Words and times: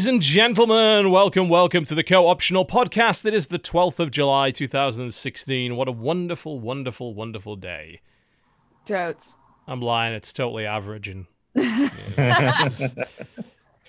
Ladies 0.00 0.08
and 0.08 0.22
gentlemen, 0.22 1.10
welcome, 1.10 1.50
welcome 1.50 1.84
to 1.84 1.94
the 1.94 2.02
co-optional 2.02 2.64
podcast. 2.64 3.26
It 3.26 3.34
is 3.34 3.48
the 3.48 3.58
12th 3.58 4.00
of 4.00 4.10
July, 4.10 4.50
2016. 4.50 5.76
What 5.76 5.88
a 5.88 5.92
wonderful, 5.92 6.58
wonderful, 6.58 7.12
wonderful 7.12 7.54
day. 7.56 8.00
Totes. 8.86 9.36
I'm 9.68 9.82
lying, 9.82 10.14
it's 10.14 10.32
totally 10.32 10.64
average 10.64 11.06
and 11.08 11.26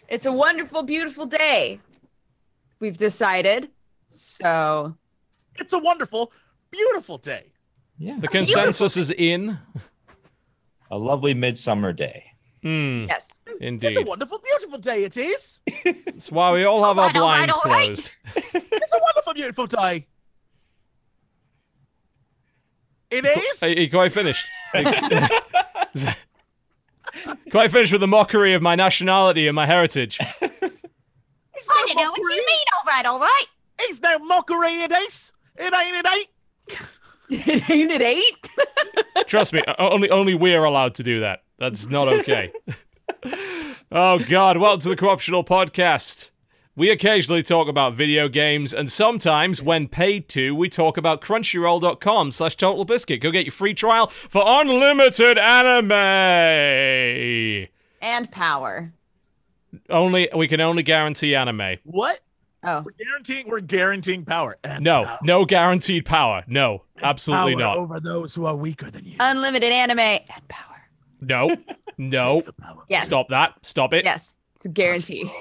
It's 0.09 0.25
a 0.25 0.34
wonderful, 0.34 0.84
beautiful 0.84 1.27
day. 1.27 1.79
We've 2.82 2.98
decided. 2.98 3.70
So 4.09 4.98
It's 5.55 5.71
a 5.71 5.79
wonderful, 5.79 6.34
beautiful 6.71 7.20
day. 7.20 7.54
Yeah. 7.98 8.17
the 8.20 8.27
consensus 8.27 8.98
is 8.98 9.12
in. 9.12 9.59
A 10.91 10.98
lovely 10.98 11.34
midsummer 11.34 11.93
day. 11.93 12.30
Hmm, 12.63 13.05
yes. 13.07 13.40
It's 13.59 13.98
a 13.98 14.01
wonderful, 14.04 14.37
beautiful 14.40 14.77
day. 14.77 15.04
It 15.04 15.17
is. 15.17 15.62
That's 15.84 16.31
why 16.31 16.51
we 16.51 16.63
all 16.63 16.84
have 16.84 16.99
our 16.99 17.05
Alright, 17.07 17.49
alright, 17.49 17.49
blinds 17.49 17.57
alright. 17.57 17.85
closed. 17.87 18.12
It's 18.73 18.93
a 18.93 18.99
wonderful, 19.01 19.34
beautiful 19.34 19.67
day. 19.67 20.05
It 23.09 23.26
is. 23.26 23.59
Hey, 23.59 23.87
quite 23.87 24.13
finished. 24.13 24.45
quite 27.51 27.71
finished 27.71 27.91
with 27.91 28.01
the 28.01 28.07
mockery 28.07 28.54
of 28.54 28.62
my 28.62 28.76
nationality 28.76 29.48
and 29.48 29.55
my 29.55 29.65
heritage. 29.65 30.17
It's 30.20 31.67
I 31.70 31.85
don't 31.87 31.98
know 31.98 32.12
what 32.12 32.17
you 32.17 32.23
mockery. 32.23 32.35
mean, 32.37 32.65
all 32.77 32.84
right, 32.87 33.05
all 33.05 33.20
right. 33.20 33.45
It's 33.82 33.99
no 34.01 34.17
mockery. 34.20 34.84
It 34.84 34.91
is. 34.91 35.34
It 35.57 35.73
ain't. 35.73 35.95
It 35.95 36.07
ain't. 36.07 36.29
It 37.32 37.70
ain't 37.70 37.91
it 37.91 38.01
eight? 38.01 38.49
Trust 39.26 39.54
me, 39.54 39.63
only 39.79 40.10
only 40.10 40.35
we're 40.35 40.65
allowed 40.65 40.96
to 40.96 41.04
do 41.04 41.21
that. 41.21 41.43
That's 41.57 41.88
not 41.88 42.10
okay. 42.10 42.51
oh 43.91 44.20
God! 44.20 44.57
Welcome 44.57 44.82
to 44.82 44.90
the 44.90 44.98
Co-optional 44.98 45.46
Podcast. 45.46 46.32
We 46.76 46.90
occasionally 46.90 47.41
talk 47.41 47.70
about 47.70 47.93
video 47.93 48.27
games, 48.27 48.73
and 48.73 48.91
sometimes, 48.91 49.62
when 49.62 49.88
paid 49.88 50.27
to, 50.29 50.54
we 50.54 50.68
talk 50.68 50.98
about 50.98 51.21
Crunchyroll.com 51.21 52.32
slash 52.32 52.57
Total 52.57 52.84
Biscuit. 52.84 53.21
Go 53.21 53.32
get 53.32 53.45
your 53.45 53.54
free 53.54 53.73
trial 53.73 54.07
for 54.07 54.43
unlimited 54.45 55.38
anime. 55.38 55.91
And 58.01 58.29
power. 58.29 58.91
Only 59.90 60.27
we 60.35 60.49
can 60.49 60.60
only 60.60 60.84
guarantee 60.84 61.34
anime. 61.34 61.77
What? 61.85 62.20
Oh. 62.63 62.81
We're 62.85 62.91
guaranteeing. 62.91 63.48
We're 63.49 63.59
guaranteeing 63.62 64.25
power. 64.25 64.57
And 64.63 64.84
No, 64.84 65.06
power. 65.06 65.19
no 65.23 65.45
guaranteed 65.45 66.06
power. 66.06 66.44
No, 66.47 66.83
absolutely 67.01 67.53
Power 67.55 67.61
not. 67.61 67.77
over 67.77 67.99
those 67.99 68.35
who 68.35 68.45
are 68.45 68.55
weaker 68.55 68.91
than 68.91 69.05
you. 69.05 69.16
Unlimited 69.19 69.72
anime 69.72 69.99
and 69.99 70.47
power. 70.47 70.81
No, 71.22 71.55
no. 71.97 72.44
Yes. 72.88 73.05
Stop 73.05 73.29
that. 73.29 73.53
Stop 73.63 73.94
it. 73.94 74.05
Yes. 74.05 74.38
It's 74.55 74.66
a 74.66 74.69
guarantee. 74.69 75.31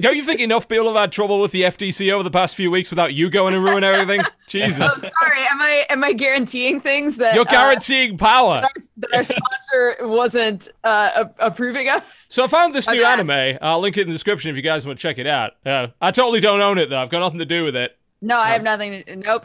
Don't 0.00 0.16
you 0.16 0.24
think 0.24 0.40
enough 0.40 0.68
people 0.68 0.86
have 0.86 0.96
had 0.96 1.12
trouble 1.12 1.40
with 1.40 1.52
the 1.52 1.62
FTC 1.62 2.12
over 2.12 2.22
the 2.22 2.30
past 2.30 2.56
few 2.56 2.70
weeks 2.70 2.90
without 2.90 3.14
you 3.14 3.30
going 3.30 3.54
and 3.54 3.62
ruin 3.62 3.84
everything? 3.84 4.22
Jesus. 4.48 4.80
Oh, 4.80 4.98
sorry. 4.98 5.40
Am 5.50 5.60
I 5.62 5.86
am 5.90 6.02
I 6.04 6.12
guaranteeing 6.12 6.80
things 6.80 7.16
that 7.18 7.34
You're 7.34 7.42
uh, 7.48 7.50
guaranteeing 7.50 8.18
power. 8.18 8.60
that, 8.62 8.64
our, 8.64 8.82
that 8.98 9.16
our 9.16 9.24
sponsor 9.24 9.96
wasn't 10.08 10.68
uh, 10.84 11.24
approving 11.38 11.88
of? 11.90 12.02
So 12.28 12.44
I 12.44 12.46
found 12.48 12.74
this 12.74 12.88
new 12.88 13.02
Okay. 13.02 13.10
anime. 13.12 13.58
I'll 13.62 13.80
link 13.80 13.96
it 13.96 14.02
in 14.02 14.06
the 14.08 14.12
description 14.12 14.50
if 14.50 14.56
you 14.56 14.62
guys 14.62 14.86
want 14.86 14.98
to 14.98 15.02
check 15.02 15.18
it 15.18 15.26
out. 15.26 15.52
Uh, 15.64 15.88
I 16.00 16.10
totally 16.10 16.40
don't 16.40 16.60
own 16.60 16.78
it 16.78 16.90
though. 16.90 17.00
I've 17.00 17.10
got 17.10 17.20
nothing 17.20 17.38
to 17.38 17.44
do 17.44 17.64
with 17.64 17.76
it. 17.76 17.96
No, 18.20 18.38
I 18.38 18.50
have 18.52 18.62
nothing. 18.62 19.04
To, 19.04 19.16
nope. 19.16 19.44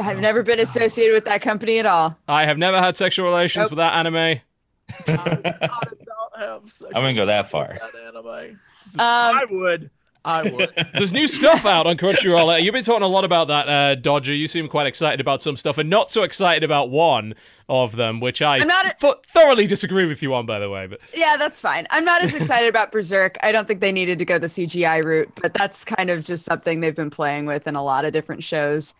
I've 0.00 0.20
never 0.20 0.42
been 0.42 0.60
associated 0.60 1.12
with 1.14 1.24
that 1.26 1.42
company 1.42 1.78
at 1.78 1.86
all. 1.86 2.16
I 2.28 2.44
have 2.46 2.56
never 2.58 2.78
had 2.80 2.96
sexual 2.96 3.26
relations 3.26 3.64
Nope. 3.64 3.70
with 3.72 3.76
that 3.78 3.94
anime. 3.96 4.16
I 5.08 5.14
don't 5.42 6.38
have 6.38 6.70
such 6.70 6.92
I 6.94 6.98
wouldn't 7.00 7.16
go 7.16 7.26
that 7.26 7.50
far. 7.50 7.78
that 7.80 7.94
anime. 8.06 8.60
Um, 8.98 9.02
I 9.04 9.44
would. 9.50 9.90
I 10.26 10.42
would. 10.50 10.72
There's 10.94 11.12
new 11.12 11.28
stuff 11.28 11.66
out 11.66 11.86
on 11.86 11.98
Crunchyroll. 11.98 12.54
Uh, 12.54 12.56
You've 12.56 12.72
been 12.72 12.82
talking 12.84 13.02
a 13.02 13.06
lot 13.08 13.24
about 13.24 13.48
that, 13.48 13.68
uh, 13.68 13.94
Dodger. 13.96 14.32
You 14.34 14.48
seem 14.48 14.68
quite 14.68 14.86
excited 14.86 15.20
about 15.20 15.42
some 15.42 15.54
stuff, 15.56 15.76
and 15.76 15.90
not 15.90 16.10
so 16.10 16.22
excited 16.22 16.64
about 16.64 16.88
one 16.90 17.34
of 17.68 17.96
them, 17.96 18.20
which 18.20 18.40
I 18.40 18.56
I'm 18.58 18.66
not 18.68 18.86
a- 18.86 18.94
th- 18.98 19.14
thoroughly 19.26 19.66
disagree 19.66 20.06
with 20.06 20.22
you 20.22 20.32
on, 20.32 20.46
by 20.46 20.58
the 20.58 20.70
way. 20.70 20.86
But 20.86 21.00
Yeah, 21.14 21.36
that's 21.36 21.60
fine. 21.60 21.86
I'm 21.90 22.04
not 22.06 22.22
as 22.22 22.34
excited 22.34 22.68
about 22.70 22.90
Berserk. 22.90 23.36
I 23.42 23.52
don't 23.52 23.68
think 23.68 23.80
they 23.80 23.92
needed 23.92 24.18
to 24.18 24.24
go 24.24 24.38
the 24.38 24.46
CGI 24.46 25.04
route, 25.04 25.30
but 25.42 25.52
that's 25.52 25.84
kind 25.84 26.08
of 26.08 26.22
just 26.22 26.44
something 26.46 26.80
they've 26.80 26.96
been 26.96 27.10
playing 27.10 27.44
with 27.46 27.66
in 27.66 27.76
a 27.76 27.84
lot 27.84 28.04
of 28.06 28.12
different 28.14 28.42
shows, 28.42 28.94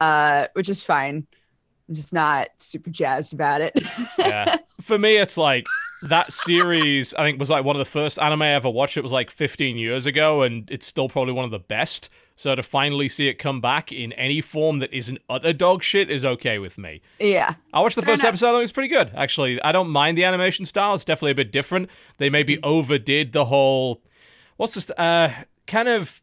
uh, 0.00 0.46
which 0.54 0.68
is 0.70 0.82
fine. 0.82 1.26
I'm 1.90 1.94
just 1.94 2.12
not 2.12 2.48
super 2.58 2.88
jazzed 2.88 3.32
about 3.34 3.60
it. 3.60 3.72
yeah. 4.18 4.56
For 4.80 4.96
me, 4.98 5.16
it's 5.18 5.36
like 5.36 5.66
that 6.02 6.32
series. 6.32 7.12
I 7.14 7.24
think 7.24 7.38
was 7.38 7.50
like 7.50 7.64
one 7.64 7.76
of 7.76 7.80
the 7.80 7.84
first 7.90 8.18
anime 8.18 8.42
I 8.42 8.52
ever 8.54 8.70
watched. 8.70 8.96
It 8.96 9.02
was 9.02 9.12
like 9.12 9.30
15 9.30 9.76
years 9.76 10.06
ago, 10.06 10.42
and 10.42 10.70
it's 10.70 10.86
still 10.86 11.08
probably 11.08 11.32
one 11.32 11.44
of 11.44 11.50
the 11.50 11.58
best. 11.58 12.08
So 12.36 12.54
to 12.54 12.62
finally 12.62 13.08
see 13.08 13.28
it 13.28 13.34
come 13.34 13.60
back 13.60 13.92
in 13.92 14.12
any 14.14 14.40
form 14.40 14.78
that 14.78 14.92
isn't 14.94 15.18
utter 15.28 15.52
dog 15.52 15.82
shit 15.82 16.10
is 16.10 16.24
okay 16.24 16.58
with 16.58 16.78
me. 16.78 17.02
yeah. 17.18 17.54
I 17.72 17.80
watched 17.80 17.96
the 17.96 18.02
Fair 18.02 18.14
first 18.14 18.22
enough. 18.22 18.28
episode. 18.30 18.48
and 18.48 18.56
It 18.58 18.60
was 18.60 18.72
pretty 18.72 18.88
good, 18.88 19.10
actually. 19.14 19.60
I 19.62 19.72
don't 19.72 19.90
mind 19.90 20.16
the 20.16 20.24
animation 20.24 20.64
style. 20.64 20.94
It's 20.94 21.04
definitely 21.04 21.32
a 21.32 21.34
bit 21.34 21.52
different. 21.52 21.90
They 22.16 22.30
maybe 22.30 22.56
Mm-hmm. 22.56 22.64
overdid 22.64 23.32
the 23.32 23.44
whole. 23.46 24.00
What's 24.56 24.74
this? 24.74 24.90
Uh, 24.90 25.32
kind 25.66 25.88
of. 25.88 26.22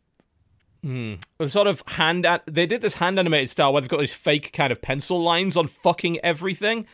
Hmm. 0.83 1.15
Sort 1.45 1.67
of 1.67 1.83
hand. 1.87 2.25
At, 2.25 2.43
they 2.47 2.65
did 2.65 2.81
this 2.81 2.95
hand 2.95 3.19
animated 3.19 3.49
style 3.49 3.73
where 3.73 3.81
they've 3.81 3.89
got 3.89 3.99
these 3.99 4.13
fake 4.13 4.53
kind 4.53 4.71
of 4.71 4.81
pencil 4.81 5.21
lines 5.21 5.55
on 5.57 5.67
fucking 5.67 6.19
everything. 6.23 6.85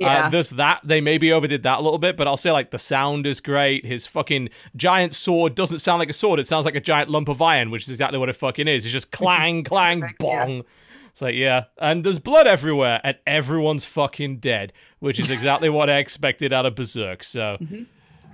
Yeah. 0.00 0.26
Uh, 0.26 0.30
there's 0.30 0.50
that. 0.50 0.80
They 0.84 1.00
maybe 1.00 1.32
overdid 1.32 1.62
that 1.64 1.78
a 1.78 1.82
little 1.82 1.98
bit, 1.98 2.16
but 2.16 2.26
I'll 2.26 2.36
say 2.36 2.52
like 2.52 2.70
the 2.70 2.78
sound 2.78 3.26
is 3.26 3.40
great. 3.40 3.84
His 3.84 4.06
fucking 4.06 4.50
giant 4.76 5.14
sword 5.14 5.54
doesn't 5.54 5.80
sound 5.80 5.98
like 5.98 6.10
a 6.10 6.14
sword. 6.14 6.38
It 6.38 6.46
sounds 6.46 6.64
like 6.64 6.76
a 6.76 6.80
giant 6.80 7.10
lump 7.10 7.28
of 7.28 7.42
iron, 7.42 7.70
which 7.70 7.82
is 7.82 7.90
exactly 7.90 8.18
what 8.18 8.28
it 8.28 8.36
fucking 8.36 8.68
is. 8.68 8.84
It's 8.84 8.92
just 8.92 9.10
clang, 9.10 9.64
clang, 9.64 10.00
perfect, 10.00 10.22
yeah. 10.22 10.44
bong. 10.44 10.64
It's 11.10 11.22
like, 11.22 11.34
yeah. 11.34 11.64
And 11.78 12.04
there's 12.04 12.20
blood 12.20 12.46
everywhere, 12.46 13.00
and 13.02 13.16
everyone's 13.26 13.84
fucking 13.84 14.38
dead, 14.38 14.72
which 15.00 15.18
is 15.18 15.30
exactly 15.30 15.68
what 15.68 15.90
I 15.90 15.96
expected 15.98 16.52
out 16.52 16.64
of 16.64 16.76
Berserk. 16.76 17.24
So 17.24 17.56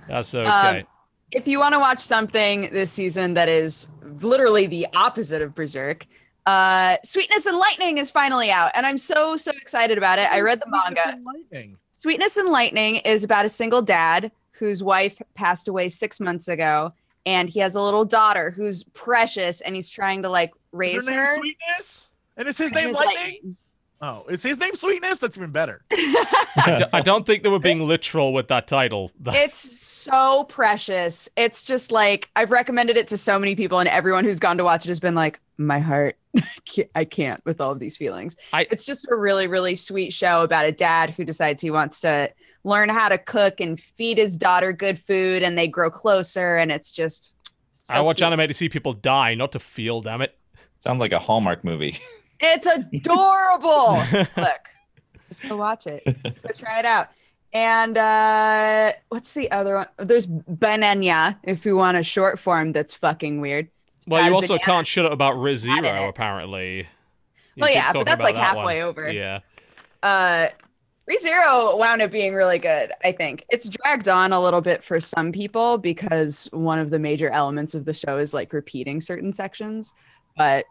that's 0.07 0.35
okay. 0.35 0.79
Um, 0.81 0.87
if 1.31 1.47
you 1.47 1.59
want 1.59 1.73
to 1.73 1.79
watch 1.79 1.99
something 1.99 2.69
this 2.71 2.91
season 2.91 3.33
that 3.33 3.49
is 3.49 3.87
literally 4.19 4.67
the 4.67 4.87
opposite 4.93 5.41
of 5.41 5.55
Berserk, 5.55 6.05
uh, 6.45 6.97
Sweetness 7.03 7.45
and 7.45 7.57
Lightning 7.57 7.97
is 7.97 8.09
finally 8.11 8.51
out, 8.51 8.71
and 8.75 8.85
I'm 8.85 8.97
so 8.97 9.35
so 9.37 9.51
excited 9.51 9.97
about 9.97 10.19
it. 10.19 10.29
I 10.31 10.41
read 10.41 10.59
the 10.59 10.65
Sweetness 10.69 11.05
manga. 11.05 11.09
and 11.17 11.25
lightning. 11.25 11.77
Sweetness 11.95 12.37
and 12.37 12.49
Lightning 12.49 12.95
is 12.97 13.23
about 13.23 13.45
a 13.45 13.49
single 13.49 13.81
dad 13.81 14.31
whose 14.51 14.83
wife 14.83 15.21
passed 15.33 15.67
away 15.67 15.87
six 15.89 16.19
months 16.19 16.47
ago, 16.47 16.93
and 17.25 17.49
he 17.49 17.59
has 17.59 17.75
a 17.75 17.81
little 17.81 18.05
daughter 18.05 18.51
who's 18.51 18.83
precious, 18.93 19.61
and 19.61 19.75
he's 19.75 19.89
trying 19.89 20.21
to 20.23 20.29
like 20.29 20.51
raise 20.71 21.07
her 21.07 21.11
name 21.11 21.19
her. 21.19 21.35
Sweetness? 21.37 22.09
And 22.37 22.47
is 22.47 22.57
his 22.57 22.71
Her 22.71 22.75
name 22.81 22.89
is 22.89 22.95
Lightning? 22.95 23.57
Oh, 24.01 24.25
is 24.29 24.43
his 24.43 24.59
name 24.59 24.75
Sweetness? 24.75 25.19
That's 25.19 25.37
even 25.37 25.51
better. 25.51 25.81
I, 25.91 26.75
d- 26.79 26.85
I 26.91 26.99
don't 27.01 27.25
think 27.25 27.43
they 27.43 27.49
were 27.49 27.59
being 27.59 27.87
literal 27.87 28.33
with 28.33 28.49
that 28.49 28.67
title. 28.67 29.09
It's 29.27 29.57
so 29.57 30.43
precious. 30.43 31.29
It's 31.37 31.63
just 31.63 31.91
like 31.93 32.29
I've 32.35 32.51
recommended 32.51 32.97
it 32.97 33.07
to 33.07 33.17
so 33.17 33.39
many 33.39 33.55
people, 33.55 33.79
and 33.79 33.87
everyone 33.89 34.25
who's 34.25 34.39
gone 34.39 34.57
to 34.57 34.63
watch 34.65 34.85
it 34.85 34.89
has 34.89 34.99
been 34.99 35.15
like, 35.15 35.39
"My 35.57 35.79
heart, 35.79 36.17
I 36.95 37.05
can't- 37.05 37.43
with 37.45 37.61
all 37.61 37.71
of 37.71 37.79
these 37.79 37.97
feelings." 37.97 38.35
I- 38.53 38.67
it's 38.71 38.85
just 38.85 39.07
a 39.11 39.15
really, 39.15 39.47
really 39.47 39.75
sweet 39.75 40.13
show 40.13 40.41
about 40.41 40.65
a 40.65 40.71
dad 40.71 41.11
who 41.11 41.23
decides 41.25 41.61
he 41.61 41.71
wants 41.71 41.99
to 42.01 42.31
learn 42.63 42.89
how 42.89 43.09
to 43.09 43.17
cook 43.17 43.59
and 43.59 43.79
feed 43.79 44.17
his 44.17 44.37
daughter 44.37 44.73
good 44.73 44.99
food, 44.99 45.43
and 45.43 45.57
they 45.57 45.67
grow 45.67 45.89
closer, 45.91 46.57
and 46.57 46.71
it's 46.71 46.91
just. 46.91 47.31
So 47.71 47.93
I 47.93 48.01
watch 48.01 48.17
cute. 48.17 48.25
anime 48.31 48.47
to 48.47 48.53
see 48.53 48.69
people 48.69 48.93
die, 48.93 49.35
not 49.35 49.51
to 49.51 49.59
feel. 49.59 50.01
Damn 50.01 50.21
it. 50.21 50.37
Sounds 50.79 50.99
like 50.99 51.11
a 51.11 51.19
Hallmark 51.19 51.63
movie. 51.63 51.99
It's 52.41 52.67
adorable. 52.67 53.93
Look, 54.37 54.59
just 55.29 55.47
go 55.47 55.55
watch 55.55 55.87
it. 55.87 56.03
Go 56.03 56.49
try 56.57 56.79
it 56.79 56.85
out. 56.85 57.07
And 57.53 57.97
uh 57.97 58.91
what's 59.07 59.31
the 59.31 59.49
other 59.51 59.75
one? 59.77 59.87
There's 59.97 60.27
Bananya, 60.27 61.37
if 61.43 61.65
you 61.65 61.77
want 61.77 61.95
a 61.95 62.03
short 62.03 62.37
form 62.37 62.73
that's 62.73 62.93
fucking 62.93 63.39
weird. 63.39 63.69
Well, 64.07 64.25
you 64.25 64.33
also 64.33 64.57
can't 64.57 64.85
shut 64.85 65.05
up 65.05 65.11
about 65.11 65.33
in 65.33 65.39
ReZero, 65.39 66.07
apparently. 66.09 66.87
You 67.55 67.61
Well, 67.61 67.71
yeah, 67.71 67.91
but 67.91 68.05
that's 68.05 68.23
like 68.23 68.35
that 68.35 68.55
halfway 68.55 68.79
one. 68.79 68.89
over. 68.89 69.11
Yeah. 69.11 69.39
Uh 70.03 70.49
ReZero 71.09 71.77
wound 71.77 72.01
up 72.01 72.11
being 72.11 72.33
really 72.33 72.57
good, 72.57 72.91
I 73.03 73.11
think. 73.11 73.45
It's 73.49 73.69
dragged 73.69 74.09
on 74.09 74.33
a 74.33 74.39
little 74.39 74.61
bit 74.61 74.83
for 74.83 74.99
some 74.99 75.31
people 75.31 75.77
because 75.77 76.49
one 76.51 76.79
of 76.79 76.89
the 76.89 76.97
major 76.97 77.29
elements 77.29 77.75
of 77.75 77.85
the 77.85 77.93
show 77.93 78.17
is 78.17 78.33
like 78.33 78.53
repeating 78.53 78.99
certain 79.01 79.31
sections, 79.31 79.93
but 80.35 80.65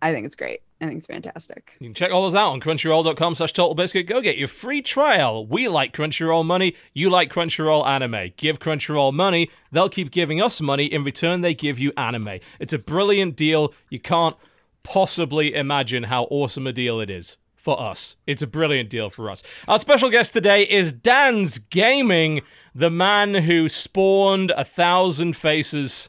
I 0.00 0.12
think 0.12 0.26
it's 0.26 0.36
great. 0.36 0.60
I 0.80 0.86
think 0.86 0.98
it's 0.98 1.08
fantastic. 1.08 1.76
You 1.80 1.88
can 1.88 1.94
check 1.94 2.12
all 2.12 2.22
those 2.22 2.36
out 2.36 2.52
on 2.52 2.60
crunchyroll.com 2.60 3.34
slash 3.34 3.52
totalbiscuit. 3.52 4.06
Go 4.06 4.20
get 4.20 4.38
your 4.38 4.46
free 4.46 4.80
trial. 4.80 5.44
We 5.44 5.66
like 5.66 5.92
Crunchyroll 5.92 6.44
money. 6.44 6.76
You 6.94 7.10
like 7.10 7.32
Crunchyroll 7.32 7.84
anime. 7.84 8.32
Give 8.36 8.60
Crunchyroll 8.60 9.12
money. 9.12 9.50
They'll 9.72 9.88
keep 9.88 10.12
giving 10.12 10.40
us 10.40 10.60
money. 10.60 10.86
In 10.86 11.02
return, 11.02 11.40
they 11.40 11.52
give 11.52 11.80
you 11.80 11.92
anime. 11.96 12.38
It's 12.60 12.72
a 12.72 12.78
brilliant 12.78 13.34
deal. 13.34 13.74
You 13.90 13.98
can't 13.98 14.36
possibly 14.84 15.52
imagine 15.52 16.04
how 16.04 16.24
awesome 16.24 16.68
a 16.68 16.72
deal 16.72 17.00
it 17.00 17.10
is 17.10 17.36
for 17.56 17.80
us. 17.80 18.14
It's 18.26 18.42
a 18.42 18.46
brilliant 18.46 18.88
deal 18.88 19.10
for 19.10 19.30
us. 19.30 19.42
Our 19.66 19.78
special 19.78 20.10
guest 20.10 20.32
today 20.32 20.62
is 20.62 20.94
DansGaming, 20.94 22.42
the 22.72 22.90
man 22.90 23.34
who 23.34 23.68
spawned 23.68 24.52
a 24.52 24.64
thousand 24.64 25.34
faces 25.34 26.08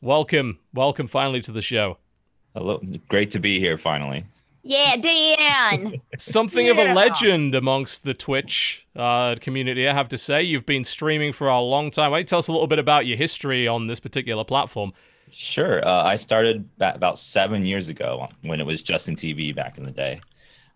welcome, 0.00 0.60
welcome 0.72 1.08
finally 1.08 1.40
to 1.42 1.50
the 1.50 1.60
show. 1.60 1.98
Hello. 2.54 2.80
Great 3.08 3.30
to 3.32 3.40
be 3.40 3.58
here 3.58 3.76
finally. 3.76 4.24
Yeah, 4.62 4.96
Dan. 4.96 6.00
Something 6.18 6.68
of 6.68 6.78
a 6.78 6.94
legend 6.94 7.54
amongst 7.54 8.04
the 8.04 8.14
Twitch 8.14 8.86
uh, 8.96 9.34
community, 9.40 9.88
I 9.88 9.92
have 9.92 10.08
to 10.10 10.16
say. 10.16 10.42
You've 10.42 10.64
been 10.64 10.84
streaming 10.84 11.32
for 11.32 11.48
a 11.48 11.60
long 11.60 11.90
time. 11.90 12.12
Why 12.12 12.18
don't 12.18 12.22
you 12.22 12.26
tell 12.28 12.38
us 12.38 12.48
a 12.48 12.52
little 12.52 12.68
bit 12.68 12.78
about 12.78 13.06
your 13.06 13.18
history 13.18 13.66
on 13.66 13.88
this 13.88 14.00
particular 14.00 14.44
platform? 14.44 14.92
Sure. 15.32 15.86
Uh, 15.86 16.04
I 16.04 16.14
started 16.14 16.68
ba- 16.78 16.94
about 16.94 17.18
seven 17.18 17.66
years 17.66 17.88
ago 17.88 18.28
when 18.42 18.60
it 18.60 18.64
was 18.64 18.82
Justin 18.82 19.16
TV 19.16 19.54
back 19.54 19.76
in 19.76 19.84
the 19.84 19.90
day. 19.90 20.20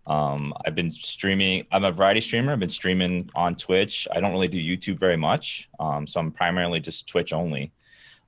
Um, 0.08 0.52
I've 0.66 0.74
been 0.74 0.90
streaming. 0.90 1.64
I'm 1.70 1.84
a 1.84 1.92
variety 1.92 2.20
streamer. 2.20 2.52
I've 2.52 2.60
been 2.60 2.70
streaming 2.70 3.30
on 3.36 3.54
Twitch. 3.54 4.08
I 4.12 4.20
don't 4.20 4.32
really 4.32 4.48
do 4.48 4.58
YouTube 4.58 4.98
very 4.98 5.16
much, 5.16 5.68
um, 5.78 6.06
so 6.06 6.18
I'm 6.18 6.32
primarily 6.32 6.80
just 6.80 7.06
Twitch 7.06 7.32
only. 7.32 7.72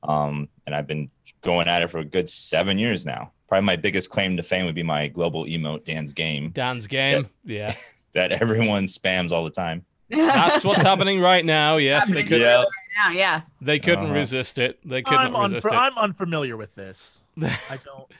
Um, 0.02 0.48
and 0.66 0.74
I've 0.74 0.86
been 0.86 1.10
going 1.42 1.68
at 1.68 1.82
it 1.82 1.90
for 1.90 1.98
a 1.98 2.04
good 2.04 2.28
seven 2.28 2.78
years 2.78 3.04
now. 3.04 3.32
Probably 3.50 3.66
my 3.66 3.76
biggest 3.76 4.08
claim 4.10 4.36
to 4.38 4.42
fame 4.44 4.64
would 4.64 4.74
be 4.76 4.82
my 4.84 5.08
global 5.08 5.44
emote 5.44 5.84
DansGame 5.84 6.54
Dan's 6.54 6.86
game. 6.86 7.28
Yeah. 7.44 7.74
that 8.14 8.30
everyone 8.32 8.84
spams 8.84 9.32
all 9.32 9.44
the 9.44 9.50
time. 9.50 9.84
That's 10.08 10.64
what's 10.64 10.80
happening 10.82 11.20
right 11.20 11.44
now. 11.44 11.76
Yes, 11.76 12.10
they 12.10 12.22
could 12.24 12.40
Yeah. 12.40 12.58
right 12.58 12.66
now, 12.96 13.10
yeah. 13.10 13.40
they 13.60 13.78
couldn't 13.80 14.06
Uh-huh. 14.06 14.14
resist 14.14 14.58
it. 14.58 14.78
They 14.88 15.02
couldn't 15.02 15.34
I'm, 15.34 15.52
resist 15.52 15.66
unf- 15.66 15.72
it. 15.72 15.76
I'm 15.76 15.98
unfamiliar 15.98 16.56
with 16.56 16.74
this. 16.76 17.22
I 17.40 17.78
don't. 17.84 18.12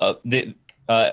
uh, 0.00 0.14
the, 0.24 0.54
uh, 0.88 1.10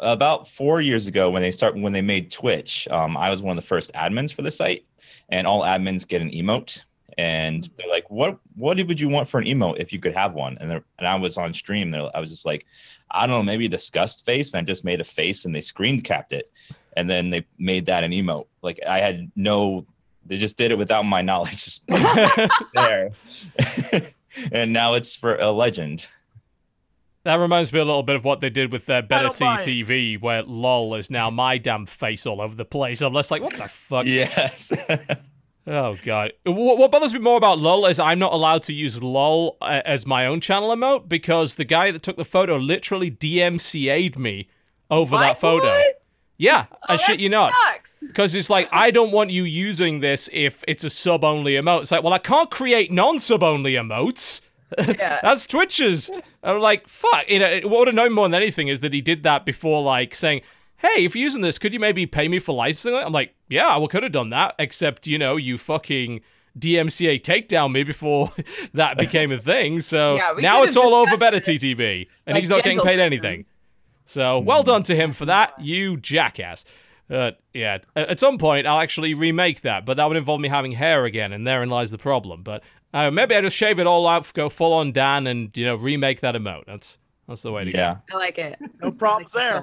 about 0.00 0.48
four 0.48 0.80
years 0.80 1.06
ago 1.06 1.30
when 1.30 1.42
they 1.42 1.50
start 1.52 1.76
when 1.76 1.92
they 1.92 2.02
made 2.02 2.30
Twitch, 2.32 2.88
um, 2.88 3.16
I 3.16 3.30
was 3.30 3.40
one 3.40 3.56
of 3.56 3.62
the 3.62 3.66
first 3.68 3.92
admins 3.94 4.34
for 4.34 4.42
the 4.42 4.50
site, 4.50 4.84
and 5.28 5.46
all 5.46 5.62
admins 5.62 6.06
get 6.08 6.22
an 6.22 6.30
emote. 6.30 6.82
And 7.18 7.62
mm-hmm. 7.62 7.74
they're 7.76 7.88
like, 7.88 8.08
"What? 8.10 8.38
What 8.56 8.76
would 8.76 9.00
you 9.00 9.08
want 9.08 9.28
for 9.28 9.38
an 9.38 9.46
emote 9.46 9.78
if 9.78 9.92
you 9.92 9.98
could 9.98 10.14
have 10.14 10.34
one?" 10.34 10.56
And 10.60 10.72
and 10.72 11.06
I 11.06 11.14
was 11.16 11.36
on 11.36 11.52
stream. 11.54 11.90
There, 11.90 12.08
I 12.14 12.20
was 12.20 12.30
just 12.30 12.46
like, 12.46 12.66
"I 13.10 13.26
don't 13.26 13.36
know, 13.36 13.42
maybe 13.42 13.66
a 13.66 13.68
disgust 13.68 14.24
face." 14.24 14.52
And 14.52 14.60
I 14.60 14.64
just 14.64 14.84
made 14.84 15.00
a 15.00 15.04
face, 15.04 15.44
and 15.44 15.54
they 15.54 15.60
screen 15.60 16.00
capped 16.00 16.32
it, 16.32 16.50
and 16.96 17.08
then 17.08 17.30
they 17.30 17.46
made 17.58 17.86
that 17.86 18.04
an 18.04 18.12
emote. 18.12 18.46
Like 18.62 18.80
I 18.88 19.00
had 19.00 19.30
no, 19.36 19.86
they 20.26 20.38
just 20.38 20.56
did 20.56 20.70
it 20.70 20.78
without 20.78 21.04
my 21.04 21.22
knowledge. 21.22 21.64
Just 21.64 21.86
there, 22.74 23.10
and 24.52 24.72
now 24.72 24.94
it's 24.94 25.14
for 25.16 25.36
a 25.36 25.50
legend. 25.50 26.08
That 27.24 27.36
reminds 27.36 27.72
me 27.72 27.78
a 27.78 27.84
little 27.84 28.02
bit 28.02 28.16
of 28.16 28.24
what 28.24 28.40
they 28.40 28.50
did 28.50 28.72
with 28.72 28.86
their 28.86 29.00
Better 29.00 29.26
don't 29.26 29.38
buy 29.38 29.54
it. 29.54 29.60
TV, 29.60 30.20
where 30.20 30.42
LOL 30.42 30.96
is 30.96 31.08
now 31.08 31.30
my 31.30 31.56
damn 31.56 31.86
face 31.86 32.26
all 32.26 32.40
over 32.40 32.56
the 32.56 32.64
place. 32.64 33.00
I'm 33.00 33.14
just 33.14 33.30
like, 33.30 33.42
what 33.42 33.54
the 33.54 33.68
fuck? 33.68 34.06
Yes. 34.06 34.72
Oh 35.66 35.96
god. 36.04 36.32
What, 36.44 36.90
bothers 36.90 37.12
me 37.14 37.20
more 37.20 37.36
about 37.36 37.58
LOL 37.58 37.86
is 37.86 38.00
I'm 38.00 38.18
not 38.18 38.32
allowed 38.32 38.64
to 38.64 38.74
use 38.74 39.02
LOL 39.02 39.56
uh, 39.60 39.80
as 39.84 40.06
my 40.06 40.26
own 40.26 40.40
channel 40.40 40.70
emote 40.74 41.08
because 41.08 41.54
the 41.54 41.64
guy 41.64 41.90
that 41.92 42.02
took 42.02 42.16
the 42.16 42.24
photo 42.24 42.56
literally 42.56 43.10
DMCA'd 43.10 44.18
me 44.18 44.48
over 44.90 45.16
that 45.16 45.38
photo. 45.38 45.66
What? 45.66 46.02
Yeah, 46.38 46.66
Oh, 46.72 46.76
I 46.88 46.96
shit 46.96 47.20
you 47.20 47.28
not. 47.28 47.52
Because 48.00 48.34
it's 48.34 48.50
like, 48.50 48.68
I 48.72 48.90
don't 48.90 49.12
want 49.12 49.30
you 49.30 49.44
using 49.44 50.00
this 50.00 50.28
if 50.32 50.64
it's 50.66 50.82
a 50.82 50.90
sub 50.90 51.22
only 51.22 51.52
emote. 51.52 51.82
It's 51.82 51.92
like, 51.92 52.02
well, 52.02 52.12
I 52.12 52.18
can't 52.18 52.50
create 52.50 52.90
non 52.90 53.18
sub 53.20 53.42
only 53.42 53.74
emotes. 53.74 54.40
Yeah. 54.78 55.20
That's 55.22 55.44
Twitch's. 55.44 56.10
I'm 56.42 56.58
like, 56.58 56.88
fuck. 56.88 57.28
You 57.28 57.38
know, 57.40 57.60
what 57.64 57.80
would 57.80 57.88
annoy 57.88 58.04
me 58.04 58.14
more 58.14 58.24
than 58.24 58.34
anything 58.34 58.68
is 58.68 58.80
that 58.80 58.94
he 58.94 59.02
did 59.02 59.22
that 59.24 59.44
before, 59.44 59.82
like, 59.82 60.14
saying, 60.14 60.40
hey, 60.82 61.04
if 61.04 61.14
you're 61.16 61.22
using 61.22 61.40
this, 61.40 61.58
could 61.58 61.72
you 61.72 61.80
maybe 61.80 62.06
pay 62.06 62.28
me 62.28 62.38
for 62.38 62.54
licensing 62.54 62.94
it? 62.94 63.04
I'm 63.04 63.12
like, 63.12 63.34
yeah, 63.48 63.76
I 63.76 63.86
could 63.86 64.02
have 64.02 64.12
done 64.12 64.30
that, 64.30 64.54
except, 64.58 65.06
you 65.06 65.18
know, 65.18 65.36
you 65.36 65.56
fucking 65.56 66.20
DMCA 66.58 67.20
takedown 67.22 67.72
me 67.72 67.82
before 67.84 68.32
that 68.74 68.98
became 68.98 69.32
a 69.32 69.38
thing. 69.38 69.80
So 69.80 70.16
Yeah, 70.16 70.34
now 70.38 70.62
it's 70.62 70.76
all 70.76 70.94
over 70.94 71.16
Better 71.16 71.38
this 71.40 71.62
TTV, 71.62 72.08
and 72.26 72.34
like 72.34 72.42
he's 72.42 72.50
not 72.50 72.62
getting 72.62 72.80
paid 72.80 72.98
gentlepersons. 72.98 73.00
anything. 73.00 73.44
So 74.04 74.40
well 74.40 74.62
done 74.62 74.82
to 74.84 74.96
him 74.96 75.12
for 75.12 75.26
that, 75.26 75.54
you 75.60 75.96
jackass. 75.96 76.64
Uh, 77.08 77.32
yeah, 77.52 77.78
at 77.94 78.10
at 78.10 78.20
some 78.20 78.38
point 78.38 78.66
I'll 78.66 78.80
actually 78.80 79.14
remake 79.14 79.62
that, 79.62 79.86
but 79.86 79.96
that 79.96 80.06
would 80.06 80.16
involve 80.16 80.40
me 80.40 80.48
having 80.48 80.72
hair 80.72 81.04
again, 81.04 81.32
and 81.32 81.46
therein 81.46 81.70
lies 81.70 81.90
the 81.90 81.98
problem. 81.98 82.42
But 82.42 82.62
uh, 82.92 83.10
maybe 83.10 83.34
I 83.34 83.40
just 83.40 83.56
shave 83.56 83.78
it 83.78 83.86
all 83.86 84.06
out, 84.06 84.32
go 84.34 84.48
full 84.48 84.72
on 84.72 84.92
Dan, 84.92 85.26
and 85.26 85.56
you 85.56 85.64
know 85.64 85.76
remake 85.76 86.20
that 86.20 86.34
emote. 86.34 86.64
That's 86.66 86.98
that's 87.28 87.42
the 87.42 87.52
way 87.52 87.64
to 87.64 87.72
go. 87.72 87.98
I 88.12 88.16
like 88.16 88.38
it. 88.38 88.58
No 88.80 88.90
problems 88.92 89.32
there. 89.32 89.62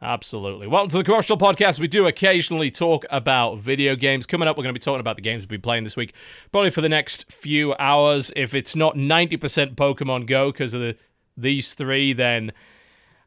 Absolutely. 0.00 0.68
Welcome 0.68 0.90
to 0.90 0.98
the 0.98 1.02
Commercial 1.02 1.36
Podcast. 1.36 1.80
We 1.80 1.88
do 1.88 2.06
occasionally 2.06 2.70
talk 2.70 3.04
about 3.10 3.58
video 3.58 3.96
games. 3.96 4.26
Coming 4.26 4.46
up, 4.46 4.56
we're 4.56 4.62
going 4.62 4.72
to 4.72 4.78
be 4.78 4.82
talking 4.82 5.00
about 5.00 5.16
the 5.16 5.22
games 5.22 5.42
we've 5.42 5.48
been 5.48 5.60
playing 5.60 5.82
this 5.82 5.96
week, 5.96 6.14
probably 6.52 6.70
for 6.70 6.82
the 6.82 6.88
next 6.88 7.30
few 7.32 7.74
hours. 7.80 8.32
If 8.36 8.54
it's 8.54 8.76
not 8.76 8.94
90% 8.94 9.74
Pokemon 9.74 10.26
Go 10.28 10.52
because 10.52 10.72
of 10.72 10.80
the, 10.82 10.96
these 11.36 11.74
three, 11.74 12.12
then. 12.12 12.52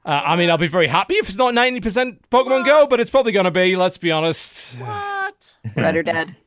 Uh, 0.05 0.21
I 0.25 0.35
mean, 0.37 0.49
I'll 0.49 0.57
be 0.57 0.67
very 0.67 0.87
happy 0.87 1.15
if 1.15 1.27
it's 1.27 1.37
not 1.37 1.53
90% 1.53 2.19
Pokemon 2.31 2.65
Go, 2.65 2.87
but 2.87 3.01
it's 3.01 3.09
probably 3.09 3.33
going 3.33 3.43
to 3.43 3.51
be, 3.51 3.75
let's 3.75 3.97
be 3.97 4.09
honest. 4.09 4.79
What? 4.79 5.57
Red 5.75 5.97
or 5.97 6.03
dead. 6.03 6.37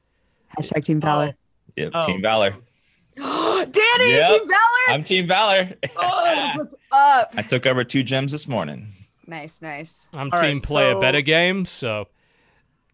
Hashtag 0.58 0.84
Team 0.86 1.00
Valor. 1.02 1.34
Yep. 1.76 1.90
Oh. 1.94 2.06
Team 2.06 2.22
Valor. 2.22 2.54
Danny, 3.16 4.10
Yep. 4.10 4.28
Team 4.40 4.48
Valor. 4.48 4.58
I'm 4.88 5.04
Team 5.04 5.26
Valor. 5.28 5.74
Oh, 5.96 6.24
that's 6.24 6.56
what's 6.58 6.76
up. 6.92 7.34
I 7.36 7.42
took 7.42 7.66
over 7.66 7.84
two 7.84 8.02
gyms 8.02 8.30
this 8.30 8.48
morning. 8.48 8.93
Nice, 9.26 9.62
nice. 9.62 10.08
I'm 10.14 10.30
All 10.34 10.40
team 10.40 10.56
right, 10.56 10.62
play 10.62 10.90
a 10.90 10.98
better 10.98 11.20
game, 11.22 11.64
so. 11.64 12.06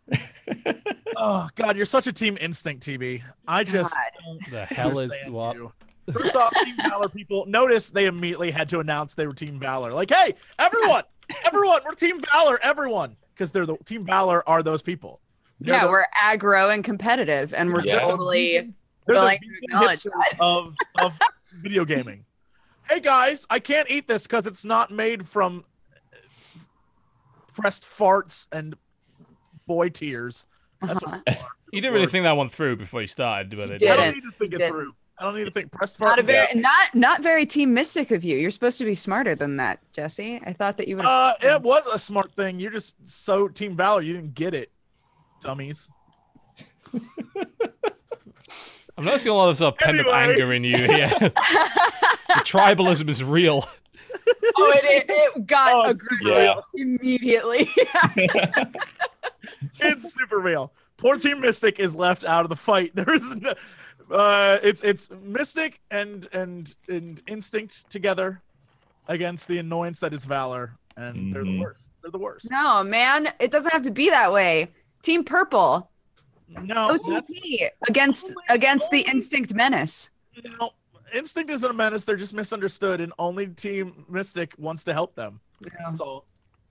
Oh 1.22 1.48
God, 1.54 1.76
you're 1.76 1.84
such 1.86 2.06
a 2.06 2.12
team 2.12 2.38
instinct, 2.40 2.84
TB. 2.86 3.22
I 3.46 3.62
just 3.62 3.94
don't 4.24 4.50
The 4.50 4.64
hell 4.64 4.98
is 5.00 5.12
what? 5.28 5.54
you. 5.56 5.70
First 6.12 6.34
off, 6.34 6.52
Team 6.64 6.76
Valor 6.88 7.08
people 7.10 7.44
notice 7.46 7.90
they 7.90 8.06
immediately 8.06 8.50
had 8.50 8.68
to 8.70 8.80
announce 8.80 9.14
they 9.14 9.26
were 9.26 9.34
Team 9.34 9.58
Valor. 9.58 9.92
Like, 9.92 10.10
hey, 10.10 10.34
everyone, 10.58 11.02
everyone, 11.44 11.82
we're 11.84 11.94
Team 11.94 12.20
Valor, 12.32 12.58
everyone, 12.62 13.16
because 13.34 13.52
they're 13.52 13.66
the 13.66 13.76
Team 13.84 14.04
Valor 14.06 14.48
are 14.48 14.62
those 14.62 14.80
people. 14.82 15.20
They're 15.60 15.74
yeah, 15.74 15.84
the- 15.84 15.90
we're 15.90 16.06
aggro 16.20 16.72
and 16.72 16.82
competitive, 16.82 17.52
and 17.52 17.70
we're 17.72 17.84
Yeah. 17.84 18.00
totally. 18.00 18.72
they're 19.06 19.16
the 19.16 19.20
willing 19.20 19.40
to 19.40 19.58
acknowledge 19.64 20.06
of 20.40 20.74
of 20.98 21.12
video 21.60 21.84
gaming. 21.84 22.24
Hey 22.88 23.00
guys, 23.00 23.46
I 23.50 23.58
can't 23.60 23.90
eat 23.90 24.08
this 24.08 24.22
because 24.22 24.46
it's 24.46 24.64
not 24.64 24.90
made 24.90 25.28
from 25.28 25.64
pressed 27.54 27.82
farts 27.84 28.46
and 28.52 28.74
boy 29.66 29.88
tears. 29.90 30.46
That's 30.82 31.02
what 31.02 31.22
Uh-huh. 31.26 31.46
You 31.72 31.80
didn't 31.80 31.94
really 31.94 32.06
think 32.08 32.24
that 32.24 32.36
one 32.36 32.48
through 32.48 32.76
before 32.76 33.00
you 33.00 33.06
started, 33.06 33.56
but 33.56 33.70
it 33.70 33.78
Did 33.78 33.90
I 33.90 33.96
don't 33.96 34.14
need 34.14 34.22
to 34.22 34.32
think 34.32 34.54
it 34.54 34.58
Didn't. 34.58 34.72
through. 34.72 34.92
I 35.18 35.24
don't 35.24 35.36
need 35.36 35.44
to 35.44 35.50
think 35.50 35.70
pressed 35.70 35.98
fart. 35.98 36.08
Not 36.10 36.18
a 36.18 36.20
and- 36.20 36.26
very 36.26 36.54
not 36.60 36.94
not 36.94 37.22
very 37.22 37.44
team 37.46 37.74
mystic 37.74 38.10
of 38.10 38.24
you. 38.24 38.38
You're 38.38 38.50
supposed 38.50 38.78
to 38.78 38.84
be 38.86 38.94
smarter 38.94 39.34
than 39.34 39.58
that, 39.58 39.78
Jesse. 39.92 40.40
I 40.44 40.52
thought 40.54 40.78
that 40.78 40.88
you 40.88 40.96
would. 40.96 41.04
Uh, 41.04 41.34
it 41.42 41.60
was 41.62 41.86
a 41.86 41.98
smart 41.98 42.32
thing. 42.34 42.58
You're 42.58 42.70
just 42.72 42.96
so 43.04 43.46
Team 43.46 43.76
Valor. 43.76 44.00
You 44.02 44.14
didn't 44.14 44.34
get 44.34 44.54
it, 44.54 44.72
dummies. 45.42 45.88
I'm 48.98 49.04
noticing 49.04 49.30
a 49.32 49.34
lot 49.34 49.48
of 49.50 49.56
sort 49.56 49.74
of 49.74 49.78
pent 49.78 49.98
up 50.00 50.06
Anyway. 50.06 50.32
anger 50.32 50.52
in 50.52 50.64
you 50.64 50.76
here. 50.76 51.08
the 51.18 52.42
tribalism 52.44 53.08
is 53.08 53.22
real. 53.24 53.64
oh, 54.58 54.72
it, 54.76 54.84
it, 54.84 55.04
it 55.08 55.46
got 55.46 55.72
Oh, 55.86 55.90
it's 55.90 56.06
aggressive 56.06 56.54
super 56.56 56.62
immediately. 56.74 57.70
It's 59.80 60.12
super 60.12 60.38
real. 60.38 60.72
Poor 60.96 61.16
Team 61.16 61.40
Mystic 61.40 61.78
is 61.80 61.94
left 61.94 62.24
out 62.24 62.44
of 62.44 62.50
the 62.50 62.56
fight. 62.56 62.92
There's 62.94 63.34
no, 63.34 63.54
uh, 64.10 64.58
it's 64.62 64.82
it's 64.82 65.10
Mystic 65.22 65.80
and 65.90 66.28
and 66.32 66.74
and 66.88 67.22
Instinct 67.26 67.88
together 67.90 68.42
against 69.08 69.48
the 69.48 69.58
annoyance 69.58 69.98
that 70.00 70.12
is 70.12 70.24
Valor, 70.24 70.72
and 70.96 71.34
they're 71.34 71.42
the 71.44 71.50
Mhm. 71.50 71.60
worst. 71.60 71.88
They're 72.02 72.10
the 72.10 72.18
worst. 72.18 72.50
no, 72.50 72.82
man, 72.84 73.28
it 73.40 73.50
doesn't 73.50 73.72
have 73.72 73.82
to 73.82 73.90
be 73.90 74.10
that 74.10 74.30
way. 74.32 74.68
Team 75.02 75.24
Purple, 75.24 75.90
No, 76.48 76.90
OTP 76.90 77.68
against 77.88 78.34
against 78.50 78.90
the 78.90 79.00
Instinct 79.00 79.54
Menace. 79.54 80.10
no. 80.60 80.72
Instinct 81.12 81.50
isn't 81.50 81.70
a 81.70 81.74
menace. 81.74 82.04
They're 82.04 82.16
just 82.16 82.34
misunderstood, 82.34 83.00
and 83.00 83.12
only 83.18 83.48
Team 83.48 84.04
Mystic 84.08 84.54
wants 84.58 84.84
to 84.84 84.92
help 84.92 85.14
them. 85.14 85.40
That's 85.60 86.00
all. 86.00 86.26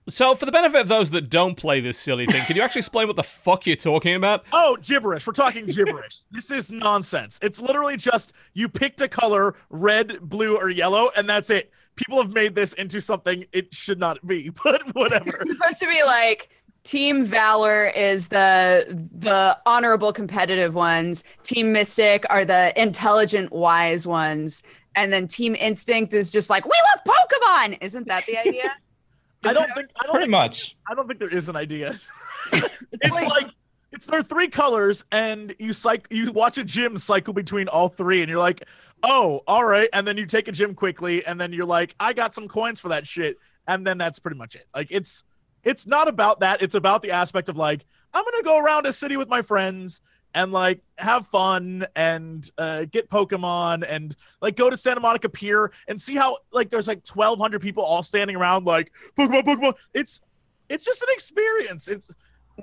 So, 0.08 0.34
for 0.34 0.46
the 0.46 0.52
benefit 0.52 0.80
of 0.80 0.88
those 0.88 1.10
that 1.12 1.30
don't 1.30 1.54
play 1.54 1.80
this 1.80 1.98
silly 1.98 2.26
thing, 2.26 2.42
can 2.44 2.56
you 2.56 2.62
actually 2.62 2.80
explain 2.80 3.06
what 3.06 3.16
the 3.16 3.22
fuck 3.22 3.66
you're 3.66 3.76
talking 3.76 4.14
about? 4.14 4.44
Oh, 4.52 4.76
gibberish. 4.80 5.26
We're 5.26 5.32
talking 5.32 5.66
gibberish. 5.66 6.20
this 6.30 6.50
is 6.50 6.70
nonsense. 6.70 7.38
It's 7.42 7.60
literally 7.60 7.96
just 7.96 8.32
you 8.54 8.68
picked 8.68 9.00
a 9.00 9.08
color, 9.08 9.54
red, 9.68 10.18
blue, 10.20 10.56
or 10.56 10.68
yellow, 10.70 11.10
and 11.16 11.28
that's 11.28 11.50
it. 11.50 11.70
People 11.96 12.20
have 12.22 12.32
made 12.32 12.54
this 12.54 12.72
into 12.74 13.00
something 13.00 13.44
it 13.52 13.74
should 13.74 13.98
not 13.98 14.26
be, 14.26 14.48
but 14.64 14.94
whatever. 14.94 15.36
It's 15.36 15.48
supposed 15.48 15.80
to 15.80 15.86
be 15.86 16.02
like 16.04 16.48
Team 16.84 17.24
Valor 17.24 17.86
is 17.88 18.28
the 18.28 18.86
the 19.18 19.58
honorable 19.66 20.12
competitive 20.12 20.74
ones. 20.74 21.24
Team 21.42 21.72
Mystic 21.72 22.24
are 22.30 22.44
the 22.44 22.72
intelligent 22.80 23.52
wise 23.52 24.06
ones. 24.06 24.62
And 24.96 25.12
then 25.12 25.28
Team 25.28 25.54
Instinct 25.54 26.14
is 26.14 26.30
just 26.30 26.50
like, 26.50 26.64
we 26.64 26.72
love 26.94 27.14
Pokemon. 27.16 27.78
Isn't 27.80 28.08
that 28.08 28.26
the 28.26 28.38
idea? 28.38 28.74
I 29.44 29.52
don't 29.52 29.72
think 29.74 29.88
I 29.98 30.04
don't 30.04 30.10
Pretty 30.12 30.24
think, 30.24 30.30
much. 30.30 30.76
I 30.90 30.94
don't 30.94 31.06
think 31.06 31.18
there 31.20 31.28
is 31.34 31.48
an 31.48 31.56
idea. 31.56 31.96
It's 32.52 32.68
It's 32.92 33.14
like- 33.14 33.28
like 33.28 33.46
it's 33.92 34.06
there 34.06 34.20
are 34.20 34.22
three 34.22 34.46
colors, 34.48 35.04
and 35.10 35.52
you 35.58 35.72
cycle. 35.72 36.06
You 36.16 36.30
watch 36.32 36.58
a 36.58 36.64
gym 36.64 36.96
cycle 36.96 37.34
between 37.34 37.66
all 37.68 37.88
three, 37.88 38.20
and 38.22 38.30
you're 38.30 38.38
like, 38.38 38.62
oh, 39.02 39.42
all 39.48 39.64
right. 39.64 39.88
And 39.92 40.06
then 40.06 40.16
you 40.16 40.26
take 40.26 40.46
a 40.46 40.52
gym 40.52 40.74
quickly, 40.74 41.24
and 41.26 41.40
then 41.40 41.52
you're 41.52 41.66
like, 41.66 41.94
I 41.98 42.12
got 42.12 42.32
some 42.34 42.46
coins 42.46 42.78
for 42.78 42.88
that 42.90 43.04
shit, 43.06 43.36
and 43.66 43.84
then 43.84 43.98
that's 43.98 44.18
pretty 44.20 44.36
much 44.38 44.54
it. 44.54 44.66
Like 44.74 44.88
it's 44.90 45.24
it's 45.64 45.86
not 45.86 46.08
about 46.08 46.40
that. 46.40 46.62
It's 46.62 46.74
about 46.74 47.02
the 47.02 47.10
aspect 47.10 47.48
of 47.48 47.56
like 47.56 47.84
I'm 48.14 48.24
gonna 48.24 48.42
go 48.42 48.58
around 48.58 48.86
a 48.86 48.92
city 48.92 49.16
with 49.16 49.28
my 49.28 49.42
friends 49.42 50.00
and 50.34 50.52
like 50.52 50.80
have 50.96 51.26
fun 51.28 51.86
and 51.96 52.48
uh, 52.56 52.84
get 52.84 53.10
Pokemon 53.10 53.84
and 53.88 54.14
like 54.40 54.56
go 54.56 54.70
to 54.70 54.76
Santa 54.76 55.00
Monica 55.00 55.28
Pier 55.28 55.72
and 55.88 56.00
see 56.00 56.14
how 56.14 56.38
like 56.52 56.70
there's 56.70 56.86
like 56.86 57.04
1,200 57.06 57.60
people 57.60 57.82
all 57.82 58.02
standing 58.02 58.36
around 58.36 58.64
like 58.64 58.92
Pokemon, 59.18 59.44
Pokemon. 59.44 59.74
It's 59.94 60.20
it's 60.68 60.84
just 60.84 61.02
an 61.02 61.08
experience. 61.10 61.88
It's 61.88 62.10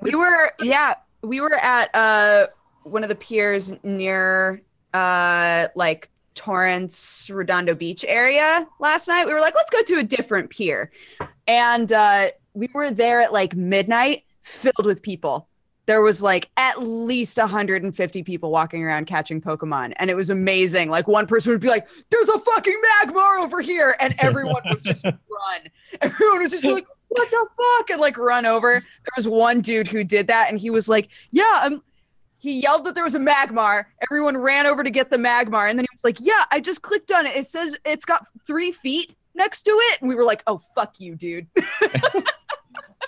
We 0.00 0.10
It's- 0.10 0.18
were 0.18 0.52
yeah, 0.60 0.94
we 1.22 1.40
were 1.40 1.54
at 1.56 1.94
uh 1.94 2.46
one 2.84 3.02
of 3.02 3.08
the 3.10 3.14
piers 3.16 3.74
near 3.82 4.62
uh 4.94 5.68
like 5.74 6.08
Torrance 6.34 7.28
Redondo 7.30 7.74
Beach 7.74 8.04
area 8.08 8.66
last 8.80 9.08
night. 9.08 9.26
We 9.26 9.34
were 9.34 9.40
like, 9.40 9.54
let's 9.54 9.70
go 9.70 9.82
to 9.82 9.98
a 9.98 10.02
different 10.04 10.48
pier. 10.50 10.90
And 11.46 11.92
uh 11.92 12.30
we 12.54 12.68
were 12.72 12.90
there 12.90 13.20
at 13.20 13.32
like 13.32 13.54
midnight 13.54 14.24
filled 14.42 14.84
with 14.84 15.02
people. 15.02 15.48
There 15.86 16.02
was 16.02 16.22
like 16.22 16.50
at 16.56 16.82
least 16.82 17.38
150 17.38 18.22
people 18.22 18.50
walking 18.50 18.84
around 18.84 19.06
catching 19.06 19.40
Pokemon, 19.40 19.94
and 19.96 20.10
it 20.10 20.14
was 20.14 20.28
amazing. 20.28 20.90
Like 20.90 21.08
one 21.08 21.26
person 21.26 21.50
would 21.50 21.60
be 21.60 21.68
like, 21.68 21.88
"There's 22.10 22.28
a 22.28 22.38
fucking 22.38 22.76
Magmar 23.06 23.42
over 23.42 23.60
here," 23.62 23.96
and 23.98 24.14
everyone 24.18 24.62
would 24.68 24.82
just 24.82 25.04
run. 25.04 25.60
Everyone 26.02 26.42
would 26.42 26.50
just 26.50 26.62
be 26.62 26.72
like, 26.72 26.86
"What 27.08 27.30
the 27.30 27.46
fuck?" 27.56 27.90
and 27.90 28.00
like 28.00 28.18
run 28.18 28.44
over. 28.44 28.72
There 28.72 29.12
was 29.16 29.26
one 29.26 29.62
dude 29.62 29.88
who 29.88 30.04
did 30.04 30.26
that, 30.26 30.50
and 30.50 30.58
he 30.58 30.68
was 30.70 30.88
like, 30.88 31.08
"Yeah, 31.30 31.60
I'm." 31.62 31.82
He 32.40 32.60
yelled 32.60 32.84
that 32.84 32.94
there 32.94 33.02
was 33.02 33.16
a 33.16 33.18
Magmar. 33.18 33.86
Everyone 34.08 34.36
ran 34.36 34.66
over 34.66 34.84
to 34.84 34.90
get 34.90 35.10
the 35.10 35.16
Magmar, 35.16 35.70
and 35.70 35.78
then 35.78 35.86
he 35.90 35.94
was 35.94 36.04
like, 36.04 36.18
"Yeah, 36.20 36.44
I 36.50 36.60
just 36.60 36.82
clicked 36.82 37.10
on 37.10 37.26
it. 37.26 37.34
It 37.34 37.46
says 37.46 37.78
it's 37.84 38.04
got 38.04 38.26
three 38.46 38.72
feet 38.72 39.16
next 39.38 39.62
to 39.62 39.70
it." 39.70 40.00
And 40.00 40.08
we 40.08 40.14
were 40.14 40.24
like, 40.24 40.42
"Oh 40.46 40.60
fuck 40.74 41.00
you, 41.00 41.14
dude." 41.16 41.46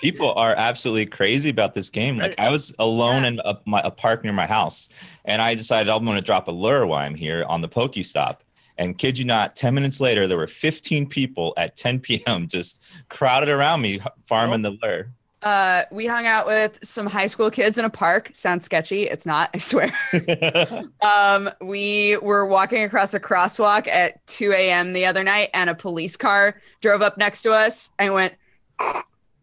People 0.01 0.33
are 0.33 0.55
absolutely 0.55 1.05
crazy 1.05 1.51
about 1.51 1.75
this 1.75 1.91
game. 1.91 2.17
Like 2.17 2.35
I 2.39 2.49
was 2.49 2.75
alone 2.79 3.23
Yeah. 3.25 3.29
in 3.29 3.41
a, 3.45 3.59
my, 3.67 3.83
a 3.85 3.91
park 3.91 4.25
near 4.25 4.33
my 4.33 4.47
house, 4.47 4.89
and 5.27 5.43
I 5.43 5.55
decided 5.55 5.91
I'm 5.91 6.05
going 6.07 6.17
to 6.17 6.23
drop 6.23 6.49
a 6.49 6.53
lure 6.53 6.87
while 6.87 7.01
I'm 7.01 7.15
here 7.15 7.45
on 7.47 7.61
the 7.61 7.69
Pokestop. 7.69 8.39
And 8.79 8.97
kid 8.97 9.19
you 9.19 9.27
not, 9.27 9.57
10 9.57 9.75
minutes 9.75 10.01
later, 10.01 10.27
there 10.27 10.39
were 10.39 10.47
15 10.47 11.07
people 11.07 11.53
at 11.59 11.77
10 11.77 12.01
p.m. 12.01 12.49
just 12.49 12.81
crowded 13.11 13.51
around 13.51 13.83
me 13.83 14.01
farming 14.25 14.63
the 14.63 14.71
lure. 14.83 15.13
Uh, 15.43 15.85
we 15.91 16.07
hung 16.07 16.27
out 16.27 16.47
with 16.47 16.79
some 16.83 17.07
high 17.07 17.25
school 17.27 17.51
kids 17.51 17.79
in 17.79 17.85
a 17.87 17.91
park. 17.91 18.31
Sounds 18.35 18.65
sketchy. 18.67 19.05
It's 19.05 19.25
not, 19.25 19.51
I 19.55 19.59
swear. 19.59 19.93
Um, 21.03 21.49
we 21.63 22.19
were 22.19 22.45
walking 22.47 22.85
across 22.85 23.15
a 23.15 23.21
crosswalk 23.21 23.87
at 23.89 24.25
2 24.27 24.53
a.m. 24.53 24.93
the 24.93 25.07
other 25.07 25.25
night, 25.25 25.49
and 25.55 25.71
a 25.71 25.75
police 25.75 26.15
car 26.17 26.61
drove 26.83 27.01
up 27.01 27.17
next 27.17 27.41
to 27.43 27.53
us 27.53 27.91
and 27.99 28.13
went, 28.13 28.35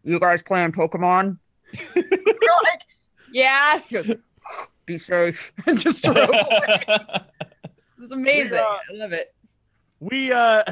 You 0.04 0.20
guys 0.20 0.40
playing 0.42 0.70
Pokemon? 0.72 1.38
we're 1.96 2.02
like, 2.04 2.80
Yeah. 3.32 3.80
He 3.88 3.94
goes, 3.96 4.10
Be 4.86 4.98
safe. 4.98 5.52
And 5.66 5.78
just 5.78 6.04
drove 6.04 6.16
away. 6.28 6.84
It 6.88 7.22
was 7.98 8.12
amazing. 8.12 8.58
uh, 8.60 8.62
I 8.62 8.94
love 8.94 9.12
it. 9.12 9.34
we 10.00 10.30
uh 10.32 10.62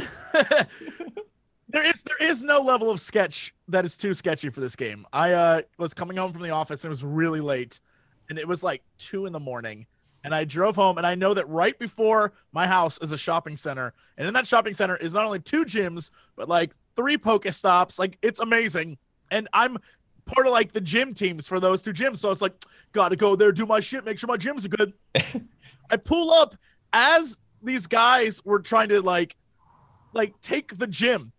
there 1.69 1.85
is 1.85 2.03
there 2.03 2.29
is 2.29 2.43
no 2.43 2.61
level 2.61 2.91
of 2.91 3.01
sketch 3.01 3.55
that 3.69 3.85
is 3.85 3.97
too 3.97 4.15
sketchy 4.15 4.51
for 4.51 4.61
this 4.61 4.77
game. 4.77 5.07
I 5.13 5.33
uh 5.33 5.63
was 5.79 5.95
coming 5.95 6.17
home 6.17 6.33
from 6.33 6.43
the 6.43 6.51
office 6.51 6.85
and 6.85 6.89
it 6.89 6.91
was 6.91 7.05
really 7.05 7.41
late 7.41 7.81
and 8.29 8.39
it 8.39 8.47
was 8.47 8.63
like 8.63 8.83
two 8.99 9.27
in 9.27 9.33
the 9.33 9.41
morning 9.41 9.87
and 10.25 10.35
i 10.35 10.45
drove 10.45 10.75
home 10.75 10.99
and 10.99 11.07
i 11.07 11.15
know 11.15 11.33
that 11.35 11.49
right 11.49 11.79
before 11.79 12.33
my 12.53 12.67
house 12.67 12.99
is 13.01 13.13
a 13.13 13.19
shopping 13.19 13.57
center 13.57 13.95
and 14.19 14.27
in 14.27 14.35
that 14.35 14.47
shopping 14.47 14.75
center 14.75 14.97
is 14.97 15.13
not 15.13 15.25
only 15.25 15.39
two 15.39 15.65
gyms 15.65 16.11
but 16.35 16.49
like 16.49 16.73
three 16.97 17.17
pokestops 17.17 17.99
like 17.99 18.19
it's 18.23 18.41
amazing. 18.41 18.99
And 19.31 19.49
i'm 19.53 19.79
part 20.25 20.47
of 20.47 20.53
like 20.53 20.73
the 20.73 20.81
gym 20.81 21.15
teams 21.15 21.47
for 21.47 21.61
those 21.61 21.83
two 21.83 21.93
gyms. 21.93 22.19
So 22.19 22.31
it's 22.31 22.43
like 22.43 22.55
gotta 22.93 23.17
go 23.17 23.37
there 23.37 23.53
do 23.53 23.67
my 23.67 23.81
shit 23.81 24.05
make 24.05 24.19
sure 24.19 24.29
my 24.29 24.37
gyms 24.37 24.65
are 24.65 24.69
good. 24.69 24.93
I 25.91 25.97
pull 25.97 26.33
up 26.33 26.57
as 26.93 27.39
these 27.63 27.87
guys 27.87 28.45
were 28.45 28.59
trying 28.59 28.89
to 28.89 29.01
like 29.03 29.37
like 30.13 30.41
take 30.41 30.77
the 30.77 30.87
gym. 30.87 31.33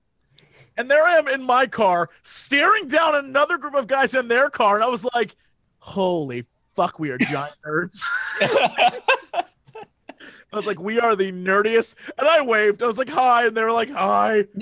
And 0.77 0.89
there 0.89 1.03
I 1.03 1.17
am 1.17 1.27
in 1.27 1.43
my 1.43 1.65
car 1.67 2.09
staring 2.21 2.87
down 2.87 3.15
another 3.15 3.57
group 3.57 3.75
of 3.75 3.87
guys 3.87 4.13
in 4.13 4.27
their 4.27 4.49
car 4.49 4.75
and 4.75 4.83
I 4.83 4.87
was 4.87 5.05
like, 5.15 5.35
"Holy 5.79 6.45
fuck, 6.75 6.99
we 6.99 7.09
are 7.09 7.17
giant 7.17 7.55
nerds." 7.65 7.99
I 10.53 10.55
was 10.55 10.65
like, 10.65 10.79
"We 10.79 10.99
are 10.99 11.15
the 11.15 11.31
nerdiest." 11.31 11.95
And 12.17 12.27
I 12.27 12.41
waved. 12.41 12.81
I 12.81 12.87
was 12.87 12.97
like, 12.97 13.09
"Hi." 13.09 13.47
And 13.47 13.57
they 13.57 13.63
were 13.63 13.71
like, 13.71 13.91
"Hi." 13.91 14.45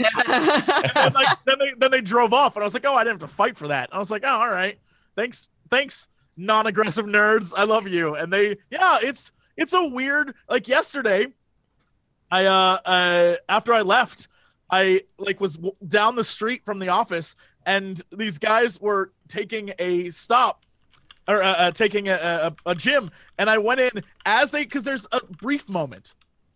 And 0.96 1.14
like 1.14 1.38
then 1.46 1.60
they 1.60 1.74
then 1.78 1.92
they 1.92 2.02
drove 2.02 2.34
off 2.34 2.56
and 2.56 2.64
I 2.64 2.66
was 2.66 2.74
like, 2.74 2.86
"Oh, 2.86 2.96
I 2.96 3.04
didn't 3.04 3.22
have 3.22 3.30
to 3.30 3.36
fight 3.36 3.58
for 3.58 3.68
that." 3.68 3.90
I 3.92 4.00
was 4.00 4.10
like, 4.10 4.24
"Oh, 4.26 4.30
all 4.40 4.50
right. 4.50 4.80
Thanks. 5.16 5.50
Thanks 5.70 6.08
non-aggressive 6.38 7.06
nerds. 7.06 7.54
I 7.56 7.64
love 7.66 7.88
you." 7.88 8.16
And 8.16 8.32
they 8.32 8.58
yeah, 8.70 9.00
it's 9.02 9.32
it's 9.58 9.74
a 9.74 9.86
weird 9.86 10.34
like 10.50 10.68
yesterday 10.68 11.28
I 12.32 12.46
uh, 12.46 12.80
uh 12.86 13.36
after 13.48 13.74
I 13.74 13.82
left, 13.82 14.28
I 14.70 15.02
like 15.18 15.40
was 15.40 15.56
w- 15.56 15.76
down 15.88 16.16
the 16.16 16.24
street 16.24 16.64
from 16.66 16.80
the 16.80 16.90
office, 16.90 17.36
and 17.66 18.02
these 18.12 18.38
guys 18.38 18.80
were 18.82 19.12
taking 19.28 19.74
a 19.80 20.10
stop 20.10 20.64
or 21.28 21.42
uh, 21.44 21.54
uh, 21.54 21.72
taking 21.72 22.08
a, 22.10 22.14
a 22.66 22.72
a 22.72 22.76
gym, 22.76 23.12
and 23.38 23.50
I 23.50 23.58
went 23.58 23.80
in 23.80 24.04
as 24.26 24.52
they 24.52 24.64
because 24.64 24.84
there's 24.84 25.06
a 25.12 25.22
brief 25.26 25.70
moment 25.70 26.14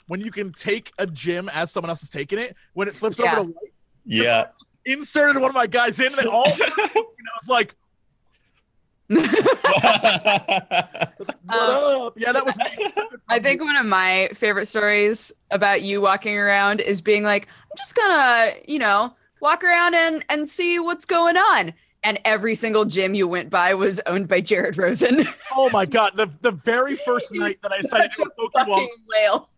when 0.08 0.22
you 0.22 0.32
can 0.32 0.52
take 0.54 0.92
a 0.98 1.06
gym 1.06 1.50
as 1.50 1.72
someone 1.72 1.90
else 1.90 2.02
is 2.04 2.10
taking 2.10 2.40
it 2.40 2.56
when 2.74 2.88
it 2.88 2.96
flips 2.96 3.20
Yeah. 3.20 3.26
over 3.34 3.36
to 3.36 3.44
white. 3.54 3.74
yeah. 4.06 4.48
Inserted 4.86 5.40
one 5.40 5.50
of 5.52 5.56
my 5.56 5.68
guys 5.68 6.00
in, 6.00 6.08
and 6.08 6.16
they 6.16 6.26
all 6.26 6.46
and 6.52 6.62
I 6.62 6.90
was 6.96 7.48
like, 7.48 7.70
I 7.70 7.76
was 7.76 7.79
like, 9.10 9.32
"What 11.46 11.60
um, 11.60 12.02
up?" 12.08 12.14
Yeah, 12.18 12.32
that 12.32 12.46
was. 12.46 12.58
I 13.28 13.40
think 13.40 13.62
one 13.62 13.76
of 13.76 13.86
my 13.86 14.30
favorite 14.34 14.68
stories 14.68 15.32
about 15.52 15.82
you 15.82 16.02
walking 16.02 16.38
around 16.38 16.80
is 16.82 17.02
being 17.02 17.24
like, 17.24 17.48
I'm 17.48 17.78
just 17.78 17.96
gonna, 17.96 18.54
you 18.68 18.80
know, 18.80 19.14
walk 19.42 19.64
around 19.64 19.96
and 19.96 20.24
and 20.30 20.48
see 20.48 20.80
what's 20.80 21.06
going 21.06 21.38
on. 21.38 21.74
And 22.02 22.18
every 22.24 22.56
single 22.56 22.86
gym 22.86 23.14
you 23.14 23.28
went 23.28 23.50
by 23.50 23.74
was 23.74 24.00
owned 24.06 24.30
by 24.30 24.40
Jared 24.40 24.78
Rosen. 24.78 25.28
Oh 25.54 25.70
my 25.72 25.86
god, 25.86 26.14
the 26.16 26.32
the 26.42 26.52
very 26.52 26.96
first 27.06 27.34
night 27.34 27.58
that 27.64 27.72
I 27.72 27.82
decided 27.82 28.12
to 28.12 28.18
Such 28.18 28.28
do 28.38 28.50
a 28.56 28.62
a 28.62 28.66
Pokemon 28.66 28.88
whale. 29.08 29.50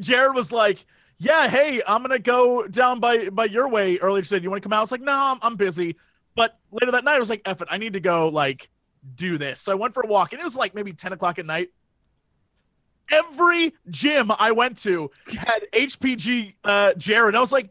Jared 0.00 0.34
was 0.34 0.52
like, 0.52 0.84
"Yeah, 1.18 1.48
hey, 1.48 1.80
I'm 1.86 2.02
gonna 2.02 2.18
go 2.18 2.66
down 2.66 3.00
by 3.00 3.30
by 3.30 3.46
your 3.46 3.68
way 3.68 3.98
earlier 3.98 4.22
today. 4.22 4.40
Do 4.40 4.44
you 4.44 4.50
want 4.50 4.62
to 4.62 4.68
come 4.68 4.72
out?" 4.74 4.78
I 4.78 4.80
was 4.82 4.92
like, 4.92 5.00
"No, 5.00 5.12
I'm, 5.12 5.38
I'm 5.42 5.56
busy." 5.56 5.96
But 6.34 6.58
later 6.70 6.92
that 6.92 7.04
night, 7.04 7.16
I 7.16 7.18
was 7.18 7.30
like, 7.30 7.42
"Eff 7.44 7.60
it, 7.62 7.68
I 7.70 7.78
need 7.78 7.92
to 7.94 8.00
go 8.00 8.28
like 8.28 8.70
do 9.14 9.38
this." 9.38 9.60
So 9.60 9.72
I 9.72 9.74
went 9.74 9.94
for 9.94 10.02
a 10.02 10.06
walk, 10.06 10.32
and 10.32 10.40
it 10.40 10.44
was 10.44 10.56
like 10.56 10.74
maybe 10.74 10.92
10 10.92 11.12
o'clock 11.12 11.38
at 11.38 11.46
night. 11.46 11.68
Every 13.10 13.74
gym 13.90 14.32
I 14.38 14.52
went 14.52 14.78
to 14.82 15.10
had 15.28 15.66
HPG 15.72 16.54
uh, 16.64 16.94
Jared. 16.94 17.34
I 17.34 17.40
was 17.40 17.52
like, 17.52 17.70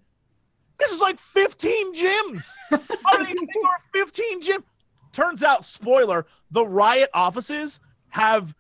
"This 0.78 0.92
is 0.92 1.00
like 1.00 1.20
15 1.20 1.96
gyms. 1.96 2.46
How 2.70 3.18
do 3.18 3.24
you 3.24 3.36
think 3.36 3.50
there 3.54 4.04
15 4.04 4.44
gyms?" 4.44 4.64
Turns 5.12 5.44
out, 5.44 5.66
spoiler: 5.66 6.28
the 6.52 6.66
Riot 6.66 7.10
offices 7.14 7.80
have 8.10 8.54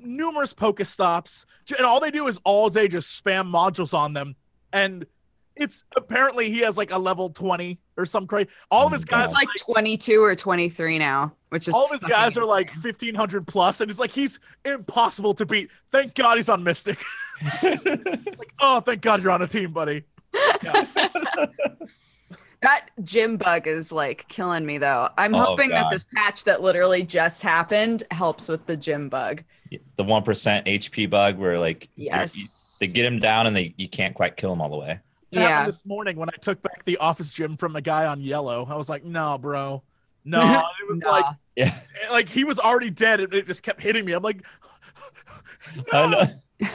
numerous 0.00 0.54
Pokestops, 0.54 1.46
and 1.76 1.86
all 1.86 2.00
they 2.00 2.10
do 2.10 2.26
is 2.26 2.40
all 2.44 2.70
day 2.70 2.88
just 2.88 3.22
spam 3.22 3.50
modules 3.50 3.94
on 3.94 4.12
them. 4.12 4.36
And 4.72 5.06
it's 5.56 5.84
apparently 5.96 6.50
he 6.50 6.58
has 6.60 6.76
like 6.76 6.92
a 6.92 6.98
level 6.98 7.30
20 7.30 7.78
or 7.96 8.04
some 8.06 8.26
crazy. 8.26 8.48
All 8.70 8.86
of 8.86 8.92
oh 8.92 8.96
his 8.96 9.04
guys, 9.04 9.24
It's 9.30 9.34
like 9.34 9.48
22 9.58 10.22
or 10.22 10.34
23 10.36 10.98
now, 10.98 11.32
which 11.48 11.66
is 11.68 11.74
all 11.74 11.84
of 11.86 11.90
his 11.92 12.00
fucking 12.00 12.14
guys 12.14 12.36
are 12.36 12.44
like 12.44 12.68
insane. 12.68 12.82
1500 13.14 13.46
plus, 13.46 13.80
and 13.80 13.90
it's 13.90 13.98
like 14.00 14.10
he's 14.10 14.38
impossible 14.64 15.34
to 15.34 15.46
beat. 15.46 15.70
Thank 15.90 16.14
God 16.14 16.36
he's 16.36 16.48
on 16.48 16.62
Mystic. 16.62 16.98
like, 17.62 18.52
oh, 18.60 18.80
thank 18.80 19.00
God 19.00 19.22
you're 19.22 19.32
on 19.32 19.42
a 19.42 19.48
team, 19.48 19.72
buddy. 19.72 20.04
That 22.62 22.88
gym 23.04 23.36
bug 23.36 23.66
is 23.68 23.92
like 23.92 24.26
killing 24.28 24.64
me 24.64 24.78
though. 24.78 25.10
I'm 25.18 25.34
Oh, 25.34 25.40
hoping 25.40 25.68
that 25.70 25.90
this 25.90 26.06
patch 26.14 26.44
that 26.44 26.62
literally 26.62 27.02
just 27.02 27.42
happened 27.42 28.02
helps 28.10 28.48
with 28.48 28.64
the 28.66 28.76
gym 28.76 29.08
bug. 29.10 29.44
the 29.70 30.02
1% 30.04 30.66
HP 30.66 31.08
bug 31.08 31.36
where 31.38 31.58
like 31.60 31.88
you- 31.96 32.04
you- 32.04 32.10
Yes. 32.10 32.78
they 32.80 32.86
get 32.86 33.04
him 33.04 33.18
down 33.20 33.46
and 33.46 33.54
they 33.54 33.74
you 33.76 33.88
can't 33.88 34.14
quite 34.14 34.36
kill 34.36 34.52
him 34.52 34.60
all 34.62 34.70
the 34.70 34.76
way. 34.76 34.98
It 35.32 35.38
happened 35.40 35.58
Yeah. 35.60 35.66
This 35.66 35.84
morning 35.86 36.16
when 36.16 36.28
I 36.28 36.36
took 36.40 36.62
back 36.62 36.84
the 36.84 36.96
office 36.98 37.32
gym 37.32 37.56
from 37.56 37.76
a 37.76 37.80
guy 37.80 38.06
on 38.06 38.20
yellow, 38.20 38.66
I 38.70 38.76
was 38.76 38.88
like, 38.88 39.04
no, 39.04 39.38
bro. 39.38 39.82
No, 40.24 40.40
it 40.80 40.88
was 40.88 41.00
Nah. 41.00 41.10
like, 41.10 41.24
Yeah. 41.56 41.78
like 42.10 42.28
he 42.28 42.44
was 42.44 42.58
already 42.58 42.90
dead, 42.90 43.20
and 43.20 43.32
it 43.34 43.46
just 43.46 43.62
kept 43.62 43.80
hitting 43.82 44.04
me. 44.04 44.12
I'm 44.12 44.22
like, 44.22 44.42
I 45.92 46.06
know. 46.60 46.68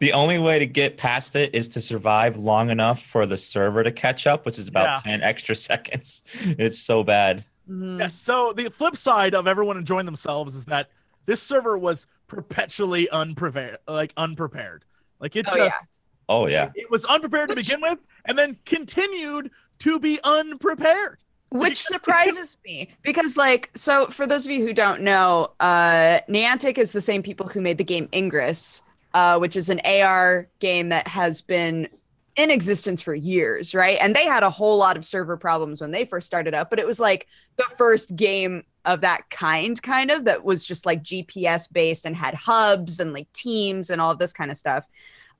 the 0.00 0.12
only 0.12 0.38
way 0.38 0.58
to 0.58 0.66
get 0.66 0.96
past 0.96 1.36
it 1.36 1.54
is 1.54 1.68
to 1.68 1.80
survive 1.80 2.36
long 2.36 2.70
enough 2.70 3.02
for 3.02 3.26
the 3.26 3.36
server 3.36 3.82
to 3.82 3.92
catch 3.92 4.26
up, 4.26 4.46
which 4.46 4.58
is 4.58 4.68
about 4.68 4.98
Yeah. 5.04 5.12
10 5.12 5.22
extra 5.22 5.54
seconds. 5.56 6.22
It's 6.42 6.78
so 6.78 7.02
bad. 7.02 7.44
Mhm. 7.68 7.98
Yes. 8.00 8.14
So 8.14 8.52
the 8.52 8.70
flip 8.70 8.96
side 8.96 9.34
of 9.34 9.46
everyone 9.46 9.76
enjoying 9.76 10.06
themselves 10.06 10.54
is 10.56 10.64
that 10.66 10.88
this 11.26 11.42
server 11.42 11.76
was 11.78 12.06
perpetually 12.28 13.08
unprepared, 13.10 13.78
like 13.86 14.12
unprepared. 14.16 14.84
Like 15.20 15.36
it 15.36 15.46
Oh, 15.48 15.54
just 15.56 15.74
yeah. 15.80 15.86
Oh 16.30 16.46
yeah. 16.46 16.70
it 16.76 16.90
was 16.90 17.04
unprepared 17.04 17.50
Which- 17.50 17.66
to 17.66 17.74
begin 17.74 17.82
with, 17.90 17.98
and 18.24 18.38
then 18.38 18.56
continued 18.64 19.50
to 19.80 19.98
be 19.98 20.20
unprepared. 20.24 21.18
Which 21.50 21.78
surprises 21.82 22.56
me 22.64 22.94
because, 23.02 23.36
like, 23.36 23.70
so 23.74 24.06
for 24.06 24.26
those 24.26 24.46
of 24.46 24.52
you 24.52 24.64
who 24.64 24.72
don't 24.72 25.02
know, 25.02 25.50
uh, 25.58 26.20
Niantic 26.28 26.78
is 26.78 26.92
the 26.92 27.00
same 27.00 27.22
people 27.22 27.48
who 27.48 27.60
made 27.60 27.76
the 27.76 27.84
game 27.84 28.08
Ingress, 28.14 28.82
uh, 29.14 29.36
which 29.38 29.56
is 29.56 29.68
an 29.68 29.80
AR 29.84 30.46
game 30.60 30.90
that 30.90 31.08
has 31.08 31.40
been 31.42 31.88
in 32.36 32.50
existence 32.52 33.02
for 33.02 33.14
years, 33.14 33.74
right? 33.74 33.98
And 34.00 34.14
they 34.14 34.24
had 34.24 34.44
a 34.44 34.50
whole 34.50 34.78
lot 34.78 34.96
of 34.96 35.04
server 35.04 35.36
problems 35.36 35.80
when 35.80 35.90
they 35.90 36.04
first 36.04 36.28
started 36.28 36.54
up, 36.54 36.70
but 36.70 36.78
it 36.78 36.86
was 36.86 37.00
like 37.00 37.26
the 37.56 37.66
first 37.76 38.14
game 38.14 38.62
of 38.84 39.00
that 39.00 39.28
kind, 39.30 39.82
kind 39.82 40.12
of 40.12 40.24
that 40.26 40.44
was 40.44 40.64
just 40.64 40.86
like 40.86 41.02
GPS 41.02 41.70
based 41.70 42.06
and 42.06 42.14
had 42.14 42.34
hubs 42.34 43.00
and 43.00 43.12
like 43.12 43.30
teams 43.32 43.90
and 43.90 44.00
all 44.00 44.12
of 44.12 44.18
this 44.18 44.32
kind 44.32 44.52
of 44.52 44.56
stuff. 44.56 44.84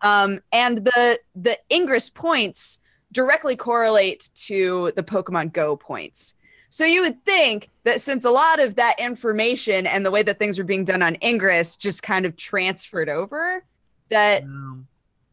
Um, 0.03 0.41
and 0.53 0.79
the 0.79 1.21
the 1.35 1.59
Ingress 1.71 2.11
points 2.11 2.79
directly 3.13 3.57
correlate 3.57 4.31
to 4.47 4.93
the 4.97 5.03
Pokemon 5.03 5.53
Go 5.53 5.77
points. 5.77 6.35
So 6.71 6.85
you 6.85 7.03
would 7.03 7.25
think 7.25 7.69
that 7.83 8.01
since 8.01 8.25
a 8.25 8.31
lot 8.31 8.61
of 8.61 8.77
that 8.77 9.01
information 9.01 9.87
and 9.89 10.07
the 10.07 10.11
way 10.11 10.23
that 10.23 10.39
things 10.39 10.57
were 10.57 10.65
being 10.65 10.85
done 10.85 11.03
on 11.03 11.17
Ingress 11.21 11.77
just 11.77 12.03
kind 12.05 12.25
of 12.25 12.37
transferred 12.37 13.09
over, 13.09 13.65
that 14.09 14.45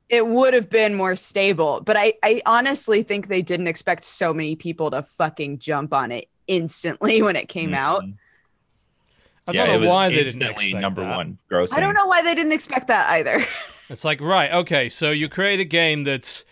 it 0.10 0.26
would 0.26 0.56
have 0.56 0.70
been 0.70 0.96
more 0.96 1.16
stable. 1.16 1.82
But 1.82 1.96
I, 1.96 2.14
I 2.24 2.42
honestly 2.46 3.04
think 3.04 3.28
they 3.28 3.44
didn't 3.44 3.68
expect 3.68 4.04
so 4.04 4.34
many 4.34 4.56
people 4.56 4.90
to 4.92 5.04
fucking 5.04 5.60
jump 5.60 5.94
on 5.94 6.12
it 6.12 6.28
instantly 6.48 7.22
when 7.22 7.36
it 7.36 7.48
came 7.48 7.74
out. 7.74 8.04
Mhm. 8.04 8.16
I 9.50 9.54
yeah, 9.54 9.66
don't 9.66 9.70
it 9.70 9.78
know 9.78 9.80
was 9.82 9.90
why 9.90 10.10
they 10.10 10.16
didn't 10.16 10.28
instantly 10.28 10.66
expect 10.66 10.82
number 10.82 11.02
that. 11.04 11.16
one 11.16 11.38
grossing. 11.50 11.78
I 11.78 11.80
don't 11.80 11.94
know 11.94 12.06
why 12.08 12.22
they 12.22 12.36
didn't 12.36 12.52
expect 12.52 12.88
that 12.88 13.10
either. 13.12 13.46
It's 13.90 14.04
like, 14.04 14.20
right, 14.22 14.52
okay, 14.52 14.90
so 14.90 15.12
you 15.12 15.30
create 15.30 15.60
a 15.60 15.66
game 15.66 16.04
that's 16.04 16.44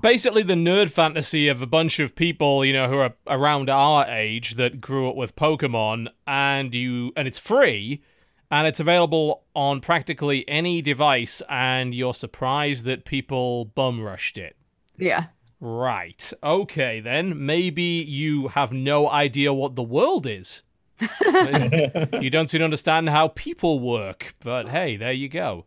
basically 0.00 0.42
the 0.42 0.54
nerd 0.54 0.90
fantasy 0.90 1.48
of 1.48 1.60
a 1.60 1.66
bunch 1.66 1.98
of 1.98 2.14
people, 2.14 2.64
you 2.64 2.72
know, 2.72 2.88
who 2.88 2.96
are 2.98 3.14
around 3.26 3.68
our 3.68 4.06
age 4.06 4.54
that 4.54 4.80
grew 4.80 5.08
up 5.08 5.16
with 5.16 5.36
Pokemon, 5.36 6.08
and 6.26 6.74
you 6.74 7.12
and 7.16 7.28
it's 7.28 7.38
free, 7.38 8.02
and 8.50 8.66
it's 8.66 8.80
available 8.80 9.44
on 9.54 9.80
practically 9.80 10.48
any 10.48 10.80
device, 10.80 11.42
and 11.48 11.94
you're 11.94 12.14
surprised 12.14 12.84
that 12.84 13.04
people 13.04 13.66
bum 13.66 14.00
rushed 14.00 14.38
it. 14.38 14.56
yeah. 14.98 15.26
Right. 15.62 16.32
Okay, 16.42 17.00
then 17.00 17.44
maybe 17.44 17.82
you 17.82 18.48
have 18.48 18.72
no 18.72 19.10
idea 19.10 19.52
what 19.52 19.74
the 19.76 19.82
world 19.82 20.26
is. 20.26 20.62
you 21.00 22.30
don't 22.30 22.48
seem 22.48 22.60
to 22.60 22.64
understand 22.64 23.10
how 23.10 23.28
people 23.28 23.78
work, 23.78 24.34
but 24.40 24.70
hey, 24.70 24.96
there 24.96 25.12
you 25.12 25.28
go. 25.28 25.66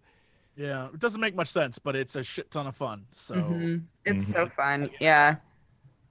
Yeah, 0.56 0.88
it 0.94 1.00
doesn't 1.00 1.22
make 1.22 1.36
much 1.36 1.48
sense, 1.50 1.80
but 1.80 1.96
it's 1.96 2.16
a 2.16 2.24
shit 2.24 2.50
ton 2.52 2.68
of 2.68 2.76
fun. 2.76 3.06
So 3.12 3.36
Mhm. 3.36 3.84
It's 4.06 4.28
so 4.28 4.48
fun. 4.48 4.90
Yeah. 5.00 5.36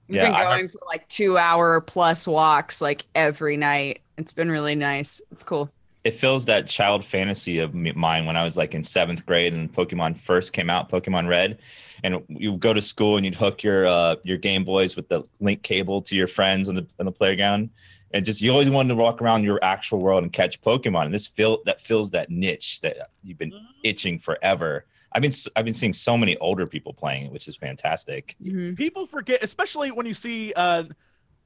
We've 0.07 0.17
Yeah, 0.17 0.25
been 0.25 0.35
I 0.35 0.39
heard- 0.39 0.47
going 0.57 0.67
for 0.69 0.79
like 0.85 1.07
two 1.07 1.37
hour 1.37 1.79
plus 1.81 2.27
walks 2.27 2.81
like 2.81 3.05
every 3.15 3.55
night. 3.57 4.01
It's 4.17 4.31
been 4.33 4.51
really 4.51 4.75
nice. 4.75 5.21
It's 5.31 5.43
cool. 5.43 5.69
it 6.03 6.13
fills 6.13 6.43
that 6.43 6.67
child 6.67 7.05
fantasy 7.05 7.59
of 7.59 7.73
mine 7.73 8.25
when 8.25 8.35
I 8.35 8.43
was 8.43 8.57
like 8.57 8.75
in 8.75 8.83
seventh 8.83 9.25
grade 9.25 9.53
and 9.53 9.71
Pokemon 9.71 10.17
first 10.17 10.51
came 10.51 10.69
out, 10.69 10.89
Pokemon 10.91 11.29
Red, 11.29 11.59
and 12.03 12.21
you 12.27 12.57
go 12.57 12.73
to 12.73 12.81
school 12.81 13.15
and 13.15 13.23
you'd 13.25 13.35
hook 13.35 13.63
your 13.63 13.87
uh, 13.87 14.17
your 14.23 14.35
Game 14.35 14.65
Boys 14.65 14.97
with 14.97 15.07
the 15.07 15.23
link 15.39 15.63
cable 15.63 16.01
to 16.01 16.13
your 16.13 16.27
friends 16.27 16.67
on 16.67 16.75
the 16.75 16.85
on 16.99 17.05
the 17.05 17.11
playground, 17.13 17.69
and 18.13 18.23
just 18.23 18.41
you 18.41 18.51
always 18.51 18.69
wanted 18.69 18.89
to 18.89 18.95
walk 18.95 19.21
around 19.21 19.43
your 19.43 19.59
actual 19.63 19.99
world 19.99 20.23
and 20.23 20.31
catch 20.31 20.61
Pokemon. 20.61 21.05
And 21.05 21.13
this 21.13 21.27
fill 21.27 21.61
that 21.65 21.81
fills 21.81 22.11
that 22.11 22.29
niche 22.29 22.79
that 22.81 23.09
you've 23.23 23.37
been 23.39 23.51
itching 23.83 24.19
forever. 24.19 24.85
I've 25.11 25.21
been 25.21 25.31
I've 25.55 25.65
been 25.65 25.73
seeing 25.73 25.93
so 25.93 26.15
many 26.17 26.37
older 26.37 26.65
people 26.67 26.93
playing 26.93 27.25
it, 27.25 27.31
which 27.31 27.47
is 27.47 27.55
fantastic. 27.57 28.35
Mhm. 28.43 28.77
people 28.77 29.05
forget, 29.05 29.43
especially 29.43 29.91
when 29.91 30.05
you 30.05 30.13
see 30.13 30.53
uh, 30.55 30.83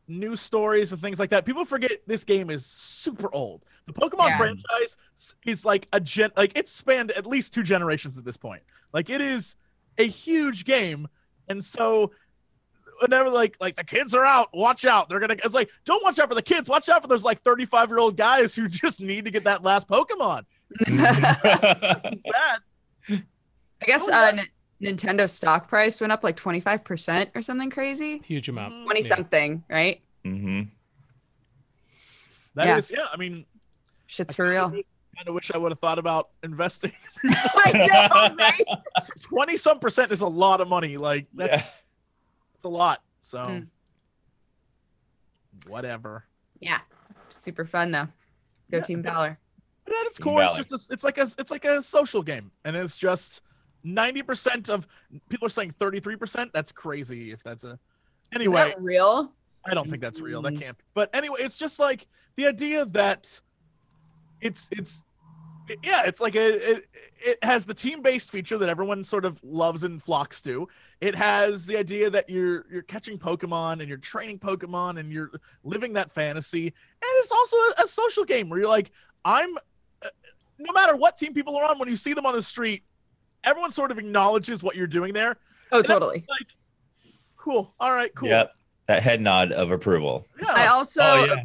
news 0.09 0.39
stories 0.41 0.93
and 0.93 1.01
things 1.01 1.19
like 1.19 1.29
that. 1.31 1.45
People 1.45 1.65
forget 1.65 1.91
this 2.05 2.23
game 2.23 2.49
is 2.49 2.65
super 2.65 3.29
old. 3.33 3.63
The 3.87 3.93
Pokemon 3.93 4.27
Yeah. 4.29 4.37
franchise 4.37 4.97
is 5.45 5.65
like 5.65 5.87
a 5.93 5.99
gen, 5.99 6.31
like 6.37 6.51
it's 6.55 6.71
spanned 6.71 7.11
at 7.11 7.25
least 7.25 7.53
two 7.53 7.63
generations 7.63 8.17
at 8.17 8.25
this 8.25 8.37
point. 8.37 8.61
Like 8.93 9.09
it 9.09 9.21
is 9.21 9.55
a 9.97 10.03
huge 10.07 10.63
game, 10.65 11.07
and 11.49 11.63
so 11.63 12.11
whenever 13.01 13.29
like 13.29 13.55
like 13.59 13.75
the 13.75 13.83
kids 13.83 14.13
are 14.13 14.25
out, 14.25 14.49
watch 14.53 14.85
out. 14.85 15.09
They're 15.09 15.19
gonna. 15.19 15.35
It's 15.43 15.53
like 15.55 15.69
don't 15.85 16.03
watch 16.03 16.19
out 16.19 16.29
for 16.29 16.35
the 16.35 16.41
kids. 16.41 16.69
Watch 16.69 16.89
out 16.89 17.01
for 17.01 17.07
those 17.07 17.23
like 17.23 17.41
thirty 17.41 17.65
five 17.65 17.89
year 17.89 17.99
old 17.99 18.17
guys 18.17 18.53
who 18.55 18.67
just 18.67 19.01
need 19.01 19.25
to 19.25 19.31
get 19.31 19.43
that 19.45 19.63
last 19.63 19.87
Pokemon. 19.87 20.43
This 20.79 20.87
is 22.13 22.21
bad. 22.21 23.23
I 23.81 23.85
guess 23.85 24.09
Oh, 24.09 24.13
uh. 24.13 24.31
N- 24.33 24.47
Nintendo 24.95 25.27
stock 25.29 25.67
price 25.67 25.99
went 26.01 26.13
up 26.13 26.23
like 26.23 26.37
25% 26.37 27.29
or 27.33 27.41
something 27.41 27.71
crazy. 27.71 28.19
Huge 28.23 28.47
amount. 28.47 28.83
20 28.83 29.01
Yeah. 29.01 29.07
something, 29.07 29.63
right? 29.69 30.01
hmm 30.23 30.63
That 32.55 32.67
Yeah. 32.67 32.77
is, 32.77 32.91
yeah. 32.91 33.05
I 33.11 33.17
mean, 33.17 33.45
Shit's 34.07 34.35
for 34.35 34.47
real. 34.47 34.69
Kind 34.69 34.83
of 35.27 35.33
wish 35.33 35.49
I 35.51 35.57
would 35.57 35.71
have 35.71 35.79
thought 35.79 35.97
about 35.99 36.29
investing. 36.43 36.91
I 37.25 37.71
know, 38.29 38.35
right? 38.35 38.65
Twenty 39.23 39.57
some 39.57 39.79
percent 39.79 40.11
is 40.11 40.21
a 40.21 40.27
lot 40.27 40.61
of 40.61 40.67
money. 40.67 40.97
Like 40.97 41.25
that's 41.33 41.65
Yeah. 41.65 41.71
That's 42.67 42.73
a 42.73 42.77
lot. 42.77 43.01
So 43.21 43.39
Mm. 43.39 43.67
whatever. 45.67 46.25
Yeah. 46.59 46.79
Super 47.29 47.65
fun 47.65 47.91
though. 47.91 48.07
Go 48.71 48.77
Yeah. 48.77 48.83
Team 48.83 49.01
Valor. 49.03 49.37
But 49.85 49.95
at 49.95 50.05
its 50.07 50.17
core, 50.19 50.43
it's 50.43 50.55
just 50.67 50.89
a, 50.89 50.93
it's 50.93 51.03
like 51.03 51.17
a 51.17 51.27
it's 51.37 51.51
like 51.51 51.63
a 51.65 51.81
social 51.81 52.21
game, 52.21 52.51
and 52.65 52.75
it's 52.75 52.97
just 52.97 53.41
ninety 53.83 54.21
percent 54.21 54.69
of 54.69 54.85
people 55.29 55.45
are 55.45 55.49
saying 55.49 55.71
thirty 55.79 55.99
three 56.01 56.17
percent. 56.17 56.51
That's 56.51 56.71
crazy. 56.73 57.31
If 57.31 57.41
that's 57.41 57.63
a 57.63 57.71
Is 57.71 57.77
anyway, 58.33 58.55
that 58.75 58.81
real? 58.81 59.31
I 59.65 59.73
don't 59.73 59.89
think 59.89 60.01
that's 60.01 60.19
real. 60.19 60.41
That 60.41 60.53
Mm. 60.55 60.59
can't. 60.61 60.77
Be. 60.77 60.83
But 60.93 61.09
anyway, 61.15 61.39
it's 61.41 61.57
just 61.57 61.79
like 61.79 62.05
the 62.35 62.47
idea 62.47 62.85
that 62.87 63.39
it's 64.41 64.67
it's 64.71 64.99
it- 64.99 65.03
yeah, 65.83 66.03
it's 66.05 66.21
like 66.21 66.35
a 66.35 66.71
it, 66.71 66.85
it 67.19 67.43
has 67.43 67.65
the 67.65 67.73
team 67.73 68.01
based 68.01 68.31
feature 68.31 68.57
that 68.57 68.69
everyone 68.69 69.03
sort 69.03 69.25
of 69.25 69.39
loves 69.43 69.83
and 69.83 70.01
flocks 70.01 70.41
to. 70.41 70.67
It 71.01 71.15
has 71.15 71.65
the 71.65 71.77
idea 71.77 72.09
that 72.09 72.29
you're 72.29 72.65
you're 72.71 72.81
catching 72.83 73.17
Pokemon 73.17 73.79
and 73.79 73.87
you're 73.89 73.97
training 73.97 74.39
Pokemon 74.39 74.99
and 74.99 75.11
you're 75.11 75.31
living 75.63 75.93
that 75.93 76.11
fantasy, 76.13 76.65
and 76.67 77.11
it's 77.19 77.31
also 77.31 77.57
a, 77.57 77.83
a 77.83 77.87
social 77.87 78.23
game 78.23 78.49
where 78.49 78.59
you're 78.59 78.69
like, 78.69 78.91
I'm. 79.25 79.57
uh, 80.01 80.09
No 80.59 80.73
matter 80.73 80.95
what 80.95 81.17
team 81.17 81.33
people 81.33 81.55
are 81.55 81.69
on, 81.69 81.77
when 81.77 81.87
you 81.87 81.95
see 81.95 82.13
them 82.13 82.25
on 82.25 82.33
the 82.33 82.41
street, 82.41 82.83
everyone 83.43 83.69
sort 83.69 83.91
of 83.91 83.99
acknowledges 83.99 84.63
what 84.63 84.75
you're 84.75 84.87
doing 84.87 85.13
there. 85.13 85.37
Oh, 85.71 85.77
And 85.77 85.85
totally. 85.85 86.25
Like, 86.27 86.47
cool. 87.37 87.75
All 87.79 87.91
right. 87.91 88.13
Cool. 88.15 88.29
Yep. 88.29 88.53
That 88.87 89.03
head 89.03 89.21
nod 89.21 89.51
of 89.51 89.69
approval. 89.69 90.25
Yeah. 90.41 90.53
I 90.55 90.67
also 90.67 91.01
oh 91.03 91.25
yeah. 91.25 91.43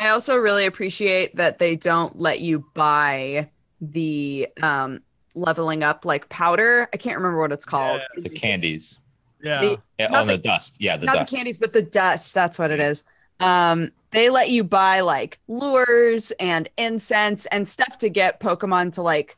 I 0.00 0.08
also 0.08 0.36
really 0.36 0.64
appreciate 0.66 1.36
that 1.36 1.58
they 1.58 1.76
don't 1.76 2.18
let 2.18 2.40
you 2.40 2.64
buy 2.74 3.50
the 3.80 4.48
um 4.62 5.00
leveling 5.34 5.82
up 5.82 6.04
like 6.04 6.28
powder. 6.28 6.88
I 6.92 6.96
can't 6.96 7.16
remember 7.16 7.40
what 7.40 7.52
it's 7.52 7.64
called. 7.64 8.02
The 8.16 8.28
candies. 8.28 9.00
yeah. 9.42 9.60
The- 9.60 9.78
Yeah, 9.98 10.08
Not 10.08 10.22
oh, 10.22 10.26
the- 10.26 10.32
the 10.32 10.38
dust. 10.38 10.76
Yeah, 10.80 10.96
the 10.96 11.06
Not 11.06 11.14
dust. 11.16 11.30
the 11.30 11.36
candies, 11.36 11.58
but 11.58 11.72
the 11.72 11.82
dust. 11.82 12.34
That's 12.34 12.58
what 12.58 12.70
it 12.70 12.80
is. 12.80 13.04
Um, 13.40 13.90
they 14.12 14.30
let 14.30 14.50
you 14.50 14.62
buy 14.62 15.00
like 15.00 15.40
lures 15.48 16.30
and 16.38 16.68
incense 16.78 17.46
and 17.46 17.66
stuff 17.68 17.98
to 17.98 18.08
get 18.08 18.38
Pokemon 18.40 18.92
to 18.94 19.02
like 19.02 19.36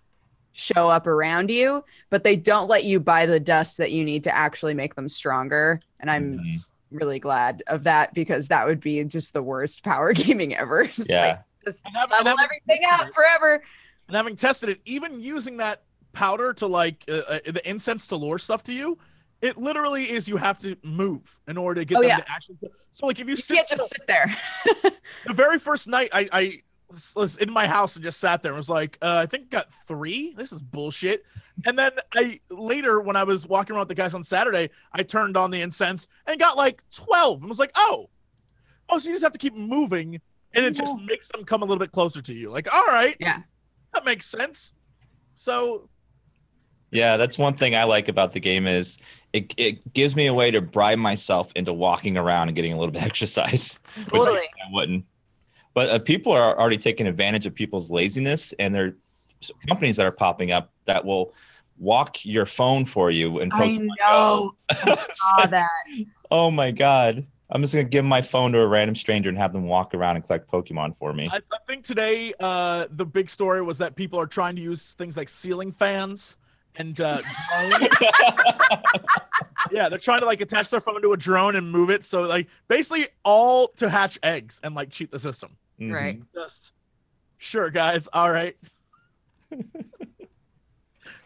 show 0.53 0.89
up 0.91 1.07
around 1.07 1.51
you, 1.51 1.83
but 2.11 2.25
they 2.25 2.37
don't 2.37 2.69
let 2.69 2.85
you 2.85 3.01
buy 3.01 3.25
the 3.27 3.41
dust 3.41 3.79
that 3.79 3.93
you 3.93 4.05
need 4.05 4.25
to 4.25 4.35
actually 4.37 4.75
make 4.75 4.95
them 4.95 5.09
stronger. 5.09 5.81
And 6.01 6.11
I'm 6.11 6.39
Mhm. 6.39 6.59
really 6.91 7.19
glad 7.19 7.63
of 7.69 7.85
that 7.85 8.13
because 8.15 8.49
that 8.49 8.67
would 8.67 8.81
be 8.81 9.03
just 9.05 9.33
the 9.33 9.43
worst 9.43 9.83
power 9.83 10.13
gaming 10.15 10.55
ever. 10.55 10.87
Just 10.93 11.09
Yeah. 11.11 11.21
like 11.27 11.41
just 11.65 11.85
And 11.87 11.97
have- 11.97 12.13
and 12.13 12.25
level 12.27 12.41
everything 12.45 12.87
out 12.87 13.13
forever. 13.15 13.63
And 14.09 14.17
having 14.17 14.37
tested 14.37 14.69
it, 14.69 14.81
even 14.85 15.21
using 15.21 15.57
that 15.59 15.83
powder 16.13 16.53
to 16.55 16.67
like 16.67 17.05
uh, 17.09 17.13
uh, 17.29 17.39
the 17.47 17.69
incense 17.69 18.07
to 18.09 18.17
lure 18.17 18.39
stuff 18.39 18.63
to 18.65 18.73
you, 18.73 18.99
it 19.43 19.59
literally 19.59 20.11
is 20.11 20.29
you 20.29 20.37
have 20.39 20.59
to 20.61 20.77
move 20.83 21.39
in 21.47 21.57
order 21.59 21.81
to 21.83 21.85
get 21.85 21.99
Oh, 21.99 22.01
them 22.01 22.09
yeah. 22.09 22.17
to 22.19 22.31
actually. 22.31 22.57
So 22.93 23.07
like 23.07 23.19
if 23.21 23.27
you, 23.27 23.33
You 23.33 23.37
sit 23.37 23.55
can't 23.55 23.67
still, 23.67 23.77
just 23.79 23.91
sit 23.91 24.07
there. 24.07 24.37
the 25.27 25.35
very 25.35 25.59
first 25.59 25.89
night, 25.89 26.09
I 26.13 26.29
I 26.33 26.61
was 27.17 27.37
in 27.39 27.51
my 27.53 27.67
house 27.67 27.97
and 27.97 28.05
just 28.05 28.21
sat 28.21 28.43
there 28.43 28.53
and 28.53 28.57
was 28.57 28.69
like, 28.69 28.97
uh, 29.03 29.17
I 29.17 29.27
think 29.27 29.51
got 29.51 29.67
three. 29.89 30.35
This 30.39 30.53
is 30.53 30.63
bullshit. 30.63 31.25
And 31.65 31.77
then 31.79 31.91
I 32.15 32.41
later 32.51 33.01
when 33.01 33.17
I 33.17 33.25
was 33.25 33.47
walking 33.47 33.75
around 33.75 33.81
with 33.83 33.89
the 33.89 33.95
guys 33.97 34.15
on 34.15 34.23
Saturday, 34.25 34.71
I 34.93 35.03
turned 35.03 35.37
on 35.37 35.51
the 35.51 35.61
incense 35.61 36.07
and 36.27 36.39
got 36.41 36.57
like 36.57 36.83
twelve 36.95 37.41
and 37.41 37.49
was 37.49 37.59
like, 37.59 37.73
oh, 37.77 38.09
oh, 38.89 38.99
so 38.99 39.09
you 39.09 39.15
just 39.15 39.25
have 39.25 39.33
to 39.33 39.39
keep 39.39 39.55
moving. 39.55 40.21
And 40.55 40.65
it 40.65 40.71
just 40.75 40.97
makes 40.99 41.29
them 41.29 41.45
come 41.45 41.61
a 41.61 41.67
little 41.67 41.81
bit 41.81 41.93
closer 41.93 42.23
to 42.23 42.33
you. 42.33 42.49
Like, 42.51 42.73
all 42.73 42.85
right, 42.87 43.15
Yeah. 43.21 43.43
That 43.97 44.05
makes 44.05 44.27
sense. 44.27 44.75
So 45.35 45.89
Yeah, 46.91 47.17
that's 47.17 47.39
one 47.39 47.55
thing 47.55 47.75
I 47.75 47.85
like 47.85 48.09
about 48.09 48.33
the 48.33 48.41
game 48.41 48.67
is 48.67 48.99
it, 49.33 49.53
it 49.57 49.93
gives 49.93 50.15
me 50.15 50.27
a 50.27 50.35
way 50.35 50.51
to 50.51 50.61
bribe 50.61 50.99
myself 50.99 51.51
into 51.57 51.73
walking 51.73 52.17
around 52.17 52.49
and 52.49 52.57
getting 52.57 52.73
a 52.73 52.79
little 52.79 52.93
bit 52.93 53.03
of 53.03 53.07
exercise. 53.09 53.81
Which 54.11 54.23
Totally. 54.23 54.39
I 54.39 54.73
wouldn't. 54.73 55.05
But 55.75 55.89
uh, 55.91 55.99
people 55.99 56.33
are 56.33 56.59
already 56.59 56.79
taking 56.79 57.07
advantage 57.07 57.45
of 57.45 57.55
people's 57.55 57.91
laziness, 57.91 58.55
and 58.59 58.75
there 58.75 58.87
are 58.87 58.97
companies 59.69 59.99
that 59.99 60.07
are 60.07 60.13
popping 60.13 60.51
up 60.51 60.73
that 60.87 61.05
will 61.05 61.35
walk 61.79 62.25
your 62.25 62.47
phone 62.47 62.87
for 62.87 63.11
you 63.11 63.41
and 63.41 63.53
I 63.53 63.77
know. 63.77 64.57
I 64.71 65.07
saw 65.13 65.47
that. 65.51 65.69
oh 66.31 66.51
my 66.51 66.71
god! 66.71 67.27
I'm 67.51 67.63
just 67.63 67.75
gonna 67.75 67.85
give 67.85 68.05
my 68.05 68.23
phone 68.23 68.53
to 68.53 68.59
a 68.61 68.67
random 68.67 68.95
stranger 68.95 69.29
and 69.29 69.39
have 69.39 69.53
them 69.53 69.65
walk 69.65 69.95
around 69.95 70.17
and 70.17 70.25
collect 70.25 70.51
Pokemon 70.51 70.97
for 70.97 71.13
me. 71.13 71.29
I, 71.31 71.37
I 71.37 71.59
think 71.67 71.85
today 71.85 72.33
uh, 72.41 72.87
the 72.91 73.05
big 73.05 73.31
story 73.31 73.63
was 73.63 73.79
that 73.79 73.95
people 73.95 74.19
are 74.19 74.27
trying 74.27 74.57
to 74.57 74.63
use 74.63 74.95
things 74.95 75.17
like 75.17 75.29
ceiling 75.29 75.71
fans 75.71 76.37
and 76.75 77.01
uh, 77.01 77.23
drones. 77.71 77.89
yeah, 79.71 79.89
they're 79.89 79.99
trying 79.99 80.21
to 80.21 80.27
like 80.27 80.41
attach 80.41 80.71
their 80.71 80.81
phone 80.81 81.01
to 81.03 81.13
a 81.13 81.17
drone 81.17 81.57
and 81.57 81.71
move 81.71 81.91
it. 81.91 82.05
So 82.05 82.23
like 82.23 82.49
basically 82.69 83.09
all 83.25 83.69
to 83.77 83.89
hatch 83.89 84.19
eggs 84.23 84.61
and 84.65 84.75
like 84.75 84.91
cheat 84.91 85.11
the 85.13 85.19
system. 85.19 85.57
Mhm. 85.81 85.93
Right. 85.93 86.23
Just 86.35 86.73
sure, 87.39 87.71
guys. 87.71 88.09
All 88.13 88.31
right. 88.31 88.57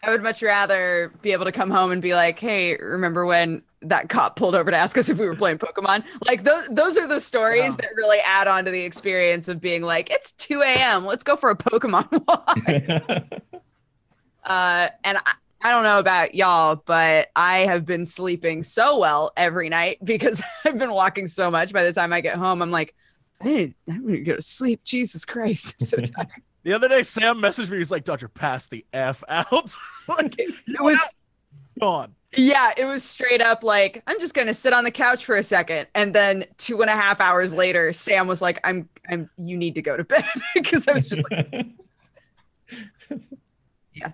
I 0.02 0.10
would 0.10 0.22
much 0.22 0.42
rather 0.42 1.12
be 1.20 1.32
able 1.32 1.44
to 1.44 1.52
come 1.52 1.70
home 1.70 1.92
and 1.92 2.00
be 2.00 2.14
like, 2.14 2.38
"Hey, 2.38 2.76
remember 2.76 3.26
when 3.26 3.62
that 3.82 4.08
cop 4.08 4.36
pulled 4.36 4.54
over 4.54 4.70
to 4.70 4.76
ask 4.76 4.96
us 4.96 5.08
if 5.08 5.18
we 5.18 5.26
were 5.26 5.36
playing 5.36 5.58
Pokemon?" 5.58 6.04
Like 6.26 6.44
those 6.44 6.66
those 6.68 6.96
are 6.96 7.06
the 7.06 7.20
stories 7.20 7.76
that 7.76 7.88
really 7.96 8.18
add 8.18 8.48
on 8.48 8.64
to 8.64 8.70
the 8.70 8.80
experience 8.80 9.48
of 9.48 9.60
being 9.60 9.82
like, 9.82 10.10
"It's 10.10 10.32
2 10.32 10.62
a.m. 10.62 11.04
Let's 11.04 11.22
go 11.22 11.36
for 11.36 11.50
a 11.50 11.56
Pokemon 11.56 12.10
walk." 12.26 12.58
uh, 14.44 14.88
and 15.04 15.18
I, 15.18 15.32
I 15.62 15.70
don't 15.70 15.82
know 15.82 15.98
about 15.98 16.34
y'all, 16.34 16.82
but 16.86 17.28
I 17.36 17.58
have 17.60 17.84
been 17.84 18.06
sleeping 18.06 18.62
so 18.62 18.98
well 18.98 19.32
every 19.36 19.68
night 19.68 19.98
because 20.04 20.42
I've 20.64 20.78
been 20.78 20.92
walking 20.92 21.26
so 21.26 21.50
much. 21.50 21.72
By 21.72 21.84
the 21.84 21.92
time 21.92 22.12
I 22.14 22.22
get 22.22 22.36
home, 22.36 22.62
I'm 22.62 22.70
like, 22.70 22.94
"Hey, 23.42 23.74
I'm 23.86 24.06
gonna 24.06 24.20
go 24.20 24.36
to 24.36 24.42
sleep." 24.42 24.82
Jesus 24.82 25.26
Christ, 25.26 25.76
I'm 25.78 25.86
so 25.86 25.96
tired. 25.98 26.42
The 26.62 26.72
other 26.74 26.88
day, 26.88 27.02
Sam 27.02 27.38
messaged 27.38 27.70
me. 27.70 27.78
He's 27.78 27.90
like, 27.90 28.04
"Doctor, 28.04 28.28
pass 28.28 28.66
the 28.66 28.84
f 28.92 29.24
out." 29.28 29.74
like, 30.08 30.34
it 30.38 30.80
was 30.80 30.98
gone. 31.80 32.14
Yeah, 32.36 32.70
it 32.76 32.84
was 32.84 33.02
straight 33.02 33.40
up 33.42 33.64
like, 33.64 34.02
I'm 34.06 34.20
just 34.20 34.34
gonna 34.34 34.54
sit 34.54 34.72
on 34.72 34.84
the 34.84 34.90
couch 34.90 35.24
for 35.24 35.36
a 35.36 35.42
second. 35.42 35.88
And 35.94 36.14
then 36.14 36.44
two 36.58 36.80
and 36.80 36.88
a 36.90 36.94
half 36.94 37.20
hours 37.20 37.54
later, 37.54 37.92
Sam 37.92 38.28
was 38.28 38.40
like, 38.40 38.60
I'm 38.62 38.88
I'm 39.08 39.28
you 39.36 39.56
need 39.56 39.74
to 39.76 39.82
go 39.82 39.96
to 39.96 40.04
bed. 40.04 40.24
Because 40.54 40.86
I 40.86 40.92
was 40.92 41.08
just 41.08 41.22
like, 41.30 41.48
"Yeah." 43.94 44.12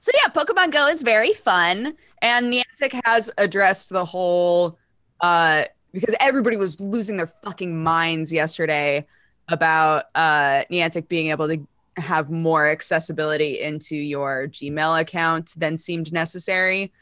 So 0.00 0.12
yeah, 0.14 0.28
Pokemon 0.30 0.70
Go 0.72 0.86
is 0.86 1.02
very 1.02 1.32
fun. 1.32 1.96
And 2.22 2.52
Niantic 2.52 3.00
has 3.04 3.30
addressed 3.38 3.88
the 3.88 4.04
whole 4.04 4.78
uh 5.20 5.64
because 5.92 6.14
everybody 6.20 6.56
was 6.56 6.78
losing 6.80 7.16
their 7.16 7.32
fucking 7.42 7.82
minds 7.82 8.32
yesterday 8.32 9.06
about 9.48 10.04
uh 10.14 10.64
Niantic 10.70 11.08
being 11.08 11.30
able 11.30 11.48
to 11.48 11.66
have 11.96 12.30
more 12.30 12.68
accessibility 12.68 13.60
into 13.60 13.96
your 13.96 14.48
Gmail 14.48 15.00
account 15.00 15.54
than 15.56 15.78
seemed 15.78 16.12
necessary. 16.12 16.92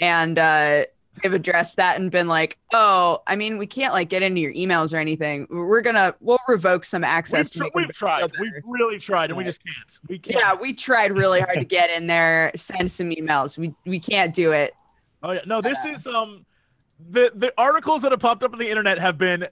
And 0.00 0.38
uh 0.38 0.84
they've 1.22 1.34
addressed 1.34 1.76
that 1.76 2.00
and 2.00 2.10
been 2.10 2.28
like, 2.28 2.56
oh, 2.72 3.22
I 3.26 3.36
mean, 3.36 3.58
we 3.58 3.66
can't 3.66 3.92
like 3.92 4.08
get 4.08 4.22
into 4.22 4.40
your 4.40 4.54
emails 4.54 4.94
or 4.94 4.98
anything. 4.98 5.46
We're 5.50 5.82
gonna 5.82 6.14
we'll 6.20 6.38
revoke 6.48 6.84
some 6.84 7.04
access 7.04 7.54
We've, 7.54 7.64
to 7.64 7.70
tr- 7.70 7.78
we've 7.78 7.92
tried. 7.92 8.30
feel 8.30 8.40
We've 8.40 8.62
really 8.64 8.98
tried, 8.98 9.30
and 9.30 9.36
we 9.36 9.44
just 9.44 9.60
can't. 9.64 9.98
We 10.08 10.18
can't. 10.18 10.40
Yeah, 10.40 10.54
we 10.54 10.72
tried 10.72 11.12
really 11.12 11.40
hard 11.40 11.58
to 11.58 11.64
get 11.64 11.90
in 11.90 12.06
there, 12.06 12.52
send 12.54 12.90
some 12.90 13.10
emails. 13.10 13.58
We 13.58 13.74
we 13.84 14.00
can't 14.00 14.34
do 14.34 14.52
it. 14.52 14.74
Oh 15.22 15.32
yeah. 15.32 15.40
No, 15.46 15.60
this 15.60 15.84
is 15.84 16.06
um 16.06 16.46
the 17.10 17.32
the 17.34 17.52
articles 17.58 18.02
that 18.02 18.12
have 18.12 18.20
popped 18.20 18.42
up 18.44 18.52
on 18.52 18.58
the 18.58 18.68
internet 18.68 18.98
have 18.98 19.18
been 19.18 19.48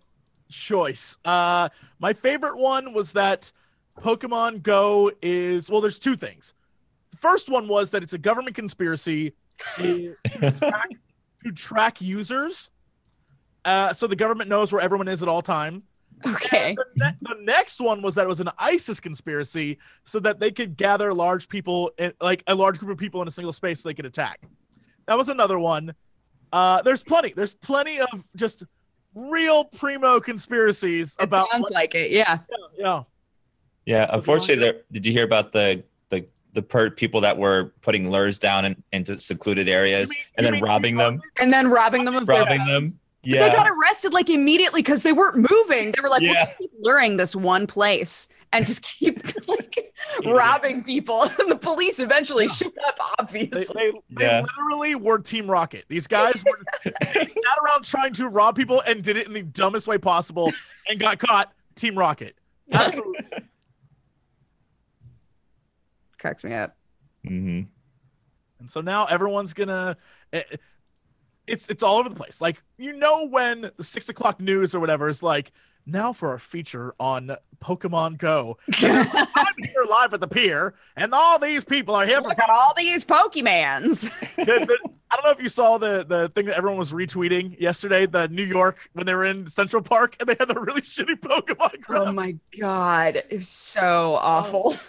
choice. 0.49 1.17
Uh 1.25 1.69
my 1.99 2.13
favorite 2.13 2.57
one 2.57 2.93
was 2.93 3.13
that 3.13 3.53
Pokemon 4.01 4.63
Go 4.63 5.11
is 5.23 5.71
well, 5.71 5.81
there's 5.81 5.99
two 5.99 6.17
things. 6.17 6.55
The 7.11 7.17
first 7.17 7.49
one 7.49 7.69
was 7.69 7.91
that 7.91 8.03
it's 8.03 8.13
a 8.13 8.19
government 8.19 8.57
conspiracy 8.57 9.35
to 9.77 10.15
track, 10.59 10.91
to 11.45 11.53
track 11.53 12.01
users. 12.01 12.71
Uh, 13.65 13.93
so 13.93 14.07
the 14.07 14.17
government 14.17 14.49
knows 14.49 14.73
where 14.73 14.81
everyone 14.81 15.09
is 15.09 15.23
at 15.23 15.29
all 15.29 15.43
time. 15.43 15.83
Okay. 16.27 16.75
The, 16.75 16.85
ne- 16.97 17.17
the 17.21 17.37
next 17.41 17.81
one 17.81 18.03
was 18.03 18.15
that 18.17 18.25
it 18.25 18.29
was 18.29 18.41
an 18.41 18.51
ISIS 18.59 18.99
conspiracy, 19.01 19.79
so 20.05 20.19
that 20.21 20.41
they 20.41 20.51
could 20.51 20.77
gather 20.77 21.15
large 21.15 21.49
people, 21.49 21.91
in, 21.99 22.13
like 22.21 22.43
a 22.47 22.55
large 22.55 22.79
group 22.79 22.91
of 22.91 22.99
people 22.99 23.23
in 23.23 23.29
a 23.29 23.31
single 23.31 23.53
space, 23.53 23.81
so 23.81 23.89
they 23.89 23.95
could 23.95 24.07
attack. 24.07 24.41
That 25.07 25.17
was 25.17 25.29
another 25.29 25.59
one. 25.59 25.95
Uh, 26.53 26.83
there's 26.83 27.03
plenty. 27.03 27.33
There's 27.35 27.55
plenty 27.55 28.01
of 28.01 28.25
just 28.37 28.65
real 29.19 29.65
primo 29.65 30.21
conspiracies 30.21 31.17
It 31.19 31.25
about. 31.25 31.51
sounds 31.51 31.63
what- 31.65 31.73
like 31.73 31.95
it. 31.95 32.11
Yeah. 32.11 32.39
yeah, 32.79 33.03
yeah, 33.87 34.07
unfortunately, 34.11 34.63
there. 34.65 34.83
Did 34.93 35.07
you 35.07 35.13
hear 35.13 35.25
about 35.25 35.53
the 35.53 35.83
the 36.11 36.27
the 36.53 36.63
per- 36.63 36.91
people 36.91 37.21
that 37.23 37.37
were 37.37 37.73
putting 37.83 38.11
lures 38.11 38.39
down 38.39 38.65
in, 38.65 38.83
into 38.93 39.19
secluded 39.19 39.69
areas 39.69 40.11
mean- 40.11 40.19
and 40.37 40.47
then 40.47 40.61
robbing 40.61 40.97
them, 40.97 41.21
And 41.41 41.53
then 41.53 41.69
robbing 41.69 42.05
them 42.05 42.17
of 42.17 42.29
robbing 42.29 42.59
phones. 42.65 42.93
them? 42.93 43.01
But 43.25 43.31
They 43.41 43.51
got 43.51 43.69
arrested 43.69 44.13
like 44.15 44.31
immediately 44.31 44.81
because 44.81 45.03
they 45.03 45.13
weren't 45.13 45.37
moving. 45.51 45.93
They 45.93 46.01
were 46.03 46.09
like, 46.09 46.23
we'll 46.23 46.35
just 46.35 46.57
keep 46.57 46.71
luring 46.81 47.17
this 47.17 47.35
one 47.37 47.67
place 47.67 48.29
and 48.53 48.67
just 48.67 48.83
keep 48.83 49.23
like 49.49 49.93
robbing 50.25 50.83
people. 50.85 51.23
And 51.25 51.33
the 51.51 51.57
police 51.57 51.99
eventually 52.01 52.49
showed 52.49 52.73
up, 52.87 52.99
obviously. 53.19 53.75
they, 53.75 53.93
they 54.11 54.25
Yeah. 54.25 54.43
literally 54.43 54.95
were 54.95 55.19
Team 55.19 55.51
Rocket. 55.51 55.85
These 55.89 56.07
guys 56.07 56.43
were 56.45 56.59
they 56.85 57.27
sat 57.27 57.59
around 57.65 57.85
trying 57.85 58.13
to 58.15 58.29
rob 58.29 58.57
people 58.57 58.81
and 58.87 59.03
did 59.03 59.17
it 59.17 59.27
in 59.27 59.33
the 59.33 59.43
dumbest 59.43 59.87
way 59.87 59.99
possible 59.99 60.53
and 60.89 60.99
got 60.99 61.19
caught. 61.19 61.53
Team 61.75 61.97
Rocket. 61.99 62.37
Absolutely. 62.73 63.25
Cracks 66.19 66.43
me 66.45 66.53
up. 66.55 66.77
hmm 67.27 67.63
And 68.59 68.71
so 68.71 68.81
now 68.81 69.05
everyone's 69.07 69.53
gonna. 69.55 69.97
eh, 70.33 70.43
It's 71.47 71.69
it's 71.69 71.83
all 71.83 71.99
over 71.99 72.09
the 72.09 72.15
place. 72.17 72.41
Like 72.41 72.61
you 72.77 72.97
know 72.97 73.27
when 73.29 73.71
the 73.77 73.85
six 73.85 74.09
o'clock 74.09 74.41
news 74.41 74.75
or 74.75 74.81
whatever 74.81 75.09
is 75.09 75.23
like 75.23 75.53
now 75.89 76.13
for 76.13 76.29
our 76.31 76.39
feature 76.39 76.95
on 77.01 77.37
Pokemon 77.63 78.19
Go. 78.19 78.59
I'm 78.81 79.55
here 79.65 79.85
live 79.89 80.15
at 80.15 80.21
the 80.21 80.29
pier, 80.29 80.75
and 80.97 81.13
all 81.15 81.39
these 81.39 81.65
people 81.65 81.95
are 81.95 82.07
here 82.07 82.23
for. 82.23 82.29
Look 82.29 82.39
at 82.39 82.51
all 82.51 82.73
these 82.77 83.05
Pokemans. 83.05 84.11
The- 84.37 84.45
the- 84.45 84.79
I 85.11 85.17
don't 85.17 85.25
know 85.25 85.31
if 85.31 85.43
you 85.43 85.49
saw 85.49 85.79
the 85.79 86.05
the 86.05 86.29
thing 86.35 86.45
that 86.47 86.57
everyone 86.59 86.79
was 86.79 86.93
retweeting 86.93 87.59
yesterday. 87.59 88.05
The 88.05 88.29
New 88.29 88.45
York 88.45 88.91
when 88.93 89.07
they 89.07 89.15
were 89.15 89.25
in 89.25 89.47
Central 89.47 89.83
Park 89.83 90.15
and 90.21 90.29
they 90.29 90.37
had 90.39 90.49
the 90.49 90.61
really 90.61 90.83
shitty 90.83 91.19
Pokemon. 91.21 91.83
Oh 91.89 92.13
my 92.13 92.37
god. 92.61 93.17
It 93.17 93.37
was 93.37 93.49
so 93.49 94.17
awful. 94.21 94.75
Oh. 94.77 94.81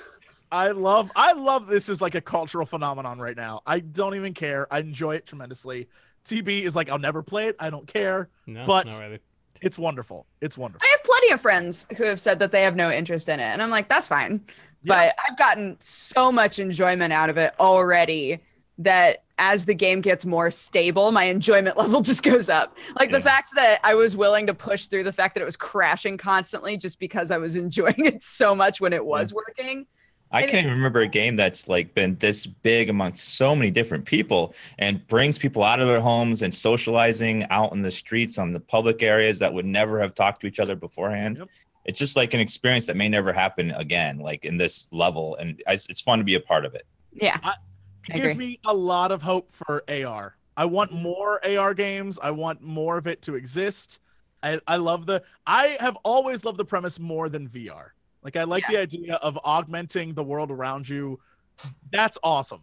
I 0.52 0.72
love 0.72 1.10
I 1.16 1.32
love 1.32 1.68
this 1.68 1.88
is 1.88 2.02
like 2.02 2.16
a 2.16 2.22
cultural 2.22 2.66
phenomenon 2.66 3.18
right 3.20 3.38
now. 3.38 3.62
I 3.66 3.80
don't 3.80 4.14
even 4.16 4.34
care. 4.34 4.68
I 4.70 4.80
enjoy 4.80 5.16
it 5.16 5.26
tremendously. 5.26 5.88
TB 6.26 6.64
is 6.64 6.76
like 6.76 6.90
I'll 6.90 7.00
never 7.00 7.24
play 7.24 7.48
it. 7.48 7.56
I 7.58 7.70
don't 7.70 7.88
care. 7.88 8.28
No, 8.46 8.66
But- 8.66 8.88
not 8.88 9.00
really. 9.00 9.20
It's 9.62 9.78
wonderful. 9.78 10.26
It's 10.41 10.58
wonderful. 10.58 10.88
I 10.88 10.91
have 10.91 11.04
plenty 11.04 11.32
of 11.32 11.41
friends 11.41 11.88
who 11.98 12.04
have 12.06 12.19
said 12.19 12.39
that 12.39 12.52
they 12.52 12.63
have 12.63 12.76
no 12.76 12.91
interest 12.91 13.30
in 13.30 13.39
it. 13.39 13.43
And 13.43 13.62
I'm 13.62 13.69
like, 13.69 13.89
that's 13.89 14.08
fine. 14.08 14.41
But 14.86 15.15
I've 15.28 15.38
gotten 15.38 15.76
so 15.80 16.32
much 16.32 16.60
enjoyment 16.60 17.12
out 17.12 17.30
of 17.30 17.38
it 17.38 17.54
already 17.60 18.39
that 18.78 19.24
as 19.38 19.65
the 19.65 19.74
game 19.74 20.00
gets 20.02 20.26
more 20.26 20.50
stable, 20.50 21.12
my 21.12 21.26
enjoyment 21.26 21.78
level 21.78 22.02
just 22.02 22.24
goes 22.24 22.50
up. 22.50 22.78
Like 22.98 23.12
the 23.12 23.22
fact 23.22 23.52
that 23.56 23.80
I 23.84 23.95
was 23.95 24.15
willing 24.15 24.48
to 24.48 24.54
push 24.54 24.88
through 24.88 25.04
the 25.04 25.13
fact 25.13 25.36
that 25.36 25.41
it 25.41 25.45
was 25.45 25.58
crashing 25.58 26.17
constantly 26.17 26.78
just 26.78 27.00
because 27.00 27.32
I 27.32 27.38
was 27.38 27.56
enjoying 27.58 28.06
it 28.06 28.24
so 28.24 28.56
much 28.56 28.80
when 28.80 28.93
it 28.93 29.06
was 29.06 29.34
working. 29.34 29.86
I 30.32 30.42
can't 30.42 30.65
even 30.65 30.72
remember 30.72 31.02
a 31.02 31.08
game 31.08 31.36
that's 31.36 31.68
like 31.68 31.94
been 31.96 32.15
this 32.20 32.46
big 32.46 32.89
amongst 32.89 33.36
so 33.36 33.56
many 33.56 33.72
different 33.72 34.06
people 34.06 34.54
and 34.78 35.06
brings 35.08 35.39
people 35.39 35.63
out 35.63 35.80
of 35.80 35.88
their 35.88 36.00
homes 36.00 36.44
and 36.44 36.54
socializing 36.54 37.46
out 37.50 37.72
in 37.72 37.82
the 37.82 37.89
streets 37.89 38.38
on 38.38 38.54
the 38.54 38.60
public 38.60 39.02
areas 39.02 39.39
that 39.39 39.52
would 39.52 39.65
never 39.65 40.00
have 40.00 40.13
talked 40.13 40.42
to 40.42 40.48
each 40.48 40.60
other 40.60 40.76
beforehand. 40.76 41.39
Yep. 41.39 41.50
It's 41.86 41.98
just 41.98 42.15
like 42.15 42.36
an 42.36 42.39
experience 42.39 42.86
that 42.86 42.96
may 42.96 43.10
never 43.10 43.34
happen 43.34 43.72
again, 43.72 44.20
like 44.20 44.46
in 44.46 44.58
this 44.58 44.88
level, 44.92 45.36
and 45.38 45.62
it's 45.65 45.88
it's 45.89 46.02
fun 46.02 46.20
to 46.20 46.24
be 46.24 46.36
a 46.36 46.39
part 46.39 46.65
of 46.65 46.76
it. 46.76 46.86
Yeah. 47.12 47.38
It 48.10 48.15
I 48.15 48.20
gives 48.20 48.32
agree. 48.34 48.48
me 48.48 48.60
a 48.65 48.74
lot 48.74 49.12
of 49.12 49.22
hope 49.22 49.52
for 49.52 49.84
AR. 49.89 50.36
I 50.56 50.65
want 50.65 50.92
mm-hmm. 50.92 51.04
more 51.04 51.46
AR 51.46 51.74
games. 51.74 52.20
I 52.22 52.32
want 52.32 52.62
more 52.62 52.98
of 52.98 53.08
it 53.08 53.22
to 53.24 53.36
exist. 53.36 54.00
I, 54.44 54.60
I 54.68 54.76
love 54.76 55.06
the 55.06 55.24
I 55.48 55.78
have 55.80 55.98
always 56.04 56.46
loved 56.46 56.58
the 56.58 56.65
premise 56.65 57.00
more 57.00 57.30
than 57.30 57.48
VR. 57.48 57.89
Like 58.24 58.36
I 58.36 58.44
like 58.44 58.64
the 58.68 58.78
idea 58.78 59.16
of 59.16 59.38
augmenting 59.44 60.14
the 60.14 60.24
world 60.24 60.52
around 60.52 60.88
you. 60.88 61.20
That's 61.92 62.18
awesome. 62.24 62.62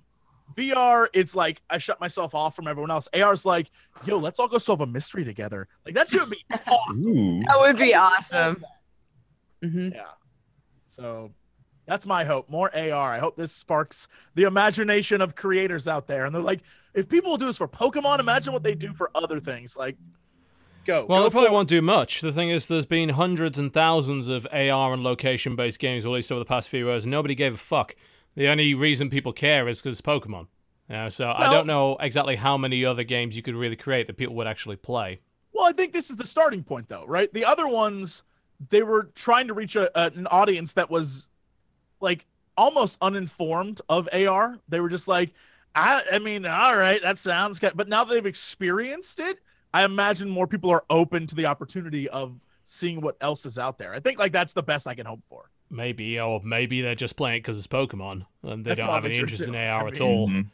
VR, 0.56 1.08
it's 1.12 1.34
like 1.34 1.60
I 1.68 1.78
shut 1.78 2.00
myself 2.00 2.34
off 2.34 2.54
from 2.54 2.68
everyone 2.68 2.90
else. 2.90 3.08
AR's 3.12 3.44
like, 3.44 3.70
yo, 4.04 4.18
let's 4.18 4.38
all 4.38 4.48
go 4.48 4.58
solve 4.58 4.80
a 4.80 4.86
mystery 4.86 5.24
together. 5.24 5.68
Like 5.84 5.94
that 5.94 6.08
should 6.08 6.30
be 6.30 6.44
awesome. 6.66 7.06
Ooh. 7.08 7.40
That 7.46 7.58
would 7.58 7.78
be 7.78 7.94
awesome. 7.94 8.64
hmm 9.62 9.88
Yeah. 9.92 10.10
So 10.88 11.32
that's 11.86 12.06
my 12.06 12.24
hope. 12.24 12.48
More 12.48 12.74
AR. 12.76 13.12
I 13.12 13.18
hope 13.18 13.36
this 13.36 13.52
sparks 13.52 14.08
the 14.34 14.44
imagination 14.44 15.20
of 15.20 15.34
creators 15.34 15.88
out 15.88 16.06
there. 16.06 16.24
And 16.24 16.34
they're 16.34 16.42
like, 16.42 16.60
if 16.94 17.08
people 17.08 17.30
will 17.30 17.38
do 17.38 17.46
this 17.46 17.58
for 17.58 17.68
Pokemon, 17.68 18.20
imagine 18.20 18.52
what 18.52 18.62
they 18.62 18.74
do 18.74 18.92
for 18.94 19.10
other 19.14 19.38
things. 19.40 19.76
Like, 19.76 19.96
Go. 20.86 21.04
Well, 21.08 21.20
Go 21.22 21.26
it 21.26 21.30
probably 21.32 21.50
won't 21.50 21.68
do 21.68 21.82
much. 21.82 22.20
The 22.20 22.32
thing 22.32 22.50
is, 22.50 22.66
there's 22.68 22.86
been 22.86 23.10
hundreds 23.10 23.58
and 23.58 23.72
thousands 23.72 24.28
of 24.28 24.46
AR 24.52 24.92
and 24.94 25.02
location 25.02 25.56
based 25.56 25.78
games 25.80 26.04
released 26.04 26.30
over 26.30 26.38
the 26.38 26.44
past 26.44 26.68
few 26.68 26.86
years, 26.86 27.04
and 27.04 27.10
nobody 27.10 27.34
gave 27.34 27.54
a 27.54 27.58
fuck. 27.58 27.96
The 28.36 28.48
only 28.48 28.72
reason 28.74 29.10
people 29.10 29.32
care 29.32 29.66
is 29.68 29.82
because 29.82 30.00
Pokemon. 30.00 30.46
Yeah, 30.88 31.08
so 31.08 31.32
I 31.34 31.50
don't 31.50 31.66
know 31.66 31.96
exactly 31.98 32.36
how 32.36 32.56
many 32.56 32.84
other 32.84 33.02
games 33.02 33.34
you 33.34 33.42
could 33.42 33.56
really 33.56 33.74
create 33.74 34.06
that 34.06 34.16
people 34.16 34.36
would 34.36 34.46
actually 34.46 34.76
play. 34.76 35.20
Well, 35.52 35.64
I 35.66 35.72
think 35.72 35.92
this 35.92 36.10
is 36.10 36.16
the 36.16 36.26
starting 36.26 36.62
point, 36.62 36.88
though, 36.88 37.04
right? 37.06 37.32
The 37.32 37.44
other 37.44 37.66
ones, 37.66 38.22
they 38.70 38.84
were 38.84 39.10
trying 39.16 39.48
to 39.48 39.54
reach 39.54 39.74
a, 39.74 39.90
a- 39.98 40.12
an 40.16 40.28
audience 40.28 40.74
that 40.74 40.88
was 40.88 41.26
like 42.00 42.26
almost 42.56 42.98
uninformed 43.00 43.80
of 43.88 44.08
AR. 44.12 44.58
They 44.68 44.78
were 44.78 44.88
just 44.88 45.08
like, 45.08 45.32
I, 45.74 46.02
I 46.12 46.18
mean, 46.20 46.46
all 46.46 46.76
right, 46.76 47.02
that 47.02 47.18
sounds 47.18 47.58
good. 47.58 47.72
But 47.74 47.88
now 47.88 48.04
that 48.04 48.14
they've 48.14 48.24
experienced 48.26 49.18
it, 49.18 49.40
I 49.74 49.84
imagine 49.84 50.28
more 50.28 50.46
people 50.46 50.70
are 50.70 50.84
open 50.90 51.26
to 51.26 51.34
the 51.34 51.46
opportunity 51.46 52.08
of 52.08 52.38
seeing 52.64 53.00
what 53.00 53.16
else 53.20 53.44
is 53.46 53.58
out 53.58 53.78
there. 53.78 53.92
I 53.92 54.00
think 54.00 54.18
like 54.18 54.32
that's 54.32 54.52
the 54.52 54.62
best 54.62 54.86
I 54.86 54.94
can 54.94 55.06
hope 55.06 55.20
for. 55.28 55.50
Maybe, 55.70 56.18
or 56.20 56.40
maybe 56.44 56.80
they're 56.80 56.94
just 56.94 57.16
playing 57.16 57.38
it 57.38 57.40
because 57.40 57.58
it's 57.58 57.66
Pokemon 57.66 58.24
and 58.42 58.64
they 58.64 58.70
That's 58.70 58.78
don't 58.80 58.88
have 58.88 59.04
any 59.04 59.16
interest 59.18 59.42
too. 59.42 59.48
in 59.48 59.54
AR 59.56 59.84
I 59.84 59.88
at 59.88 60.00
mean- 60.00 60.08
all. 60.08 60.28
Mhm. 60.28 60.46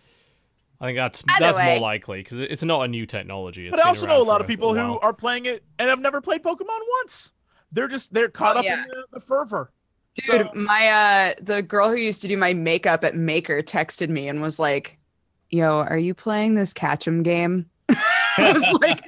I 0.81 0.87
think 0.87 0.97
that's 0.97 1.23
Either 1.29 1.45
that's 1.45 1.59
way. 1.59 1.67
more 1.67 1.79
likely 1.79 2.19
because 2.25 2.41
it's 2.41 2.65
not 2.65 2.83
a 2.83 2.89
new 2.89 3.07
technology. 3.07 3.69
It's 3.69 3.71
but 3.77 3.85
I 3.85 3.89
also 3.89 4.05
know 4.07 4.21
a 4.21 4.25
lot 4.25 4.41
of 4.41 4.49
people 4.49 4.75
who 4.75 4.99
are 4.99 5.13
playing 5.13 5.47
it 5.47 5.63
and 5.79 5.89
have 5.89 6.01
never 6.01 6.21
played 6.21 6.43
Pokemon 6.43 6.81
once. 7.01 7.33
They're 7.71 7.87
just 7.87 8.13
they're 8.13 8.29
caught 8.29 8.57
Oh, 8.57 8.61
up 8.61 8.65
yeah. 8.65 8.83
in 8.83 8.89
the, 8.89 9.05
the 9.13 9.21
fervor. 9.21 9.71
Dude, 10.17 10.49
So- 10.53 10.59
my 10.61 10.89
uh 10.89 11.35
the 11.41 11.63
girl 11.63 11.89
who 11.89 11.95
used 11.97 12.21
to 12.23 12.29
do 12.29 12.37
my 12.37 12.53
makeup 12.53 13.05
at 13.05 13.15
Maker 13.15 13.63
texted 13.63 14.09
me 14.09 14.27
and 14.29 14.43
was 14.43 14.59
like, 14.59 14.99
"Yo, 15.51 15.79
are 15.83 15.99
you 15.99 16.15
playing 16.15 16.55
this 16.57 16.73
Catchem 16.75 17.23
game?" 17.23 17.67
I 18.39 18.53
was 18.53 18.79
like, 18.81 19.01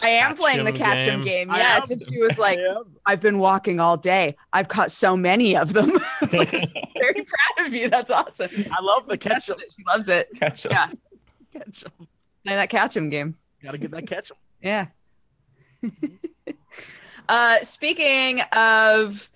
"I 0.00 0.08
am 0.08 0.36
playing 0.36 0.64
the 0.64 0.72
Catchem 0.72 1.20
Catchem 1.20 1.22
game. 1.24 1.48
game." 1.48 1.56
Yes, 1.56 1.90
and 1.90 2.02
she 2.02 2.18
was 2.18 2.38
like, 2.38 2.58
"I've 3.06 3.20
been 3.20 3.38
walking 3.38 3.80
all 3.80 3.96
day. 3.96 4.36
I've 4.52 4.68
caught 4.68 4.90
so 4.90 5.16
many 5.16 5.56
of 5.56 5.72
them." 5.72 5.92
I 6.20 6.24
was 6.24 6.32
like, 6.32 6.50
"Very 6.94 7.24
proud 7.24 7.66
of 7.66 7.74
you. 7.74 7.88
That's 7.88 8.10
awesome." 8.10 8.50
I 8.70 8.80
love 8.82 9.06
the 9.06 9.16
That's 9.16 9.46
ketchup. 9.46 9.60
it. 9.62 9.72
She 9.76 9.82
loves 9.86 10.08
it. 10.08 10.28
Catch 10.34 10.66
up. 10.66 10.72
Yeah. 10.72 10.90
Ketchup. 11.52 11.92
Play 12.44 12.54
that 12.56 12.70
Catchem 12.70 13.10
game. 13.10 13.36
Gotta 13.62 13.78
get 13.78 13.90
that 13.92 14.06
ketchup. 14.06 14.36
Yeah. 14.60 14.86
uh, 17.28 17.58
speaking 17.62 18.40
of 18.52 19.30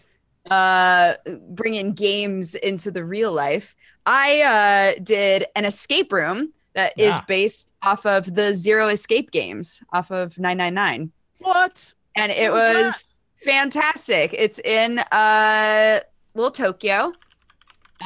uh, 0.50 1.14
bringing 1.50 1.92
games 1.92 2.54
into 2.54 2.90
the 2.90 3.04
real 3.04 3.32
life, 3.32 3.74
I 4.04 4.94
uh, 4.96 5.00
did 5.02 5.46
an 5.54 5.64
escape 5.64 6.12
room 6.12 6.52
that 6.76 6.92
is 6.96 7.16
Ah. 7.16 7.24
based 7.26 7.72
off 7.82 8.06
of 8.06 8.32
the 8.34 8.54
Zero 8.54 8.88
Escape 8.88 9.32
games, 9.32 9.82
off 9.92 10.10
of 10.12 10.38
999. 10.38 11.10
What? 11.40 11.94
And 12.14 12.30
it 12.30 12.52
What 12.52 12.74
was 12.76 12.84
was 12.84 13.16
fantastic. 13.42 14.32
It's 14.34 14.58
in 14.60 14.98
uh, 15.00 16.00
Little 16.34 16.50
Tokyo. 16.52 17.12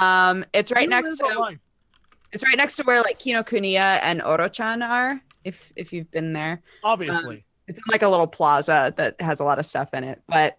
Um, 0.00 0.44
it's 0.54 0.70
right 0.72 0.84
Who 0.84 0.90
next 0.90 1.16
to 1.18 1.24
online? 1.24 1.60
it's 2.32 2.44
right 2.44 2.56
next 2.56 2.76
to 2.76 2.84
where 2.84 3.02
like 3.02 3.18
Kinokuniya 3.18 4.00
and 4.02 4.20
Orochon 4.22 4.88
are. 4.88 5.20
If 5.44 5.72
if 5.76 5.92
you've 5.92 6.10
been 6.10 6.32
there, 6.32 6.62
Obviously. 6.84 7.44
it's 7.66 7.78
in 7.78 7.84
like 7.88 8.02
a 8.02 8.08
little 8.08 8.26
plaza 8.26 8.92
that 8.96 9.20
has 9.20 9.40
a 9.40 9.44
lot 9.44 9.58
of 9.58 9.66
stuff 9.66 9.92
in 9.94 10.04
it, 10.04 10.22
but 10.28 10.56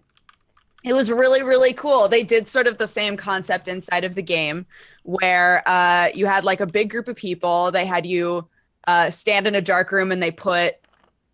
it 0.84 0.94
was 0.94 1.10
really 1.12 1.44
really 1.44 1.72
cool. 1.74 2.08
They 2.10 2.24
did 2.24 2.48
sort 2.48 2.68
of 2.68 2.78
the 2.78 2.88
same 2.88 3.16
concept 3.16 3.68
inside 3.68 4.04
of 4.04 4.16
the 4.16 4.24
game 4.24 4.66
where 5.04 5.68
uh, 5.68 6.10
you 6.14 6.26
had 6.26 6.44
like 6.44 6.60
a 6.60 6.68
big 6.68 6.90
group 6.90 7.08
of 7.08 7.16
people. 7.16 7.72
They 7.72 7.86
had 7.86 8.06
you 8.06 8.48
uh, 8.88 9.10
stand 9.10 9.48
in 9.48 9.56
a 9.56 9.62
dark 9.62 9.92
room 9.92 10.12
and 10.12 10.22
they 10.22 10.32
put 10.32 10.76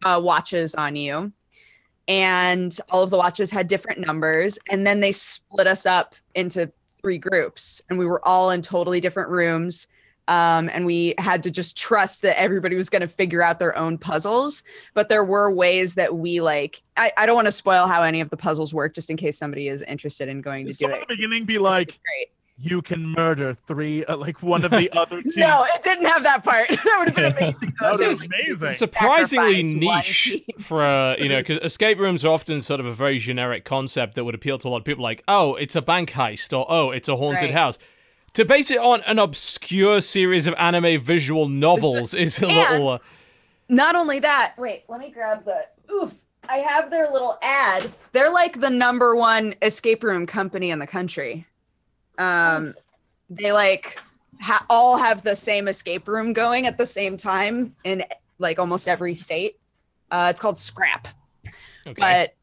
uh, 0.03 0.19
watches 0.23 0.75
on 0.75 0.95
you. 0.95 1.31
And 2.07 2.77
all 2.89 3.03
of 3.03 3.09
the 3.09 3.17
watches 3.17 3.51
had 3.51 3.67
different 3.67 3.99
numbers. 3.99 4.57
And 4.69 4.87
then 4.87 5.01
they 5.01 5.11
split 5.11 5.67
us 5.67 5.85
up 5.85 6.15
into 6.35 6.71
three 7.01 7.17
groups. 7.17 7.81
And 7.89 7.99
we 7.99 8.05
were 8.05 8.25
all 8.25 8.51
in 8.51 8.61
totally 8.61 9.01
different 9.01 9.29
rooms. 9.29 9.87
Um, 10.29 10.69
and 10.73 10.85
we 10.85 11.13
had 11.17 11.41
to 11.43 11.51
just 11.51 11.77
trust 11.77 12.21
that 12.23 12.37
everybody 12.39 12.75
was 12.75 12.89
going 12.89 13.01
to 13.01 13.07
figure 13.07 13.41
out 13.41 13.59
their 13.59 13.77
own 13.77 13.97
puzzles. 13.97 14.63
But 14.93 15.07
there 15.07 15.23
were 15.23 15.53
ways 15.53 15.95
that 15.95 16.17
we 16.17 16.41
like, 16.41 16.81
I, 16.97 17.13
I 17.17 17.25
don't 17.25 17.35
want 17.35 17.45
to 17.45 17.51
spoil 17.51 17.87
how 17.87 18.03
any 18.03 18.19
of 18.19 18.29
the 18.29 18.37
puzzles 18.37 18.73
work 18.73 18.93
just 18.93 19.09
in 19.09 19.15
case 19.15 19.37
somebody 19.37 19.69
is 19.69 19.81
interested 19.83 20.27
in 20.27 20.41
going 20.41 20.65
to 20.65 20.73
do 20.73 20.89
it. 20.89 20.99
the 21.01 21.15
beginning 21.15 21.45
be 21.45 21.59
like, 21.59 21.87
great. 21.87 22.29
You 22.59 22.81
can 22.81 23.05
murder 23.09 23.55
three, 23.67 24.03
uh, 24.05 24.17
like 24.17 24.41
one 24.41 24.65
of 24.65 24.71
the 24.71 24.91
other 24.97 25.21
teams? 25.21 25.37
No, 25.37 25.65
it 25.73 25.83
didn't 25.83 26.05
have 26.05 26.23
that 26.23 26.43
part. 26.43 26.67
that 26.69 26.95
would 26.99 27.09
have 27.09 27.15
been 27.15 27.25
amazing. 27.37 27.73
That 27.79 27.87
It 27.87 27.91
was 27.91 28.01
was 28.01 28.25
amazing. 28.25 28.69
surprisingly 28.71 29.61
niche 29.63 30.41
for 30.59 30.83
uh, 30.83 31.15
you 31.17 31.29
know 31.29 31.37
because 31.39 31.57
escape 31.59 31.99
rooms 31.99 32.25
are 32.25 32.33
often 32.33 32.61
sort 32.61 32.79
of 32.79 32.85
a 32.85 32.93
very 32.93 33.19
generic 33.19 33.63
concept 33.65 34.15
that 34.15 34.23
would 34.23 34.35
appeal 34.35 34.57
to 34.59 34.67
a 34.67 34.69
lot 34.69 34.77
of 34.77 34.85
people 34.85 35.03
like 35.03 35.23
oh 35.27 35.55
it's 35.55 35.75
a 35.75 35.81
bank 35.81 36.11
heist 36.11 36.57
or 36.57 36.65
oh 36.69 36.91
it's 36.91 37.07
a 37.07 37.15
haunted 37.15 37.43
Right. 37.43 37.53
house 37.53 37.77
to 38.33 38.43
base 38.45 38.71
it 38.71 38.79
on 38.79 39.01
an 39.03 39.19
obscure 39.19 40.01
series 40.01 40.47
of 40.47 40.53
anime 40.57 40.99
visual 41.01 41.47
novels 41.47 42.13
is 42.13 42.41
a 42.41 42.47
and- 42.47 42.55
little 42.55 42.89
uh, 42.89 42.97
Not 43.69 43.95
only 43.95 44.19
that, 44.19 44.53
wait, 44.57 44.83
let 44.87 44.99
me 44.99 45.09
grab 45.11 45.43
the 45.45 45.65
oof. 45.91 46.13
I 46.49 46.57
have 46.57 46.89
their 46.89 47.11
little 47.11 47.37
ad. 47.41 47.91
They're 48.13 48.31
like 48.31 48.61
the 48.61 48.69
number 48.69 49.15
one 49.15 49.55
escape 49.61 50.03
room 50.03 50.25
company 50.25 50.69
in 50.71 50.79
the 50.79 50.87
country. 50.87 51.45
Um, 52.17 52.73
they 53.29 53.51
like 53.51 53.99
ha- 54.41 54.65
all 54.69 54.97
have 54.97 55.23
the 55.23 55.35
same 55.35 55.67
escape 55.67 56.07
room 56.07 56.33
going 56.33 56.65
at 56.67 56.77
the 56.77 56.85
same 56.85 57.17
time 57.17 57.75
in 57.83 58.03
like 58.39 58.59
almost 58.59 58.87
every 58.87 59.13
state. 59.13 59.59
Uh, 60.11 60.27
it's 60.29 60.39
called 60.39 60.57
Scrap, 60.59 61.07
okay 61.85 61.93
but 61.97 62.33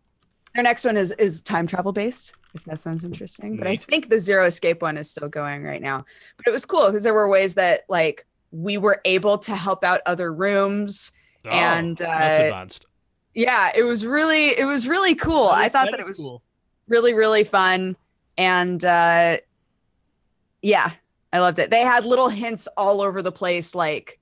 their 0.55 0.63
next 0.63 0.85
one 0.85 0.97
is 0.97 1.13
is 1.13 1.41
time 1.41 1.67
travel 1.67 1.93
based. 1.93 2.33
If 2.55 2.65
that 2.67 2.79
sounds 2.79 3.03
interesting, 3.05 3.57
but 3.57 3.67
I 3.67 3.75
think 3.77 4.09
the 4.11 4.21
Zero 4.21 4.47
Escape 4.47 4.81
one 4.83 4.97
is 4.97 5.11
still 5.11 5.29
going 5.29 5.65
right 5.65 5.83
now. 5.83 6.05
But 6.37 6.47
it 6.47 6.53
was 6.53 6.65
cool 6.65 6.87
because 6.87 7.03
there 7.03 7.15
were 7.15 7.29
ways 7.29 7.55
that 7.55 7.83
like 7.89 8.27
we 8.53 8.77
were 8.79 9.01
able 9.05 9.39
to 9.39 9.57
help 9.57 9.83
out 9.83 10.01
other 10.07 10.33
rooms 10.33 11.11
Oh, 11.47 11.51
and, 11.51 11.97
that's 11.99 12.39
uh, 12.39 12.43
advanced 12.45 12.87
yeah 13.35 13.71
it 13.75 13.83
was 13.83 14.07
really 14.07 14.57
it 14.59 14.65
was 14.65 14.87
really 14.89 15.15
cool 15.15 15.49
That 15.49 15.59
i 15.59 15.67
is- 15.67 15.73
thought 15.73 15.91
that 15.91 15.99
it 16.01 16.07
was 16.07 16.17
cool. 16.19 16.41
really 16.89 17.13
really 17.13 17.43
fun 17.45 17.97
and 18.39 18.83
uh 18.85 19.39
yeah 20.65 20.93
i 21.33 21.39
loved 21.39 21.59
it 21.59 21.71
they 21.71 21.83
had 21.83 22.05
little 22.05 22.29
hints 22.29 22.67
all 22.77 23.01
over 23.01 23.21
the 23.23 23.33
place 23.33 23.75
like 23.75 24.19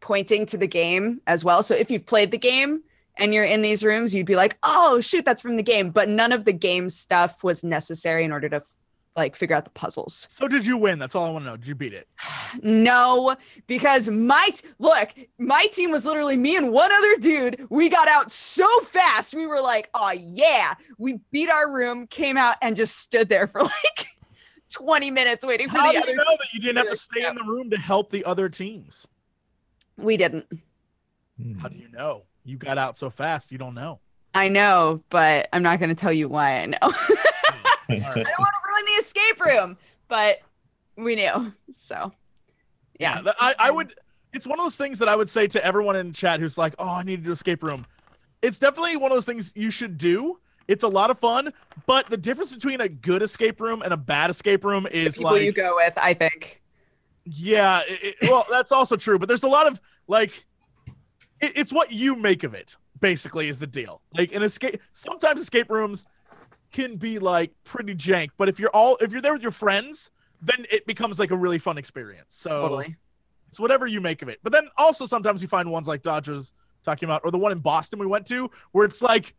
pointing 0.00 0.44
to 0.44 0.58
the 0.58 0.66
game 0.66 1.20
as 1.26 1.44
well 1.44 1.62
so 1.62 1.74
if 1.74 1.90
you've 1.90 2.04
played 2.04 2.30
the 2.30 2.38
game 2.38 2.82
and 3.16 3.32
you're 3.32 3.44
in 3.44 3.62
these 3.62 3.84
rooms 3.84 4.14
you'd 4.14 4.26
be 4.26 4.36
like 4.36 4.58
oh 4.64 5.00
shoot 5.00 5.24
that's 5.24 5.40
from 5.40 5.56
the 5.56 5.62
game 5.62 5.90
but 5.90 6.08
none 6.08 6.32
of 6.32 6.44
the 6.44 6.52
game 6.52 6.88
stuff 6.88 7.44
was 7.44 7.62
necessary 7.62 8.24
in 8.24 8.32
order 8.32 8.48
to 8.48 8.62
like 9.14 9.36
figure 9.36 9.54
out 9.54 9.64
the 9.64 9.70
puzzles 9.70 10.26
So 10.30 10.48
did 10.48 10.66
you 10.66 10.76
win? 10.76 10.98
That's 10.98 11.14
all 11.14 11.26
I 11.26 11.30
want 11.30 11.44
to 11.44 11.50
know. 11.50 11.56
Did 11.56 11.66
you 11.66 11.74
beat 11.74 11.92
it? 11.92 12.08
no, 12.62 13.36
because 13.66 14.08
my 14.08 14.48
t- 14.54 14.66
look, 14.78 15.10
my 15.38 15.66
team 15.66 15.90
was 15.90 16.04
literally 16.06 16.36
me 16.36 16.56
and 16.56 16.72
one 16.72 16.90
other 16.90 17.16
dude. 17.18 17.66
We 17.68 17.90
got 17.90 18.08
out 18.08 18.32
so 18.32 18.66
fast. 18.80 19.34
We 19.34 19.46
were 19.46 19.60
like, 19.60 19.90
"Oh 19.92 20.10
yeah!" 20.10 20.74
We 20.96 21.20
beat 21.30 21.50
our 21.50 21.70
room, 21.70 22.06
came 22.06 22.38
out, 22.38 22.56
and 22.62 22.74
just 22.74 22.96
stood 22.96 23.28
there 23.28 23.46
for 23.46 23.62
like 23.62 24.08
twenty 24.72 25.10
minutes 25.10 25.44
waiting 25.46 25.68
for 25.68 25.78
How 25.78 25.88
the 25.88 25.98
do 25.98 26.02
other. 26.02 26.10
you 26.10 26.16
know 26.16 26.24
that 26.24 26.52
you 26.52 26.60
didn't 26.60 26.78
have 26.78 26.88
to 26.90 26.96
stay 26.96 27.24
in 27.26 27.34
the 27.34 27.44
room 27.44 27.70
to 27.70 27.76
help 27.78 28.10
the 28.10 28.24
other 28.24 28.48
teams? 28.48 29.06
We 29.96 30.16
didn't. 30.16 30.46
Hmm. 31.40 31.58
How 31.58 31.68
do 31.68 31.76
you 31.76 31.88
know? 31.90 32.22
You 32.44 32.56
got 32.56 32.78
out 32.78 32.96
so 32.96 33.10
fast. 33.10 33.52
You 33.52 33.58
don't 33.58 33.74
know. 33.74 34.00
I 34.34 34.48
know, 34.48 35.02
but 35.10 35.48
I'm 35.52 35.62
not 35.62 35.78
going 35.78 35.90
to 35.90 35.94
tell 35.94 36.12
you 36.12 36.28
why 36.28 36.60
I 36.60 36.66
know. 36.66 36.78
Hmm. 37.88 37.96
I 37.96 37.98
don't 37.98 38.14
want 38.14 38.24
to 38.24 38.68
ruin 38.68 38.84
the 38.86 39.00
escape 39.00 39.40
room, 39.44 39.76
but 40.08 40.38
we 40.96 41.14
knew. 41.14 41.52
So, 41.72 42.12
yeah. 42.98 43.20
th- 43.20 43.34
I, 43.38 43.54
I 43.58 43.70
would. 43.70 43.94
It's 44.32 44.46
one 44.46 44.58
of 44.58 44.64
those 44.64 44.76
things 44.78 44.98
that 45.00 45.08
I 45.08 45.16
would 45.16 45.28
say 45.28 45.46
to 45.48 45.62
everyone 45.62 45.96
in 45.96 46.12
chat 46.14 46.40
who's 46.40 46.56
like, 46.56 46.74
"Oh, 46.78 46.88
I 46.88 47.02
need 47.02 47.16
to 47.16 47.22
do 47.26 47.32
escape 47.32 47.62
room." 47.62 47.84
It's 48.40 48.58
definitely 48.58 48.96
one 48.96 49.10
of 49.10 49.16
those 49.16 49.26
things 49.26 49.52
you 49.54 49.68
should 49.70 49.98
do. 49.98 50.38
It's 50.72 50.84
a 50.84 50.88
lot 50.88 51.10
of 51.10 51.18
fun, 51.18 51.52
but 51.86 52.06
the 52.08 52.16
difference 52.16 52.54
between 52.54 52.80
a 52.80 52.88
good 52.88 53.20
escape 53.22 53.60
room 53.60 53.82
and 53.82 53.92
a 53.92 53.96
bad 53.96 54.30
escape 54.30 54.64
room 54.64 54.84
The 54.84 54.96
is 55.06 55.16
people 55.18 55.32
like, 55.32 55.42
you 55.42 55.52
go 55.52 55.74
with, 55.76 55.92
I 55.98 56.14
think. 56.14 56.62
yeah, 57.26 57.82
it, 57.86 58.16
it- 58.22 58.30
well, 58.30 58.46
that's 58.50 58.72
also 58.72 58.96
true. 58.96 59.18
But 59.18 59.28
there's 59.28 59.42
a 59.42 59.48
lot 59.48 59.66
of 59.66 59.80
like, 60.08 60.46
it, 61.40 61.52
it's 61.56 61.72
what 61.72 61.92
you 61.92 62.16
make 62.16 62.42
of 62.42 62.54
it. 62.54 62.76
Basically, 63.00 63.48
is 63.48 63.58
the 63.58 63.66
deal. 63.66 64.00
Like 64.16 64.32
an 64.34 64.42
escape. 64.44 64.80
Sometimes 64.92 65.40
escape 65.40 65.68
rooms 65.70 66.04
can 66.72 66.96
be 66.96 67.18
like 67.18 67.52
pretty 67.64 67.94
jank, 67.94 68.28
but 68.38 68.48
if 68.48 68.58
you're 68.60 68.70
all 68.70 68.96
if 69.00 69.12
you're 69.12 69.20
there 69.20 69.32
with 69.34 69.42
your 69.42 69.50
friends, 69.50 70.10
then 70.40 70.64
it 70.70 70.86
becomes 70.86 71.18
like 71.18 71.32
a 71.32 71.36
really 71.36 71.58
fun 71.58 71.76
experience. 71.78 72.28
So 72.34 72.62
Totally. 72.62 72.96
it's 73.48 73.58
whatever 73.60 73.86
you 73.88 74.00
make 74.00 74.22
of 74.22 74.28
it. 74.28 74.38
But 74.42 74.52
then 74.52 74.68
also 74.78 75.04
sometimes 75.04 75.42
you 75.42 75.48
find 75.48 75.70
ones 75.70 75.86
like 75.88 76.02
Dodgers 76.02 76.52
talking 76.84 77.08
about, 77.08 77.22
or 77.24 77.30
the 77.30 77.38
one 77.38 77.52
in 77.52 77.58
Boston 77.58 77.98
we 77.98 78.06
went 78.06 78.24
to, 78.28 78.50
where 78.70 78.84
it's 78.86 79.02
like, 79.02 79.34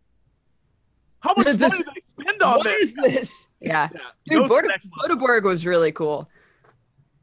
how 1.24 1.34
much 1.38 1.48
This- 1.48 1.60
money 1.60 1.78
did 1.78 1.86
they 2.18 2.24
spend 2.24 2.42
on 2.42 2.58
What 2.58 2.64
this? 2.66 2.90
is 2.90 2.96
this? 2.96 3.48
Yeah. 3.62 3.90
Yeah, 3.94 4.00
Dude, 4.26 4.40
goes 4.40 4.44
to 4.44 4.48
Border- 4.50 4.68
the 4.68 4.72
next 4.74 4.90
level. 5.02 5.18
Bodeborg 5.18 5.44
was 5.44 5.66
really 5.66 5.92
cool. 5.92 6.30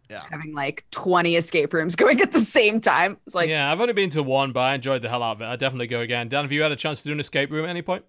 Yeah. 0.08 0.24
having 0.28 0.52
like 0.54 0.84
20 0.90 1.36
escape 1.36 1.72
rooms 1.72 1.94
going 2.02 2.20
at 2.20 2.32
the 2.32 2.40
same 2.40 2.80
time. 2.80 3.16
It's 3.26 3.34
like, 3.36 3.48
yeah, 3.48 3.70
I've 3.70 3.80
only 3.80 3.92
been 3.92 4.10
to 4.10 4.24
one, 4.24 4.50
but 4.50 4.58
I 4.60 4.74
enjoyed 4.74 5.02
the 5.02 5.08
hell 5.08 5.22
out 5.22 5.36
of 5.36 5.42
it. 5.42 5.44
I'd 5.44 5.60
definitely 5.60 5.86
go 5.86 6.00
again. 6.00 6.28
Dan, 6.28 6.42
have 6.42 6.50
you 6.50 6.62
had 6.62 6.72
a 6.72 6.76
chance 6.76 7.00
to 7.02 7.08
do 7.08 7.12
an 7.12 7.20
escape 7.20 7.48
room 7.52 7.64
at 7.64 7.68
any 7.68 7.82
point? 7.82 8.04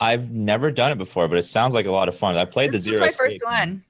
I've 0.00 0.32
never 0.32 0.72
done 0.72 0.90
it 0.90 0.98
before, 0.98 1.28
but 1.28 1.38
it 1.38 1.44
sounds 1.44 1.72
like 1.72 1.86
a 1.86 1.92
lot 1.92 2.08
of 2.08 2.16
fun. 2.16 2.36
I 2.36 2.44
played 2.44 2.72
this 2.72 2.82
the 2.82 2.90
was 2.90 2.94
zero. 2.96 3.00
my 3.06 3.10
first 3.10 3.36
escape 3.36 3.44
one. 3.44 3.84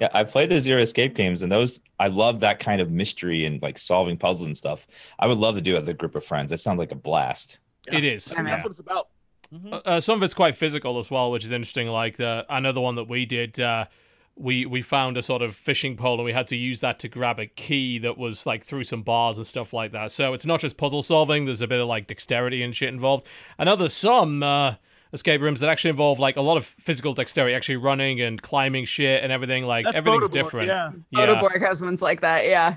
Yeah, 0.00 0.10
I 0.14 0.22
played 0.22 0.48
the 0.50 0.60
zero 0.60 0.80
escape 0.80 1.16
games, 1.16 1.42
and 1.42 1.50
those 1.50 1.80
I 1.98 2.06
love 2.06 2.38
that 2.40 2.60
kind 2.60 2.80
of 2.80 2.92
mystery 2.92 3.46
and 3.46 3.60
like 3.62 3.78
solving 3.78 4.16
puzzles 4.16 4.46
and 4.46 4.56
stuff. 4.56 4.86
I 5.18 5.26
would 5.26 5.38
love 5.38 5.56
to 5.56 5.60
do 5.60 5.74
it 5.74 5.80
with 5.80 5.88
a 5.88 5.94
group 5.94 6.14
of 6.14 6.24
friends. 6.24 6.50
That 6.50 6.58
sounds 6.58 6.78
like 6.78 6.92
a 6.92 6.96
blast. 6.96 7.58
Yeah. 7.88 7.98
It 7.98 8.04
is. 8.04 8.32
I 8.32 8.36
mean, 8.36 8.46
yeah. 8.46 8.52
That's 8.52 8.64
what 8.64 8.70
it's 8.70 8.80
about. 8.80 9.08
Mhm. 9.52 9.82
Uh, 9.84 10.00
some 10.00 10.16
of 10.18 10.22
it's 10.22 10.34
quite 10.34 10.56
physical 10.56 10.98
as 10.98 11.10
well, 11.10 11.30
which 11.30 11.44
is 11.44 11.52
interesting. 11.52 11.88
Like 11.88 12.16
the 12.16 12.46
another 12.48 12.80
one 12.80 12.94
that 12.94 13.04
we 13.08 13.26
did, 13.26 13.60
uh, 13.60 13.86
we 14.34 14.64
we 14.64 14.80
found 14.80 15.16
a 15.18 15.22
sort 15.22 15.42
of 15.42 15.54
fishing 15.54 15.96
pole 15.96 16.14
and 16.14 16.24
we 16.24 16.32
had 16.32 16.46
to 16.48 16.56
use 16.56 16.80
that 16.80 16.98
to 17.00 17.08
grab 17.08 17.38
a 17.38 17.46
key 17.46 17.98
that 17.98 18.16
was 18.16 18.46
like 18.46 18.64
through 18.64 18.84
some 18.84 19.02
bars 19.02 19.36
and 19.36 19.46
stuff 19.46 19.72
like 19.74 19.92
that. 19.92 20.10
So 20.10 20.32
it's 20.32 20.46
not 20.46 20.60
just 20.60 20.76
puzzle 20.78 21.02
solving. 21.02 21.44
There's 21.44 21.60
a 21.60 21.66
bit 21.66 21.80
of 21.80 21.86
like 21.86 22.06
dexterity 22.06 22.62
and 22.62 22.74
shit 22.74 22.88
involved. 22.88 23.26
I 23.58 23.64
know 23.64 23.86
some 23.88 24.42
uh, 24.42 24.76
escape 25.12 25.42
rooms 25.42 25.60
that 25.60 25.68
actually 25.68 25.90
involve 25.90 26.18
like 26.18 26.36
a 26.36 26.40
lot 26.40 26.56
of 26.56 26.64
physical 26.64 27.12
dexterity, 27.12 27.54
actually 27.54 27.76
running 27.76 28.22
and 28.22 28.40
climbing 28.40 28.86
shit 28.86 29.22
and 29.22 29.30
everything. 29.30 29.64
Like 29.64 29.84
That's 29.84 29.98
everything's 29.98 30.28
Photoborg, 30.28 30.32
different. 30.32 30.68
Yeah. 30.68 30.92
Yeah. 31.10 31.26
Photoborg 31.26 31.60
has 31.66 31.82
ones 31.82 32.00
like 32.00 32.22
that. 32.22 32.46
Yeah. 32.46 32.76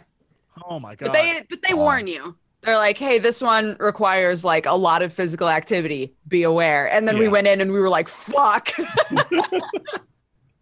Oh 0.69 0.79
my 0.79 0.95
god. 0.95 1.07
But 1.07 1.13
they 1.13 1.41
but 1.49 1.59
they 1.65 1.73
Wow. 1.73 1.83
warn 1.83 2.07
you. 2.07 2.35
They're 2.65 2.78
like, 2.78 2.97
hey, 2.97 3.19
this 3.19 3.41
one 3.41 3.78
requires 3.80 4.43
like 4.43 4.65
a 4.65 4.73
lot 4.73 5.01
of 5.01 5.13
physical 5.13 5.49
activity. 5.49 6.15
Be 6.28 6.43
aware. 6.43 6.91
And 6.91 7.08
then 7.08 7.17
we 7.17 7.28
went 7.28 7.47
in 7.47 7.62
and 7.62 7.71
we 7.71 7.80
were 7.80 7.89
like, 7.89 8.08
fuck. 8.08 8.71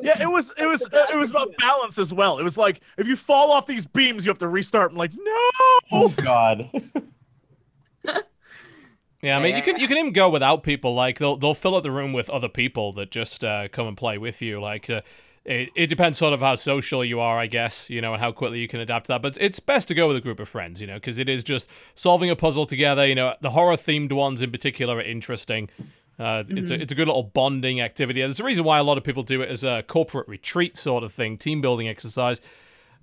yeah, 0.04 0.22
it 0.22 0.30
was 0.30 0.52
it 0.58 0.66
was 0.66 0.86
uh, 0.92 1.06
it 1.12 1.16
was 1.16 1.32
about 1.32 1.54
balance 1.58 1.98
as 1.98 2.13
well. 2.13 2.39
It 2.39 2.44
was 2.44 2.58
like 2.58 2.82
if 2.98 3.08
you 3.08 3.16
fall 3.16 3.52
off 3.52 3.66
these 3.66 3.86
beams, 3.86 4.26
you 4.26 4.30
have 4.30 4.38
to 4.39 4.48
restart. 4.48 4.92
I'm 4.92 4.98
like, 4.98 5.13
no. 5.13 5.50
Oh 5.92 6.13
God. 6.18 6.70
Yeah, 9.22 9.38
I 9.38 9.42
mean, 9.42 9.52
Yeah, 9.52 9.58
you 9.58 9.63
can 9.63 9.80
you 9.80 9.88
can 9.88 9.98
even 9.98 10.12
go 10.12 10.30
without 10.30 10.63
people. 10.63 10.94
Like 10.96 11.18
they'll 11.18 11.38
they'll 11.38 11.54
fill 11.54 11.76
up 11.76 11.84
the 11.84 11.92
room 11.92 12.12
with 12.12 12.30
other 12.30 12.50
people 12.50 12.92
that 12.94 13.10
just 13.10 13.42
uh, 13.46 13.70
come 13.70 13.88
and 13.88 13.96
play 13.96 14.18
with 14.18 14.42
you. 14.42 14.60
Like 14.60 14.89
uh, 14.89 15.00
it, 15.45 15.69
it 15.75 15.88
depends 15.88 16.17
sort 16.17 16.34
of 16.34 16.39
how 16.39 16.56
social 16.56 17.03
you 17.03 17.19
are, 17.19 17.38
I 17.38 17.47
guess. 17.47 17.89
You 17.89 18.01
know, 18.01 18.13
and 18.13 18.21
how 18.21 18.32
quickly 18.32 18.60
you 18.60 18.67
can 18.67 18.79
adapt 18.79 19.08
to 19.08 19.13
that. 19.13 19.21
But 19.21 19.38
it's 19.39 19.60
best 19.60 19.88
to 19.89 19.93
go 19.93 20.08
with 20.08 20.17
a 20.17 20.21
group 20.21 20.39
of 20.39 20.47
friends. 20.47 20.82
You 20.82 20.88
know, 20.88 20.95
because 20.95 21.19
it 21.19 21.29
is 21.29 21.43
just 21.43 21.69
solving 21.95 22.29
a 22.29 22.36
puzzle 22.36 22.65
together. 22.65 23.06
You 23.06 23.15
know, 23.15 23.36
the 23.41 23.51
horror 23.51 23.75
themed 23.75 24.12
ones 24.12 24.41
in 24.41 24.51
particular 24.51 24.97
are 24.97 25.01
interesting. 25.01 25.69
Uh, 26.19 26.43
It's 26.47 26.69
a 26.69 26.75
it's 26.75 26.91
a 26.91 26.95
good 26.95 27.08
little 27.08 27.23
bonding 27.23 27.82
activity. 27.82 28.21
There's 28.21 28.39
a 28.39 28.43
reason 28.43 28.63
why 28.63 28.77
a 28.77 28.84
lot 28.84 28.97
of 28.97 29.03
people 29.03 29.23
do 29.23 29.41
it 29.41 29.49
as 29.49 29.63
a 29.63 29.84
corporate 29.84 30.27
retreat 30.27 30.77
sort 30.77 31.03
of 31.03 31.12
thing, 31.12 31.38
team 31.38 31.60
building 31.60 31.88
exercise. 31.88 32.39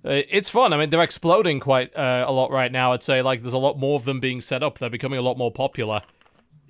Uh, 0.03 0.23
it's 0.29 0.49
fun. 0.49 0.73
I 0.73 0.77
mean, 0.77 0.89
they're 0.89 1.03
exploding 1.03 1.59
quite 1.59 1.95
uh, 1.95 2.25
a 2.27 2.31
lot 2.31 2.49
right 2.49 2.71
now. 2.71 2.93
I'd 2.93 3.03
say 3.03 3.21
like 3.21 3.41
there's 3.41 3.53
a 3.53 3.59
lot 3.59 3.77
more 3.77 3.97
of 3.97 4.05
them 4.05 4.19
being 4.19 4.41
set 4.41 4.63
up. 4.63 4.79
They're 4.79 4.89
becoming 4.89 5.19
a 5.19 5.21
lot 5.21 5.37
more 5.37 5.51
popular. 5.51 6.01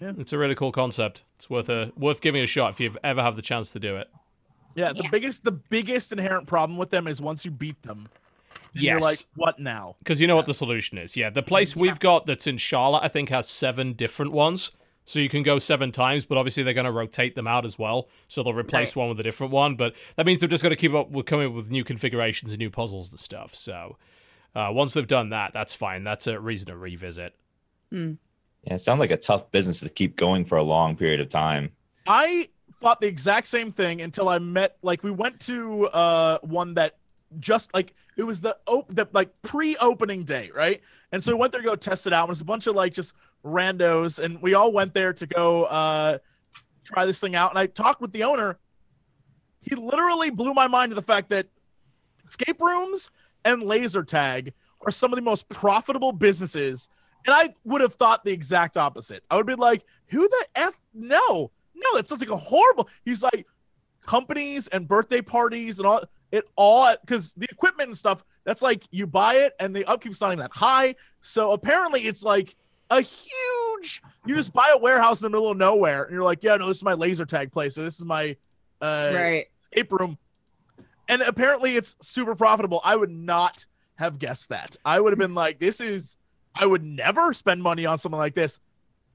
Yeah. 0.02 0.14
It's 0.18 0.34
a 0.34 0.38
really 0.38 0.56
cool 0.56 0.72
concept. 0.72 1.24
It's 1.36 1.50
worth 1.50 1.70
a 1.70 1.92
worth 1.96 2.22
giving 2.22 2.42
a 2.42 2.48
shot 2.48 2.74
if 2.74 2.80
you 2.80 2.96
ever 3.04 3.22
have 3.22 3.36
the 3.36 3.42
chance 3.44 3.72
to 3.72 3.80
do 3.80 3.96
it. 3.98 4.10
Yeah, 4.76 4.94
the 4.94 5.04
Yeah. 5.04 5.10
biggest 5.10 5.44
the 5.44 5.52
biggest 5.52 6.12
inherent 6.12 6.48
problem 6.48 6.78
with 6.78 6.90
them 6.90 7.08
is 7.08 7.22
once 7.22 7.44
you 7.46 7.52
beat 7.52 7.82
them, 7.84 8.08
then 8.74 8.84
you're 8.84 8.94
Yes. 8.96 9.04
like, 9.04 9.18
what 9.36 9.60
now? 9.60 9.96
Because 10.00 10.22
you 10.22 10.28
know 10.28 10.36
what 10.36 10.46
the 10.46 10.54
solution 10.54 10.98
is. 10.98 11.18
Yeah, 11.18 11.30
the 11.30 11.44
place 11.44 11.76
we've 11.76 12.00
got 12.00 12.26
that's 12.26 12.48
in 12.48 12.58
Charlotte, 12.58 13.02
I 13.04 13.08
think, 13.10 13.30
has 13.30 13.50
seven 13.50 13.94
different 13.94 14.32
ones. 14.32 14.72
So 15.04 15.20
you 15.20 15.30
can 15.30 15.42
go 15.42 15.58
seven 15.58 15.92
times, 15.92 16.26
but 16.26 16.38
obviously 16.38 16.62
they're 16.62 16.76
going 16.76 16.86
to 16.86 16.92
rotate 16.92 17.34
them 17.34 17.48
out 17.48 17.66
as 17.66 17.78
well. 17.80 18.08
So 18.28 18.44
they'll 18.44 18.54
replace 18.54 18.96
one 18.96 19.10
with 19.10 19.20
a 19.20 19.24
different 19.24 19.52
one. 19.52 19.76
But 19.76 19.96
that 20.16 20.28
means 20.28 20.40
they're 20.40 20.48
just 20.48 20.62
going 20.62 20.76
to 20.76 20.80
keep 20.80 20.94
up 20.94 21.10
with 21.10 21.26
coming 21.26 21.48
up 21.48 21.54
with 21.54 21.72
new 21.72 21.84
configurations 21.84 22.52
and 22.52 22.60
new 22.60 22.70
puzzles 22.70 23.10
and 23.10 23.20
stuff. 23.20 23.56
So 23.56 23.98
uh, 24.56 24.70
once 24.72 24.94
they've 24.94 25.08
done 25.08 25.30
that, 25.30 25.54
that's 25.54 25.74
fine. 25.74 26.04
That's 26.04 26.28
a 26.28 26.40
reason 26.40 26.68
to 26.68 26.78
revisit. 26.78 27.34
Yeah, 27.92 28.12
it 28.76 28.78
sounds 28.80 29.00
like 29.00 29.10
a 29.12 29.18
tough 29.18 29.50
business 29.52 29.80
to 29.82 29.90
keep 29.90 30.16
going 30.16 30.46
for 30.46 30.58
a 30.60 30.64
long 30.64 30.96
period 30.96 31.20
of 31.20 31.30
time. 31.30 31.72
I 32.08 32.50
thought 32.82 33.00
the 33.00 33.08
exact 33.08 33.48
same 33.48 33.72
thing 33.72 34.02
until 34.02 34.28
I 34.28 34.40
met 34.40 34.78
like 34.82 35.04
we 35.04 35.12
went 35.12 35.40
to 35.42 35.88
uh 35.88 36.40
one 36.42 36.74
that 36.74 36.98
just 37.40 37.74
like 37.74 37.94
it 38.18 38.24
was 38.24 38.42
the 38.42 38.58
op 38.68 38.94
the 38.94 39.08
like 39.14 39.30
pre-opening 39.42 40.24
day, 40.24 40.52
right? 40.54 40.82
And 41.12 41.24
so 41.24 41.34
we 41.34 41.40
went 41.40 41.52
there 41.52 41.62
to 41.62 41.68
go 41.68 41.76
test 41.76 42.08
it 42.08 42.14
out. 42.14 42.28
It 42.28 42.30
was 42.30 42.42
a 42.42 42.46
bunch 42.46 42.68
of 42.68 42.76
like 42.76 42.94
just 42.94 43.14
randos, 43.46 44.20
and 44.20 44.42
we 44.42 44.54
all 44.54 44.72
went 44.72 44.94
there 44.94 45.14
to 45.14 45.28
go 45.28 45.66
uh 45.66 46.18
try 46.84 47.06
this 47.06 47.20
thing 47.20 47.36
out. 47.36 47.52
And 47.52 47.60
I 47.60 47.68
talked 47.68 48.02
with 48.02 48.12
the 48.12 48.24
owner. 48.24 48.58
He 49.62 49.76
literally 49.76 50.32
blew 50.32 50.54
my 50.54 50.68
mind 50.68 50.90
to 50.90 50.96
the 50.96 51.04
fact 51.04 51.30
that 51.30 51.48
escape 52.28 52.60
rooms 52.60 53.12
and 53.46 53.62
laser 53.64 54.04
tag 54.04 54.54
are 54.86 54.92
some 54.92 55.12
of 55.12 55.16
the 55.16 55.22
most 55.22 55.48
profitable 55.50 56.12
businesses. 56.12 56.90
And 57.26 57.36
I 57.36 57.54
would 57.64 57.82
have 57.82 57.94
thought 57.94 58.26
the 58.26 58.32
exact 58.32 58.78
opposite. 58.78 59.24
I 59.30 59.36
would 59.36 59.46
be 59.46 59.54
like, 59.54 59.84
who 60.08 60.28
the 60.28 60.46
F? 60.56 60.80
No, 60.94 61.52
no, 61.84 61.98
that 61.98 62.08
sounds 62.08 62.22
like 62.22 62.30
a 62.30 62.38
horrible. 62.38 62.88
He's 63.04 63.24
like, 63.24 63.46
companies 64.06 64.68
and 64.68 64.88
birthday 64.88 65.22
parties 65.22 65.80
and 65.80 65.88
all 65.88 66.04
it 66.32 66.46
all 66.56 66.94
because 67.02 67.34
the 67.34 67.48
equipment 67.52 67.90
and 67.90 67.98
stuff 67.98 68.24
that's 68.44 68.62
like 68.62 68.84
you 68.92 69.06
buy 69.06 69.36
it 69.36 69.54
and 69.60 69.76
the 69.76 69.86
upkeep's 69.86 70.22
not 70.22 70.30
even 70.30 70.40
that 70.40 70.52
high 70.52 70.96
so 71.22 71.52
apparently 71.52 72.02
it's 72.02 72.24
like 72.24 72.56
a 72.90 73.02
huge 73.02 74.02
you 74.26 74.36
just 74.36 74.54
buy 74.54 74.70
a 74.74 74.78
warehouse 74.78 75.22
in 75.22 75.26
the 75.26 75.30
middle 75.30 75.50
of 75.50 75.58
nowhere 75.58 76.04
and 76.04 76.14
you're 76.14 76.24
like 76.24 76.40
yeah 76.42 76.56
no 76.56 76.68
this 76.68 76.78
is 76.78 76.84
my 76.84 76.94
laser 76.94 77.26
tag 77.26 77.52
place 77.52 77.76
so 77.76 77.84
this 77.84 77.96
is 77.96 78.06
my 78.06 78.36
uh 78.82 79.12
right. 79.14 79.46
escape 79.62 79.92
room 79.92 80.18
and 81.08 81.22
apparently 81.22 81.76
it's 81.76 81.96
super 82.02 82.36
profitable 82.36 82.82
i 82.84 82.96
would 82.96 83.12
not 83.12 83.66
have 83.96 84.20
guessed 84.20 84.50
that 84.50 84.76
i 84.84 85.00
would 85.00 85.12
have 85.12 85.20
been 85.20 85.36
like 85.36 85.60
this 85.60 85.80
is 85.80 86.18
i 86.56 86.66
would 86.66 86.84
never 86.84 87.34
spend 87.34 87.62
money 87.62 87.86
on 87.86 87.98
something 87.98 88.20
like 88.20 88.36
this 88.36 88.60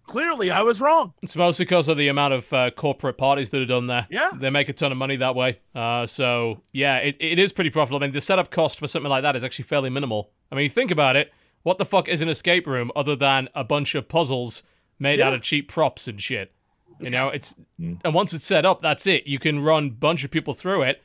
clearly 0.06 0.50
i 0.50 0.62
was 0.62 0.80
wrong 0.80 1.12
It's 1.22 1.36
mostly 1.36 1.64
because 1.64 1.88
of 1.88 1.96
the 1.98 2.08
amount 2.08 2.34
of 2.34 2.52
uh, 2.52 2.70
corporate 2.70 3.18
parties 3.18 3.50
that 3.50 3.60
are 3.60 3.66
done 3.66 3.86
there. 3.88 4.06
Yeah. 4.10 4.30
They 4.34 4.50
make 4.50 4.68
a 4.68 4.72
ton 4.72 4.92
of 4.92 4.98
money 4.98 5.16
that 5.16 5.34
way. 5.34 5.58
Uh, 5.74 6.06
so, 6.06 6.62
yeah, 6.72 6.96
it, 6.98 7.16
it 7.20 7.38
is 7.38 7.52
pretty 7.52 7.70
profitable. 7.70 7.98
I 8.02 8.06
mean, 8.06 8.12
the 8.12 8.20
setup 8.20 8.50
cost 8.50 8.78
for 8.78 8.86
something 8.86 9.10
like 9.10 9.22
that 9.22 9.34
is 9.36 9.42
actually 9.44 9.64
fairly 9.64 9.90
minimal. 9.90 10.30
I 10.50 10.54
mean, 10.54 10.64
you 10.64 10.70
think 10.70 10.90
about 10.90 11.16
it. 11.16 11.32
What 11.62 11.78
the 11.78 11.84
fuck 11.84 12.08
is 12.08 12.22
an 12.22 12.28
escape 12.28 12.66
room 12.66 12.90
other 12.94 13.16
than 13.16 13.48
a 13.54 13.64
bunch 13.64 13.94
of 13.96 14.08
puzzles 14.08 14.62
made 14.98 15.20
out 15.20 15.32
of 15.34 15.42
cheap 15.42 15.68
props 15.68 16.06
and 16.08 16.20
shit? 16.20 16.52
You 17.00 17.10
know, 17.10 17.28
it's 17.28 17.54
Mm. 17.80 18.00
and 18.04 18.14
once 18.14 18.32
it's 18.32 18.44
set 18.46 18.64
up, 18.64 18.80
that's 18.80 19.06
it. 19.06 19.26
You 19.26 19.38
can 19.38 19.60
run 19.60 19.86
a 19.86 19.90
bunch 19.90 20.24
of 20.24 20.30
people 20.30 20.54
through 20.54 20.82
it. 20.82 21.02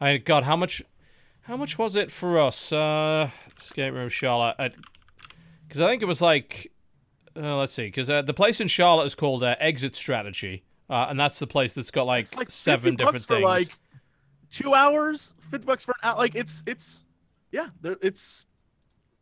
I 0.00 0.12
mean, 0.12 0.22
God, 0.24 0.44
how 0.44 0.56
much, 0.56 0.80
how 1.42 1.56
much 1.56 1.76
was 1.78 1.96
it 1.96 2.10
for 2.12 2.38
us? 2.38 2.72
Uh, 2.72 3.30
escape 3.58 3.92
room 3.94 4.08
Charlotte, 4.08 4.74
because 5.66 5.80
I 5.80 5.88
think 5.88 6.00
it 6.02 6.06
was 6.06 6.22
like 6.22 6.70
uh, 7.38 7.56
let's 7.56 7.72
see, 7.72 7.86
because 7.86 8.10
uh, 8.10 8.22
the 8.22 8.34
place 8.34 8.60
in 8.60 8.68
Charlotte 8.68 9.04
is 9.04 9.14
called 9.14 9.42
uh, 9.42 9.56
Exit 9.60 9.94
Strategy, 9.94 10.64
uh, 10.90 11.06
and 11.08 11.18
that's 11.18 11.38
the 11.38 11.46
place 11.46 11.72
that's 11.72 11.90
got 11.90 12.06
like, 12.06 12.34
like 12.36 12.50
seven 12.50 12.96
different 12.96 13.22
things. 13.22 13.42
like 13.42 13.68
two 14.50 14.74
hours 14.74 15.34
50 15.50 15.66
bucks 15.66 15.84
for 15.84 15.92
an 16.02 16.08
hour 16.08 16.16
like 16.16 16.34
it's 16.34 16.62
it's 16.66 17.04
yeah 17.52 17.68
it's 17.82 18.46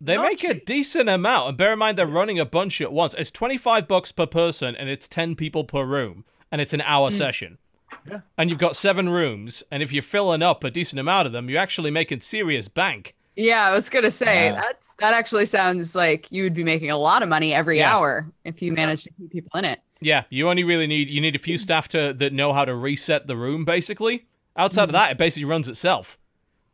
they 0.01 0.19
make 0.19 0.45
a 0.45 0.55
decent 0.55 1.09
amount, 1.09 1.49
and 1.49 1.57
bear 1.57 1.73
in 1.73 1.79
mind 1.79 1.97
they're 1.97 2.07
running 2.07 2.39
a 2.39 2.45
bunch 2.45 2.81
at 2.83 2.93
once. 2.93 3.15
It's 3.17 3.31
twenty 3.31 3.57
five 3.57 3.89
bucks 3.89 4.13
per 4.13 4.27
person, 4.27 4.77
and 4.77 4.91
it's 4.91 5.09
ten 5.09 5.35
people 5.35 5.65
per 5.65 5.85
room, 5.85 6.25
and 6.53 6.61
it's 6.61 6.75
an 6.75 6.83
hour 6.83 7.11
session. 7.11 7.59
Yeah. 8.07 8.21
And 8.37 8.51
you've 8.51 8.59
got 8.59 8.77
seven 8.77 9.09
rooms, 9.09 9.63
and 9.71 9.83
if 9.83 9.93
you're 9.93 10.03
filling 10.03 10.43
up 10.43 10.63
a 10.65 10.71
decent 10.71 11.01
amount 11.01 11.27
of 11.27 11.33
them, 11.33 11.49
you're 11.49 11.61
actually 11.61 11.91
making 11.91 12.21
serious 12.21 12.69
bank. 12.69 13.16
Yeah, 13.37 13.69
I 13.69 13.71
was 13.73 13.89
gonna 13.91 14.11
say 14.11 14.47
Yeah. 14.47 14.61
that's 14.61 14.93
that 14.99 15.13
actually 15.15 15.47
sounds 15.47 15.95
like 15.95 16.33
you 16.33 16.43
would 16.43 16.55
be 16.55 16.65
making 16.65 16.91
a 16.91 16.97
lot 16.97 17.23
of 17.23 17.29
money 17.29 17.53
every 17.53 17.79
Yeah. 17.79 17.95
hour 17.95 18.27
if 18.45 18.63
you 18.63 18.73
manage 18.73 19.05
to 19.05 19.11
keep 19.19 19.31
people 19.31 19.59
in 19.59 19.65
it. 19.67 19.81
Yeah, 20.01 20.25
you 20.31 20.49
only 20.49 20.65
really 20.65 20.87
need 20.87 21.09
you 21.09 21.21
need 21.21 21.37
a 21.37 21.39
few 21.39 21.59
staff 21.59 21.89
to 21.89 22.13
that 22.15 22.33
know 22.33 22.53
how 22.53 22.65
to 22.65 22.75
reset 22.75 23.27
the 23.27 23.37
room. 23.37 23.65
Basically, 23.65 24.27
outside 24.57 24.83
Mm-hmm. 24.85 24.89
of 24.91 24.93
that, 24.95 25.11
it 25.13 25.19
basically 25.19 25.45
runs 25.45 25.69
itself. 25.69 26.17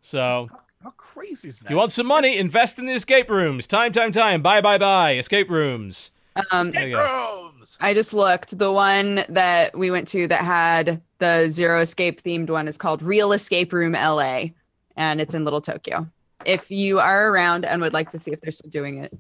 So 0.01 0.49
how 0.83 0.91
crazy 0.97 1.49
is 1.49 1.59
that 1.61 1.71
You 1.71 1.77
want 1.77 1.93
some 1.93 2.07
money? 2.07 2.37
Invest 2.37 2.79
in 2.79 2.87
the 2.87 2.93
escape 2.95 3.29
rooms. 3.31 3.67
Time, 3.67 3.93
time, 3.93 4.13
time. 4.13 4.43
Bye, 4.43 4.61
bye, 4.61 4.79
bye. 4.79 5.15
Escape 5.17 5.51
rooms. 5.51 6.11
Um, 6.51 6.69
Escape 6.69 6.95
rooms 6.97 7.77
I 7.81 7.93
just 7.93 8.15
looked. 8.15 8.57
The 8.57 8.73
one 8.73 9.25
that 9.29 9.77
we 9.77 9.91
went 9.91 10.09
to 10.09 10.27
that 10.29 10.41
had 10.43 11.01
the 11.19 11.49
zero 11.49 11.81
escape 11.81 12.23
themed 12.23 12.49
one 12.51 12.67
is 12.69 12.77
called 12.79 13.03
Real 13.03 13.33
Escape 13.33 13.73
Room 13.73 13.93
LA, 13.95 14.47
and 14.97 15.21
it's 15.21 15.35
in 15.35 15.45
Little 15.45 15.61
Tokyo. 15.61 16.07
If 16.47 16.71
you 16.71 16.99
are 17.01 17.31
around 17.31 17.65
and 17.65 17.81
would 17.83 17.93
like 17.93 18.11
to 18.11 18.19
see 18.19 18.33
if 18.33 18.41
they're 18.41 18.53
still 18.53 18.71
doing 18.71 18.99
it, 18.99 19.13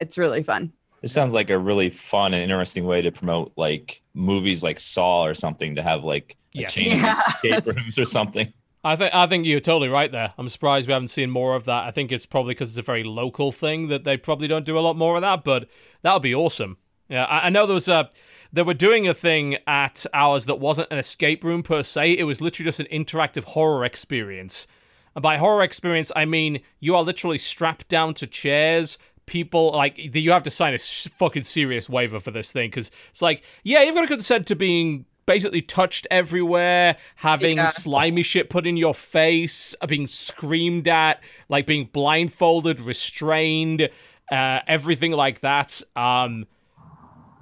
it's 0.00 0.18
really 0.18 0.42
fun. 0.42 0.72
This 1.02 1.12
sounds 1.12 1.34
like 1.34 1.50
a 1.50 1.58
really 1.58 1.90
fun 1.90 2.32
and 2.34 2.42
interesting 2.42 2.84
way 2.86 3.02
to 3.02 3.12
promote 3.12 3.52
like 3.56 4.02
movies 4.14 4.62
like 4.62 4.80
Saw 4.80 5.24
or 5.24 5.34
something 5.34 5.74
to 5.74 5.82
have 5.82 6.02
like 6.04 6.36
a 6.54 6.60
Yes. 6.60 6.74
chain 6.74 6.98
Yeah, 6.98 7.20
of 7.20 7.34
escape 7.44 7.76
rooms 7.76 7.98
or 7.98 8.04
something. 8.04 8.52
I 8.84 8.96
think 8.96 9.14
I 9.14 9.26
think 9.26 9.46
you're 9.46 9.60
totally 9.60 9.88
right 9.88 10.10
there. 10.12 10.32
I'm 10.38 10.48
surprised 10.48 10.86
we 10.88 10.92
haven't 10.92 11.08
seen 11.08 11.30
more 11.30 11.56
of 11.56 11.64
that. 11.64 11.84
I 11.84 11.90
think 11.90 12.12
it's 12.12 12.26
probably 12.26 12.52
because 12.54 12.68
it's 12.70 12.78
a 12.78 12.82
very 12.82 13.02
local 13.04 13.50
thing 13.50 13.88
that 13.88 14.04
they 14.04 14.16
probably 14.16 14.46
don't 14.46 14.64
do 14.64 14.78
a 14.78 14.80
lot 14.80 14.96
more 14.96 15.16
of 15.16 15.22
that. 15.22 15.42
But 15.44 15.68
that 16.02 16.12
would 16.12 16.22
be 16.22 16.34
awesome. 16.34 16.76
Yeah, 17.08 17.24
I, 17.24 17.46
I 17.46 17.50
know 17.50 17.66
there 17.66 17.74
was 17.74 17.88
a 17.88 18.10
they 18.52 18.62
were 18.62 18.74
doing 18.74 19.08
a 19.08 19.14
thing 19.14 19.56
at 19.66 20.06
ours 20.14 20.46
that 20.46 20.56
wasn't 20.60 20.88
an 20.90 20.98
escape 20.98 21.42
room 21.44 21.62
per 21.62 21.82
se. 21.82 22.12
It 22.12 22.24
was 22.24 22.40
literally 22.40 22.66
just 22.68 22.78
an 22.80 22.86
interactive 22.86 23.44
horror 23.44 23.84
experience. 23.84 24.66
And 25.14 25.22
by 25.22 25.36
horror 25.36 25.62
experience, 25.62 26.10
I 26.16 26.24
mean 26.24 26.60
you 26.80 26.94
are 26.96 27.02
literally 27.02 27.38
strapped 27.38 27.88
down 27.88 28.14
to 28.14 28.26
chairs. 28.26 28.98
People 29.26 29.72
like 29.72 29.94
you 29.96 30.32
have 30.32 30.42
to 30.42 30.50
sign 30.50 30.74
a 30.74 30.78
fucking 30.78 31.44
serious 31.44 31.88
waiver 31.88 32.20
for 32.20 32.30
this 32.30 32.52
thing 32.52 32.68
because 32.70 32.90
it's 33.10 33.22
like, 33.22 33.42
yeah, 33.62 33.82
you've 33.82 33.94
got 33.94 34.02
to 34.02 34.06
consent 34.06 34.46
to 34.48 34.56
being 34.56 35.06
basically 35.26 35.62
touched 35.62 36.06
everywhere, 36.10 36.96
having 37.16 37.56
Yeah. 37.56 37.68
slimy 37.68 38.22
shit 38.22 38.50
put 38.50 38.66
in 38.66 38.76
your 38.76 38.92
face, 38.94 39.74
uh, 39.80 39.86
being 39.86 40.06
screamed 40.06 40.86
at, 40.86 41.22
like 41.48 41.64
being 41.66 41.88
blindfolded, 41.90 42.78
restrained, 42.80 43.88
uh, 44.30 44.60
everything 44.66 45.12
like 45.12 45.40
that. 45.40 45.80
Um, 45.96 46.46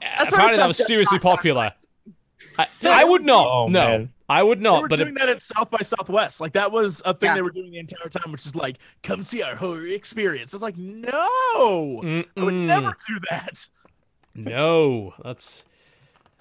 That 0.00 0.28
of 0.28 0.28
apparently 0.34 0.58
that 0.58 0.68
was 0.68 0.86
seriously 0.86 1.18
popular. 1.18 1.72
I, 2.58 2.66
I 2.84 3.04
would 3.04 3.24
not. 3.24 3.46
Oh, 3.48 3.66
no, 3.68 3.84
man. 3.84 4.12
I 4.32 4.42
would 4.42 4.60
not. 4.62 4.76
They 4.76 4.82
were 4.82 4.88
But 4.88 4.96
doing 4.96 5.08
it, 5.10 5.18
that 5.18 5.28
at 5.28 5.42
South 5.42 5.70
by 5.70 5.82
Southwest. 5.82 6.40
Like 6.40 6.54
that 6.54 6.72
was 6.72 7.02
a 7.04 7.12
thing 7.12 7.28
Yeah. 7.28 7.34
they 7.34 7.42
were 7.42 7.50
doing 7.50 7.70
the 7.70 7.78
entire 7.78 8.08
time, 8.08 8.32
which 8.32 8.46
is 8.46 8.56
like, 8.56 8.78
come 9.02 9.22
see 9.22 9.42
our 9.42 9.54
horror 9.54 9.86
experience. 9.86 10.54
I 10.54 10.56
was 10.56 10.62
like, 10.62 10.78
no, 10.78 12.24
I 12.36 12.42
would 12.42 12.54
never 12.54 12.96
do 13.06 13.16
that. 13.30 13.66
no, 14.34 15.12
that's 15.22 15.66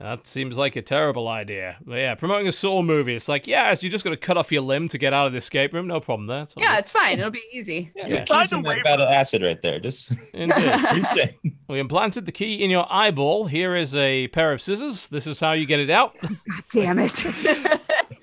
that 0.01 0.25
seems 0.27 0.57
like 0.57 0.75
a 0.75 0.81
terrible 0.81 1.27
idea. 1.27 1.77
But 1.85 1.95
yeah, 1.95 2.15
promoting 2.15 2.47
a 2.47 2.51
Saw 2.51 2.81
movie, 2.81 3.15
it's 3.15 3.27
like, 3.29 3.47
yes, 3.47 3.83
you're 3.83 3.91
just 3.91 4.03
got 4.03 4.09
to 4.11 4.17
cut 4.17 4.37
off 4.37 4.51
your 4.51 4.61
limb 4.61 4.87
to 4.89 4.97
get 4.97 5.13
out 5.13 5.27
of 5.27 5.31
the 5.31 5.37
escape 5.37 5.73
room. 5.73 5.87
No 5.87 5.99
problem 5.99 6.27
there. 6.27 6.41
It's 6.41 6.53
Yeah, 6.57 6.73
good. 6.75 6.79
it's 6.79 6.89
fine. 6.91 7.19
It'll 7.19 7.31
be 7.31 7.41
easy. 7.53 7.91
Yeah, 7.95 8.07
Yeah. 8.07 8.19
the 8.21 8.25
key's 8.25 8.51
in 8.51 8.63
Find 8.63 8.67
a 8.67 8.69
that 8.79 8.83
battle 8.83 9.07
acid 9.07 9.41
right 9.43 9.61
there. 9.61 9.79
Just 9.79 10.11
Indeed. 10.33 11.35
we 11.67 11.79
implanted 11.79 12.25
the 12.25 12.31
key 12.31 12.63
in 12.63 12.69
your 12.69 12.85
eyeball. 12.91 13.45
Here 13.47 13.75
is 13.75 13.95
a 13.95 14.27
pair 14.29 14.51
of 14.53 14.61
scissors. 14.61 15.07
This 15.07 15.27
is 15.27 15.39
how 15.39 15.51
you 15.53 15.65
get 15.65 15.79
it 15.79 15.89
out. 15.89 16.15
God 16.21 16.37
damn 16.71 16.99
it. 16.99 17.25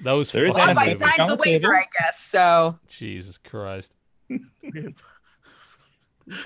Those 0.03 0.31
There 0.33 0.45
is 0.45 0.55
fucking- 0.57 0.75
Well, 0.77 0.79
I 0.79 0.91
acid. 0.91 0.99
Signed 0.99 1.21
on 1.21 1.29
the 1.29 1.37
the 1.37 1.43
waiver, 1.45 1.63
table. 1.63 1.75
I 1.75 1.85
guess. 2.05 2.19
So 2.21 2.79
Jesus 2.89 3.39
Christ. 3.39 3.95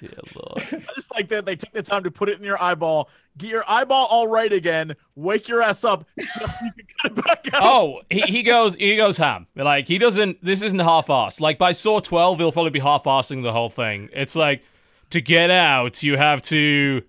Dear 0.01 0.11
Lord. 0.35 0.63
I 0.73 0.93
just 0.95 1.13
like 1.15 1.29
that 1.29 1.45
they 1.45 1.57
took 1.57 1.73
the 1.73 1.83
time 1.83 2.05
to 2.05 2.11
put 2.11 2.29
it 2.29 2.39
in 2.39 2.45
your 2.45 2.63
eyeball, 2.63 3.09
get 3.39 3.51
your 3.51 3.65
eyeball 3.69 4.07
all 4.11 4.27
right 4.29 4.53
again, 4.53 4.95
wake 5.15 5.49
your 5.49 5.63
ass 5.63 5.85
up, 5.85 6.07
just 6.19 6.35
so 6.35 6.47
you 6.65 6.73
can 6.73 6.87
get 7.03 7.19
it 7.19 7.25
back 7.25 7.55
out. 7.55 7.63
Oh, 7.63 8.01
he, 8.11 8.21
he 8.23 8.43
goes 8.43 8.77
he 8.77 8.97
goes 8.97 9.19
ham. 9.19 9.47
Like 9.57 9.89
he 9.89 9.99
doesn't 9.99 10.45
this 10.45 10.63
isn't 10.63 10.79
half 10.79 11.09
assed. 11.09 11.41
Like 11.41 11.59
by 11.59 11.73
Saw 11.73 12.01
12, 12.01 12.39
he'll 12.39 12.53
probably 12.53 12.71
be 12.71 12.81
half 12.81 13.05
assing 13.05 13.43
the 13.43 13.53
whole 13.53 13.69
thing. 13.69 14.09
It's 14.13 14.37
like 14.37 14.63
to 15.11 15.21
get 15.21 15.51
out, 15.51 16.03
you 16.03 16.17
have 16.17 16.43
to 16.43 17.03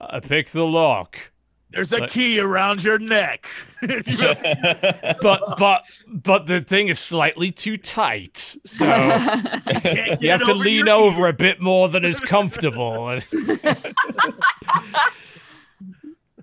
uh, 0.00 0.20
pick 0.20 0.50
the 0.50 0.66
lock. 0.66 1.30
There's 1.72 1.92
a 1.92 2.00
But- 2.00 2.10
key 2.10 2.40
around 2.40 2.82
your 2.82 2.98
neck. 2.98 3.46
But 5.22 5.40
but 5.58 5.84
but 6.06 6.46
the 6.46 6.60
thing 6.60 6.88
is 6.88 6.98
slightly 6.98 7.50
too 7.50 7.76
tight. 7.76 8.36
So 8.64 8.84
you 10.20 10.30
have 10.30 10.42
to 10.42 10.52
over 10.52 10.54
lean 10.54 10.86
your 10.86 10.90
over 10.98 11.28
a 11.28 11.32
bit 11.32 11.60
more 11.60 11.88
than 11.88 12.04
is 12.04 12.20
comfortable. 12.20 13.18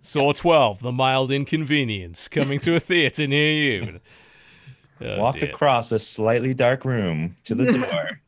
Saw 0.01 0.31
12, 0.31 0.81
The 0.81 0.91
Mild 0.91 1.31
Inconvenience, 1.31 2.27
coming 2.29 2.59
to 2.59 2.75
a 2.75 2.79
theater 2.79 3.27
near 3.27 3.51
you. 3.51 3.99
Oh, 5.01 5.19
Walk 5.19 5.37
dear. 5.39 5.49
across 5.49 5.91
a 5.91 5.99
slightly 5.99 6.53
dark 6.53 6.85
room 6.85 7.35
to 7.43 7.53
the 7.55 7.73
door. 7.73 8.21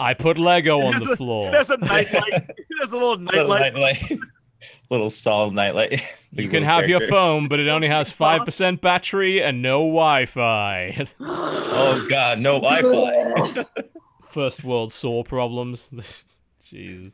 I 0.00 0.14
put 0.14 0.38
Lego 0.38 0.80
on 0.82 0.98
the 0.98 1.12
a- 1.12 1.16
floor. 1.16 1.48
It 1.48 1.54
has 1.54 1.70
a 1.70 1.76
nightlight. 1.76 2.32
it 2.32 2.56
has 2.82 2.90
a 2.92 2.96
little 2.96 3.16
little 3.16 3.48
nightlight. 3.48 4.18
Nightlight. 4.60 4.90
little 4.90 5.10
solid 5.10 5.54
nightlight. 5.54 6.00
You 6.30 6.48
can 6.50 6.62
little 6.62 6.68
have 6.80 6.88
your 6.90 7.00
phone, 7.08 7.48
but 7.48 7.58
it 7.58 7.68
only 7.68 7.88
has 7.88 8.12
5% 8.12 8.82
battery 8.82 9.42
and 9.42 9.62
no 9.62 9.78
Wi 9.80 10.26
Fi. 10.26 11.06
Oh 11.20 12.06
god, 12.10 12.38
no 12.38 12.60
Wi-Fi. 12.60 13.64
First 14.28 14.62
world 14.62 14.92
saw 14.92 15.24
problems. 15.24 15.88
Jeez. 16.70 17.12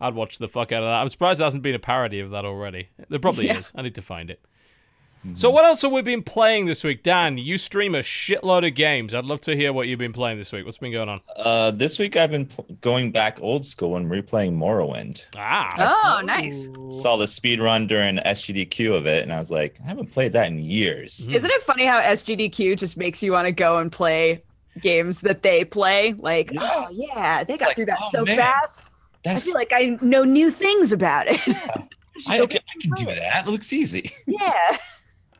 I'd 0.00 0.14
watch 0.14 0.38
the 0.38 0.48
fuck 0.48 0.72
out 0.72 0.82
of 0.82 0.86
that. 0.88 1.00
I'm 1.02 1.08
surprised 1.10 1.38
there 1.38 1.44
hasn't 1.46 1.62
been 1.62 1.74
a 1.74 1.78
parody 1.78 2.20
of 2.20 2.30
that 2.30 2.44
already. 2.46 2.88
There 3.10 3.18
probably 3.18 3.46
Yeah. 3.46 3.58
is. 3.58 3.72
I 3.74 3.82
need 3.82 3.94
to 3.96 4.02
find 4.02 4.30
it. 4.30 4.40
So, 5.34 5.50
what 5.50 5.64
else 5.64 5.82
have 5.82 5.92
we 5.92 6.02
been 6.02 6.22
playing 6.24 6.66
this 6.66 6.82
week? 6.82 7.04
Dan, 7.04 7.38
you 7.38 7.56
stream 7.56 7.94
a 7.94 7.98
shitload 8.00 8.66
of 8.66 8.74
games. 8.74 9.14
I'd 9.14 9.24
love 9.24 9.40
to 9.42 9.54
hear 9.54 9.72
what 9.72 9.86
you've 9.86 9.98
been 10.00 10.12
playing 10.12 10.36
this 10.38 10.50
week. 10.50 10.64
What's 10.64 10.78
been 10.78 10.90
going 10.90 11.08
on? 11.08 11.20
Uh, 11.36 11.70
this 11.70 11.98
week 12.00 12.16
I've 12.16 12.30
been 12.32 12.46
pl- 12.46 12.66
going 12.80 13.12
back 13.12 13.38
old 13.40 13.64
school 13.64 13.96
and 13.96 14.10
replaying 14.10 14.56
Morrowind. 14.58 15.26
Ah. 15.36 15.68
oh, 16.18 16.22
nice. 16.24 16.66
Saw 16.90 17.16
the 17.16 17.28
speed 17.28 17.60
run 17.60 17.86
during 17.86 18.16
SGDQ 18.16 18.96
of 18.96 19.06
it, 19.06 19.22
and 19.22 19.32
I 19.32 19.38
was 19.38 19.50
like, 19.50 19.76
I 19.84 19.88
haven't 19.88 20.10
played 20.10 20.32
that 20.32 20.48
in 20.48 20.58
years. 20.58 21.28
Mhm. 21.28 21.36
Isn't 21.36 21.50
it 21.50 21.62
funny 21.64 21.86
how 21.86 22.00
SGDQ 22.00 22.76
just 22.76 22.96
makes 22.96 23.22
you 23.22 23.30
want 23.30 23.46
to 23.46 23.52
go 23.52 23.78
and 23.78 23.92
play 23.92 24.42
games 24.80 25.20
that 25.20 25.42
they 25.42 25.64
play? 25.64 26.14
Like, 26.14 26.50
Yeah. 26.52 26.62
oh 26.62 26.88
yeah, 26.90 27.44
they 27.44 27.54
It's 27.54 27.60
got 27.60 27.68
like, 27.68 27.76
through 27.76 27.86
that 27.86 27.98
oh, 28.02 28.08
so 28.10 28.24
man. 28.24 28.38
fast. 28.38 28.90
I 29.24 29.36
feel 29.36 29.54
like 29.54 29.70
I 29.72 29.96
know 30.00 30.24
new 30.24 30.50
things 30.50 30.90
about 30.92 31.28
it. 31.28 31.38
I, 32.28 32.40
I 32.40 32.46
can 32.46 32.60
I 32.60 32.82
can 32.82 32.90
do 32.96 33.04
that. 33.06 33.46
It 33.46 33.50
looks 33.50 33.72
easy. 33.72 34.10
yeah. 34.26 34.78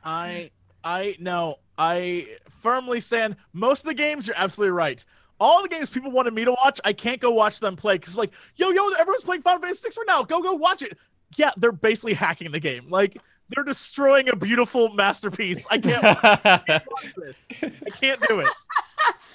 I 0.04 0.50
I 0.84 1.16
no, 1.18 1.58
I 1.78 2.28
firmly 2.60 3.00
stand. 3.00 3.36
Most 3.52 3.80
of 3.80 3.86
the 3.86 3.94
games, 3.94 4.26
you're 4.26 4.36
absolutely 4.36 4.72
right. 4.72 5.04
All 5.40 5.62
the 5.62 5.68
games 5.68 5.90
people 5.90 6.10
wanted 6.12 6.34
me 6.34 6.44
to 6.44 6.52
watch, 6.52 6.80
I 6.84 6.92
can't 6.92 7.20
go 7.20 7.30
watch 7.30 7.58
them 7.58 7.74
play 7.74 7.98
because 7.98 8.16
like, 8.16 8.30
yo, 8.56 8.70
yo, 8.70 8.88
everyone's 8.92 9.24
playing 9.24 9.42
Final 9.42 9.60
Fantasy 9.60 9.80
Six 9.80 9.96
right 9.96 10.06
now. 10.06 10.22
Go, 10.22 10.40
go 10.40 10.52
watch 10.52 10.82
it. 10.82 10.96
Yeah, 11.36 11.50
they're 11.56 11.72
basically 11.72 12.14
hacking 12.14 12.52
the 12.52 12.60
game. 12.60 12.88
Like 12.90 13.18
they're 13.48 13.64
destroying 13.64 14.28
a 14.28 14.36
beautiful 14.36 14.90
masterpiece. 14.90 15.66
I 15.70 15.78
can't 15.78 16.02
watch 16.24 17.14
this. 17.16 17.48
I 17.62 17.90
can't 17.90 18.20
do 18.28 18.40
it. 18.40 18.48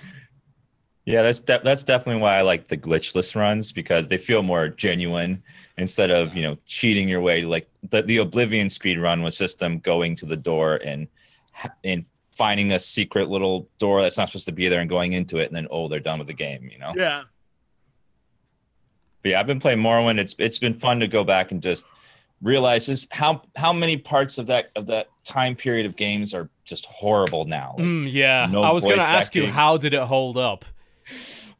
Yeah, 1.08 1.22
that's 1.22 1.40
de- 1.40 1.62
that's 1.64 1.86
definitely 1.86 2.22
why 2.22 2.36
I 2.36 2.42
like 2.42 2.68
the 2.68 2.76
glitchless 2.76 3.34
runs 3.34 3.72
because 3.72 4.10
they 4.10 4.18
feel 4.18 4.44
more 4.44 4.68
genuine 4.68 5.42
instead 5.78 6.12
of 6.12 6.36
you 6.36 6.44
know 6.44 6.58
cheating 6.66 7.08
your 7.08 7.22
way. 7.22 7.44
Like 7.44 7.66
the 7.90 8.02
the 8.02 8.18
Oblivion 8.18 8.70
speed 8.70 9.00
run 9.00 9.24
was 9.24 9.38
just 9.38 9.58
them 9.58 9.80
going 9.80 10.18
to 10.18 10.26
the 10.26 10.36
door 10.36 10.82
and 10.84 11.08
ha- 11.54 11.72
and 11.86 12.04
finding 12.36 12.74
a 12.74 12.80
secret 12.80 13.30
little 13.30 13.70
door 13.80 14.02
that's 14.02 14.18
not 14.18 14.28
supposed 14.28 14.48
to 14.48 14.52
be 14.52 14.68
there 14.68 14.82
and 14.82 14.90
going 14.90 15.14
into 15.14 15.38
it, 15.38 15.46
and 15.48 15.56
then 15.56 15.66
oh, 15.72 15.88
they're 15.88 16.02
done 16.02 16.20
with 16.20 16.28
the 16.28 16.34
game. 16.34 16.70
You 16.70 16.78
know. 16.78 16.92
Yeah. 16.94 17.24
But 19.24 19.30
yeah, 19.32 19.40
I've 19.40 19.48
been 19.48 19.62
playing 19.62 19.80
Morrowind. 19.80 20.20
It's 20.20 20.36
it's 20.38 20.60
been 20.60 20.74
fun 20.74 21.00
to 21.00 21.08
go 21.08 21.24
back 21.24 21.54
and 21.54 21.64
just 21.64 21.86
realize 22.42 22.86
just 22.88 23.14
how 23.14 23.44
how 23.56 23.72
many 23.72 23.96
parts 23.96 24.38
of 24.38 24.48
that 24.48 24.72
of 24.76 24.88
that 24.88 25.08
time 25.24 25.56
period 25.56 25.86
of 25.86 25.96
games 25.96 26.34
are 26.34 26.50
just 26.66 26.86
horrible 26.86 27.46
now. 27.46 27.76
Like, 27.78 27.88
Mm, 27.88 28.12
yeah. 28.12 28.48
No 28.52 28.62
I 28.62 28.72
was 28.74 28.84
going 28.84 28.98
to 28.98 29.02
voice 29.04 29.10
ask 29.12 29.36
you, 29.36 29.48
how 29.48 29.78
did 29.78 29.94
it 29.94 30.02
hold 30.02 30.36
up? 30.36 30.66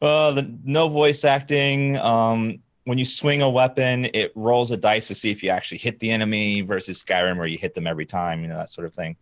Uh, 0.00 0.30
the 0.32 0.58
no 0.64 0.88
voice 0.88 1.24
acting. 1.24 1.96
Um, 1.96 2.60
when 2.84 2.96
you 2.98 3.04
swing 3.04 3.42
a 3.42 3.50
weapon, 3.50 4.06
it 4.14 4.32
rolls 4.34 4.70
a 4.70 4.76
dice 4.76 5.08
to 5.08 5.14
see 5.14 5.30
if 5.30 5.42
you 5.42 5.50
actually 5.50 5.78
hit 5.78 5.98
the 5.98 6.10
enemy 6.10 6.62
versus 6.62 7.02
Skyrim, 7.04 7.36
where 7.36 7.46
you 7.46 7.58
hit 7.58 7.74
them 7.74 7.86
every 7.86 8.06
time. 8.06 8.40
You 8.42 8.48
know 8.48 8.56
that 8.56 8.70
sort 8.70 8.86
of 8.86 8.94
thing. 8.94 9.16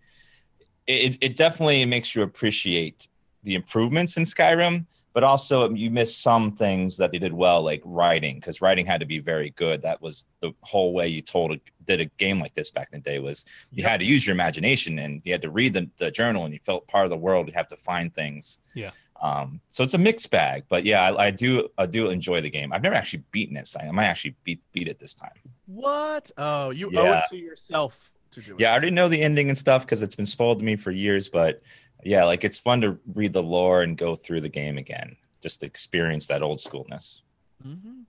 It 0.87 1.19
it 1.21 1.37
definitely 1.37 1.85
makes 1.85 2.15
you 2.15 2.23
appreciate 2.23 3.09
the 3.43 3.55
improvements 3.55 4.17
in 4.17 4.23
Skyrim, 4.25 4.87
but 5.15 5.25
also 5.25 5.71
you 5.71 5.91
miss 5.91 6.17
some 6.17 6.53
things 6.53 6.97
that 6.99 7.11
they 7.11 7.19
did 7.19 7.33
well, 7.33 7.63
like 7.63 7.83
writing, 7.85 8.37
because 8.37 8.61
writing 8.61 8.87
had 8.87 9.01
to 9.01 9.07
be 9.07 9.19
very 9.19 9.51
good. 9.51 9.83
That 9.83 10.01
was 10.03 10.27
the 10.41 10.53
whole 10.61 10.93
way 10.93 11.09
you 11.09 11.23
told 11.23 11.53
a, 11.53 11.61
did 11.85 12.01
a 12.01 12.05
game 12.19 12.39
like 12.39 12.55
this 12.55 12.71
back 12.71 12.89
in 12.93 13.01
the 13.01 13.11
day 13.11 13.19
was 13.19 13.45
you 13.73 13.83
Yep. 13.83 13.91
had 13.91 14.01
to 14.01 14.07
use 14.07 14.27
your 14.27 14.35
imagination 14.35 14.99
and 14.99 15.23
you 15.25 15.33
had 15.33 15.43
to 15.43 15.51
read 15.51 15.75
the, 15.75 15.89
the 15.97 16.11
journal 16.11 16.45
and 16.45 16.53
you 16.53 16.61
felt 16.65 16.87
part 16.89 17.05
of 17.05 17.11
the 17.11 17.17
world. 17.17 17.47
You 17.47 17.55
have 17.55 17.69
to 17.69 17.77
find 17.77 18.13
things. 18.15 18.59
Yeah. 18.75 18.91
Um, 19.23 19.61
so 19.71 19.83
it's 19.83 19.95
a 19.95 19.99
mixed 19.99 20.31
bag, 20.31 20.65
but 20.69 20.85
yeah, 20.85 21.03
I, 21.11 21.27
I 21.27 21.31
do 21.31 21.69
I 21.79 21.87
do 21.87 22.11
enjoy 22.11 22.41
the 22.41 22.51
game. 22.51 22.73
I've 22.73 22.83
never 22.83 22.95
actually 22.95 23.23
beaten 23.33 23.57
it, 23.57 23.67
so 23.67 23.81
I 23.81 23.91
might 23.91 24.05
actually 24.05 24.35
beat 24.45 24.61
beat 24.73 24.89
it 24.89 24.99
this 24.99 25.15
time. 25.15 25.31
What? 25.67 26.31
Oh, 26.37 26.71
you 26.71 26.91
owe 26.97 27.13
it 27.15 27.25
to 27.31 27.37
yourself 27.37 28.13
to 28.33 28.41
do 28.43 28.55
it. 28.55 28.61
Yeah, 28.61 28.69
I 28.71 28.73
already 28.73 28.91
know 28.91 29.09
the 29.09 29.23
ending 29.23 29.49
and 29.49 29.57
stuff 29.59 29.83
because 29.87 30.03
it's 30.03 30.15
been 30.15 30.27
spoiled 30.27 30.59
to 30.59 30.65
me 30.65 30.77
for 30.77 30.91
years, 30.91 31.29
but 31.29 31.63
yeah, 32.05 32.25
like 32.25 32.45
it's 32.45 32.59
fun 32.59 32.81
to 32.83 32.99
read 33.15 33.33
the 33.33 33.43
lore 33.43 33.83
and 33.83 33.97
go 33.97 34.15
through 34.15 34.43
the 34.43 34.49
game 34.49 34.77
again, 34.79 35.17
just 35.41 35.61
to 35.61 35.67
experience 35.67 36.27
that 36.27 36.43
old 36.43 36.59
schoolness. 36.59 37.23
Mm-hmm. 37.67 38.01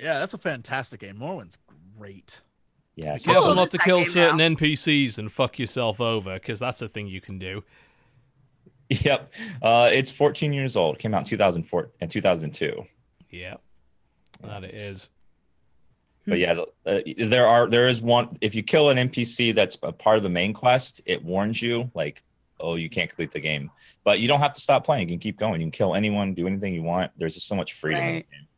Yeah, 0.00 0.18
that's 0.18 0.34
a 0.34 0.38
fantastic 0.38 1.00
game. 1.00 1.18
Morrowind's 1.18 1.58
great. 1.96 2.40
Yeah, 2.96 3.12
Be 3.14 3.18
so- 3.18 3.32
careful 3.32 3.48
I'll 3.50 3.54
not 3.54 3.68
to 3.68 3.78
kill 3.78 4.04
certain 4.04 4.38
now. 4.38 4.48
NPCs 4.48 5.18
and 5.18 5.30
fuck 5.30 5.58
yourself 5.58 6.00
over, 6.00 6.34
because 6.34 6.58
that's 6.58 6.82
a 6.82 6.88
thing 6.88 7.06
you 7.06 7.20
can 7.20 7.38
do. 7.38 7.62
yep. 9.04 9.30
Uh, 9.62 9.88
it's 9.92 10.10
14 10.10 10.52
years 10.52 10.76
old. 10.76 10.98
Came 10.98 11.14
out 11.14 11.22
in 11.22 11.28
2004 11.28 11.90
and 12.00 12.10
2002. 12.10 12.84
Yeah, 13.30 13.54
that 14.42 14.64
It's- 14.64 15.10
But 16.26 16.38
yeah, 16.38 16.54
uh, 16.86 17.00
there 17.18 17.46
are 17.46 17.68
there 17.68 17.88
is 17.88 18.00
one. 18.00 18.28
If 18.40 18.54
you 18.54 18.62
kill 18.62 18.90
an 18.90 18.96
NPC 18.98 19.54
that's 19.54 19.76
a 19.82 19.92
part 19.92 20.16
of 20.16 20.22
the 20.22 20.30
main 20.30 20.52
quest, 20.54 21.00
it 21.04 21.22
warns 21.22 21.60
you 21.60 21.90
like, 21.94 22.22
oh, 22.60 22.76
you 22.76 22.88
can't 22.88 23.10
complete 23.10 23.30
the 23.32 23.40
game. 23.40 23.70
But 24.04 24.20
you 24.20 24.28
don't 24.28 24.40
have 24.40 24.54
to 24.54 24.60
stop 24.60 24.84
playing. 24.84 25.08
You 25.08 25.14
can 25.16 25.20
keep 25.20 25.38
going. 25.38 25.60
You 25.60 25.66
can 25.66 25.70
kill 25.72 25.94
anyone, 25.94 26.32
do 26.32 26.46
anything 26.46 26.72
you 26.72 26.82
want. 26.82 27.10
There's 27.18 27.34
just 27.34 27.46
so 27.48 27.54
much 27.56 27.72
freedom. 27.74 28.00
in 28.02 28.06
the 28.08 28.14
Right. 28.14 28.30
game. 28.30 28.48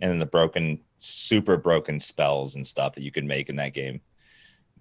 And 0.00 0.10
then 0.10 0.18
the 0.18 0.26
broken, 0.26 0.80
super 0.96 1.56
broken 1.56 1.98
spells 2.00 2.56
and 2.56 2.66
stuff 2.66 2.94
that 2.94 3.02
you 3.02 3.10
can 3.12 3.26
make 3.26 3.48
in 3.48 3.56
that 3.56 3.72
game. 3.72 4.00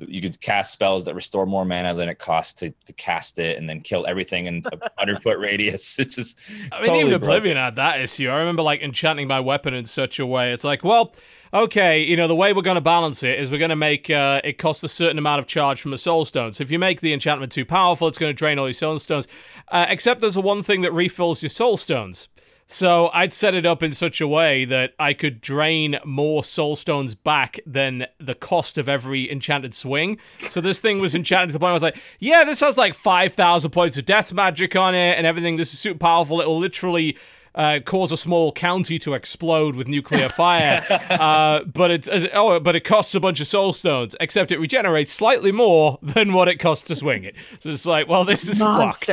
You 0.07 0.21
could 0.21 0.39
cast 0.41 0.71
spells 0.71 1.05
that 1.05 1.15
restore 1.15 1.45
more 1.45 1.65
mana 1.65 1.93
than 1.93 2.09
it 2.09 2.19
costs 2.19 2.53
to, 2.53 2.71
to 2.85 2.93
cast 2.93 3.39
it, 3.39 3.57
and 3.57 3.69
then 3.69 3.81
kill 3.81 4.05
everything 4.05 4.45
in 4.47 4.63
a 4.71 4.89
hundred 4.97 5.21
foot 5.21 5.39
radius. 5.39 5.99
It's 6.01 6.15
just 6.15 6.39
I 6.49 6.53
mean, 6.53 6.69
totally 6.81 6.99
even 6.99 7.09
broken. 7.11 7.23
Oblivion 7.23 7.57
had 7.57 7.75
that 7.75 8.01
issue. 8.01 8.29
I 8.29 8.39
remember 8.39 8.63
like 8.63 8.81
enchanting 8.81 9.27
my 9.27 9.39
weapon 9.39 9.73
in 9.73 9.85
such 9.85 10.19
a 10.19 10.25
way. 10.25 10.51
It's 10.51 10.63
like, 10.63 10.83
well, 10.83 11.13
okay, 11.53 12.01
you 12.01 12.15
know, 12.15 12.27
the 12.27 12.35
way 12.35 12.53
we're 12.53 12.61
going 12.61 12.75
to 12.75 12.81
balance 12.81 13.23
it 13.23 13.39
is 13.39 13.51
we're 13.51 13.59
going 13.59 13.69
to 13.69 13.75
make 13.75 14.09
uh, 14.09 14.41
it 14.43 14.57
cost 14.57 14.83
a 14.83 14.87
certain 14.87 15.17
amount 15.17 15.39
of 15.39 15.47
charge 15.47 15.81
from 15.81 15.93
a 15.93 15.97
soul 15.97 16.25
stone. 16.25 16.53
So 16.53 16.63
if 16.63 16.71
you 16.71 16.79
make 16.79 17.01
the 17.01 17.13
enchantment 17.13 17.51
too 17.51 17.65
powerful, 17.65 18.07
it's 18.07 18.17
going 18.17 18.29
to 18.29 18.33
drain 18.33 18.57
all 18.57 18.65
your 18.67 18.73
soul 18.73 18.97
stones. 18.99 19.27
Uh, 19.67 19.85
except 19.89 20.21
there's 20.21 20.37
a 20.37 20.41
one 20.41 20.63
thing 20.63 20.81
that 20.81 20.93
refills 20.93 21.43
your 21.43 21.49
soul 21.49 21.77
stones. 21.77 22.27
So 22.71 23.09
I'd 23.13 23.33
set 23.33 23.53
it 23.53 23.65
up 23.65 23.83
in 23.83 23.93
such 23.93 24.21
a 24.21 24.27
way 24.27 24.63
that 24.63 24.93
I 24.97 25.11
could 25.11 25.41
drain 25.41 25.97
more 26.05 26.41
soul 26.41 26.77
stones 26.77 27.15
back 27.15 27.59
than 27.65 28.05
the 28.17 28.33
cost 28.33 28.77
of 28.77 28.87
every 28.87 29.29
enchanted 29.29 29.75
swing. 29.75 30.17
So 30.47 30.61
this 30.61 30.79
thing 30.79 30.99
was 30.99 31.13
enchanted 31.13 31.49
to 31.49 31.53
the 31.53 31.59
point 31.59 31.67
where 31.67 31.71
I 31.71 31.73
was 31.73 31.83
like, 31.83 31.97
yeah, 32.19 32.45
this 32.45 32.61
has 32.61 32.77
like 32.77 32.93
5,000 32.93 33.71
points 33.71 33.97
of 33.97 34.05
death 34.05 34.31
magic 34.31 34.73
on 34.77 34.95
it 34.95 35.17
and 35.17 35.27
everything. 35.27 35.57
This 35.57 35.73
is 35.73 35.79
super 35.79 35.99
powerful. 35.99 36.39
It 36.39 36.47
will 36.47 36.59
literally 36.59 37.17
uh, 37.55 37.79
cause 37.85 38.13
a 38.13 38.17
small 38.17 38.53
county 38.53 38.97
to 38.99 39.15
explode 39.15 39.75
with 39.75 39.89
nuclear 39.89 40.29
fire. 40.29 40.81
uh, 41.09 41.65
but 41.65 41.91
it's 41.91 42.07
as- 42.07 42.29
oh, 42.33 42.57
but 42.61 42.77
it 42.77 42.85
costs 42.85 43.13
a 43.13 43.19
bunch 43.19 43.41
of 43.41 43.47
soul 43.47 43.73
stones. 43.73 44.15
Except 44.21 44.49
it 44.49 44.59
regenerates 44.59 45.11
slightly 45.11 45.51
more 45.51 45.99
than 46.01 46.31
what 46.31 46.47
it 46.47 46.55
costs 46.55 46.85
to 46.85 46.95
swing 46.95 47.25
it. 47.25 47.35
So 47.59 47.69
it's 47.71 47.85
like, 47.85 48.07
well, 48.07 48.23
this 48.23 48.47
is 48.47 48.59
fucked. 48.59 49.09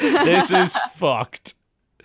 This 0.00 0.52
is 0.52 0.76
fucked. 0.94 1.56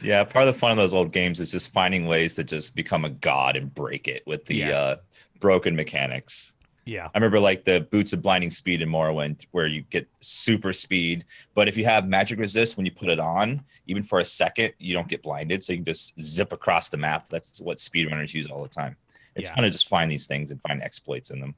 Yeah, 0.02 0.24
part 0.24 0.48
of 0.48 0.54
the 0.54 0.60
fun 0.60 0.72
of 0.72 0.78
those 0.78 0.94
old 0.94 1.12
games 1.12 1.40
is 1.40 1.52
just 1.52 1.72
finding 1.72 2.06
ways 2.06 2.36
to 2.36 2.44
just 2.44 2.76
become 2.76 3.06
a 3.06 3.10
god 3.10 3.56
and 3.58 3.74
break 3.74 4.08
it 4.08 4.24
with 4.26 4.46
the 4.46 4.56
Yes. 4.58 4.78
uh, 4.78 4.96
broken 5.40 5.76
mechanics. 5.76 6.56
Yeah. 6.86 7.08
I 7.14 7.18
remember 7.18 7.40
like 7.40 7.66
the 7.66 7.82
boots 7.82 8.14
of 8.14 8.22
blinding 8.22 8.50
speed 8.50 8.82
in 8.82 8.90
Morrowind, 8.90 9.46
where 9.52 9.68
you 9.68 9.84
get 9.90 10.08
super 10.22 10.74
speed, 10.74 11.26
but 11.54 11.68
if 11.68 11.78
you 11.78 11.86
have 11.86 12.08
magic 12.08 12.40
resist 12.40 12.78
when 12.78 12.86
you 12.86 12.92
put 12.92 13.10
it 13.10 13.20
on, 13.20 13.62
even 13.88 14.02
for 14.02 14.20
a 14.20 14.26
second, 14.26 14.74
you 14.80 14.94
don't 14.94 15.08
get 15.08 15.22
blinded, 15.22 15.64
so 15.64 15.74
you 15.74 15.78
can 15.80 15.86
just 15.86 16.20
zip 16.20 16.52
across 16.52 16.90
the 16.90 16.98
map. 16.98 17.28
That's 17.28 17.62
what 17.62 17.78
speedrunners 17.78 18.34
use 18.34 18.48
all 18.48 18.64
the 18.64 18.70
time. 18.70 18.96
It's 19.36 19.48
Yeah. 19.48 19.56
fun 19.56 19.64
to 19.66 19.70
just 19.70 19.88
find 19.88 20.10
these 20.10 20.26
things 20.26 20.50
and 20.52 20.60
find 20.62 20.82
exploits 20.82 21.30
in 21.30 21.40
them. 21.40 21.54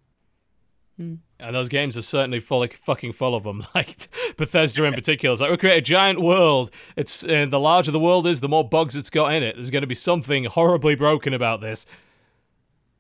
And 0.98 1.56
those 1.56 1.70
games 1.70 1.98
are 1.98 2.04
certainly 2.04 2.40
full, 2.40 2.66
fucking 2.68 3.14
full 3.14 3.34
of 3.34 3.44
them. 3.44 3.64
Like 3.76 4.08
Bethesda 4.38 4.84
in 4.84 4.94
particular, 4.94 5.34
it's 5.34 5.42
like 5.42 5.50
we 5.50 5.58
create 5.58 5.78
a 5.78 5.82
giant 5.82 6.22
world. 6.22 6.72
It's 6.96 7.26
uh, 7.26 7.48
the 7.50 7.60
larger 7.60 7.92
the 7.92 8.00
world 8.00 8.28
is, 8.28 8.40
the 8.42 8.50
more 8.50 8.68
bugs 8.68 8.96
it's 8.96 9.10
got 9.10 9.34
in 9.34 9.42
it. 9.42 9.56
There's 9.56 9.72
going 9.72 9.82
to 9.82 9.88
be 9.88 9.96
something 9.96 10.44
horribly 10.46 10.96
broken 10.96 11.34
about 11.34 11.62
this. 11.62 11.86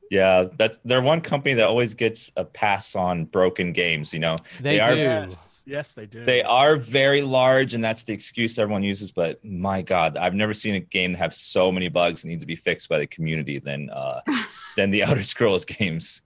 Yeah, 0.10 0.46
that's 0.58 0.78
they're 0.84 1.02
one 1.02 1.22
company 1.22 1.54
that 1.54 1.68
always 1.68 1.94
gets 1.94 2.32
a 2.36 2.44
pass 2.44 2.96
on 2.96 3.26
broken 3.26 3.72
games. 3.72 4.14
You 4.14 4.20
know, 4.20 4.36
They, 4.60 4.80
are 4.80 4.94
do. 4.94 5.00
Yes, 5.00 5.64
yes, 5.66 5.94
they 5.94 6.06
do. 6.06 6.26
they 6.26 6.44
are 6.44 6.76
very 6.76 7.22
large, 7.22 7.74
and 7.74 7.84
that's 7.84 8.04
the 8.04 8.14
excuse 8.14 8.60
everyone 8.60 8.84
uses. 8.84 9.12
But 9.14 9.44
my 9.46 9.82
God, 9.82 10.18
I've 10.18 10.34
never 10.34 10.54
seen 10.54 10.76
a 10.76 10.82
game 10.82 11.14
that 11.14 11.20
have 11.20 11.34
so 11.34 11.72
many 11.72 11.88
bugs 11.88 12.24
that 12.24 12.28
need 12.28 12.42
to 12.42 12.46
be 12.46 12.58
fixed 12.58 12.89
by 12.89 13.00
the 13.00 13.08
community 13.08 13.60
than 13.60 13.89
uh, 13.89 14.20
than 14.76 14.92
the 14.92 15.02
Elder 15.04 15.24
Scrolls 15.24 15.64
games. 15.64 16.24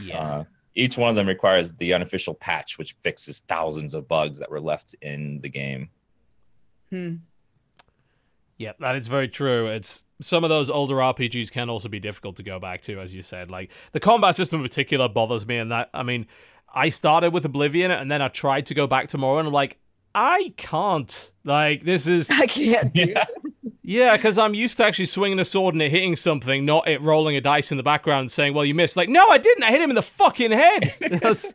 Yeah. 0.00 0.20
Uh, 0.20 0.44
each 0.74 0.98
one 0.98 1.10
of 1.10 1.16
them 1.16 1.28
requires 1.28 1.72
the 1.74 1.92
unofficial 1.92 2.34
patch, 2.34 2.78
which 2.78 2.94
fixes 2.94 3.40
thousands 3.48 3.94
of 3.94 4.08
bugs 4.08 4.38
that 4.38 4.50
were 4.50 4.60
left 4.60 4.94
in 5.02 5.40
the 5.40 5.48
game. 5.48 5.88
Hmm. 6.90 7.16
Yeah, 8.56 8.72
that 8.78 8.96
is 8.96 9.08
very 9.08 9.28
true. 9.28 9.66
It's 9.66 10.04
some 10.20 10.44
of 10.44 10.50
those 10.50 10.70
older 10.70 10.96
RPGs 10.96 11.50
can 11.50 11.68
also 11.68 11.88
be 11.88 11.98
difficult 11.98 12.36
to 12.36 12.42
go 12.42 12.58
back 12.60 12.80
to, 12.82 13.00
as 13.00 13.14
you 13.14 13.22
said. 13.22 13.50
Like 13.50 13.72
the 13.92 14.00
combat 14.00 14.36
system 14.36 14.60
in 14.60 14.66
particular 14.66 15.08
bothers 15.08 15.46
me, 15.46 15.58
and 15.58 15.72
that 15.72 15.90
I 15.92 16.02
mean, 16.02 16.26
I 16.72 16.88
started 16.88 17.32
with 17.32 17.44
Oblivion, 17.44 17.90
and 17.90 18.10
then 18.10 18.22
I 18.22 18.28
tried 18.28 18.66
to 18.66 18.74
go 18.74 18.86
back 18.86 19.08
to 19.08 19.18
more, 19.18 19.38
and 19.38 19.48
I'm 19.48 19.54
like, 19.54 19.78
I 20.14 20.54
can't. 20.56 21.32
Like 21.44 21.84
this 21.84 22.06
is 22.06 22.30
I 22.32 22.46
can't 22.46 22.92
do 22.92 23.06
Yeah. 23.06 23.24
yeah, 23.86 24.16
because 24.16 24.38
I'm 24.38 24.54
used 24.54 24.78
to 24.78 24.84
actually 24.84 25.04
swinging 25.06 25.38
a 25.38 25.44
sword 25.44 25.74
and 25.74 25.82
it 25.82 25.90
hitting 25.90 26.16
something, 26.16 26.64
not 26.64 26.88
it 26.88 27.00
rolling 27.02 27.36
a 27.36 27.40
dice 27.40 27.70
in 27.70 27.76
the 27.76 27.82
background 27.84 28.22
and 28.22 28.32
saying, 28.32 28.54
"Well, 28.54 28.64
you 28.64 28.74
missed." 28.74 28.96
Like, 28.96 29.08
no, 29.08 29.24
I 29.28 29.38
didn't. 29.38 29.62
I 29.62 29.70
hit 29.70 29.80
him 29.82 29.90
in 29.90 29.94
the 29.96 30.02
fucking 30.02 30.50
head. 30.50 30.94
That's- 31.00 31.54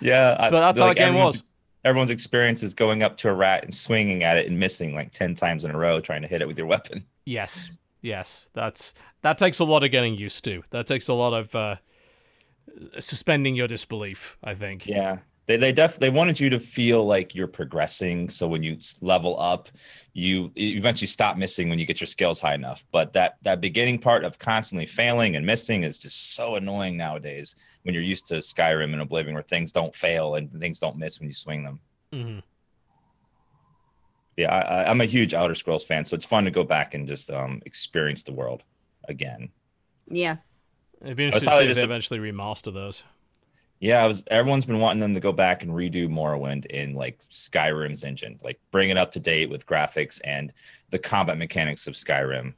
Yeah, 0.00 0.36
I- 0.38 0.50
But 0.50 0.60
that's 0.60 0.80
how 0.80 0.86
like, 0.86 0.96
the 0.96 1.00
game 1.00 1.08
everyone's- 1.10 1.40
was. 1.40 1.54
Everyone's 1.84 2.10
experience 2.10 2.62
is 2.62 2.72
going 2.74 3.02
up 3.02 3.16
to 3.18 3.28
a 3.28 3.34
rat 3.34 3.62
and 3.64 3.74
swinging 3.74 4.22
at 4.24 4.36
it 4.38 4.46
and 4.48 4.58
missing 4.58 4.94
like 4.94 5.12
ten 5.12 5.34
times 5.34 5.64
in 5.64 5.70
a 5.70 5.76
row, 5.78 6.00
trying 6.00 6.22
to 6.22 6.28
hit 6.28 6.40
it 6.42 6.48
with 6.48 6.56
your 6.58 6.66
weapon. 6.66 7.04
yes, 7.26 7.70
yes. 8.02 8.48
That's 8.54 8.94
that 9.22 9.36
takes 9.38 9.58
a 9.58 9.64
lot 9.64 9.84
of 9.84 9.90
getting 9.90 10.14
used 10.16 10.44
to. 10.44 10.62
That 10.70 10.86
takes 10.86 11.08
a 11.08 11.14
lot 11.14 11.34
of 11.34 11.54
uh, 11.54 11.76
suspending 12.98 13.54
your 13.54 13.68
disbelief. 13.68 14.36
I 14.42 14.54
think. 14.54 14.86
Yeah. 14.86 15.18
They 15.46 15.58
they 15.58 15.72
def 15.72 15.98
they 15.98 16.08
wanted 16.08 16.40
you 16.40 16.48
to 16.50 16.58
feel 16.58 17.04
like 17.04 17.34
you're 17.34 17.46
progressing. 17.46 18.30
So 18.30 18.48
when 18.48 18.62
you 18.62 18.78
level 19.02 19.38
up, 19.38 19.68
you 20.14 20.50
you 20.54 20.76
eventually 20.78 21.06
stop 21.06 21.36
missing 21.36 21.68
when 21.68 21.78
you 21.78 21.84
get 21.84 22.00
your 22.00 22.06
skills 22.06 22.40
high 22.40 22.54
enough. 22.54 22.82
But 22.92 23.12
that 23.12 23.36
that 23.42 23.60
beginning 23.60 23.98
part 23.98 24.24
of 24.24 24.38
constantly 24.38 24.86
failing 24.86 25.36
and 25.36 25.44
missing 25.44 25.82
is 25.82 25.98
just 25.98 26.34
so 26.34 26.54
annoying 26.54 26.96
nowadays 26.96 27.56
when 27.82 27.94
you're 27.94 28.02
used 28.02 28.26
to 28.28 28.36
Skyrim 28.36 28.92
and 28.94 29.02
Oblivion 29.02 29.34
where 29.34 29.42
things 29.42 29.70
don't 29.70 29.94
fail 29.94 30.36
and 30.36 30.50
things 30.58 30.78
don't 30.78 30.96
miss 30.96 31.20
when 31.20 31.28
you 31.28 31.34
swing 31.34 31.62
them. 31.62 31.80
Mhm. 32.12 32.42
Yeah, 34.36 34.52
I, 34.52 34.60
I, 34.82 34.90
I'm 34.90 35.00
a 35.00 35.04
huge 35.04 35.32
Elder 35.34 35.54
Scrolls 35.54 35.84
fan, 35.84 36.04
so 36.04 36.16
it's 36.16 36.26
fun 36.26 36.44
to 36.44 36.50
go 36.50 36.64
back 36.64 36.94
and 36.94 37.06
just 37.06 37.30
um, 37.30 37.60
experience 37.66 38.22
the 38.24 38.32
world 38.32 38.62
again. 39.08 39.50
Yeah. 40.08 40.38
It'd 41.02 41.16
be 41.16 41.26
interesting 41.26 41.50
to 41.52 41.56
see 41.58 41.64
if 41.66 41.74
they 41.76 41.80
disap- 41.82 41.84
eventually 41.84 42.18
remaster 42.18 42.72
those. 42.72 43.04
Yeah, 43.80 44.02
I 44.02 44.06
was. 44.06 44.22
Everyone's 44.28 44.64
been 44.66 44.78
wanting 44.80 45.00
them 45.00 45.14
to 45.14 45.20
go 45.20 45.32
back 45.32 45.62
and 45.62 45.72
redo 45.72 46.08
Morrowind 46.08 46.66
in 46.66 46.94
like 46.94 47.18
Skyrim's 47.18 48.04
engine, 48.04 48.38
like 48.42 48.58
bring 48.70 48.90
it 48.90 48.96
up 48.96 49.10
to 49.12 49.20
date 49.20 49.50
with 49.50 49.66
graphics 49.66 50.20
and 50.24 50.52
the 50.90 50.98
combat 50.98 51.36
mechanics 51.36 51.86
of 51.86 51.94
Skyrim, 51.94 52.54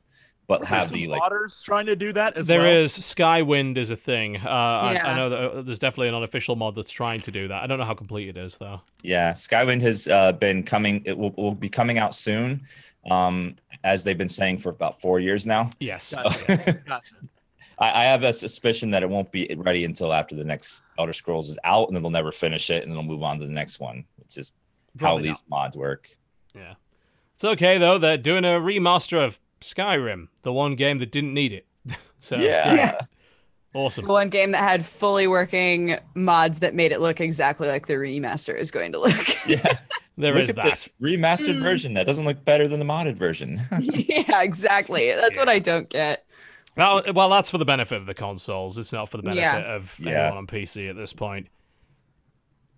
but 0.46 0.58
There's 0.60 0.68
have 0.68 0.86
some 0.88 0.94
the 0.96 1.06
like. 1.08 1.22
modders 1.22 1.64
trying 1.64 1.86
to 1.86 1.96
do 1.96 2.12
that 2.12 2.36
as 2.36 2.46
There 2.46 2.60
well. 2.60 2.76
is 2.76 2.92
Skywind 2.92 3.76
is 3.76 3.90
a 3.90 3.96
thing. 3.96 4.36
Uh, 4.36 4.48
I, 4.48 4.98
I 5.00 5.16
know 5.16 5.28
that 5.30 5.38
uh, 5.38 5.62
there's 5.62 5.78
definitely 5.80 6.08
an 6.08 6.14
unofficial 6.14 6.54
mod 6.54 6.76
that's 6.76 6.92
trying 6.92 7.20
to 7.22 7.32
do 7.32 7.48
that. 7.48 7.62
I 7.62 7.66
don't 7.66 7.78
know 7.78 7.84
how 7.86 7.94
complete 7.94 8.28
it 8.28 8.36
is 8.36 8.56
though. 8.58 8.82
Yeah, 9.02 9.32
Skywind 9.32 9.80
has 9.82 10.06
uh, 10.06 10.32
been 10.32 10.62
coming. 10.62 11.02
It 11.06 11.16
will, 11.18 11.30
will 11.30 11.54
be 11.54 11.68
coming 11.70 11.98
out 11.98 12.14
soon, 12.14 12.62
um, 13.10 13.56
as 13.82 14.04
they've 14.04 14.18
been 14.18 14.28
saying 14.28 14.58
for 14.58 14.68
about 14.68 15.00
four 15.00 15.18
years 15.18 15.44
now. 15.46 15.70
Yes. 15.80 16.14
Gotcha. 16.14 16.56
Gotcha. 16.86 17.14
I, 17.78 18.02
I 18.02 18.04
have 18.04 18.24
a 18.24 18.32
suspicion 18.32 18.90
that 18.92 19.02
it 19.02 19.08
won't 19.10 19.30
be 19.30 19.52
ready 19.56 19.84
until 19.84 20.12
after 20.12 20.34
the 20.34 20.44
next 20.44 20.86
Elder 20.98 21.12
Scrolls 21.12 21.50
is 21.50 21.58
out, 21.64 21.88
and 21.88 21.96
then 21.96 22.02
they'll 22.02 22.10
never 22.10 22.32
finish 22.32 22.70
it, 22.70 22.82
and 22.82 22.90
then 22.90 22.96
they'll 22.96 23.06
move 23.14 23.22
on 23.22 23.38
to 23.40 23.46
the 23.46 23.52
next 23.52 23.80
one, 23.80 24.04
which 24.18 24.36
is 24.36 24.54
how 24.98 25.06
Probably 25.08 25.24
these 25.24 25.42
mods 25.50 25.76
work. 25.76 26.08
Yeah. 26.54 26.74
It's 27.34 27.44
okay 27.44 27.76
though. 27.78 27.98
They're 27.98 28.16
doing 28.16 28.44
a 28.44 28.52
remaster 28.60 29.22
of 29.22 29.38
Skyrim, 29.60 30.28
the 30.42 30.52
one 30.52 30.74
game 30.74 30.98
that 30.98 31.10
didn't 31.12 31.34
need 31.34 31.52
it. 31.52 31.66
so 32.20 32.36
Yeah. 32.36 32.74
Yeah. 32.74 33.00
awesome. 33.74 34.06
The 34.06 34.12
one 34.12 34.30
game 34.30 34.52
that 34.52 34.62
had 34.66 34.86
fully 34.86 35.26
working 35.26 35.98
mods 36.14 36.60
that 36.60 36.74
made 36.74 36.92
it 36.92 37.00
look 37.02 37.20
exactly 37.20 37.68
like 37.68 37.86
the 37.86 37.94
remaster 37.94 38.58
is 38.58 38.70
going 38.70 38.92
to 38.92 39.00
look. 39.00 39.46
Yeah. 39.46 39.78
There 40.18 40.32
Look 40.32 40.44
is 40.44 40.48
at 40.48 40.56
that. 40.56 40.64
this 40.64 40.88
remastered 40.98 41.56
Mm. 41.58 41.62
version 41.62 41.92
that 41.92 42.06
doesn't 42.06 42.24
look 42.24 42.42
better 42.42 42.66
than 42.66 42.78
the 42.78 42.86
modded 42.86 43.18
version. 43.18 43.60
yeah, 43.82 44.40
exactly. 44.40 45.12
That's 45.12 45.38
what 45.38 45.50
I 45.50 45.58
don't 45.58 45.90
get. 45.90 46.24
Well, 46.76 47.02
well, 47.14 47.28
that's 47.30 47.50
for 47.50 47.58
the 47.58 47.64
benefit 47.64 47.96
of 47.96 48.06
the 48.06 48.14
consoles. 48.14 48.76
It's 48.78 48.92
not 48.92 49.08
for 49.08 49.16
the 49.16 49.22
benefit 49.22 49.40
Yeah. 49.42 49.74
of 49.74 49.98
Yeah. 49.98 50.10
anyone 50.24 50.38
on 50.38 50.46
PC 50.46 50.88
at 50.88 50.96
this 50.96 51.12
point. 51.12 51.48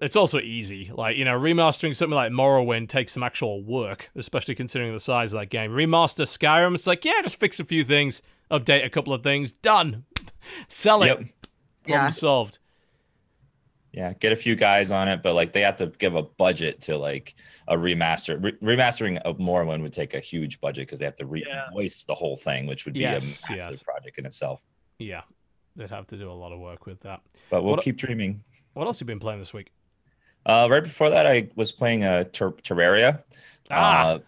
It's 0.00 0.14
also 0.14 0.38
easy. 0.38 0.92
Like, 0.94 1.16
you 1.16 1.24
know, 1.24 1.36
remastering 1.38 1.94
something 1.96 2.14
like 2.14 2.30
Morrowind 2.30 2.88
takes 2.88 3.12
some 3.12 3.24
actual 3.24 3.64
work, 3.64 4.10
especially 4.14 4.54
considering 4.54 4.92
the 4.92 5.00
size 5.00 5.32
of 5.34 5.40
that 5.40 5.46
game. 5.46 5.72
Remaster 5.72 6.22
Skyrim, 6.24 6.74
it's 6.74 6.86
like, 6.86 7.04
yeah, 7.04 7.20
just 7.22 7.40
fix 7.40 7.58
a 7.58 7.64
few 7.64 7.82
things, 7.82 8.22
update 8.50 8.84
a 8.84 8.90
couple 8.90 9.12
of 9.12 9.24
things, 9.24 9.52
done. 9.52 10.04
Sell 10.68 11.02
it. 11.02 11.06
yep. 11.06 11.16
Problem 11.18 11.32
Yeah. 12.04 12.08
solved. 12.10 12.60
Yeah, 13.98 14.12
get 14.12 14.30
a 14.30 14.36
few 14.36 14.54
guys 14.54 14.92
on 14.92 15.08
it, 15.08 15.24
but 15.24 15.34
like 15.34 15.52
they 15.52 15.62
have 15.62 15.74
to 15.78 15.86
give 15.98 16.14
a 16.14 16.22
budget 16.22 16.80
to 16.82 16.96
like 16.96 17.34
a 17.66 17.76
remaster. 17.76 18.40
Re- 18.40 18.76
remastering 18.76 19.18
of 19.22 19.38
Morrowind 19.38 19.82
would 19.82 19.92
take 19.92 20.14
a 20.14 20.20
huge 20.20 20.60
budget 20.60 20.86
because 20.86 21.00
they 21.00 21.04
have 21.04 21.16
to 21.16 21.24
Yeah. 21.24 21.64
re-voice 21.66 22.04
the 22.04 22.14
whole 22.14 22.36
thing, 22.36 22.68
which 22.68 22.84
would 22.84 22.94
be 22.94 23.00
Yes, 23.00 23.42
a 23.48 23.52
massive 23.54 23.72
yes. 23.72 23.82
project 23.82 24.16
in 24.18 24.24
itself. 24.24 24.62
Yeah. 25.00 25.22
They'd 25.74 25.90
have 25.90 26.06
to 26.08 26.16
do 26.16 26.30
a 26.30 26.32
lot 26.32 26.52
of 26.52 26.60
work 26.60 26.86
with 26.86 27.00
that. 27.00 27.22
But 27.50 27.64
we'll 27.64 27.74
What- 27.74 27.82
keep 27.82 27.96
dreaming. 27.96 28.44
What 28.74 28.86
else 28.86 29.00
have 29.00 29.08
you 29.08 29.14
been 29.14 29.18
playing 29.18 29.40
this 29.40 29.52
week? 29.52 29.72
Uh, 30.46 30.68
right 30.70 30.84
before 30.84 31.10
that, 31.10 31.26
I 31.26 31.48
was 31.56 31.72
playing 31.72 32.04
a 32.04 32.22
ter- 32.24 32.52
Terraria. 32.52 33.24
Ah, 33.68 34.10
Uh, 34.12 34.18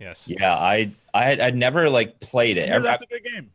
yes. 0.00 0.26
yeah, 0.26 0.54
I 0.56 0.90
I 1.12 1.24
had 1.24 1.38
I'd 1.38 1.54
never 1.56 1.90
like 1.90 2.18
played 2.20 2.56
it. 2.56 2.68
Yeah, 2.70 2.78
that's 2.78 3.02
a 3.02 3.06
good 3.06 3.24
game. 3.24 3.50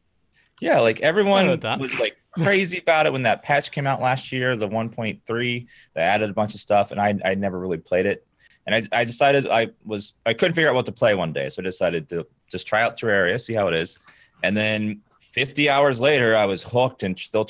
Yeah, 0.61 0.81
like 0.81 1.01
everyone 1.01 1.47
was 1.79 1.99
like 1.99 2.15
crazy 2.43 2.79
about 2.79 3.05
it 3.05 3.13
when 3.13 3.23
that 3.23 3.43
patch 3.43 3.71
came 3.71 3.87
out 3.87 4.01
last 4.01 4.31
year, 4.31 4.55
the 4.55 4.67
1.3. 4.67 5.67
They 5.93 6.01
added 6.01 6.29
a 6.29 6.33
bunch 6.33 6.53
of 6.53 6.59
stuff, 6.59 6.91
and 6.91 6.99
I 6.99 7.17
I 7.25 7.35
never 7.35 7.59
really 7.59 7.77
played 7.77 8.05
it. 8.05 8.25
And 8.65 8.75
I, 8.75 8.99
I 8.99 9.03
decided 9.05 9.47
I 9.47 9.69
was 9.83 10.13
I 10.25 10.33
couldn't 10.33 10.53
figure 10.53 10.69
out 10.69 10.75
what 10.75 10.85
to 10.85 10.91
play 10.91 11.15
one 11.15 11.33
day, 11.33 11.49
so 11.49 11.61
I 11.61 11.65
decided 11.65 12.09
to 12.09 12.27
just 12.51 12.67
try 12.67 12.81
out 12.81 12.97
Terraria, 12.97 13.39
see 13.39 13.53
how 13.53 13.67
it 13.67 13.73
is. 13.73 13.99
And 14.43 14.55
then 14.55 15.01
50 15.21 15.69
hours 15.69 15.99
later, 16.01 16.35
I 16.35 16.45
was 16.45 16.63
hooked 16.63 17.03
and 17.03 17.17
still 17.17 17.47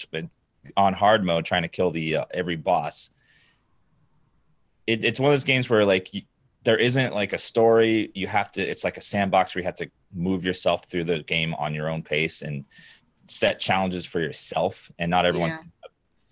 on 0.75 0.93
hard 0.93 1.23
mode 1.23 1.45
trying 1.45 1.61
to 1.61 1.67
kill 1.67 1.91
the 1.91 2.17
uh, 2.17 2.25
every 2.33 2.55
boss. 2.55 3.09
it, 4.85 5.03
it's 5.03 5.19
one 5.19 5.29
of 5.29 5.33
those 5.33 5.43
games 5.43 5.69
where 5.69 5.85
like 5.85 6.13
you, 6.13 6.21
there 6.63 6.77
isn't 6.77 7.13
like 7.13 7.31
a 7.33 7.37
story. 7.37 8.11
You 8.13 8.27
have 8.27 8.51
to. 8.51 8.61
It's 8.61 8.83
like 8.83 8.97
a 8.97 9.01
sandbox 9.01 9.55
where 9.55 9.61
you 9.61 9.65
have 9.65 9.77
to 9.77 9.89
move 10.13 10.43
yourself 10.43 10.85
through 10.85 11.05
the 11.05 11.23
game 11.23 11.53
on 11.55 11.73
your 11.73 11.89
own 11.89 12.03
pace 12.03 12.41
and 12.41 12.65
set 13.29 13.59
challenges 13.59 14.05
for 14.05 14.19
yourself. 14.19 14.91
And 14.99 15.09
not 15.11 15.25
everyone 15.25 15.59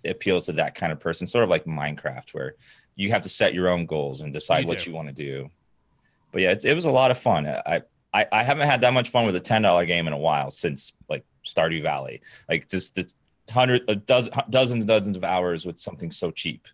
Yeah. 0.03 0.11
appeals 0.11 0.45
to 0.47 0.53
that 0.53 0.75
kind 0.75 0.91
of 0.91 0.99
person. 0.99 1.27
Sort 1.27 1.43
of 1.43 1.49
like 1.49 1.65
Minecraft, 1.65 2.33
where 2.33 2.55
you 2.95 3.09
have 3.11 3.21
to 3.23 3.29
set 3.29 3.53
your 3.53 3.67
own 3.69 3.85
goals 3.85 4.21
and 4.21 4.31
decide 4.33 4.63
You 4.63 4.67
what 4.67 4.79
do. 4.79 4.89
you 4.89 4.95
want 4.95 5.07
to 5.09 5.13
do. 5.13 5.49
But 6.31 6.41
yeah, 6.41 6.51
it, 6.51 6.65
it 6.65 6.73
was 6.73 6.85
a 6.85 6.91
lot 6.91 7.11
of 7.11 7.17
fun. 7.17 7.47
I, 7.47 7.81
I 8.13 8.25
I 8.31 8.43
haven't 8.43 8.67
had 8.67 8.81
that 8.81 8.93
much 8.93 9.09
fun 9.09 9.25
with 9.25 9.35
a 9.35 9.39
ten 9.39 9.61
dollar 9.61 9.85
game 9.85 10.07
in 10.07 10.13
a 10.13 10.17
while 10.17 10.49
since 10.51 10.93
like 11.09 11.23
Stardew 11.45 11.81
Valley. 11.81 12.21
Like 12.49 12.67
just 12.69 12.95
the 12.95 13.11
hundred, 13.51 13.83
a 13.87 13.95
dozen, 13.95 14.33
dozens, 14.49 14.83
and 14.83 14.87
dozens 14.87 15.17
of 15.17 15.23
hours 15.23 15.65
with 15.65 15.79
something 15.79 16.11
so 16.11 16.31
cheap. 16.31 16.67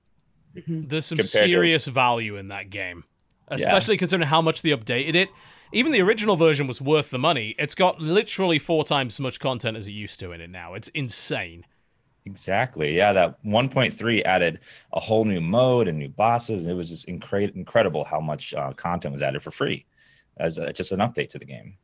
There's 0.67 1.05
some 1.05 1.17
Compared 1.17 1.31
to- 1.43 1.49
serious 1.49 1.85
value 1.87 2.37
in 2.37 2.49
that 2.49 2.69
game, 2.69 3.03
especially 3.49 3.97
considering 3.97 4.27
how 4.27 4.41
much 4.41 4.61
they 4.61 4.69
updated 4.69 5.15
it. 5.15 5.29
Even 5.73 5.91
the 5.91 6.01
original 6.01 6.35
version 6.35 6.67
was 6.67 6.81
worth 6.81 7.09
the 7.09 7.19
money. 7.19 7.55
It's 7.57 7.75
got 7.75 8.01
literally 8.01 8.59
four 8.59 8.83
times 8.83 9.15
as 9.15 9.19
much 9.21 9.39
content 9.39 9.77
as 9.77 9.87
it 9.87 9.91
used 9.93 10.19
to 10.19 10.31
in 10.31 10.41
it 10.41 10.49
now. 10.49 10.73
It's 10.73 10.89
insane. 10.89 11.65
Exactly. 12.25 12.95
Yeah, 12.95 13.13
that 13.13 13.43
1.3 13.43 14.23
added 14.25 14.59
a 14.93 14.99
whole 14.99 15.25
new 15.25 15.41
mode 15.41 15.87
and 15.87 15.97
new 15.97 16.09
bosses. 16.09 16.63
and 16.63 16.71
It 16.71 16.75
was 16.75 16.89
just 16.89 17.07
incre- 17.07 17.55
incredible 17.55 18.03
how 18.03 18.19
much 18.19 18.53
uh, 18.53 18.73
content 18.73 19.13
was 19.13 19.21
added 19.21 19.41
for 19.41 19.51
free 19.51 19.85
as 20.37 20.57
a, 20.57 20.71
just 20.73 20.91
an 20.91 20.99
update 20.99 21.29
to 21.29 21.39
the 21.39 21.45
game. 21.45 21.77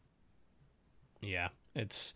Yeah, 1.22 1.50
it's 1.76 2.14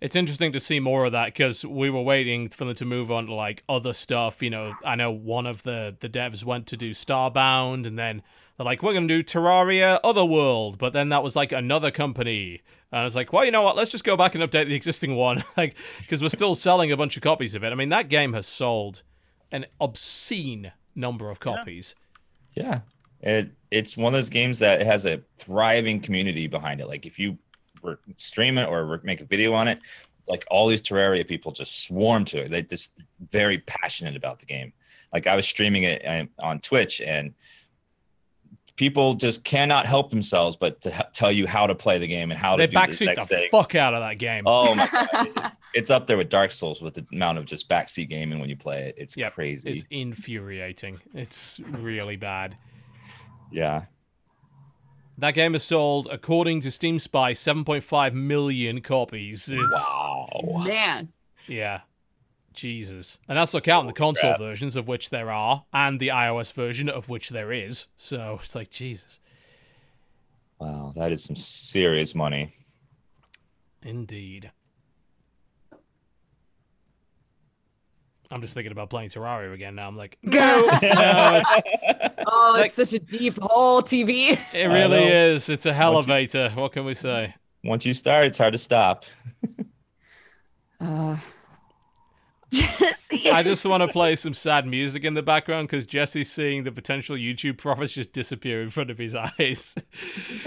it's 0.00 0.16
interesting 0.16 0.52
to 0.52 0.60
see 0.60 0.80
more 0.80 1.04
of 1.06 1.12
that 1.12 1.26
because 1.26 1.64
we 1.64 1.90
were 1.90 2.00
waiting 2.00 2.48
for 2.48 2.64
them 2.64 2.74
to 2.76 2.84
move 2.84 3.10
on 3.10 3.26
to 3.26 3.34
like 3.34 3.64
other 3.68 3.92
stuff. 3.92 4.42
You 4.42 4.50
know, 4.50 4.74
I 4.84 4.94
know 4.94 5.10
one 5.10 5.46
of 5.46 5.64
the 5.64 5.96
the 6.00 6.08
devs 6.08 6.44
went 6.44 6.66
to 6.68 6.76
do 6.76 6.92
Starbound, 6.92 7.86
and 7.86 7.98
then 7.98 8.22
they're 8.58 8.64
like, 8.64 8.82
we're 8.82 8.92
gonna 8.92 9.06
do 9.06 9.22
Terraria 9.22 10.00
Otherworld, 10.02 10.78
but 10.78 10.92
then 10.92 11.08
that 11.10 11.22
was 11.22 11.36
like 11.36 11.52
another 11.52 11.90
company. 11.92 12.60
And 12.90 13.00
I 13.00 13.04
was 13.04 13.14
like, 13.14 13.32
well, 13.32 13.44
you 13.44 13.52
know 13.52 13.62
what? 13.62 13.76
Let's 13.76 13.90
just 13.90 14.04
go 14.04 14.16
back 14.16 14.34
and 14.34 14.42
update 14.42 14.66
the 14.66 14.74
existing 14.74 15.14
one, 15.14 15.44
like 15.56 15.76
because 16.00 16.20
we're 16.20 16.28
still 16.28 16.54
selling 16.54 16.90
a 16.90 16.96
bunch 16.96 17.16
of 17.16 17.22
copies 17.22 17.54
of 17.54 17.62
it. 17.62 17.70
I 17.70 17.76
mean, 17.76 17.90
that 17.90 18.08
game 18.08 18.32
has 18.32 18.46
sold 18.46 19.02
an 19.52 19.66
obscene 19.80 20.72
number 20.96 21.30
of 21.30 21.38
copies. 21.38 21.94
Yeah. 22.54 22.80
It 23.20 23.52
it's 23.70 23.96
one 23.96 24.12
of 24.12 24.18
those 24.18 24.28
games 24.28 24.58
that 24.58 24.80
has 24.82 25.06
a 25.06 25.22
thriving 25.36 26.00
community 26.00 26.48
behind 26.48 26.80
it. 26.80 26.88
Like 26.88 27.06
if 27.06 27.18
you 27.18 27.38
were 27.82 28.00
stream 28.16 28.58
it 28.58 28.68
or 28.68 29.00
make 29.04 29.20
a 29.20 29.24
video 29.24 29.52
on 29.54 29.68
it, 29.68 29.80
like 30.26 30.44
all 30.50 30.66
these 30.66 30.80
Terraria 30.80 31.26
people 31.26 31.52
just 31.52 31.84
swarm 31.84 32.24
to 32.26 32.38
it. 32.38 32.50
They're 32.50 32.62
just 32.62 32.92
very 33.30 33.58
passionate 33.58 34.16
about 34.16 34.40
the 34.40 34.46
game. 34.46 34.72
Like 35.12 35.26
I 35.26 35.36
was 35.36 35.46
streaming 35.46 35.84
it 35.84 36.04
uh, 36.04 36.24
on 36.40 36.60
Twitch 36.60 37.00
and 37.00 37.34
people 38.78 39.12
just 39.14 39.44
cannot 39.44 39.84
help 39.84 40.08
themselves 40.08 40.56
but 40.56 40.80
to 40.80 40.88
h- 40.90 41.02
tell 41.12 41.30
you 41.30 41.46
how 41.46 41.66
to 41.66 41.74
play 41.74 41.98
the 41.98 42.06
game 42.06 42.30
and 42.30 42.40
how 42.40 42.56
They 42.56 42.66
to 42.66 42.70
do 42.70 42.76
the 42.76 42.80
backseat 42.80 43.06
next 43.06 43.26
the 43.28 43.36
thing. 43.36 43.48
fuck 43.50 43.74
out 43.74 43.92
of 43.92 44.00
that 44.00 44.18
game. 44.18 44.44
Oh 44.46 44.74
my 44.74 44.86
god. 44.92 45.26
It- 45.26 45.52
it's 45.74 45.90
up 45.90 46.06
there 46.06 46.16
with 46.16 46.30
Dark 46.30 46.50
Souls 46.50 46.80
with 46.80 46.94
the 46.94 47.06
amount 47.12 47.36
of 47.36 47.44
just 47.44 47.68
backseat 47.68 48.08
gaming 48.08 48.38
when 48.40 48.48
you 48.48 48.56
play 48.56 48.88
it. 48.88 48.94
It's 48.96 49.16
Yep, 49.18 49.34
crazy. 49.34 49.70
It's 49.70 49.84
infuriating. 49.90 50.98
It's 51.12 51.60
really 51.60 52.16
bad. 52.16 52.56
yeah. 53.52 53.82
That 55.18 55.32
game 55.34 55.52
has 55.54 55.64
sold, 55.64 56.06
according 56.12 56.60
to 56.60 56.70
Steam 56.70 57.00
Spy, 57.00 57.32
7.5 57.32 58.14
million 58.14 58.80
copies. 58.80 59.48
It's, 59.48 59.68
Wow. 59.92 60.62
Man. 60.64 61.12
Yeah. 61.48 61.80
Jesus. 62.58 63.18
And 63.28 63.38
that's 63.38 63.54
not 63.54 63.62
counting 63.62 63.86
the 63.86 63.92
console 63.94 64.30
crap. 64.32 64.38
versions, 64.40 64.76
of 64.76 64.86
which 64.88 65.08
there 65.10 65.30
are, 65.30 65.64
and 65.72 65.98
the 65.98 66.08
iOS 66.08 66.52
version, 66.52 66.88
of 66.90 67.08
which 67.08 67.30
there 67.30 67.52
is. 67.52 67.88
So 67.96 68.38
it's 68.42 68.54
like, 68.54 68.68
Jesus. 68.70 69.20
Wow, 70.58 70.92
that 70.96 71.12
is 71.12 71.24
some 71.24 71.36
serious 71.36 72.14
money. 72.14 72.52
Indeed. 73.82 74.50
I'm 78.30 78.42
just 78.42 78.52
thinking 78.52 78.72
about 78.72 78.90
playing 78.90 79.08
Terraria 79.08 79.54
again 79.54 79.74
now. 79.76 79.88
I'm 79.88 79.96
like, 79.96 80.18
Go. 80.28 80.38
no, 80.38 80.70
it's, 80.82 82.14
Oh, 82.26 82.52
Like- 82.56 82.66
it's 82.66 82.76
such 82.76 82.92
a 82.92 82.98
deep 82.98 83.38
hole, 83.40 83.80
TB. 83.82 84.38
it 84.52 84.66
really 84.66 85.06
is. 85.06 85.48
It's 85.48 85.64
a 85.64 85.72
elevator. 85.72 86.50
What 86.50 86.72
can 86.72 86.84
we 86.84 86.92
say? 86.94 87.34
Once 87.64 87.86
you 87.86 87.94
start, 87.94 88.26
it's 88.26 88.38
hard 88.38 88.52
to 88.52 88.58
stop. 88.58 89.04
Uh, 90.80 91.16
Jesse. 92.50 93.30
I 93.30 93.42
just 93.42 93.64
want 93.64 93.82
to 93.82 93.88
play 93.88 94.16
some 94.16 94.34
sad 94.34 94.66
music 94.66 95.04
in 95.04 95.14
the 95.14 95.22
background 95.22 95.68
because 95.68 95.84
Jesse's 95.86 96.30
seeing 96.30 96.64
the 96.64 96.72
potential 96.72 97.16
YouTube 97.16 97.58
profits 97.58 97.92
just 97.92 98.12
disappear 98.12 98.62
in 98.62 98.70
front 98.70 98.90
of 98.90 98.98
his 98.98 99.14
eyes. 99.38 99.74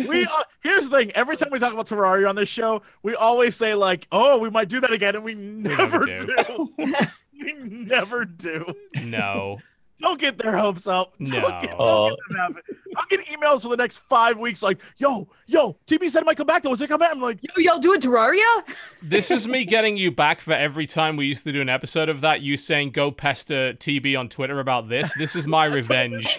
We 0.08 0.26
uh, 0.26 0.44
here's 0.62 0.90
the 0.90 0.98
thing. 0.98 1.12
Every 1.12 1.38
time 1.38 1.50
we 1.52 1.60
talk 1.60 1.74
about 1.74 1.88
Terraria 1.88 2.28
on 2.30 2.36
this 2.36 2.50
show, 2.50 2.82
we 3.04 3.16
always 3.16 3.56
say 3.56 3.76
like, 3.76 4.08
"Oh, 4.12 4.38
we 4.38 4.50
might 4.50 4.70
do 4.70 4.80
that 4.80 4.92
again," 4.92 5.16
and 5.16 5.24
we 5.24 5.34
never 5.36 6.06
never 6.06 6.26
do. 6.26 6.70
do. 6.78 6.94
we 7.34 7.54
never 7.64 8.26
do. 8.26 8.74
no. 9.04 9.60
Don't 10.02 10.20
get 10.20 10.38
their 10.38 10.58
hopes 10.58 10.88
up. 10.88 11.14
Don't 11.20 11.30
No. 11.30 11.42
get, 11.62 11.70
don't 11.70 11.80
Oh. 11.80 12.18
get. 12.30 12.78
I'll 12.98 13.06
get 13.10 13.26
emails 13.28 13.62
for 13.62 13.70
the 13.70 13.78
next 13.78 14.00
five 14.00 14.38
weeks 14.38 14.62
like, 14.62 14.82
"Yo, 14.98 15.30
yo, 15.48 15.78
TB 15.88 16.10
said 16.10 16.24
it 16.24 16.26
might 16.26 16.36
come 16.36 16.48
back. 16.48 16.64
Though, 16.64 16.74
is 16.74 16.82
it 16.82 16.88
come 16.90 17.00
back?" 17.00 17.12
I'm 17.14 17.22
like, 17.22 17.40
yo, 17.42 17.52
y'all 17.58 17.80
doing 17.80 18.02
Terraria? 18.02 18.64
This 19.02 19.32
is 19.32 19.48
me 19.48 19.64
getting 19.64 19.96
you 19.96 20.12
back 20.12 20.42
for 20.42 20.52
every 20.54 20.86
time 20.88 21.16
we 21.16 21.26
used 21.26 21.44
to 21.46 21.54
do 21.54 21.62
an 21.62 21.70
episode 21.70 22.10
of 22.10 22.20
that. 22.22 22.42
You 22.42 22.58
saying 22.58 22.92
go 22.92 23.10
pester 23.12 23.74
TB 23.74 24.20
on 24.20 24.28
Twitter 24.28 24.60
about 24.60 24.90
this. 24.90 25.14
This 25.14 25.36
is 25.38 25.48
my 25.48 25.66
revenge. 25.80 26.38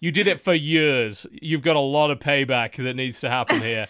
You 0.00 0.12
did 0.12 0.26
it 0.28 0.38
for 0.40 0.54
years. 0.54 1.26
You've 1.32 1.62
got 1.62 1.74
a 1.76 1.80
lot 1.80 2.10
of 2.10 2.18
payback 2.20 2.76
that 2.82 2.94
needs 2.94 3.20
to 3.20 3.30
happen 3.30 3.60
here. 3.60 3.86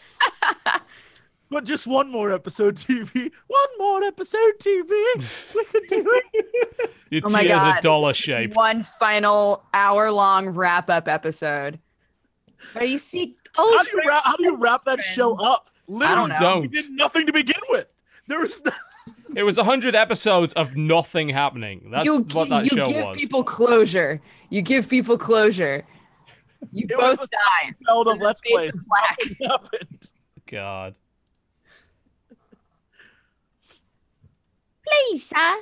But 1.51 1.64
just 1.64 1.86
one 1.86 2.11
more 2.11 2.32
episode, 2.32 2.76
TB. 2.76 3.30
One 3.46 3.68
more 3.78 4.03
episode, 4.03 4.53
TB. 4.61 5.55
We 5.55 5.64
could 5.64 5.86
do 5.88 6.22
it. 6.34 6.90
Your 7.11 7.22
Oh 7.24 7.30
my 7.30 7.42
tears 7.42 7.62
are 7.62 7.80
dollar 7.80 8.12
shaped. 8.12 8.55
One 8.55 8.86
final 9.01 9.64
hour-long 9.72 10.51
wrap-up 10.51 11.09
episode. 11.09 11.78
Where 12.74 12.84
you 12.84 12.99
see 12.99 13.36
oh, 13.57 13.76
How 13.76 13.82
do 13.82 13.90
you 13.90 14.03
wrap? 14.07 14.24
How 14.24 14.36
do 14.36 14.44
you 14.44 14.57
wrap 14.57 14.84
that 14.84 15.03
show 15.03 15.34
up? 15.42 15.70
Literally, 15.86 16.34
don't 16.38 16.61
we 16.62 16.68
did 16.68 16.90
nothing 16.90 17.24
to 17.26 17.32
begin 17.32 17.61
with. 17.70 17.86
There 18.26 18.40
was. 18.40 18.62
No- 18.62 18.72
It 19.36 19.42
was 19.42 19.57
100 19.57 19.94
episodes 19.94 20.53
of 20.55 20.76
nothing 20.76 21.28
happening. 21.30 21.88
That's 21.90 22.05
you, 22.05 22.20
what 22.32 22.49
that 22.51 22.64
you 22.64 22.70
show 22.70 22.86
give 22.86 23.14
people 23.14 23.44
closure. 23.44 24.20
You 24.51 24.61
give 24.62 24.88
people 24.88 25.16
closure. 25.16 25.84
You 26.72 26.86
It 26.90 26.96
was 26.96 27.16
both 27.16 27.28
the 27.30 27.36
die. 27.36 27.74
Zelda 27.86 28.11
Let's 28.11 28.40
face 28.40 28.53
Plays. 28.53 28.74
is 28.74 28.82
black. 28.82 29.18
Nothing 29.20 29.49
happened. 29.51 30.11
God. 30.51 30.99
Please, 34.91 35.26
sir. 35.26 35.57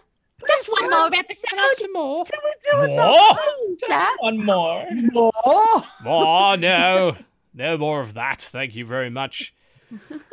Just 0.46 0.68
one 0.70 0.90
more 0.90 1.14
episode. 1.14 1.58
Some 1.74 1.92
more. 1.92 2.24
do 2.24 2.82
it 2.82 2.88
More? 2.88 3.34
Please, 3.34 3.80
sir. 3.86 4.06
One 4.20 4.44
more. 4.44 4.86
Oh, 5.14 5.86
Oh, 6.04 6.56
no. 6.58 7.16
No 7.54 7.78
more 7.78 8.00
of 8.02 8.14
that. 8.14 8.42
Thank 8.42 8.74
you 8.74 8.84
very 8.84 9.08
much. 9.08 9.54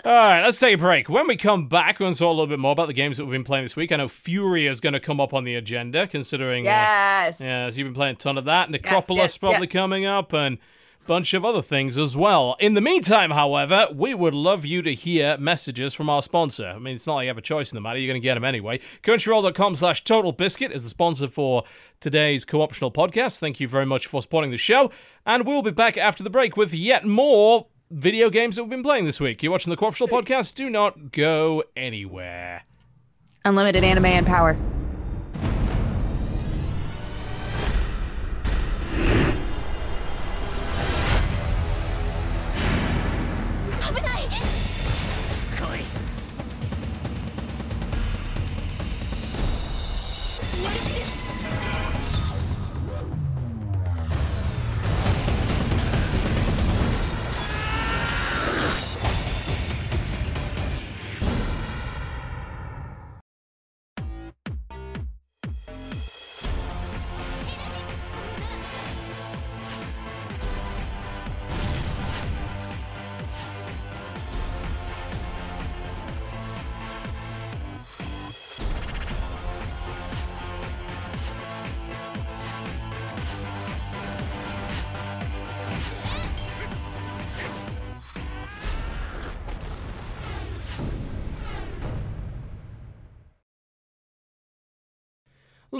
All 0.03 0.11
right, 0.11 0.41
let's 0.43 0.59
take 0.59 0.75
a 0.75 0.77
break. 0.77 1.09
When 1.09 1.27
we 1.27 1.37
come 1.37 1.69
back, 1.69 1.99
we're 1.99 2.05
going 2.05 2.13
to 2.13 2.19
talk 2.19 2.27
a 2.27 2.31
little 2.31 2.47
bit 2.47 2.59
more 2.59 2.71
about 2.71 2.87
the 2.87 2.93
games 2.93 3.17
that 3.17 3.25
we've 3.25 3.31
been 3.33 3.43
playing 3.43 3.65
this 3.65 3.75
week. 3.75 3.91
I 3.91 3.97
know 3.97 4.07
Furi 4.07 4.69
is 4.69 4.81
going 4.81 4.93
to 4.93 4.99
come 4.99 5.21
up 5.21 5.33
on 5.33 5.43
the 5.43 5.55
agenda, 5.55 6.07
considering. 6.07 6.67
uh, 6.67 6.71
yes. 6.71 7.39
yeah, 7.39 7.69
so 7.69 7.77
you've 7.77 7.87
been 7.87 7.93
playing 7.93 8.15
a 8.15 8.17
ton 8.17 8.37
of 8.37 8.45
that. 8.45 8.71
Necropolis 8.71 9.17
yes, 9.17 9.37
probably 9.37 9.67
yes. 9.67 9.71
coming 9.71 10.05
up, 10.05 10.33
and 10.33 10.57
a 10.57 10.59
bunch 11.05 11.33
of 11.33 11.43
other 11.45 11.61
things 11.61 11.97
as 11.97 12.15
well. 12.15 12.55
In 12.59 12.73
the 12.73 12.81
meantime, 12.81 13.31
however, 13.31 13.87
we 13.93 14.13
would 14.13 14.33
love 14.33 14.65
you 14.65 14.81
to 14.81 14.93
hear 14.93 15.37
messages 15.37 15.93
from 15.93 16.09
our 16.09 16.21
sponsor. 16.21 16.67
I 16.67 16.79
mean, 16.79 16.95
it's 16.95 17.07
not 17.07 17.15
like 17.15 17.23
you 17.25 17.29
have 17.29 17.37
a 17.37 17.41
choice 17.41 17.71
in 17.71 17.75
the 17.75 17.81
matter. 17.81 17.99
You're 17.99 18.11
going 18.11 18.21
to 18.21 18.25
get 18.25 18.35
them 18.35 18.43
anyway. 18.43 18.79
Crunchyroll.com 19.03 19.75
slash 19.75 20.03
Total 20.03 20.31
Biscuit 20.31 20.71
is 20.71 20.83
the 20.83 20.89
sponsor 20.89 21.27
for 21.27 21.63
today's 21.99 22.45
co-optional 22.45 22.91
podcast. 22.91 23.39
Thank 23.39 23.59
you 23.59 23.67
very 23.67 23.85
much 23.85 24.07
for 24.07 24.21
supporting 24.21 24.51
the 24.51 24.57
show. 24.57 24.91
And 25.25 25.45
we'll 25.45 25.61
be 25.61 25.71
back 25.71 25.97
after 25.97 26.23
the 26.23 26.29
break 26.29 26.57
with 26.57 26.73
yet 26.73 27.05
more 27.05 27.67
video 27.91 28.29
games 28.29 28.55
that 28.55 28.63
we've 28.63 28.69
been 28.69 28.83
playing 28.83 29.05
this 29.05 29.19
week. 29.19 29.43
You're 29.43 29.51
watching 29.51 29.71
the 29.71 29.77
co-optional 29.77 30.07
podcast. 30.07 30.55
Do 30.55 30.69
not 30.69 31.11
go 31.11 31.63
anywhere. 31.75 32.63
Unlimited 33.45 33.83
anime 33.83 34.05
and 34.05 34.25
power. 34.25 34.57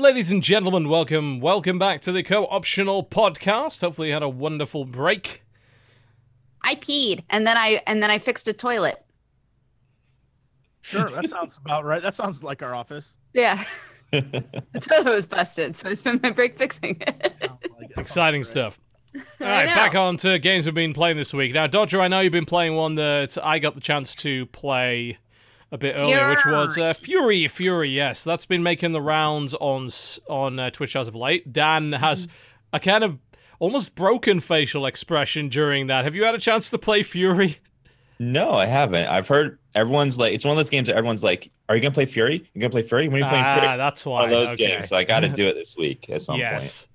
Ladies 0.04 0.32
and 0.32 0.43
gentlemen, 0.43 0.89
welcome, 0.89 1.39
welcome 1.39 1.80
back 1.80 2.01
to 2.01 2.12
the 2.12 2.24
co-optional 2.24 3.06
podcast. 3.06 3.80
Hopefully, 3.80 4.10
you 4.10 4.14
had 4.14 4.22
a 4.22 4.28
wonderful 4.28 4.84
break. 4.84 5.43
I 6.62 6.76
peed 6.76 7.24
and 7.30 7.47
then 7.47 7.56
I 7.56 7.82
and 7.88 8.04
then 8.04 8.12
I 8.12 8.20
fixed 8.20 8.49
a 8.49 8.54
toilet. 8.54 9.01
Sure, 10.82 11.10
that 11.10 11.30
sounds 11.30 11.56
about 11.56 11.86
right. 11.86 12.01
That 12.01 12.16
sounds 12.16 12.43
like 12.43 12.62
our 12.62 12.76
office. 12.76 13.16
Yeah. 13.34 13.64
the 14.12 14.60
toilet 14.82 15.16
was 15.16 15.26
busted, 15.26 15.78
so 15.78 15.88
I 15.88 15.93
spent 15.93 16.22
my 16.22 16.32
break 16.32 16.58
fixing 16.58 16.97
it. 16.99 17.39
Like 17.80 17.91
it. 17.91 17.97
Exciting 17.97 18.43
Sounds 18.43 18.51
stuff. 18.51 18.80
All 19.16 19.47
right, 19.47 19.68
back 19.68 19.95
on 19.95 20.18
to 20.18 20.38
games 20.38 20.66
we've 20.66 20.76
been 20.76 20.93
playing 20.93 21.16
this 21.16 21.34
week. 21.34 21.54
Now, 21.54 21.68
Dodger, 21.68 22.01
I 22.01 22.10
know 22.10 22.20
you've 22.20 22.34
been 22.34 22.43
playing 22.43 22.76
one 22.76 22.95
that 22.95 23.38
I 23.41 23.58
got 23.60 23.76
the 23.76 23.82
chance 23.82 24.16
to 24.16 24.47
play 24.47 25.18
a 25.74 25.78
bit 25.78 25.95
earlier, 25.97 26.30
which 26.30 26.45
was 26.45 26.78
uh, 26.78 26.93
Furi. 26.93 27.45
Furi, 27.45 27.93
yes, 27.93 28.24
that's 28.24 28.45
been 28.45 28.61
making 28.61 28.91
the 28.91 29.01
rounds 29.01 29.55
on 29.55 29.89
on 30.30 30.59
uh, 30.59 30.69
Twitch 30.69 30.95
as 30.95 31.07
of 31.07 31.15
late. 31.15 31.51
Dan 31.51 31.93
has 31.93 32.28
a 32.71 32.80
kind 32.80 33.03
of 33.03 33.17
almost 33.59 33.95
broken 33.95 34.39
facial 34.39 34.86
expression 34.86 35.49
during 35.49 35.88
that. 35.88 36.05
Have 36.05 36.15
you 36.15 36.24
had 36.24 36.36
a 36.36 36.39
chance 36.39 36.69
to 36.69 36.78
play 36.78 37.01
Furi? 37.01 37.57
No, 38.19 38.53
I 38.53 38.67
haven't. 38.67 39.07
I've 39.07 39.28
heard 39.28 39.57
everyone's 39.74 40.19
like, 40.19 40.34
it's 40.34 40.45
one 40.45 40.51
of 40.51 40.57
those 40.57 40.69
games 40.69 40.88
that 40.88 40.95
everyone's 40.95 41.24
like, 41.24 41.51
"Are 41.67 41.76
you 41.76 41.82
gonna 41.82 41.93
play 41.93 42.05
Furi? 42.05 42.45
You 42.53 42.61
gonna 42.61 42.69
play 42.69 42.84
Furi? 42.84 43.09
When 43.09 43.15
are 43.15 43.19
you 43.19 43.26
playing 43.26 43.43
Ah, 43.43 43.57
Furi?" 43.57 43.78
that's 43.78 44.05
why. 44.05 44.21
One 44.21 44.26
of 44.26 44.30
those 44.30 44.53
okay. 44.53 44.67
games. 44.67 44.89
So 44.89 44.95
I 44.95 45.03
got 45.03 45.21
to 45.21 45.30
do 45.30 45.47
it 45.47 45.55
this 45.55 45.76
week 45.76 46.07
at 46.09 46.21
some 46.21 46.39
point. 46.39 46.88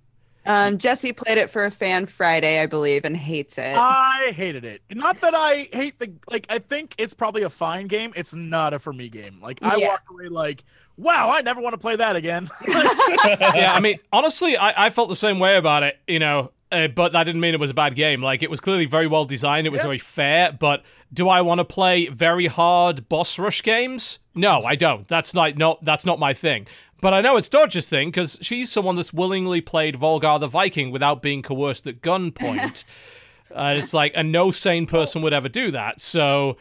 Yes. 0.48 0.68
Um, 0.68 0.78
Jesse 0.78 1.12
played 1.12 1.38
it 1.38 1.50
for 1.50 1.64
a 1.64 1.70
fan 1.70 2.06
Friday, 2.06 2.60
I 2.60 2.66
believe, 2.66 3.04
and 3.04 3.16
hates 3.16 3.58
it. 3.58 3.76
I 3.76 4.32
hated 4.34 4.64
it. 4.64 4.82
Not 4.90 5.20
that 5.20 5.34
I 5.34 5.68
hate 5.72 5.98
the 5.98 6.12
like. 6.30 6.46
I 6.48 6.58
think 6.58 6.94
it's 6.98 7.14
probably 7.14 7.42
a 7.42 7.50
fine 7.50 7.86
game. 7.86 8.12
It's 8.16 8.34
not 8.34 8.72
a 8.74 8.78
for 8.78 8.92
me 8.92 9.08
game. 9.08 9.40
Like 9.42 9.58
I 9.62 9.76
Yeah. 9.76 9.88
walked 9.90 10.10
away 10.10 10.28
like, 10.28 10.64
wow, 10.96 11.30
I 11.30 11.42
never 11.42 11.60
want 11.60 11.74
to 11.74 11.78
play 11.78 11.96
that 11.96 12.16
again. 12.16 12.48
yeah, 12.68 13.72
I 13.74 13.80
mean, 13.80 13.98
honestly, 14.12 14.56
I, 14.56 14.86
I 14.86 14.90
felt 14.90 15.08
the 15.08 15.16
same 15.16 15.38
way 15.38 15.56
about 15.56 15.82
it, 15.84 15.96
you 16.08 16.18
know, 16.18 16.50
uh, 16.72 16.88
but 16.88 17.12
that 17.12 17.24
didn't 17.24 17.40
mean 17.40 17.54
it 17.54 17.60
was 17.60 17.70
a 17.70 17.74
bad 17.74 17.94
game. 17.94 18.20
Like, 18.22 18.42
it 18.42 18.50
was 18.50 18.58
clearly 18.60 18.86
very 18.86 19.06
well 19.06 19.24
designed, 19.24 19.66
it 19.66 19.70
was 19.70 19.80
Yeah. 19.80 19.84
very 19.86 19.98
fair, 19.98 20.52
but 20.52 20.82
do 21.12 21.28
I 21.28 21.40
want 21.40 21.58
to 21.60 21.64
play 21.64 22.08
very 22.08 22.46
hard 22.46 23.08
boss 23.08 23.38
rush 23.38 23.62
games? 23.62 24.18
No, 24.34 24.62
I 24.62 24.74
don't. 24.74 25.06
That's 25.08 25.34
not, 25.34 25.56
not, 25.56 25.84
that's 25.84 26.04
not 26.04 26.18
my 26.18 26.34
thing. 26.34 26.66
But 27.00 27.14
I 27.14 27.20
know 27.20 27.36
it's 27.36 27.48
Dodge's 27.48 27.88
thing 27.88 28.08
because 28.08 28.38
she's 28.42 28.72
someone 28.72 28.96
that's 28.96 29.12
willingly 29.12 29.60
played 29.60 29.96
Volgar 29.96 30.40
the 30.40 30.48
Viking 30.48 30.90
without 30.90 31.22
being 31.22 31.42
coerced 31.42 31.86
at 31.86 32.00
gunpoint. 32.00 32.84
uh, 33.54 33.74
it's 33.76 33.94
like, 33.94 34.12
and 34.16 34.32
no 34.32 34.50
sane 34.50 34.86
person 34.86 35.22
would 35.22 35.32
ever 35.32 35.48
do 35.48 35.70
that. 35.70 36.00
So, 36.00 36.56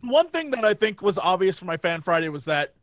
one 0.00 0.28
thing 0.30 0.50
that 0.52 0.64
I 0.64 0.72
think 0.74 1.02
was 1.02 1.18
obvious 1.18 1.58
for 1.58 1.66
my 1.66 1.76
fan 1.76 2.00
Friday 2.00 2.30
was 2.30 2.46
that 2.46 2.74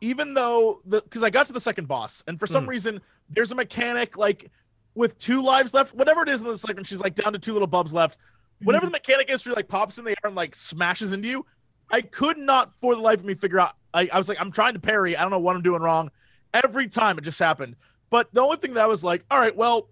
even 0.00 0.32
though 0.32 0.80
the 0.86 1.02
because 1.02 1.22
I 1.22 1.30
got 1.30 1.46
to 1.46 1.52
the 1.52 1.60
second 1.60 1.86
boss 1.88 2.24
and 2.26 2.40
for 2.40 2.46
some 2.46 2.64
Mm. 2.64 2.68
reason 2.68 3.00
there's 3.28 3.52
a 3.52 3.54
mechanic 3.54 4.16
like 4.16 4.50
with 4.94 5.18
two 5.18 5.42
lives 5.42 5.74
left, 5.74 5.94
whatever 5.94 6.22
it 6.22 6.28
is 6.28 6.40
in 6.40 6.48
the 6.48 6.56
second, 6.56 6.86
she's 6.86 7.00
like 7.00 7.14
down 7.14 7.32
to 7.34 7.38
two 7.38 7.52
little 7.52 7.68
bubs 7.68 7.92
left. 7.92 8.16
Whatever 8.62 8.86
the 8.86 8.92
mechanic 8.92 9.28
is, 9.30 9.42
she 9.42 9.50
like 9.50 9.68
pops 9.68 9.98
in 9.98 10.04
the 10.04 10.10
air 10.10 10.16
and 10.24 10.34
like 10.34 10.54
smashes 10.56 11.12
into 11.12 11.28
you. 11.28 11.46
I 11.90 12.00
could 12.00 12.38
not 12.38 12.72
for 12.80 12.94
the 12.94 13.00
life 13.00 13.20
of 13.20 13.26
me 13.26 13.34
figure 13.34 13.60
out. 13.60 13.74
I, 13.94 14.08
I 14.12 14.18
was 14.18 14.28
like, 14.28 14.40
I'm 14.40 14.50
trying 14.50 14.72
to 14.74 14.80
parry. 14.80 15.16
I 15.16 15.22
don't 15.22 15.30
know 15.30 15.38
what 15.38 15.54
I'm 15.54 15.62
doing 15.62 15.82
wrong. 15.82 16.10
Every 16.54 16.88
time 16.88 17.18
it 17.18 17.22
just 17.22 17.38
happened. 17.38 17.76
But 18.10 18.32
the 18.32 18.40
only 18.40 18.56
thing 18.56 18.74
that 18.74 18.84
I 18.84 18.86
was 18.86 19.04
like, 19.04 19.24
all 19.30 19.38
right, 19.38 19.54
well, 19.54 19.88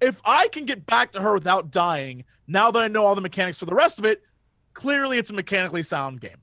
if 0.00 0.20
I 0.24 0.48
can 0.48 0.64
get 0.64 0.84
back 0.84 1.12
to 1.12 1.22
her 1.22 1.34
without 1.34 1.70
dying, 1.70 2.24
now 2.46 2.70
that 2.70 2.82
I 2.82 2.88
know 2.88 3.06
all 3.06 3.14
the 3.14 3.20
mechanics 3.20 3.58
for 3.58 3.66
the 3.66 3.74
rest 3.74 3.98
of 3.98 4.04
it, 4.04 4.22
clearly 4.74 5.18
it's 5.18 5.30
a 5.30 5.34
mechanically 5.34 5.82
sound 5.82 6.20
game. 6.20 6.38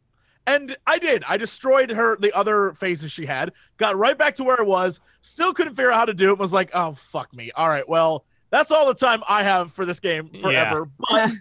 And 0.47 0.75
I 0.87 0.97
did. 0.97 1.23
I 1.27 1.37
destroyed 1.37 1.91
her 1.91 2.17
the 2.17 2.35
other 2.35 2.73
phases 2.73 3.11
she 3.11 3.25
had, 3.25 3.51
got 3.77 3.95
right 3.97 4.17
back 4.17 4.35
to 4.35 4.43
where 4.43 4.59
I 4.59 4.63
was, 4.63 4.99
still 5.21 5.53
couldn't 5.53 5.75
figure 5.75 5.91
out 5.91 5.99
how 5.99 6.05
to 6.05 6.13
do 6.13 6.31
it, 6.31 6.39
was 6.39 6.53
like, 6.53 6.71
oh 6.73 6.93
fuck 6.93 7.35
me. 7.35 7.51
All 7.51 7.69
right, 7.69 7.87
well, 7.87 8.25
that's 8.49 8.71
all 8.71 8.87
the 8.87 8.95
time 8.95 9.21
I 9.27 9.43
have 9.43 9.71
for 9.71 9.85
this 9.85 9.99
game 9.99 10.31
forever. 10.41 10.89
But 10.97 11.31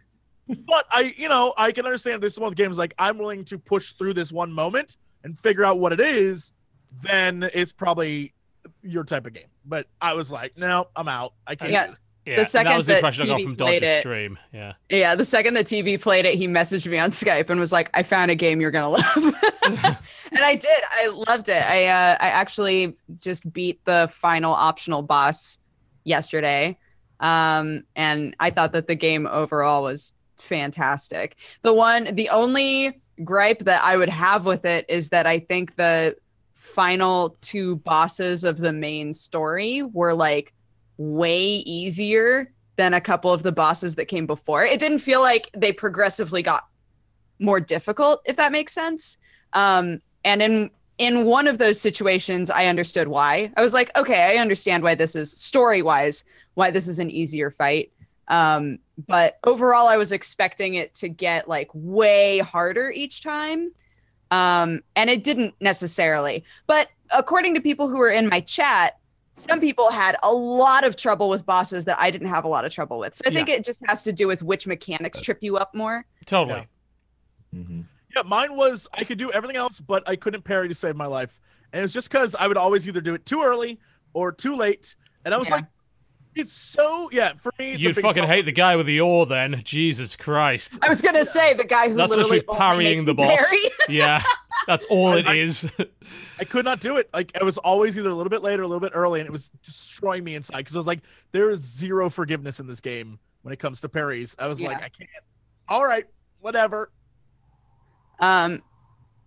but 0.67 0.87
I, 0.91 1.15
you 1.17 1.29
know, 1.29 1.55
I 1.57 1.73
can 1.73 1.87
understand 1.87 2.23
this 2.23 2.35
is 2.35 2.39
one 2.39 2.53
of 2.53 2.57
the 2.57 2.63
games 2.63 2.77
like 2.77 2.95
I'm 2.99 3.19
willing 3.19 3.45
to 3.47 3.59
push 3.59 3.93
through 3.93 4.15
this 4.15 4.33
one 4.33 4.53
moment 4.53 4.97
and 5.25 5.39
figure 5.39 5.65
out 5.65 5.79
what 5.79 5.93
it 5.93 6.01
is, 6.01 6.53
then 7.03 7.49
it's 7.55 7.73
probably 7.73 8.35
your 8.83 9.05
type 9.05 9.27
of 9.27 9.33
game. 9.33 9.49
But 9.65 9.87
I 10.01 10.15
was 10.15 10.31
like, 10.31 10.57
no, 10.57 10.89
I'm 10.97 11.09
out. 11.09 11.35
I 11.47 11.55
can't. 11.55 11.73
Yeah. 11.73 11.87
do 11.87 11.93
this. 11.93 11.99
yeah, 12.39 12.43
second 12.45 12.73
that 12.73 12.77
was 12.77 12.87
the 12.87 12.93
that 12.95 12.99
impression 12.99 13.25
I 13.25 13.27
got 13.27 13.41
TB 13.41 13.45
from 13.45 13.57
played 13.57 13.83
Dodger's 13.83 13.89
it- 13.97 14.01
stream. 14.01 14.39
Yeah. 14.53 14.73
Yeah, 14.91 15.15
the 15.15 15.25
second 15.25 15.55
the 15.55 15.65
TB 15.65 16.01
played 16.01 16.25
it, 16.27 16.35
he 16.35 16.47
messaged 16.49 16.87
me 16.91 16.99
on 16.99 17.11
Skype 17.11 17.49
and 17.51 17.59
was 17.61 17.73
like, 17.73 17.91
"I 17.95 18.03
found 18.03 18.31
a 18.31 18.35
game 18.35 18.61
you're 18.61 18.71
gonna 18.71 18.89
love," 18.91 19.05
and 19.65 20.41
I 20.45 20.55
did. 20.57 20.83
I 20.91 21.09
loved 21.09 21.49
it. 21.49 21.63
I 21.63 21.87
uh, 21.87 22.17
I 22.21 22.29
actually 22.29 22.97
just 23.19 23.51
beat 23.53 23.85
the 23.85 24.09
final 24.13 24.53
optional 24.53 25.03
boss 25.03 25.59
yesterday, 26.05 26.79
um, 27.21 27.85
and 27.97 28.35
I 28.41 28.51
thought 28.51 28.73
that 28.73 28.87
the 28.89 28.95
game 28.95 29.27
overall 29.27 29.83
was 29.85 30.15
fantastic. 30.39 31.37
The 31.63 31.73
one, 31.73 32.15
the 32.15 32.29
only 32.31 33.01
gripe 33.25 33.61
that 33.61 33.83
I 33.83 33.97
would 33.97 34.09
have 34.09 34.45
with 34.45 34.65
it 34.65 34.87
is 34.89 35.09
that 35.11 35.27
I 35.27 35.39
think 35.41 35.77
the 35.77 36.17
final 36.69 37.37
two 37.41 37.77
bosses 37.77 38.45
of 38.45 38.59
the 38.59 38.73
main 38.73 39.13
story 39.13 39.83
were 39.83 40.15
like 40.15 40.53
way 40.97 41.45
easier 41.45 42.53
than 42.77 42.95
a 42.95 43.01
couple 43.01 43.33
of 43.33 43.43
the 43.43 43.53
bosses 43.53 43.97
that 43.97 44.07
came 44.07 44.27
before. 44.27 44.65
It 44.65 44.79
didn't 44.79 45.01
feel 45.01 45.21
like 45.21 45.51
they 45.57 45.73
progressively 45.73 46.43
got 46.43 46.67
more 47.39 47.61
difficult, 47.61 48.23
if 48.25 48.37
that 48.37 48.53
makes 48.53 48.73
sense. 48.73 49.19
Um, 49.53 50.01
and 50.25 50.43
in 50.43 50.71
in 50.99 51.25
one 51.25 51.47
of 51.47 51.59
those 51.59 51.81
situations, 51.81 52.51
I 52.51 52.67
understood 52.67 53.07
why. 53.07 53.53
I 53.57 53.63
was 53.63 53.73
like, 53.73 53.97
okay, 53.97 54.37
I 54.37 54.41
understand 54.41 54.83
why 54.83 54.97
this 54.97 55.15
is 55.15 55.31
story 55.31 55.81
wise, 55.81 56.25
why 56.55 56.73
this 56.73 56.89
is 56.89 56.99
an 56.99 57.09
easier 57.09 57.53
fight. 57.53 57.93
Um, 58.27 58.81
but 59.07 59.39
overall, 59.45 59.87
I 59.87 59.97
was 59.97 60.11
expecting 60.11 60.75
it 60.75 60.95
to 60.95 61.09
get 61.09 61.49
like 61.49 61.71
way 61.73 62.41
harder 62.41 62.91
each 62.91 63.23
time. 63.23 63.73
Um, 64.31 64.83
and 64.97 65.09
it 65.09 65.25
didn't 65.25 65.55
necessarily. 65.61 66.45
But 66.67 66.89
according 67.11 67.55
to 67.55 67.61
people 67.61 67.89
who 67.89 67.97
were 67.99 68.11
in 68.11 68.29
my 68.29 68.41
chat, 68.41 68.99
some 69.35 69.61
people 69.61 69.91
had 69.91 70.17
a 70.23 70.33
lot 70.33 70.85
of 70.85 70.97
trouble 70.97 71.29
with 71.29 71.47
bosses 71.47 71.85
that 71.85 71.99
I 72.01 72.11
didn't 72.11 72.29
have 72.29 72.45
a 72.45 72.49
lot 72.49 72.65
of 72.65 72.73
trouble 72.73 72.99
with. 72.99 73.15
So 73.15 73.23
I 73.27 73.31
think 73.31 73.49
it 73.49 73.65
just 73.65 73.81
has 73.87 74.03
to 74.03 74.13
do 74.13 74.27
with 74.27 74.43
which 74.43 74.67
mechanics 74.67 75.21
trip 75.21 75.39
you 75.43 75.57
up 75.57 75.75
more. 75.75 76.05
Totally. 76.27 76.67
mm-hmm 77.55 77.83
Yeah, 78.15 78.23
mine 78.23 78.57
was 78.57 78.89
I 78.93 79.05
could 79.05 79.19
do 79.19 79.31
everything 79.31 79.57
else, 79.57 79.81
but 79.81 80.09
I 80.09 80.17
couldn't 80.17 80.43
parry 80.43 80.69
to 80.69 80.75
save 80.75 80.97
my 80.97 81.07
life. 81.07 81.41
And 81.73 81.81
it 81.81 81.83
was 81.83 81.93
just 81.93 82.11
because 82.11 82.35
I 82.35 82.49
would 82.49 82.57
always 82.57 82.89
either 82.89 83.01
do 83.01 83.15
it 83.15 83.25
too 83.27 83.43
early 83.43 83.79
or 84.13 84.33
too 84.33 84.57
late. 84.57 84.97
And 85.25 85.33
I 85.35 85.39
was 85.39 85.49
Yeah. 85.49 85.57
like, 85.57 85.65
it's 86.35 86.53
so 86.53 87.09
yeah, 87.13 87.33
for 87.37 87.53
me. 87.59 87.75
You'd 87.77 87.95
fucking 87.95 88.03
problem- 88.23 88.29
hate 88.29 88.45
the 88.45 88.53
guy 88.53 88.77
with 88.77 88.87
the 88.87 89.01
oar 89.01 89.27
then. 89.27 89.61
Jesus 89.65 90.17
Christ. 90.17 90.79
I 90.83 90.89
was 90.89 91.03
gonna 91.03 91.25
say 91.25 91.55
the 91.55 91.65
guy 91.65 91.89
who 91.89 91.95
That's 91.95 92.11
literally 92.11 92.39
literally 92.39 92.59
parrying 92.59 93.05
the 93.05 93.15
me 93.15 93.25
boss. 93.25 93.55
Yeah, 93.89 94.23
that's 94.67 94.85
all 94.87 95.15
it 95.15 95.27
I- 95.27 95.35
is. 95.35 95.71
I 96.41 96.45
could 96.45 96.65
not 96.65 96.81
do 96.81 96.97
it. 96.97 97.09
Like 97.13 97.33
I 97.41 97.45
was 97.45 97.59
always 97.59 97.99
either 97.99 98.11
a 98.11 98.15
little 98.15 98.31
bit 98.31 98.43
late 98.43 98.61
or 98.61 98.63
a 98.63 98.67
little 98.69 98.81
bit 98.81 98.93
early, 98.95 99.21
and 99.21 99.27
it 99.27 99.33
was 99.33 99.51
destroying 99.65 100.23
me 100.25 100.35
inside 100.35 100.59
because 100.59 100.75
I 100.77 100.79
was 100.79 100.87
like, 100.87 101.01
there 101.33 101.51
is 101.51 101.61
zero 101.61 102.09
forgiveness 102.11 102.61
in 102.61 102.67
this 102.67 102.81
game 102.81 103.19
when 103.43 103.53
it 103.53 103.59
comes 103.59 103.81
to 103.81 103.89
parries. 103.89 104.37
I 104.39 104.47
was 104.47 104.61
like, 104.61 104.77
I 104.77 104.89
can't. 104.89 105.11
All 105.69 105.85
right, 105.85 106.05
whatever. 106.41 106.91
Um, 108.21 108.63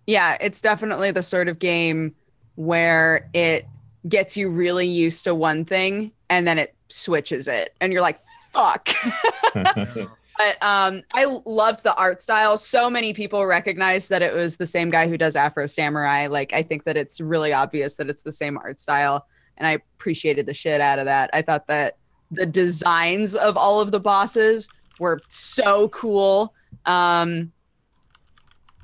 yeah, 0.06 0.36
it's 0.40 0.60
definitely 0.60 1.10
the 1.10 1.22
sort 1.22 1.48
of 1.48 1.58
game 1.58 2.14
where 2.56 3.30
it 3.32 3.66
gets 4.08 4.36
you 4.36 4.50
really 4.50 4.86
used 4.86 5.24
to 5.24 5.34
one 5.34 5.64
thing 5.64 6.12
and 6.28 6.46
then 6.46 6.58
it 6.58 6.74
switches 6.92 7.48
it, 7.48 7.74
and 7.80 7.92
you're 7.92 8.02
like, 8.02 8.20
fuck. 8.52 8.88
But 10.38 10.62
um, 10.62 11.02
I 11.12 11.40
loved 11.44 11.82
the 11.82 11.94
art 11.94 12.22
style. 12.22 12.56
So 12.56 12.88
many 12.88 13.12
people 13.12 13.44
recognized 13.46 14.08
that 14.10 14.22
it 14.22 14.34
was 14.34 14.56
the 14.56 14.66
same 14.66 14.90
guy 14.90 15.08
who 15.08 15.18
does 15.18 15.36
Afro 15.36 15.66
Samurai. 15.66 16.26
Like, 16.26 16.52
I 16.52 16.62
think 16.62 16.84
that 16.84 16.96
it's 16.96 17.20
really 17.20 17.52
obvious 17.52 17.96
that 17.96 18.08
it's 18.08 18.22
the 18.22 18.32
same 18.32 18.56
art 18.58 18.80
style, 18.80 19.26
and 19.58 19.66
I 19.66 19.72
appreciated 19.72 20.46
the 20.46 20.54
shit 20.54 20.80
out 20.80 20.98
of 20.98 21.04
that. 21.04 21.30
I 21.32 21.42
thought 21.42 21.66
that 21.66 21.96
the 22.30 22.46
designs 22.46 23.36
of 23.36 23.56
all 23.56 23.80
of 23.80 23.90
the 23.90 24.00
bosses 24.00 24.68
were 24.98 25.20
so 25.28 25.88
cool. 25.90 26.54
Um, 26.86 27.52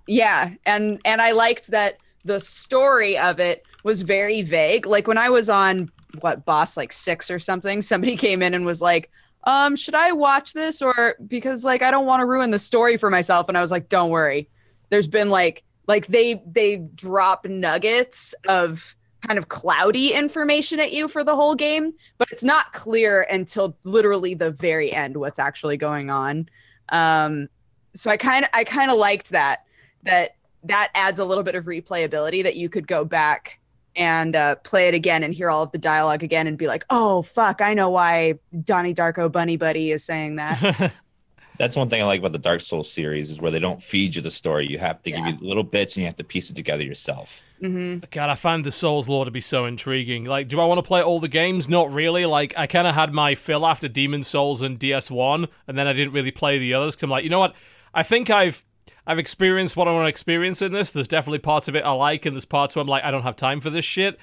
yeah, 0.07 0.51
and 0.67 1.01
and 1.05 1.21
I 1.21 1.33
liked 1.33 1.71
that 1.71 1.97
the 2.25 2.41
story 2.41 3.17
of 3.17 3.41
it 3.41 3.65
was 3.85 4.03
very 4.03 4.43
vague. 4.43 4.87
Like 4.87 5.07
when 5.07 5.19
I 5.19 5.31
was 5.31 5.49
on 5.49 5.91
what 6.21 6.45
boss 6.45 6.77
like 6.77 6.93
six 6.93 7.31
or 7.31 7.39
something, 7.39 7.83
somebody 7.83 8.17
came 8.27 8.43
in 8.43 8.55
and 8.55 8.65
was 8.65 8.83
like 8.83 9.11
um 9.45 9.77
should 9.77 9.95
i 9.95 10.13
watch 10.13 10.53
this? 10.53 10.83
Or 10.83 11.17
because 11.27 11.65
like 11.65 11.83
i 11.83 11.91
don't 11.91 12.07
want 12.07 12.21
to 12.21 12.27
ruin 12.27 12.51
the 12.51 12.59
story 12.59 12.97
for 12.97 13.11
myself. 13.11 13.49
And 13.49 13.57
i 13.57 13.61
was 13.61 13.71
like 13.71 13.89
don't 13.89 14.11
worry. 14.11 14.49
There's 14.91 15.09
been 15.09 15.31
like 15.31 15.65
like 15.87 16.07
they 16.07 16.43
they 16.47 16.77
drop 16.77 17.47
nuggets 17.47 18.35
of 18.49 18.95
kind 19.27 19.39
of 19.39 19.49
cloudy 19.49 20.13
information 20.13 20.79
at 20.79 20.93
you 20.93 21.09
for 21.09 21.25
the 21.25 21.35
whole 21.35 21.57
game 21.57 21.93
but 22.19 22.29
it's 22.31 22.45
not 22.45 22.73
clear 22.73 23.23
until 23.23 23.77
literally 23.83 24.33
the 24.33 24.53
very 24.53 24.93
end 24.93 25.17
what's 25.17 25.39
actually 25.39 25.77
going 25.77 26.11
on. 26.11 26.49
Um 26.91 27.49
so 27.95 28.11
i 28.11 28.17
kind 28.17 28.45
of 28.45 28.51
i 28.55 28.65
kind 28.65 28.91
of 28.91 28.99
liked 28.99 29.31
that 29.31 29.65
that 30.05 30.37
that 30.65 30.91
adds 30.95 31.21
a 31.21 31.25
little 31.25 31.45
bit 31.45 31.55
of 31.55 31.65
replayability 31.65 32.43
that 32.43 32.57
you 32.57 32.69
could 32.69 32.87
go 32.87 33.05
back 33.05 33.59
and 33.99 34.35
uh, 34.37 34.55
play 34.57 34.89
it 34.89 34.95
again 34.95 35.23
and 35.23 35.35
hear 35.35 35.51
all 35.51 35.63
of 35.65 35.73
the 35.73 35.79
dialogue 35.79 36.23
again 36.23 36.47
and 36.47 36.57
be 36.57 36.67
like, 36.67 36.87
oh 36.89 37.23
fuck, 37.23 37.61
I 37.61 37.75
know 37.75 37.91
why 37.91 38.39
Donnie 38.65 38.95
Darko 38.95 39.31
Bunny 39.31 39.57
Buddy 39.59 39.91
is 39.91 40.05
saying 40.05 40.37
that. 40.37 40.93
That's 41.59 41.75
one 41.75 41.89
thing 41.89 42.01
I 42.01 42.05
like 42.05 42.21
about 42.21 42.31
the 42.31 42.39
Dark 42.39 42.61
Souls 42.61 42.89
series 42.89 43.33
is 43.33 43.41
where 43.41 43.51
they 43.51 43.59
don't 43.59 43.83
feed 43.83 44.15
you 44.15 44.23
the 44.23 44.31
story. 44.31 44.69
You 44.69 44.79
have 44.79 45.03
to 45.03 45.11
Yeah. 45.11 45.29
give 45.33 45.41
you 45.43 45.49
little 45.49 45.65
bits 45.65 45.97
and 45.97 46.03
you 46.03 46.07
have 46.07 46.15
to 46.17 46.23
piece 46.25 46.51
it 46.51 46.55
together 46.55 46.85
yourself. 46.85 47.43
hmm 47.61 47.97
God, 48.13 48.31
I 48.31 48.37
find 48.37 48.65
the 48.65 48.71
Souls 48.71 49.09
lore 49.09 49.25
to 49.25 49.33
be 49.33 49.41
so 49.41 49.65
intriguing. 49.65 50.25
Like, 50.25 50.47
do 50.47 50.61
I 50.61 50.65
want 50.67 50.79
to 50.79 50.85
play 50.87 51.03
all 51.03 51.19
the 51.19 51.27
games? 51.27 51.69
Not 51.69 51.93
really. 51.93 52.27
Like, 52.27 52.55
I 52.57 52.69
kind 52.69 52.87
of 52.87 52.95
had 52.95 53.13
my 53.13 53.35
fill 53.35 53.67
after 53.67 53.89
Demon 53.89 54.23
Souls 54.23 54.63
and 54.63 54.79
DS1, 54.79 55.49
and 55.67 55.77
then 55.77 55.89
I 55.89 55.93
didn't 55.95 56.13
really 56.13 56.31
play 56.31 56.59
the 56.61 56.75
others 56.75 56.95
because 56.95 57.03
I'm 57.03 57.11
like, 57.11 57.25
you 57.25 57.31
know 57.31 57.41
what? 57.41 57.57
I 57.93 58.05
think 58.05 58.31
I've 58.31 58.65
I've 59.09 59.19
experienced 59.19 59.75
what 59.75 59.89
I 59.89 59.93
want 59.93 60.05
to 60.05 60.09
experience 60.09 60.61
in 60.63 60.73
this. 60.73 60.91
There's 60.93 61.09
definitely 61.09 61.39
parts 61.41 61.67
of 61.67 61.75
it 61.75 61.83
I 61.83 61.91
like, 61.93 62.27
and 62.27 62.37
there's 62.37 62.45
parts 62.45 62.77
where 62.77 62.83
I'm 62.83 62.87
like, 62.89 63.03
I 63.03 63.11
don't 63.11 63.23
have 63.23 63.37
time 63.37 63.61
for 63.61 63.71
this 63.71 63.85
shit. 63.85 64.19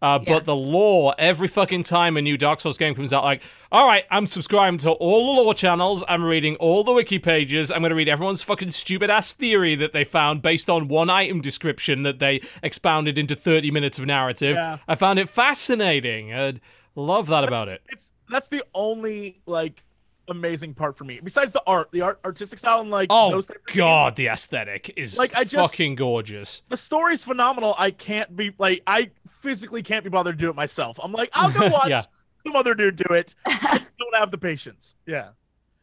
Uh, 0.00 0.18
Yeah. 0.22 0.34
But 0.34 0.46
the 0.46 0.56
lore, 0.56 1.14
every 1.16 1.46
fucking 1.46 1.84
time 1.84 2.16
a 2.16 2.22
new 2.22 2.36
Dark 2.36 2.60
Souls 2.60 2.76
game 2.78 2.94
comes 2.94 3.12
out, 3.12 3.22
like, 3.22 3.42
all 3.70 3.86
right, 3.86 4.04
I'm 4.10 4.26
subscribing 4.26 4.78
to 4.78 4.90
all 4.92 5.36
the 5.36 5.42
lore 5.42 5.54
channels. 5.54 6.02
I'm 6.08 6.24
reading 6.24 6.56
all 6.56 6.82
the 6.82 6.92
wiki 6.92 7.20
pages. 7.20 7.70
I'm 7.70 7.82
going 7.82 7.90
to 7.90 7.94
read 7.94 8.08
everyone's 8.08 8.42
fucking 8.42 8.70
stupid 8.70 9.10
ass 9.10 9.32
theory 9.32 9.74
that 9.76 9.92
they 9.92 10.02
found 10.02 10.42
based 10.42 10.68
on 10.68 10.88
one 10.88 11.08
item 11.10 11.40
description 11.40 12.02
that 12.02 12.18
they 12.18 12.40
expounded 12.64 13.16
into 13.18 13.36
30 13.36 13.70
minutes 13.70 13.98
of 14.00 14.06
narrative. 14.06 14.56
Yeah. 14.56 14.78
I 14.88 14.94
found 14.96 15.18
it 15.20 15.28
fascinating. 15.28 16.34
I 16.34 16.54
love 16.96 17.28
that 17.28 17.44
about 17.44 17.68
it. 17.68 17.82
It's 17.88 18.10
that's 18.28 18.48
the 18.48 18.64
only 18.74 19.40
like 19.46 19.84
amazing 20.28 20.74
part 20.74 20.96
for 20.96 21.04
me. 21.04 21.20
Besides 21.22 21.52
the 21.52 21.62
art, 21.66 21.90
the 21.92 22.00
art 22.02 22.20
artistic 22.24 22.58
style 22.58 22.80
and 22.80 22.90
like 22.90 23.08
Oh, 23.10 23.30
those 23.30 23.46
types 23.48 23.66
games. 23.66 23.76
God, 23.76 24.16
the 24.16 24.28
aesthetic 24.28 24.92
is 24.96 25.18
Like, 25.18 25.34
I 25.36 25.44
just- 25.44 25.72
fucking 25.72 25.96
gorgeous. 25.96 26.62
the 26.68 26.76
story's 26.76 27.24
phenomenal. 27.24 27.74
I 27.78 27.90
can't 27.90 28.34
be 28.36 28.52
like 28.58 28.82
I 28.86 29.10
physically 29.28 29.82
can't 29.82 30.04
be 30.04 30.10
bothered 30.10 30.38
to 30.38 30.44
do 30.44 30.48
it 30.50 30.56
myself. 30.56 30.98
I'm 31.02 31.12
like, 31.12 31.30
I'll 31.34 31.50
go 31.52 31.68
watch 31.72 31.90
Yeah. 31.90 32.02
some 32.46 32.56
other 32.56 32.74
dude 32.74 32.96
do 32.96 33.12
it. 33.14 33.34
I 33.46 33.80
don't 33.98 34.14
have 34.16 34.30
the 34.30 34.38
patience. 34.38 34.94
Yeah. 35.06 35.30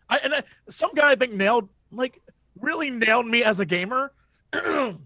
I 0.10 0.18
and 0.24 0.34
I, 0.34 0.42
some 0.70 0.92
guy 0.96 1.12
I 1.12 1.16
think 1.16 1.34
nailed 1.34 1.70
like 1.92 2.22
really 2.60 2.90
nailed 2.90 3.28
me 3.28 3.44
as 3.44 3.60
a 3.60 3.66
gamer. 3.66 4.12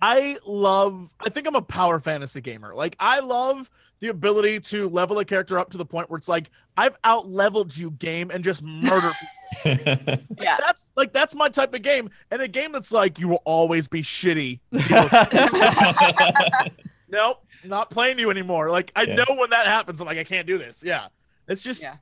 I 0.00 0.38
love 0.46 1.12
I 1.20 1.28
think 1.28 1.46
I'm 1.46 1.56
a 1.56 1.62
power 1.62 1.98
fantasy 1.98 2.40
gamer. 2.40 2.74
Like 2.74 2.96
I 3.00 3.20
love 3.20 3.68
the 4.00 4.08
ability 4.08 4.60
to 4.60 4.88
level 4.88 5.18
a 5.18 5.24
character 5.24 5.58
up 5.58 5.70
to 5.70 5.78
the 5.78 5.84
point 5.84 6.10
where 6.10 6.18
it's 6.18 6.28
like 6.28 6.50
I've 6.76 6.96
out 7.04 7.28
leveled 7.30 7.76
you 7.76 7.90
game 7.92 8.30
and 8.30 8.44
just 8.44 8.62
murder 8.62 9.12
people. 9.12 9.24
Yeah. 10.38 10.56
That's 10.60 10.90
like 10.96 11.12
that's 11.12 11.34
my 11.34 11.48
type 11.48 11.74
of 11.74 11.82
game. 11.82 12.10
And 12.30 12.42
a 12.42 12.48
game 12.48 12.72
that's 12.72 12.92
like 12.92 13.18
you 13.18 13.28
will 13.28 13.42
always 13.44 13.88
be 13.88 14.02
shitty. 14.02 14.60
nope, 17.08 17.44
not 17.64 17.90
playing 17.90 18.18
you 18.18 18.30
anymore. 18.30 18.70
Like 18.70 18.92
I 18.94 19.02
Yeah. 19.02 19.14
know 19.16 19.24
when 19.36 19.50
that 19.50 19.66
happens, 19.66 20.00
I'm 20.00 20.06
like, 20.06 20.18
I 20.18 20.24
can't 20.24 20.46
do 20.46 20.58
this. 20.58 20.82
Yeah. 20.84 21.08
It's 21.48 21.62
just 21.62 21.82
Yeah. 21.82 21.94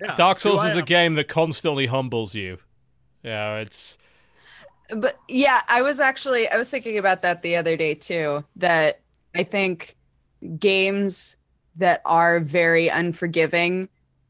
yeah. 0.00 0.14
Dark 0.14 0.38
Souls 0.38 0.64
is 0.64 0.76
a 0.76 0.82
game 0.82 1.14
that 1.14 1.28
constantly 1.28 1.86
humbles 1.86 2.34
you. 2.34 2.58
Yeah, 3.22 3.58
it's 3.58 3.98
But 4.94 5.18
yeah, 5.28 5.62
I 5.68 5.82
was 5.82 6.00
actually 6.00 6.48
I 6.48 6.56
was 6.56 6.68
thinking 6.68 6.98
about 6.98 7.22
that 7.22 7.42
the 7.42 7.56
other 7.56 7.76
day 7.76 7.94
too. 7.94 8.44
That 8.56 9.00
I 9.34 9.42
think 9.42 9.96
games 10.58 11.36
that 11.76 12.02
are 12.04 12.40
very 12.40 12.88
unforgiving, 12.88 13.88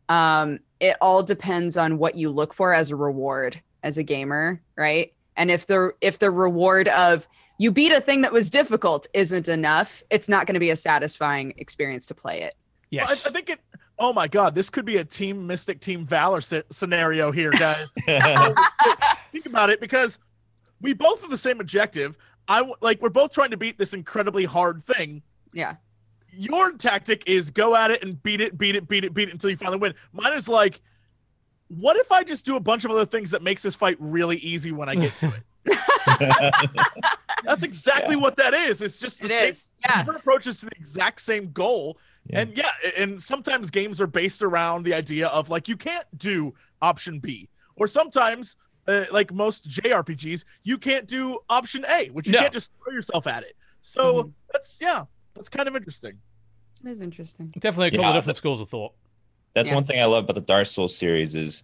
um, 0.08 0.60
it 0.80 0.96
all 1.00 1.22
depends 1.22 1.76
on 1.76 1.98
what 1.98 2.14
you 2.14 2.30
look 2.30 2.54
for 2.54 2.74
as 2.74 2.90
a 2.90 2.96
reward 2.96 3.60
as 3.82 3.98
a 3.98 4.02
gamer, 4.02 4.60
right? 4.76 5.12
And 5.36 5.50
if 5.50 5.66
the 5.66 5.92
if 6.00 6.18
the 6.18 6.30
reward 6.30 6.88
of 6.88 7.28
you 7.58 7.70
beat 7.70 7.92
a 7.92 8.00
thing 8.00 8.22
that 8.22 8.32
was 8.32 8.50
difficult 8.50 9.06
isn't 9.14 9.48
enough, 9.48 10.02
it's 10.10 10.28
not 10.28 10.46
going 10.46 10.54
to 10.54 10.60
be 10.60 10.70
a 10.70 10.76
satisfying 10.76 11.54
experience 11.56 12.06
to 12.06 12.14
play 12.14 12.42
it. 12.42 12.54
Well, 12.92 13.02
I, 13.02 13.10
yes. 13.10 13.26
I 13.26 13.30
think 13.30 13.50
it 13.50 13.60
Oh 13.98 14.12
my 14.12 14.26
god, 14.26 14.54
this 14.54 14.70
could 14.70 14.84
be 14.84 14.96
a 14.96 15.04
team 15.04 15.46
Mystic 15.46 15.80
Team 15.80 16.04
Valor 16.04 16.40
sce- 16.40 16.64
scenario 16.70 17.30
here, 17.30 17.50
guys. 17.50 17.88
Think 19.32 19.46
about 19.46 19.70
it 19.70 19.80
because 19.80 20.18
we 20.80 20.92
both 20.92 21.20
have 21.20 21.30
the 21.30 21.36
same 21.36 21.60
objective. 21.60 22.16
I 22.48 22.58
w- 22.58 22.74
like 22.80 23.00
we're 23.00 23.10
both 23.10 23.32
trying 23.32 23.50
to 23.50 23.56
beat 23.56 23.78
this 23.78 23.94
incredibly 23.94 24.44
hard 24.44 24.82
thing. 24.82 25.22
Yeah. 25.52 25.76
Your 26.36 26.72
tactic 26.72 27.22
is 27.26 27.50
go 27.50 27.74
at 27.76 27.90
it 27.90 28.02
and 28.02 28.22
beat 28.22 28.40
it, 28.40 28.56
beat 28.58 28.76
it, 28.76 28.88
beat 28.88 29.04
it, 29.04 29.14
beat 29.14 29.28
it 29.28 29.32
until 29.32 29.50
you 29.50 29.56
finally 29.56 29.78
win. 29.78 29.94
Mine 30.12 30.32
is 30.32 30.48
like, 30.48 30.80
what 31.68 31.96
if 31.96 32.10
I 32.12 32.22
just 32.24 32.44
do 32.44 32.56
a 32.56 32.60
bunch 32.60 32.84
of 32.84 32.90
other 32.90 33.06
things 33.06 33.30
that 33.32 33.42
makes 33.42 33.62
this 33.62 33.74
fight 33.74 33.96
really 33.98 34.36
easy 34.38 34.72
when 34.72 34.88
I 34.88 34.94
get 34.94 35.14
to 35.16 35.32
it? 35.34 35.42
That's 37.44 37.62
exactly 37.62 38.16
what 38.16 38.36
that 38.36 38.54
is. 38.54 38.80
It's 38.82 38.98
just 38.98 39.18
the 39.20 39.26
It 39.26 39.30
same 39.30 39.48
is. 39.50 39.70
Yeah. 39.84 39.98
different 39.98 40.20
approaches 40.20 40.60
to 40.60 40.66
the 40.66 40.72
exact 40.76 41.20
same 41.20 41.52
goal. 41.52 41.98
Yeah. 42.26 42.40
And 42.40 42.56
yeah, 42.56 42.70
and 42.96 43.20
sometimes 43.22 43.70
games 43.70 44.00
are 44.00 44.06
based 44.06 44.42
around 44.42 44.84
the 44.84 44.94
idea 44.94 45.28
of 45.28 45.50
like 45.50 45.68
you 45.68 45.76
can't 45.76 46.06
do 46.16 46.54
option 46.80 47.18
B, 47.18 47.48
or 47.76 47.86
sometimes, 47.86 48.56
uh, 48.88 49.04
like 49.10 49.32
most 49.32 49.68
JRPGs, 49.68 50.44
you 50.62 50.78
can't 50.78 51.06
do 51.06 51.38
option 51.50 51.84
A, 51.88 52.08
which 52.08 52.26
you 52.26 52.32
No. 52.32 52.40
can't 52.40 52.52
just 52.52 52.70
throw 52.82 52.94
yourself 52.94 53.26
at 53.26 53.42
it. 53.42 53.56
So 53.82 54.24
Mhm. 54.24 54.32
that's 54.52 54.78
yeah, 54.80 55.04
that's 55.34 55.48
kind 55.48 55.68
of 55.68 55.76
interesting. 55.76 56.18
It 56.84 56.88
is 56.90 57.00
interesting. 57.00 57.52
Definitely 57.58 57.88
a 57.88 57.90
couple 57.92 58.04
Yeah, 58.04 58.10
of 58.10 58.14
different 58.16 58.36
schools 58.36 58.60
of 58.60 58.68
thought. 58.68 58.92
That's 59.54 59.68
Yeah. 59.68 59.76
one 59.76 59.84
thing 59.84 60.00
I 60.00 60.04
love 60.04 60.24
about 60.24 60.34
the 60.34 60.40
Dark 60.40 60.66
Souls 60.66 60.96
series 60.96 61.34
is 61.34 61.62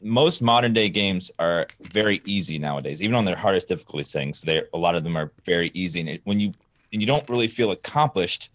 most 0.00 0.42
modern 0.42 0.72
day 0.72 0.88
games 0.88 1.30
are 1.38 1.66
very 1.80 2.20
easy 2.26 2.58
nowadays, 2.58 3.02
even 3.02 3.14
on 3.14 3.24
their 3.24 3.36
hardest 3.36 3.68
difficulty 3.68 4.04
settings. 4.04 4.40
They 4.42 4.62
a 4.72 4.78
lot 4.78 4.94
of 4.94 5.04
them 5.04 5.16
are 5.16 5.32
very 5.44 5.70
easy, 5.74 6.00
and 6.00 6.08
it, 6.08 6.20
when 6.24 6.40
you 6.40 6.52
and 6.92 7.00
you 7.00 7.06
don't 7.06 7.28
really 7.28 7.48
feel 7.48 7.70
accomplished 7.70 8.50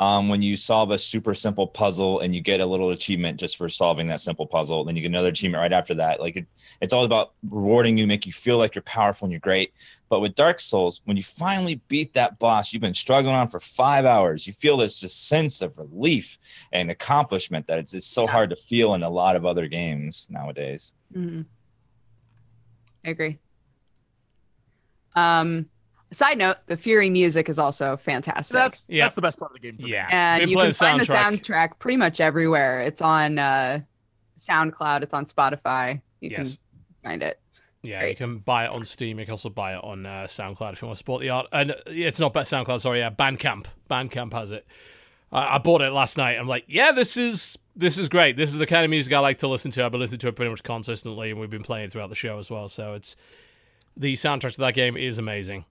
um, 0.00 0.28
when 0.28 0.40
you 0.42 0.56
solve 0.56 0.90
a 0.90 0.98
super 0.98 1.34
simple 1.34 1.66
puzzle 1.66 2.20
and 2.20 2.34
you 2.34 2.40
get 2.40 2.60
a 2.60 2.66
little 2.66 2.90
achievement 2.90 3.38
just 3.40 3.56
for 3.56 3.68
solving 3.68 4.06
that 4.08 4.20
simple 4.20 4.46
puzzle. 4.46 4.84
Then 4.84 4.94
you 4.94 5.02
get 5.02 5.08
another 5.08 5.28
achievement 5.28 5.60
right 5.60 5.72
after 5.72 5.94
that. 5.94 6.20
Like 6.20 6.36
it, 6.36 6.46
it's 6.80 6.92
all 6.92 7.04
about 7.04 7.32
rewarding 7.50 7.98
you, 7.98 8.06
make 8.06 8.24
you 8.26 8.32
feel 8.32 8.58
like 8.58 8.74
you're 8.74 8.82
powerful 8.82 9.26
and 9.26 9.32
you're 9.32 9.40
great. 9.40 9.72
But 10.08 10.20
with 10.20 10.34
Dark 10.34 10.60
Souls, 10.60 11.00
when 11.04 11.16
you 11.16 11.22
finally 11.22 11.80
beat 11.88 12.14
that 12.14 12.38
boss 12.38 12.72
you've 12.72 12.80
been 12.80 12.94
struggling 12.94 13.34
on 13.34 13.48
for 13.48 13.60
five 13.60 14.04
hours, 14.04 14.46
you 14.46 14.52
feel 14.52 14.76
this 14.76 15.00
just 15.00 15.28
sense 15.28 15.60
of 15.62 15.76
relief 15.76 16.38
and 16.72 16.90
accomplishment 16.90 17.66
that 17.66 17.78
it's, 17.78 17.92
it's 17.92 18.06
so 18.06 18.24
Yeah. 18.24 18.30
hard 18.32 18.50
to 18.50 18.56
feel 18.56 18.94
in 18.94 19.02
a 19.02 19.10
lot 19.10 19.34
of 19.36 19.44
other 19.44 19.66
games 19.66 20.28
nowadays. 20.30 20.94
Mhm. 21.14 21.44
I 23.04 23.10
agree. 23.10 23.38
Um, 25.16 25.68
side 26.12 26.38
note: 26.38 26.56
the 26.66 26.76
Furi 26.76 27.10
music 27.10 27.48
is 27.48 27.58
also 27.58 27.96
fantastic, 27.96 28.54
That's 28.54 28.84
Yeah. 28.88 29.04
that's 29.04 29.14
the 29.14 29.20
best 29.22 29.38
part 29.38 29.50
of 29.50 29.54
the 29.54 29.60
game. 29.60 29.76
For 29.76 29.82
me. 29.84 29.90
Yeah. 29.92 30.06
and 30.10 30.40
Been 30.40 30.48
you 30.50 30.56
playing 30.56 30.72
can 30.72 30.98
find 30.98 31.00
the 31.00 31.04
soundtrack. 31.04 31.42
soundtrack 31.44 31.78
pretty 31.78 31.96
much 31.96 32.20
everywhere. 32.20 32.80
It's 32.82 33.02
on 33.02 33.38
uh, 33.38 33.80
SoundCloud. 34.38 35.02
It's 35.02 35.14
on 35.14 35.26
Spotify. 35.26 36.00
You 36.20 36.30
Yes. 36.30 36.58
can 37.02 37.10
find 37.10 37.22
it. 37.22 37.40
Yeah, 37.82 38.04
you 38.06 38.16
can 38.16 38.38
buy 38.38 38.64
it 38.64 38.70
on 38.72 38.84
Steam. 38.84 39.18
You 39.20 39.24
can 39.24 39.32
also 39.32 39.50
buy 39.50 39.74
it 39.76 39.84
on 39.84 40.04
uh, 40.04 40.24
SoundCloud 40.24 40.72
if 40.72 40.82
you 40.82 40.88
want 40.88 40.96
to 40.96 40.98
support 40.98 41.22
the 41.22 41.30
art. 41.30 41.46
And 41.52 41.70
uh, 41.70 41.74
it's 41.86 42.18
not 42.18 42.32
best 42.32 42.52
SoundCloud, 42.52 42.80
sorry, 42.80 42.98
yeah, 42.98 43.10
Bandcamp. 43.10 43.66
Bandcamp 43.88 44.32
has 44.32 44.50
it. 44.50 44.66
I 45.30 45.54
I 45.54 45.58
bought 45.58 45.82
it 45.82 45.90
last 45.92 46.16
night. 46.16 46.36
I'm 46.38 46.48
like, 46.48 46.64
yeah, 46.66 46.90
this 46.92 47.16
is 47.16 47.56
this 47.76 47.96
is 47.98 48.08
great. 48.08 48.36
This 48.36 48.50
is 48.50 48.56
the 48.56 48.66
kind 48.66 48.84
of 48.84 48.90
music 48.90 49.12
I 49.12 49.20
like 49.20 49.38
to 49.38 49.48
listen 49.48 49.70
to. 49.72 49.84
I've 49.84 49.92
been 49.92 50.00
listening 50.00 50.18
to 50.20 50.28
it 50.28 50.36
pretty 50.36 50.50
much 50.50 50.64
consistently, 50.64 51.30
and 51.30 51.38
we've 51.38 51.50
been 51.50 51.62
playing 51.62 51.84
it 51.86 51.92
throughout 51.92 52.08
the 52.08 52.16
show 52.16 52.38
as 52.38 52.50
well. 52.50 52.66
So 52.66 52.94
it's 52.94 53.14
the 53.96 54.14
soundtrack 54.14 54.54
to 54.54 54.60
that 54.62 54.74
game 54.74 54.96
is 54.96 55.18
amazing. 55.18 55.64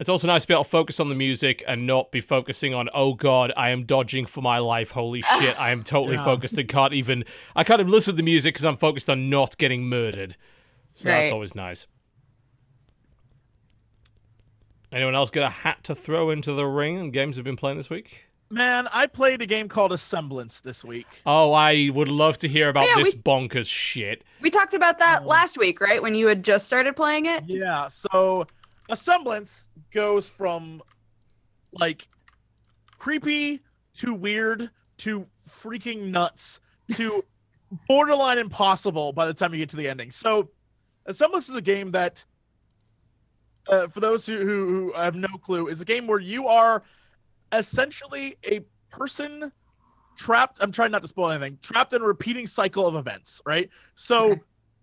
It's 0.00 0.08
also 0.08 0.28
nice 0.28 0.42
to 0.42 0.48
be 0.48 0.54
able 0.54 0.62
to 0.62 0.70
focus 0.70 1.00
on 1.00 1.08
the 1.08 1.14
music 1.16 1.64
and 1.66 1.84
not 1.84 2.12
be 2.12 2.20
focusing 2.20 2.72
on, 2.72 2.88
oh 2.94 3.14
god, 3.14 3.52
I 3.56 3.70
am 3.70 3.84
dodging 3.84 4.26
for 4.26 4.40
my 4.42 4.58
life. 4.58 4.92
Holy 4.92 5.22
shit, 5.40 5.60
I 5.60 5.70
am 5.70 5.82
totally 5.82 6.16
Yeah. 6.16 6.24
focused 6.24 6.56
and 6.56 6.68
can't 6.68 6.92
even. 6.94 7.24
I 7.56 7.64
can't 7.64 7.80
even 7.80 7.90
listen 7.92 8.12
to 8.14 8.16
the 8.18 8.22
music 8.22 8.54
because 8.54 8.64
I'm 8.64 8.76
focused 8.76 9.10
on 9.10 9.28
not 9.28 9.58
getting 9.58 9.84
murdered. 9.88 10.36
So 10.94 11.08
that's 11.08 11.32
always 11.32 11.54
nice. 11.54 11.86
Anyone 14.90 15.14
else 15.14 15.30
got 15.30 15.44
a 15.44 15.50
hat 15.50 15.84
to 15.84 15.94
throw 15.94 16.30
into 16.30 16.52
the 16.52 16.64
ring 16.64 16.96
and 16.98 17.12
games 17.12 17.36
have 17.36 17.44
been 17.44 17.56
playing 17.56 17.76
this 17.76 17.90
week? 17.90 18.24
Man, 18.50 18.88
I 18.94 19.06
played 19.06 19.42
a 19.42 19.46
game 19.46 19.68
called 19.68 19.92
Assemblance 19.92 20.60
this 20.60 20.82
week. 20.82 21.06
Oh, 21.26 21.52
I 21.52 21.90
would 21.92 22.08
love 22.08 22.38
to 22.38 22.48
hear 22.48 22.70
about 22.70 22.86
Yeah, 22.86 22.94
this 22.96 23.14
we- 23.14 23.20
bonkers 23.20 23.68
shit. 23.70 24.24
We 24.40 24.48
talked 24.48 24.72
about 24.72 24.98
that 25.00 25.20
Um, 25.22 25.26
last 25.26 25.58
week, 25.58 25.80
right? 25.82 26.00
When 26.00 26.14
you 26.14 26.28
had 26.28 26.42
just 26.42 26.66
started 26.66 26.96
playing 26.96 27.26
it. 27.26 27.44
Yeah, 27.46 27.88
so 27.88 28.46
Assemblance 28.88 29.64
goes 29.92 30.30
from 30.30 30.82
like 31.72 32.08
creepy 32.98 33.60
to 33.98 34.14
weird 34.14 34.70
to 34.98 35.26
freaking 35.48 36.10
nuts 36.10 36.60
to 36.94 37.24
borderline 37.88 38.38
impossible 38.38 39.12
by 39.12 39.26
the 39.26 39.34
time 39.34 39.52
you 39.52 39.60
get 39.60 39.68
to 39.70 39.76
the 39.76 39.88
ending. 39.88 40.10
So 40.10 40.50
Assemblance 41.06 41.48
is 41.48 41.54
a 41.54 41.62
game 41.62 41.92
that 41.92 42.24
uh, 43.68 43.86
for 43.88 44.00
those 44.00 44.26
who, 44.26 44.38
who, 44.38 44.66
who 44.68 44.92
have 44.94 45.14
no 45.14 45.28
clue, 45.42 45.68
is 45.68 45.80
a 45.80 45.84
game 45.84 46.06
where 46.06 46.18
you 46.18 46.48
are 46.48 46.82
essentially 47.52 48.36
a 48.44 48.60
person 48.90 49.52
trapped. 50.16 50.58
I'm 50.60 50.72
trying 50.72 50.90
not 50.90 51.02
to 51.02 51.08
spoil 51.08 51.30
anything. 51.30 51.58
Trapped 51.62 51.92
in 51.92 52.02
a 52.02 52.04
repeating 52.04 52.46
cycle 52.46 52.86
of 52.86 52.94
events, 52.94 53.42
right? 53.46 53.68
So 53.94 54.32
Okay. 54.32 54.40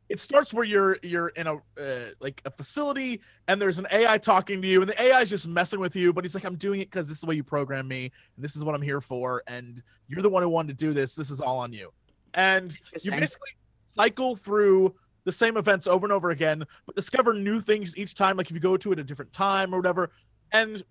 It 0.09 0.19
starts 0.19 0.53
where 0.53 0.63
you're 0.63 0.97
you're 1.01 1.29
in 1.29 1.47
a 1.47 1.55
uh, 1.55 2.11
like 2.19 2.41
a 2.45 2.51
facility 2.51 3.21
and 3.47 3.61
there's 3.61 3.79
an 3.79 3.87
AI 3.91 4.17
talking 4.17 4.61
to 4.61 4.67
you 4.67 4.81
and 4.81 4.89
the 4.89 5.01
AI 5.01 5.21
is 5.21 5.29
just 5.29 5.47
messing 5.47 5.79
with 5.79 5.95
you, 5.95 6.13
but 6.13 6.23
he's 6.23 6.35
like, 6.35 6.43
I'm 6.43 6.55
doing 6.55 6.81
it 6.81 6.91
because 6.91 7.07
this 7.07 7.17
is 7.17 7.21
the 7.21 7.27
way 7.27 7.35
you 7.35 7.43
program 7.43 7.87
me 7.87 8.11
and 8.35 8.43
this 8.43 8.55
is 8.55 8.63
what 8.63 8.75
I'm 8.75 8.81
here 8.81 9.01
for, 9.01 9.43
and 9.47 9.81
you're 10.07 10.21
the 10.21 10.29
one 10.29 10.43
who 10.43 10.49
wanted 10.49 10.77
to 10.77 10.85
do 10.85 10.93
this. 10.93 11.15
This 11.15 11.31
is 11.31 11.41
all 11.41 11.57
on 11.57 11.73
you, 11.73 11.91
and 12.33 12.77
you 13.01 13.11
basically 13.11 13.49
cycle 13.95 14.35
through 14.35 14.93
the 15.23 15.31
same 15.31 15.57
events 15.57 15.87
over 15.87 16.05
and 16.05 16.13
over 16.13 16.29
again, 16.29 16.63
but 16.85 16.95
discover 16.95 17.33
new 17.33 17.59
things 17.59 17.97
each 17.97 18.13
time. 18.13 18.37
Like 18.37 18.49
if 18.49 18.53
you 18.53 18.59
go 18.59 18.77
to 18.77 18.91
it 18.91 18.99
at 18.99 19.05
a 19.05 19.07
different 19.07 19.33
time 19.33 19.73
or 19.73 19.77
whatever, 19.77 20.11
and 20.51 20.83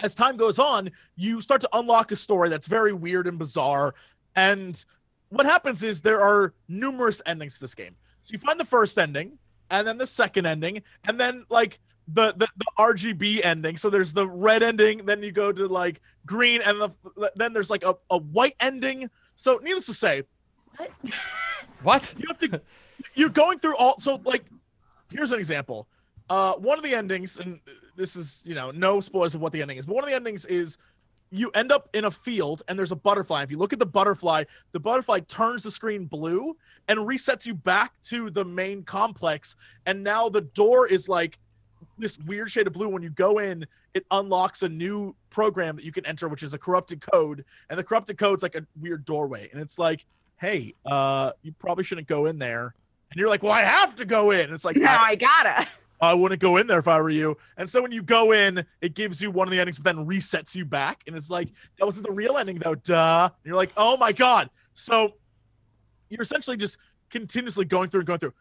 as 0.00 0.14
time 0.14 0.36
goes 0.36 0.58
on, 0.58 0.90
you 1.16 1.40
start 1.40 1.60
to 1.62 1.68
unlock 1.72 2.12
a 2.12 2.16
story 2.16 2.48
that's 2.48 2.66
very 2.66 2.92
weird 2.92 3.26
and 3.26 3.38
bizarre. 3.38 3.94
And 4.36 4.84
what 5.30 5.46
happens 5.46 5.82
is 5.82 6.00
there 6.00 6.20
are 6.20 6.54
numerous 6.68 7.20
endings 7.26 7.54
to 7.54 7.60
this 7.60 7.74
game. 7.74 7.96
So 8.28 8.32
you 8.32 8.38
find 8.38 8.60
the 8.60 8.66
first 8.66 8.98
ending, 8.98 9.38
and 9.70 9.88
then 9.88 9.96
the 9.96 10.06
second 10.06 10.44
ending, 10.44 10.82
and 11.04 11.18
then 11.18 11.46
like 11.48 11.80
the 12.06 12.34
the, 12.36 12.46
the 12.58 12.66
RGB 12.78 13.42
ending. 13.42 13.78
So 13.78 13.88
there's 13.88 14.12
the 14.12 14.28
red 14.28 14.62
ending, 14.62 15.06
then 15.06 15.22
you 15.22 15.32
go 15.32 15.50
to 15.50 15.66
like 15.66 16.02
green, 16.26 16.60
and 16.60 16.78
the, 16.78 17.32
then 17.36 17.54
there's 17.54 17.70
like 17.70 17.84
a, 17.84 17.96
a 18.10 18.18
white 18.18 18.54
ending. 18.60 19.08
So 19.34 19.58
needless 19.62 19.86
to 19.86 19.94
say, 19.94 20.24
What? 21.82 22.14
you 22.18 22.26
have 22.28 22.38
to 22.40 22.60
you're 23.14 23.30
going 23.30 23.60
through 23.60 23.76
all 23.76 23.98
so 23.98 24.20
like 24.24 24.44
here's 25.10 25.32
an 25.32 25.38
example 25.38 25.88
uh 26.28 26.52
one 26.54 26.76
of 26.76 26.84
the 26.84 26.94
endings 26.94 27.38
and 27.38 27.60
this 27.96 28.14
is 28.14 28.42
you 28.44 28.54
know 28.54 28.70
no 28.70 29.00
spoilers 29.00 29.34
of 29.34 29.40
what 29.40 29.52
the 29.52 29.62
ending 29.62 29.78
is 29.78 29.86
but 29.86 29.94
one 29.94 30.04
of 30.04 30.10
the 30.10 30.16
endings 30.16 30.44
is 30.46 30.76
you 31.30 31.50
end 31.50 31.72
up 31.72 31.88
in 31.92 32.04
a 32.04 32.10
field 32.10 32.62
and 32.68 32.78
there's 32.78 32.92
a 32.92 32.96
butterfly. 32.96 33.42
If 33.42 33.50
you 33.50 33.58
look 33.58 33.72
at 33.72 33.78
the 33.78 33.86
butterfly 33.86 34.44
the 34.72 34.80
butterfly 34.80 35.20
turns 35.20 35.62
the 35.62 35.70
screen 35.70 36.06
blue 36.06 36.56
and 36.88 36.98
resets 37.00 37.46
you 37.46 37.54
back 37.54 37.92
to 38.04 38.30
the 38.30 38.44
main 38.44 38.82
complex. 38.82 39.56
And 39.86 40.02
now 40.02 40.28
the 40.28 40.40
door 40.40 40.86
is 40.86 41.08
like 41.08 41.38
this 41.98 42.18
weird 42.18 42.50
shade 42.50 42.66
of 42.66 42.72
blue. 42.72 42.88
When 42.88 43.02
you 43.02 43.10
go 43.10 43.38
in 43.38 43.66
it 43.94 44.04
unlocks 44.10 44.62
a 44.62 44.68
new 44.68 45.14
program 45.30 45.76
that 45.76 45.84
you 45.84 45.92
can 45.92 46.04
enter 46.06 46.28
which 46.28 46.42
is 46.42 46.54
a 46.54 46.58
corrupted 46.58 47.00
code. 47.00 47.44
And 47.70 47.78
the 47.78 47.84
corrupted 47.84 48.18
code's 48.18 48.42
like 48.42 48.54
a 48.54 48.66
weird 48.80 49.04
doorway. 49.04 49.48
And 49.52 49.60
it's 49.60 49.78
like 49.78 50.04
hey 50.38 50.74
uh 50.86 51.32
you 51.42 51.52
probably 51.58 51.84
shouldn't 51.84 52.08
go 52.08 52.26
in 52.26 52.38
there. 52.38 52.74
And 53.10 53.18
you're 53.18 53.28
like 53.28 53.42
well 53.42 53.52
i 53.52 53.62
have 53.62 53.96
to 53.96 54.04
go 54.04 54.30
in. 54.30 54.52
It's 54.52 54.64
like 54.64 54.76
now 54.76 55.04
I, 55.04 55.10
I 55.10 55.14
gotta. 55.14 55.68
I 56.00 56.14
wouldn't 56.14 56.40
go 56.40 56.56
in 56.58 56.66
there 56.66 56.78
if 56.78 56.88
i 56.88 57.00
were 57.00 57.10
you 57.10 57.36
and 57.56 57.68
so 57.68 57.82
when 57.82 57.92
you 57.92 58.02
go 58.02 58.32
in 58.32 58.64
it 58.80 58.94
gives 58.94 59.20
you 59.20 59.30
one 59.30 59.48
of 59.48 59.52
the 59.52 59.58
endings 59.58 59.78
but 59.78 59.96
then 59.96 60.06
resets 60.06 60.54
you 60.54 60.64
back 60.64 61.02
and 61.06 61.16
it's 61.16 61.30
like 61.30 61.48
that 61.78 61.84
wasn't 61.86 62.06
the 62.06 62.12
real 62.12 62.36
ending 62.36 62.58
though 62.58 62.74
duh 62.76 63.24
and 63.32 63.46
you're 63.46 63.56
like 63.56 63.72
oh 63.76 63.96
my 63.96 64.12
god 64.12 64.48
so 64.74 65.14
you're 66.08 66.22
essentially 66.22 66.56
just 66.56 66.78
continuously 67.10 67.64
going 67.64 67.88
through 67.90 68.00
and 68.00 68.06
going 68.06 68.18
through 68.18 68.32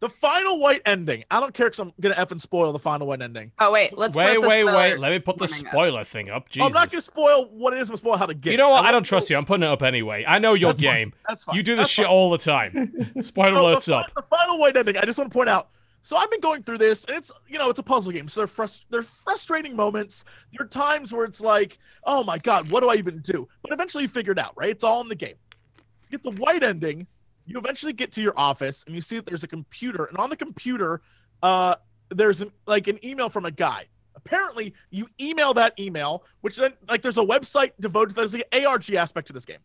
the 0.00 0.08
final 0.10 0.58
white 0.60 0.82
ending 0.84 1.24
i 1.30 1.40
don't 1.40 1.54
care 1.54 1.66
because 1.66 1.78
i'm 1.78 1.90
gonna 2.00 2.14
effing 2.16 2.38
spoil 2.38 2.70
the 2.70 2.78
final 2.78 3.06
white 3.06 3.22
ending 3.22 3.50
Oh 3.58 3.72
wait, 3.72 3.96
let's 3.96 4.14
wait, 4.14 4.38
wait, 4.38 4.64
wait. 4.64 4.98
Let 4.98 5.10
me 5.10 5.18
put 5.20 5.38
the 5.38 5.44
warning 5.46 5.66
up. 5.66 5.72
spoiler 5.72 6.04
thing 6.04 6.28
up. 6.28 6.50
Jesus. 6.50 6.66
i'm 6.66 6.72
not 6.74 6.90
gonna 6.90 7.00
spoil 7.00 7.46
what 7.50 7.72
it 7.72 7.78
is 7.80 7.88
i'm 7.88 7.96
spoil 7.96 8.18
how 8.18 8.26
to 8.26 8.34
get 8.34 8.50
you 8.50 8.58
know 8.58 8.68
what? 8.68 8.80
I 8.80 8.82
won't 8.82 8.92
don't 8.92 9.02
trust 9.04 9.30
you. 9.30 9.38
I'm 9.38 9.46
putting 9.46 9.62
it 9.62 9.70
up 9.70 9.82
anyway. 9.82 10.22
I 10.28 10.38
know 10.38 10.52
your 10.52 10.72
That's 10.74 10.82
fine. 10.82 10.94
game. 10.94 11.12
that's 11.26 11.44
fine 11.44 11.56
You 11.56 11.62
do 11.62 11.76
this 11.76 11.84
That's 11.84 11.90
shit 11.90 12.04
fine. 12.04 12.14
all 12.14 12.30
the 12.30 12.36
time. 12.38 12.92
Spoiler 13.22 13.54
So 13.54 13.62
alerts 13.64 13.86
the, 13.86 13.94
up. 13.96 14.12
The 14.14 14.22
final 14.28 14.58
white 14.58 14.76
ending. 14.76 14.98
I 14.98 15.06
just 15.06 15.18
want 15.18 15.30
to 15.30 15.34
point 15.34 15.48
out. 15.48 15.68
So 16.06 16.16
I've 16.16 16.30
been 16.30 16.38
going 16.38 16.62
through 16.62 16.78
this, 16.78 17.04
and 17.06 17.16
it's 17.16 17.32
you 17.48 17.58
know 17.58 17.68
it's 17.68 17.80
a 17.80 17.82
puzzle 17.82 18.12
game. 18.12 18.28
So 18.28 18.38
there 18.38 18.46
frust- 18.46 18.84
there's 18.90 19.08
frustrating 19.24 19.74
moments. 19.74 20.24
There 20.52 20.64
are 20.64 20.68
times 20.68 21.12
where 21.12 21.24
it's 21.24 21.40
like, 21.40 21.80
oh 22.04 22.22
my 22.22 22.38
god, 22.38 22.70
what 22.70 22.84
do 22.84 22.90
I 22.90 22.94
even 22.94 23.18
do? 23.18 23.48
But 23.60 23.72
eventually 23.72 24.04
you 24.04 24.08
figure 24.08 24.30
it 24.30 24.38
out, 24.38 24.52
right? 24.54 24.70
It's 24.70 24.84
all 24.84 25.00
in 25.00 25.08
the 25.08 25.16
game. 25.16 25.34
You 25.76 26.16
get 26.16 26.22
the 26.22 26.40
white 26.40 26.62
ending. 26.62 27.08
You 27.44 27.58
eventually 27.58 27.92
get 27.92 28.12
to 28.12 28.22
your 28.22 28.38
office, 28.38 28.84
and 28.86 28.94
you 28.94 29.00
see 29.00 29.16
that 29.16 29.26
there's 29.26 29.42
a 29.42 29.48
computer, 29.48 30.04
and 30.04 30.16
on 30.16 30.30
the 30.30 30.36
computer, 30.36 31.02
uh, 31.42 31.74
there's 32.10 32.40
an, 32.40 32.52
like 32.68 32.86
an 32.86 33.04
email 33.04 33.28
from 33.28 33.44
a 33.44 33.50
guy. 33.50 33.86
Apparently, 34.14 34.74
you 34.90 35.08
email 35.20 35.54
that 35.54 35.76
email, 35.76 36.22
which 36.40 36.54
then 36.54 36.74
like 36.88 37.02
there's 37.02 37.18
a 37.18 37.24
website 37.24 37.72
devoted. 37.80 38.14
There's 38.14 38.30
the 38.30 38.46
ARG 38.64 38.94
aspect 38.94 39.26
to 39.26 39.32
this 39.32 39.44
game. 39.44 39.58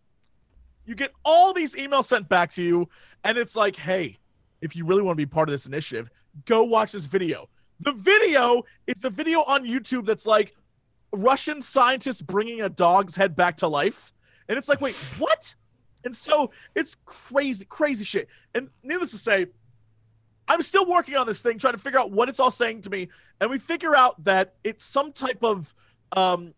You 0.87 0.95
get 0.95 1.11
all 1.23 1.53
these 1.53 1.75
emails 1.75 2.05
sent 2.05 2.27
back 2.29 2.49
to 2.53 2.63
you, 2.63 2.89
and 3.23 3.37
it's 3.37 3.55
like, 3.55 3.75
hey, 3.75 4.17
if 4.59 4.75
you 4.75 4.85
really 4.85 5.03
want 5.03 5.13
to 5.19 5.23
be 5.23 5.27
part 5.27 5.47
of 5.47 5.51
this 5.51 5.67
initiative, 5.67 6.09
go 6.45 6.63
watch 6.63 6.91
this 6.91 7.05
video. 7.05 7.49
The 7.79 7.93
video 7.93 8.63
is 8.87 9.03
a 9.03 9.09
video 9.09 9.41
on 9.43 9.63
YouTube 9.63 10.05
that's 10.05 10.25
like 10.25 10.55
Russian 11.11 11.61
scientists 11.61 12.21
bringing 12.21 12.61
a 12.61 12.69
dog's 12.69 13.15
head 13.15 13.35
back 13.35 13.57
to 13.57 13.67
life. 13.67 14.13
And 14.47 14.57
it's 14.57 14.69
like, 14.69 14.81
wait, 14.81 14.95
what? 15.17 15.55
And 16.03 16.15
so 16.15 16.51
it's 16.75 16.95
crazy, 17.05 17.65
crazy 17.65 18.05
shit. 18.05 18.27
And 18.55 18.69
needless 18.83 19.11
to 19.11 19.17
say, 19.17 19.47
I'm 20.47 20.61
still 20.61 20.85
working 20.85 21.15
on 21.15 21.27
this 21.27 21.41
thing, 21.41 21.57
trying 21.57 21.73
to 21.73 21.79
figure 21.79 21.99
out 21.99 22.11
what 22.11 22.27
it's 22.27 22.39
all 22.39 22.51
saying 22.51 22.81
to 22.81 22.89
me. 22.89 23.09
And 23.39 23.49
we 23.49 23.59
figure 23.59 23.95
out 23.95 24.21
that 24.23 24.55
it's 24.63 24.83
some 24.83 25.11
type 25.13 25.43
of 25.43 25.73
um, 26.11 26.53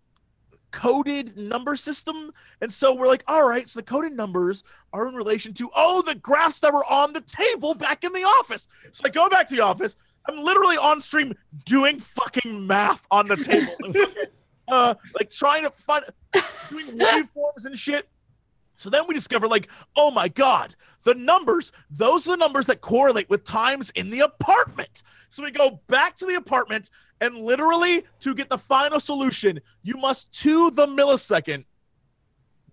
coded 0.73 1.37
number 1.37 1.77
system. 1.77 2.33
And 2.59 2.73
so 2.73 2.93
we're 2.93 3.07
like, 3.07 3.23
all 3.27 3.47
right, 3.47 3.69
so 3.69 3.79
the 3.79 3.83
coded 3.83 4.11
numbers 4.11 4.65
are 4.91 5.07
in 5.07 5.15
relation 5.15 5.53
to, 5.53 5.69
oh, 5.73 6.01
the 6.01 6.15
graphs 6.15 6.59
that 6.59 6.73
were 6.73 6.83
on 6.85 7.13
the 7.13 7.21
table 7.21 7.75
back 7.75 8.03
in 8.03 8.11
the 8.11 8.23
office. 8.23 8.67
So 8.91 9.03
I 9.05 9.09
go 9.09 9.29
back 9.29 9.47
to 9.49 9.55
the 9.55 9.61
office. 9.61 9.95
I'm 10.27 10.43
literally 10.43 10.77
on 10.77 10.99
stream 10.99 11.35
doing 11.65 11.99
fucking 11.99 12.67
math 12.67 13.05
on 13.11 13.27
the 13.27 13.37
table. 13.37 13.75
uh, 14.67 14.95
like 15.15 15.29
trying 15.29 15.63
to 15.63 15.69
find, 15.69 16.03
doing 16.69 16.97
waveforms 16.97 17.65
and 17.65 17.77
shit. 17.77 18.09
So 18.75 18.89
then 18.89 19.03
we 19.07 19.13
discover, 19.13 19.47
like, 19.47 19.69
oh 19.95 20.11
my 20.11 20.27
God, 20.27 20.75
the 21.03 21.13
numbers, 21.13 21.71
those 21.89 22.27
are 22.27 22.31
the 22.31 22.37
numbers 22.37 22.65
that 22.67 22.81
correlate 22.81 23.29
with 23.29 23.43
times 23.43 23.91
in 23.91 24.09
the 24.09 24.21
apartment. 24.21 25.03
So 25.29 25.43
we 25.43 25.51
go 25.51 25.81
back 25.87 26.15
to 26.17 26.25
the 26.25 26.35
apartment, 26.35 26.89
and 27.19 27.37
literally, 27.37 28.03
to 28.19 28.35
get 28.35 28.49
the 28.49 28.57
final 28.57 28.99
solution, 28.99 29.59
you 29.81 29.95
must, 29.95 30.31
to 30.41 30.71
the 30.71 30.85
millisecond, 30.85 31.65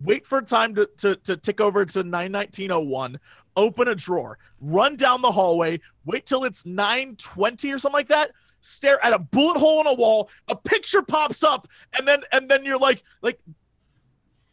wait 0.02 0.26
for 0.26 0.40
time 0.42 0.74
to, 0.74 0.88
to, 0.98 1.16
to 1.16 1.36
tick 1.36 1.60
over 1.60 1.84
to 1.84 2.02
91901, 2.02 3.18
open 3.56 3.88
a 3.88 3.94
drawer, 3.94 4.38
run 4.60 4.96
down 4.96 5.22
the 5.22 5.32
hallway, 5.32 5.80
wait 6.04 6.26
till 6.26 6.44
it's 6.44 6.64
920 6.64 7.72
or 7.72 7.78
something 7.78 7.96
like 7.96 8.08
that, 8.08 8.32
stare 8.60 9.02
at 9.04 9.12
a 9.12 9.18
bullet 9.18 9.58
hole 9.58 9.80
in 9.80 9.86
a 9.86 9.94
wall, 9.94 10.28
a 10.48 10.56
picture 10.56 11.02
pops 11.02 11.42
up, 11.42 11.68
and 11.98 12.06
then 12.06 12.22
and 12.32 12.48
then 12.48 12.64
you're 12.64 12.78
like, 12.78 13.02
like 13.22 13.40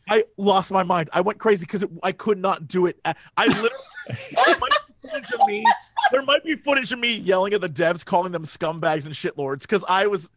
I 0.10 0.24
lost 0.38 0.72
my 0.72 0.84
mind. 0.84 1.10
I 1.14 1.22
went 1.22 1.38
crazy 1.40 1.66
because 1.66 1.84
I 2.04 2.12
could 2.12 2.38
not 2.38 2.68
do 2.68 2.86
it. 2.86 3.00
I 3.04 3.48
literally 3.48 3.72
there 4.08 4.58
might 4.60 4.72
be 4.88 5.10
footage 5.10 5.32
of 5.32 5.48
me. 5.48 5.66
There 6.12 6.22
might 6.22 6.44
be 6.44 6.56
footage 6.56 6.94
of 6.94 7.00
me 7.00 7.16
yelling 7.16 7.54
at 7.54 7.62
the 7.62 7.70
devs, 7.70 8.06
calling 8.06 8.32
them 8.32 8.44
scumbags 8.44 9.06
and 9.06 9.14
shitlords, 9.14 9.62
because 9.62 9.84
I 9.88 10.08
was 10.08 10.30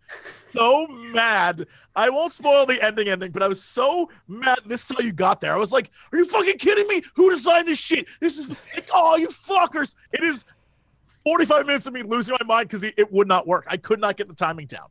so 0.52 0.86
mad. 0.88 1.66
I 1.94 2.10
won't 2.10 2.32
spoil 2.32 2.66
the 2.66 2.82
ending 2.82 3.08
ending, 3.08 3.30
but 3.30 3.42
I 3.42 3.48
was 3.48 3.62
so 3.62 4.10
mad. 4.26 4.58
This 4.66 4.90
is 4.90 4.96
how 4.96 5.02
you 5.02 5.12
got 5.12 5.40
there. 5.40 5.52
I 5.52 5.56
was 5.56 5.72
like, 5.72 5.90
"Are 6.12 6.18
you 6.18 6.24
fucking 6.24 6.58
kidding 6.58 6.88
me? 6.88 7.02
Who 7.14 7.30
designed 7.30 7.68
this 7.68 7.78
shit? 7.78 8.06
This 8.20 8.38
is 8.38 8.48
like, 8.48 8.88
oh, 8.92 9.16
you 9.16 9.28
fuckers!" 9.28 9.94
It 10.12 10.24
is 10.24 10.44
45 11.24 11.66
minutes 11.66 11.86
of 11.86 11.92
me 11.92 12.02
losing 12.02 12.36
my 12.40 12.46
mind 12.46 12.68
because 12.68 12.82
it 12.82 13.12
would 13.12 13.28
not 13.28 13.46
work. 13.46 13.66
I 13.68 13.76
could 13.76 14.00
not 14.00 14.16
get 14.16 14.26
the 14.26 14.34
timing 14.34 14.66
down. 14.66 14.88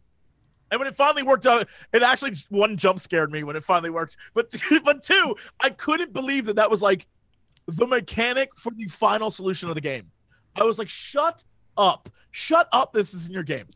And 0.71 0.79
when 0.79 0.87
it 0.87 0.95
finally 0.95 1.23
worked 1.23 1.45
out, 1.45 1.67
it 1.93 2.03
actually 2.03 2.35
one 2.49 2.77
jump 2.77 2.99
scared 2.99 3.31
me 3.31 3.43
when 3.43 3.55
it 3.55 3.63
finally 3.63 3.89
worked. 3.89 4.17
But 4.33 4.53
but 4.83 5.03
two, 5.03 5.35
I 5.59 5.69
couldn't 5.69 6.13
believe 6.13 6.45
that 6.45 6.55
that 6.57 6.69
was 6.69 6.81
like 6.81 7.07
the 7.67 7.87
mechanic 7.87 8.49
for 8.55 8.71
the 8.71 8.85
final 8.85 9.31
solution 9.31 9.69
of 9.69 9.75
the 9.75 9.81
game. 9.81 10.11
I 10.55 10.63
was 10.63 10.79
like, 10.79 10.89
shut 10.89 11.43
up, 11.77 12.09
shut 12.31 12.67
up. 12.71 12.93
This 12.93 13.13
is 13.13 13.27
in 13.27 13.33
your 13.33 13.43
game. 13.43 13.67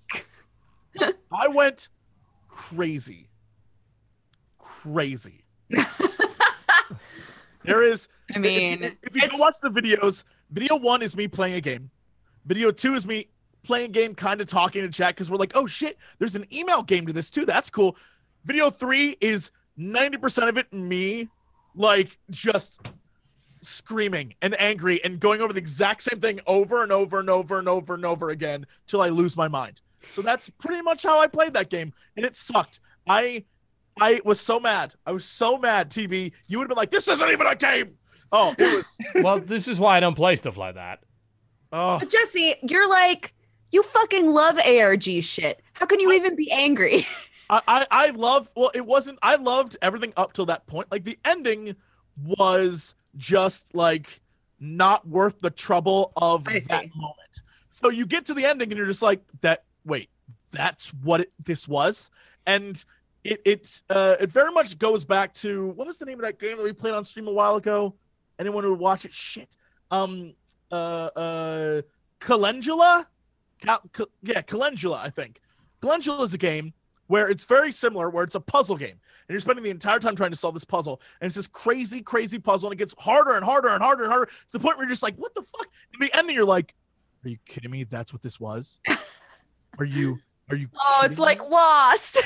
I 1.32 1.48
went 1.48 1.90
crazy, 2.50 3.30
crazy. 4.60 5.44
there 7.64 7.84
is. 7.84 8.08
I 8.34 8.40
mean, 8.40 8.84
if 8.84 8.92
you, 8.92 8.98
if 9.04 9.16
you 9.16 9.30
go 9.30 9.38
watch 9.38 9.56
the 9.62 9.70
videos, 9.70 10.24
video 10.52 10.76
one 10.76 11.02
is 11.02 11.16
me 11.16 11.28
playing 11.28 11.56
a 11.56 11.62
game. 11.62 11.90
Video 12.46 12.72
two 12.72 12.96
is 12.96 13.08
me 13.08 13.30
playing 13.64 13.92
game, 13.92 14.16
kind 14.16 14.42
of 14.42 14.48
talking 14.48 14.82
to 14.82 14.90
chat 14.90 15.16
because 15.16 15.30
we're 15.32 15.38
like, 15.38 15.54
oh 15.56 15.66
shit, 15.66 15.98
there's 16.20 16.36
an 16.36 16.46
email 16.54 16.84
game 16.84 17.08
to 17.08 17.14
this 17.14 17.30
too. 17.30 17.46
That's 17.46 17.70
cool. 17.70 17.96
Video 18.46 18.70
three 18.70 19.18
is 19.22 19.52
90% 19.80 20.50
of 20.50 20.58
it 20.58 20.72
me, 20.72 21.30
like 21.76 22.18
just 22.30 22.80
screaming 23.62 24.36
and 24.42 24.60
angry 24.60 25.04
and 25.04 25.20
going 25.20 25.42
over 25.42 25.54
the 25.54 25.60
exact 25.60 26.04
same 26.04 26.20
thing 26.20 26.40
over 26.46 26.84
and 26.84 26.92
over 26.92 27.20
and 27.20 27.30
over 27.30 27.60
and 27.60 27.70
over 27.70 27.94
and 27.94 28.06
over 28.06 28.30
again 28.30 28.66
till 28.88 29.02
I 29.02 29.10
lose 29.10 29.38
my 29.38 29.48
mind. 29.48 29.82
So 30.10 30.22
that's 30.22 30.50
pretty 30.50 30.82
much 30.82 31.04
how 31.04 31.20
I 31.20 31.28
played 31.28 31.54
that 31.54 31.70
game, 31.70 31.94
and 32.18 32.26
it 32.26 32.36
sucked. 32.36 32.80
I 33.08 33.46
I 34.00 34.22
was 34.26 34.40
so 34.40 34.60
mad. 34.60 34.94
I 35.06 35.12
was 35.12 35.24
so 35.26 35.58
mad, 35.58 35.90
TB. 35.90 36.32
You 36.48 36.58
would 36.58 36.66
have 36.66 36.70
been 36.70 36.78
like, 36.78 36.92
this 36.92 37.08
isn't 37.08 37.30
even 37.30 37.48
a 37.48 37.56
game. 37.56 37.98
Oh, 38.32 38.54
it 38.58 38.76
was 38.76 38.86
well, 39.24 39.40
this 39.40 39.68
is 39.68 39.80
why 39.80 39.98
I 39.98 40.00
don't 40.00 40.16
play 40.16 40.36
stuff 40.36 40.58
like 40.58 40.76
that. 40.76 41.00
oh 41.72 42.00
But 42.00 42.10
Jesse, 42.10 42.56
you're 42.64 42.90
like, 42.90 43.34
you 43.74 43.84
fucking 43.84 44.28
love 44.32 44.58
ARG 44.60 45.24
shit. 45.24 45.62
How 45.74 45.86
can 45.86 46.00
you 46.00 46.12
even 46.12 46.36
be 46.36 46.52
angry? 46.52 47.08
I, 47.50 47.62
I 47.68 47.88
I 47.92 48.10
love 48.12 48.50
well 48.56 48.72
it 48.74 48.86
wasn't 48.86 49.20
I 49.22 49.36
loved 49.36 49.78
everything 49.82 50.14
up 50.16 50.34
till 50.34 50.46
that 50.46 50.66
point. 50.66 50.92
Like 50.92 51.04
the 51.04 51.20
ending 51.26 51.76
was 52.24 52.96
just 53.18 53.74
like 53.76 54.22
not 54.60 55.08
worth 55.08 55.40
the 55.42 55.50
trouble 55.50 56.14
of 56.16 56.48
I 56.48 56.54
that 56.54 56.84
see. 56.84 56.92
moment. 56.96 57.42
So 57.70 57.90
you 57.90 58.06
get 58.06 58.26
to 58.28 58.34
the 58.34 58.46
ending 58.46 58.72
and 58.72 58.78
you're 58.78 58.88
just 58.88 59.02
like, 59.02 59.22
that 59.42 59.64
wait, 59.84 60.10
that's 60.52 60.94
what 60.94 61.22
it, 61.22 61.34
this 61.44 61.68
was. 61.68 62.10
And 62.46 62.84
it 63.24 63.42
it 63.46 63.82
uh 63.90 64.16
it 64.20 64.32
very 64.32 64.52
much 64.52 64.78
goes 64.78 65.04
back 65.06 65.34
to 65.36 65.68
what 65.70 65.88
was 65.88 65.98
the 65.98 66.06
name 66.06 66.20
of 66.20 66.24
that 66.24 66.40
game 66.40 66.58
that 66.58 66.64
we 66.64 66.74
played 66.74 66.94
on 66.94 67.04
stream 67.04 67.28
a 67.28 67.32
while 67.32 67.56
ago? 67.56 67.96
Anyone 68.40 68.64
who 68.64 68.72
would 68.72 68.80
watch 68.80 69.06
it? 69.06 69.14
Shit. 69.14 69.56
Um 69.92 70.34
uh 70.72 70.76
uh 70.76 71.82
Calendula? 72.20 73.08
Cal- 73.64 73.82
Cal- 73.94 74.10
yeah, 74.22 74.42
Calendula, 74.42 75.00
I 75.04 75.10
think. 75.10 75.40
Calendula 75.82 76.24
is 76.24 76.34
a 76.34 76.38
game 76.38 76.74
where 77.08 77.30
it's 77.30 77.44
very 77.44 77.72
similar, 77.72 78.10
where 78.10 78.24
it's 78.24 78.36
a 78.36 78.40
puzzle 78.40 78.78
game. 78.78 78.90
And 79.28 79.34
you're 79.34 79.40
spending 79.42 79.64
the 79.64 79.70
entire 79.70 80.00
time 80.00 80.16
trying 80.16 80.32
to 80.32 80.36
solve 80.38 80.54
this 80.54 80.66
puzzle. 80.66 81.02
And 81.22 81.28
it's 81.28 81.36
this 81.36 81.48
crazy, 81.48 82.02
crazy 82.02 82.40
puzzle, 82.40 82.70
and 82.70 82.74
it 82.74 82.78
gets 82.78 82.94
harder 82.98 83.32
and 83.36 83.44
harder 83.44 83.70
and 83.70 83.82
harder 83.82 84.04
and 84.04 84.12
harder 84.12 84.26
to 84.28 84.32
the 84.52 84.60
point 84.60 84.78
where 84.78 84.86
you're 84.86 84.92
just 84.92 85.04
like, 85.04 85.16
what 85.16 85.34
the 85.36 85.42
fuck? 85.42 85.68
In 85.94 86.06
the 86.06 86.18
ending, 86.18 86.36
you're 86.36 86.46
like, 86.46 86.74
Are 87.26 87.30
you 87.30 87.38
kidding 87.46 87.72
me? 87.72 87.84
That's 87.86 88.12
what 88.14 88.22
this 88.22 88.40
was? 88.40 88.80
Are 89.80 89.86
you 89.86 90.20
are 90.50 90.56
you 90.58 90.68
Oh, 90.80 91.02
it's 91.06 91.18
me? 91.18 91.26
like 91.26 91.42
lost. 91.50 92.22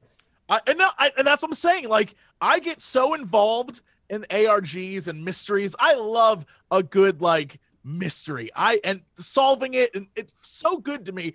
I, 0.48 0.60
and, 0.66 0.78
no, 0.78 0.88
I, 0.98 1.10
and 1.18 1.26
that's 1.26 1.42
what 1.42 1.50
I'm 1.50 1.54
saying. 1.56 1.88
Like, 1.88 2.14
I 2.40 2.60
get 2.60 2.80
so 2.80 3.14
involved 3.14 3.80
in 4.08 4.24
ARGs 4.30 5.08
and 5.08 5.24
mysteries. 5.24 5.74
I 5.78 5.94
love 5.94 6.46
a 6.70 6.82
good 6.82 7.20
like 7.20 7.58
mystery. 7.86 8.50
I 8.54 8.80
and 8.84 9.02
solving 9.16 9.74
it, 9.74 9.94
and 9.94 10.08
it's 10.16 10.34
so 10.42 10.78
good 10.78 11.06
to 11.06 11.12
me. 11.12 11.34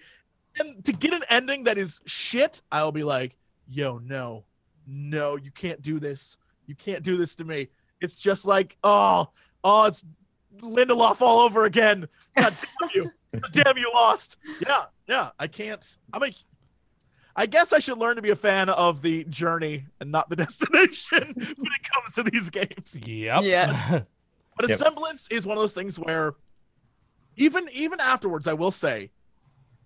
And 0.60 0.84
to 0.86 0.91
get 0.91 1.14
an 1.14 1.24
ending 1.30 1.64
that 1.64 1.78
is 1.78 2.02
shit, 2.06 2.62
I'll 2.72 2.91
be 2.91 3.04
like, 3.04 3.38
"Yo, 3.68 3.99
no, 3.99 4.43
no, 4.86 5.38
you 5.38 5.52
can't 5.52 5.82
do 5.82 5.99
this. 5.99 6.38
You 6.68 6.76
can't 6.76 7.04
do 7.04 7.18
this 7.18 7.36
to 7.36 7.45
me." 7.45 7.70
It's 8.02 8.18
just 8.18 8.45
like, 8.45 8.78
oh, 8.84 9.30
oh, 9.64 9.86
it's 9.86 10.04
Lindelof 10.58 11.22
all 11.22 11.39
over 11.39 11.66
again. 11.66 12.08
God 12.36 12.56
damn 12.82 12.89
you! 12.93 13.12
God 13.34 13.52
damn 13.52 13.78
you, 13.78 13.91
lost. 13.93 14.38
Yeah, 14.60 14.86
yeah. 15.08 15.30
I 15.39 15.47
can't. 15.47 15.97
I'm 16.12 16.24
a 16.24 16.32
I 17.36 17.45
guess 17.45 17.72
I 17.72 17.80
should 17.80 17.97
learn 17.97 18.18
to 18.18 18.22
be 18.22 18.32
a 18.32 18.36
fan 18.36 18.70
of 18.70 19.02
the 19.02 19.24
journey 19.26 19.86
and 19.99 20.12
not 20.12 20.30
the 20.30 20.36
destination 20.38 21.34
when 21.36 21.72
it 21.74 21.91
comes 21.93 22.16
to 22.16 22.24
these 22.24 22.49
games. 22.49 22.99
Yep. 23.06 23.43
Yeah. 23.43 24.02
But 24.56 24.66
a 24.66 24.70
Yep. 24.70 24.80
semblance 24.80 25.28
is 25.32 25.45
one 25.45 25.58
of 25.58 25.62
those 25.62 25.74
things 25.74 25.97
where 25.97 26.34
even 27.38 27.68
even 27.72 27.99
afterwards, 27.99 28.47
I 28.47 28.54
will 28.54 28.72
say, 28.72 29.12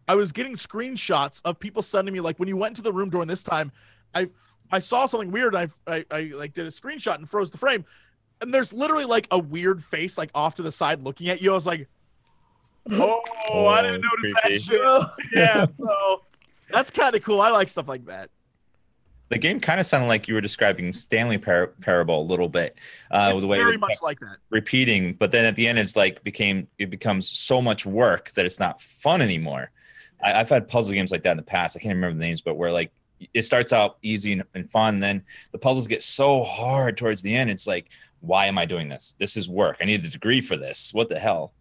I 0.08 0.16
was 0.16 0.32
getting 0.32 0.54
screenshots 0.54 1.42
of 1.46 1.60
people 1.60 1.82
sending 1.82 2.14
me 2.14 2.20
like 2.20 2.38
when 2.40 2.48
you 2.50 2.58
went 2.58 2.72
into 2.72 2.82
the 2.82 2.94
room 2.94 3.10
during 3.10 3.28
this 3.28 3.44
time, 3.44 3.72
I 4.14 4.30
I 4.72 4.80
saw 4.80 5.06
something 5.06 5.32
weird 5.32 5.56
and 5.56 5.72
I 5.88 5.94
I, 5.96 6.06
I 6.12 6.22
like 6.34 6.54
did 6.54 6.66
a 6.66 6.70
screenshot 6.70 7.16
and 7.16 7.30
froze 7.30 7.52
the 7.52 7.58
frame. 7.58 7.86
And 8.42 8.54
there's 8.54 8.74
literally 8.74 9.06
like 9.06 9.28
a 9.32 9.40
weird 9.40 9.84
face 9.84 10.18
like 10.18 10.30
off 10.36 10.56
to 10.56 10.62
the 10.64 10.72
side 10.72 11.02
looking 11.04 11.30
at 11.30 11.42
you. 11.42 11.52
I 11.52 11.56
was 11.56 11.66
like, 11.66 11.88
Oh, 12.92 13.22
I 13.54 13.82
didn't 13.82 14.04
Oh, 14.04 14.10
notice 14.18 14.34
creepy. 14.34 14.58
that 14.58 14.62
shit. 14.62 15.32
Yeah, 15.40 15.66
so 15.66 16.22
that's 16.70 16.92
kind 16.92 17.16
of 17.16 17.24
cool. 17.24 17.40
I 17.42 17.50
like 17.52 17.70
stuff 17.70 17.88
like 17.88 18.06
that. 18.06 18.30
The 19.30 19.38
game 19.40 19.60
kind 19.60 19.80
of 19.80 19.86
sounded 19.86 20.08
like 20.08 20.28
you 20.28 20.36
were 20.36 20.42
describing 20.42 20.92
Stanley 20.92 21.40
Par- 21.40 21.74
Parable 21.82 22.22
a 22.22 22.28
little 22.28 22.48
bit, 22.48 22.78
uh, 23.10 23.32
it's 23.34 23.42
the 23.42 23.48
way 23.48 23.58
it 23.58 23.62
very 23.62 23.72
was 23.72 23.80
much 23.80 24.02
like 24.04 24.20
that. 24.20 24.38
repeating. 24.52 25.14
But 25.14 25.32
then 25.32 25.46
at 25.46 25.56
the 25.56 25.68
end, 25.68 25.80
it's 25.80 25.96
like 25.96 26.24
became 26.24 26.68
it 26.78 26.90
becomes 26.90 27.30
so 27.38 27.62
much 27.62 27.86
work 27.86 28.32
that 28.32 28.46
it's 28.46 28.60
not 28.60 28.80
fun 28.80 29.22
anymore. 29.22 29.72
I, 30.24 30.40
I've 30.40 30.50
had 30.50 30.68
puzzle 30.68 30.94
games 30.94 31.12
like 31.12 31.24
that 31.24 31.32
in 31.32 31.38
the 31.38 31.44
past. 31.44 31.76
I 31.76 31.80
can't 31.80 31.96
remember 31.96 32.18
the 32.18 32.26
names, 32.26 32.42
but 32.42 32.56
where 32.56 32.72
like 32.72 32.92
it 33.34 33.44
starts 33.44 33.74
out 33.74 33.98
easy 34.02 34.34
and, 34.34 34.44
and 34.54 34.70
fun, 34.70 35.00
then 35.00 35.24
the 35.52 35.58
puzzles 35.58 35.88
get 35.88 36.04
so 36.04 36.44
hard 36.44 36.98
towards 36.98 37.22
the 37.22 37.34
end. 37.34 37.50
It's 37.50 37.66
like, 37.66 37.90
why 38.20 38.46
am 38.46 38.58
I 38.58 38.66
doing 38.66 38.90
this? 38.90 39.16
This 39.20 39.38
is 39.38 39.48
work. 39.50 39.78
I 39.82 39.86
need 39.86 40.04
a 40.06 40.10
degree 40.10 40.42
for 40.42 40.58
this. 40.58 40.94
What 40.94 41.10
the 41.10 41.20
hell? 41.20 41.54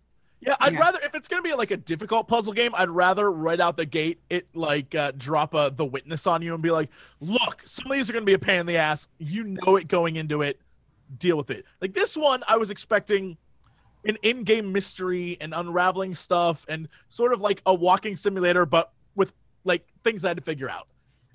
Yeah, 0.46 0.56
I'd 0.60 0.74
Yeah. 0.74 0.80
rather 0.80 0.98
if 1.02 1.14
it's 1.14 1.26
gonna 1.28 1.42
be 1.42 1.54
like 1.54 1.70
a 1.70 1.76
difficult 1.76 2.28
puzzle 2.28 2.52
game, 2.52 2.72
I'd 2.74 2.90
rather 2.90 3.30
right 3.32 3.58
out 3.60 3.76
the 3.76 3.86
gate 3.86 4.20
it 4.28 4.46
like 4.54 4.94
uh, 4.94 5.12
drop 5.16 5.54
a 5.54 5.72
the 5.74 5.84
witness 5.84 6.26
on 6.26 6.42
you 6.42 6.52
and 6.54 6.62
be 6.62 6.70
like, 6.70 6.90
look, 7.20 7.62
some 7.64 7.86
of 7.90 7.92
these 7.96 8.10
are 8.10 8.12
gonna 8.12 8.24
be 8.24 8.34
a 8.34 8.38
pain 8.38 8.60
in 8.60 8.66
the 8.66 8.76
ass. 8.76 9.08
You 9.18 9.44
know 9.44 9.76
it 9.76 9.88
going 9.88 10.16
into 10.16 10.42
it. 10.42 10.60
Deal 11.18 11.36
with 11.36 11.50
it. 11.50 11.64
Like 11.80 11.94
this 11.94 12.16
one, 12.16 12.42
I 12.48 12.56
was 12.56 12.70
expecting 12.70 13.36
an 14.06 14.18
in-game 14.22 14.70
mystery 14.70 15.38
and 15.40 15.54
unraveling 15.54 16.12
stuff 16.12 16.66
and 16.68 16.88
sort 17.08 17.32
of 17.32 17.40
like 17.40 17.62
a 17.64 17.72
walking 17.72 18.16
simulator, 18.16 18.66
but 18.66 18.92
with 19.14 19.32
like 19.64 19.86
things 20.02 20.24
I 20.24 20.28
had 20.28 20.36
to 20.36 20.42
figure 20.42 20.68
out. 20.68 20.88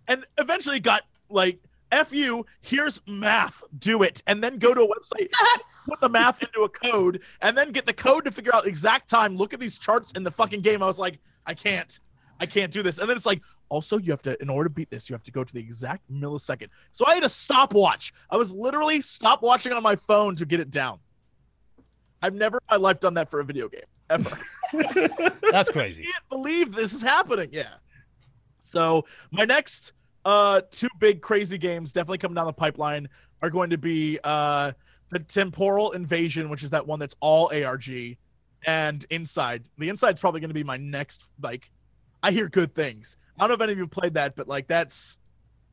And 0.08 0.24
eventually 0.38 0.80
got 0.80 1.02
like 1.30 1.60
F 1.92 2.14
you, 2.14 2.46
here's 2.62 3.02
math, 3.08 3.64
do 3.80 4.04
it. 4.04 4.22
And 4.28 4.44
then 4.44 4.60
go 4.60 4.76
to 4.76 4.82
a 4.82 4.88
website, 4.88 5.30
put 5.90 6.02
the 6.02 6.10
math 6.10 6.42
into 6.42 6.62
a 6.62 6.70
code, 6.70 7.22
and 7.42 7.58
then 7.58 7.72
get 7.72 7.86
the 7.86 7.94
code 7.94 8.26
to 8.26 8.32
figure 8.32 8.54
out 8.54 8.68
exact 8.68 9.10
time. 9.10 9.36
Look 9.36 9.54
at 9.54 9.60
these 9.60 9.78
charts 9.78 10.12
in 10.16 10.24
the 10.24 10.32
fucking 10.32 10.62
game. 10.62 10.84
I 10.84 10.86
was 10.86 11.00
like, 11.00 11.20
I 11.46 11.54
can't. 11.54 12.00
I 12.40 12.46
can't 12.46 12.72
do 12.72 12.82
this. 12.82 13.00
And 13.00 13.10
then 13.10 13.18
it's 13.18 13.26
like, 13.26 13.42
also, 13.70 13.98
you 13.98 14.12
have 14.12 14.22
to, 14.24 14.42
in 14.42 14.50
order 14.50 14.70
to 14.70 14.74
beat 14.74 14.90
this, 14.90 15.10
you 15.10 15.14
have 15.14 15.24
to 15.24 15.32
go 15.32 15.44
to 15.44 15.54
the 15.54 15.60
exact 15.60 16.10
millisecond. 16.12 16.70
So 16.92 17.06
I 17.06 17.14
had 17.14 17.24
a 17.24 17.30
stopwatch. 17.30 18.14
I 18.30 18.38
was 18.38 18.54
literally 18.54 19.00
stopwatching 19.00 19.76
on 19.76 19.84
my 19.84 19.96
phone 19.96 20.36
to 20.38 20.46
get 20.46 20.60
it 20.60 20.70
down. 20.70 21.00
I've 22.22 22.34
never 22.34 22.58
in 22.58 22.78
my 22.78 22.78
life 22.78 23.00
done 23.00 23.14
that 23.16 23.30
for 23.30 23.40
a 23.40 23.46
video 23.46 23.70
game, 23.70 23.82
ever. 24.10 24.38
That's 25.52 25.70
crazy. 25.70 26.04
I 26.08 26.12
can't 26.12 26.30
believe 26.30 26.74
this 26.74 26.94
is 26.94 27.02
happening. 27.02 27.50
Yeah. 27.52 27.76
So 28.62 29.06
my 29.32 29.46
next 29.46 29.94
uh 30.26 30.62
two 30.70 30.90
big 31.00 31.22
crazy 31.22 31.58
games 31.58 31.94
definitely 31.94 32.18
coming 32.18 32.36
down 32.36 32.46
the 32.46 32.52
pipeline 32.52 33.08
are 33.42 33.50
going 33.50 33.70
to 33.70 33.78
be 33.78 34.20
uh 34.24 34.74
the 35.10 35.20
Temporal 35.20 35.92
Invasion, 35.92 36.50
which 36.50 36.64
is 36.64 36.72
that 36.72 36.86
one 36.86 37.00
that's 37.00 37.16
all 37.20 37.52
ARG, 37.54 38.18
and 38.66 39.06
Inside. 39.10 39.64
The 39.78 39.90
Inside's 39.90 40.20
probably 40.20 40.42
going 40.42 40.50
to 40.50 40.54
be 40.56 40.64
my 40.64 40.78
next 40.78 41.26
like. 41.42 41.70
I 42.22 42.32
hear 42.32 42.50
good 42.50 42.76
things. 42.76 43.16
I 43.38 43.44
don't 43.44 43.50
know 43.50 43.56
if 43.56 43.62
any 43.62 43.72
of 43.72 43.78
you 43.78 43.86
have 43.86 43.92
played 43.92 44.16
that, 44.16 44.36
but 44.36 44.48
like 44.48 44.68
that's 44.68 45.18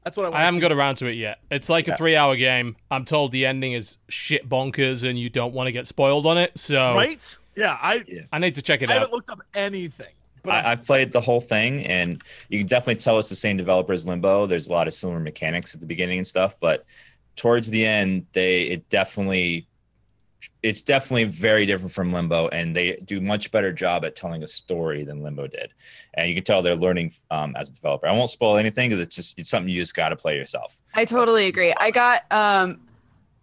that's 0.05 0.17
what 0.17 0.27
I 0.27 0.29
want. 0.29 0.41
I 0.41 0.45
haven't 0.45 0.61
got 0.61 0.71
around 0.71 0.95
to 0.97 1.07
it 1.07 1.15
yet. 1.15 1.41
It's 1.51 1.69
like 1.69 1.89
a 1.89 1.97
three-hour 1.97 2.37
game. 2.37 2.77
I'm 2.93 3.05
told 3.05 3.33
the 3.33 3.45
ending 3.45 3.73
is 3.73 3.99
shit 4.09 4.49
bonkers, 4.49 5.09
and 5.09 5.19
you 5.19 5.29
don't 5.29 5.53
want 5.53 5.67
to 5.67 5.73
get 5.73 5.89
spoiled 5.89 6.27
on 6.27 6.39
it. 6.39 6.57
So 6.57 6.95
right. 6.95 7.39
Yeah, 7.57 7.77
I 7.81 8.05
I 8.31 8.39
need 8.39 8.55
to 8.55 8.63
check 8.63 8.83
it 8.83 8.91
I 8.91 8.95
out. 8.95 9.01
haven't 9.01 9.15
looked 9.15 9.31
up 9.31 9.41
anything. 9.55 10.13
I, 10.45 10.73
I've 10.73 10.85
played 10.85 11.11
the 11.11 11.21
whole 11.21 11.41
thing, 11.41 11.85
and 11.87 12.23
you 12.49 12.59
can 12.59 12.69
definitely 12.69 12.97
tell 12.97 13.19
it's 13.19 13.29
the 13.29 13.35
same 13.35 13.57
developer 13.57 13.93
as 13.93 14.07
Limbo. 14.07 14.47
There's 14.47 14.69
a 14.69 14.73
lot 14.73 14.87
of 14.87 14.95
similar 14.95 15.19
mechanics 15.19 15.75
at 15.75 15.81
the 15.81 15.87
beginning 15.87 16.19
and 16.19 16.27
stuff, 16.27 16.55
but 16.61 16.85
towards 17.37 17.71
the 17.71 17.85
end, 17.85 18.27
they 18.33 18.63
it 18.63 18.89
definitely 18.89 19.69
it's 20.63 20.83
definitely 20.83 21.25
very 21.25 21.67
different 21.67 21.93
from 21.93 22.11
Limbo, 22.11 22.49
and 22.49 22.75
they 22.75 22.97
do 23.05 23.21
much 23.21 23.51
better 23.51 23.73
job 23.73 24.05
at 24.05 24.15
telling 24.17 24.43
a 24.43 24.47
story 24.47 25.05
than 25.05 25.23
Limbo 25.23 25.47
did. 25.47 25.71
And 26.15 26.29
you 26.29 26.35
can 26.35 26.45
tell 26.45 26.63
they're 26.63 26.77
learning 26.77 27.13
um, 27.31 27.55
as 27.57 27.71
a 27.71 27.73
developer. 27.75 28.07
I 28.07 28.13
won't 28.13 28.31
spoil 28.31 28.57
anything 28.57 28.91
because 28.91 29.01
it's 29.01 29.17
just 29.17 29.39
it's 29.39 29.51
something 29.51 29.69
you 29.69 29.81
just 29.81 29.95
got 29.95 30.11
to 30.11 30.17
play 30.17 30.37
yourself. 30.37 30.81
I 30.95 31.05
totally 31.05 31.47
agree. 31.47 31.73
I 31.77 31.91
got 31.91 32.23
um 32.31 32.81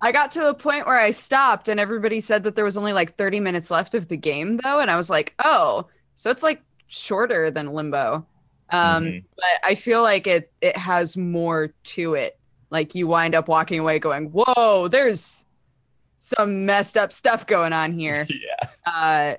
I 0.02 0.12
got 0.12 0.32
to 0.34 0.50
a 0.50 0.54
point 0.54 0.86
where 0.86 1.00
I 1.00 1.12
stopped 1.12 1.70
and 1.70 1.80
everybody 1.80 2.20
said 2.20 2.44
that 2.44 2.56
there 2.56 2.66
was 2.66 2.78
only 2.78 2.94
like 2.94 3.16
30 3.16 3.40
minutes 3.40 3.72
left 3.72 3.96
of 3.96 4.08
the 4.10 4.18
game 4.18 4.58
though 4.58 4.80
and 4.80 4.92
I 4.92 4.96
was 4.98 5.10
like, 5.10 5.34
"Oh, 5.44 5.88
so 6.16 6.30
it's 6.30 6.44
like 6.44 6.62
shorter 6.88 7.52
than 7.52 7.74
Limbo." 7.74 8.28
Um 8.70 9.06
Mhm. 9.06 9.24
but 9.36 9.60
I 9.64 9.76
feel 9.76 10.02
like 10.02 10.28
it 10.28 10.52
it 10.62 10.78
has 10.78 11.16
more 11.18 11.74
to 11.84 12.16
it. 12.16 12.38
Like 12.74 12.96
you 12.96 13.06
wind 13.08 13.36
up 13.36 13.48
walking 13.48 13.80
away 13.80 14.00
going, 14.00 14.32
"Whoa, 14.34 14.88
there's 14.90 15.46
some 16.18 16.66
messed 16.66 16.98
up 16.98 17.14
stuff 17.14 17.46
going 17.48 17.72
on 17.72 17.94
here." 17.94 18.26
yeah. 18.30 18.92
uh, 18.92 19.36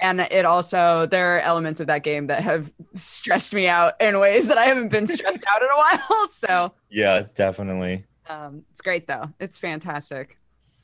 and 0.00 0.20
it 0.20 0.44
also 0.44 1.06
there 1.06 1.36
are 1.36 1.40
elements 1.40 1.80
of 1.80 1.86
that 1.86 2.02
game 2.02 2.26
that 2.26 2.42
have 2.42 2.70
stressed 2.94 3.54
me 3.54 3.66
out 3.68 3.94
in 4.00 4.18
ways 4.20 4.48
that 4.48 4.58
I 4.58 4.66
haven't 4.66 4.90
been 4.90 5.06
stressed 5.06 5.42
out 5.52 5.62
in 5.62 5.68
a 5.68 5.76
while. 5.76 6.28
So 6.30 6.74
Yeah, 6.90 7.22
definitely. 7.34 8.04
um, 8.28 8.64
it's 8.70 8.82
great 8.82 9.06
though. 9.06 9.30
It's 9.40 9.56
fantastic. 9.58 10.36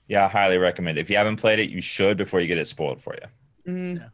Yeah, 0.09 0.25
I 0.25 0.29
highly 0.29 0.57
recommend 0.57 0.97
it. 0.97 1.03
If 1.03 1.11
you 1.11 1.17
haven't 1.19 1.37
played 1.37 1.59
it, 1.59 1.69
you 1.71 1.81
should 1.83 2.17
before 2.17 2.41
you 2.41 2.47
get 2.47 2.57
it 2.59 2.67
spoiled 2.67 3.03
for 3.03 3.15
you. 3.15 3.71
Mhm. 3.73 4.11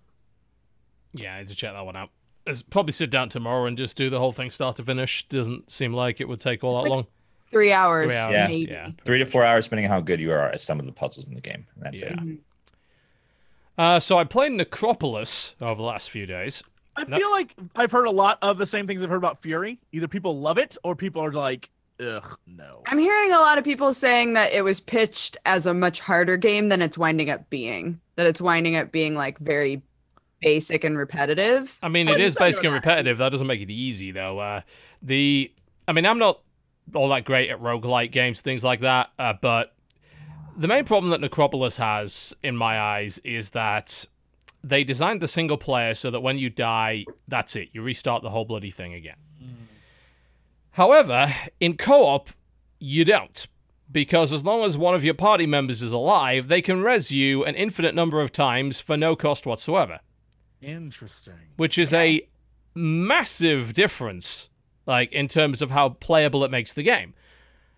Yeah, 1.12 1.34
I 1.36 1.38
need 1.38 1.48
to 1.48 1.54
check 1.54 1.72
that 1.72 1.86
one 1.86 1.94
out. 1.96 2.10
Let's 2.46 2.62
probably 2.62 2.92
sit 2.92 3.10
down 3.10 3.28
tomorrow 3.28 3.66
and 3.66 3.76
just 3.78 3.96
do 3.96 4.10
the 4.10 4.18
whole 4.18 4.32
thing 4.32 4.50
start 4.50 4.76
to 4.76 4.82
finish. 4.82 5.26
Doesn't 5.28 5.70
seem 5.70 5.92
like 5.92 6.20
it 6.20 6.28
would 6.28 6.40
take 6.40 6.64
all 6.64 6.76
It's 6.76 6.84
that 6.84 6.90
like- 6.90 6.96
long. 6.96 7.06
Three 7.50 7.72
hours, 7.72 8.12
Three 8.12 8.16
hours, 8.18 8.32
Yeah. 8.34 8.48
maybe. 8.48 8.70
yeah. 8.72 8.90
Three 9.04 9.18
to 9.18 9.26
four 9.26 9.44
hours, 9.44 9.64
depending 9.66 9.86
on 9.86 9.90
how 9.92 10.00
good 10.00 10.20
you 10.20 10.32
are 10.32 10.48
at 10.48 10.60
some 10.60 10.80
of 10.80 10.86
the 10.86 10.92
puzzles 10.92 11.28
in 11.28 11.34
the 11.34 11.40
game. 11.40 11.66
And 11.76 11.84
That's 11.84 12.02
Yeah. 12.02 12.08
it. 12.08 12.16
Mhm. 12.18 12.38
Uh, 13.78 14.00
so 14.00 14.18
I 14.18 14.24
played 14.24 14.52
Necropolis 14.52 15.54
over 15.60 15.76
the 15.76 15.82
last 15.86 16.10
few 16.10 16.26
days. 16.26 16.62
I 16.96 17.04
No. 17.04 17.16
feel 17.18 17.30
like 17.30 17.52
I've 17.76 17.92
heard 17.92 18.06
a 18.06 18.10
lot 18.10 18.38
of 18.40 18.56
the 18.58 18.66
same 18.66 18.86
things 18.86 19.02
I've 19.02 19.10
heard 19.10 19.16
about 19.16 19.42
Furi. 19.42 19.78
Either 19.92 20.08
people 20.08 20.38
love 20.40 20.56
it 20.56 20.76
or 20.82 20.96
people 20.96 21.22
are 21.22 21.32
like, 21.32 21.68
ugh, 22.00 22.38
no. 22.46 22.82
I'm 22.86 22.98
hearing 22.98 23.32
a 23.32 23.38
lot 23.38 23.58
of 23.58 23.64
people 23.64 23.92
saying 23.92 24.32
that 24.32 24.52
it 24.52 24.62
was 24.62 24.80
pitched 24.80 25.36
as 25.44 25.66
a 25.66 25.74
much 25.74 26.00
harder 26.00 26.38
game 26.38 26.70
than 26.70 26.80
it's 26.80 26.96
winding 26.96 27.28
up 27.28 27.48
being. 27.50 28.00
That 28.16 28.26
it's 28.26 28.40
winding 28.40 28.76
up 28.76 28.92
being 28.92 29.14
like 29.14 29.38
very 29.38 29.82
basic 30.40 30.84
and 30.84 30.96
repetitive. 30.96 31.78
I 31.82 31.88
mean, 31.88 32.08
Oh, 32.08 32.12
it's 32.12 32.36
basic 32.36 32.64
and 32.64 32.72
repetitive. 32.72 33.18
That 33.18 33.28
doesn't 33.30 33.46
make 33.46 33.60
it 33.60 33.70
easy, 33.70 34.10
though. 34.10 34.38
Uh, 34.38 34.62
the, 35.02 35.52
I 35.86 35.92
mean, 35.92 36.06
I'm 36.06 36.18
not 36.18 36.40
all 36.94 37.08
that 37.08 37.24
great 37.24 37.50
at 37.50 37.60
roguelike 37.60 38.12
games, 38.12 38.40
things 38.40 38.62
like 38.64 38.80
that. 38.80 39.10
Uh, 39.18 39.34
but 39.40 39.74
The 40.58 40.68
main 40.68 40.84
problem 40.84 41.10
that 41.10 41.20
Necropolis 41.20 41.76
has, 41.76 42.34
in 42.42 42.56
my 42.56 42.80
eyes, 42.80 43.18
is 43.24 43.50
that 43.50 44.06
they 44.64 44.84
designed 44.84 45.20
the 45.20 45.28
single 45.28 45.58
player 45.58 45.94
so 45.94 46.10
that 46.10 46.20
when 46.20 46.38
you 46.38 46.48
die, 46.50 47.04
that's 47.28 47.56
it. 47.56 47.68
You 47.72 47.82
restart 47.82 48.22
the 48.22 48.30
whole 48.30 48.44
bloody 48.44 48.70
thing 48.70 48.94
again. 48.94 49.16
However, 50.72 51.32
in 51.60 51.76
co 51.76 52.04
op, 52.06 52.30
you 52.78 53.04
don't. 53.04 53.46
Because 53.90 54.32
as 54.32 54.44
long 54.44 54.64
as 54.64 54.76
one 54.76 54.94
of 54.94 55.04
your 55.04 55.14
party 55.14 55.46
members 55.46 55.80
is 55.80 55.92
alive, 55.92 56.48
they 56.48 56.60
can 56.60 56.82
res 56.82 57.12
you 57.12 57.44
an 57.44 57.54
infinite 57.54 57.94
number 57.94 58.20
of 58.20 58.32
times 58.32 58.80
for 58.80 58.96
no 58.96 59.14
cost 59.14 59.46
whatsoever. 59.46 60.00
Interesting. 60.60 61.34
Which 61.56 61.78
is 61.78 61.94
a 61.94 62.26
massive 62.74 63.72
difference, 63.72 64.50
like 64.86 65.12
in 65.12 65.28
terms 65.28 65.62
of 65.62 65.70
how 65.70 65.90
playable 65.90 66.44
it 66.44 66.50
makes 66.50 66.74
the 66.74 66.82
game. 66.82 67.14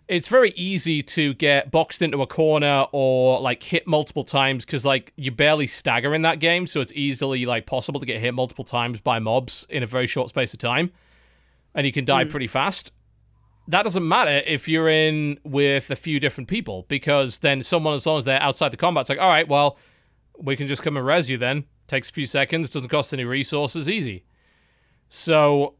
It's 0.06 0.28
very 0.28 0.52
easy 0.52 1.02
to 1.02 1.34
get 1.34 1.70
boxed 1.70 2.00
into 2.00 2.22
a 2.22 2.26
corner 2.26 2.86
or 2.92 3.40
like 3.40 3.62
hit 3.62 3.86
multiple 3.86 4.24
times 4.24 4.64
because 4.64 4.84
like 4.84 5.12
you 5.16 5.30
barely 5.30 5.66
stagger 5.66 6.14
in 6.14 6.22
that 6.22 6.40
game, 6.40 6.66
so 6.66 6.80
it's 6.80 6.92
easily 6.94 7.44
like 7.44 7.66
possible 7.66 8.00
to 8.00 8.06
get 8.06 8.20
hit 8.20 8.32
multiple 8.32 8.64
times 8.64 9.00
by 9.00 9.18
mobs 9.18 9.66
in 9.68 9.82
a 9.82 9.86
very 9.86 10.06
short 10.06 10.30
space 10.30 10.52
of 10.54 10.58
time, 10.58 10.90
and 11.74 11.86
you 11.86 11.92
can 11.92 12.06
die 12.06 12.24
hmm. 12.24 12.30
pretty 12.30 12.46
fast. 12.46 12.92
That 13.66 13.82
doesn't 13.82 14.06
matter 14.06 14.42
if 14.46 14.66
you're 14.66 14.88
in 14.88 15.40
with 15.44 15.90
a 15.90 15.96
few 15.96 16.18
different 16.18 16.48
people 16.48 16.86
because 16.88 17.40
then 17.40 17.60
someone 17.60 17.92
as 17.92 18.06
long 18.06 18.16
as 18.16 18.24
they're 18.24 18.42
outside 18.42 18.70
the 18.70 18.78
combat 18.78 19.02
it's 19.02 19.10
like 19.10 19.18
all 19.18 19.28
right 19.28 19.46
well 19.46 19.76
we 20.38 20.56
can 20.56 20.66
just 20.66 20.82
come 20.82 20.96
and 20.96 21.04
res 21.04 21.28
you 21.28 21.36
then. 21.36 21.64
Takes 21.86 22.10
a 22.10 22.12
few 22.12 22.26
seconds 22.26 22.70
doesn't 22.70 22.88
cost 22.88 23.12
any 23.12 23.24
resources 23.24 23.88
easy. 23.88 24.24
So 25.08 25.74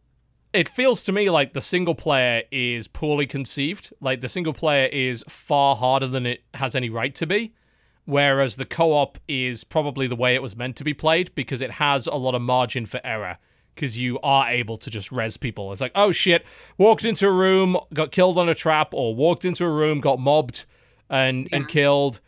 it 0.52 0.68
feels 0.68 1.02
to 1.04 1.12
me 1.12 1.28
like 1.30 1.52
the 1.52 1.60
single 1.60 1.94
player 1.94 2.42
is 2.50 2.88
poorly 2.88 3.26
conceived 3.26 3.92
like 4.00 4.20
the 4.20 4.28
single 4.28 4.52
player 4.52 4.86
is 4.86 5.24
far 5.28 5.76
harder 5.76 6.06
than 6.06 6.26
it 6.26 6.42
has 6.54 6.74
any 6.74 6.88
right 6.88 7.14
to 7.14 7.26
be 7.26 7.52
whereas 8.04 8.56
the 8.56 8.64
co-op 8.64 9.18
is 9.28 9.64
probably 9.64 10.06
the 10.06 10.16
way 10.16 10.34
it 10.34 10.40
was 10.40 10.56
meant 10.56 10.76
to 10.76 10.84
be 10.84 10.94
played 10.94 11.34
because 11.34 11.60
it 11.60 11.72
has 11.72 12.06
a 12.06 12.14
lot 12.14 12.34
of 12.34 12.40
margin 12.40 12.86
for 12.86 13.00
error 13.04 13.36
because 13.78 13.96
you 13.98 14.18
are 14.22 14.48
able 14.48 14.76
to 14.76 14.90
just 14.90 15.12
res 15.12 15.36
people. 15.36 15.70
It's 15.70 15.80
like, 15.80 15.92
oh 15.94 16.10
shit, 16.10 16.44
walked 16.78 17.04
into 17.04 17.28
a 17.28 17.32
room, 17.32 17.76
got 17.94 18.10
killed 18.10 18.36
on 18.36 18.48
a 18.48 18.54
trap, 18.54 18.92
or 18.92 19.14
walked 19.14 19.44
into 19.44 19.64
a 19.64 19.70
room, 19.70 20.00
got 20.00 20.18
mobbed 20.18 20.64
and 21.08 21.48
and 21.52 21.68
killed. 21.68 22.20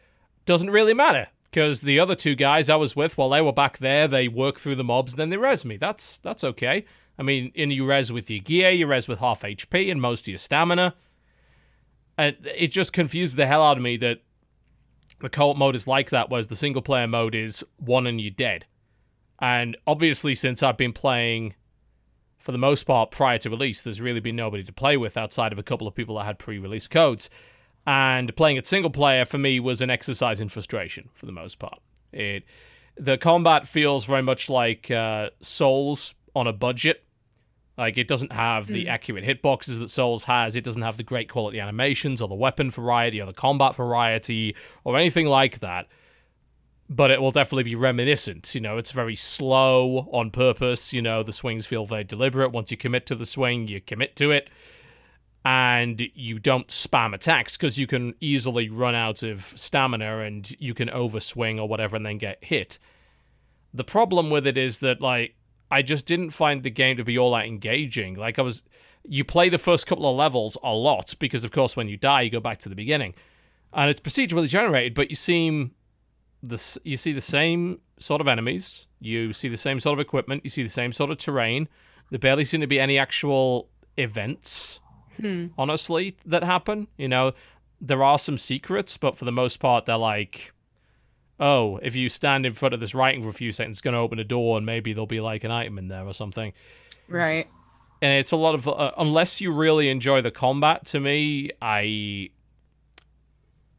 Doesn't 0.46 0.70
really 0.70 0.94
matter 0.94 1.28
because 1.50 1.80
the 1.80 1.98
other 1.98 2.14
two 2.14 2.34
guys 2.34 2.70
I 2.70 2.76
was 2.76 2.94
with 2.94 3.18
while 3.18 3.30
they 3.30 3.40
were 3.40 3.52
back 3.52 3.78
there, 3.78 4.06
they 4.06 4.28
work 4.28 4.60
through 4.60 4.76
the 4.76 4.84
mobs, 4.84 5.16
then 5.16 5.30
they 5.30 5.36
res 5.36 5.64
me. 5.64 5.76
That's 5.76 6.18
that's 6.18 6.44
okay. 6.44 6.84
I 7.20 7.22
mean, 7.22 7.52
and 7.54 7.70
you 7.70 7.84
res 7.84 8.10
with 8.10 8.30
your 8.30 8.40
gear, 8.40 8.70
you 8.70 8.86
res 8.86 9.06
with 9.06 9.18
half 9.18 9.42
HP 9.42 9.90
and 9.90 10.00
most 10.00 10.22
of 10.22 10.28
your 10.28 10.38
stamina. 10.38 10.94
And 12.16 12.34
it 12.42 12.68
just 12.68 12.94
confused 12.94 13.36
the 13.36 13.46
hell 13.46 13.62
out 13.62 13.76
of 13.76 13.82
me 13.82 13.98
that 13.98 14.22
the 15.20 15.28
co-op 15.28 15.58
mode 15.58 15.74
is 15.74 15.86
like 15.86 16.08
that, 16.10 16.30
whereas 16.30 16.48
the 16.48 16.56
single 16.56 16.80
player 16.80 17.06
mode 17.06 17.34
is 17.34 17.62
one 17.76 18.06
and 18.06 18.18
you're 18.18 18.30
dead. 18.30 18.64
And 19.38 19.76
obviously, 19.86 20.34
since 20.34 20.62
I've 20.62 20.78
been 20.78 20.94
playing 20.94 21.54
for 22.38 22.52
the 22.52 22.58
most 22.58 22.84
part 22.84 23.10
prior 23.10 23.36
to 23.38 23.50
release, 23.50 23.82
there's 23.82 24.00
really 24.00 24.20
been 24.20 24.36
nobody 24.36 24.64
to 24.64 24.72
play 24.72 24.96
with 24.96 25.18
outside 25.18 25.52
of 25.52 25.58
a 25.58 25.62
couple 25.62 25.86
of 25.86 25.94
people 25.94 26.16
that 26.16 26.24
had 26.24 26.38
pre 26.38 26.58
release 26.58 26.88
codes. 26.88 27.28
And 27.86 28.34
playing 28.34 28.56
it 28.56 28.66
single 28.66 28.90
player 28.90 29.26
for 29.26 29.36
me 29.36 29.60
was 29.60 29.82
an 29.82 29.90
exercise 29.90 30.40
in 30.40 30.48
frustration 30.48 31.10
for 31.14 31.26
the 31.26 31.32
most 31.32 31.58
part. 31.58 31.80
It 32.12 32.44
the 32.96 33.18
combat 33.18 33.68
feels 33.68 34.06
very 34.06 34.22
much 34.22 34.48
like 34.48 34.90
uh, 34.90 35.30
Souls 35.42 36.14
on 36.34 36.46
a 36.46 36.52
budget. 36.52 37.04
Like 37.80 37.98
it 37.98 38.06
doesn't 38.06 38.32
have 38.32 38.66
the 38.66 38.84
hmm. 38.84 38.90
accurate 38.90 39.24
hitboxes 39.24 39.78
that 39.78 39.88
Souls 39.90 40.24
has. 40.24 40.54
It 40.54 40.62
doesn't 40.62 40.82
have 40.82 40.98
the 40.98 41.02
great 41.02 41.28
quality 41.28 41.58
animations 41.58 42.20
or 42.20 42.28
the 42.28 42.34
weapon 42.34 42.70
variety 42.70 43.20
or 43.20 43.26
the 43.26 43.32
combat 43.32 43.74
variety 43.74 44.54
or 44.84 44.96
anything 44.96 45.26
like 45.26 45.60
that 45.60 45.88
but 46.92 47.12
it 47.12 47.22
will 47.22 47.30
definitely 47.30 47.62
be 47.62 47.76
reminiscent. 47.76 48.52
You 48.52 48.60
know, 48.60 48.76
it's 48.76 48.90
very 48.90 49.14
slow 49.14 50.10
on 50.12 50.32
purpose. 50.32 50.92
You 50.92 51.00
know, 51.00 51.22
the 51.22 51.32
swings 51.32 51.64
feel 51.64 51.86
very 51.86 52.02
deliberate. 52.02 52.50
Once 52.50 52.72
you 52.72 52.76
commit 52.76 53.06
to 53.06 53.14
the 53.14 53.24
swing, 53.24 53.68
you 53.68 53.80
commit 53.80 54.16
to 54.16 54.32
it. 54.32 54.50
And 55.44 56.02
you 56.14 56.40
don't 56.40 56.66
spam 56.66 57.14
attacks 57.14 57.56
because 57.56 57.78
you 57.78 57.86
can 57.86 58.14
easily 58.20 58.68
run 58.68 58.96
out 58.96 59.22
of 59.22 59.54
stamina 59.56 60.18
and 60.18 60.50
you 60.60 60.74
can 60.74 60.88
overswing 60.88 61.58
or 61.58 61.68
whatever 61.68 61.94
and 61.94 62.04
then 62.04 62.18
get 62.18 62.42
hit. 62.42 62.80
The 63.72 63.84
problem 63.84 64.28
with 64.28 64.44
it 64.44 64.58
is 64.58 64.80
that, 64.80 65.00
like, 65.00 65.36
I 65.70 65.82
just 65.82 66.06
didn't 66.06 66.30
find 66.30 66.62
the 66.62 66.70
game 66.70 66.96
to 66.96 67.04
be 67.04 67.18
all 67.18 67.32
that 67.32 67.46
engaging. 67.46 68.14
Like, 68.14 68.38
I 68.38 68.42
was. 68.42 68.64
You 69.08 69.24
play 69.24 69.48
the 69.48 69.58
first 69.58 69.86
couple 69.86 70.08
of 70.08 70.14
levels 70.16 70.58
a 70.62 70.74
lot 70.74 71.14
because, 71.18 71.42
of 71.42 71.50
course, 71.50 71.74
when 71.74 71.88
you 71.88 71.96
die, 71.96 72.22
you 72.22 72.30
go 72.30 72.40
back 72.40 72.58
to 72.58 72.68
the 72.68 72.74
beginning. 72.74 73.14
And 73.72 73.88
it's 73.88 74.00
procedurally 74.00 74.48
generated, 74.48 74.94
but 74.94 75.08
you 75.08 75.16
seem 75.16 75.72
the 76.42 76.78
you 76.84 76.96
see 76.96 77.12
the 77.12 77.20
same 77.20 77.80
sort 77.98 78.20
of 78.20 78.28
enemies, 78.28 78.86
you 79.00 79.32
see 79.32 79.48
the 79.48 79.56
same 79.56 79.80
sort 79.80 79.98
of 79.98 80.00
equipment, 80.00 80.42
you 80.44 80.50
see 80.50 80.62
the 80.62 80.68
same 80.68 80.92
sort 80.92 81.10
of 81.10 81.18
terrain. 81.18 81.68
There 82.10 82.18
barely 82.18 82.44
seem 82.44 82.60
to 82.60 82.66
be 82.66 82.80
any 82.80 82.98
actual 82.98 83.68
events, 83.96 84.80
hmm. 85.20 85.48
honestly, 85.56 86.16
that 86.26 86.42
happen. 86.42 86.88
You 86.96 87.08
know, 87.08 87.32
there 87.80 88.02
are 88.02 88.18
some 88.18 88.38
secrets, 88.38 88.96
but 88.96 89.16
for 89.16 89.24
the 89.24 89.32
most 89.32 89.60
part, 89.60 89.86
they're 89.86 89.96
like, 89.96 90.52
oh, 91.40 91.78
if 91.82 91.96
you 91.96 92.08
stand 92.08 92.46
in 92.46 92.52
front 92.52 92.74
of 92.74 92.80
this 92.80 92.94
writing 92.94 93.22
for 93.22 93.30
a 93.30 93.32
few 93.32 93.50
seconds, 93.50 93.78
it's 93.78 93.80
going 93.80 93.94
to 93.94 94.00
open 94.00 94.18
a 94.18 94.24
door, 94.24 94.58
and 94.58 94.66
maybe 94.66 94.92
there'll 94.92 95.06
be 95.06 95.20
like 95.20 95.42
an 95.42 95.50
item 95.50 95.78
in 95.78 95.88
there 95.88 96.06
or 96.06 96.12
something. 96.12 96.52
Right. 97.08 97.48
And 98.02 98.12
it's 98.12 98.32
a 98.32 98.36
lot 98.36 98.54
of 98.54 98.68
uh, 98.68 98.92
unless 98.96 99.40
you 99.40 99.52
really 99.52 99.88
enjoy 99.88 100.20
the 100.20 100.30
combat. 100.30 100.86
To 100.86 101.00
me, 101.00 101.50
I 101.60 102.30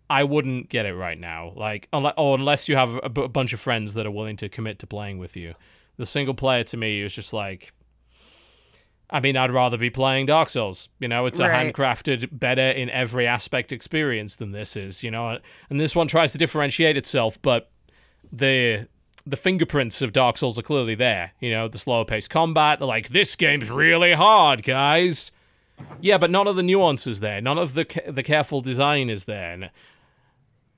I 0.10 0.26
wouldn't 0.26 0.70
get 0.70 0.86
it 0.86 0.94
right 0.94 1.18
now. 1.18 1.54
Like, 1.56 1.88
or 1.94 2.36
unless 2.36 2.68
you 2.68 2.76
have 2.76 3.00
a, 3.02 3.10
b- 3.10 3.24
a 3.24 3.30
bunch 3.30 3.54
of 3.54 3.60
friends 3.60 3.94
that 3.94 4.06
are 4.06 4.12
willing 4.12 4.36
to 4.38 4.50
commit 4.50 4.80
to 4.80 4.88
playing 4.88 5.20
with 5.20 5.38
you. 5.38 5.56
The 5.98 6.06
single 6.06 6.34
player 6.34 6.64
to 6.66 6.78
me 6.78 7.02
is 7.02 7.14
just 7.14 7.32
like, 7.32 7.74
I 9.12 9.20
mean, 9.20 9.36
I'd 9.36 9.52
rather 9.52 9.78
be 9.78 9.90
playing 9.90 10.28
Dark 10.28 10.48
Souls. 10.50 10.88
You 11.00 11.08
know, 11.10 11.26
it's 11.26 11.40
a 11.40 11.48
Right. 11.50 11.74
handcrafted, 11.74 12.30
better 12.40 12.70
in 12.72 12.90
every 12.90 13.28
aspect 13.28 13.72
experience 13.74 14.38
than 14.38 14.52
this 14.52 14.78
is. 14.78 15.04
You 15.04 15.12
know, 15.12 15.38
and 15.70 15.80
this 15.80 15.96
one 15.96 16.08
tries 16.08 16.32
to 16.32 16.38
differentiate 16.38 16.96
itself, 16.98 17.42
but 17.42 17.70
the 18.32 18.88
the 19.24 19.38
fingerprints 19.38 20.02
of 20.02 20.12
Dark 20.14 20.36
Souls 20.38 20.58
are 20.58 20.64
clearly 20.64 20.96
there. 20.96 21.34
You 21.40 21.52
know, 21.52 21.68
the 21.68 21.78
slower 21.78 22.06
paced 22.06 22.32
combat. 22.32 22.80
They're 22.80 22.88
like, 22.88 23.10
this 23.10 23.36
game's 23.36 23.70
really 23.70 24.14
hard, 24.14 24.64
guys. 24.64 25.32
Yeah, 26.00 26.18
but 26.18 26.32
none 26.32 26.48
of 26.48 26.56
the 26.56 26.64
nuances 26.64 27.20
there. 27.20 27.40
None 27.42 27.58
of 27.60 27.74
the 27.76 27.86
ca- 27.86 28.10
the 28.12 28.24
careful 28.24 28.62
design 28.62 29.10
is 29.12 29.26
there. 29.26 29.52
And 29.54 29.70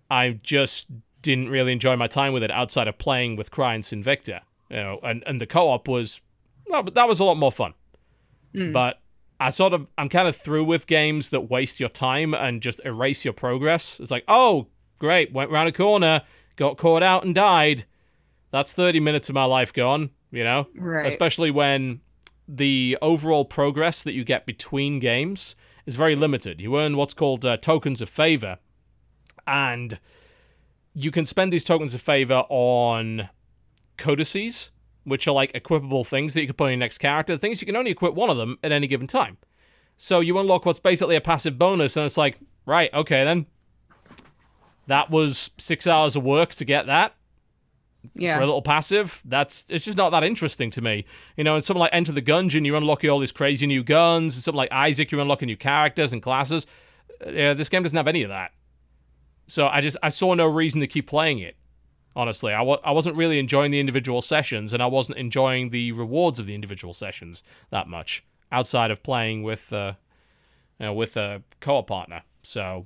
I 0.09 0.39
just 0.43 0.87
didn't 1.21 1.49
really 1.49 1.71
enjoy 1.71 1.95
my 1.95 2.07
time 2.07 2.33
with 2.33 2.43
it 2.43 2.51
outside 2.51 2.87
of 2.89 2.97
playing 2.97 3.35
with 3.37 3.49
Cry 3.51 3.75
and 3.75 3.83
Sinvicta. 3.83 4.41
You 4.69 4.75
know, 4.77 4.99
and, 5.03 5.23
and 5.25 5.39
the 5.39 5.45
co-op 5.47 5.87
was 5.87 6.19
well, 6.67 6.83
but 6.83 6.95
that 6.95 7.07
was 7.07 7.19
a 7.19 7.23
lot 7.23 7.35
more 7.37 7.51
fun. 7.51 7.73
But 8.71 8.99
I 9.39 9.49
sort 9.49 9.73
of 9.73 9.87
I'm 9.97 10.09
kind 10.09 10.27
of 10.27 10.35
through 10.35 10.63
with 10.65 10.87
games 10.87 11.29
that 11.29 11.49
waste 11.49 11.79
your 11.79 11.89
time 11.89 12.33
and 12.33 12.61
just 12.61 12.79
erase 12.85 13.25
your 13.25 13.33
progress. 13.33 13.99
It's 13.99 14.11
like, 14.11 14.23
oh, 14.27 14.67
great, 14.99 15.33
went 15.33 15.51
round 15.51 15.67
a 15.67 15.71
corner, 15.71 16.21
got 16.55 16.77
caught 16.77 17.03
out 17.03 17.23
and 17.25 17.35
died. 17.35 17.85
That's 18.51 18.71
30 18.71 18.99
minutes 18.99 19.29
of 19.29 19.35
my 19.35 19.45
life 19.45 19.73
gone, 19.73 20.11
you 20.31 20.43
know? 20.43 20.67
Right. 20.75 21.07
Especially 21.07 21.49
when 21.49 22.01
the 22.47 22.97
overall 23.01 23.45
progress 23.45 24.03
that 24.03 24.13
you 24.13 24.23
get 24.23 24.45
between 24.45 24.99
games 24.99 25.55
is 25.85 25.95
very 25.95 26.15
limited. 26.15 26.61
You 26.61 26.77
earn 26.77 26.95
what's 26.95 27.13
called 27.13 27.45
uh, 27.45 27.57
tokens 27.57 28.01
of 28.01 28.09
favor, 28.09 28.59
and 29.47 29.99
you 30.93 31.11
can 31.11 31.25
spend 31.25 31.51
these 31.51 31.63
tokens 31.63 31.95
of 31.95 32.01
favor 32.01 32.43
on 32.49 33.29
codices, 33.97 34.69
which 35.03 35.27
are 35.27 35.31
like 35.33 35.53
equipable 35.53 36.05
things 36.05 36.33
that 36.33 36.41
you 36.41 36.47
can 36.47 36.55
put 36.55 36.65
on 36.65 36.69
your 36.71 36.77
next 36.77 36.97
character. 36.99 37.33
The 37.33 37.39
thing 37.39 37.51
is, 37.51 37.61
you 37.61 37.65
can 37.65 37.75
only 37.75 37.91
equip 37.91 38.13
one 38.13 38.29
of 38.29 38.37
them 38.37 38.57
at 38.63 38.71
any 38.71 38.87
given 38.87 39.07
time. 39.07 39.37
So 39.97 40.19
you 40.21 40.37
unlock 40.39 40.65
what's 40.65 40.79
basically 40.79 41.15
a 41.15 41.21
passive 41.21 41.57
bonus, 41.59 41.95
and 41.97 42.05
it's 42.05 42.17
like, 42.17 42.39
right, 42.65 42.93
okay, 42.93 43.23
then. 43.23 43.45
That 44.87 45.09
was 45.09 45.49
six 45.57 45.87
hours 45.87 46.15
of 46.15 46.23
work 46.23 46.53
to 46.55 46.65
get 46.65 46.87
that 46.87 47.15
Yeah. 48.15 48.35
for 48.37 48.43
a 48.43 48.45
little 48.45 48.61
passive. 48.61 49.21
That's 49.23 49.65
it's 49.69 49.85
just 49.85 49.97
not 49.97 50.09
that 50.09 50.23
interesting 50.23 50.69
to 50.71 50.81
me. 50.81 51.05
You 51.37 51.43
know, 51.45 51.55
and 51.55 51.63
something 51.63 51.79
like 51.79 51.91
Enter 51.93 52.11
the 52.11 52.21
Gungeon, 52.21 52.65
you're 52.65 52.75
unlocking 52.75 53.09
all 53.09 53.19
these 53.19 53.31
crazy 53.31 53.65
new 53.65 53.81
guns. 53.83 54.35
And 54.35 54.43
something 54.43 54.57
like 54.57 54.71
Isaac, 54.73 55.09
you're 55.11 55.21
unlocking 55.21 55.47
new 55.47 55.55
characters 55.57 56.11
and 56.11 56.21
classes. 56.21 56.67
Uh, 57.25 57.29
Yeah, 57.31 57.53
this 57.53 57.69
game 57.69 57.83
doesn't 57.83 57.95
have 57.95 58.09
any 58.09 58.23
of 58.23 58.29
that. 58.29 58.51
So 59.47 59.67
I 59.67 59.79
just 59.79 59.95
I 60.03 60.09
saw 60.09 60.33
no 60.33 60.47
reason 60.47 60.81
to 60.81 60.87
keep 60.87 61.07
playing 61.07 61.39
it. 61.39 61.55
Honestly, 62.15 62.53
I 62.53 62.59
w- 62.59 62.79
I 62.83 62.91
wasn't 62.91 63.15
really 63.15 63.39
enjoying 63.39 63.71
the 63.71 63.79
individual 63.79 64.21
sessions, 64.21 64.73
and 64.73 64.83
I 64.83 64.85
wasn't 64.85 65.17
enjoying 65.17 65.69
the 65.69 65.91
rewards 65.93 66.39
of 66.39 66.45
the 66.45 66.53
individual 66.55 66.93
sessions 66.93 67.43
that 67.71 67.87
much 67.87 68.23
outside 68.51 68.91
of 68.91 69.01
playing 69.01 69.43
with 69.43 69.73
uh, 69.73 69.93
you 70.79 70.85
know, 70.85 70.93
with 70.93 71.17
a 71.17 71.41
co-op 71.59 71.87
partner. 71.87 72.21
So 72.43 72.85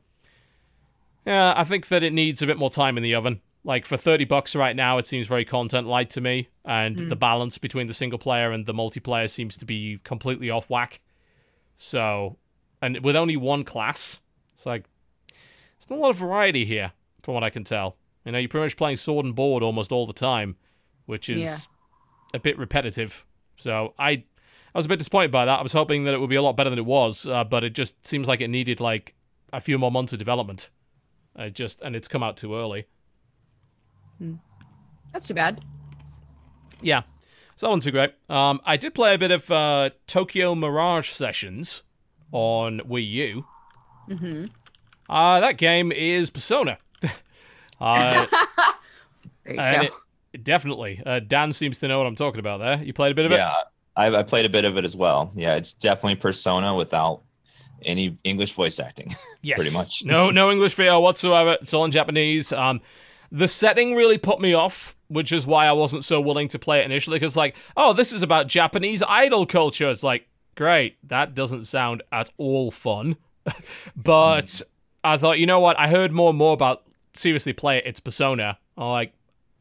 yeah, 1.26 1.54
I 1.58 1.64
think 1.66 1.90
that 1.90 2.04
it 2.04 2.14
needs 2.14 2.42
a 2.42 2.48
bit 2.48 2.58
more 2.58 2.70
time 2.70 2.96
in 2.96 3.04
the 3.04 3.16
oven. 3.16 3.42
Like 3.64 3.86
for 3.86 3.98
30 3.98 4.24
bucks 4.24 4.56
right 4.56 4.76
now, 4.76 4.98
it 4.98 5.08
seems 5.08 5.28
very 5.28 5.44
content 5.44 5.88
light 5.88 6.10
to 6.12 6.22
me, 6.22 6.48
and 6.64 7.10
the 7.10 7.18
balance 7.18 7.58
between 7.58 7.88
the 7.88 7.94
single 7.94 8.18
player 8.18 8.52
and 8.52 8.66
the 8.66 8.74
multiplayer 8.74 9.30
seems 9.30 9.58
to 9.58 9.66
be 9.66 10.00
completely 10.06 10.50
off 10.50 10.70
whack. 10.70 11.02
So, 11.76 12.38
and 12.82 13.04
with 13.04 13.18
only 13.18 13.36
one 13.36 13.66
class, 13.66 14.22
it's 14.54 14.66
like, 14.66 14.86
there's 15.28 15.90
not 15.90 16.00
a 16.00 16.02
lot 16.02 16.10
of 16.12 16.16
variety 16.16 16.64
here 16.64 16.94
from 17.24 17.34
what 17.34 17.44
I 17.44 17.50
can 17.50 17.66
tell. 17.66 17.98
You 18.28 18.34
know, 18.34 18.40
you're 18.40 18.50
pretty 18.50 18.66
much 18.66 18.76
playing 18.76 18.98
sword 18.98 19.26
and 19.26 19.34
board 19.34 19.64
almost 19.64 19.94
all 19.94 20.06
the 20.06 20.12
time, 20.12 20.58
which 21.06 21.30
is 21.30 21.42
Yeah. 21.44 21.58
a 22.34 22.40
bit 22.40 22.58
repetitive. 22.58 23.26
So 23.56 23.94
I, 23.98 24.10
I 24.12 24.24
was 24.76 24.86
a 24.86 24.90
bit 24.90 25.00
disappointed 25.00 25.32
by 25.32 25.46
that. 25.46 25.60
I 25.60 25.64
was 25.64 25.72
hoping 25.72 26.04
that 26.04 26.14
it 26.14 26.20
would 26.20 26.30
be 26.30 26.36
a 26.36 26.42
lot 26.42 26.58
better 26.58 26.70
than 26.70 26.78
it 26.78 26.86
was, 26.86 27.26
uh, 27.26 27.46
but 27.46 27.64
it 27.64 27.70
just 27.74 28.06
seems 28.06 28.28
like 28.28 28.42
it 28.42 28.50
needed 28.50 28.82
like 28.82 29.16
a 29.54 29.62
few 29.62 29.78
more 29.78 29.92
months 29.92 30.12
of 30.12 30.20
development. 30.20 30.70
It 31.38 31.54
just 31.54 31.82
and 31.82 31.96
it's 31.96 32.10
come 32.10 32.22
out 32.22 32.36
too 32.36 32.54
early. 32.54 32.88
That's 35.14 35.26
too 35.28 35.34
bad. 35.34 35.64
Yeah, 36.82 37.04
so 37.56 37.68
that 37.68 37.70
wasn't 37.70 37.84
too 37.84 37.92
great. 37.92 38.14
Um, 38.30 38.60
I 38.66 38.76
did 38.76 38.94
play 38.94 39.14
a 39.14 39.18
bit 39.18 39.32
of 39.32 39.50
uh, 39.50 39.92
Tokyo 40.06 40.54
Mirage 40.54 41.10
Sessions 41.12 41.84
on 42.34 42.82
Wii 42.82 43.10
U. 43.10 43.46
Mm-hmm. 44.10 44.46
Uh, 45.10 45.40
that 45.40 45.58
game 45.58 45.94
is 45.94 46.30
Persona. 46.30 46.78
Uh, 47.80 48.26
There 49.46 49.54
you 49.54 49.90
go. 49.90 49.96
it, 50.34 50.44
definitely. 50.44 51.02
Uh, 51.06 51.20
Dan 51.20 51.52
seems 51.54 51.78
to 51.80 51.88
know 51.88 51.98
what 51.98 52.08
I'm 52.08 52.16
talking 52.16 52.40
about 52.40 52.60
there. 52.60 52.84
You 52.84 52.94
played 52.94 53.12
a 53.12 53.16
bit 53.16 53.26
of 53.26 53.32
it? 53.32 53.36
Yeah, 53.36 53.56
I, 53.96 54.14
I 54.14 54.24
played 54.24 54.46
a 54.46 54.50
bit 54.50 54.66
of 54.66 54.78
it 54.78 54.84
as 54.84 54.96
well. 54.96 55.32
Yeah, 55.36 55.56
it's 55.56 55.74
definitely 55.74 56.16
Persona 56.16 56.76
without 56.76 57.22
any 57.86 58.18
English 58.24 58.54
voice 58.54 58.80
acting. 58.80 59.16
Yes. 59.44 59.60
pretty 59.60 59.74
much. 59.78 60.04
no, 60.04 60.30
no 60.30 60.52
English 60.52 60.74
VO 60.74 61.00
whatsoever. 61.00 61.58
It's 61.62 61.74
all 61.74 61.86
in 61.86 61.92
Japanese. 61.92 62.52
Um, 62.52 62.82
the 63.32 63.48
setting 63.48 63.96
really 63.96 64.18
put 64.18 64.42
me 64.42 64.54
off, 64.54 64.98
which 65.08 65.32
is 65.32 65.48
why 65.48 65.68
I 65.68 65.72
wasn't 65.72 66.04
so 66.04 66.20
willing 66.20 66.50
to 66.50 66.60
play 66.60 66.80
it 66.80 66.86
initially. 66.86 67.18
Because 67.18 67.38
like, 67.38 67.56
oh, 67.78 67.94
this 67.94 68.12
is 68.12 68.24
about 68.24 68.48
Japanese 68.48 69.04
idol 69.08 69.46
culture. 69.46 69.90
It's 69.90 70.04
like, 70.04 70.28
great, 70.56 70.98
that 71.08 71.34
doesn't 71.34 71.64
sound 71.64 72.04
at 72.12 72.30
all 72.38 72.72
fun. 72.72 73.16
but 73.96 74.62
I 75.02 75.16
thought, 75.16 75.40
you 75.40 75.46
know 75.46 75.62
what? 75.62 75.80
I 75.80 75.88
heard 75.88 76.12
more 76.12 76.30
and 76.30 76.38
more 76.38 76.54
about 76.54 76.84
seriously 77.18 77.54
play 77.54 77.78
it. 77.78 77.84
It's 77.86 78.00
Persona. 78.00 78.58
I'm 78.78 78.90
like, 78.90 79.14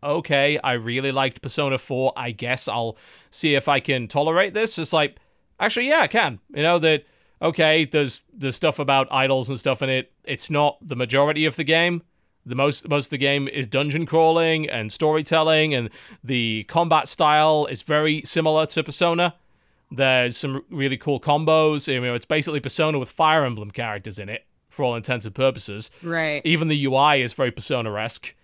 okay, 0.02 0.58
I 0.58 0.72
really 0.72 1.12
liked 1.12 1.42
Persona 1.42 1.78
4. 1.78 2.12
I 2.16 2.30
guess 2.30 2.68
I'll 2.68 2.96
see 3.30 3.54
if 3.54 3.68
I 3.68 3.80
can 3.80 4.08
tolerate 4.08 4.54
this. 4.54 4.78
It's 4.78 4.92
like, 4.92 5.16
actually, 5.58 5.88
yeah, 5.88 6.00
I 6.00 6.06
can. 6.06 6.40
You 6.54 6.62
know, 6.62 6.78
that, 6.78 7.04
okay, 7.42 7.84
there's 7.84 8.22
there's 8.32 8.56
stuff 8.56 8.78
about 8.78 9.08
idols 9.10 9.48
and 9.48 9.58
stuff 9.58 9.82
in 9.82 9.90
it. 9.90 10.12
It's 10.24 10.50
not 10.50 10.78
the 10.86 10.96
majority 10.96 11.44
of 11.44 11.56
the 11.56 11.64
game. 11.64 12.02
The 12.44 12.54
most 12.54 12.88
most 12.88 13.06
of 13.06 13.10
the 13.10 13.18
game 13.18 13.48
is 13.48 13.66
dungeon 13.66 14.06
crawling 14.06 14.68
and 14.68 14.92
storytelling, 14.92 15.74
and 15.74 15.90
the 16.22 16.64
combat 16.68 17.08
style 17.08 17.66
is 17.66 17.82
very 17.82 18.22
similar 18.24 18.66
to 18.66 18.84
Persona. 18.84 19.34
There's 19.90 20.36
some 20.36 20.64
really 20.70 20.96
cool 20.96 21.20
combos. 21.20 21.92
You 21.92 22.00
know, 22.00 22.14
it's 22.14 22.24
basically 22.24 22.60
Persona 22.60 22.98
with 22.98 23.10
Fire 23.10 23.44
Emblem 23.44 23.70
characters 23.70 24.18
in 24.18 24.28
it 24.28 24.45
for 24.76 24.84
all 24.84 24.94
intents 24.94 25.26
and 25.26 25.34
purposes. 25.34 25.90
Right. 26.02 26.42
Even 26.44 26.68
the 26.68 26.84
UI 26.84 27.22
is 27.22 27.32
very 27.32 27.50
Persona-esque. 27.50 28.34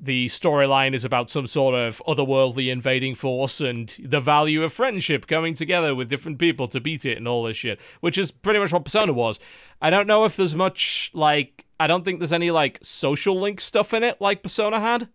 The 0.00 0.26
storyline 0.26 0.94
is 0.94 1.04
about 1.04 1.30
some 1.30 1.46
sort 1.46 1.74
of 1.74 2.02
otherworldly 2.06 2.70
invading 2.70 3.14
force 3.14 3.60
and 3.60 3.96
the 4.02 4.20
value 4.20 4.62
of 4.64 4.72
friendship 4.72 5.26
coming 5.26 5.54
together 5.54 5.94
with 5.94 6.08
different 6.08 6.38
people 6.38 6.66
to 6.68 6.80
beat 6.80 7.04
it 7.04 7.18
and 7.18 7.28
all 7.28 7.44
this 7.44 7.56
shit, 7.56 7.80
which 8.00 8.18
is 8.18 8.32
pretty 8.32 8.58
much 8.58 8.72
what 8.72 8.84
Persona 8.84 9.12
was. 9.12 9.38
I 9.80 9.90
don't 9.90 10.06
know 10.06 10.24
if 10.24 10.36
there's 10.36 10.54
much, 10.54 11.10
like, 11.14 11.66
I 11.78 11.86
don't 11.86 12.04
think 12.04 12.18
there's 12.18 12.32
any, 12.32 12.50
like, 12.50 12.78
social 12.82 13.40
link 13.40 13.60
stuff 13.60 13.94
in 13.94 14.02
it 14.02 14.20
like 14.20 14.42
Persona 14.42 14.80
had. 14.80 15.08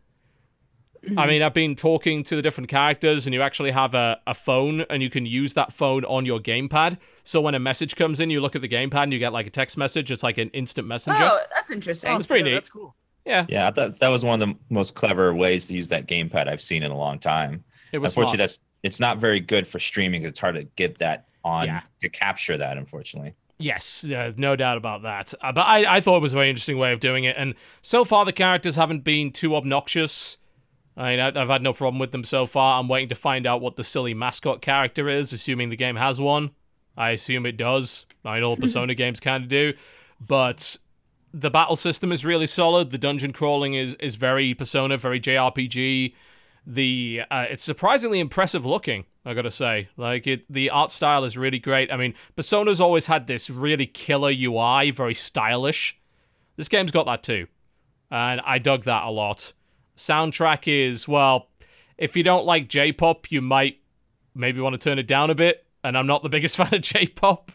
I 1.17 1.27
mean, 1.27 1.41
I've 1.41 1.53
been 1.53 1.75
talking 1.75 2.23
to 2.23 2.35
the 2.35 2.41
different 2.41 2.69
characters, 2.69 3.27
and 3.27 3.33
you 3.33 3.41
actually 3.41 3.71
have 3.71 3.93
a, 3.93 4.19
a 4.27 4.33
phone, 4.33 4.81
and 4.89 5.01
you 5.03 5.09
can 5.09 5.25
use 5.25 5.53
that 5.53 5.71
phone 5.73 6.03
on 6.05 6.25
your 6.25 6.39
gamepad. 6.39 6.97
So 7.23 7.41
when 7.41 7.55
a 7.55 7.59
message 7.59 7.95
comes 7.95 8.19
in, 8.19 8.29
you 8.29 8.41
look 8.41 8.55
at 8.55 8.61
the 8.61 8.67
gamepad, 8.67 9.03
and 9.03 9.13
you 9.13 9.19
get 9.19 9.33
like 9.33 9.47
a 9.47 9.49
text 9.51 9.77
message. 9.77 10.11
It's 10.11 10.23
like 10.23 10.37
an 10.37 10.49
instant 10.49 10.87
messenger. 10.87 11.23
Oh, 11.23 11.39
that's 11.53 11.71
interesting. 11.71 12.15
It's 12.15 12.25
pretty 12.27 12.41
Yeah, 12.43 12.49
neat. 12.49 12.53
That's 12.55 12.69
cool. 12.69 12.95
Yeah, 13.25 13.45
yeah, 13.49 13.67
I 13.67 13.71
thought 13.71 13.99
that 13.99 14.07
was 14.07 14.23
one 14.23 14.41
of 14.41 14.47
the 14.49 14.55
most 14.69 14.95
clever 14.95 15.33
ways 15.35 15.65
to 15.65 15.73
use 15.73 15.89
that 15.89 16.07
gamepad 16.07 16.47
I've 16.47 16.61
seen 16.61 16.81
in 16.83 16.91
a 16.91 16.97
long 16.97 17.19
time. 17.19 17.63
it 17.91 17.97
was 17.99 18.11
Unfortunately, 18.13 18.37
smart. 18.37 18.49
that's 18.49 18.61
it's 18.83 18.99
not 18.99 19.17
very 19.17 19.39
good 19.41 19.67
for 19.67 19.79
streaming. 19.79 20.21
'cause 20.21 20.29
It's 20.29 20.39
hard 20.39 20.55
to 20.55 20.63
get 20.75 20.97
that 20.99 21.25
on 21.43 21.65
Yeah. 21.67 21.81
to 22.01 22.09
capture 22.09 22.57
that. 22.57 22.77
Unfortunately. 22.77 23.33
Yes, 23.59 24.05
uh, 24.09 24.33
no 24.37 24.55
doubt 24.55 24.77
about 24.77 25.01
that. 25.01 25.33
Uh, 25.41 25.51
but 25.51 25.61
I, 25.61 25.95
I 25.97 25.99
thought 26.01 26.17
it 26.17 26.21
was 26.21 26.31
a 26.33 26.35
very 26.35 26.47
interesting 26.49 26.77
way 26.77 26.93
of 26.93 26.99
doing 26.99 27.23
it. 27.23 27.35
And 27.37 27.55
so 27.81 28.05
far, 28.05 28.23
the 28.23 28.31
characters 28.31 28.75
haven't 28.75 29.03
been 29.03 29.31
too 29.31 29.55
obnoxious. 29.55 30.37
I 30.97 31.11
mean, 31.11 31.19
I- 31.19 31.39
I've 31.41 31.47
had 31.49 31.61
no 31.61 31.73
problem 31.73 31.99
with 31.99 32.11
them 32.11 32.23
so 32.23 32.45
far. 32.45 32.79
I'm 32.79 32.87
waiting 32.87 33.09
to 33.09 33.15
find 33.15 33.45
out 33.45 33.61
what 33.61 33.75
the 33.75 33.83
silly 33.83 34.13
mascot 34.13 34.61
character 34.61 35.07
is, 35.07 35.31
assuming 35.31 35.69
the 35.69 35.75
game 35.75 35.95
has 35.95 36.19
one. 36.19 36.51
I 36.97 37.11
assume 37.11 37.45
it 37.45 37.55
does. 37.57 38.05
I 38.25 38.39
know 38.39 38.49
all 38.49 38.57
Persona 38.57 38.95
games 38.95 39.19
kind 39.19 39.43
of 39.43 39.49
do. 39.49 39.73
But 40.19 40.77
the 41.31 41.51
battle 41.51 41.75
system 41.75 42.11
is 42.11 42.25
really 42.25 42.47
solid. 42.47 42.89
The 42.89 42.97
dungeon 42.97 43.31
crawling 43.33 43.75
is, 43.75 43.93
is 43.99 44.15
very 44.15 44.55
Persona, 44.55 44.97
very 44.97 45.19
JRPG. 45.19 46.13
The 46.65 47.21
uh, 47.31 47.45
it's 47.49 47.63
surprisingly 47.63 48.19
impressive 48.19 48.65
looking. 48.65 49.05
I 49.23 49.33
gotta 49.33 49.51
say, 49.51 49.87
like 49.95 50.25
it, 50.27 50.51
the 50.51 50.69
art 50.69 50.91
style 50.91 51.23
is 51.23 51.37
really 51.37 51.59
great. 51.59 51.91
I 51.91 51.97
mean, 51.97 52.13
Persona's 52.35 52.81
always 52.81 53.05
had 53.07 53.27
this 53.27 53.49
really 53.49 53.85
killer 53.85 54.31
UI, 54.31 54.91
very 54.91 55.13
stylish. 55.13 55.97
This 56.57 56.67
game's 56.67 56.91
got 56.91 57.05
that 57.05 57.23
too, 57.23 57.47
and 58.11 58.41
I 58.45 58.57
dug 58.57 58.83
that 58.83 59.03
a 59.03 59.09
lot. 59.11 59.53
Soundtrack 59.97 60.67
is 60.67 61.07
well, 61.07 61.49
if 61.97 62.15
you 62.15 62.23
don't 62.23 62.45
like 62.45 62.69
J-pop, 62.69 63.31
you 63.31 63.41
might 63.41 63.79
maybe 64.33 64.61
want 64.61 64.73
to 64.73 64.79
turn 64.79 64.99
it 64.99 65.07
down 65.07 65.29
a 65.29 65.35
bit. 65.35 65.65
And 65.83 65.97
I'm 65.97 66.07
not 66.07 66.23
the 66.23 66.29
biggest 66.29 66.57
fan 66.57 66.73
of 66.73 66.81
J-pop, 66.81 67.51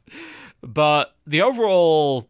but 0.63 1.17
the 1.27 1.43
overall 1.43 2.29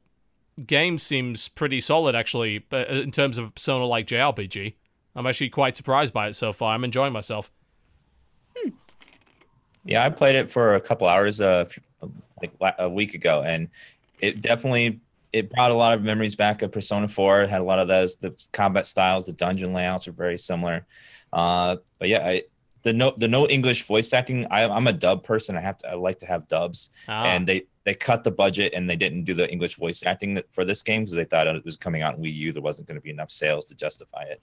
game 0.67 0.99
seems 0.99 1.49
pretty 1.49 1.81
solid 1.81 2.15
actually. 2.15 2.59
But 2.59 2.89
in 2.89 3.11
terms 3.11 3.39
of 3.39 3.55
Persona 3.55 3.85
like 3.85 4.07
JRPG, 4.07 4.75
I'm 5.17 5.27
actually 5.27 5.51
quite 5.51 5.77
surprised 5.77 6.13
by 6.13 6.29
it 6.29 6.35
so 6.35 6.53
far. 6.53 6.75
I'm 6.75 6.85
enjoying 6.85 7.13
myself. 7.13 7.51
Yeah, 9.85 10.05
I 10.05 10.11
played 10.11 10.37
it 10.37 10.51
for 10.51 10.77
a 10.77 10.81
couple 10.81 11.09
hours, 11.09 11.41
uh, 11.41 11.65
like 12.39 12.53
a 12.79 12.89
week 12.89 13.15
ago, 13.15 13.43
and 13.43 13.69
it 14.21 14.41
definitely 14.41 15.01
it 15.33 15.51
brought 15.51 15.71
a 15.71 15.75
lot 15.75 15.95
of 15.95 16.03
memories 16.03 16.35
back 16.35 16.63
of 16.63 16.73
Persona 16.73 17.09
4. 17.09 17.43
It 17.43 17.51
had 17.51 17.61
a 17.61 17.65
lot 17.65 17.79
of 17.79 17.89
those 17.89 18.17
the 18.17 18.35
combat 18.53 18.87
styles, 18.87 19.27
the 19.27 19.33
dungeon 19.33 19.73
layouts 19.73 20.07
are 20.09 20.13
very 20.13 20.39
similar. 20.39 20.87
Uh, 21.33 21.77
but 21.99 22.09
yeah, 22.09 22.27
I, 22.27 22.43
the 22.83 22.93
no 22.93 23.15
the 23.17 23.29
no 23.29 23.47
English 23.47 23.85
voice 23.85 24.13
acting. 24.13 24.47
I, 24.51 24.69
I'm 24.69 24.87
a 24.87 24.93
dub 24.93 25.25
person. 25.25 25.57
I 25.57 25.61
have 25.61 25.79
to 25.79 25.91
I 25.91 25.95
like 25.95 26.19
to 26.19 26.27
have 26.27 26.49
dubs, 26.49 26.91
Ah, 27.09 27.25
and 27.25 27.47
they 27.47 27.67
they 27.85 27.95
cut 27.95 28.23
the 28.23 28.31
budget 28.31 28.75
and 28.75 28.89
they 28.89 28.97
didn't 28.97 29.25
do 29.25 29.35
the 29.35 29.51
English 29.51 29.77
voice 29.77 30.05
acting 30.05 30.41
for 30.51 30.65
this 30.65 30.83
game 30.83 31.03
because 31.03 31.15
they 31.15 31.25
thought 31.25 31.47
it 31.47 31.65
was 31.65 31.77
coming 31.77 32.03
out 32.03 32.17
in 32.17 32.23
Wii 32.23 32.35
U. 32.35 32.53
There 32.53 32.63
wasn't 32.63 32.87
going 32.87 32.97
to 32.97 33.03
be 33.03 33.11
enough 33.11 33.31
sales 33.31 33.65
to 33.67 33.75
justify 33.75 34.23
it. 34.23 34.41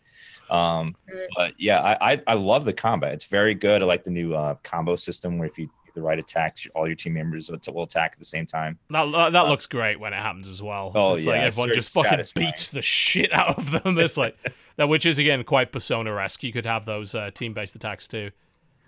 Um, 0.50 0.96
but 1.36 1.54
yeah, 1.58 1.80
I, 1.82 2.14
I 2.14 2.22
I 2.28 2.34
love 2.34 2.66
the 2.66 2.74
combat. 2.74 3.14
It's 3.14 3.26
very 3.26 3.56
good. 3.56 3.84
I 3.84 3.86
like 3.86 4.04
the 4.04 4.12
new 4.12 4.34
uh, 4.34 4.56
combo 4.64 4.96
system 4.96 5.38
where 5.38 5.48
if 5.48 5.58
you 5.58 5.68
do 5.68 5.72
the 6.00 6.06
right 6.06 6.20
attacks, 6.20 6.68
all 6.76 6.88
your 6.88 6.96
team 6.96 7.14
members 7.14 7.50
will 7.50 7.60
will 7.74 7.84
attack 7.84 8.12
at 8.14 8.20
the 8.20 8.26
same 8.26 8.46
time. 8.46 8.80
that, 8.90 9.04
uh, 9.14 9.30
that 9.30 9.48
looks 9.48 9.68
great 9.68 10.00
when 10.00 10.14
it 10.14 10.18
happens 10.18 10.48
as 10.48 10.62
well. 10.62 10.92
Oh, 10.96 11.14
it's 11.14 11.26
yeah, 11.26 11.46
it's 11.46 11.58
everyone 11.58 11.70
very 11.70 11.78
just 11.78 11.94
fucking 11.94 12.10
satisfying. 12.12 12.48
beats 12.48 12.70
the 12.70 12.82
shit 12.82 13.34
out 13.34 13.58
of 13.58 13.72
them. 13.72 13.98
It's 14.00 14.18
like 14.18 14.38
that, 14.78 14.88
which 14.90 15.06
is 15.06 15.18
again 15.20 15.44
quite 15.44 15.72
Persona-esque. 15.72 16.44
You 16.44 16.54
could 16.54 16.66
have 16.66 16.86
those 16.86 17.14
uh, 17.16 17.32
team-based 17.34 17.76
attacks 17.76 18.08
too. 18.08 18.32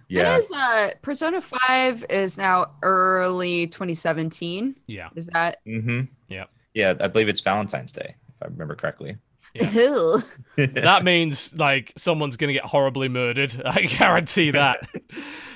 Yeah, 0.08 0.36
It 0.36 0.40
is, 0.42 0.52
uh, 0.52 0.92
Persona 1.02 1.40
5 1.42 2.06
is 2.10 2.38
now 2.38 2.72
early 2.84 3.68
2017. 3.68 4.76
Yeah, 4.88 5.08
Is 5.16 5.28
that? 5.28 5.64
mm-hmm. 5.66 6.02
Yeah. 6.28 6.46
yeah. 6.74 6.96
I 7.00 7.08
believe 7.08 7.30
it's 7.30 7.40
Valentine's 7.40 7.94
Day 7.94 8.16
if 8.28 8.36
I 8.44 8.48
remember 8.48 8.76
correctly. 8.76 9.16
Ew. 9.54 10.22
that 10.58 11.04
means 11.04 11.56
like 11.56 11.94
someone's 11.98 12.36
gonna 12.38 12.54
get 12.54 12.66
horribly 12.66 13.08
murdered. 13.10 13.62
I 13.66 13.84
guarantee 13.84 14.52
that. 14.52 14.88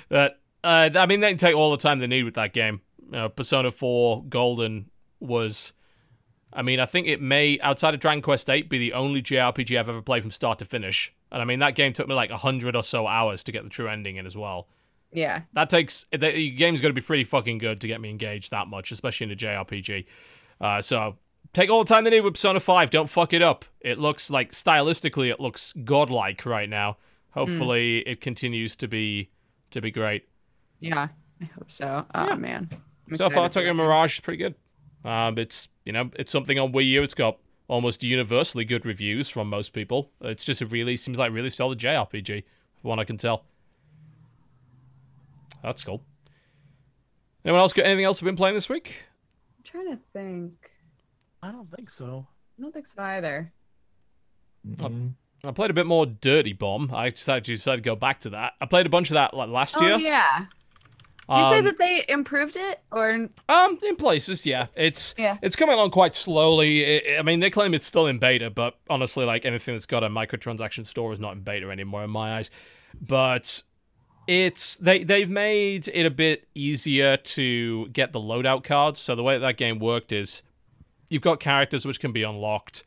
that 0.10 0.40
uh, 0.65 0.89
I 0.95 1.05
mean, 1.05 1.19
they 1.19 1.29
can 1.29 1.37
take 1.37 1.55
all 1.55 1.69
the 1.69 1.77
time 1.77 1.99
they 1.99 2.07
need 2.07 2.23
with 2.23 2.33
that 2.33 2.51
game. 2.51 2.81
Uh, 3.13 3.27
Persona 3.27 3.69
4 3.69 4.23
Golden 4.27 4.89
was, 5.19 5.73
I 6.51 6.63
mean, 6.63 6.79
I 6.79 6.87
think 6.87 7.05
it 7.07 7.21
may 7.21 7.59
outside 7.59 7.93
of 7.93 7.99
Dragon 7.99 8.23
Quest 8.23 8.49
8 8.49 8.67
be 8.67 8.79
the 8.79 8.93
only 8.93 9.21
JRPG 9.21 9.79
I've 9.79 9.89
ever 9.89 10.01
played 10.01 10.23
from 10.23 10.31
start 10.31 10.57
to 10.59 10.65
finish. 10.65 11.13
And 11.31 11.39
I 11.39 11.45
mean, 11.45 11.59
that 11.59 11.75
game 11.75 11.93
took 11.93 12.07
me 12.07 12.15
like 12.15 12.31
hundred 12.31 12.75
or 12.75 12.81
so 12.81 13.05
hours 13.05 13.43
to 13.43 13.51
get 13.51 13.63
the 13.63 13.69
true 13.69 13.87
ending 13.87 14.15
in 14.15 14.25
as 14.25 14.35
well. 14.35 14.67
Yeah. 15.11 15.41
That 15.53 15.69
takes 15.69 16.05
the 16.11 16.17
the 16.17 16.49
game's 16.51 16.81
got 16.81 16.87
to 16.87 16.93
be 16.93 17.01
pretty 17.01 17.25
fucking 17.25 17.59
good 17.59 17.81
to 17.81 17.87
get 17.87 18.01
me 18.01 18.09
engaged 18.09 18.51
that 18.51 18.67
much, 18.67 18.91
especially 18.91 19.25
in 19.25 19.31
a 19.31 19.35
JRPG. 19.35 20.05
Uh, 20.59 20.81
so 20.81 21.17
take 21.53 21.69
all 21.69 21.83
the 21.83 21.89
time 21.89 22.05
they 22.05 22.09
need 22.09 22.21
with 22.21 22.33
Persona 22.33 22.59
5. 22.59 22.89
Don't 22.89 23.09
fuck 23.09 23.33
it 23.33 23.41
up. 23.41 23.65
It 23.81 23.99
looks 23.99 24.31
like 24.31 24.51
stylistically, 24.51 25.29
it 25.29 25.39
looks 25.39 25.73
godlike 25.83 26.45
right 26.45 26.69
now. 26.69 26.97
Hopefully, 27.31 27.99
it 28.07 28.21
continues 28.21 28.75
to 28.77 28.87
be 28.87 29.29
to 29.71 29.81
be 29.81 29.91
great. 29.91 30.27
Yeah. 30.85 31.07
I 31.41 31.45
hope 31.45 31.69
so. 31.71 32.05
Oh, 32.13 32.27
Yeah. 32.29 32.35
man. 32.35 32.69
I'm 33.09 33.15
so 33.17 33.29
far, 33.29 33.45
excited 33.47 33.53
for 33.53 33.53
Tokyo. 33.59 33.73
Mirage 33.73 34.13
is 34.15 34.19
pretty 34.21 34.37
good. 34.37 34.55
Um, 35.03 35.37
it's 35.37 35.67
you 35.85 35.91
know 35.93 36.09
it's 36.17 36.31
something 36.31 36.57
on 36.57 36.71
Wii 36.73 36.87
U. 36.91 37.03
It's 37.03 37.13
got 37.13 37.37
almost 37.67 38.03
universally 38.03 38.65
good 38.65 38.85
reviews 38.85 39.29
from 39.29 39.49
most 39.49 39.73
people. 39.73 40.09
It's 40.21 40.43
just 40.45 40.61
a 40.61 40.65
really 40.65 40.95
seems 40.97 41.19
like 41.19 41.29
a 41.29 41.33
really 41.33 41.49
solid 41.51 41.77
JRPG, 41.79 42.43
from 42.81 42.89
what 42.89 42.99
I 42.99 43.03
can 43.03 43.17
tell. 43.17 43.43
That's 45.61 45.83
cool. 45.83 46.01
Anyone 47.43 47.61
else 47.61 47.73
got 47.73 47.85
anything 47.85 48.05
else 48.05 48.19
they've 48.19 48.25
been 48.25 48.35
playing 48.35 48.55
this 48.55 48.69
week? 48.69 49.03
I'm 49.57 49.63
trying 49.63 49.95
to 49.95 49.99
think. 50.13 50.53
I 51.43 51.51
don't 51.51 51.69
think 51.75 51.89
so. 51.91 52.25
I 52.57 52.61
don't 52.61 52.73
think 52.73 52.87
so 52.87 53.01
either. 53.03 53.51
I 55.45 55.51
played 55.51 55.69
a 55.69 55.73
bit 55.75 55.85
more 55.85 56.07
Dirty 56.07 56.53
Bomb. 56.53 56.91
I 56.93 57.09
decided, 57.11 57.43
decided 57.43 57.83
to 57.83 57.87
go 57.89 57.95
back 57.95 58.21
to 58.21 58.31
that. 58.31 58.53
I 58.59 58.65
played 58.65 58.87
a 58.87 58.89
bunch 58.89 59.11
of 59.11 59.15
that 59.15 59.35
like 59.35 59.49
last 59.49 59.75
Oh 59.79 59.85
year. 59.85 59.97
yeah. 59.97 60.45
Did 61.30 61.38
you 61.38 61.43
say 61.45 61.57
Um, 61.60 61.65
that 61.65 61.77
they 61.80 62.06
improved 62.07 62.56
it 62.56 62.81
or 62.91 63.30
Um, 63.49 63.80
in 63.81 63.95
places, 63.95 64.45
yeah. 64.45 64.68
It's 64.76 65.15
Yeah. 65.18 65.38
it's 65.41 65.56
coming 65.56 65.73
along 65.73 65.89
quite 65.91 66.14
slowly. 66.15 67.15
I 67.15 67.19
I 67.19 67.22
mean, 67.23 67.39
they 67.39 67.49
claim 67.49 67.73
it's 67.73 67.85
still 67.85 68.06
in 68.06 68.19
beta, 68.19 68.49
but 68.49 68.76
honestly, 68.89 69.26
like 69.26 69.45
anything 69.45 69.73
that's 69.73 69.85
got 69.88 70.03
a 70.03 70.10
microtransaction 70.10 70.85
store 70.85 71.11
is 71.11 71.19
not 71.19 71.34
in 71.34 71.41
beta 71.41 71.69
anymore 71.69 72.03
in 72.03 72.11
my 72.11 72.38
eyes. 72.38 72.52
But 73.02 73.64
it's 74.27 74.76
they 74.77 75.03
they've 75.03 75.30
made 75.30 75.88
it 75.88 76.06
a 76.06 76.11
bit 76.11 76.47
easier 76.56 77.18
to 77.18 77.88
get 77.89 78.11
the 78.11 78.19
loadout 78.19 78.64
cards. 78.64 78.99
So 78.99 79.15
the 79.15 79.23
way 79.23 79.35
that 79.35 79.45
that 79.45 79.57
game 79.57 79.80
worked 79.80 80.11
is 80.11 80.43
you've 81.10 81.22
got 81.23 81.39
characters 81.39 81.85
which 81.85 81.99
can 81.99 82.11
be 82.11 82.23
unlocked. 82.23 82.84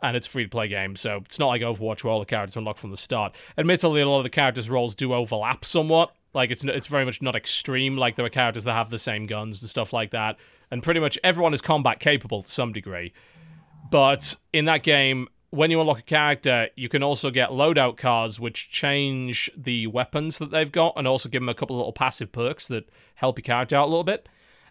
And 0.00 0.16
it's 0.16 0.28
a 0.28 0.30
free 0.30 0.44
to 0.44 0.48
play 0.48 0.68
game, 0.68 0.94
so 0.94 1.22
it's 1.24 1.40
not 1.40 1.48
like 1.48 1.60
Overwatch 1.60 2.04
where 2.04 2.12
all 2.12 2.20
the 2.20 2.24
characters 2.26 2.56
unlock 2.56 2.76
from 2.78 2.92
the 2.92 2.96
start. 2.96 3.34
Admittedly, 3.56 4.00
a 4.00 4.08
lot 4.08 4.18
of 4.18 4.22
the 4.22 4.30
characters' 4.30 4.70
roles 4.70 4.94
do 4.94 5.12
overlap 5.12 5.64
somewhat. 5.64 6.12
Like 6.34 6.50
it's 6.50 6.64
it's 6.64 6.86
very 6.86 7.04
much 7.04 7.22
not 7.22 7.34
extreme. 7.34 7.96
Like 7.96 8.16
there 8.16 8.24
are 8.24 8.30
characters 8.30 8.64
that 8.64 8.74
have 8.74 8.90
the 8.90 8.98
same 8.98 9.26
guns 9.26 9.62
and 9.62 9.68
stuff 9.68 9.92
like 9.92 10.10
that, 10.10 10.36
and 10.70 10.82
pretty 10.82 11.00
much 11.00 11.18
everyone 11.24 11.54
is 11.54 11.60
combat 11.60 12.00
capable 12.00 12.42
to 12.42 12.50
some 12.50 12.72
degree. 12.72 13.12
But 13.90 14.36
in 14.52 14.66
that 14.66 14.82
game, 14.82 15.28
when 15.50 15.70
you 15.70 15.80
unlock 15.80 16.00
a 16.00 16.02
character, 16.02 16.68
you 16.76 16.88
can 16.88 17.02
also 17.02 17.30
get 17.30 17.50
loadout 17.50 17.96
cards 17.96 18.38
which 18.38 18.70
change 18.70 19.50
the 19.56 19.86
weapons 19.86 20.38
that 20.38 20.50
they've 20.50 20.70
got, 20.70 20.94
and 20.96 21.06
also 21.06 21.28
give 21.28 21.40
them 21.40 21.48
a 21.48 21.54
couple 21.54 21.76
of 21.76 21.78
little 21.78 21.92
passive 21.92 22.30
perks 22.32 22.68
that 22.68 22.88
help 23.14 23.38
your 23.38 23.44
character 23.44 23.76
out 23.76 23.86
a 23.86 23.90
little 23.90 24.04
bit. 24.04 24.28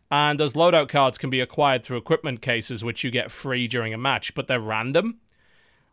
And 0.10 0.40
those 0.40 0.54
loadout 0.54 0.88
cards 0.88 1.18
can 1.18 1.30
be 1.30 1.42
acquired 1.42 1.84
through 1.84 1.98
equipment 1.98 2.42
cases, 2.42 2.84
which 2.84 3.04
you 3.04 3.12
get 3.12 3.32
free 3.32 3.68
during 3.68 3.94
a 3.94 3.98
match, 3.98 4.36
but 4.36 4.48
they're 4.48 4.60
random. 4.60 5.20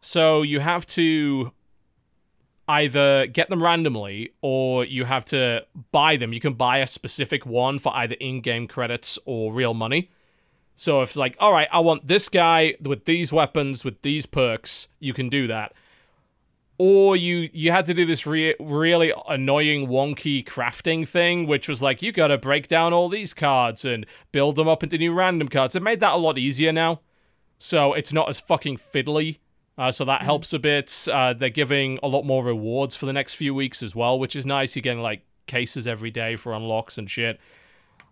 So 0.01 0.43
you 0.43 0.61
have 0.61 0.87
to 0.89 1.53
either 2.69 3.27
get 3.27 3.51
them 3.51 3.63
randomly 3.63 4.33
or 4.41 4.85
you 4.85 5.05
have 5.05 5.25
to 5.27 5.67
buy 5.93 6.17
them. 6.17 6.33
You 6.33 6.41
can 6.41 6.55
buy 6.55 6.79
a 6.79 6.87
specific 6.87 7.45
one 7.45 7.79
for 7.79 7.95
either 7.95 8.17
in 8.21 8.41
game 8.41 8.67
credits 8.67 9.19
or 9.27 9.53
real 9.53 9.75
money. 9.75 10.11
So 10.75 11.03
if 11.03 11.11
it's 11.11 11.17
like, 11.17 11.37
all 11.39 11.53
right, 11.53 11.69
I 11.71 11.81
want 11.81 12.09
this 12.09 12.29
guy 12.29 12.75
with 12.81 13.05
these 13.05 13.33
weapons, 13.33 13.85
with 13.85 14.03
these 14.03 14.27
perks, 14.27 14.89
you 14.99 15.13
can 15.13 15.29
do 15.29 15.47
that. 15.47 15.73
Or 16.77 17.15
you 17.15 17.49
you 17.53 17.71
had 17.71 17.87
to 17.87 17.95
do 17.95 18.05
this 18.05 18.27
re- 18.27 18.57
really 18.59 19.13
annoying 19.29 19.87
wonky 19.87 20.45
crafting 20.45 21.07
thing, 21.07 21.47
which 21.47 21.69
was 21.69 21.81
like 21.81 22.03
you 22.03 22.11
got 22.11 22.29
to 22.29 22.39
break 22.39 22.67
down 22.67 22.93
all 22.93 23.09
these 23.09 23.33
cards 23.33 23.85
and 23.85 24.05
build 24.33 24.57
them 24.57 24.67
up 24.67 24.83
into 24.83 24.99
new 24.99 25.13
random 25.13 25.47
cards. 25.47 25.77
It 25.77 25.85
made 25.85 26.01
that 26.01 26.15
a 26.15 26.17
lot 26.17 26.37
easier 26.37 26.73
now, 26.73 27.01
so 27.59 27.93
it's 27.93 28.13
not 28.13 28.29
as 28.29 28.41
fucking 28.41 28.79
fiddly. 28.79 29.39
Uh, 29.77 29.91
so 29.91 30.05
that 30.05 30.23
helps 30.23 30.53
a 30.53 30.59
bit. 30.59 31.09
Uh, 31.13 31.33
they're 31.33 31.51
giving 31.51 31.99
a 32.03 32.09
lot 32.09 32.25
more 32.25 32.45
rewards 32.45 32.95
for 32.95 33.07
the 33.07 33.13
next 33.13 33.35
few 33.35 33.55
weeks 33.55 33.83
as 33.83 33.97
well, 33.97 34.19
which 34.19 34.37
is 34.37 34.47
nice. 34.47 34.77
You're 34.77 34.83
getting 34.83 35.03
like 35.03 35.23
cases 35.47 35.87
every 35.87 36.11
day 36.11 36.37
for 36.37 36.53
unlocks 36.53 36.97
and 36.97 37.11
shit. 37.11 37.41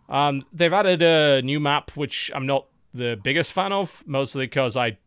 Um, 0.08 0.42
they've 0.52 0.72
added 0.72 1.02
a 1.02 1.40
new 1.42 1.60
map, 1.60 1.92
which 1.96 2.30
I'm 2.34 2.46
not 2.46 2.66
the 2.92 3.18
biggest 3.22 3.52
fan 3.52 3.72
of, 3.72 4.02
mostly 4.06 4.44
because 4.44 4.76
I 4.76 4.98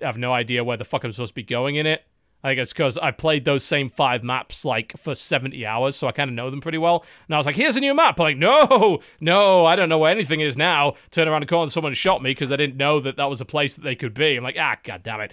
have 0.00 0.16
no 0.16 0.32
idea 0.32 0.64
where 0.64 0.76
the 0.76 0.84
fuck 0.84 1.04
I'm 1.04 1.12
supposed 1.12 1.32
to 1.32 1.34
be 1.34 1.42
going 1.42 1.76
in 1.76 1.86
it. 1.86 2.04
I 2.44 2.52
guess 2.52 2.74
because 2.74 2.98
I 2.98 3.10
played 3.10 3.46
those 3.46 3.64
same 3.64 3.88
five 3.88 4.22
maps 4.22 4.66
like 4.66 4.92
for 4.98 5.14
70 5.14 5.64
hours, 5.64 5.96
so 5.96 6.06
I 6.08 6.12
kind 6.12 6.28
of 6.28 6.34
know 6.34 6.50
them 6.50 6.60
pretty 6.60 6.76
well. 6.76 7.02
And 7.26 7.34
I 7.34 7.38
was 7.38 7.46
like, 7.46 7.54
here's 7.54 7.76
a 7.76 7.80
new 7.80 7.94
map. 7.94 8.20
I'm 8.20 8.24
like, 8.24 8.36
no, 8.36 9.00
no, 9.20 9.64
I 9.64 9.76
don't 9.76 9.88
know 9.88 9.98
where 9.98 10.10
anything 10.10 10.40
is 10.40 10.54
now. 10.54 10.94
Turn 11.10 11.26
around 11.26 11.40
the 11.40 11.46
corner, 11.46 11.70
someone 11.70 11.94
shot 11.94 12.22
me 12.22 12.30
because 12.32 12.52
I 12.52 12.56
didn't 12.56 12.76
know 12.76 13.00
that 13.00 13.16
that 13.16 13.30
was 13.30 13.40
a 13.40 13.46
place 13.46 13.74
that 13.74 13.82
they 13.82 13.94
could 13.94 14.12
be. 14.12 14.36
I'm 14.36 14.44
like, 14.44 14.58
ah, 14.58 14.76
god 14.82 15.02
damn 15.02 15.22
it. 15.22 15.32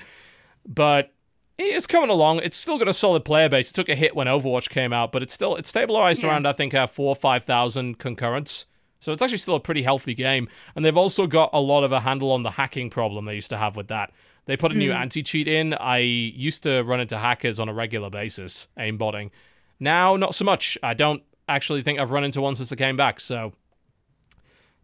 But 0.68 1.14
it's 1.58 1.88
coming 1.88 2.10
along. 2.10 2.40
It's 2.40 2.58
still 2.58 2.78
got 2.78 2.88
a 2.88 2.94
solid 2.94 3.26
player 3.26 3.50
base. 3.50 3.70
It 3.70 3.74
took 3.74 3.90
a 3.90 3.96
hit 3.96 4.16
when 4.16 4.28
Overwatch 4.28 4.70
came 4.70 4.94
out, 4.94 5.12
but 5.12 5.22
it's 5.24 5.34
still 5.34 5.56
it's 5.56 5.70
stabilized 5.70 6.24
Yeah. 6.24 6.30
around 6.30 6.48
I 6.48 6.54
think 6.54 6.74
uh, 6.74 6.88
four 6.88 7.10
or 7.10 7.16
five 7.16 7.44
thousand 7.44 8.00
concurrents. 8.00 8.66
So 9.00 9.12
it's 9.12 9.22
actually 9.22 9.40
still 9.40 9.56
a 9.56 9.60
pretty 9.60 9.82
healthy 9.82 10.14
game. 10.14 10.48
And 10.76 10.86
they've 10.86 10.96
also 10.98 11.26
got 11.26 11.50
a 11.54 11.60
lot 11.60 11.84
of 11.84 11.92
a 11.92 12.02
handle 12.02 12.32
on 12.32 12.44
the 12.44 12.52
hacking 12.52 12.92
problem 12.92 13.26
they 13.26 13.34
used 13.34 13.50
to 13.50 13.58
have 13.58 13.76
with 13.76 13.88
that. 13.88 14.12
They 14.46 14.56
put 14.56 14.72
a 14.72 14.76
new 14.76 14.92
anti 14.92 15.24
cheat 15.24 15.48
in. 15.48 15.74
I 15.74 16.00
used 16.00 16.64
to 16.64 16.82
run 16.84 17.00
into 17.00 17.18
hackers 17.18 17.60
on 17.60 17.68
a 17.70 17.74
regular 17.74 18.10
basis, 18.10 18.68
aimbotting. 18.78 19.32
Now, 19.80 20.16
not 20.18 20.36
so 20.36 20.46
much. 20.46 20.78
I 20.84 20.94
don't 20.94 21.24
actually 21.50 21.82
think 21.82 22.00
I've 22.00 22.12
run 22.12 22.24
into 22.24 22.42
one 22.42 22.56
since 22.56 22.72
I 22.72 22.76
came 22.76 22.96
back. 22.96 23.20
So, 23.20 23.54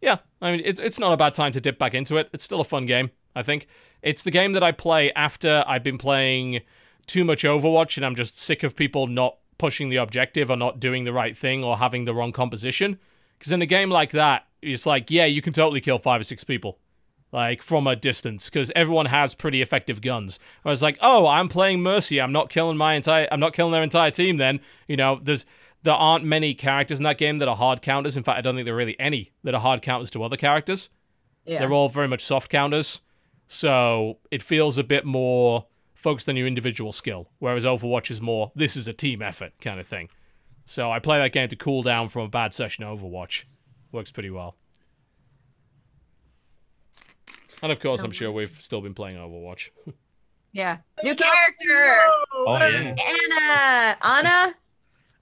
yeah, 0.01 0.17
I 0.41 0.51
mean, 0.51 0.61
it's, 0.63 0.79
it's 0.79 0.99
not 0.99 1.13
a 1.13 1.17
bad 1.17 1.33
time 1.35 1.51
to 1.53 1.61
dip 1.61 1.77
back 1.79 1.93
into 1.93 2.17
it. 2.17 2.29
It's 2.33 2.43
still 2.43 2.61
a 2.61 2.63
fun 2.65 2.85
game, 2.85 3.11
I 3.38 3.43
think. 3.43 3.68
It's 4.01 4.23
the 4.23 4.31
game 4.31 4.53
that 4.53 4.64
I 4.64 4.72
play 4.72 5.11
after 5.14 5.64
I've 5.68 5.84
been 5.84 5.97
playing 5.97 6.61
too 7.07 7.23
much 7.23 7.43
Overwatch 7.43 7.97
and 7.97 8.05
I'm 8.05 8.15
just 8.15 8.39
sick 8.39 8.64
of 8.64 8.76
people 8.76 9.07
not 9.07 9.38
pushing 9.57 9.89
the 9.89 9.95
objective 9.97 10.49
or 10.51 10.55
not 10.55 10.80
doing 10.80 11.03
the 11.03 11.14
right 11.14 11.35
thing 11.35 11.64
or 11.64 11.77
having 11.77 12.05
the 12.05 12.14
wrong 12.14 12.31
composition. 12.31 12.99
Because 13.38 13.51
in 13.51 13.61
a 13.61 13.65
game 13.65 13.89
like 13.89 14.11
that, 14.11 14.45
it's 14.61 14.85
like, 14.85 15.09
yeah, 15.09 15.26
you 15.26 15.41
can 15.41 15.53
totally 15.53 15.81
kill 15.81 15.99
five 15.99 16.22
or 16.22 16.23
six 16.23 16.43
people, 16.43 16.80
like 17.31 17.61
from 17.61 17.88
a 17.88 17.95
distance, 17.95 18.49
because 18.49 18.72
everyone 18.76 19.07
has 19.07 19.35
pretty 19.35 19.61
effective 19.61 20.01
guns. 20.01 20.39
I 20.65 20.69
was 20.69 20.81
like, 20.81 20.97
oh, 21.01 21.27
I'm 21.27 21.47
playing 21.47 21.81
Mercy. 21.81 22.19
I'm 22.19 22.31
not 22.31 22.49
killing 22.49 22.77
my 22.77 22.95
entire. 22.95 23.27
I'm 23.31 23.39
not 23.39 23.53
killing 23.53 23.72
their 23.72 23.84
entire 23.84 24.11
team. 24.11 24.38
Then 24.38 24.59
you 24.88 24.97
know, 24.97 25.19
there's 25.22 25.45
there 25.84 25.93
aren't 25.93 26.26
many 26.26 26.53
characters 26.53 26.99
in 26.99 27.03
that 27.03 27.18
game 27.18 27.38
that 27.38 27.47
are 27.47 27.55
hard 27.55 27.81
counters. 27.81 28.18
In 28.18 28.23
fact, 28.23 28.38
I 28.38 28.41
don't 28.41 28.55
think 28.55 28.65
there 28.65 28.73
are 28.73 28.77
really 28.77 28.99
any 28.99 29.31
that 29.43 29.53
are 29.53 29.61
hard 29.61 29.81
counters 29.81 30.09
to 30.11 30.23
other 30.23 30.38
characters. 30.38 30.89
yeah. 31.45 31.59
They're 31.59 31.73
all 31.73 31.89
very 31.89 32.07
much 32.07 32.23
soft 32.23 32.49
counters. 32.49 33.01
So 33.47 34.19
it 34.29 34.43
feels 34.43 34.77
a 34.77 34.83
bit 34.83 35.05
more 35.05 35.65
focused 35.95 36.29
on 36.29 36.35
your 36.35 36.47
individual 36.47 36.91
skill, 36.91 37.29
whereas 37.39 37.65
Overwatch 37.65 38.11
is 38.11 38.21
more 38.21 38.51
this 38.55 38.75
is 38.75 38.87
a 38.87 38.93
team 38.93 39.21
effort 39.21 39.53
kind 39.59 39.79
of 39.79 39.87
thing. 39.87 40.09
So 40.65 40.91
I 40.91 40.99
play 40.99 41.17
that 41.19 41.31
game 41.31 41.47
to 41.49 41.55
cool 41.55 41.81
down 41.81 42.09
from 42.09 42.23
a 42.23 42.27
bad 42.27 42.53
session 42.53 42.83
of 42.83 42.99
Overwatch. 42.99 43.45
Works 43.91 44.11
pretty 44.11 44.29
well. 44.29 44.57
And 47.63 47.71
of 47.71 47.79
course, 47.79 48.03
I'm 48.03 48.11
sure 48.11 48.31
we've 48.31 48.61
still 48.61 48.81
been 48.81 48.93
playing 48.93 49.17
Overwatch. 49.17 49.69
yeah. 50.51 50.77
New 51.03 51.15
character. 51.15 51.99
Oh, 52.33 52.45
oh, 52.47 52.67
yeah. 52.67 52.95
Ana. 53.31 53.97
Ana? 54.01 54.55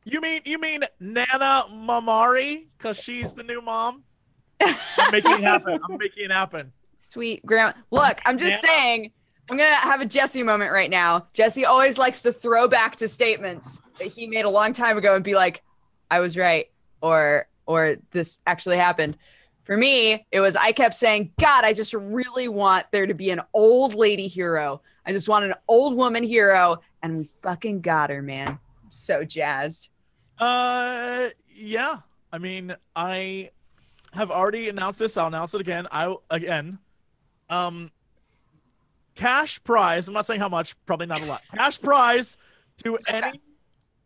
You 0.03 0.19
mean 0.19 0.41
you 0.45 0.60
mean 0.60 0.81
Nana 0.99 1.65
Mamari? 1.72 2.65
Cause 2.80 2.97
she's 2.97 3.34
the 3.34 3.43
new 3.43 3.61
mom. 3.61 4.03
I'm 4.61 5.11
making 5.11 5.31
it 5.31 5.41
happen. 5.41 5.80
I'm 5.89 5.97
making 5.97 6.26
it 6.26 6.31
happen. 6.31 6.72
Sweet 7.10 7.45
grandma. 7.45 7.73
Look, 7.91 8.19
I'm 8.26 8.38
just 8.38 8.64
Yeah. 8.64 8.69
saying, 8.69 9.11
I'm 9.49 9.57
gonna 9.57 9.76
have 9.76 10.02
a 10.02 10.06
Jesse 10.06 10.44
moment 10.44 10.72
right 10.72 10.90
now. 10.90 11.27
Jesse 11.34 11.65
always 11.65 11.98
likes 11.98 12.22
to 12.23 12.34
throw 12.34 12.68
back 12.68 12.95
to 12.98 13.07
statements 13.07 13.80
that 13.99 14.07
he 14.07 14.26
made 14.27 14.45
a 14.45 14.49
long 14.49 14.73
time 14.73 14.98
ago 14.98 15.14
and 15.15 15.23
be 15.23 15.36
like, 15.36 15.61
"I 16.10 16.19
was 16.19 16.36
right," 16.36 16.72
or 17.02 17.48
"or 17.68 17.98
this 18.11 18.38
actually 18.48 18.77
happened." 18.77 19.18
For 19.64 19.77
me, 19.77 20.26
it 20.32 20.40
was 20.40 20.56
I 20.56 20.72
kept 20.72 20.95
saying, 20.95 21.32
"God, 21.40 21.64
I 21.64 21.73
just 21.73 21.94
really 21.94 22.48
want 22.48 22.88
there 22.91 23.06
to 23.06 23.14
be 23.14 23.30
an 23.30 23.41
old 23.53 23.94
lady 23.94 24.27
hero. 24.27 24.82
I 25.06 25.11
just 25.11 25.30
want 25.30 25.45
an 25.45 25.53
old 25.68 25.95
woman 25.95 26.23
hero," 26.23 26.82
and 27.03 27.19
we 27.19 27.30
fucking 27.44 27.82
got 27.82 28.10
her, 28.10 28.22
man. 28.23 28.48
I'm 28.48 28.91
so 28.91 29.23
jazzed. 29.23 29.90
Uh, 30.40 31.30
yeah. 31.53 31.99
I 32.34 32.40
mean, 32.40 32.76
I 32.95 33.52
have 34.14 34.32
already 34.32 34.69
announced 34.69 34.99
this. 34.99 35.18
I'll 35.18 35.27
announce 35.27 35.53
it 35.53 35.61
again. 35.61 35.88
I 35.91 36.14
again, 36.32 36.80
um, 37.50 37.92
cash 39.16 39.64
prize. 39.64 40.08
I'm 40.08 40.14
not 40.14 40.26
saying 40.26 40.40
how 40.40 40.50
much. 40.50 40.76
Probably 40.86 41.08
not 41.08 41.22
a 41.22 41.26
lot. 41.26 41.42
Cash 41.56 41.82
prize 41.82 42.38
to 42.84 42.98
any 43.08 43.40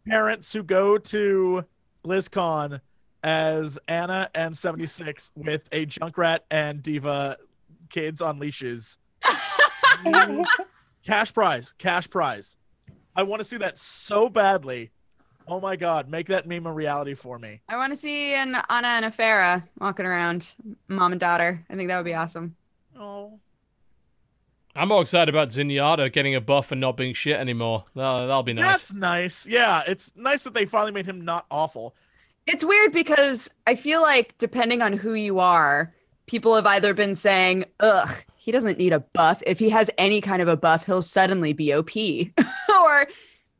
parents 0.07 0.53
who 0.53 0.63
go 0.63 0.97
to 0.97 1.65
BlizzCon 2.05 2.81
as 3.23 3.77
Ana 3.87 4.29
and 4.33 4.57
76 4.57 5.31
with 5.35 5.67
a 5.71 5.85
Junkrat 5.85 6.39
and 6.49 6.81
D.Va 6.81 7.37
kids 7.89 8.21
on 8.21 8.39
leashes. 8.39 8.97
cash 11.05 11.33
prize. 11.33 11.73
Cash 11.77 12.09
prize. 12.09 12.55
I 13.15 13.23
want 13.23 13.41
to 13.41 13.43
see 13.43 13.57
that 13.57 13.77
so 13.77 14.29
badly. 14.29 14.91
Oh 15.47 15.59
my 15.59 15.75
god, 15.75 16.07
make 16.07 16.27
that 16.27 16.47
meme 16.47 16.67
a 16.67 16.71
reality 16.71 17.15
for 17.15 17.39
me. 17.39 17.61
I 17.67 17.75
want 17.75 17.91
to 17.91 17.97
see 17.97 18.35
an 18.35 18.55
Ana 18.69 18.87
and 18.87 19.05
a 19.05 19.09
Pharah 19.09 19.63
walking 19.79 20.05
around, 20.05 20.53
mom 20.87 21.11
and 21.11 21.19
daughter. 21.19 21.65
I 21.69 21.75
think 21.75 21.89
that 21.89 21.97
would 21.97 22.05
be 22.05 22.13
awesome. 22.13 22.55
Oh. 22.99 23.39
I'm 24.75 24.89
more 24.89 25.01
excited 25.01 25.33
about 25.33 25.49
Zenyatta 25.49 26.11
getting 26.11 26.35
a 26.35 26.41
buff 26.41 26.71
and 26.71 26.79
not 26.79 26.95
being 26.95 27.13
shit 27.13 27.37
anymore. 27.37 27.85
That'll, 27.95 28.19
that'll 28.19 28.43
be 28.43 28.53
nice. 28.53 28.89
That's 28.89 28.93
nice. 28.93 29.47
Yeah, 29.47 29.81
it's 29.87 30.11
nice 30.15 30.43
that 30.43 30.53
they 30.53 30.65
finally 30.65 30.91
made 30.91 31.05
him 31.05 31.21
not 31.21 31.45
awful. 31.49 31.95
It's 32.45 32.63
weird 32.63 32.91
because 32.91 33.49
I 33.65 33.75
feel 33.75 34.01
like 34.01 34.37
depending 34.37 34.81
on 34.81 34.93
who 34.93 35.13
you 35.13 35.39
are, 35.39 35.93
people 36.27 36.55
have 36.55 36.65
either 36.65 36.93
been 36.93 37.15
saying, 37.15 37.65
ugh, 37.79 38.09
he 38.35 38.51
doesn't 38.51 38.77
need 38.77 38.93
a 38.93 38.99
buff. 38.99 39.41
If 39.45 39.59
he 39.59 39.69
has 39.69 39.89
any 39.97 40.21
kind 40.21 40.41
of 40.41 40.47
a 40.47 40.57
buff, 40.57 40.85
he'll 40.85 41.01
suddenly 41.01 41.53
be 41.53 41.73
OP. 41.73 41.95
or 42.69 43.07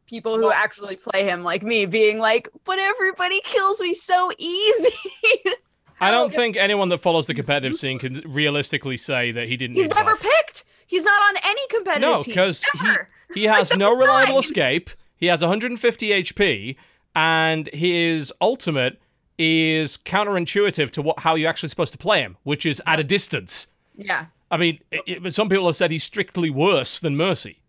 people 0.06 0.38
who 0.38 0.52
actually 0.52 0.95
play 0.95 1.24
him 1.24 1.44
like 1.44 1.64
me 1.64 1.86
being 1.86 2.20
like, 2.20 2.49
but 2.66 2.80
everybody 2.80 3.41
kills 3.44 3.82
me 3.82 3.94
so 3.94 4.32
easy. 4.38 4.95
I 6.02 6.12
don't 6.12 6.34
think 6.34 6.56
anyone 6.58 6.90
that 6.90 7.00
follows 7.00 7.28
the 7.28 7.34
competitive 7.34 7.76
scene 7.76 8.00
can 8.00 8.22
realistically 8.26 8.98
say 8.98 9.32
that 9.32 9.48
he 9.48 9.58
didn't. 9.58 9.76
He's 9.76 9.90
never 9.90 10.16
picked. 10.16 10.64
He's 10.88 11.04
not 11.06 11.22
on 11.22 11.36
any 11.44 11.62
competitive 11.70 12.02
No, 12.02 12.22
team. 12.22 12.32
because 12.34 12.64
he 12.82 13.42
he 13.42 13.44
has 13.46 13.70
that's 13.70 13.80
no 13.80 13.96
reliable 13.98 14.42
sign. 14.42 14.50
escape. 14.50 14.90
He 15.18 15.26
has 15.28 15.42
150 15.42 16.10
HP, 16.24 16.76
and 17.16 17.68
his 17.74 18.34
ultimate 18.42 19.00
is 19.38 19.98
counterintuitive 19.98 20.92
to 20.92 21.02
what 21.02 21.20
how 21.20 21.36
you're 21.36 21.50
actually 21.50 21.70
supposed 21.70 21.92
to 21.94 21.98
play 22.00 22.22
him, 22.22 22.38
which 22.44 22.66
is 22.66 22.82
at 22.86 23.00
a 23.00 23.04
distance. 23.04 23.68
Yeah. 23.96 24.26
I 24.52 24.58
mean, 24.58 24.80
it, 24.92 25.26
it- 25.26 25.34
some 25.34 25.48
people 25.50 25.66
have 25.68 25.76
said 25.76 25.92
he's 25.92 26.04
strictly 26.04 26.50
worse 26.50 27.00
than 27.00 27.16
Mercy. 27.16 27.62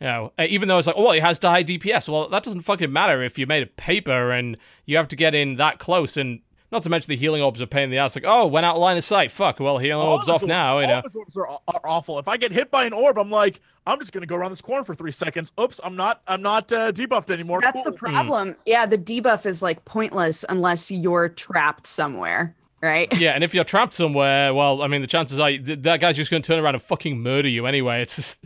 You 0.00 0.06
know, 0.08 0.32
even 0.38 0.68
though 0.68 0.76
it's 0.76 0.86
like, 0.86 0.96
oh, 0.98 1.04
well, 1.04 1.12
he 1.12 1.20
has 1.20 1.38
the 1.38 1.48
high 1.48 1.64
DPS. 1.64 2.06
Well, 2.08 2.28
that 2.28 2.42
doesn't 2.42 2.62
fucking 2.62 2.92
matter 2.92 3.22
if 3.22 3.38
you 3.38 3.46
made 3.46 3.62
a 3.62 3.66
paper 3.66 4.30
and 4.30 4.58
you 4.84 4.96
have 4.98 5.08
to 5.08 5.16
get 5.16 5.34
in 5.34 5.56
that 5.56 5.78
close. 5.78 6.18
And 6.18 6.40
not 6.76 6.82
to 6.84 6.90
mention 6.90 7.08
the 7.08 7.16
healing 7.16 7.42
orbs 7.42 7.60
are 7.60 7.64
a 7.64 7.66
pain 7.66 7.84
in 7.84 7.90
the 7.90 7.98
ass. 7.98 8.14
Like, 8.16 8.24
oh, 8.26 8.46
went 8.46 8.64
out 8.66 8.76
of 8.76 8.80
line 8.82 8.96
of 8.96 9.04
sight. 9.04 9.32
Fuck. 9.32 9.58
Well, 9.60 9.78
healing 9.78 10.06
All 10.06 10.14
orbs 10.14 10.28
off 10.28 10.40
his 10.42 10.48
now. 10.48 10.78
You 10.78 10.86
know. 10.86 10.98
of 11.04 11.16
orbs 11.16 11.36
are, 11.36 11.48
are 11.48 11.80
awful. 11.84 12.18
If 12.18 12.28
I 12.28 12.36
get 12.36 12.52
hit 12.52 12.70
by 12.70 12.84
an 12.84 12.92
orb, 12.92 13.18
I'm 13.18 13.30
like, 13.30 13.60
I'm 13.86 13.98
just 13.98 14.12
gonna 14.12 14.26
go 14.26 14.36
around 14.36 14.50
this 14.50 14.60
corner 14.60 14.84
for 14.84 14.94
three 14.94 15.12
seconds. 15.12 15.52
Oops, 15.60 15.80
I'm 15.82 15.96
not. 15.96 16.22
I'm 16.26 16.42
not 16.42 16.72
uh, 16.72 16.92
debuffed 16.92 17.30
anymore. 17.30 17.60
That's 17.60 17.82
the 17.82 17.90
Cool. 17.92 18.10
problem. 18.10 18.56
Yeah, 18.66 18.86
the 18.86 18.98
debuff 18.98 19.46
is 19.46 19.62
like 19.62 19.84
pointless 19.84 20.44
unless 20.48 20.90
you're 20.90 21.28
trapped 21.28 21.86
somewhere, 21.86 22.54
right? 22.82 23.12
Yeah, 23.18 23.32
and 23.32 23.42
if 23.42 23.54
you're 23.54 23.64
trapped 23.64 23.94
somewhere, 23.94 24.52
well, 24.54 24.82
I 24.82 24.88
mean, 24.88 25.00
the 25.00 25.06
chances 25.06 25.40
are 25.40 25.56
that 25.58 26.00
guy's 26.00 26.16
just 26.16 26.30
going 26.30 26.42
to 26.42 26.46
turn 26.46 26.62
around 26.62 26.74
and 26.74 26.82
fucking 26.82 27.20
murder 27.20 27.48
you 27.48 27.66
anyway. 27.66 28.02
It's 28.02 28.16
just, 28.16 28.44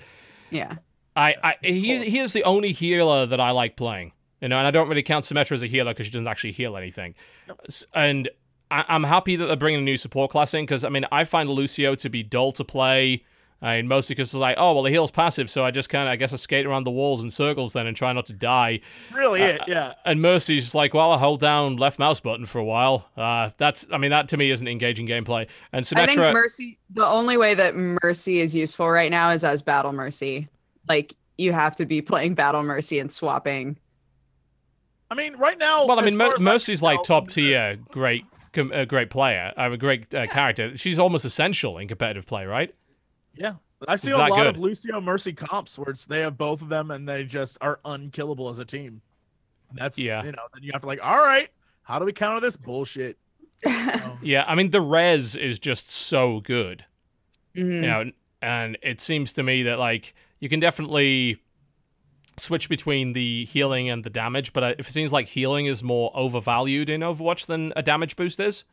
Yeah. 0.51 0.77
I, 1.17 1.35
I 1.43 1.55
he, 1.63 1.99
he 2.09 2.19
is 2.21 2.33
the 2.33 2.45
only 2.45 2.71
healer 2.73 3.27
that 3.27 3.41
I 3.41 3.51
like 3.51 3.77
playing. 3.77 4.13
You 4.41 4.49
know, 4.49 4.59
and 4.59 4.67
I 4.67 4.71
don't 4.71 4.89
really 4.89 5.03
count 5.03 5.25
Symmetra 5.25 5.53
as 5.53 5.63
a 5.63 5.67
healer 5.67 5.93
because 5.93 6.07
she 6.07 6.13
doesn't 6.13 6.27
actually 6.29 6.53
heal 6.53 6.77
anything. 6.77 7.15
S- 7.69 7.85
And 7.95 8.29
I, 8.71 8.85
I'm 8.89 9.05
happy 9.05 9.37
that 9.37 9.47
they're 9.47 9.57
bringing 9.57 9.81
a 9.81 9.85
new 9.85 9.97
support 9.97 10.31
class 10.31 10.55
in 10.55 10.65
because 10.65 10.85
I 10.85 10.89
mean, 10.89 11.05
I 11.13 11.25
find 11.25 11.49
Lucio 11.51 11.95
to 11.97 12.09
be 12.09 12.23
dull 12.23 12.53
to 12.53 12.65
play. 12.65 13.25
I 13.63 13.77
mean, 13.77 13.89
mostly 13.89 14.15
because 14.15 14.29
it's 14.29 14.35
like, 14.41 14.57
oh 14.59 14.73
well, 14.73 14.83
the 14.83 14.91
heal's 14.91 15.11
passive, 15.11 15.51
so 15.51 15.63
I 15.63 15.71
just 15.71 15.91
kind 15.91 16.09
of, 16.09 16.13
I 16.13 16.17
guess, 16.17 16.33
I 16.33 16.37
skate 16.37 16.65
around 16.65 16.85
the 16.85 16.91
walls 16.91 17.23
in 17.23 17.29
circles 17.29 17.75
then 17.75 17.87
and 17.87 17.95
try 17.95 18.11
not 18.15 18.25
to 18.27 18.33
die. 18.33 18.81
Really, 19.13 19.43
Uh, 19.43 19.47
it. 19.49 19.61
Yeah. 19.69 19.93
And 20.07 20.23
Mercy's 20.23 20.63
just 20.63 20.75
like, 20.75 20.95
well, 20.95 21.13
I 21.13 21.19
hold 21.19 21.41
down 21.41 21.77
left 21.77 21.99
mouse 21.99 22.21
button 22.21 22.47
for 22.47 22.59
a 22.59 22.65
while. 22.65 23.07
Uh, 23.19 23.51
that's, 23.59 23.87
I 23.93 23.99
mean, 23.99 24.13
that 24.13 24.29
to 24.29 24.39
me 24.39 24.51
isn't 24.51 24.67
engaging 24.67 25.07
gameplay. 25.07 25.47
And 25.75 25.87
I 25.95 26.07
think 26.07 26.19
Symmetra, 26.19 26.33
Mercy, 26.33 26.79
the 26.89 27.05
only 27.07 27.37
way 27.37 27.53
that 27.53 27.77
Mercy 27.77 28.41
is 28.41 28.57
useful 28.57 28.89
right 28.89 29.11
now 29.11 29.29
is 29.33 29.45
as 29.45 29.61
Battle 29.61 29.93
Mercy. 29.93 30.49
Like, 30.89 31.15
you 31.37 31.53
have 31.53 31.77
to 31.77 31.85
be 31.85 32.01
playing 32.11 32.37
Battle 32.37 32.63
Mercy 32.63 32.99
and 32.99 33.13
swapping. 33.13 33.77
I 35.11 35.15
mean, 35.15 35.37
right 35.37 35.59
now. 35.59 35.87
well, 35.87 35.99
I 35.99 36.05
mean, 36.05 36.17
Mer- 36.17 36.39
Mercy's 36.39 36.83
like 36.83 37.03
top 37.03 37.29
tier, 37.29 37.77
great, 37.91 38.25
com- 38.53 38.73
a 38.73 38.87
great 38.87 39.11
player, 39.11 39.53
uh, 39.57 39.71
a 39.73 39.77
great 39.77 40.15
uh, 40.15 40.27
character. 40.29 40.77
She's 40.77 40.99
almost 40.99 41.25
essential 41.25 41.79
in 41.79 41.89
competitive 41.89 42.27
play, 42.27 42.47
right? 42.47 42.73
Yeah, 43.35 43.55
I've 43.89 44.01
seen 44.01 44.13
a 44.13 44.17
that 44.19 44.31
lot 44.31 44.47
of? 44.47 44.59
Lucio 44.59 45.01
Mercy 45.01 45.33
comps 45.33 45.79
where 45.79 45.91
it's 45.91 46.07
they 46.07 46.21
have 46.21 46.37
both 46.39 46.63
of 46.63 46.69
them 46.69 46.91
and 46.91 47.09
they 47.09 47.25
just 47.25 47.59
are 47.61 47.81
unkillable 47.85 48.49
as 48.49 48.59
a 48.59 48.65
team. 48.65 49.03
That's 49.73 49.99
Yeah. 49.99 50.23
You 50.25 50.33
know, 50.33 50.43
then 50.55 50.63
you 50.63 50.71
have 50.73 50.83
to 50.83 50.87
like, 50.87 51.01
all 51.03 51.19
right, 51.19 51.49
how 51.83 51.99
do 51.99 52.05
we 52.05 52.13
counter 52.13 52.41
this 52.41 52.57
bullshit? 52.57 53.19
So, 53.65 53.71
Yeah, 54.23 54.45
I 54.47 54.55
mean, 54.55 54.71
the 54.71 54.81
res 54.81 55.37
is 55.37 55.59
just 55.59 55.91
so 55.91 56.41
good. 56.41 56.85
Mhm. 57.57 57.75
you 57.75 57.81
know 57.81 58.11
and 58.41 58.79
it 58.81 59.01
seems 59.01 59.33
to 59.35 59.43
me 59.43 59.65
that 59.65 59.79
like 59.79 60.15
you 60.39 60.49
can 60.49 60.61
definitely 60.61 61.43
switch 62.37 62.69
between 62.69 63.13
the 63.13 63.45
healing 63.45 63.91
and 63.91 64.05
the 64.05 64.11
damage 64.11 64.53
but 64.53 64.63
it 64.63 64.85
seems 64.87 65.13
like 65.13 65.29
healing 65.29 65.67
is 65.67 65.83
more 65.83 66.11
overvalued 66.15 66.89
in 66.89 67.01
overwatch 67.01 67.47
than 67.47 67.73
a 67.77 67.83
damage 67.83 68.17
boost 68.17 68.41
is. 68.41 68.65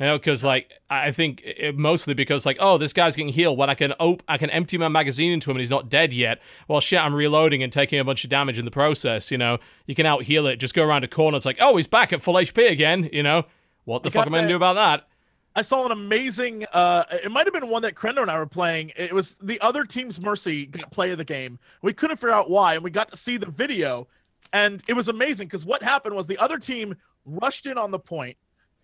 You 0.00 0.06
know 0.06 0.18
because 0.18 0.42
like 0.42 0.72
i 0.90 1.12
think 1.12 1.40
it, 1.44 1.78
mostly 1.78 2.14
because 2.14 2.44
like 2.44 2.56
oh 2.58 2.78
this 2.78 2.92
guy's 2.92 3.14
getting 3.14 3.32
healed 3.32 3.56
when 3.56 3.70
i 3.70 3.74
can 3.74 3.92
op- 3.92 4.24
i 4.26 4.36
can 4.36 4.50
empty 4.50 4.76
my 4.76 4.88
magazine 4.88 5.30
into 5.30 5.50
him 5.50 5.56
and 5.56 5.60
he's 5.60 5.70
not 5.70 5.88
dead 5.88 6.12
yet. 6.12 6.40
Well 6.66 6.80
shit 6.80 6.98
i'm 6.98 7.14
reloading 7.14 7.62
and 7.62 7.72
taking 7.72 8.00
a 8.00 8.04
bunch 8.04 8.24
of 8.24 8.30
damage 8.30 8.58
in 8.58 8.64
the 8.64 8.72
process 8.72 9.30
you 9.30 9.38
know? 9.38 9.58
You 9.86 9.94
can 9.94 10.04
out 10.04 10.24
heal 10.24 10.46
it 10.48 10.56
just 10.56 10.74
go 10.74 10.84
around 10.84 11.04
a 11.04 11.08
corner 11.08 11.36
it's 11.36 11.46
like 11.46 11.58
oh 11.60 11.76
he's 11.76 11.86
back 11.86 12.12
at 12.12 12.20
full 12.20 12.34
hp 12.34 12.70
again 12.70 13.08
you 13.12 13.22
know? 13.22 13.44
What 13.84 14.02
the 14.02 14.08
You 14.08 14.12
fuck 14.12 14.26
am 14.26 14.34
i 14.34 14.38
gonna 14.38 14.48
do 14.48 14.56
about 14.56 14.74
that 14.74 15.06
I 15.56 15.62
saw 15.62 15.84
an 15.86 15.92
amazing. 15.92 16.66
Uh, 16.72 17.04
it 17.22 17.30
might 17.30 17.46
have 17.46 17.54
been 17.54 17.68
one 17.68 17.82
that 17.82 17.94
Krendo 17.94 18.22
and 18.22 18.30
I 18.30 18.38
were 18.38 18.46
playing. 18.46 18.92
It 18.96 19.12
was 19.12 19.36
the 19.40 19.60
other 19.60 19.84
team's 19.84 20.20
Mercy 20.20 20.66
got 20.66 20.90
play 20.90 21.10
of 21.12 21.18
the 21.18 21.24
game. 21.24 21.58
We 21.82 21.92
couldn't 21.92 22.16
figure 22.16 22.32
out 22.34 22.50
why, 22.50 22.74
and 22.74 22.82
we 22.82 22.90
got 22.90 23.08
to 23.10 23.16
see 23.16 23.36
the 23.36 23.46
video, 23.50 24.08
and 24.52 24.82
it 24.88 24.94
was 24.94 25.08
amazing 25.08 25.46
because 25.46 25.64
what 25.64 25.82
happened 25.82 26.16
was 26.16 26.26
the 26.26 26.38
other 26.38 26.58
team 26.58 26.96
rushed 27.24 27.66
in 27.66 27.78
on 27.78 27.90
the 27.92 27.98
point, 27.98 28.36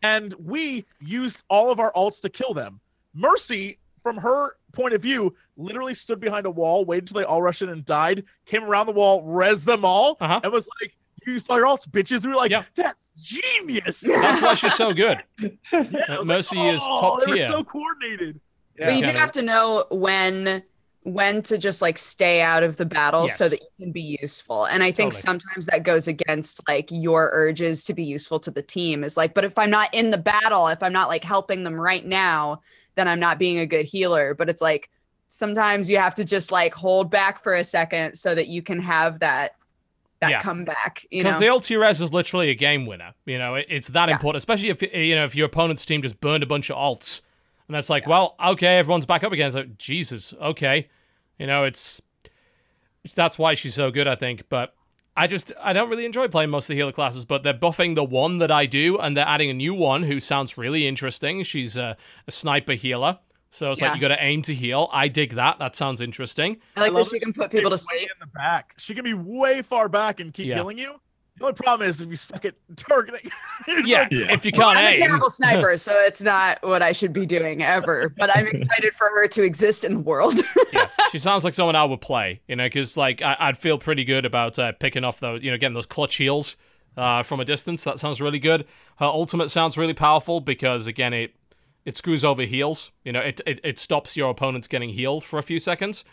and 0.02 0.32
we 0.38 0.84
used 1.00 1.42
all 1.48 1.70
of 1.72 1.80
our 1.80 1.92
ults 1.94 2.20
to 2.22 2.28
kill 2.28 2.54
them. 2.54 2.80
Mercy, 3.14 3.78
from 4.04 4.16
her 4.18 4.56
point 4.72 4.94
of 4.94 5.02
view, 5.02 5.34
literally 5.56 5.94
stood 5.94 6.20
behind 6.20 6.46
a 6.46 6.50
wall, 6.50 6.84
waited 6.84 7.02
until 7.04 7.18
they 7.18 7.24
all 7.26 7.42
rushed 7.42 7.62
in 7.62 7.68
and 7.68 7.84
died, 7.84 8.22
came 8.46 8.62
around 8.62 8.86
the 8.86 8.92
wall, 8.92 9.22
res 9.24 9.64
them 9.64 9.84
all, 9.84 10.16
Uh-huh. 10.20 10.40
and 10.44 10.52
was 10.52 10.68
like, 10.80 10.94
"You 11.26 11.34
used 11.34 11.48
all 11.50 11.56
your 11.58 11.66
ults, 11.66 11.88
bitches." 11.88 12.24
We 12.24 12.30
were 12.30 12.36
like, 12.36 12.50
Yeah. 12.50 12.64
"That's 12.74 13.10
genius." 13.16 14.00
that's 14.00 14.40
why 14.42 14.54
she's 14.54 14.74
so 14.74 14.92
good 14.92 15.22
Yeah, 15.72 16.18
Mercy 16.24 16.56
like, 16.56 16.74
is 16.74 16.80
"Oh, 16.84 17.00
top 17.00 17.20
they 17.20 17.30
were 17.30 17.36
tier." 17.36 17.48
so 17.48 17.64
coordinated. 17.64 18.40
But 18.78 18.96
you 18.96 19.02
do 19.02 19.10
have 19.10 19.32
to 19.32 19.42
know 19.42 19.84
when 19.90 20.62
when 21.02 21.40
to 21.42 21.56
just 21.56 21.80
like 21.80 21.96
stay 21.96 22.42
out 22.42 22.62
of 22.62 22.76
the 22.76 22.84
battle 22.84 23.26
so 23.28 23.48
that 23.48 23.60
you 23.60 23.68
can 23.78 23.90
be 23.92 24.18
useful. 24.20 24.66
And 24.66 24.82
I 24.82 24.92
think 24.92 25.12
Totally. 25.12 25.22
sometimes 25.22 25.66
that 25.66 25.82
goes 25.82 26.08
against 26.08 26.60
like 26.68 26.88
your 26.90 27.30
urges 27.32 27.84
to 27.84 27.94
be 27.94 28.04
useful 28.04 28.38
to 28.40 28.50
the 28.50 28.60
team 28.62 29.02
is 29.02 29.16
like, 29.16 29.32
but 29.32 29.44
if 29.44 29.56
I'm 29.58 29.70
not 29.70 29.92
in 29.94 30.10
the 30.10 30.18
battle, 30.18 30.68
if 30.68 30.82
I'm 30.82 30.92
not 30.92 31.08
like 31.08 31.24
helping 31.24 31.64
them 31.64 31.74
right 31.74 32.04
now, 32.04 32.60
then 32.96 33.08
I'm 33.08 33.18
not 33.18 33.38
being 33.38 33.58
a 33.60 33.66
good 33.66 33.86
healer. 33.86 34.34
But 34.34 34.50
it's 34.50 34.60
like 34.60 34.90
sometimes 35.28 35.88
you 35.88 35.96
have 35.98 36.14
to 36.16 36.24
just 36.24 36.52
like 36.52 36.74
hold 36.74 37.10
back 37.10 37.42
for 37.42 37.54
a 37.54 37.64
second 37.64 38.14
so 38.14 38.34
that 38.34 38.48
you 38.48 38.62
can 38.62 38.78
have 38.80 39.20
that 39.20 39.52
that 40.20 40.30
Yeah. 40.30 40.40
comeback. 40.40 41.06
Because 41.10 41.38
the 41.38 41.46
ulti 41.46 41.80
res 41.80 42.00
is 42.00 42.12
literally 42.12 42.50
a 42.50 42.54
game 42.54 42.86
winner. 42.86 43.14
You 43.26 43.38
know, 43.38 43.54
it, 43.56 43.66
it's 43.68 43.88
that 43.88 44.08
Yeah. 44.08 44.14
important, 44.16 44.40
especially 44.40 44.68
if 44.68 44.82
eh, 44.82 44.98
you 45.00 45.14
know 45.14 45.24
if 45.24 45.34
your 45.34 45.46
opponent's 45.46 45.84
team 45.84 46.02
just 46.02 46.20
burned 46.20 46.42
a 46.42 46.46
bunch 46.46 46.70
of 46.70 46.76
ults, 46.76 47.22
and 47.68 47.74
that's 47.74 47.88
like, 47.90 48.06
well, 48.06 48.36
okay, 48.44 48.78
everyone's 48.78 49.06
back 49.06 49.24
up 49.24 49.32
again. 49.32 49.46
It's 49.48 49.56
like, 49.56 49.78
Jesus, 49.78 50.34
okay, 50.40 50.88
you 51.38 51.46
know, 51.46 51.64
it's 51.64 52.00
that's 53.14 53.38
why 53.38 53.54
she's 53.54 53.74
so 53.74 53.90
good, 53.90 54.06
I 54.06 54.14
think. 54.14 54.44
But 54.48 54.74
I 55.16 55.26
just 55.26 55.52
I 55.60 55.72
don't 55.72 55.88
really 55.88 56.04
enjoy 56.04 56.28
playing 56.28 56.50
most 56.50 56.64
of 56.64 56.68
the 56.68 56.76
healer 56.76 56.92
classes, 56.92 57.24
but 57.24 57.42
they're 57.42 57.54
buffing 57.54 57.94
the 57.94 58.04
one 58.04 58.38
that 58.38 58.50
I 58.50 58.66
do, 58.66 58.98
and 58.98 59.16
they're 59.16 59.26
adding 59.26 59.50
a 59.50 59.54
new 59.54 59.74
one 59.74 60.02
who 60.02 60.20
sounds 60.20 60.58
really 60.58 60.86
interesting. 60.86 61.42
She's 61.42 61.76
a, 61.76 61.96
a 62.26 62.30
sniper 62.30 62.74
healer. 62.74 63.18
So 63.50 63.70
it's 63.72 63.80
Yeah. 63.80 63.88
like 63.88 63.96
you 63.96 64.00
got 64.00 64.08
to 64.14 64.22
aim 64.22 64.42
to 64.42 64.54
heal. 64.54 64.88
I 64.92 65.08
dig 65.08 65.34
that. 65.34 65.58
That 65.58 65.74
sounds 65.76 66.00
interesting. 66.00 66.58
I 66.76 66.82
like 66.82 66.92
love 66.92 67.06
that 67.06 67.16
she 67.16 67.20
can 67.20 67.32
can 67.32 67.42
put 67.42 67.48
stay 67.48 67.58
people 67.58 67.70
to 67.72 67.78
sleep. 67.78 68.02
in 68.02 68.08
the 68.20 68.26
back. 68.26 68.74
She 68.78 68.94
can 68.94 69.04
be 69.04 69.14
way 69.14 69.62
far 69.62 69.88
back 69.88 70.20
and 70.20 70.32
keep 70.32 70.46
Yeah. 70.46 70.56
killing 70.56 70.78
you. 70.78 71.00
The 71.38 71.46
only 71.46 71.54
problem 71.54 71.88
is 71.88 72.00
if 72.02 72.08
you 72.10 72.16
suck 72.16 72.44
at 72.44 72.54
targeting. 72.76 73.30
Yeah, 73.86 74.02
like, 74.02 74.12
Yeah. 74.12 74.32
if 74.32 74.44
you 74.44 74.52
can't 74.52 74.76
I'm 74.76 74.94
a 74.94 74.96
terrible 74.96 75.30
sniper, 75.30 75.76
so 75.78 75.92
it's 76.00 76.20
not 76.20 76.58
what 76.62 76.82
I 76.82 76.92
should 76.92 77.12
be 77.12 77.24
doing 77.26 77.62
ever. 77.62 78.12
But 78.16 78.34
I'm 78.36 78.46
excited 78.52 78.92
for 78.98 79.08
her 79.08 79.26
to 79.28 79.42
exist 79.42 79.84
in 79.84 79.94
the 79.94 80.00
world. 80.00 80.40
yeah, 80.72 80.88
she 81.10 81.18
sounds 81.18 81.42
like 81.44 81.54
someone 81.54 81.76
I 81.76 81.84
would 81.84 82.00
play, 82.00 82.40
you 82.46 82.56
know, 82.56 82.66
because 82.66 82.96
like 82.96 83.22
I- 83.22 83.36
I'd 83.38 83.56
feel 83.58 83.78
pretty 83.78 84.04
good 84.04 84.24
about 84.26 84.58
uh, 84.58 84.72
picking 84.72 85.02
off 85.04 85.18
those, 85.20 85.42
you 85.42 85.50
know, 85.50 85.56
getting 85.56 85.74
those 85.74 85.86
clutch 85.86 86.16
heals 86.16 86.56
uh, 86.96 87.22
from 87.22 87.40
a 87.40 87.44
distance. 87.44 87.84
That 87.84 87.98
sounds 87.98 88.20
really 88.20 88.38
good. 88.38 88.66
Her 88.98 89.06
ultimate 89.06 89.50
sounds 89.50 89.78
really 89.78 89.94
powerful 89.94 90.40
because 90.40 90.86
again, 90.86 91.12
it 91.14 91.34
it 91.90 91.96
screws 91.96 92.24
over 92.24 92.42
heals. 92.42 92.92
You 93.04 93.10
know, 93.10 93.18
it, 93.18 93.40
it 93.46 93.58
it 93.64 93.78
stops 93.80 94.16
your 94.16 94.30
opponents 94.30 94.68
getting 94.68 94.90
healed 94.90 95.24
for 95.24 95.40
a 95.40 95.42
few 95.42 95.58
seconds, 95.58 96.04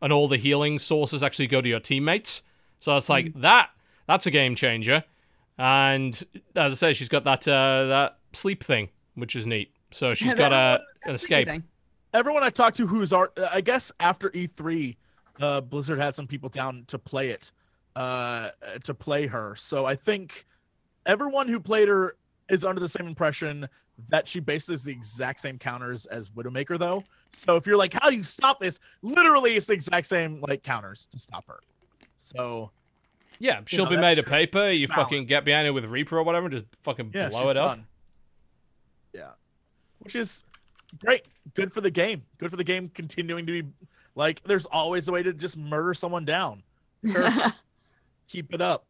and 0.00 0.10
all 0.10 0.28
the 0.28 0.38
healing 0.38 0.78
sources 0.78 1.22
actually 1.22 1.46
go 1.46 1.60
to 1.60 1.68
your 1.68 1.78
teammates. 1.78 2.42
So 2.78 2.96
it's 2.96 3.10
like 3.10 3.34
that. 3.42 3.68
That's 4.06 4.26
a 4.26 4.30
game 4.30 4.54
changer. 4.56 5.04
And 5.58 6.14
as 6.54 6.72
I 6.72 6.74
say, 6.74 6.92
she's 6.94 7.10
got 7.10 7.24
that 7.24 7.46
uh, 7.46 7.84
that 7.86 8.18
sleep 8.32 8.64
thing, 8.64 8.88
which 9.14 9.36
is 9.36 9.46
neat. 9.46 9.74
So 9.90 10.14
she's 10.20 10.32
got 10.32 10.54
a, 10.54 10.80
an 11.04 11.12
That's 11.12 11.22
escape. 11.22 11.50
everyone 12.14 12.42
I 12.42 12.48
talked 12.48 12.78
to 12.78 12.86
who's 12.86 13.12
art, 13.12 13.38
I 13.52 13.60
guess 13.60 13.92
after 14.00 14.30
E3, 14.30 14.96
uh, 15.38 15.60
Blizzard 15.60 15.98
had 15.98 16.14
some 16.14 16.26
people 16.26 16.48
down 16.48 16.84
to 16.86 16.98
play 16.98 17.28
it, 17.28 17.52
uh, 17.94 18.50
to 18.84 18.94
play 18.94 19.26
her. 19.26 19.54
So 19.56 19.84
I 19.84 19.96
think 19.96 20.46
everyone 21.04 21.46
who 21.48 21.60
played 21.60 21.88
her 21.88 22.16
is 22.48 22.64
under 22.64 22.80
the 22.80 22.88
same 22.88 23.06
impression 23.06 23.68
that 24.08 24.28
she 24.28 24.40
basically 24.40 24.74
is 24.74 24.84
the 24.84 24.92
exact 24.92 25.40
same 25.40 25.58
counters 25.58 26.06
as 26.06 26.28
Widowmaker, 26.28 26.78
though. 26.78 27.02
So 27.30 27.56
if 27.56 27.66
you're 27.66 27.76
like, 27.76 27.94
how 27.94 28.10
do 28.10 28.16
you 28.16 28.24
stop 28.24 28.60
this? 28.60 28.78
Literally, 29.02 29.56
it's 29.56 29.66
the 29.66 29.72
exact 29.72 30.06
same 30.06 30.40
like 30.46 30.62
counters 30.62 31.06
to 31.10 31.18
stop 31.18 31.46
her. 31.48 31.58
So 32.16 32.70
Yeah, 33.38 33.60
she'll 33.66 33.84
know, 33.84 33.90
be 33.90 33.96
made 33.96 34.18
of 34.18 34.26
paper. 34.26 34.70
You 34.70 34.86
fucking 34.88 35.26
get 35.26 35.44
behind 35.44 35.66
it 35.66 35.70
with 35.70 35.84
Reaper 35.86 36.18
or 36.18 36.22
whatever, 36.22 36.46
and 36.46 36.54
just 36.54 36.64
fucking 36.82 37.10
yeah, 37.14 37.28
blow 37.28 37.42
she's 37.42 37.50
it 37.50 37.56
up. 37.56 37.78
Yeah, 39.12 39.30
which 40.00 40.14
is 40.14 40.44
great. 41.04 41.22
Good 41.54 41.72
for 41.72 41.80
the 41.80 41.90
game. 41.90 42.22
Good 42.38 42.50
for 42.50 42.56
the 42.56 42.64
game 42.64 42.90
continuing 42.94 43.46
to 43.46 43.62
be 43.62 43.68
like. 44.14 44.42
There's 44.44 44.66
always 44.66 45.08
a 45.08 45.12
way 45.12 45.22
to 45.22 45.32
just 45.32 45.56
murder 45.56 45.94
someone 45.94 46.24
down. 46.24 46.62
Perfect. 47.06 47.56
Keep 48.28 48.52
it 48.54 48.60
up. 48.60 48.84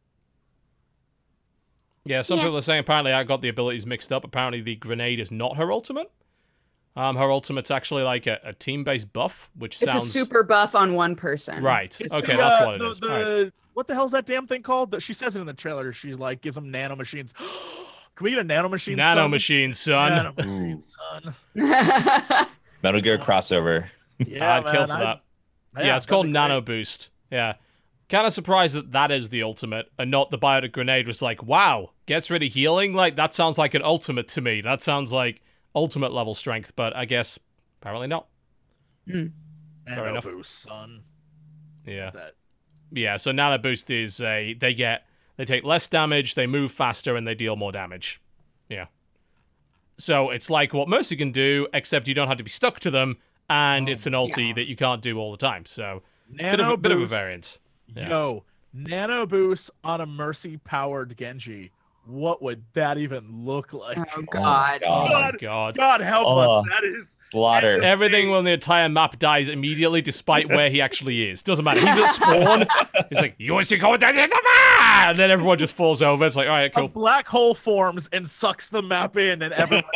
Yeah, 2.07 2.23
some 2.23 2.39
Yeah. 2.39 2.45
people 2.45 2.59
are 2.59 2.63
saying 2.63 2.81
apparently 2.81 3.13
I 3.13 3.25
got 3.25 3.41
the 3.43 3.49
abilities 3.49 3.85
mixed 3.87 4.13
up. 4.13 4.25
Apparently 4.25 4.61
the 4.61 4.77
grenade 4.77 5.21
is 5.21 5.31
not 5.31 5.57
her 5.57 5.71
ultimate. 5.73 6.11
Um, 6.95 7.17
her 7.17 7.31
ultimate's 7.31 7.71
actually 7.71 8.05
like 8.05 8.27
a, 8.27 8.39
a 8.43 8.53
team-based 8.55 9.13
buff, 9.13 9.51
which 9.59 9.83
It's 9.83 9.93
sounds 9.93 10.05
a 10.05 10.09
super 10.09 10.43
buff 10.43 10.75
on 10.75 10.95
one 10.95 11.15
person. 11.15 11.63
right. 11.63 12.01
It's 12.01 12.13
Okay, 12.13 12.33
the, 12.33 12.39
that's 12.39 12.59
uh, 12.59 12.65
what 12.65 12.75
it 12.77 12.79
the, 12.79 12.89
is. 12.89 13.01
The, 13.01 13.09
All 13.13 13.43
right. 13.45 13.53
What 13.75 13.87
the 13.87 13.95
hell's 13.95 14.13
that 14.13 14.25
damn 14.25 14.47
thing 14.47 14.63
called? 14.63 14.93
That 14.93 15.03
she 15.03 15.13
says 15.13 15.37
it 15.37 15.41
in 15.41 15.47
the 15.47 15.53
trailer. 15.53 15.93
She 15.93 16.15
like 16.15 16.41
gives 16.41 16.55
them 16.55 16.71
nano 16.71 16.97
machines. 16.97 17.35
Can 18.15 18.25
we 18.25 18.31
get 18.31 18.39
a 18.39 18.45
nano 18.45 18.71
machine? 18.71 18.97
Nano 18.97 19.23
son? 19.25 19.31
machine, 19.31 19.73
son. 19.75 20.13
Nano 20.15 20.33
machine, 20.39 20.81
son. 20.81 21.35
Metal 22.83 23.01
Gear 23.03 23.19
crossover. 23.23 23.87
Yeah, 24.19 24.57
I'd 24.57 24.65
kill 24.65 24.73
man, 24.73 24.87
for 24.89 24.95
I- 24.95 25.01
that. 25.05 25.23
Yeah, 25.77 25.85
yeah, 25.85 25.97
it's 25.99 26.07
called 26.07 26.27
Nano. 26.27 26.63
Boost. 26.63 27.11
Yeah. 27.31 27.55
Kind 28.09 28.27
of 28.27 28.33
surprised 28.33 28.77
that 28.77 28.93
that 28.93 29.11
is 29.11 29.31
the 29.31 29.43
ultimate 29.43 29.91
and 29.99 30.11
not 30.11 30.31
the 30.31 30.39
biotic 30.39 30.73
grenade 30.73 31.09
was 31.09 31.23
like, 31.23 31.43
wow, 31.43 31.91
gets 32.07 32.31
rid 32.31 32.43
of 32.43 32.53
healing? 32.53 32.95
Like, 32.95 33.17
that 33.17 33.35
sounds 33.35 33.59
like 33.59 33.75
an 33.75 33.83
ultimate 33.83 34.29
to 34.29 34.41
me. 34.41 34.61
That 34.61 34.83
sounds 34.83 35.13
like 35.13 35.43
ultimate 35.75 36.13
level 36.13 36.33
strength, 36.33 36.73
but 36.77 36.95
I 36.95 37.05
guess 37.05 37.39
apparently 37.81 38.07
not. 38.07 38.29
Hmm. 39.11 39.27
Nano 39.87 40.09
enough. 40.09 40.25
boost, 40.25 40.63
son. 40.63 41.03
Yeah. 41.85 42.11
That 42.11 42.35
Yeah, 42.93 43.17
so 43.17 43.33
Nano 43.33 43.59
Boost 43.59 43.91
is 43.91 44.21
a, 44.21 44.55
they 44.55 44.75
get, 44.75 45.07
they 45.37 45.45
take 45.45 45.65
less 45.65 45.89
damage, 45.89 46.35
they 46.35 46.47
move 46.47 46.73
faster, 46.73 47.17
and 47.17 47.27
they 47.27 47.35
deal 47.35 47.57
more 47.57 47.73
damage. 47.73 48.21
Yeah. 48.69 48.87
So 49.99 50.31
it's 50.31 50.51
like 50.51 50.75
what 50.75 50.89
Mercy 50.89 51.17
can 51.17 51.33
do, 51.33 51.69
except 51.73 52.09
you 52.09 52.15
don't 52.15 52.29
have 52.29 52.39
to 52.39 52.45
be 52.45 52.51
stuck 52.51 52.81
to 52.81 52.91
them, 52.91 53.19
and 53.49 53.89
oh, 53.89 53.93
it's 53.93 54.07
an 54.07 54.13
ulti 54.13 54.49
yeah. 54.49 54.55
that 54.55 54.69
you 54.69 54.77
can't 54.77 55.03
do 55.03 55.19
all 55.19 55.31
the 55.31 55.37
time. 55.37 55.67
So, 55.67 56.03
bit 56.35 56.55
of, 56.55 56.59
nano 56.59 56.73
a, 56.75 56.77
bit 56.77 56.93
of 56.93 56.99
a 56.99 57.01
boost. 57.03 57.11
variance. 57.11 57.59
Yeah. 57.95 58.09
Yo, 58.09 58.45
nano 58.73 59.27
boost 59.27 59.71
on 59.85 60.01
a 60.01 60.07
mercy 60.07 60.57
powered 60.59 61.17
Genji. 61.17 61.71
What 62.07 62.43
would 62.43 62.65
that 62.75 62.99
even 62.99 63.45
look 63.45 63.73
like? 63.73 63.99
oh 63.99 64.23
God. 64.23 64.83
Oh 64.85 65.05
my 65.05 65.31
God. 65.33 65.39
god. 65.41 65.77
God 65.77 66.01
oh, 66.01 66.05
help 66.05 66.27
Oh. 66.27 66.61
us. 66.61 66.67
That 66.71 66.85
is 66.85 67.17
Slaughter. 67.31 67.83
Everything 67.83 68.31
on 68.31 68.45
the 68.45 68.53
entire 68.53 68.89
map 68.89 69.19
dies 69.19 69.49
immediately, 69.49 70.01
despite 70.01 70.49
where 70.49 70.71
he 70.71 70.81
actually 70.81 71.29
is. 71.29 71.43
Doesn't 71.43 71.65
matter. 71.65 71.81
He's 71.81 71.99
at 71.99 72.07
spawn. 72.11 72.65
He's 73.11 73.21
like, 73.21 73.35
"You 73.37 73.55
want 73.55 73.67
to 73.69 73.79
go 73.79 73.97
down 73.97 74.15
the 74.15 74.29
map?" 74.29 75.09
and 75.09 75.19
then 75.19 75.31
everyone 75.31 75.59
just 75.59 75.75
falls 75.75 76.03
over. 76.03 76.25
It's 76.25 76.37
like, 76.37 76.47
all 76.47 76.53
right, 76.55 76.71
a 76.71 76.71
cool. 76.71 76.89
black 76.89 77.27
hole 77.27 77.55
forms 77.55 78.09
and 78.13 78.29
sucks 78.29 78.71
the 78.71 78.81
map 78.81 79.17
in, 79.17 79.43
and 79.43 79.53
everyone. 79.53 79.85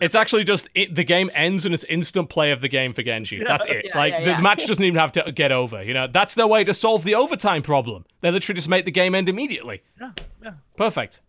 It's 0.00 0.14
actually 0.14 0.44
just 0.44 0.68
it, 0.74 0.94
the 0.94 1.04
game 1.04 1.30
ends 1.34 1.64
and 1.64 1.74
it's 1.74 1.84
instant 1.84 2.28
play 2.28 2.50
of 2.50 2.60
the 2.60 2.68
game 2.68 2.92
for 2.92 3.02
Genji. 3.02 3.42
That's 3.42 3.64
it. 3.66 3.86
Yeah, 3.86 3.96
like 3.98 4.12
yeah, 4.12 4.36
the 4.36 4.42
match 4.42 4.66
doesn't 4.66 4.82
even 4.82 4.98
have 4.98 5.12
to 5.12 5.32
get 5.32 5.52
over. 5.52 5.82
You 5.82 5.94
know, 5.94 6.06
that's 6.06 6.34
their 6.34 6.46
way 6.46 6.64
to 6.64 6.74
solve 6.74 7.04
the 7.04 7.14
overtime 7.14 7.62
problem. 7.62 8.04
They 8.20 8.30
literally 8.30 8.56
just 8.56 8.68
make 8.68 8.84
the 8.84 8.90
game 8.90 9.14
end 9.14 9.28
immediately. 9.28 9.82
yeah, 10.00 10.10
yeah. 10.42 10.52
Perfect. 10.76 11.20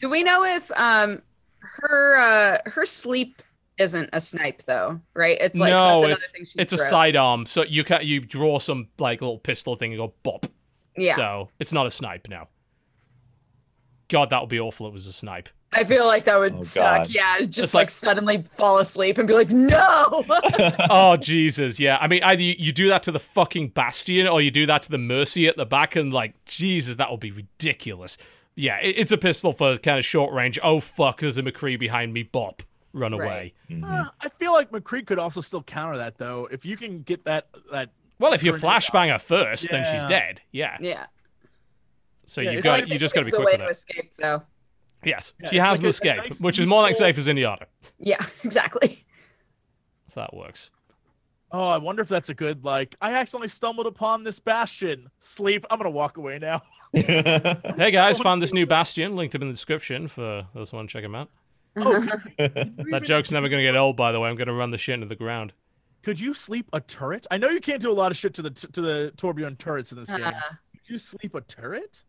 Do 0.00 0.10
we 0.10 0.22
know 0.24 0.42
if 0.44 0.70
um 0.72 1.22
her 1.60 2.16
uh 2.16 2.70
her 2.70 2.84
sleep 2.86 3.42
isn't 3.78 4.10
a 4.12 4.20
snipe 4.20 4.62
though, 4.64 5.00
right? 5.14 5.38
It's 5.40 5.58
like 5.58 5.70
that's 5.70 5.72
no, 5.72 5.98
another 5.98 6.12
it's 6.14 6.30
thing 6.32 6.44
she 6.44 6.58
it's 6.58 6.72
a 6.72 6.76
throws. 6.76 6.90
sidearm. 6.90 7.46
So 7.46 7.62
you 7.64 7.84
can 7.84 8.00
you 8.04 8.20
draw 8.20 8.58
some 8.58 8.88
like 8.98 9.20
little 9.20 9.38
pistol 9.38 9.76
thing 9.76 9.92
and 9.92 9.98
go 10.00 10.12
bop. 10.22 10.46
Yeah. 10.96 11.14
So 11.14 11.48
it's 11.60 11.72
not 11.72 11.86
a 11.86 11.90
snipe 11.90 12.28
now. 12.28 12.48
God, 14.08 14.30
that 14.30 14.40
would 14.40 14.50
be 14.50 14.58
awful. 14.58 14.86
It 14.88 14.92
was 14.92 15.06
a 15.06 15.12
snipe. 15.12 15.48
I 15.72 15.84
feel 15.84 16.04
like 16.04 16.24
that 16.24 16.36
would 16.36 16.52
Oh, 16.54 16.62
suck. 16.64 16.82
God. 17.06 17.10
Yeah, 17.10 17.42
just 17.42 17.58
It's 17.58 17.74
like, 17.74 17.82
like- 17.84 17.90
suddenly 17.90 18.44
fall 18.56 18.78
asleep 18.78 19.18
and 19.18 19.28
be 19.28 19.34
like, 19.34 19.50
no. 19.50 20.24
oh 20.90 21.16
Jesus, 21.16 21.78
yeah. 21.78 21.96
I 22.00 22.08
mean, 22.08 22.24
either 22.24 22.42
you, 22.42 22.56
you 22.58 22.72
do 22.72 22.88
that 22.88 23.04
to 23.04 23.12
the 23.12 23.20
fucking 23.20 23.68
Bastion, 23.68 24.26
or 24.26 24.42
you 24.42 24.50
do 24.50 24.66
that 24.66 24.82
to 24.82 24.90
the 24.90 24.98
Mercy 24.98 25.46
at 25.46 25.56
the 25.56 25.64
back, 25.64 25.94
and 25.94 26.12
like 26.12 26.44
Jesus, 26.44 26.96
that 26.96 27.08
would 27.12 27.20
be 27.20 27.30
ridiculous. 27.30 28.18
Yeah, 28.60 28.78
it, 28.78 28.96
it's 28.98 29.12
a 29.12 29.18
pistol 29.18 29.52
for 29.52 29.76
kind 29.78 29.98
of 29.98 30.04
short 30.04 30.32
range. 30.34 30.58
Oh 30.62 30.80
fuck, 30.80 31.20
there's 31.20 31.38
a 31.38 31.42
McCree 31.42 31.78
behind 31.78 32.12
me. 32.12 32.22
Bop, 32.24 32.62
run 32.92 33.12
away. 33.12 33.54
Right. 33.70 33.82
Uh, 33.84 34.04
I 34.20 34.28
feel 34.28 34.52
like 34.52 34.70
McCree 34.70 35.06
could 35.06 35.18
also 35.18 35.40
still 35.40 35.62
counter 35.62 35.96
that 35.98 36.18
though. 36.18 36.48
If 36.50 36.64
you 36.64 36.76
can 36.76 37.02
get 37.02 37.24
that 37.24 37.48
that 37.72 37.90
Well, 38.18 38.32
if 38.32 38.42
you 38.42 38.52
Grenade 38.52 38.64
flashbang 38.82 39.12
her 39.12 39.18
first, 39.18 39.68
then 39.70 39.84
she's 39.90 40.04
dead. 40.04 40.40
Yeah. 40.52 40.76
yeah. 40.80 41.06
So 42.26 42.40
Yeah, 42.42 42.50
you've 42.52 42.62
got 42.62 42.80
like 42.80 42.88
you 42.88 42.98
just 42.98 43.14
got 43.14 43.20
to 43.22 43.24
be 43.24 43.28
It's 43.30 43.34
a 43.38 43.42
quick 43.42 43.46
way 43.46 43.52
with 43.52 43.60
to 43.60 43.66
it. 43.68 43.70
escape 43.70 44.12
though. 44.18 44.42
Yes, 45.04 45.32
Yeah, 45.42 45.48
she 45.48 45.56
has 45.56 45.70
like 45.70 45.78
an 45.78 45.84
a- 45.84 45.86
a 45.86 45.90
escape, 45.90 46.16
nice, 46.30 46.40
which 46.40 46.58
is 46.58 46.66
more 46.66 46.82
like 46.82 46.94
safe 46.94 47.16
as 47.16 47.26
Zenyatta. 47.26 47.64
Yeah, 47.98 48.18
exactly. 48.44 49.04
So 50.08 50.20
that 50.20 50.34
works. 50.36 50.70
Oh, 51.52 51.64
I 51.64 51.78
wonder 51.78 52.02
if 52.02 52.08
that's 52.08 52.28
a 52.28 52.34
good 52.34 52.64
like. 52.64 52.94
I 53.00 53.14
accidentally 53.14 53.48
stumbled 53.48 53.86
upon 53.86 54.22
this 54.22 54.38
bastion. 54.38 55.08
Sleep. 55.18 55.64
I'm 55.70 55.78
gonna 55.78 55.88
walk 55.90 56.18
away 56.18 56.38
now. 56.38 56.62
Hey 56.92 57.90
guys, 57.92 58.18
found 58.18 58.42
this 58.42 58.52
new 58.52 58.66
Bastion. 58.66 59.16
Linked 59.16 59.34
up 59.34 59.42
in 59.42 59.48
the 59.48 59.54
description 59.54 60.08
for 60.08 60.46
those 60.54 60.70
who 60.70 60.76
want 60.76 60.88
to 60.88 60.92
check 60.92 61.04
him 61.04 61.14
out. 61.14 61.28
Oh, 61.76 62.00
That 62.38 63.02
joke's 63.04 63.30
never 63.30 63.48
going 63.48 63.60
to 63.64 63.68
get 63.68 63.76
old, 63.76 63.96
by 63.96 64.10
the 64.12 64.18
way. 64.20 64.28
I'm 64.28 64.36
going 64.36 64.48
to 64.48 64.54
run 64.54 64.70
the 64.72 64.78
shit 64.78 64.94
into 64.94 65.06
the 65.06 65.14
ground. 65.16 65.52
Could 66.02 66.18
you 66.18 66.34
sleep 66.34 66.68
a 66.72 66.80
turret? 66.80 67.26
I 67.30 67.36
know 67.36 67.48
you 67.50 67.60
can't 67.60 67.80
do 67.80 67.90
a 67.90 67.94
lot 67.94 68.10
of 68.10 68.16
shit 68.16 68.34
to 68.34 68.42
the 68.42 68.50
to 68.50 68.80
the 68.80 69.12
Torbjorn 69.16 69.58
turrets 69.58 69.92
in 69.92 69.98
this 69.98 70.10
game. 70.10 70.24
Uh, 70.24 70.32
Could 70.72 70.88
you 70.88 70.98
sleep 70.98 71.34
a 71.34 71.40
turret? 71.42 72.02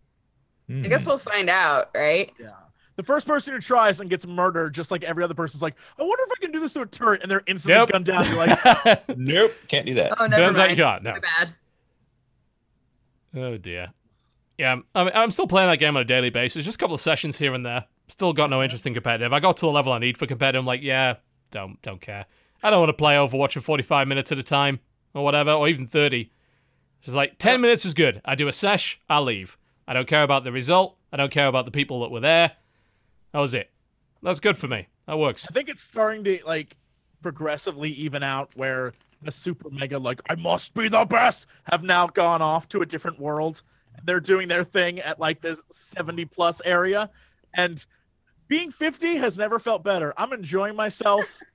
I 0.69 0.87
guess 0.87 1.05
we'll 1.05 1.17
find 1.17 1.49
out, 1.49 1.89
right? 1.93 2.31
Yeah. 2.39 2.51
The 2.95 3.03
first 3.03 3.27
person 3.27 3.53
who 3.53 3.59
tries 3.59 3.99
and 3.99 4.09
gets 4.09 4.25
murdered, 4.25 4.73
just 4.73 4.89
like 4.89 5.03
every 5.03 5.21
other 5.23 5.33
person's 5.33 5.61
like, 5.61 5.75
I 5.99 6.03
wonder 6.03 6.23
if 6.23 6.31
I 6.31 6.39
can 6.41 6.51
do 6.51 6.61
this 6.61 6.71
to 6.73 6.81
a 6.81 6.85
turret, 6.85 7.21
and 7.21 7.29
they're 7.29 7.43
instantly 7.45 7.77
Nope. 7.79 7.91
gunned 7.91 8.05
down. 8.05 8.25
You're 8.25 8.37
like, 8.37 9.09
nope, 9.17 9.53
can't 9.67 9.85
do 9.85 9.95
that. 9.95 10.13
Oh, 10.17 10.27
never 10.27 10.41
Turns 10.43 10.59
out 10.59 10.69
you 10.69 10.75
can't, 10.77 11.03
no. 11.03 11.13
Bad. 11.19 11.53
Oh 13.35 13.57
dear. 13.57 13.89
Yeah, 14.61 14.75
I 14.93 15.03
mean, 15.05 15.13
I'm 15.15 15.31
still 15.31 15.47
playing 15.47 15.71
that 15.71 15.77
game 15.77 15.95
on 15.95 16.03
a 16.03 16.05
daily 16.05 16.29
basis. 16.29 16.63
Just 16.65 16.75
a 16.75 16.77
couple 16.77 16.93
of 16.93 16.99
sessions 16.99 17.39
here 17.39 17.55
and 17.55 17.65
there. 17.65 17.85
Still 18.09 18.31
got 18.31 18.51
no 18.51 18.61
interest 18.61 18.85
in 18.85 18.93
competitive. 18.93 19.33
I 19.33 19.39
got 19.39 19.57
to 19.57 19.61
the 19.61 19.71
level 19.71 19.91
I 19.91 19.97
need 19.97 20.19
for 20.19 20.27
competitive. 20.27 20.59
I'm 20.59 20.67
like, 20.67 20.83
yeah, 20.83 21.15
don't 21.49 21.81
don't 21.81 21.99
care. 21.99 22.27
I 22.61 22.69
don't 22.69 22.79
want 22.79 22.89
to 22.89 22.93
play 22.93 23.15
Overwatch 23.15 23.53
for 23.53 23.59
45 23.59 24.07
minutes 24.07 24.31
at 24.31 24.37
a 24.37 24.43
time 24.43 24.79
or 25.15 25.23
whatever, 25.23 25.51
or 25.51 25.67
even 25.67 25.87
30. 25.87 26.29
Just 27.01 27.15
like 27.15 27.39
10 27.39 27.59
minutes 27.59 27.85
is 27.85 27.95
good. 27.95 28.21
I 28.23 28.35
do 28.35 28.47
a 28.47 28.51
sesh, 28.51 29.01
I'll 29.09 29.23
leave. 29.23 29.57
I 29.87 29.93
don't 29.93 30.07
care 30.07 30.21
about 30.21 30.43
the 30.43 30.51
result. 30.51 30.95
I 31.11 31.17
don't 31.17 31.31
care 31.31 31.47
about 31.47 31.65
the 31.65 31.71
people 31.71 32.01
that 32.01 32.11
were 32.11 32.19
there. 32.19 32.51
That 33.33 33.39
was 33.39 33.55
it. 33.55 33.71
That's 34.21 34.39
good 34.39 34.59
for 34.59 34.67
me. 34.67 34.89
That 35.07 35.17
works. 35.17 35.47
I 35.49 35.53
think 35.55 35.69
it's 35.69 35.81
starting 35.81 36.23
to 36.25 36.39
like 36.45 36.77
progressively 37.23 37.89
even 37.89 38.21
out 38.21 38.51
where 38.53 38.93
the 39.23 39.31
super 39.31 39.71
mega 39.71 39.97
like 39.97 40.21
I 40.29 40.35
must 40.35 40.75
be 40.75 40.87
the 40.87 41.05
best 41.05 41.47
have 41.63 41.81
now 41.81 42.05
gone 42.05 42.43
off 42.43 42.69
to 42.69 42.83
a 42.83 42.85
different 42.85 43.19
world. 43.19 43.63
They're 44.03 44.19
doing 44.19 44.47
their 44.47 44.63
thing 44.63 44.99
at 44.99 45.19
like 45.19 45.41
this 45.41 45.61
70 45.69 46.25
plus 46.25 46.61
area 46.65 47.09
and 47.55 47.85
being 48.47 48.71
50 48.71 49.15
has 49.17 49.37
never 49.37 49.59
felt 49.59 49.83
better. 49.83 50.13
I'm 50.17 50.33
enjoying 50.33 50.75
myself. 50.75 51.39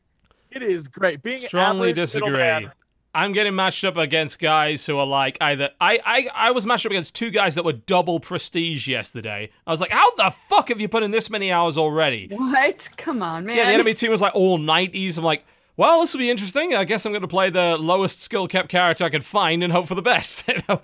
It 0.49 0.63
is 0.63 0.87
great. 0.87 1.23
Being 1.25 1.41
Strongly 1.41 1.91
average, 1.91 1.97
disagree. 1.97 2.31
man- 2.31 2.73
I'm 3.13 3.33
getting 3.33 3.55
matched 3.57 3.83
up 3.85 3.97
against 3.97 4.39
guys 4.39 4.87
who 4.87 4.97
are 4.99 5.07
like 5.07 5.39
either 5.41 5.71
I, 5.81 5.99
I 6.05 6.29
I 6.49 6.51
was 6.53 6.67
matched 6.67 6.87
up 6.87 6.93
against 6.93 7.15
two 7.15 7.31
guys 7.31 7.57
that 7.57 7.65
were 7.65 7.73
double 7.73 8.21
prestige 8.21 8.87
yesterday. 8.87 9.51
I 9.67 9.71
was 9.71 9.81
like, 9.81 9.91
how 9.91 10.15
the 10.15 10.31
fuck 10.49 10.69
have 10.69 10.81
you 10.81 10.89
put 10.89 11.03
in 11.03 11.11
this 11.11 11.29
many 11.31 11.51
hours 11.51 11.77
already? 11.77 12.29
What? 12.31 12.89
Come 12.97 13.23
on, 13.23 13.45
man. 13.45 13.57
Yeah, 13.57 13.65
the 13.67 13.73
enemy 13.73 13.93
team 13.95 14.11
was 14.11 14.21
like 14.21 14.35
all 14.35 14.59
90s. 14.59 15.19
I'm 15.19 15.25
like, 15.25 15.45
well, 15.77 16.01
this 16.01 16.13
will 16.13 16.19
be 16.21 16.31
interesting. 16.31 16.75
I 16.75 16.85
guess 16.85 17.05
I'm 17.07 17.13
going 17.13 17.23
to 17.23 17.29
play 17.29 17.51
the 17.51 17.77
lowest 17.77 18.23
skill 18.23 18.47
kept 18.47 18.69
character 18.69 19.05
I 19.05 19.09
can 19.09 19.23
find 19.23 19.63
and 19.65 19.73
hope 19.73 19.89
for 19.89 19.95
the 19.95 20.03
best. 20.03 20.47
you 20.49 20.55
know? 20.69 20.81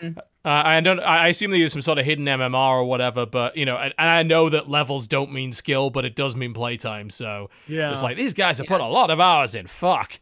Mm. 0.00 0.18
Uh, 0.44 0.62
I 0.64 0.80
don't. 0.80 0.98
I 0.98 1.28
assume 1.28 1.52
they 1.52 1.58
use 1.58 1.72
some 1.72 1.82
sort 1.82 1.98
of 1.98 2.04
hidden 2.04 2.24
MMR 2.24 2.54
or 2.54 2.84
whatever, 2.84 3.24
but 3.26 3.56
you 3.56 3.64
know, 3.64 3.76
and, 3.76 3.94
and 3.96 4.08
I 4.08 4.22
know 4.24 4.48
that 4.50 4.68
levels 4.68 5.06
don't 5.06 5.32
mean 5.32 5.52
skill, 5.52 5.90
but 5.90 6.04
it 6.04 6.16
does 6.16 6.34
mean 6.34 6.52
playtime. 6.52 7.10
So 7.10 7.48
Yeah. 7.68 7.92
it's 7.92 8.02
like 8.02 8.16
these 8.16 8.34
guys 8.34 8.58
have 8.58 8.66
put 8.66 8.80
a 8.80 8.86
lot 8.86 9.10
of 9.10 9.20
hours 9.20 9.54
in. 9.54 9.68
Fuck. 9.68 10.18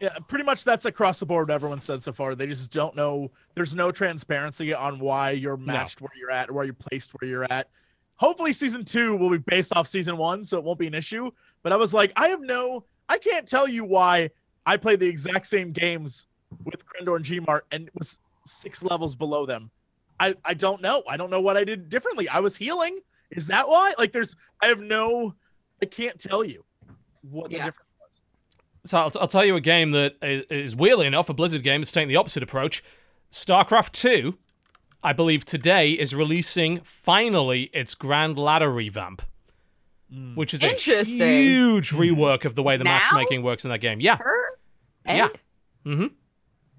Yeah, 0.00 0.18
pretty 0.28 0.44
much 0.44 0.64
that's 0.64 0.84
across 0.84 1.18
the 1.18 1.24
board 1.24 1.48
what 1.48 1.54
everyone 1.54 1.80
said 1.80 2.02
so 2.02 2.12
far. 2.12 2.34
They 2.34 2.46
just 2.46 2.70
don't 2.70 2.94
know 2.94 3.30
there's 3.54 3.74
no 3.74 3.90
transparency 3.90 4.74
on 4.74 4.98
why 4.98 5.30
you're 5.30 5.56
matched 5.56 6.02
where 6.02 6.10
you're 6.18 6.30
at, 6.30 6.50
where 6.50 6.64
you're 6.64 6.74
placed 6.74 7.12
where 7.18 7.28
you're 7.30 7.50
at. 7.50 7.70
Hopefully 8.16 8.52
season 8.52 8.84
two 8.84 9.16
will 9.16 9.30
be 9.30 9.38
based 9.38 9.72
off 9.74 9.88
season 9.88 10.18
one, 10.18 10.44
so 10.44 10.58
it 10.58 10.64
won't 10.64 10.78
be 10.78 10.86
an 10.86 10.94
issue. 10.94 11.30
But 11.62 11.72
I 11.72 11.76
was 11.76 11.94
like, 11.94 12.12
I 12.16 12.28
have 12.28 12.42
no 12.42 12.84
I 13.08 13.16
can't 13.16 13.48
tell 13.48 13.66
you 13.66 13.84
why 13.84 14.28
I 14.66 14.76
played 14.76 15.00
the 15.00 15.08
exact 15.08 15.46
same 15.46 15.72
games 15.72 16.26
with 16.64 16.82
Krendor 16.84 17.16
and 17.16 17.24
Gmart 17.24 17.62
and 17.72 17.86
it 17.86 17.94
was 17.96 18.18
six 18.44 18.82
levels 18.82 19.14
below 19.14 19.46
them. 19.46 19.70
I, 20.20 20.34
I 20.44 20.54
don't 20.54 20.80
know. 20.80 21.02
I 21.08 21.16
don't 21.16 21.30
know 21.30 21.40
what 21.40 21.56
I 21.56 21.64
did 21.64 21.88
differently. 21.88 22.28
I 22.28 22.40
was 22.40 22.56
healing. 22.56 23.00
Is 23.30 23.48
that 23.48 23.68
why? 23.68 23.94
Like 23.98 24.12
there's 24.12 24.36
I 24.62 24.66
have 24.66 24.80
no 24.80 25.34
I 25.82 25.86
can't 25.86 26.18
tell 26.18 26.44
you 26.44 26.64
what 27.22 27.50
the 27.50 27.56
difference 27.56 27.90
was. 28.00 28.20
So 28.84 28.98
I'll, 28.98 29.12
I'll 29.20 29.28
tell 29.28 29.44
you 29.44 29.56
a 29.56 29.60
game 29.60 29.90
that 29.90 30.14
is, 30.22 30.44
is 30.50 30.76
weirdly 30.76 31.06
enough 31.06 31.28
a 31.28 31.34
Blizzard 31.34 31.62
game 31.62 31.80
that's 31.80 31.92
taking 31.92 32.08
the 32.08 32.16
opposite 32.16 32.42
approach. 32.42 32.82
StarCraft 33.32 33.92
2, 33.92 34.38
I 35.02 35.12
believe 35.12 35.44
today 35.44 35.90
is 35.90 36.14
releasing 36.14 36.80
finally 36.84 37.64
its 37.72 37.94
Grand 37.94 38.38
Ladder 38.38 38.70
revamp, 38.70 39.22
hmm. 40.10 40.36
which 40.36 40.54
is 40.54 40.62
a 40.62 40.70
Interesting. 40.70 41.42
huge 41.42 41.90
rework 41.90 42.44
of 42.44 42.54
the 42.54 42.62
way 42.62 42.76
the 42.76 42.84
Now? 42.84 42.98
matchmaking 42.98 43.42
works 43.42 43.64
in 43.64 43.70
that 43.70 43.80
game. 43.80 44.00
Yeah, 44.00 44.16
Her? 44.16 44.58
Yeah. 45.04 45.28
And? 45.84 46.10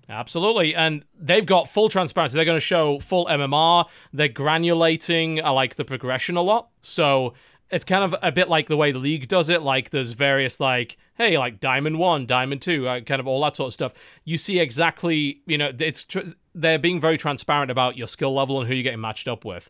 Absolutely. 0.10 0.76
And 0.76 1.06
they've 1.20 1.46
got 1.46 1.70
full 1.70 1.90
transparency. 1.90 2.36
They're 2.36 2.46
going 2.46 2.58
to 2.58 2.60
show 2.60 3.00
full 3.00 3.26
MMR. 3.26 3.86
They're 4.14 4.30
granulating, 4.30 5.42
I 5.44 5.50
like 5.52 5.76
the 5.76 5.86
progression 5.86 6.38
a 6.38 6.42
lot. 6.42 6.70
So 6.82 7.34
it's 7.72 7.84
kind 7.84 8.04
of 8.04 8.16
a 8.22 8.32
bit 8.32 8.48
like 8.48 8.68
the 8.68 8.78
way 8.78 8.92
the 8.92 9.00
league 9.00 9.28
does 9.28 9.50
it. 9.50 9.62
Like 9.62 9.90
there's 9.90 10.14
various 10.14 10.60
like, 10.60 10.98
hey, 11.16 11.38
like 11.38 11.60
Diamond 11.60 11.98
One, 11.98 12.26
Diamond 12.26 12.62
Two, 12.62 12.88
uh, 12.88 13.02
kind 13.02 13.20
of 13.20 13.28
all 13.28 13.42
that 13.44 13.56
sort 13.56 13.68
of 13.68 13.74
stuff. 13.74 13.94
You 14.24 14.38
see 14.38 14.60
exactly, 14.60 15.42
you 15.46 15.58
know, 15.58 15.72
it's 15.80 16.04
tr- 16.04 16.20
they're 16.54 16.80
being 16.80 17.02
very 17.02 17.18
transparent 17.18 17.72
about 17.72 17.98
your 17.98 18.08
skill 18.08 18.34
level 18.34 18.60
and 18.60 18.68
who 18.68 18.76
you're 18.76 18.84
getting 18.84 19.02
matched 19.02 19.28
up 19.28 19.44
with. 19.44 19.70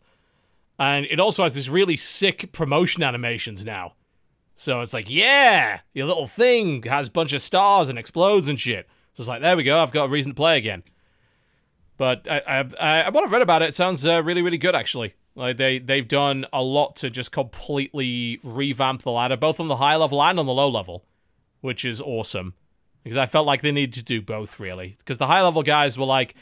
And 0.78 1.06
it 1.06 1.20
also 1.20 1.44
has 1.44 1.56
this 1.56 1.70
really 1.70 1.96
sick 1.96 2.52
promotion 2.52 3.02
animations 3.02 3.64
now. 3.64 3.94
So 4.56 4.82
it's 4.82 4.94
like, 4.94 5.10
yeah, 5.10 5.80
your 5.94 6.06
little 6.06 6.28
thing 6.28 6.84
has 6.84 7.08
a 7.08 7.12
bunch 7.12 7.34
of 7.34 7.42
stars 7.42 7.90
and 7.90 7.98
explodes 7.98 8.48
and 8.48 8.60
shit. 8.60 8.88
So 9.16 9.22
it's 9.22 9.28
like, 9.30 9.42
there 9.42 9.56
we 9.56 9.64
go, 9.64 9.82
I've 9.82 9.92
got 9.92 10.06
a 10.06 10.10
reason 10.10 10.32
to 10.32 10.36
play 10.36 10.58
again. 10.58 10.84
But 11.98 12.28
I, 12.30 12.42
I, 12.48 13.06
I 13.06 13.10
what 13.10 13.24
I've 13.24 13.32
read 13.32 13.42
about 13.42 13.62
it, 13.62 13.70
it 13.70 13.76
sounds 13.76 14.06
uh, 14.06 14.22
really, 14.22 14.42
really 14.42 14.58
good 14.58 14.76
actually. 14.76 15.16
Like 15.36 15.58
they, 15.58 15.80
they've 15.80 16.08
done 16.08 16.46
a 16.54 16.62
lot 16.62 16.98
to 16.98 17.10
just 17.10 17.32
completely 17.32 18.40
revamp 18.44 19.04
the 19.04 19.12
ladder, 19.12 19.38
both 19.38 19.60
on 19.60 19.68
the 19.68 19.78
high 19.78 19.96
level 19.96 20.22
and 20.22 20.40
on 20.40 20.46
the 20.46 20.54
low 20.54 20.70
level, 20.70 21.06
which 21.62 21.86
is 21.86 22.02
awesome. 22.02 22.54
Because 23.04 23.18
I 23.18 23.26
felt 23.26 23.46
like 23.46 23.62
they 23.62 23.72
needed 23.72 23.94
to 23.94 24.04
do 24.04 24.22
both 24.22 24.60
really. 24.60 24.96
Because 24.98 25.18
the 25.18 25.28
high 25.28 25.42
level 25.42 25.64
guys 25.64 25.98
were 25.98 26.06
like, 26.06 26.36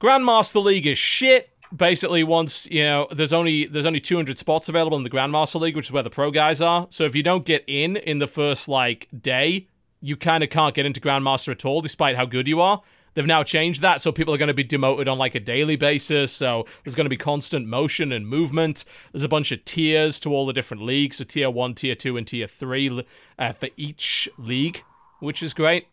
Grandmaster 0.00 0.62
League 0.62 0.86
is 0.86 0.98
shit 0.98 1.50
basically 1.74 2.24
once 2.24 2.66
you 2.70 2.82
know 2.82 3.06
there's 3.10 3.32
only 3.32 3.66
there's 3.66 3.84
only 3.84 4.00
200 4.00 4.38
spots 4.38 4.68
available 4.68 4.96
in 4.96 5.02
the 5.02 5.10
grandmaster 5.10 5.60
league 5.60 5.76
which 5.76 5.86
is 5.86 5.92
where 5.92 6.02
the 6.02 6.10
pro 6.10 6.30
guys 6.30 6.60
are 6.60 6.86
so 6.88 7.04
if 7.04 7.14
you 7.14 7.22
don't 7.22 7.44
get 7.44 7.62
in 7.66 7.96
in 7.96 8.18
the 8.20 8.26
first 8.26 8.68
like 8.68 9.06
day 9.20 9.68
you 10.00 10.16
kind 10.16 10.44
of 10.44 10.50
can't 10.50 10.74
get 10.74 10.86
into 10.86 11.00
grandmaster 11.00 11.50
at 11.50 11.64
all 11.64 11.80
despite 11.80 12.16
how 12.16 12.24
good 12.24 12.48
you 12.48 12.60
are. 12.60 12.82
They've 13.14 13.26
now 13.26 13.42
changed 13.42 13.82
that 13.82 14.00
so 14.00 14.12
people 14.12 14.32
are 14.32 14.38
going 14.38 14.48
to 14.48 14.54
be 14.54 14.62
demoted 14.62 15.08
on 15.08 15.18
like 15.18 15.34
a 15.34 15.40
daily 15.40 15.74
basis 15.74 16.30
so 16.30 16.66
there's 16.84 16.94
going 16.94 17.06
to 17.06 17.10
be 17.10 17.16
constant 17.16 17.66
motion 17.66 18.12
and 18.12 18.28
movement. 18.28 18.84
There's 19.12 19.24
a 19.24 19.28
bunch 19.28 19.50
of 19.50 19.64
tiers 19.64 20.20
to 20.20 20.30
all 20.30 20.46
the 20.46 20.52
different 20.52 20.84
leagues 20.84 21.16
so 21.16 21.24
tier 21.24 21.50
1 21.50 21.74
tier 21.74 21.94
2 21.94 22.16
and 22.16 22.26
tier 22.26 22.46
3 22.46 23.04
uh, 23.38 23.52
for 23.52 23.68
each 23.76 24.28
league 24.38 24.84
which 25.20 25.42
is 25.42 25.52
great. 25.54 25.88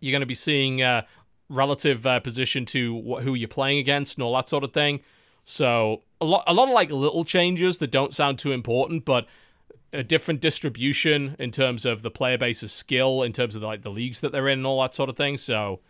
You're 0.00 0.12
going 0.12 0.20
to 0.20 0.26
be 0.26 0.34
seeing 0.34 0.82
uh, 0.82 1.02
relative 1.48 2.06
uh, 2.06 2.20
position 2.20 2.64
to 2.66 3.00
wh- 3.00 3.22
who 3.22 3.34
you're 3.34 3.48
playing 3.48 3.78
against 3.78 4.16
and 4.16 4.24
all 4.24 4.34
that 4.34 4.48
sort 4.48 4.64
of 4.64 4.72
thing. 4.72 5.00
So 5.44 6.02
a 6.20 6.24
lot, 6.24 6.44
a 6.46 6.52
lot 6.52 6.68
of 6.68 6.74
like 6.74 6.90
little 6.90 7.24
changes 7.24 7.78
that 7.78 7.90
don't 7.90 8.12
sound 8.12 8.38
too 8.38 8.52
important, 8.52 9.04
but 9.04 9.26
a 9.92 10.02
different 10.02 10.40
distribution 10.40 11.36
in 11.38 11.50
terms 11.50 11.86
of 11.86 12.02
the 12.02 12.10
player 12.10 12.38
base's 12.38 12.72
skill, 12.72 13.22
in 13.22 13.32
terms 13.32 13.56
of 13.56 13.62
like 13.62 13.82
the 13.82 13.90
leagues 13.90 14.20
that 14.20 14.32
they're 14.32 14.48
in 14.48 14.60
and 14.60 14.66
all 14.66 14.80
that 14.82 14.94
sort 14.94 15.08
of 15.08 15.16
thing. 15.16 15.36
So 15.36 15.80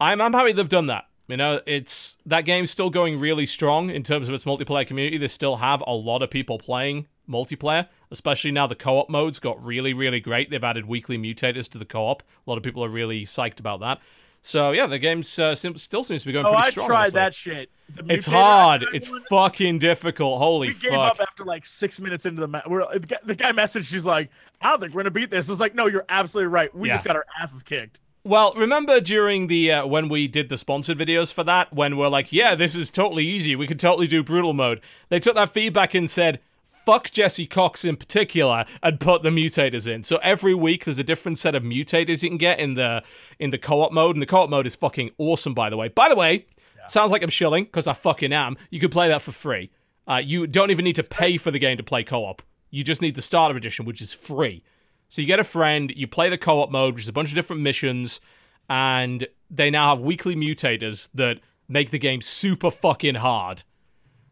I'm 0.00 0.20
I'm 0.20 0.32
happy 0.32 0.52
they've 0.52 0.68
done 0.68 0.86
that. 0.86 1.04
You 1.28 1.38
know, 1.38 1.60
it's 1.66 2.18
that 2.26 2.44
game's 2.44 2.70
still 2.70 2.90
going 2.90 3.18
really 3.18 3.46
strong 3.46 3.88
in 3.88 4.02
terms 4.02 4.28
of 4.28 4.34
its 4.34 4.44
multiplayer 4.44 4.86
community. 4.86 5.16
They 5.16 5.28
still 5.28 5.56
have 5.56 5.82
a 5.86 5.94
lot 5.94 6.22
of 6.22 6.30
people 6.30 6.58
playing 6.58 7.06
multiplayer, 7.28 7.88
especially 8.10 8.50
now 8.50 8.66
the 8.66 8.74
co-op 8.74 9.08
modes 9.08 9.38
got 9.38 9.62
really, 9.64 9.94
really 9.94 10.20
great. 10.20 10.50
They've 10.50 10.62
added 10.62 10.84
weekly 10.84 11.16
mutators 11.16 11.68
to 11.70 11.78
the 11.78 11.86
co-op. 11.86 12.22
A 12.22 12.50
lot 12.50 12.58
of 12.58 12.62
people 12.62 12.84
are 12.84 12.90
really 12.90 13.24
psyched 13.24 13.58
about 13.58 13.80
that. 13.80 14.00
So 14.46 14.72
yeah, 14.72 14.86
the 14.86 14.98
game 14.98 15.20
uh, 15.38 15.54
sim- 15.54 15.78
still 15.78 16.04
seems 16.04 16.20
to 16.20 16.26
be 16.26 16.32
going 16.34 16.44
Oh, 16.44 16.50
pretty 16.52 16.66
I 16.66 16.70
strong. 16.70 16.84
I 16.84 16.88
tried 16.88 16.98
honestly. 17.00 17.18
that 17.20 17.34
shit. 17.34 17.70
It's 18.10 18.26
hard. 18.26 18.84
It's 18.92 19.08
one, 19.08 19.22
fucking 19.30 19.78
difficult. 19.78 20.36
Holy 20.36 20.68
we 20.68 20.74
gave 20.74 20.90
fuck. 20.90 21.12
up 21.12 21.20
after 21.26 21.44
like 21.44 21.64
six 21.64 21.98
minutes 21.98 22.26
into 22.26 22.42
the 22.42 22.48
match. 22.48 22.64
The, 22.66 23.00
guy- 23.00 23.16
the 23.24 23.34
guy 23.34 23.52
messaged, 23.52 23.86
she's 23.86 24.04
like, 24.04 24.28
I 24.60 24.68
don't 24.68 24.80
think 24.80 24.92
we're 24.92 25.02
gonna 25.02 25.12
beat 25.12 25.30
this. 25.30 25.48
I 25.48 25.52
was 25.52 25.60
like, 25.60 25.74
no, 25.74 25.86
you're 25.86 26.04
absolutely 26.10 26.48
right. 26.48 26.74
We 26.74 26.88
Yeah. 26.88 26.94
just 26.94 27.06
got 27.06 27.16
our 27.16 27.24
asses 27.40 27.62
kicked. 27.62 28.00
Well, 28.22 28.52
remember 28.54 29.00
during 29.00 29.46
the 29.46 29.72
uh, 29.72 29.86
when 29.86 30.10
we 30.10 30.28
did 30.28 30.50
the 30.50 30.58
sponsored 30.58 30.98
videos 30.98 31.32
for 31.32 31.42
that, 31.44 31.72
when 31.72 31.96
we're 31.96 32.08
like, 32.08 32.30
yeah, 32.30 32.54
this 32.54 32.74
is 32.76 32.90
totally 32.90 33.24
easy. 33.24 33.56
We 33.56 33.66
could 33.66 33.80
totally 33.80 34.06
do 34.06 34.22
brutal 34.22 34.52
mode. 34.52 34.82
They 35.08 35.18
took 35.18 35.36
that 35.36 35.50
feedback 35.54 35.94
and 35.94 36.08
said, 36.10 36.40
fuck 36.84 37.10
Jesse 37.10 37.46
Cox 37.46 37.84
in 37.84 37.96
particular, 37.96 38.64
and 38.82 39.00
put 39.00 39.22
the 39.22 39.30
mutators 39.30 39.88
in. 39.88 40.02
So 40.04 40.18
every 40.22 40.54
week 40.54 40.84
there's 40.84 40.98
a 40.98 41.04
different 41.04 41.38
set 41.38 41.54
of 41.54 41.62
mutators 41.62 42.22
you 42.22 42.28
can 42.28 42.38
get 42.38 42.58
in 42.58 42.74
the 42.74 43.02
in 43.38 43.50
the 43.50 43.58
co-op 43.58 43.92
mode, 43.92 44.16
and 44.16 44.22
the 44.22 44.26
co-op 44.26 44.50
mode 44.50 44.66
is 44.66 44.74
fucking 44.76 45.10
awesome. 45.18 45.54
By 45.54 45.70
the 45.70 45.76
way, 45.76 45.88
by 45.88 46.08
the 46.08 46.16
way, 46.16 46.46
sounds 46.88 47.10
like 47.10 47.22
I'm 47.22 47.30
shilling 47.30 47.64
because 47.64 47.86
I 47.86 47.92
fucking 47.92 48.32
am. 48.32 48.56
You 48.70 48.80
could 48.80 48.92
play 48.92 49.08
that 49.08 49.22
for 49.22 49.32
free. 49.32 49.70
Uh, 50.06 50.20
you 50.24 50.46
don't 50.46 50.70
even 50.70 50.84
need 50.84 50.96
to 50.96 51.02
pay 51.02 51.36
for 51.38 51.50
the 51.50 51.58
game 51.58 51.76
to 51.78 51.82
play 51.82 52.04
co-op. 52.04 52.42
You 52.70 52.84
just 52.84 53.00
need 53.00 53.14
the 53.14 53.22
starter 53.22 53.56
edition, 53.56 53.86
which 53.86 54.02
is 54.02 54.12
free. 54.12 54.62
So 55.08 55.22
you 55.22 55.26
get 55.26 55.38
a 55.40 55.44
friend, 55.44 55.92
you 55.94 56.06
play 56.06 56.28
the 56.28 56.36
co-op 56.38 56.70
mode, 56.70 56.94
which 56.94 57.04
is 57.04 57.08
a 57.08 57.12
bunch 57.12 57.28
of 57.30 57.34
different 57.34 57.62
missions, 57.62 58.20
and 58.68 59.26
they 59.50 59.70
now 59.70 59.90
have 59.94 60.00
weekly 60.00 60.34
mutators 60.34 61.08
that 61.14 61.40
make 61.68 61.90
the 61.90 61.98
game 61.98 62.20
super 62.20 62.70
fucking 62.70 63.16
hard. 63.16 63.62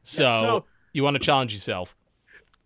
So, 0.03 0.29
so- 0.29 0.65
you 0.93 1.03
want 1.03 1.15
to 1.15 1.21
challenge 1.21 1.53
yourself. 1.55 1.97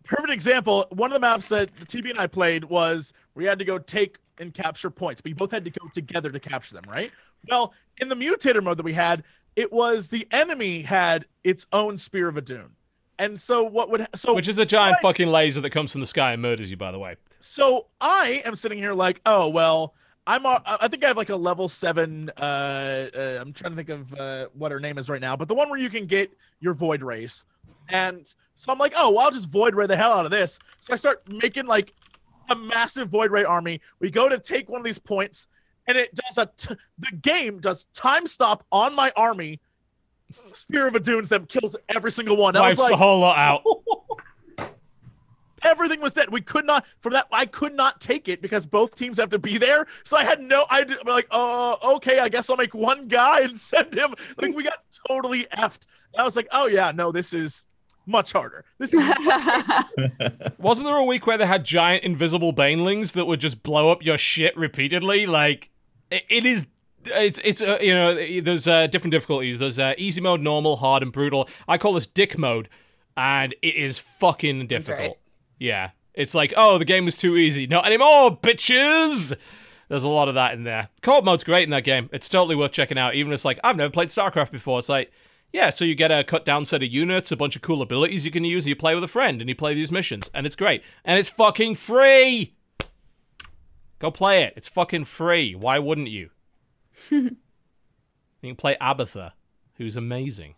Perfect 0.07 0.31
example. 0.31 0.87
One 0.91 1.11
of 1.11 1.15
the 1.15 1.21
maps 1.21 1.49
that 1.49 1.75
TB 1.87 2.11
and 2.11 2.19
I 2.19 2.27
played 2.27 2.65
was 2.65 3.13
we 3.35 3.45
had 3.45 3.59
to 3.59 3.65
go 3.65 3.79
take 3.79 4.19
and 4.39 4.53
capture 4.53 4.91
points, 4.91 5.21
but 5.21 5.31
you 5.31 5.35
both 5.35 5.51
had 5.51 5.65
to 5.65 5.71
go 5.71 5.89
together 5.93 6.31
to 6.31 6.41
capture 6.41 6.75
them, 6.75 6.85
right? 6.89 7.11
Well, 7.49 7.73
in 7.99 8.09
the 8.09 8.15
mutator 8.17 8.63
mode 8.63 8.79
that 8.79 8.85
we 8.85 8.93
had, 8.93 9.25
it 9.55 9.73
was 9.73 10.09
the 10.09 10.27
enemy 10.31 10.83
had 10.83 11.27
its 11.45 11.67
own 11.73 11.97
Spear 11.97 12.29
of 12.29 12.37
Adun. 12.37 12.71
And 13.19 13.41
so 13.41 13.63
what 13.63 13.91
would 13.91 14.07
so 14.15 14.35
Which 14.35 14.49
is 14.49 14.59
a 14.59 14.67
giant 14.67 14.95
Right. 14.95 15.03
fucking 15.03 15.29
laser 15.29 15.63
that 15.63 15.71
comes 15.71 15.93
from 15.93 16.03
the 16.03 16.07
sky 16.07 16.33
and 16.33 16.43
murders 16.43 16.71
you, 16.71 16.77
by 16.77 16.93
the 16.93 16.99
way. 16.99 17.17
So 17.41 17.87
I 18.01 18.43
am 18.45 18.57
sitting 18.57 18.79
here 18.79 18.93
like, 18.93 19.23
oh 19.25 19.49
well, 19.49 19.95
I'm. 20.27 20.43
I 20.45 20.89
think 20.89 21.05
I 21.05 21.09
have 21.09 21.17
like 21.17 21.31
a 21.31 21.37
level 21.37 21.69
seven. 21.69 22.31
Uh, 22.37 23.09
uh 23.17 23.39
I'm 23.41 23.53
trying 23.53 23.73
to 23.73 23.77
think 23.77 23.89
of 23.89 24.13
uh, 24.15 24.47
what 24.53 24.73
her 24.73 24.81
name 24.81 24.99
is 24.99 25.09
right 25.09 25.21
now, 25.21 25.37
but 25.37 25.49
the 25.49 25.55
one 25.55 25.71
where 25.71 25.79
you 25.79 25.89
can 25.89 26.07
get 26.07 26.33
your 26.61 26.75
void 26.75 27.03
rays, 27.03 27.45
and 27.89 28.27
so 28.55 28.73
I'm 28.73 28.79
like, 28.79 28.95
oh, 28.97 29.11
well, 29.11 29.27
I'll 29.27 29.31
just 29.31 29.49
void 29.49 29.75
ray 29.75 29.87
the 29.87 29.97
hell 29.97 30.13
out 30.13 30.25
of 30.25 30.31
this. 30.31 30.59
So 30.81 30.93
I 30.93 30.97
start 30.97 31.23
making 31.29 31.67
like 31.67 31.95
a 32.49 32.57
massive 32.57 33.09
void 33.09 33.31
ray 33.31 33.45
army. 33.45 33.81
We 34.01 34.11
go 34.11 34.29
to 34.29 34.39
take 34.39 34.69
one 34.69 34.81
of 34.81 34.85
these 34.85 34.99
points, 34.99 35.49
and 35.87 35.97
it 35.97 36.15
does 36.15 36.39
a. 36.39 36.51
T- 36.57 36.77
the 36.99 37.17
game 37.17 37.61
does 37.61 37.85
time 37.93 38.27
stop 38.27 38.65
on 38.73 38.95
my 38.95 39.13
army. 39.17 39.61
Spear 40.53 40.89
of 40.89 40.95
Aduns 40.95 41.29
that 41.29 41.49
kills 41.49 41.77
every 41.89 42.11
single 42.11 42.37
one. 42.37 42.57
I 42.57 42.69
was 42.69 42.79
Wipes 42.79 42.79
like, 42.79 42.91
the 42.93 42.97
whole 42.97 43.21
lot 43.21 43.39
out. 43.39 43.63
everything 45.67 46.01
was 46.01 46.15
dead. 46.15 46.31
We 46.31 46.41
could 46.41 46.65
not 46.65 46.87
from 47.01 47.13
that. 47.13 47.27
I 47.33 47.47
could 47.47 47.75
not 47.75 48.01
take 48.01 48.29
it 48.29 48.41
because 48.41 48.67
both 48.67 48.97
teams 48.97 49.19
have 49.19 49.31
to 49.31 49.39
be 49.39 49.59
there. 49.59 49.87
So 50.05 50.17
I 50.17 50.25
had 50.25 50.41
no. 50.41 50.67
I 50.71 50.85
like, 51.05 51.27
oh, 51.31 51.79
okay. 51.97 52.19
I 52.19 52.29
guess 52.29 52.49
I'll 52.49 52.57
make 52.57 52.75
one 52.75 53.09
guy 53.09 53.41
and 53.43 53.59
send 53.59 53.95
him. 53.95 54.15
Like 54.41 54.55
we 54.55 54.63
got 54.63 54.79
totally 55.09 55.47
effed. 55.53 55.87
And 56.13 56.21
I 56.21 56.25
was 56.25 56.37
like, 56.37 56.49
oh 56.53 56.67
yeah, 56.67 56.93
no, 56.95 57.13
this 57.13 57.33
is 57.33 57.65
much 58.07 58.33
harder. 58.33 58.65
This 58.79 58.95
is 58.95 59.01
Wasn't 60.59 60.87
there 60.87 60.97
a 60.97 61.05
week 61.05 61.27
where 61.27 61.37
they 61.37 61.47
had 61.47 61.65
giant 61.65 62.05
invisible 62.05 62.53
banelings 62.53 63.13
that 63.15 63.27
would 63.27 63.41
just 63.41 63.63
blow 63.63 63.91
up 63.91 64.05
your 64.05 64.17
shit 64.17 64.57
repeatedly? 64.57 65.27
Like, 65.27 65.71
it, 66.11 66.25
it 66.29 66.47
is. 66.47 66.67
It's 67.05 67.41
it's 67.45 67.63
uh, 67.63 67.79
you 67.81 67.95
know 67.95 68.41
there's 68.41 68.67
uh, 68.67 68.87
different 68.89 69.13
difficulties. 69.13 69.59
There's 69.59 69.79
uh, 69.79 69.95
easy 69.97 70.21
mode, 70.21 70.41
normal, 70.41 70.77
hard, 70.77 71.03
and 71.03 71.13
brutal. 71.13 71.49
I 71.69 71.79
call 71.79 71.93
this 71.93 72.07
dick 72.07 72.37
mode, 72.37 72.69
and 73.17 73.55
it 73.63 73.77
is 73.77 73.99
fucking 73.99 74.67
difficult. 74.67 74.99
right. 74.99 75.19
Yeah, 75.59 75.91
it's 76.15 76.35
like 76.35 76.53
oh 76.57 76.79
the 76.79 76.85
game 76.85 77.05
was 77.05 77.17
too 77.17 77.37
easy. 77.37 77.67
Not 77.69 77.87
anymore, 77.87 78.37
bitches. 78.37 79.35
There's 79.89 80.03
a 80.03 80.09
lot 80.09 80.27
of 80.29 80.35
that 80.35 80.55
in 80.55 80.65
there. 80.65 80.89
Co-op 81.03 81.23
mode's 81.23 81.45
great 81.45 81.63
in 81.63 81.71
that 81.71 81.85
game. 81.85 82.11
It's 82.13 82.29
totally 82.29 82.57
worth 82.57 82.73
checking 82.73 82.99
out. 82.99 83.15
Even 83.15 83.31
if 83.31 83.37
it's 83.37 83.45
like 83.45 83.61
I've 83.63 83.77
never 83.77 83.91
played 83.91 84.09
StarCraft 84.09 84.51
before. 84.51 84.81
It's 84.81 84.89
like 84.89 85.13
yeah, 85.53 85.71
so 85.71 85.85
you 85.85 85.95
get 85.95 86.13
a 86.13 86.25
cut 86.25 86.45
down 86.45 86.65
set 86.65 86.83
of 86.83 86.89
units, 86.89 87.33
a 87.33 87.37
bunch 87.37 87.57
of 87.57 87.63
cool 87.63 87.83
abilities 87.83 88.25
you 88.25 88.31
can 88.31 88.45
use. 88.45 88.65
And 88.65 88.71
you 88.71 88.77
play 88.77 88.95
with 88.95 89.05
a 89.05 89.09
friend 89.09 89.41
and 89.41 89.49
you 89.49 89.55
play 89.55 89.75
these 89.75 89.93
missions, 89.93 90.31
and 90.35 90.47
it's 90.47 90.57
great. 90.57 90.83
And 91.05 91.19
it's 91.19 91.29
fucking 91.29 91.77
free. 91.77 92.55
Go 93.99 94.11
play 94.11 94.43
it. 94.43 94.53
It's 94.57 94.69
fucking 94.69 95.05
free. 95.05 95.55
Why 95.55 95.79
wouldn't 95.79 96.09
you? 96.09 96.31
you 97.11 97.37
can 98.43 98.57
play 98.57 98.77
Abathur, 98.81 99.33
who's 99.77 99.97
amazing. 99.97 100.55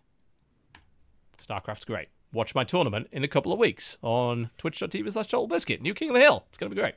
StarCraft's 1.47 1.85
great. 1.85 2.09
Watch 2.31 2.53
my 2.53 2.63
tournament 2.63 3.07
in 3.11 3.23
a 3.23 3.27
couple 3.27 3.51
of 3.51 3.59
weeks 3.59 3.97
on 4.01 4.51
twitch.tv 4.57 5.11
slash 5.11 5.27
Total 5.27 5.47
Biscuit. 5.47 5.81
New 5.81 5.93
King 5.93 6.09
of 6.09 6.15
the 6.15 6.21
Hill. 6.21 6.43
It's 6.49 6.57
going 6.57 6.69
to 6.69 6.75
be 6.75 6.81
great. 6.81 6.95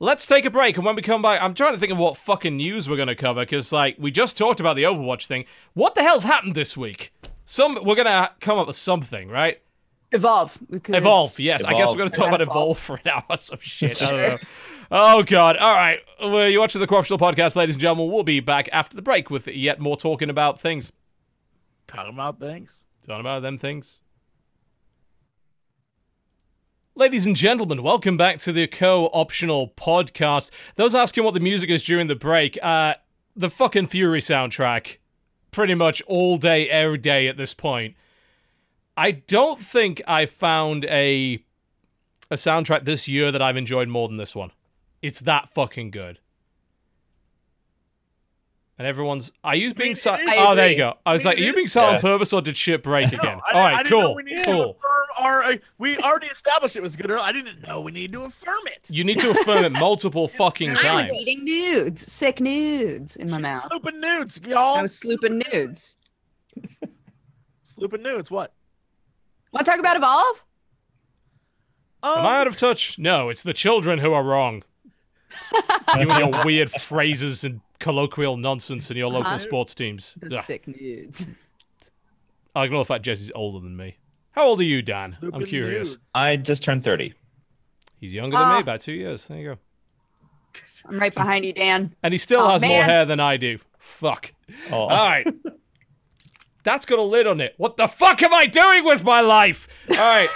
Let's 0.00 0.26
take 0.26 0.44
a 0.44 0.50
break, 0.50 0.76
and 0.76 0.86
when 0.86 0.94
we 0.94 1.02
come 1.02 1.22
back, 1.22 1.42
I'm 1.42 1.54
trying 1.54 1.72
to 1.72 1.78
think 1.78 1.90
of 1.90 1.98
what 1.98 2.16
fucking 2.16 2.56
news 2.56 2.88
we're 2.88 2.96
going 2.96 3.08
to 3.08 3.16
cover, 3.16 3.40
because, 3.40 3.72
like, 3.72 3.96
we 3.98 4.12
just 4.12 4.38
talked 4.38 4.60
about 4.60 4.76
the 4.76 4.84
Overwatch 4.84 5.26
thing. 5.26 5.44
What 5.74 5.96
the 5.96 6.02
hell's 6.02 6.22
happened 6.22 6.54
this 6.54 6.76
week? 6.76 7.12
Some 7.44 7.76
We're 7.82 7.96
going 7.96 8.06
to 8.06 8.30
come 8.40 8.58
up 8.60 8.68
with 8.68 8.76
something, 8.76 9.28
right? 9.28 9.60
Evolve. 10.12 10.56
We 10.68 10.78
could 10.78 10.94
Evolve, 10.94 11.40
yes. 11.40 11.64
I 11.64 11.74
guess 11.74 11.90
we're 11.90 11.98
going 11.98 12.10
to 12.10 12.16
talk 12.16 12.28
about 12.28 12.40
Evolve. 12.40 12.56
Evolve 12.56 12.78
for 12.78 12.96
an 13.04 13.08
hour. 13.28 13.36
Some 13.36 13.58
shit. 13.62 14.00
I 14.02 14.08
don't 14.08 14.18
know. 14.18 14.38
Oh, 14.90 15.22
God. 15.24 15.56
All 15.56 15.74
right. 15.74 15.98
Well, 16.22 16.48
you're 16.48 16.60
watching 16.60 16.80
the 16.80 16.86
Corruptional 16.86 17.18
Podcast, 17.18 17.56
ladies 17.56 17.74
and 17.74 17.82
gentlemen. 17.82 18.10
We'll 18.10 18.22
be 18.22 18.40
back 18.40 18.68
after 18.72 18.94
the 18.94 19.02
break 19.02 19.30
with 19.30 19.48
yet 19.48 19.80
more 19.80 19.96
talking 19.96 20.30
about 20.30 20.60
things. 20.60 20.92
talking 21.88 22.14
about 22.14 22.38
things. 22.38 22.84
Talking 23.04 23.20
about 23.20 23.42
them 23.42 23.58
things. 23.58 23.98
Ladies 26.98 27.26
and 27.26 27.36
gentlemen, 27.36 27.84
welcome 27.84 28.16
back 28.16 28.38
to 28.38 28.50
the 28.50 28.66
co-optional 28.66 29.72
podcast. 29.76 30.50
Those 30.74 30.96
asking 30.96 31.22
what 31.22 31.32
the 31.32 31.38
music 31.38 31.70
is 31.70 31.84
during 31.84 32.08
the 32.08 32.16
break, 32.16 32.58
uh, 32.60 32.94
the 33.36 33.48
fucking 33.48 33.86
Furi 33.86 34.18
soundtrack. 34.18 34.96
Pretty 35.52 35.76
much 35.76 36.02
all 36.08 36.38
day, 36.38 36.68
every 36.68 36.98
day 36.98 37.28
at 37.28 37.36
this 37.36 37.54
point. 37.54 37.94
I 38.96 39.12
don't 39.12 39.60
think 39.60 40.02
I 40.08 40.26
found 40.26 40.86
a 40.86 41.38
a 42.32 42.34
soundtrack 42.34 42.84
this 42.84 43.06
year 43.06 43.30
that 43.30 43.40
I've 43.40 43.56
enjoyed 43.56 43.86
more 43.86 44.08
than 44.08 44.16
this 44.16 44.34
one. 44.34 44.50
It's 45.00 45.20
that 45.20 45.48
fucking 45.50 45.92
good. 45.92 46.18
And 48.76 48.88
everyone's, 48.88 49.30
are 49.44 49.54
you 49.54 49.72
being 49.72 49.90
mean, 49.90 49.94
silent? 49.94 50.30
Oh, 50.36 50.56
there 50.56 50.70
you 50.70 50.76
go. 50.76 50.94
I 51.06 51.12
was 51.12 51.24
I 51.24 51.30
like, 51.30 51.38
are 51.38 51.42
you 51.42 51.52
being 51.52 51.66
is- 51.66 51.72
silent 51.72 51.96
on 51.96 52.00
purpose 52.00 52.32
or 52.32 52.42
did 52.42 52.56
shit 52.56 52.82
break 52.82 53.12
again? 53.12 53.38
No, 53.38 53.42
I, 53.52 53.58
I 53.58 53.62
right, 53.62 53.84
didn't 53.84 54.00
know 54.00 54.14
cool, 54.14 54.44
cool. 54.44 54.78
To 55.18 55.24
affirm. 55.24 55.52
Uh, 55.54 55.56
we 55.78 55.96
already 55.98 56.26
established 56.28 56.76
it 56.76 56.82
was 56.82 56.96
good. 56.96 57.10
earlier. 57.10 57.24
I 57.24 57.32
didn't 57.32 57.66
know 57.66 57.80
we 57.80 57.92
need 57.92 58.12
to 58.12 58.22
affirm 58.22 58.66
it. 58.66 58.88
You 58.90 59.04
need 59.04 59.20
to 59.20 59.30
affirm 59.30 59.64
it 59.64 59.72
multiple 59.72 60.28
fucking 60.28 60.74
times. 60.76 60.84
I 61.10 61.12
was 61.12 61.14
eating 61.14 61.44
nudes, 61.44 62.10
sick 62.10 62.40
nudes 62.40 63.16
in 63.16 63.28
my 63.30 63.36
She's 63.36 63.42
mouth. 63.42 63.68
Slooping 63.70 64.00
nudes, 64.00 64.40
y'all. 64.46 64.76
I 64.76 64.82
was 64.82 64.98
slooping 65.00 65.42
nudes. 65.52 65.96
Slooping 67.64 68.02
nudes. 68.02 68.30
What? 68.30 68.52
Want 69.52 69.64
to 69.64 69.70
talk 69.70 69.80
about 69.80 69.96
Evolve? 69.96 70.44
Um, 72.02 72.18
Am 72.18 72.26
I 72.26 72.40
out 72.40 72.46
of 72.46 72.56
touch? 72.56 72.98
No, 72.98 73.28
it's 73.28 73.42
the 73.42 73.52
children 73.52 73.98
who 73.98 74.12
are 74.12 74.22
wrong. 74.22 74.62
you 75.98 76.10
and 76.10 76.32
your 76.34 76.44
weird 76.44 76.70
phrases 76.70 77.44
and 77.44 77.60
colloquial 77.78 78.36
nonsense 78.36 78.90
in 78.90 78.96
your 78.96 79.08
local 79.08 79.28
Uh-huh. 79.28 79.38
sports 79.38 79.74
teams. 79.74 80.14
The 80.20 80.36
Ugh. 80.36 80.44
sick 80.44 80.66
nudes. 80.66 81.26
I 82.54 82.64
ignore 82.64 82.80
the 82.82 82.86
fact 82.86 83.04
Jesse's 83.04 83.30
older 83.34 83.60
than 83.60 83.76
me. 83.76 83.98
How 84.32 84.46
old 84.46 84.60
are 84.60 84.64
you, 84.64 84.82
Dan? 84.82 85.16
I'm 85.32 85.44
curious. 85.44 85.90
nudes. 85.92 85.98
I 86.14 86.36
just 86.36 86.62
turned 86.62 86.84
30. 86.84 87.14
He's 87.98 88.14
younger 88.14 88.36
than 88.36 88.48
me 88.48 88.54
Ah. 88.56 88.62
by 88.62 88.76
two 88.78 88.92
years. 88.92 89.26
There 89.26 89.38
you 89.38 89.48
go. 89.54 89.58
I'm 90.88 90.98
right 90.98 91.14
behind 91.14 91.44
you, 91.44 91.52
Dan. 91.52 91.94
And 92.02 92.12
he 92.14 92.18
still 92.18 92.40
Aw, 92.40 92.52
has 92.52 92.62
more 92.62 92.70
man. 92.80 92.88
hair 92.88 93.04
than 93.04 93.20
I 93.20 93.36
do. 93.36 93.58
Fuck. 93.78 94.32
Oh, 94.70 94.82
All 94.82 94.88
right. 94.88 95.26
That's 96.64 96.84
got 96.86 96.98
a 96.98 97.02
lid 97.02 97.26
on 97.26 97.40
it. 97.40 97.54
What 97.56 97.76
the 97.76 97.86
fuck 97.88 98.22
am 98.22 98.34
I 98.34 98.46
doing 98.46 98.84
with 98.84 99.02
my 99.04 99.20
life? 99.20 99.66
All 99.90 99.96
right. 99.96 100.28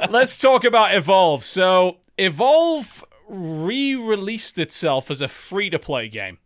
Let's 0.10 0.38
talk 0.40 0.64
about 0.64 0.94
Evolve. 0.94 1.44
So, 1.44 1.98
Evolve 2.16 3.04
re 3.28 3.94
released 3.94 4.58
itself 4.58 5.10
as 5.10 5.20
a 5.20 5.28
free 5.28 5.70
to 5.70 5.78
play 5.78 6.08
game. 6.08 6.38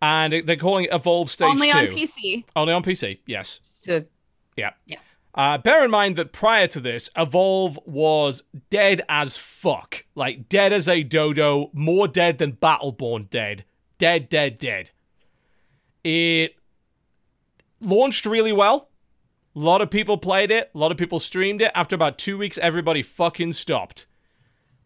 And 0.00 0.32
it- 0.34 0.46
they're 0.46 0.56
calling 0.56 0.84
it 0.86 0.92
Evolve 0.94 1.30
Stage 1.30 1.48
Only 1.48 1.70
2. 1.70 1.78
on 1.78 1.86
PC. 1.88 2.44
Only 2.56 2.72
on 2.72 2.82
PC, 2.82 3.18
yes. 3.26 3.58
Just 3.58 3.84
to 3.84 4.06
Yeah. 4.56 4.70
Uh, 5.34 5.58
bear 5.58 5.84
in 5.84 5.90
mind 5.90 6.14
that 6.16 6.32
prior 6.32 6.68
to 6.68 6.80
this, 6.80 7.10
Evolve 7.16 7.78
was 7.84 8.42
dead 8.70 9.02
as 9.08 9.36
fuck. 9.36 10.04
Like, 10.14 10.48
dead 10.48 10.72
as 10.72 10.88
a 10.88 11.02
dodo, 11.02 11.70
more 11.72 12.06
dead 12.06 12.38
than 12.38 12.52
Battleborn 12.52 13.30
dead. 13.30 13.64
Dead, 13.98 14.28
dead, 14.28 14.58
dead. 14.58 14.92
It 16.04 16.54
launched 17.80 18.26
really 18.26 18.52
well. 18.52 18.90
A 19.56 19.58
lot 19.58 19.80
of 19.80 19.90
people 19.90 20.18
played 20.18 20.50
it. 20.50 20.70
A 20.74 20.78
lot 20.78 20.92
of 20.92 20.98
people 20.98 21.18
streamed 21.18 21.62
it. 21.62 21.72
After 21.74 21.94
about 21.94 22.18
two 22.18 22.38
weeks, 22.38 22.58
everybody 22.58 23.02
fucking 23.02 23.54
stopped. 23.54 24.06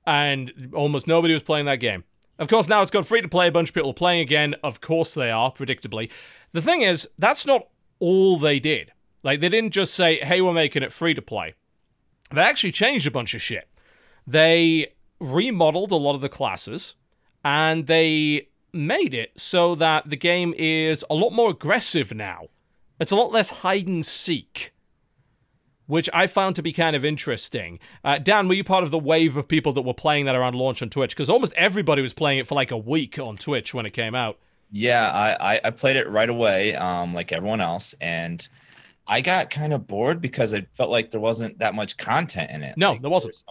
And 0.06 0.72
almost 0.74 1.06
nobody 1.06 1.34
was 1.34 1.42
playing 1.42 1.66
that 1.66 1.80
game. 1.80 2.04
Of 2.38 2.48
course, 2.48 2.68
now 2.68 2.80
it's 2.80 2.90
got 2.90 3.06
free 3.06 3.20
to 3.20 3.28
play. 3.28 3.48
A 3.48 3.52
bunch 3.52 3.70
of 3.70 3.74
people 3.74 3.90
are 3.90 3.94
playing 3.94 4.20
again. 4.20 4.54
Of 4.62 4.80
course, 4.80 5.12
they 5.12 5.30
are, 5.30 5.52
predictably. 5.52 6.10
The 6.52 6.62
thing 6.62 6.82
is, 6.82 7.08
that's 7.18 7.44
not 7.44 7.68
all 7.98 8.38
they 8.38 8.58
did. 8.60 8.92
Like, 9.28 9.40
they 9.40 9.50
didn't 9.50 9.72
just 9.72 9.92
say, 9.92 10.20
hey, 10.20 10.40
we're 10.40 10.54
making 10.54 10.82
it 10.82 10.90
free 10.90 11.12
to 11.12 11.20
play. 11.20 11.52
They 12.30 12.40
actually 12.40 12.72
changed 12.72 13.06
a 13.06 13.10
bunch 13.10 13.34
of 13.34 13.42
shit. 13.42 13.68
They 14.26 14.94
remodeled 15.20 15.92
a 15.92 15.96
lot 15.96 16.14
of 16.14 16.22
the 16.22 16.30
classes 16.30 16.94
and 17.44 17.86
they 17.88 18.48
made 18.72 19.12
it 19.12 19.38
so 19.38 19.74
that 19.74 20.08
the 20.08 20.16
game 20.16 20.54
is 20.56 21.04
a 21.10 21.14
lot 21.14 21.34
more 21.34 21.50
aggressive 21.50 22.14
now. 22.14 22.46
It's 22.98 23.12
a 23.12 23.16
lot 23.16 23.30
less 23.30 23.50
hide 23.50 23.86
and 23.86 24.02
seek, 24.02 24.72
which 25.84 26.08
I 26.14 26.26
found 26.26 26.56
to 26.56 26.62
be 26.62 26.72
kind 26.72 26.96
of 26.96 27.04
interesting. 27.04 27.80
Uh, 28.02 28.16
Dan, 28.16 28.48
were 28.48 28.54
you 28.54 28.64
part 28.64 28.82
of 28.82 28.90
the 28.90 28.98
wave 28.98 29.36
of 29.36 29.46
people 29.46 29.74
that 29.74 29.82
were 29.82 29.92
playing 29.92 30.24
that 30.24 30.36
around 30.36 30.54
launch 30.54 30.80
on 30.80 30.88
Twitch? 30.88 31.14
Because 31.14 31.28
almost 31.28 31.52
everybody 31.52 32.00
was 32.00 32.14
playing 32.14 32.38
it 32.38 32.46
for 32.46 32.54
like 32.54 32.70
a 32.70 32.78
week 32.78 33.18
on 33.18 33.36
Twitch 33.36 33.74
when 33.74 33.84
it 33.84 33.92
came 33.92 34.14
out. 34.14 34.38
Yeah, 34.72 35.06
I, 35.10 35.60
I 35.62 35.70
played 35.70 35.96
it 35.96 36.08
right 36.08 36.30
away, 36.30 36.74
um, 36.74 37.12
like 37.12 37.30
everyone 37.30 37.60
else, 37.60 37.94
and 38.00 38.48
I 39.08 39.20
got 39.22 39.50
kind 39.50 39.72
of 39.72 39.86
bored 39.86 40.20
because 40.20 40.52
I 40.54 40.66
felt 40.74 40.90
like 40.90 41.10
there 41.10 41.20
wasn't 41.20 41.58
that 41.58 41.74
much 41.74 41.96
content 41.96 42.50
in 42.50 42.62
it. 42.62 42.76
No, 42.76 42.92
Like, 42.92 43.00
there 43.02 43.10
wasn't. 43.10 43.32
was 43.32 43.44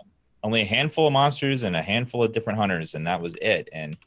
only 0.44 0.62
a 0.62 0.66
handful 0.66 1.08
of 1.08 1.14
monsters 1.14 1.64
and 1.64 1.76
a 1.76 1.82
handful 1.82 2.24
of 2.24 2.32
different 2.32 2.60
hunters, 2.60 2.94
and 2.96 3.08
that 3.08 3.22
was 3.22 3.36
it. 3.42 3.70
And 3.74 3.98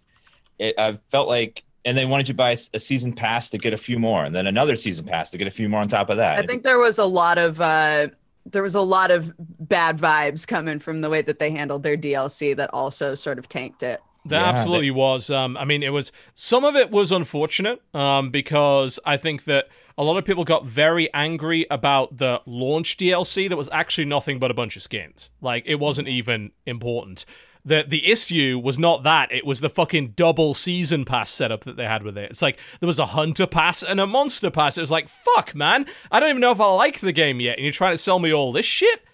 it, 0.59 0.79
I 0.79 0.93
felt 1.09 1.29
like, 1.29 1.65
and 1.85 1.99
they 1.99 2.07
wanted 2.07 2.29
you 2.29 2.35
to 2.35 2.37
buy 2.37 2.51
a 2.73 2.79
season 2.79 3.13
pass 3.13 3.51
to 3.51 3.59
get 3.59 3.73
a 3.73 3.77
few 3.77 3.99
more, 3.99 4.25
and 4.25 4.35
then 4.35 4.47
another 4.47 4.77
season 4.77 5.05
pass 5.07 5.31
to 5.33 5.39
get 5.39 5.49
a 5.49 5.51
few 5.51 5.69
more 5.69 5.81
on 5.81 5.89
top 5.89 6.09
of 6.09 6.19
that. 6.19 6.39
I 6.39 6.47
think 6.47 6.63
there 6.63 6.79
was 6.79 6.99
a 6.99 7.05
lot 7.05 7.37
of 7.39 7.61
uh 7.61 8.09
there 8.47 8.63
was 8.63 8.75
a 8.75 8.81
lot 8.81 9.11
of 9.11 9.33
bad 9.39 9.99
vibes 9.99 10.47
coming 10.47 10.79
from 10.79 11.03
the 11.03 11.11
way 11.11 11.21
that 11.23 11.39
they 11.39 11.51
handled 11.51 11.83
their 11.83 11.97
DLC 11.97 12.57
that 12.57 12.73
also 12.73 13.15
sort 13.15 13.39
of 13.39 13.49
tanked 13.49 13.83
it. 13.83 14.01
There 14.25 14.41
Yeah, 14.41 14.47
absolutely 14.49 14.91
was. 14.91 15.31
Um, 15.31 15.57
I 15.57 15.65
mean, 15.65 15.83
it 15.83 15.91
was 15.91 16.13
some 16.35 16.65
of 16.65 16.75
it 16.77 16.91
was 16.91 17.13
unfortunate 17.13 17.81
um, 17.95 18.31
because 18.31 18.99
I 19.05 19.17
think 19.17 19.45
that 19.45 19.69
a 20.01 20.03
lot 20.03 20.17
of 20.17 20.25
people 20.25 20.45
got 20.45 20.65
very 20.65 21.13
angry 21.13 21.67
about 21.71 22.17
the 22.17 22.41
launch 22.47 22.97
DLC 22.97 23.51
that 23.51 23.57
was 23.59 23.69
actually 23.71 24.07
nothing 24.07 24.39
but 24.39 24.51
a 24.51 24.55
bunch 24.55 24.75
of 24.75 24.81
skins. 24.81 25.31
Like 25.43 25.63
it 25.67 25.75
wasn't 25.75 26.09
even 26.09 26.53
important. 26.65 27.27
The 27.67 27.85
the 27.87 28.11
issue 28.11 28.59
was 28.65 28.79
not 28.79 29.03
that; 29.03 29.31
it 29.31 29.45
was 29.45 29.61
the 29.61 29.69
fucking 29.69 30.13
double 30.13 30.55
season 30.55 31.05
pass 31.05 31.29
setup 31.29 31.65
that 31.65 31.77
they 31.77 31.85
had 31.85 32.03
with 32.03 32.17
it. 32.17 32.31
It's 32.31 32.41
like 32.41 32.59
there 32.81 32.87
was 32.87 32.99
a 32.99 33.07
hunter 33.07 33.47
pass 33.47 33.83
and 33.83 34.01
a 34.01 34.07
monster 34.07 34.51
pass. 34.51 34.79
It 34.79 34.81
was 34.81 34.91
like, 34.91 35.11
fuck, 35.11 35.55
man, 35.55 35.85
I 36.11 36.19
don't 36.19 36.31
even 36.31 36.41
know 36.41 36.53
if 36.53 36.63
I 36.63 36.73
like 36.73 37.01
the 37.01 37.13
game 37.13 37.39
yet, 37.39 37.59
and 37.59 37.65
you're 37.67 37.73
trying 37.73 37.93
to 37.93 37.99
sell 37.99 38.19
me 38.19 38.33
all 38.33 38.53
this 38.53 38.65
shit. 38.65 39.05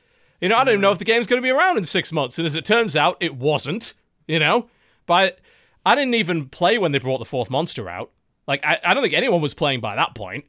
You 0.41 0.49
know, 0.51 0.57
I 0.57 0.63
don't 0.63 0.75
even 0.75 0.83
know 0.83 0.93
if 0.93 0.99
the 0.99 1.05
game's 1.05 1.27
going 1.27 1.43
to 1.43 1.47
be 1.47 1.51
around 1.51 1.79
in 1.79 1.85
six 1.85 2.13
months. 2.13 2.39
And 2.39 2.47
as 2.47 2.55
it 2.55 2.65
turns 2.65 2.95
out, 2.95 3.17
it 3.19 3.35
wasn't. 3.35 3.95
You 4.29 4.39
know, 4.39 4.69
but 5.05 5.41
I 5.85 5.97
didn't 5.97 6.15
even 6.15 6.49
play 6.49 6.79
when 6.79 6.93
they 6.93 7.01
brought 7.01 7.19
the 7.19 7.25
fourth 7.25 7.51
monster 7.51 7.89
out. 7.89 8.13
Like, 8.47 8.65
I, 8.65 8.79
I 8.85 8.95
don't 8.95 9.03
think 9.03 9.15
anyone 9.15 9.41
was 9.41 9.55
playing 9.55 9.81
by 9.81 9.97
that 9.97 10.15
point. 10.15 10.45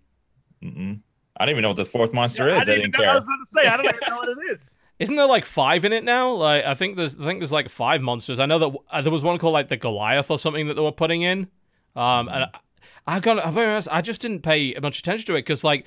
Mm-mm. 0.64 1.00
I 1.40 1.46
don't 1.46 1.52
even 1.52 1.62
know 1.62 1.70
what 1.70 1.78
the 1.78 1.86
fourth 1.86 2.14
monster 2.14 2.48
Yeah, 2.48 2.56
is. 2.56 2.62
I 2.62 2.66
didn't 2.66 2.92
didn't 2.92 2.96
even 2.96 3.08
know. 3.08 3.12
I 3.12 3.16
was 3.16 3.26
going 3.26 3.40
to 3.40 3.46
say 3.46 3.68
I 3.68 3.78
don't 3.78 3.86
even 3.86 4.00
know 4.10 4.18
what 4.18 4.30
it 4.30 4.52
is. 4.54 4.76
Isn't 5.00 5.16
there 5.16 5.28
like 5.28 5.46
five 5.46 5.86
in 5.86 5.94
it 5.94 6.04
now? 6.04 6.34
Like, 6.34 6.66
I 6.66 6.74
think 6.74 6.98
there's, 6.98 7.16
I 7.16 7.26
think 7.26 7.40
there's 7.40 7.52
like 7.52 7.70
five 7.70 8.02
monsters. 8.02 8.40
I 8.40 8.48
know 8.48 8.58
that 8.58 8.72
uh, 8.90 9.02
there 9.04 9.12
was 9.12 9.24
one 9.24 9.38
called 9.38 9.54
like 9.54 9.70
the 9.70 9.78
Goliath 9.78 10.32
or 10.32 10.40
something 10.40 10.68
that 10.68 10.74
they 10.74 10.82
were 10.82 10.92
putting 10.92 11.22
in. 11.22 11.50
Um, 11.96 12.28
and 12.30 12.46
I, 12.46 12.50
I 13.06 13.20
got, 13.20 13.46
I'm 13.46 13.54
very 13.54 13.70
honest, 13.70 13.88
I 13.92 14.02
just 14.02 14.22
didn't 14.22 14.42
pay 14.42 14.74
much 14.82 14.98
attention 14.98 15.28
to 15.28 15.34
it 15.34 15.42
because 15.42 15.64
like, 15.64 15.86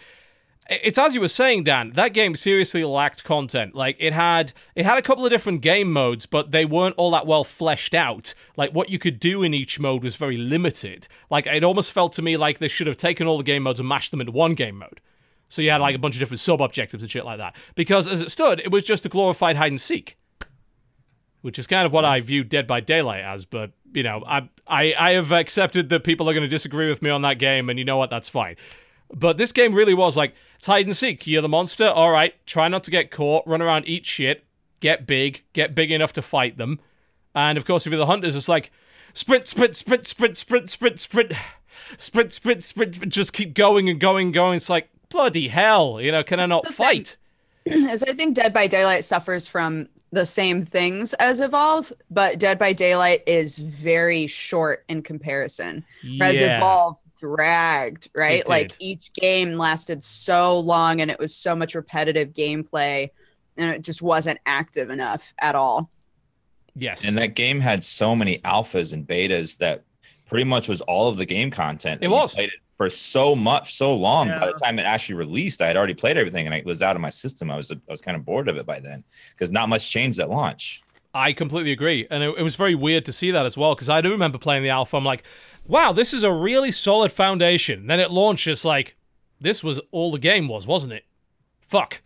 it's 0.71 0.99
as 0.99 1.15
you 1.15 1.21
were 1.21 1.29
saying, 1.29 1.65
Dan. 1.65 1.91
That 1.95 2.15
game 2.15 2.37
seriously 2.37 2.85
lacked 2.85 3.25
content. 3.25 3.75
Like 3.75 3.97
it 3.99 4.13
had, 4.13 4.53
it 4.75 4.87
had 4.87 4.99
a 4.99 5.03
couple 5.03 5.25
of 5.25 5.31
different 5.31 5.63
game 5.63 5.93
modes, 5.93 6.27
but 6.27 6.53
they 6.53 6.65
weren't 6.65 6.95
all 6.97 7.11
that 7.11 7.27
well 7.27 7.45
fleshed 7.45 7.95
out. 7.95 8.35
Like 8.57 8.73
what 8.73 8.89
you 8.89 8.99
could 8.99 9.19
do 9.19 9.43
in 9.43 9.53
each 9.53 9.81
mode 9.81 10.03
was 10.03 10.17
very 10.17 10.37
limited. 10.37 11.09
Like 11.29 11.47
it 11.47 11.65
almost 11.65 11.93
felt 11.93 12.13
to 12.15 12.23
me 12.23 12.37
like 12.37 12.59
they 12.59 12.69
should 12.69 12.87
have 12.87 12.97
taken 12.97 13.27
all 13.27 13.37
the 13.37 13.45
game 13.45 13.65
modes 13.65 13.81
and 13.81 13.89
mashed 13.89 14.13
them 14.13 14.21
into 14.21 14.33
one 14.33 14.55
game 14.55 14.79
mode. 14.79 15.01
So 15.49 15.63
you 15.63 15.71
had 15.73 15.81
like 15.81 15.97
a 15.97 15.99
bunch 15.99 16.15
of 16.15 16.21
different 16.21 16.39
sub 16.39 16.63
objectives 16.63 17.03
and 17.03 17.11
shit 17.11 17.25
like 17.25 17.39
that. 17.39 17.57
Because 17.75 18.07
as 18.07 18.21
it 18.21 18.31
stood, 18.31 18.61
it 18.61 18.71
was 18.71 18.85
just 18.85 19.05
a 19.05 19.09
glorified 19.09 19.57
hide 19.57 19.73
and 19.73 19.81
seek, 19.81 20.17
which 21.43 21.59
is 21.59 21.67
kind 21.67 21.85
of 21.85 21.93
what 21.93 22.05
I 22.05 22.21
view 22.21 22.45
Dead 22.45 22.69
by 22.69 22.79
Daylight 22.79 23.25
as. 23.25 23.45
But 23.45 23.73
you 23.93 24.05
know, 24.05 24.23
I 24.25 24.49
I 24.69 24.95
I 24.97 25.11
have 25.11 25.33
accepted 25.33 25.89
that 25.89 26.05
people 26.05 26.31
are 26.31 26.33
going 26.33 26.45
to 26.45 26.49
disagree 26.49 26.89
with 26.89 27.03
me 27.03 27.11
on 27.11 27.23
that 27.23 27.41
game, 27.41 27.69
and 27.69 27.81
you 27.81 27.85
know 27.85 27.97
what? 27.97 28.11
That's 28.11 28.29
fine. 28.29 28.55
But 29.13 29.37
this 29.37 29.53
game 29.53 29.75
really 29.75 29.95
was 29.95 30.17
like 30.17 30.35
it's 30.57 30.67
hide 30.67 30.87
and 30.87 30.97
seek. 30.97 31.27
You're 31.27 31.43
the 31.43 31.49
monster. 31.49 31.89
All 31.89 32.11
right, 32.11 32.35
try 32.47 32.69
not 32.69 32.85
to 32.85 32.91
get 32.91 33.11
caught. 33.11 33.47
Run 33.47 33.63
around, 33.63 33.89
eat 33.89 34.07
shit, 34.07 34.45
get 34.81 35.07
big, 35.07 35.43
get 35.53 35.75
big 35.75 35.91
enough 35.91 36.13
to 36.15 36.23
fight 36.23 36.59
them. 36.59 36.81
And 37.35 37.57
of 37.59 37.65
course, 37.65 37.87
if 37.87 37.93
you're 37.93 37.99
the 37.99 38.07
hunters, 38.07 38.37
it's 38.37 38.49
like 38.49 38.71
sprint, 39.15 39.49
sprint, 39.49 39.77
sprint, 39.77 40.07
sprint, 40.07 40.37
sprint, 40.39 40.69
sprint, 40.69 41.01
sprint, 41.01 41.33
sprint, 41.99 42.33
sprint, 42.35 42.65
sprint. 42.65 43.09
Just 43.09 43.33
keep 43.33 43.55
going 43.55 43.89
and 43.89 43.99
going 44.01 44.29
and 44.29 44.35
going. 44.35 44.57
It's 44.57 44.71
like 44.71 44.89
bloody 45.09 45.49
hell. 45.49 46.01
You 46.01 46.13
know, 46.13 46.23
can 46.23 46.41
I 46.41 46.47
not 46.47 46.67
fight? 46.69 47.17
As 47.67 48.03
I 48.03 48.15
think 48.15 48.35
Dead 48.37 48.53
by 48.53 48.67
Daylight 48.67 49.05
suffers 49.05 49.47
from 49.47 49.89
the 50.13 50.27
same 50.27 50.65
things 50.65 51.15
as 51.15 51.41
Evolve, 51.41 51.93
but 52.11 52.39
Dead 52.39 52.59
by 52.59 52.73
Daylight 52.73 53.23
is 53.27 53.59
very 53.59 54.27
short 54.27 54.85
in 54.89 55.03
comparison. 55.03 55.85
Whereas 56.19 56.41
Yeah. 56.41 56.57
Evolve 56.57 56.97
dragged, 57.21 58.09
right? 58.15 58.47
Like 58.49 58.73
each 58.79 59.13
game 59.13 59.55
lasted 59.55 60.03
so 60.03 60.59
long 60.59 61.01
and 61.01 61.11
it 61.11 61.19
was 61.19 61.35
so 61.35 61.55
much 61.55 61.75
repetitive 61.75 62.33
gameplay 62.33 63.11
and 63.57 63.71
it 63.71 63.83
just 63.83 64.03
wasn't 64.03 64.39
active 64.47 64.91
enough 64.91 65.33
at 65.39 65.55
all. 65.55 65.91
Yes. 66.75 67.07
And 67.07 67.17
that 67.19 67.35
game 67.35 67.61
had 67.61 67.85
so 67.85 68.17
many 68.17 68.39
alphas 68.39 68.93
and 68.93 69.07
betas 69.07 69.59
that 69.59 69.85
pretty 70.27 70.45
much 70.45 70.69
was 70.69 70.81
all 70.83 71.09
of 71.09 71.17
the 71.17 71.27
game 71.27 71.51
content. 71.51 72.03
It 72.03 72.09
was. 72.09 72.39
it 72.39 72.51
for 72.81 72.89
so 72.89 73.37
much, 73.37 73.75
so 73.75 73.95
long. 73.95 74.29
By 74.29 74.47
the 74.47 74.53
time 74.55 74.79
it 74.79 74.87
actually 74.87 75.17
released, 75.17 75.61
I 75.61 75.67
had 75.67 75.77
already 75.77 75.93
played 75.93 76.17
everything, 76.17 76.47
and 76.47 76.55
it 76.55 76.65
was 76.65 76.81
out 76.81 76.97
of 76.97 77.03
my 77.03 77.11
system. 77.11 77.51
I 77.51 77.57
was 77.57 77.71
I 77.71 77.77
was 77.91 78.01
kind 78.01 78.17
of 78.17 78.25
bored 78.25 78.49
of 78.49 78.57
it 78.57 78.65
by 78.65 78.81
then 78.81 79.05
because 79.35 79.53
not 79.53 79.69
much 79.69 79.91
changed 79.91 80.19
at 80.19 80.31
launch. 80.31 80.83
I 81.13 81.33
completely 81.33 81.73
agree. 81.73 82.07
And 82.11 82.23
it, 82.23 82.35
it 82.39 82.43
was 82.43 82.57
very 82.57 82.75
weird 82.75 83.05
to 83.07 83.13
see 83.13 83.31
that 83.31 83.47
as 83.47 83.59
well, 83.59 83.75
because 83.75 83.89
I 83.89 84.01
do 84.01 84.11
remember 84.11 84.39
playing 84.39 84.63
the 84.63 84.69
alpha. 84.69 84.97
I'm 84.97 85.05
like, 85.05 85.25
wow, 85.67 85.93
this 85.93 86.15
is 86.15 86.23
a 86.23 86.33
really 86.33 86.71
solid 86.73 87.13
foundation. 87.13 87.87
Then 87.87 88.01
it 88.01 88.11
launched, 88.11 88.47
it's 88.47 88.65
like, 88.65 88.97
this 89.41 89.65
was 89.65 89.81
all 89.91 90.13
the 90.13 90.19
game 90.19 90.49
was, 90.49 90.67
wasn't 90.67 90.93
it? 90.93 91.05
Fuck. 91.61 92.03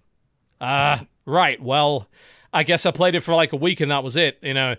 Uh, 0.60 1.00
right. 1.26 1.60
Well, 1.60 2.08
I 2.52 2.62
guess 2.62 2.86
I 2.86 2.90
played 2.92 3.14
it 3.14 3.20
for 3.22 3.34
like 3.34 3.52
a 3.52 3.56
week 3.56 3.80
and 3.80 3.90
that 3.90 4.04
was 4.04 4.16
it, 4.16 4.38
you 4.40 4.54
know. 4.54 4.76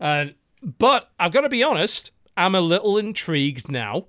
Uh, 0.00 0.26
but 0.62 1.10
I've 1.18 1.32
got 1.32 1.42
to 1.42 1.48
be 1.48 1.62
honest, 1.62 2.12
I'm 2.36 2.54
a 2.54 2.60
little 2.60 2.96
intrigued 2.96 3.70
now. 3.70 4.06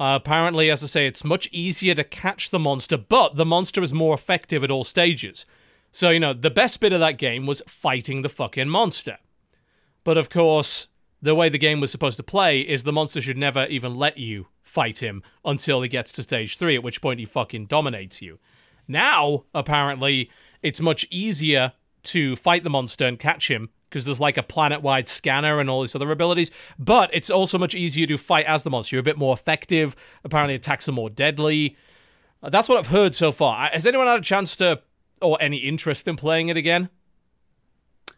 Uh, 0.00 0.18
apparently, 0.20 0.70
as 0.70 0.82
I 0.82 0.86
say, 0.86 1.06
it's 1.06 1.24
much 1.24 1.48
easier 1.50 1.94
to 1.94 2.04
catch 2.04 2.50
the 2.50 2.58
monster, 2.58 2.96
but 2.96 3.34
the 3.34 3.44
monster 3.44 3.82
is 3.82 3.92
more 3.92 4.14
effective 4.14 4.62
at 4.62 4.70
all 4.70 4.84
stages. 4.84 5.44
So, 5.90 6.10
you 6.10 6.20
know, 6.20 6.32
the 6.32 6.50
best 6.50 6.80
bit 6.80 6.92
of 6.92 7.00
that 7.00 7.18
game 7.18 7.46
was 7.46 7.62
fighting 7.66 8.22
the 8.22 8.28
fucking 8.28 8.68
monster. 8.68 9.18
But 10.04 10.18
of 10.18 10.30
course, 10.30 10.88
the 11.20 11.34
way 11.34 11.48
the 11.48 11.58
game 11.58 11.80
was 11.80 11.90
supposed 11.90 12.16
to 12.18 12.22
play 12.22 12.60
is 12.60 12.84
the 12.84 12.92
monster 12.92 13.20
should 13.20 13.36
never 13.36 13.66
even 13.66 13.94
let 13.94 14.18
you 14.18 14.46
fight 14.62 15.02
him 15.02 15.22
until 15.44 15.82
he 15.82 15.88
gets 15.88 16.12
to 16.12 16.22
stage 16.22 16.56
three, 16.56 16.76
at 16.76 16.82
which 16.82 17.00
point 17.00 17.20
he 17.20 17.26
fucking 17.26 17.66
dominates 17.66 18.22
you. 18.22 18.38
Now, 18.86 19.44
apparently, 19.54 20.30
it's 20.62 20.80
much 20.80 21.06
easier 21.10 21.72
to 22.04 22.36
fight 22.36 22.64
the 22.64 22.70
monster 22.70 23.06
and 23.06 23.18
catch 23.18 23.50
him 23.50 23.70
because 23.88 24.04
there's 24.04 24.20
like 24.20 24.36
a 24.36 24.42
planet 24.42 24.82
wide 24.82 25.08
scanner 25.08 25.60
and 25.60 25.68
all 25.68 25.80
these 25.80 25.96
other 25.96 26.10
abilities. 26.10 26.50
But 26.78 27.10
it's 27.12 27.30
also 27.30 27.58
much 27.58 27.74
easier 27.74 28.06
to 28.06 28.16
fight 28.16 28.46
as 28.46 28.62
the 28.62 28.70
monster. 28.70 28.96
You're 28.96 29.00
a 29.00 29.04
bit 29.04 29.18
more 29.18 29.34
effective. 29.34 29.96
Apparently, 30.24 30.54
attacks 30.54 30.88
are 30.88 30.92
more 30.92 31.10
deadly. 31.10 31.76
That's 32.42 32.68
what 32.68 32.78
I've 32.78 32.88
heard 32.88 33.14
so 33.14 33.32
far. 33.32 33.68
Has 33.68 33.86
anyone 33.86 34.06
had 34.06 34.20
a 34.20 34.22
chance 34.22 34.56
to, 34.56 34.80
or 35.20 35.38
any 35.40 35.58
interest 35.58 36.06
in 36.08 36.16
playing 36.16 36.48
it 36.48 36.56
again? 36.56 36.88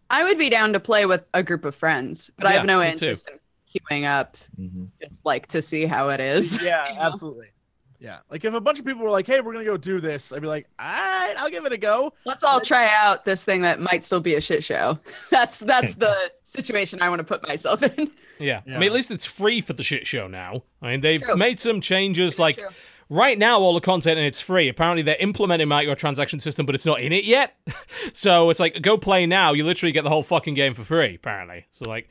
I 0.08 0.24
would 0.24 0.38
be 0.38 0.50
down 0.50 0.72
to 0.72 0.80
play 0.80 1.06
with 1.06 1.24
a 1.34 1.42
group 1.42 1.64
of 1.64 1.74
friends, 1.74 2.30
but 2.36 2.46
I 2.46 2.52
have 2.52 2.64
no 2.66 2.80
me 2.80 2.86
too. 2.86 2.90
interest 2.92 3.28
in 3.30 3.38
queuing 3.90 4.04
up 4.04 4.36
Mhm. 4.60 4.88
just 5.00 5.24
like 5.24 5.46
to 5.48 5.62
see 5.62 5.86
how 5.86 6.08
it 6.08 6.20
is. 6.20 6.58
Yeah, 6.62 6.88
You 6.88 6.94
know? 6.96 7.00
absolutely. 7.02 7.46
Yeah, 8.00 8.20
like 8.30 8.42
if 8.46 8.54
a 8.54 8.60
bunch 8.62 8.78
of 8.78 8.86
people 8.86 9.02
were 9.02 9.10
like, 9.10 9.26
"Hey, 9.26 9.42
we're 9.42 9.52
gonna 9.52 9.64
go 9.66 9.76
do 9.76 10.00
this," 10.00 10.32
I'd 10.32 10.40
be 10.40 10.48
like, 10.48 10.66
"All 10.78 10.86
right, 10.86 11.34
I'll 11.36 11.50
give 11.50 11.66
it 11.66 11.72
a 11.72 11.76
go." 11.76 12.14
Let's 12.24 12.42
all 12.42 12.58
try 12.58 12.88
out 12.90 13.26
this 13.26 13.44
thing 13.44 13.60
that 13.60 13.78
might 13.78 14.06
still 14.06 14.20
be 14.20 14.36
a 14.36 14.40
shit 14.40 14.64
show. 14.64 14.98
That's 15.30 15.60
that's 15.60 15.96
the 15.96 16.16
situation 16.42 17.02
I 17.02 17.10
want 17.10 17.18
to 17.20 17.24
put 17.24 17.46
myself 17.46 17.82
in. 17.82 18.10
Yeah. 18.38 18.62
I 18.66 18.70
mean, 18.70 18.84
at 18.84 18.92
least 18.92 19.10
it's 19.10 19.26
free 19.26 19.60
for 19.60 19.74
the 19.74 19.82
shit 19.82 20.06
show 20.06 20.28
now. 20.28 20.62
I 20.80 20.92
mean, 20.92 21.02
they've 21.02 21.20
True. 21.22 21.36
made 21.36 21.60
some 21.60 21.82
changes. 21.82 22.38
like, 22.38 22.56
True. 22.56 22.68
Right 23.10 23.38
now, 23.38 23.60
all 23.60 23.74
the 23.74 23.80
content 23.80 24.16
and 24.18 24.26
it's 24.26 24.40
free. 24.40 24.68
Apparently, 24.68 25.02
they're 25.02 25.16
implementing 25.20 25.68
microtransaction 25.68 26.40
system, 26.40 26.64
but 26.64 26.74
it's 26.74 26.86
not 26.86 27.02
in 27.02 27.12
it 27.12 27.24
yet. 27.24 27.56
so 28.14 28.48
it's 28.48 28.60
like, 28.60 28.80
go 28.80 28.96
play 28.96 29.26
now. 29.26 29.52
You 29.52 29.66
literally 29.66 29.92
get 29.92 30.04
the 30.04 30.10
whole 30.10 30.22
fucking 30.22 30.54
game 30.54 30.72
for 30.72 30.84
free, 30.84 31.16
apparently. 31.16 31.66
So, 31.72 31.86
like, 31.88 32.08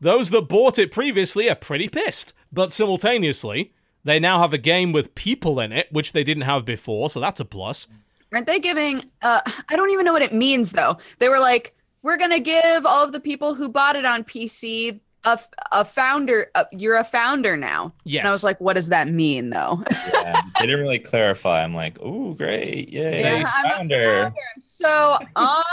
those 0.00 0.28
that 0.30 0.42
bought 0.42 0.78
it 0.78 0.90
previously 0.90 1.48
are 1.48 1.54
pretty 1.54 1.88
pissed. 1.88 2.34
But 2.52 2.72
simultaneously, 2.72 3.72
they 4.04 4.20
now 4.20 4.38
have 4.40 4.52
a 4.52 4.58
game 4.58 4.92
with 4.92 5.14
people 5.14 5.58
in 5.60 5.72
it, 5.72 5.90
which 5.90 6.12
they 6.12 6.22
didn't 6.22 6.42
have 6.42 6.64
before. 6.64 7.08
So 7.08 7.20
that's 7.20 7.40
a 7.40 7.44
plus. 7.44 7.86
Aren't 8.32 8.46
they 8.46 8.58
giving? 8.58 9.04
Uh, 9.22 9.40
I 9.68 9.76
don't 9.76 9.90
even 9.90 10.04
know 10.04 10.12
what 10.12 10.22
it 10.22 10.34
means 10.34 10.72
though. 10.72 10.98
They 11.20 11.28
were 11.28 11.38
like, 11.38 11.74
we're 12.02 12.16
gonna 12.16 12.40
give 12.40 12.84
all 12.84 13.02
of 13.02 13.12
the 13.12 13.20
people 13.20 13.54
who 13.54 13.68
bought 13.68 13.96
it 13.96 14.04
on 14.04 14.24
PC 14.24 15.00
a, 15.24 15.38
a 15.72 15.84
founder. 15.84 16.50
Uh, 16.54 16.64
you're 16.72 16.96
a 16.96 17.04
founder 17.04 17.56
now. 17.56 17.92
Yes. 18.04 18.20
And 18.20 18.28
I 18.28 18.32
was 18.32 18.44
like, 18.44 18.60
what 18.60 18.74
does 18.74 18.88
that 18.88 19.08
mean 19.08 19.50
though? 19.50 19.82
Yeah, 20.24 20.40
they 20.58 20.66
didn't 20.66 20.80
really 20.80 20.98
clarify. 20.98 21.62
I'm 21.62 21.74
like, 21.74 21.98
oh 22.00 22.32
great, 22.32 22.88
yay, 22.88 23.20
Yeah, 23.20 23.34
I'm 23.34 23.42
a 23.42 23.68
founder!" 23.68 24.32
So 24.58 25.18
honored, 25.36 25.64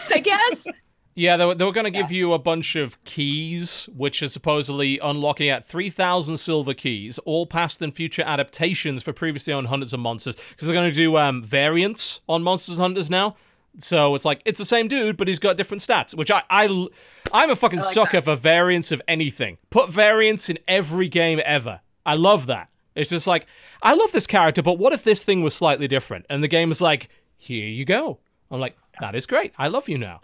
I 0.14 0.22
guess. 0.24 0.66
Yeah, 1.14 1.36
they 1.36 1.44
were, 1.44 1.54
they 1.54 1.64
were 1.66 1.72
going 1.72 1.84
to 1.84 1.90
give 1.90 2.10
you 2.10 2.32
a 2.32 2.38
bunch 2.38 2.74
of 2.74 3.02
keys, 3.04 3.86
which 3.94 4.22
is 4.22 4.32
supposedly 4.32 4.98
unlocking 5.02 5.50
at 5.50 5.62
3,000 5.62 6.38
silver 6.38 6.72
keys, 6.72 7.18
all 7.26 7.44
past 7.44 7.82
and 7.82 7.94
future 7.94 8.22
adaptations 8.24 9.02
for 9.02 9.12
previously 9.12 9.52
owned 9.52 9.66
Hunters 9.66 9.92
and 9.92 10.02
Monsters. 10.02 10.36
Because 10.36 10.66
they're 10.66 10.74
going 10.74 10.90
to 10.90 10.96
do 10.96 11.18
um, 11.18 11.42
variants 11.42 12.22
on 12.30 12.42
Monsters 12.42 12.76
and 12.78 12.82
Hunters 12.82 13.10
now. 13.10 13.36
So 13.78 14.14
it's 14.14 14.24
like, 14.24 14.42
it's 14.44 14.58
the 14.58 14.64
same 14.64 14.88
dude, 14.88 15.16
but 15.16 15.28
he's 15.28 15.38
got 15.38 15.56
different 15.56 15.82
stats, 15.82 16.14
which 16.14 16.30
I 16.30 16.42
I 16.50 16.86
I'm 17.32 17.50
a 17.50 17.56
fucking 17.56 17.80
like 17.80 17.94
sucker 17.94 18.18
that. 18.18 18.24
for 18.24 18.36
variants 18.36 18.92
of 18.92 19.00
anything. 19.08 19.58
Put 19.70 19.90
variants 19.90 20.50
in 20.50 20.58
every 20.68 21.08
game 21.08 21.40
ever. 21.44 21.80
I 22.04 22.14
love 22.14 22.46
that. 22.46 22.68
It's 22.94 23.10
just 23.10 23.26
like, 23.26 23.46
I 23.82 23.94
love 23.94 24.12
this 24.12 24.26
character, 24.26 24.62
but 24.62 24.78
what 24.78 24.92
if 24.92 25.02
this 25.04 25.24
thing 25.24 25.42
was 25.42 25.54
slightly 25.54 25.88
different? 25.88 26.26
And 26.28 26.44
the 26.44 26.48
game 26.48 26.70
is 26.70 26.80
like, 26.80 27.08
here 27.38 27.66
you 27.66 27.84
go. 27.84 28.18
I'm 28.50 28.60
like, 28.60 28.76
that 29.00 29.14
is 29.14 29.26
great. 29.26 29.52
I 29.56 29.68
love 29.68 29.88
you 29.88 29.96
now. 29.96 30.20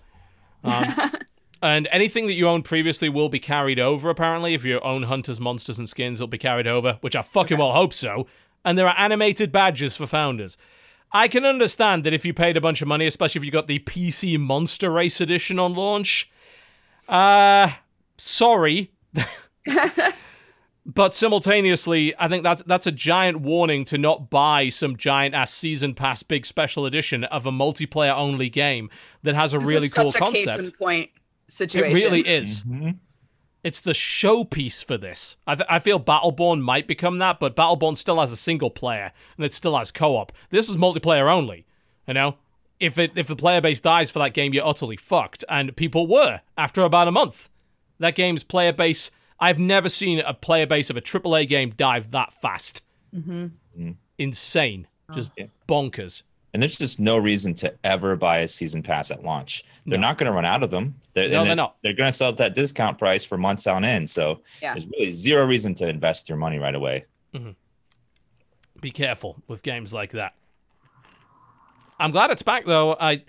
Um, 0.62 1.12
and 1.62 1.88
anything 1.90 2.26
that 2.26 2.34
you 2.34 2.46
owned 2.46 2.64
previously 2.66 3.08
will 3.08 3.30
be 3.30 3.40
carried 3.40 3.80
over, 3.80 4.10
apparently. 4.10 4.54
If 4.54 4.64
you 4.64 4.80
own 4.80 5.04
hunters, 5.04 5.40
monsters, 5.40 5.78
and 5.78 5.88
skins, 5.88 6.20
it'll 6.20 6.28
be 6.28 6.38
carried 6.38 6.66
over, 6.66 6.98
which 7.00 7.16
I 7.16 7.22
fucking 7.22 7.56
well 7.58 7.72
hope 7.72 7.94
so. 7.94 8.26
And 8.64 8.76
there 8.76 8.86
are 8.86 8.98
animated 8.98 9.50
badges 9.50 9.96
for 9.96 10.06
founders. 10.06 10.58
I 11.12 11.28
can 11.28 11.44
understand 11.44 12.04
that 12.04 12.12
if 12.12 12.24
you 12.24 12.34
paid 12.34 12.56
a 12.56 12.60
bunch 12.60 12.82
of 12.82 12.88
money, 12.88 13.06
especially 13.06 13.40
if 13.40 13.44
you 13.44 13.50
got 13.50 13.66
the 13.66 13.78
PC 13.78 14.38
Monster 14.38 14.90
Race 14.90 15.20
Edition 15.20 15.58
on 15.58 15.74
launch. 15.74 16.30
Uh, 17.08 17.70
sorry. 18.18 18.92
but 20.86 21.14
simultaneously, 21.14 22.14
I 22.18 22.28
think 22.28 22.42
that's 22.42 22.62
that's 22.66 22.86
a 22.86 22.92
giant 22.92 23.40
warning 23.40 23.84
to 23.84 23.98
not 23.98 24.28
buy 24.30 24.68
some 24.68 24.96
giant 24.96 25.34
ass 25.34 25.52
season 25.52 25.94
pass 25.94 26.22
big 26.22 26.44
special 26.44 26.84
edition 26.86 27.24
of 27.24 27.46
a 27.46 27.50
multiplayer 27.50 28.14
only 28.14 28.50
game 28.50 28.90
that 29.22 29.34
has 29.34 29.54
a 29.54 29.58
This 29.58 29.66
really 29.68 29.86
is 29.86 29.94
cool 29.94 30.12
such 30.12 30.20
a 30.20 30.32
case 30.32 30.46
concept. 30.46 30.68
in 30.68 30.72
point 30.72 31.10
It 31.60 31.74
really 31.74 32.20
is. 32.20 32.64
Mhm. 32.64 32.96
It's 33.68 33.82
the 33.82 33.92
showpiece 33.92 34.82
for 34.82 34.96
this. 34.96 35.36
I, 35.46 35.54
th- 35.54 35.66
I 35.68 35.78
feel 35.78 36.00
Battleborn 36.00 36.62
might 36.62 36.86
become 36.88 37.18
that, 37.18 37.38
but 37.38 37.54
Battleborn 37.54 37.98
still 37.98 38.18
has 38.20 38.32
a 38.32 38.36
single 38.36 38.70
player 38.70 39.12
and 39.36 39.44
it 39.44 39.52
still 39.52 39.76
has 39.76 39.90
co-op. 39.92 40.32
This 40.48 40.66
was 40.68 40.78
multiplayer 40.78 41.30
only. 41.30 41.66
You 42.06 42.14
know, 42.14 42.36
if 42.80 42.96
it 42.98 43.12
if 43.14 43.26
the 43.26 43.36
player 43.36 43.60
base 43.60 43.80
dies 43.80 44.10
for 44.10 44.20
that 44.20 44.32
game, 44.32 44.54
you're 44.54 44.66
utterly 44.66 44.96
fucked. 44.96 45.44
And 45.50 45.76
people 45.76 46.06
were 46.06 46.40
after 46.56 46.80
about 46.82 47.08
a 47.08 47.12
month. 47.12 47.50
That 47.98 48.14
game's 48.14 48.42
player 48.42 48.72
base. 48.72 49.10
I've 49.38 49.58
never 49.58 49.90
seen 49.90 50.20
a 50.20 50.32
player 50.32 50.66
base 50.66 50.88
of 50.88 50.96
a 50.96 51.02
AAA 51.02 51.46
game 51.48 51.74
dive 51.76 52.10
that 52.12 52.32
fast. 52.32 52.82
Mm-hmm. 53.14 53.90
Insane, 54.18 54.86
just 55.14 55.32
Yeah. 55.36 55.46
bonkers. 55.68 56.22
And 56.54 56.62
there's 56.62 56.78
just 56.78 56.98
no 56.98 57.18
reason 57.18 57.52
to 57.54 57.74
ever 57.84 58.16
buy 58.16 58.38
a 58.38 58.48
season 58.48 58.82
pass 58.82 59.10
at 59.10 59.22
launch. 59.22 59.64
They're 59.86 59.98
No. 59.98 60.08
not 60.08 60.16
going 60.18 60.26
to 60.26 60.32
run 60.32 60.46
out 60.46 60.62
of 60.62 60.70
them. 60.70 60.94
They're, 61.12 61.28
No, 61.28 61.40
and 61.40 61.48
they're 61.48 61.56
not. 61.56 61.76
They're 61.82 61.92
going 61.92 62.08
to 62.08 62.16
sell 62.16 62.30
at 62.30 62.38
that 62.38 62.54
discount 62.54 62.98
price 62.98 63.22
for 63.24 63.36
months 63.36 63.66
on 63.66 63.84
end. 63.84 64.08
So 64.08 64.40
Yeah. 64.62 64.72
there's 64.72 64.86
really 64.86 65.10
zero 65.10 65.44
reason 65.44 65.74
to 65.74 65.88
invest 65.88 66.28
your 66.28 66.38
money 66.38 66.58
right 66.58 66.74
away. 66.74 67.04
Mm-hmm. 67.34 67.50
be 68.80 68.90
careful 68.90 69.42
with 69.48 69.62
games 69.62 69.92
like 69.92 70.12
that. 70.12 70.34
I'm 71.98 72.10
glad 72.10 72.30
it's 72.30 72.42
back 72.42 72.64
though. 72.64 72.96
I 72.98 73.24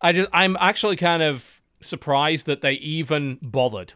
I 0.00 0.12
just 0.12 0.28
I'm 0.32 0.56
actually 0.60 0.96
kind 0.96 1.22
of 1.22 1.60
surprised 1.80 2.46
that 2.46 2.60
they 2.62 2.72
even 2.74 3.38
bothered. 3.42 3.94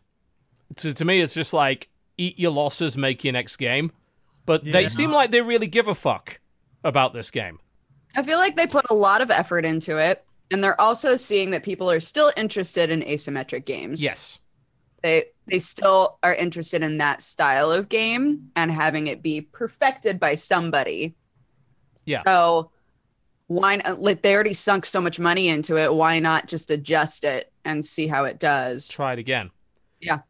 To 0.77 0.93
to 0.93 1.05
me 1.05 1.21
it's 1.21 1.35
just 1.35 1.53
like 1.53 1.89
eat 2.19 2.39
your 2.39 2.51
losses, 2.51 2.97
make 2.97 3.23
your 3.25 3.33
next 3.33 3.57
game. 3.57 3.93
But 4.45 4.65
they 4.65 4.87
seem 4.87 5.13
like 5.13 5.31
they 5.31 5.41
really 5.41 5.69
give 5.69 5.87
a 5.87 5.95
fuck 5.95 6.41
about 6.83 7.15
this 7.15 7.31
game. 7.31 7.61
I 8.15 8.23
feel 8.23 8.39
like 8.39 8.57
they 8.57 8.67
put 8.67 8.87
a 8.91 8.95
lot 8.95 9.21
of 9.21 9.31
effort 9.31 9.65
into 9.65 9.97
it, 9.97 10.25
and 10.51 10.63
they're 10.63 10.81
also 10.81 11.17
seeing 11.17 11.51
that 11.53 11.63
people 11.63 11.91
are 11.91 12.01
still 12.01 12.33
interested 12.37 12.91
in 12.91 13.01
asymmetric 13.03 13.65
games. 13.65 14.03
Yes. 14.03 14.39
they 15.03 15.27
they 15.47 15.59
still 15.59 16.19
are 16.23 16.35
interested 16.35 16.83
in 16.83 16.99
that 16.99 17.21
style 17.23 17.73
of 17.73 17.89
game 17.89 18.51
and 18.55 18.71
having 18.71 19.09
it 19.09 19.23
be 19.23 19.41
perfected 19.41 20.21
by 20.21 20.35
somebody. 20.35 21.15
Yeah. 22.05 22.21
So 22.25 22.71
why 23.49 23.77
not, 23.77 24.01
like 24.01 24.23
they 24.23 24.35
already 24.35 24.53
sunk 24.53 24.87
so 24.87 25.01
much 25.01 25.19
money 25.19 25.49
into 25.49 25.77
it? 25.77 25.93
Why 25.93 26.19
not 26.21 26.47
just 26.47 26.71
adjust 26.71 27.25
it 27.25 27.53
and 27.65 27.85
see 27.85 28.07
how 28.07 28.25
it 28.25 28.39
does? 28.39 28.89
Try 28.89 29.15
it 29.15 29.19
again. 29.19 29.51
Yeah. 30.01 30.21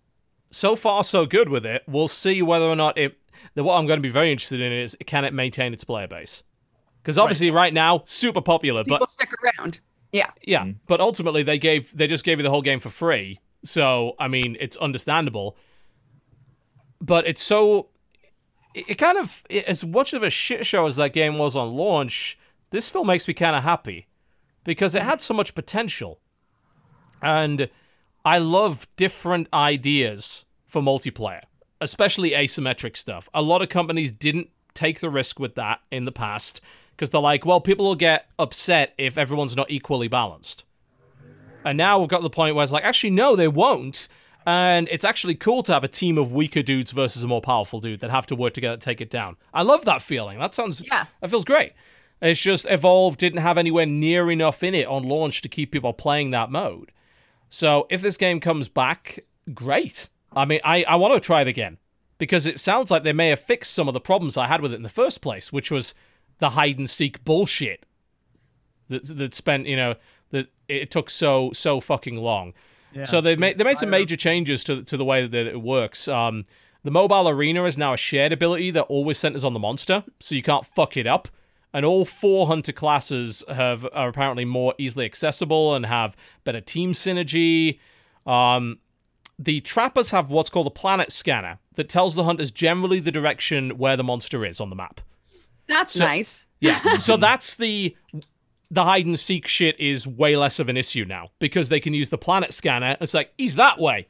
So 0.51 0.77
far 0.77 1.05
so 1.05 1.27
good 1.27 1.49
with 1.49 1.67
it. 1.67 1.83
We'll 1.87 2.09
see 2.09 2.43
whether 2.43 2.65
or 2.67 2.77
not 2.77 2.97
it 2.97 3.19
the 3.55 3.65
what 3.65 3.77
I'm 3.77 3.87
going 3.87 3.99
to 3.99 4.03
be 4.03 4.11
very 4.11 4.31
interested 4.31 4.61
in 4.61 4.73
is 4.73 4.97
can 5.07 5.25
it 5.25 5.35
maintain 5.35 5.73
its 5.75 5.85
player 5.85 6.09
base? 6.09 6.43
Because 7.03 7.19
obviously 7.19 7.51
right 7.51 7.75
now 7.75 8.03
super 8.07 8.41
popular, 8.41 8.85
but 8.85 8.95
People 8.95 9.07
stick 9.09 9.31
around. 9.43 9.81
Yeah. 10.13 10.31
Yeah, 10.43 10.65
Mhm. 10.65 10.77
but 10.87 11.01
ultimately 11.01 11.43
they 11.43 11.59
gave 11.59 11.97
they 11.97 12.07
just 12.07 12.25
gave 12.25 12.39
you 12.39 12.43
the 12.45 12.51
whole 12.51 12.63
game 12.63 12.81
for 12.81 12.91
free. 12.91 13.41
So 13.65 14.15
I 14.19 14.29
mean, 14.29 14.57
it's 14.61 14.77
understandable. 14.77 15.57
But 17.01 17.27
it's 17.27 17.43
so 17.43 17.89
it, 18.75 18.91
it 18.91 18.95
kind 18.97 19.19
of 19.19 19.43
as 19.67 19.85
much 19.85 20.13
of 20.13 20.23
a 20.23 20.31
shit 20.31 20.65
show 20.67 20.87
as 20.87 20.97
that 20.97 21.13
game 21.13 21.39
was 21.39 21.57
on 21.57 21.75
launch. 21.75 22.39
This 22.71 22.85
still 22.85 23.05
makes 23.05 23.27
me 23.29 23.35
kind 23.35 23.57
of 23.57 23.63
happy 23.65 24.07
because 24.65 24.95
it 24.95 25.03
had 25.03 25.21
so 25.21 25.35
much 25.35 25.55
potential, 25.55 26.21
and 27.21 27.69
I 28.25 28.39
love 28.39 28.87
different 28.97 29.49
ideas 29.53 30.45
for 30.67 30.81
multiplayer, 30.81 31.43
especially 31.81 32.31
asymmetric 32.31 32.97
stuff. 32.97 33.29
A 33.35 33.43
lot 33.43 33.61
of 33.63 33.69
companies 33.69 34.11
didn't 34.13 34.49
take 34.75 35.01
the 35.01 35.11
risk 35.11 35.39
with 35.39 35.55
that 35.57 35.81
in 35.91 36.05
the 36.07 36.13
past 36.13 36.61
because 36.97 37.11
they're 37.11 37.21
like, 37.21 37.45
well, 37.45 37.61
people 37.61 37.87
will 37.87 37.95
get 37.95 38.27
upset 38.39 38.95
if 38.99 39.19
everyone's 39.19 39.57
not 39.57 39.71
equally 39.71 40.09
balanced. 40.09 40.65
And 41.65 41.79
now 41.79 41.99
we've 41.99 42.09
got 42.09 42.19
to 42.19 42.23
the 42.23 42.31
point 42.31 42.55
where 42.55 42.63
it's 42.65 42.73
like, 42.73 42.85
actually, 42.85 43.11
no, 43.11 43.37
they 43.37 43.49
won't. 43.49 44.09
And 44.45 44.89
it's 44.91 45.05
actually 45.05 45.37
cool 45.37 45.63
to 45.65 45.73
have 45.73 45.85
a 45.85 45.89
team 45.89 46.19
of 46.19 46.33
weaker 46.33 46.63
dudes 46.63 46.91
versus 46.91 47.23
a 47.23 47.29
more 47.29 47.41
powerful 47.41 47.79
dude 47.81 48.01
that 48.01 48.11
have 48.11 48.27
to 48.27 48.35
work 48.37 48.55
together 48.55 48.77
to 48.77 48.85
take 48.85 49.01
it 49.01 49.11
down. 49.11 49.37
I 49.55 49.63
love 49.63 49.85
that 49.85 50.03
feeling. 50.03 50.39
That 50.41 50.55
sounds, 50.55 50.83
Yeah. 50.85 51.07
that 51.21 51.31
feels 51.31 51.45
great. 51.45 51.73
It's 52.21 52.41
just 52.41 52.67
Evolve 52.69 53.17
didn't 53.17 53.41
have 53.41 53.59
anywhere 53.59 53.87
near 53.87 54.31
enough 54.31 54.63
in 54.63 54.75
it 54.75 54.87
on 54.89 55.05
launch 55.05 55.43
to 55.43 55.49
keep 55.49 55.71
people 55.73 55.93
playing 55.93 56.31
that 56.33 56.51
mode. 56.51 56.91
So 57.51 57.87
if 57.91 58.01
this 58.03 58.17
game 58.17 58.41
comes 58.41 58.69
back, 58.69 59.21
great. 59.55 60.09
I 60.35 60.45
mean, 60.45 60.61
I, 60.65 60.85
I 60.85 60.97
want 60.97 61.15
to 61.15 61.21
try 61.21 61.43
it 61.43 61.49
again 61.49 61.79
because 62.19 62.47
it 62.47 62.59
sounds 62.59 62.91
like 62.91 63.03
they 63.05 63.13
may 63.13 63.29
have 63.29 63.41
fixed 63.41 63.73
some 63.75 63.87
of 63.89 63.95
the 63.95 64.01
problems 64.01 64.37
I 64.37 64.47
had 64.47 64.61
with 64.61 64.73
it 64.73 64.77
in 64.77 64.83
the 64.83 64.89
first 64.89 65.21
place, 65.21 65.53
which 65.53 65.71
was 65.71 65.95
the 66.39 66.51
hide 66.51 66.79
and 66.79 66.89
seek 66.89 67.25
bullshit 67.25 67.85
that 68.89 69.07
that 69.19 69.35
spent 69.35 69.67
you 69.67 69.77
know 69.77 69.95
that 70.31 70.47
it 70.69 70.91
took 70.91 71.11
so 71.11 71.51
so 71.53 71.81
fucking 71.81 72.17
long. 72.17 72.55
Yeah. 72.93 73.05
So 73.05 73.21
they 73.21 73.37
made 73.37 73.59
they 73.59 73.65
made 73.65 73.79
some 73.79 73.91
major 73.91 74.17
changes 74.17 74.63
to 74.65 74.83
to 74.85 74.97
the 74.97 75.05
way 75.05 75.27
that 75.27 75.47
it 75.47 75.61
works. 75.61 76.09
Um, 76.09 76.45
the 76.85 76.91
mobile 76.91 77.29
arena 77.29 77.65
is 77.65 77.79
now 77.79 77.93
a 77.93 77.97
shared 77.97 78.33
ability 78.33 78.71
that 78.73 78.83
always 78.83 79.19
centers 79.19 79.45
on 79.45 79.53
the 79.53 79.61
monster, 79.61 80.05
so 80.21 80.35
you 80.35 80.43
can't 80.43 80.67
fuck 80.67 80.97
it 80.97 81.07
up. 81.07 81.29
And 81.75 81.87
all 81.87 82.05
four 82.05 82.49
hunter 82.49 82.73
classes 82.73 83.45
have 83.49 83.87
are 83.93 84.09
apparently 84.09 84.45
more 84.45 84.75
easily 84.79 85.05
accessible 85.07 85.75
and 85.75 85.87
have 85.87 86.17
better 86.45 86.61
team 86.61 86.93
synergy. 86.93 87.79
Um, 88.27 88.79
the 89.39 89.61
trappers 89.61 90.11
have 90.11 90.31
what's 90.31 90.51
called 90.51 90.67
a 90.67 90.71
planet 90.71 91.11
scanner 91.11 91.59
that 91.75 91.89
tells 91.89 92.15
the 92.15 92.25
hunters 92.25 92.51
generally 92.51 93.01
the 93.01 93.11
direction 93.11 93.79
where 93.79 93.97
the 93.97 94.05
monster 94.05 94.45
is 94.45 94.61
on 94.61 94.69
the 94.69 94.77
map. 94.77 95.01
That's 95.73 95.95
So- 95.95 96.05
nice. 96.05 96.47
Yeah. 96.61 96.81
so 96.99 97.17
that's 97.17 97.57
the 97.57 97.97
the 98.71 98.85
hide 98.85 99.05
and 99.05 99.19
seek 99.19 99.47
shit 99.47 99.79
is 99.81 100.07
way 100.07 100.35
less 100.37 100.59
of 100.59 100.69
an 100.69 100.77
issue 100.77 101.05
now 101.05 101.31
because 101.41 101.69
they 101.69 101.81
can 101.81 101.93
use 101.93 102.09
the 102.11 102.17
planet 102.19 102.55
scanner. 102.55 102.97
It's 103.01 103.13
like 103.15 103.33
he's 103.37 103.57
that 103.57 103.79
way. 103.79 104.07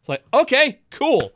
It's 0.00 0.08
like 0.08 0.24
okay, 0.32 0.80
cool. 0.90 1.32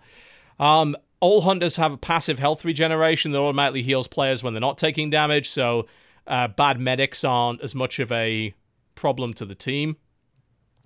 Um, 0.59 0.97
all 1.21 1.41
hunters 1.43 1.77
have 1.77 1.93
a 1.93 1.97
passive 1.97 2.39
health 2.39 2.65
regeneration 2.65 3.33
that 3.33 3.39
automatically 3.39 3.83
heals 3.83 4.07
players 4.07 4.43
when 4.43 4.55
they're 4.55 4.61
not 4.61 4.79
taking 4.79 5.11
damage. 5.11 5.49
So 5.49 5.87
uh, 6.27 6.49
bad 6.49 6.79
medics 6.81 7.25
aren't 7.25 7.61
as 7.63 7.75
much 7.75 7.99
of 7.99 8.11
a 8.13 8.55
problem 8.95 9.35
to 9.35 9.45
the 9.47 9.55
team. 9.55 9.97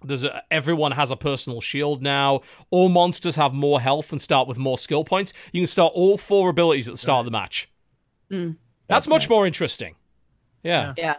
There's 0.03 0.25
a, 0.25 0.43
everyone 0.51 0.93
has 0.93 1.11
a 1.11 1.17
personal 1.17 1.61
shield 1.61 2.03
now. 2.03 2.41
All 2.71 2.89
monsters 2.89 3.37
have 3.37 3.53
more 3.55 3.81
health 3.81 4.13
and 4.13 4.21
start 4.21 4.49
with 4.49 4.59
more 4.59 4.77
skill 4.79 5.05
points. 5.05 5.33
You 5.53 5.63
can 5.63 5.67
start 5.67 5.93
all 5.95 6.19
four 6.19 6.51
abilities 6.51 6.89
at 6.89 6.95
the 6.95 6.99
start 6.99 7.21
of 7.21 7.25
the 7.27 7.31
match. 7.31 7.71
Mm. 8.31 8.57
That's, 8.89 9.07
That's 9.07 9.09
much 9.09 9.23
nice. 9.23 9.29
more 9.31 9.47
interesting. 9.47 9.95
Yeah. 10.63 10.95
Yeah. 10.97 11.17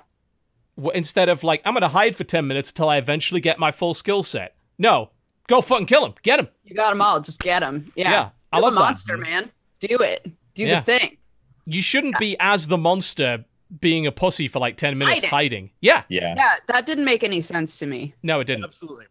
W- 0.78 0.92
Instead 0.98 1.30
of 1.30 1.44
like, 1.44 1.62
I'm 1.66 1.74
going 1.74 1.82
to 1.82 1.88
hide 1.88 2.16
for 2.16 2.24
10 2.24 2.46
minutes 2.48 2.70
until 2.70 2.90
I 2.90 2.98
eventually 2.98 3.42
get 3.42 3.58
my 3.60 3.72
full 3.72 3.94
skill 3.94 4.24
set. 4.24 4.56
No, 4.78 5.12
go 5.48 5.62
fucking 5.62 5.86
kill 5.88 6.06
him. 6.06 6.14
Get 6.24 6.40
him. 6.40 6.48
You 6.64 6.76
got 6.76 6.90
them 6.90 7.02
all. 7.02 7.20
Just 7.22 7.40
get 7.42 7.60
them. 7.62 7.92
Yeah. 7.96 8.12
Yeah, 8.12 8.30
I 8.52 8.58
You're 8.58 8.64
love 8.64 8.74
the 8.74 8.80
that. 8.80 8.86
monster, 8.86 9.18
man. 9.18 9.52
Do 9.80 9.98
it. 10.00 10.30
Do 10.54 10.64
Yeah. 10.64 10.80
the 10.80 10.86
thing. 10.86 11.18
You 11.66 11.82
shouldn't 11.82 12.18
be 12.20 12.36
as 12.40 12.68
the 12.68 12.78
monster 12.78 13.46
being 13.82 14.06
a 14.06 14.12
pussy 14.12 14.48
for 14.48 14.60
like 14.60 14.78
10 14.78 14.98
minutes 14.98 15.26
Hiding. 15.26 15.30
hiding. 15.30 15.70
Yeah. 15.82 16.04
Yeah. 16.10 16.36
Yeah, 16.38 16.56
that 16.68 16.86
didn't 16.86 17.06
make 17.06 17.24
any 17.24 17.42
sense 17.42 17.80
to 17.80 17.88
me. 17.88 18.14
No, 18.22 18.40
it 18.40 18.46
didn't. 18.46 18.66
Absolutely. 18.66 19.06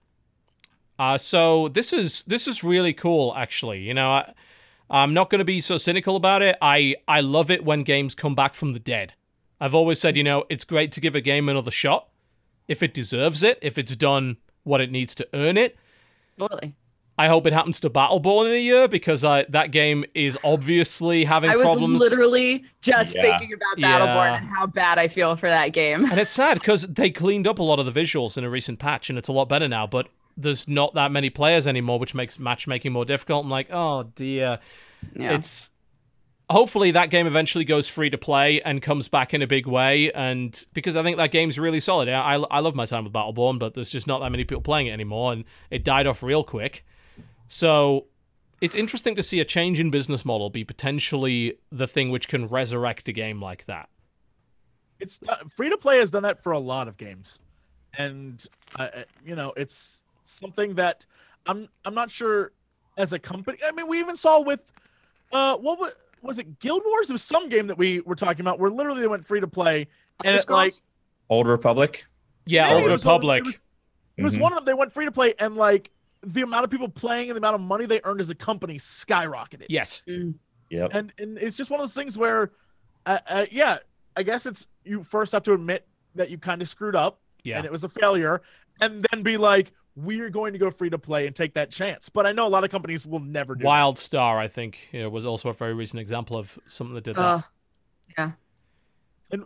Uh, 0.98 1.18
so 1.18 1.66
this 1.68 1.92
is 1.92 2.22
this 2.24 2.46
is 2.46 2.62
really 2.62 2.92
cool, 2.92 3.34
actually. 3.36 3.80
You 3.80 3.94
know, 3.94 4.10
I, 4.12 4.32
I'm 4.94 5.12
not 5.12 5.28
going 5.28 5.40
to 5.40 5.44
be 5.44 5.58
so 5.60 5.76
cynical 5.76 6.14
about 6.16 6.40
it. 6.42 6.56
I 6.62 6.94
I 7.08 7.20
love 7.20 7.50
it 7.50 7.64
when 7.64 7.82
games 7.82 8.14
come 8.14 8.34
back 8.34 8.54
from 8.54 8.70
the 8.72 8.78
dead. 8.78 9.14
I've 9.60 9.74
always 9.74 10.00
said, 10.00 10.16
you 10.16 10.22
know, 10.22 10.44
it's 10.48 10.64
great 10.64 10.92
to 10.92 11.00
give 11.00 11.14
a 11.14 11.20
game 11.20 11.48
another 11.48 11.70
shot 11.70 12.08
if 12.68 12.82
it 12.82 12.94
deserves 12.94 13.42
it, 13.42 13.58
if 13.60 13.76
it's 13.78 13.94
done 13.96 14.36
what 14.62 14.80
it 14.80 14.90
needs 14.90 15.14
to 15.16 15.28
earn 15.34 15.56
it. 15.56 15.76
Totally. 16.38 16.74
I 17.16 17.28
hope 17.28 17.46
it 17.46 17.52
happens 17.52 17.78
to 17.80 17.90
Battleborn 17.90 18.46
in 18.48 18.54
a 18.54 18.60
year 18.60 18.88
because 18.88 19.24
I, 19.24 19.44
that 19.50 19.70
game 19.70 20.04
is 20.14 20.36
obviously 20.42 21.24
having 21.24 21.50
problems. 21.52 22.00
I 22.02 22.04
was 22.04 22.10
literally 22.12 22.64
just 22.80 23.14
Yeah. 23.14 23.22
thinking 23.22 23.52
about 23.52 23.76
Battleborn 23.78 24.32
Yeah. 24.32 24.36
and 24.38 24.48
how 24.48 24.66
bad 24.66 24.98
I 24.98 25.06
feel 25.08 25.36
for 25.36 25.48
that 25.48 25.68
game. 25.68 26.04
and 26.10 26.18
it's 26.18 26.32
sad 26.32 26.58
because 26.58 26.82
they 26.88 27.10
cleaned 27.10 27.46
up 27.46 27.58
a 27.60 27.62
lot 27.62 27.78
of 27.78 27.86
the 27.92 27.92
visuals 28.00 28.36
in 28.36 28.42
a 28.44 28.50
recent 28.50 28.78
patch 28.80 29.08
and 29.10 29.18
it's 29.18 29.28
a 29.28 29.32
lot 29.32 29.48
better 29.48 29.68
now, 29.68 29.86
but 29.86 30.08
there's 30.36 30.68
not 30.68 30.94
that 30.94 31.10
many 31.10 31.30
players 31.30 31.66
anymore, 31.66 31.98
which 31.98 32.14
makes 32.14 32.38
matchmaking 32.38 32.92
more 32.92 33.04
difficult. 33.04 33.44
I'm 33.44 33.50
like, 33.50 33.68
oh 33.72 34.04
dear. 34.14 34.58
Yeah. 35.14 35.32
It's 35.32 35.70
hopefully 36.50 36.90
that 36.90 37.10
game 37.10 37.26
eventually 37.26 37.64
goes 37.64 37.88
free 37.88 38.10
to 38.10 38.18
play 38.18 38.60
and 38.62 38.82
comes 38.82 39.08
back 39.08 39.34
in 39.34 39.42
a 39.42 39.46
big 39.46 39.66
way. 39.66 40.12
And 40.12 40.62
because 40.72 40.96
I 40.96 41.02
think 41.02 41.16
that 41.16 41.30
game's 41.30 41.58
really 41.58 41.80
solid. 41.80 42.08
I, 42.08 42.34
I 42.34 42.60
love 42.60 42.74
my 42.74 42.84
time 42.84 43.04
with 43.04 43.12
Battleborn, 43.12 43.58
but 43.58 43.74
there's 43.74 43.90
just 43.90 44.06
not 44.06 44.20
that 44.20 44.30
many 44.30 44.44
people 44.44 44.62
playing 44.62 44.88
it 44.88 44.92
anymore, 44.92 45.32
and 45.32 45.44
it 45.70 45.84
died 45.84 46.06
off 46.06 46.22
real 46.22 46.44
quick. 46.44 46.84
So 47.46 48.06
it's 48.60 48.74
interesting 48.74 49.14
to 49.16 49.22
see 49.22 49.40
a 49.40 49.44
change 49.44 49.80
in 49.80 49.90
business 49.90 50.24
model 50.24 50.50
be 50.50 50.64
potentially 50.64 51.58
the 51.70 51.86
thing 51.86 52.10
which 52.10 52.28
can 52.28 52.46
resurrect 52.46 53.08
a 53.08 53.12
game 53.12 53.40
like 53.40 53.66
that. 53.66 53.88
It's 55.00 55.18
free 55.54 55.70
to 55.70 55.76
play 55.76 55.98
has 55.98 56.10
done 56.10 56.22
that 56.22 56.42
for 56.42 56.52
a 56.52 56.58
lot 56.58 56.88
of 56.88 56.96
games, 56.96 57.40
and 57.98 58.46
uh, 58.78 58.88
uh, 58.94 59.02
you 59.26 59.34
know 59.34 59.52
it's 59.56 60.03
something 60.24 60.74
that 60.74 61.06
I'm 61.46 61.68
I'm 61.84 61.94
not 61.94 62.10
sure 62.10 62.52
as 62.96 63.12
a 63.12 63.18
company. 63.18 63.58
I 63.66 63.72
mean, 63.72 63.88
we 63.88 63.98
even 64.00 64.16
saw 64.16 64.40
with 64.40 64.60
uh 65.32 65.56
what 65.56 65.78
was 65.78 65.96
was 66.22 66.38
it 66.38 66.58
Guild 66.58 66.82
Wars? 66.86 67.10
It 67.10 67.12
was 67.12 67.22
some 67.22 67.48
game 67.48 67.66
that 67.66 67.76
we 67.78 68.00
were 68.00 68.14
talking 68.14 68.40
about 68.40 68.58
where 68.58 68.70
literally 68.70 69.00
they 69.02 69.08
went 69.08 69.26
free 69.26 69.40
to 69.40 69.46
play, 69.48 69.86
and 70.24 70.36
Elder 70.36 70.38
it 70.38 70.50
like 70.50 70.72
Old 71.28 71.46
Republic. 71.46 72.06
Yeah, 72.46 72.68
Yeah, 72.68 72.74
Old 72.76 72.86
it 72.86 72.90
was- 72.90 73.04
Republic. 73.04 73.38
It 73.40 73.46
was, 73.46 73.62
it 74.16 74.22
was 74.22 74.36
Mhm. 74.36 74.40
one 74.40 74.52
of 74.52 74.56
them. 74.56 74.64
They 74.64 74.74
went 74.74 74.92
free 74.92 75.04
to 75.06 75.12
play, 75.12 75.34
and 75.38 75.56
like 75.56 75.90
the 76.22 76.40
amount 76.42 76.64
of 76.64 76.70
people 76.70 76.88
playing 76.88 77.28
and 77.28 77.36
the 77.36 77.40
amount 77.40 77.54
of 77.56 77.60
money 77.60 77.84
they 77.84 78.00
earned 78.04 78.20
as 78.20 78.30
a 78.30 78.34
company 78.34 78.78
skyrocketed. 78.78 79.66
yes. 79.68 80.02
Mm. 80.08 80.34
Yep. 80.70 80.90
and 80.94 81.12
and 81.18 81.38
it's 81.38 81.56
just 81.56 81.70
one 81.70 81.78
of 81.78 81.84
those 81.84 81.94
things 81.94 82.16
where, 82.16 82.50
uh, 83.06 83.18
uh, 83.28 83.46
yeah, 83.52 83.78
I 84.16 84.22
guess 84.22 84.46
it's 84.46 84.66
you 84.84 85.04
first 85.04 85.32
have 85.32 85.42
to 85.44 85.52
admit 85.52 85.86
that 86.14 86.30
you 86.30 86.38
kind 86.38 86.62
of 86.62 86.68
screwed 86.68 86.96
up 86.96 87.20
Yeah. 87.42 87.58
and 87.58 87.66
it 87.66 87.70
was 87.72 87.84
a 87.84 87.88
failure, 87.88 88.40
and 88.80 89.06
then 89.10 89.22
be 89.22 89.36
like, 89.36 89.72
we're 89.96 90.30
going 90.30 90.52
to 90.52 90.58
go 90.58 90.70
free 90.70 90.90
to 90.90 90.98
play 90.98 91.26
and 91.26 91.36
take 91.36 91.54
that 91.54 91.70
chance. 91.70 92.08
But 92.08 92.26
I 92.26 92.32
know 92.32 92.46
a 92.46 92.48
lot 92.48 92.64
of 92.64 92.70
companies 92.70 93.06
will 93.06 93.20
never 93.20 93.54
do. 93.54 93.62
that. 93.62 93.68
WildStar, 93.68 94.36
I 94.36 94.48
think, 94.48 94.88
you 94.92 95.02
know, 95.02 95.08
was 95.08 95.24
also 95.24 95.48
a 95.50 95.54
very 95.54 95.74
recent 95.74 96.00
example 96.00 96.36
of 96.36 96.58
something 96.66 96.94
that 96.94 97.04
did 97.04 97.16
that. 97.16 97.20
Uh, 97.20 97.42
yeah. 98.18 98.30
And 99.30 99.44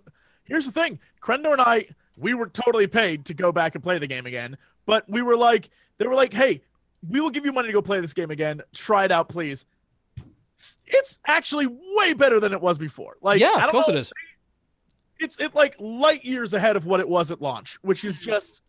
Here's 0.49 0.65
the 0.65 0.73
thing, 0.73 0.99
Krendor 1.23 1.53
and 1.53 1.61
I, 1.61 1.87
we 2.17 2.33
were 2.35 2.47
totally 2.49 2.87
paid 2.87 3.27
to 3.27 3.35
go 3.35 3.53
back 3.53 3.75
and 3.75 3.85
play 3.85 3.99
the 3.99 4.07
game 4.07 4.25
again, 4.27 4.57
but 4.87 5.09
we 5.09 5.21
were 5.21 5.37
like, 5.37 5.69
they 5.99 6.07
were 6.07 6.15
like, 6.15 6.33
hey, 6.33 6.63
we 7.07 7.21
will 7.21 7.31
give 7.31 7.45
you 7.45 7.53
money 7.53 7.69
to 7.69 7.73
go 7.73 7.83
play 7.83 8.01
this 8.01 8.15
game 8.15 8.31
again. 8.31 8.63
Try 8.73 9.05
it 9.05 9.13
out, 9.13 9.29
please. 9.29 9.67
It's 10.87 11.19
actually 11.27 11.67
way 11.67 12.15
better 12.15 12.41
than 12.41 12.53
it 12.53 12.61
was 12.61 12.79
before. 12.79 13.19
Like, 13.21 13.41
yeah, 13.41 13.55
of 13.57 13.61
don't 13.61 13.71
course 13.73 13.89
know, 13.89 13.95
it 13.95 13.99
is. 13.99 14.13
it's 15.21 15.39
it 15.39 15.55
like 15.55 15.77
light 15.79 16.25
years 16.25 16.55
ahead 16.55 16.77
of 16.77 16.87
what 16.87 16.99
it 16.99 17.09
was 17.09 17.31
at 17.31 17.43
launch, 17.43 17.79
which 17.83 18.03
is 18.05 18.19
just 18.19 18.63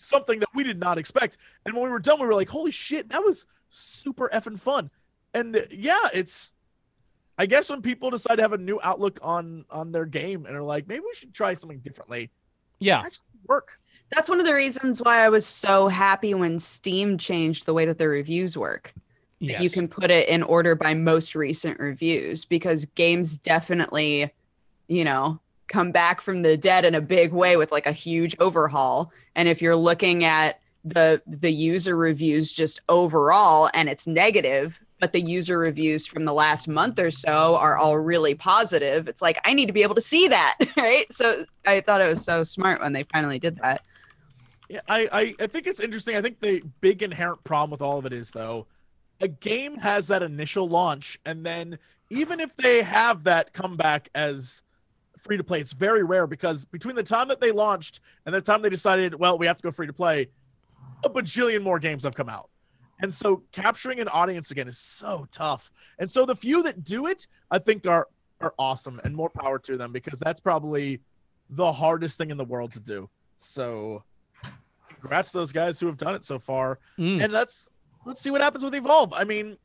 something 0.00 0.40
that 0.40 0.48
we 0.54 0.64
did 0.64 0.80
not 0.80 0.98
expect. 0.98 1.36
And 1.64 1.74
when 1.74 1.84
we 1.84 1.90
were 1.90 2.00
done, 2.00 2.18
we 2.18 2.26
were 2.26 2.34
like, 2.34 2.48
"Holy 2.48 2.72
shit, 2.72 3.10
that 3.10 3.20
was 3.22 3.46
super 3.68 4.28
effing 4.34 4.58
fun!" 4.58 4.90
And 5.32 5.64
yeah, 5.70 6.08
it's. 6.12 6.52
I 7.38 7.46
guess 7.46 7.70
when 7.70 7.80
people 7.80 8.10
decide 8.10 8.36
to 8.36 8.42
have 8.42 8.52
a 8.52 8.58
new 8.58 8.78
outlook 8.82 9.18
on 9.22 9.64
on 9.70 9.92
their 9.92 10.04
game 10.04 10.44
and 10.44 10.54
are 10.54 10.62
like, 10.62 10.86
maybe 10.88 11.00
we 11.00 11.14
should 11.14 11.32
try 11.32 11.54
something 11.54 11.78
differently, 11.78 12.30
Yeah. 12.80 13.00
actually 13.00 13.24
work. 13.46 13.78
that's 14.10 14.28
one 14.28 14.40
of 14.40 14.44
the 14.46 14.52
reasons 14.52 15.00
why 15.00 15.24
I 15.24 15.30
was 15.30 15.46
so 15.46 15.88
happy 15.88 16.34
when 16.34 16.58
Steam 16.58 17.16
changed 17.16 17.64
the 17.64 17.72
way 17.72 17.86
that 17.86 17.96
the 17.96 18.08
reviews 18.08 18.58
work. 18.58 18.92
Yes. 19.38 19.62
You 19.62 19.70
can 19.70 19.88
put 19.88 20.10
it 20.10 20.28
in 20.28 20.42
order 20.42 20.74
by 20.74 20.92
most 20.92 21.34
recent 21.34 21.80
reviews 21.80 22.44
because 22.44 22.84
games 22.84 23.38
definitely, 23.38 24.34
you 24.88 25.04
know, 25.04 25.40
come 25.70 25.92
back 25.92 26.20
from 26.20 26.42
the 26.42 26.56
dead 26.56 26.84
in 26.84 26.94
a 26.94 27.00
big 27.00 27.32
way 27.32 27.56
with 27.56 27.72
like 27.72 27.86
a 27.86 27.92
huge 27.92 28.36
overhaul. 28.38 29.12
And 29.34 29.48
if 29.48 29.62
you're 29.62 29.76
looking 29.76 30.24
at 30.24 30.60
the 30.84 31.20
the 31.26 31.52
user 31.52 31.96
reviews 31.96 32.52
just 32.52 32.80
overall 32.88 33.70
and 33.74 33.88
it's 33.88 34.06
negative, 34.06 34.80
but 34.98 35.12
the 35.12 35.20
user 35.20 35.58
reviews 35.58 36.06
from 36.06 36.24
the 36.24 36.32
last 36.32 36.68
month 36.68 36.98
or 36.98 37.10
so 37.10 37.56
are 37.56 37.76
all 37.76 37.98
really 37.98 38.34
positive, 38.34 39.08
it's 39.08 39.22
like 39.22 39.38
I 39.44 39.54
need 39.54 39.66
to 39.66 39.72
be 39.72 39.82
able 39.82 39.94
to 39.94 40.00
see 40.00 40.28
that, 40.28 40.56
right? 40.76 41.10
So 41.12 41.44
I 41.66 41.80
thought 41.80 42.00
it 42.00 42.08
was 42.08 42.22
so 42.22 42.42
smart 42.42 42.80
when 42.80 42.92
they 42.92 43.04
finally 43.04 43.38
did 43.38 43.56
that. 43.62 43.82
Yeah, 44.68 44.80
I, 44.88 45.08
I 45.12 45.34
I 45.40 45.46
think 45.46 45.66
it's 45.66 45.80
interesting. 45.80 46.16
I 46.16 46.22
think 46.22 46.40
the 46.40 46.62
big 46.80 47.02
inherent 47.02 47.42
problem 47.44 47.70
with 47.70 47.82
all 47.82 47.98
of 47.98 48.06
it 48.06 48.12
is 48.12 48.30
though, 48.30 48.66
a 49.20 49.28
game 49.28 49.76
has 49.76 50.08
that 50.08 50.22
initial 50.22 50.68
launch, 50.68 51.18
and 51.24 51.44
then 51.44 51.78
even 52.08 52.40
if 52.40 52.56
they 52.56 52.82
have 52.82 53.24
that 53.24 53.52
comeback 53.52 54.08
as 54.14 54.62
free 55.20 55.36
to 55.36 55.44
play, 55.44 55.60
it's 55.60 55.72
very 55.72 56.02
rare 56.02 56.26
because 56.26 56.64
between 56.64 56.96
the 56.96 57.02
time 57.02 57.28
that 57.28 57.40
they 57.40 57.52
launched 57.52 58.00
and 58.26 58.34
the 58.34 58.40
time 58.40 58.62
they 58.62 58.70
decided, 58.70 59.14
well, 59.14 59.38
we 59.38 59.46
have 59.46 59.56
to 59.58 59.62
go 59.62 59.70
free 59.70 59.86
to 59.86 59.92
play, 59.92 60.28
a 61.04 61.10
bajillion 61.10 61.62
more 61.62 61.78
games 61.78 62.04
have 62.04 62.14
come 62.14 62.28
out. 62.28 62.50
And 63.02 63.12
so 63.12 63.42
capturing 63.52 64.00
an 64.00 64.08
audience 64.08 64.50
again 64.50 64.68
is 64.68 64.78
so 64.78 65.26
tough. 65.30 65.70
And 65.98 66.10
so 66.10 66.26
the 66.26 66.36
few 66.36 66.62
that 66.64 66.84
do 66.84 67.06
it, 67.06 67.26
I 67.50 67.58
think 67.58 67.86
are 67.86 68.08
are 68.40 68.54
awesome 68.58 69.00
and 69.04 69.14
more 69.14 69.28
power 69.28 69.58
to 69.58 69.76
them 69.76 69.92
because 69.92 70.18
that's 70.18 70.40
probably 70.40 71.00
the 71.50 71.72
hardest 71.72 72.16
thing 72.16 72.30
in 72.30 72.38
the 72.38 72.44
world 72.44 72.72
to 72.72 72.80
do. 72.80 73.10
So 73.36 74.02
congrats 75.00 75.32
to 75.32 75.38
those 75.38 75.52
guys 75.52 75.78
who 75.80 75.86
have 75.86 75.96
done 75.96 76.14
it 76.14 76.24
so 76.24 76.38
far. 76.38 76.78
Mm. 76.98 77.24
And 77.24 77.32
let's 77.32 77.68
let's 78.04 78.20
see 78.20 78.30
what 78.30 78.40
happens 78.40 78.64
with 78.64 78.74
Evolve. 78.74 79.12
I 79.12 79.24
mean, 79.24 79.56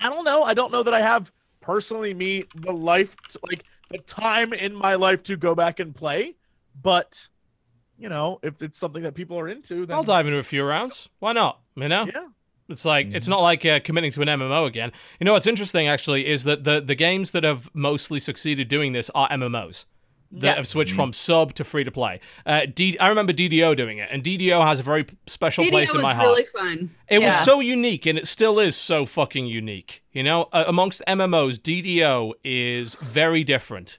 I 0.00 0.08
don't 0.08 0.24
know. 0.24 0.42
I 0.42 0.54
don't 0.54 0.72
know 0.72 0.82
that 0.82 0.94
I 0.94 1.00
have 1.00 1.32
personally 1.60 2.14
me 2.14 2.44
the 2.54 2.72
life 2.72 3.16
to, 3.28 3.38
like 3.48 3.64
the 3.90 3.98
time 3.98 4.52
in 4.52 4.74
my 4.74 4.94
life 4.94 5.22
to 5.24 5.36
go 5.36 5.54
back 5.54 5.80
and 5.80 5.94
play. 5.94 6.36
But 6.80 7.28
you 7.98 8.08
know, 8.08 8.38
if 8.42 8.62
it's 8.62 8.78
something 8.78 9.02
that 9.02 9.14
people 9.14 9.38
are 9.38 9.48
into, 9.48 9.86
then 9.86 9.96
I'll 9.96 10.04
dive 10.04 10.26
into 10.26 10.38
a 10.38 10.42
few 10.42 10.64
rounds. 10.64 11.08
Why 11.18 11.32
not? 11.32 11.60
You 11.74 11.88
know? 11.88 12.06
Yeah. 12.06 12.28
It's 12.68 12.84
like 12.84 13.08
it's 13.12 13.28
not 13.28 13.42
like 13.42 13.64
uh, 13.64 13.80
committing 13.80 14.10
to 14.12 14.22
an 14.22 14.28
MMO 14.28 14.66
again. 14.66 14.90
You 15.20 15.24
know 15.24 15.32
what's 15.32 15.46
interesting 15.46 15.86
actually 15.86 16.26
is 16.26 16.44
that 16.44 16.64
the 16.64 16.80
the 16.80 16.96
games 16.96 17.30
that 17.30 17.44
have 17.44 17.70
mostly 17.74 18.18
succeeded 18.18 18.68
doing 18.68 18.92
this 18.92 19.08
are 19.14 19.28
MMOs 19.28 19.84
that 20.32 20.46
Yeah. 20.46 20.54
have 20.56 20.66
switched 20.68 20.92
from 20.92 21.12
sub 21.12 21.54
to 21.54 21.64
free 21.64 21.84
to 21.84 21.90
play. 21.90 22.20
Uh, 22.44 22.62
D- 22.72 22.98
I 22.98 23.08
remember 23.08 23.32
DDO 23.32 23.74
doing 23.76 23.98
it, 23.98 24.08
and 24.10 24.22
DDO 24.22 24.60
has 24.66 24.80
a 24.80 24.82
very 24.82 25.06
special 25.26 25.64
DDO 25.64 25.70
place 25.70 25.94
in 25.94 26.00
my 26.02 26.14
heart. 26.14 26.26
really 26.28 26.46
fun. 26.46 26.90
It 27.08 27.20
was 27.20 27.36
so 27.44 27.60
unique, 27.60 28.06
and 28.06 28.18
it 28.18 28.26
still 28.26 28.58
is 28.58 28.76
so 28.76 29.06
fucking 29.06 29.46
unique. 29.46 30.02
You 30.12 30.22
know, 30.22 30.48
uh, 30.52 30.64
amongst 30.66 31.02
MMOs, 31.06 31.58
DDO 31.58 32.32
is 32.44 32.96
very 32.96 33.44
different. 33.44 33.98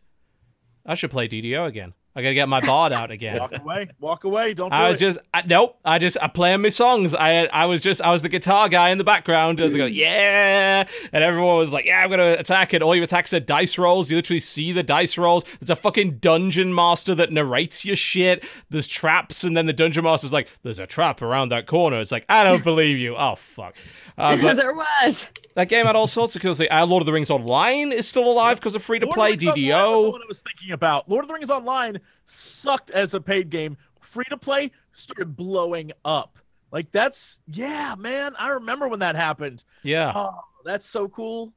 I 0.85 0.95
should 0.95 1.11
play 1.11 1.27
DDO 1.27 1.65
again. 1.65 1.93
I 2.17 2.23
gotta 2.23 2.33
get 2.33 2.49
my 2.49 2.61
bard 2.61 2.93
out 2.93 3.11
again. 3.11 3.37
walk 3.39 3.53
away, 3.55 3.89
walk 3.99 4.23
away. 4.23 4.55
Don't 4.55 4.71
do 4.71 4.75
I 4.75 4.89
was 4.89 4.95
it. 4.97 5.05
just 5.05 5.19
I, 5.35 5.43
nope. 5.43 5.77
I 5.85 5.99
just 5.99 6.17
I 6.19 6.27
playing 6.27 6.63
my 6.63 6.69
songs. 6.69 7.13
I 7.13 7.45
I 7.45 7.65
was 7.65 7.79
just 7.79 8.01
I 8.01 8.09
was 8.09 8.23
the 8.23 8.29
guitar 8.29 8.69
guy 8.69 8.89
in 8.89 8.97
the 8.97 9.03
background. 9.03 9.61
I 9.61 9.65
was 9.65 9.75
going 9.75 9.93
yeah, 9.93 10.87
and 11.13 11.23
everyone 11.23 11.57
was 11.57 11.71
like 11.71 11.85
yeah, 11.85 12.03
I'm 12.03 12.09
gonna 12.09 12.31
attack 12.39 12.73
it. 12.73 12.81
All 12.81 12.95
your 12.95 13.03
attacks 13.03 13.35
are 13.35 13.39
dice 13.39 13.77
rolls. 13.77 14.09
You 14.09 14.17
literally 14.17 14.39
see 14.39 14.71
the 14.71 14.81
dice 14.81 15.15
rolls. 15.15 15.43
There's 15.59 15.69
a 15.69 15.75
fucking 15.75 16.17
dungeon 16.17 16.73
master 16.73 17.13
that 17.13 17.31
narrates 17.31 17.85
your 17.85 17.95
shit. 17.95 18.43
There's 18.71 18.87
traps, 18.87 19.43
and 19.43 19.55
then 19.55 19.67
the 19.67 19.73
dungeon 19.73 20.03
master's 20.03 20.33
like, 20.33 20.49
there's 20.63 20.79
a 20.79 20.87
trap 20.87 21.21
around 21.21 21.49
that 21.49 21.67
corner. 21.67 21.99
It's 22.01 22.11
like 22.11 22.25
I 22.29 22.43
don't 22.43 22.63
believe 22.63 22.97
you. 22.97 23.15
Oh 23.15 23.35
fuck. 23.35 23.75
Uh, 24.17 24.37
but 24.41 24.55
there 24.57 24.73
was. 24.73 25.27
that 25.55 25.69
game 25.69 25.85
had 25.85 25.95
all 25.95 26.07
sorts 26.07 26.35
of 26.35 26.41
cool 26.41 26.53
things. 26.53 26.69
Uh, 26.71 26.85
Lord 26.85 27.01
of 27.01 27.05
the 27.05 27.13
Rings 27.13 27.29
Online 27.29 27.91
is 27.91 28.07
still 28.07 28.29
alive 28.29 28.59
because 28.59 28.75
of 28.75 28.83
free 28.83 28.99
to 28.99 29.07
play 29.07 29.35
DDO. 29.35 29.45
That's 29.45 29.57
Online 29.57 29.57
was 29.57 30.01
the 30.01 30.07
DDO. 30.07 30.11
one 30.11 30.21
I 30.21 30.25
was 30.27 30.39
thinking 30.39 30.71
about. 30.71 31.09
Lord 31.09 31.23
of 31.23 31.27
the 31.27 31.33
Rings 31.33 31.49
Online 31.49 31.99
sucked 32.25 32.89
as 32.91 33.13
a 33.13 33.21
paid 33.21 33.49
game. 33.49 33.77
Free 34.01 34.25
to 34.29 34.37
play 34.37 34.71
started 34.93 35.35
blowing 35.35 35.91
up. 36.03 36.39
Like 36.71 36.91
that's 36.91 37.39
yeah, 37.47 37.95
man. 37.97 38.33
I 38.39 38.49
remember 38.49 38.87
when 38.87 38.99
that 38.99 39.15
happened. 39.15 39.63
Yeah. 39.83 40.11
Oh, 40.13 40.39
that's 40.65 40.85
so 40.85 41.07
cool. 41.07 41.53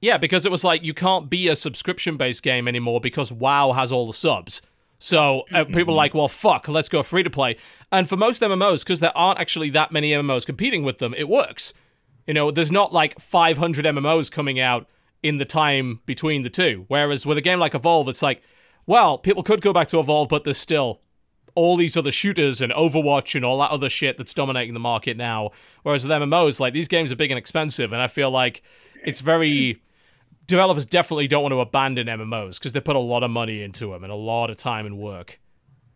Yeah, 0.00 0.18
because 0.18 0.46
it 0.46 0.52
was 0.52 0.64
like 0.64 0.84
you 0.84 0.94
can't 0.94 1.28
be 1.28 1.48
a 1.48 1.56
subscription 1.56 2.16
based 2.16 2.42
game 2.42 2.68
anymore 2.68 3.00
because 3.00 3.32
WoW 3.32 3.72
has 3.72 3.90
all 3.92 4.06
the 4.06 4.12
subs. 4.12 4.62
So 4.98 5.44
uh, 5.52 5.64
people 5.64 5.94
are 5.94 5.96
like, 5.96 6.14
well, 6.14 6.28
fuck, 6.28 6.68
let's 6.68 6.88
go 6.88 7.02
free 7.02 7.22
to 7.22 7.30
play. 7.30 7.56
And 7.92 8.08
for 8.08 8.16
most 8.16 8.42
MMOs, 8.42 8.84
because 8.84 9.00
there 9.00 9.16
aren't 9.16 9.38
actually 9.38 9.68
that 9.70 9.92
many 9.92 10.12
MMOs 10.12 10.46
competing 10.46 10.82
with 10.82 10.98
them, 10.98 11.14
it 11.14 11.28
works. 11.28 11.74
You 12.26 12.34
know, 12.34 12.50
there's 12.50 12.72
not 12.72 12.92
like 12.92 13.18
500 13.20 13.84
MMOs 13.84 14.30
coming 14.30 14.58
out 14.58 14.88
in 15.22 15.38
the 15.38 15.44
time 15.44 16.00
between 16.06 16.42
the 16.42 16.50
two. 16.50 16.84
Whereas 16.88 17.26
with 17.26 17.38
a 17.38 17.42
game 17.42 17.58
like 17.58 17.74
Evolve, 17.74 18.08
it's 18.08 18.22
like, 18.22 18.42
well, 18.86 19.18
people 19.18 19.42
could 19.42 19.60
go 19.60 19.72
back 19.72 19.88
to 19.88 19.98
Evolve, 19.98 20.28
but 20.28 20.44
there's 20.44 20.58
still 20.58 21.00
all 21.54 21.76
these 21.76 21.96
other 21.96 22.10
shooters 22.10 22.60
and 22.60 22.72
Overwatch 22.72 23.34
and 23.34 23.44
all 23.44 23.58
that 23.60 23.70
other 23.70 23.88
shit 23.88 24.16
that's 24.16 24.34
dominating 24.34 24.74
the 24.74 24.80
market 24.80 25.16
now. 25.16 25.50
Whereas 25.82 26.06
with 26.06 26.12
MMOs, 26.12 26.60
like 26.60 26.74
these 26.74 26.88
games 26.88 27.12
are 27.12 27.16
big 27.16 27.30
and 27.30 27.38
expensive, 27.38 27.92
and 27.92 28.02
I 28.02 28.06
feel 28.06 28.30
like 28.30 28.62
it's 29.04 29.20
very 29.20 29.80
developers 30.46 30.84
definitely 30.84 31.28
don't 31.28 31.42
want 31.42 31.52
to 31.52 31.60
abandon 31.60 32.06
MMOs 32.06 32.58
because 32.58 32.72
they 32.72 32.80
put 32.80 32.96
a 32.96 33.00
lot 33.00 33.22
of 33.22 33.30
money 33.30 33.62
into 33.62 33.92
them 33.92 34.04
and 34.04 34.12
a 34.12 34.16
lot 34.16 34.50
of 34.50 34.56
time 34.56 34.86
and 34.86 34.98
work. 34.98 35.40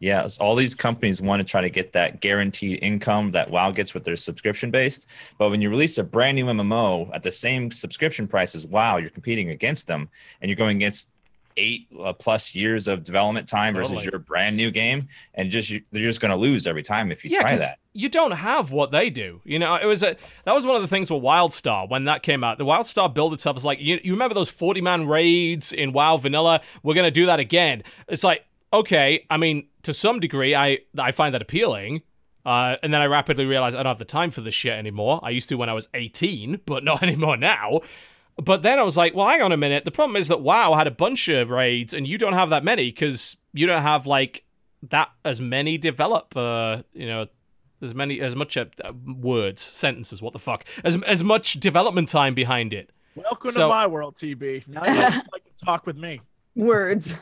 Yeah, 0.01 0.29
all 0.41 0.55
these 0.55 0.75
companies 0.75 1.21
want 1.21 1.41
to 1.41 1.49
try 1.49 1.61
to 1.61 1.71
get 1.71 1.93
that 1.93 2.21
guaranteed 2.21 2.79
income 2.83 3.31
that 3.33 3.51
WoW 3.51 3.71
gets 3.73 3.95
with 3.95 4.05
their 4.05 4.17
subscription 4.17 4.71
based. 4.71 5.07
But 5.39 5.51
when 5.51 5.61
you 5.61 5.71
release 5.71 5.99
a 5.99 6.05
brand 6.05 6.37
new 6.37 6.47
MMO 6.47 7.11
at 7.15 7.23
the 7.23 7.31
same 7.33 7.71
subscription 7.71 8.29
price 8.29 8.55
as 8.55 8.67
WoW, 8.67 8.99
you're 8.99 9.11
competing 9.11 9.51
against 9.51 9.87
them 9.87 10.09
and 10.41 10.49
you're 10.49 10.57
going 10.57 10.77
against 10.77 11.15
eight 11.57 11.89
uh, 12.01 12.13
plus 12.13 12.55
years 12.55 12.87
of 12.87 13.03
development 13.03 13.49
time 13.49 13.75
versus 13.75 14.05
your 14.05 14.21
brand 14.21 14.57
new 14.57 14.71
game. 14.71 15.09
And 15.35 15.51
just 15.51 15.69
you, 15.71 15.83
they're 15.91 16.03
just 16.03 16.21
going 16.21 16.31
to 16.31 16.37
lose 16.37 16.69
every 16.69 16.83
time 16.85 17.11
if 17.11 17.25
you 17.25 17.31
try 17.41 17.57
that. 17.57 17.79
you 17.93 18.09
don't 18.09 18.31
have 18.31 18.71
what 18.71 18.93
they 18.93 19.11
do. 19.11 19.41
You 19.45 19.59
know, 19.59 19.75
it 19.75 19.85
was 19.85 20.05
a 20.05 20.17
that 20.45 20.55
was 20.55 20.65
one 20.65 20.77
of 20.77 20.83
the 20.83 20.89
things 20.89 21.11
with 21.11 21.21
WildStar 21.21 21.89
when 21.89 22.05
that 22.05 22.23
came 22.23 22.45
out. 22.45 22.59
The 22.59 22.65
WildStar 22.65 23.13
build 23.13 23.33
itself 23.33 23.57
is 23.57 23.65
like 23.65 23.81
you, 23.81 23.99
you 24.05 24.13
remember 24.13 24.35
those 24.35 24.51
forty 24.51 24.81
man 24.81 25.09
raids 25.09 25.73
in 25.73 25.93
WoW 25.93 26.17
Vanilla. 26.19 26.61
We're 26.85 26.95
gonna 26.95 27.11
do 27.11 27.27
that 27.27 27.41
again. 27.41 27.83
It's 28.07 28.23
like 28.23 28.45
okay, 28.73 29.27
I 29.31 29.37
mean 29.37 29.69
to 29.83 29.95
some 29.95 30.21
degree, 30.21 30.55
I 30.55 30.79
I 30.99 31.13
find 31.13 31.35
that 31.35 31.43
appealing. 31.43 32.03
Uh, 32.47 32.77
and 32.83 32.95
then 32.95 33.03
I 33.03 33.07
rapidly 33.07 33.45
realized 33.45 33.77
I 33.77 33.83
don't 33.83 33.91
have 33.91 33.99
the 33.99 34.07
time 34.07 34.31
for 34.31 34.41
this 34.41 34.55
shit 34.55 34.73
anymore. 34.73 35.21
I 35.23 35.31
used 35.31 35.51
to 35.51 35.57
when 35.57 35.69
I 35.69 35.75
was 35.75 35.87
18, 35.93 36.61
but 36.65 36.83
not 36.91 37.03
anymore 37.03 37.37
now. 37.37 37.81
But 38.43 38.63
then 38.63 38.79
I 38.79 38.85
was 38.85 38.97
like, 38.97 39.15
well, 39.15 39.29
hang 39.29 39.43
on 39.43 39.53
a 39.53 39.57
minute. 39.57 39.85
The 39.85 39.91
problem 39.91 40.17
is 40.17 40.29
that 40.29 40.41
WoW 40.41 40.75
had 40.75 40.87
a 40.87 40.91
bunch 40.93 41.29
of 41.29 41.51
raids, 41.51 41.93
and 41.93 42.07
you 42.07 42.17
don't 42.17 42.33
have 42.35 42.51
that 42.51 42.65
many 42.65 42.87
because 42.87 43.37
you 43.53 43.67
don't 43.67 43.83
have 43.83 44.07
like 44.07 44.45
that 44.89 45.11
as 45.25 45.41
many 45.41 45.77
develop. 45.77 46.35
Uh, 46.37 46.83
you 46.95 47.07
know, 47.07 47.27
as 47.83 47.95
many 47.95 48.21
as 48.21 48.35
much 48.35 48.57
uh, 48.57 48.65
words, 49.05 49.61
sentences. 49.61 50.23
What 50.23 50.33
the 50.33 50.39
fuck? 50.39 50.65
As 50.85 50.97
as 51.03 51.23
much 51.23 51.55
development 51.55 52.09
time 52.09 52.35
behind 52.35 52.73
it. 52.73 52.91
Welcome 53.15 53.51
So- 53.51 53.63
to 53.63 53.69
my 53.69 53.87
world, 53.89 54.15
TB. 54.15 54.69
Now 54.69 54.87
you 54.87 54.95
just 55.11 55.27
like 55.33 55.45
to 55.45 55.65
talk 55.65 55.85
with 55.87 55.97
me. 55.97 56.21
Words. 56.55 57.15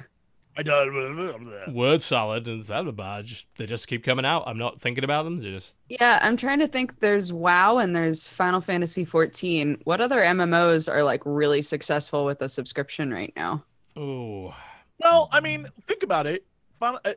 I 0.56 0.62
don't. 0.62 1.74
Word 1.74 2.02
salad 2.02 2.48
and 2.48 2.66
blah 2.66 2.82
blah 2.82 2.92
blah. 2.92 3.22
Just 3.22 3.48
they 3.56 3.66
just 3.66 3.88
keep 3.88 4.02
coming 4.02 4.24
out. 4.24 4.44
I'm 4.46 4.56
not 4.56 4.80
thinking 4.80 5.04
about 5.04 5.24
them. 5.24 5.40
They 5.40 5.50
just 5.50 5.76
Yeah, 5.88 6.18
I'm 6.22 6.36
trying 6.36 6.60
to 6.60 6.68
think. 6.68 7.00
There's 7.00 7.32
WoW 7.32 7.78
and 7.78 7.94
there's 7.94 8.26
Final 8.26 8.60
Fantasy 8.60 9.04
14. 9.04 9.78
What 9.84 10.00
other 10.00 10.20
MMOs 10.20 10.90
are 10.90 11.02
like 11.02 11.22
really 11.26 11.60
successful 11.62 12.24
with 12.24 12.40
a 12.40 12.48
subscription 12.48 13.12
right 13.12 13.32
now? 13.36 13.64
oh 13.96 14.54
Well, 14.98 15.28
I 15.32 15.40
mean, 15.40 15.66
think 15.86 16.02
about 16.02 16.26
it. 16.26 16.44
Final, 16.80 17.00
uh, 17.04 17.12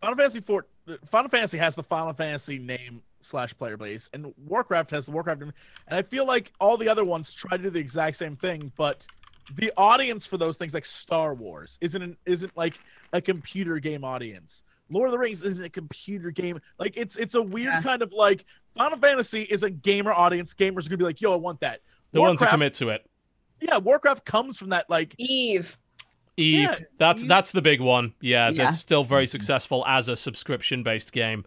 Final 0.00 0.16
Fantasy 0.16 0.40
Four, 0.40 0.66
Final 1.06 1.30
Fantasy 1.30 1.58
has 1.58 1.74
the 1.74 1.82
Final 1.82 2.12
Fantasy 2.12 2.58
name 2.58 3.02
slash 3.20 3.56
player 3.56 3.76
base, 3.76 4.10
and 4.12 4.34
Warcraft 4.36 4.90
has 4.90 5.06
the 5.06 5.12
Warcraft 5.12 5.40
name. 5.40 5.52
And 5.86 5.96
I 5.96 6.02
feel 6.02 6.26
like 6.26 6.52
all 6.60 6.76
the 6.76 6.88
other 6.88 7.04
ones 7.04 7.32
try 7.32 7.56
to 7.56 7.62
do 7.62 7.70
the 7.70 7.78
exact 7.78 8.16
same 8.16 8.36
thing, 8.36 8.72
but 8.76 9.06
the 9.54 9.72
audience 9.76 10.26
for 10.26 10.36
those 10.38 10.56
things, 10.56 10.72
like 10.74 10.84
Star 10.84 11.34
Wars, 11.34 11.78
isn't 11.80 12.00
an, 12.02 12.16
isn't 12.26 12.56
like 12.56 12.74
a 13.12 13.20
computer 13.20 13.78
game 13.78 14.04
audience. 14.04 14.64
Lord 14.90 15.08
of 15.08 15.12
the 15.12 15.18
Rings 15.18 15.42
isn't 15.42 15.62
a 15.62 15.70
computer 15.70 16.30
game. 16.30 16.60
Like 16.78 16.96
it's 16.96 17.16
it's 17.16 17.34
a 17.34 17.42
weird 17.42 17.66
Yeah. 17.72 17.82
kind 17.82 18.02
of 18.02 18.12
like 18.12 18.44
Final 18.76 18.98
Fantasy 18.98 19.42
is 19.42 19.62
a 19.62 19.70
gamer 19.70 20.12
audience. 20.12 20.52
Gamers 20.54 20.86
are 20.86 20.90
gonna 20.90 20.98
be 20.98 21.04
like, 21.04 21.20
yo, 21.20 21.32
I 21.32 21.36
want 21.36 21.60
that. 21.60 21.80
the 22.12 22.20
one 22.20 22.28
to 22.28 22.32
Warcraft- 22.32 22.50
commit 22.52 22.74
to 22.74 22.88
it. 22.90 23.06
Yeah, 23.60 23.78
Warcraft 23.78 24.24
comes 24.26 24.58
from 24.58 24.70
that 24.70 24.90
like 24.90 25.14
Eve. 25.18 25.78
Eve. 26.36 26.58
Yeah, 26.60 26.76
that's 26.98 27.22
Eve- 27.22 27.28
that's 27.28 27.52
the 27.52 27.62
big 27.62 27.80
one. 27.80 28.14
Yeah, 28.20 28.50
Yeah. 28.50 28.64
that's 28.64 28.78
still 28.78 29.04
very 29.04 29.26
successful 29.26 29.84
as 29.86 30.08
a 30.08 30.16
subscription 30.16 30.82
based 30.82 31.12
game. 31.12 31.44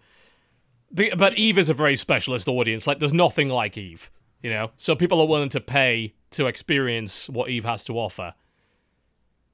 But 0.91 1.37
Eve 1.37 1.57
is 1.57 1.69
a 1.69 1.73
very 1.73 1.95
specialist 1.97 2.47
audience. 2.47 2.87
Like 2.87 2.99
there's 2.99 3.13
nothing 3.13 3.49
like 3.49 3.77
Eve, 3.77 4.09
you 4.45 4.51
know. 4.51 4.69
So 4.77 4.95
people 4.95 5.19
are 5.21 5.27
willing 5.27 5.49
to 5.49 5.59
pay 5.59 6.13
to 6.31 6.45
experience 6.45 7.27
what 7.29 7.49
Eve 7.49 7.65
has 7.65 7.83
to 7.85 7.93
offer. 7.97 8.33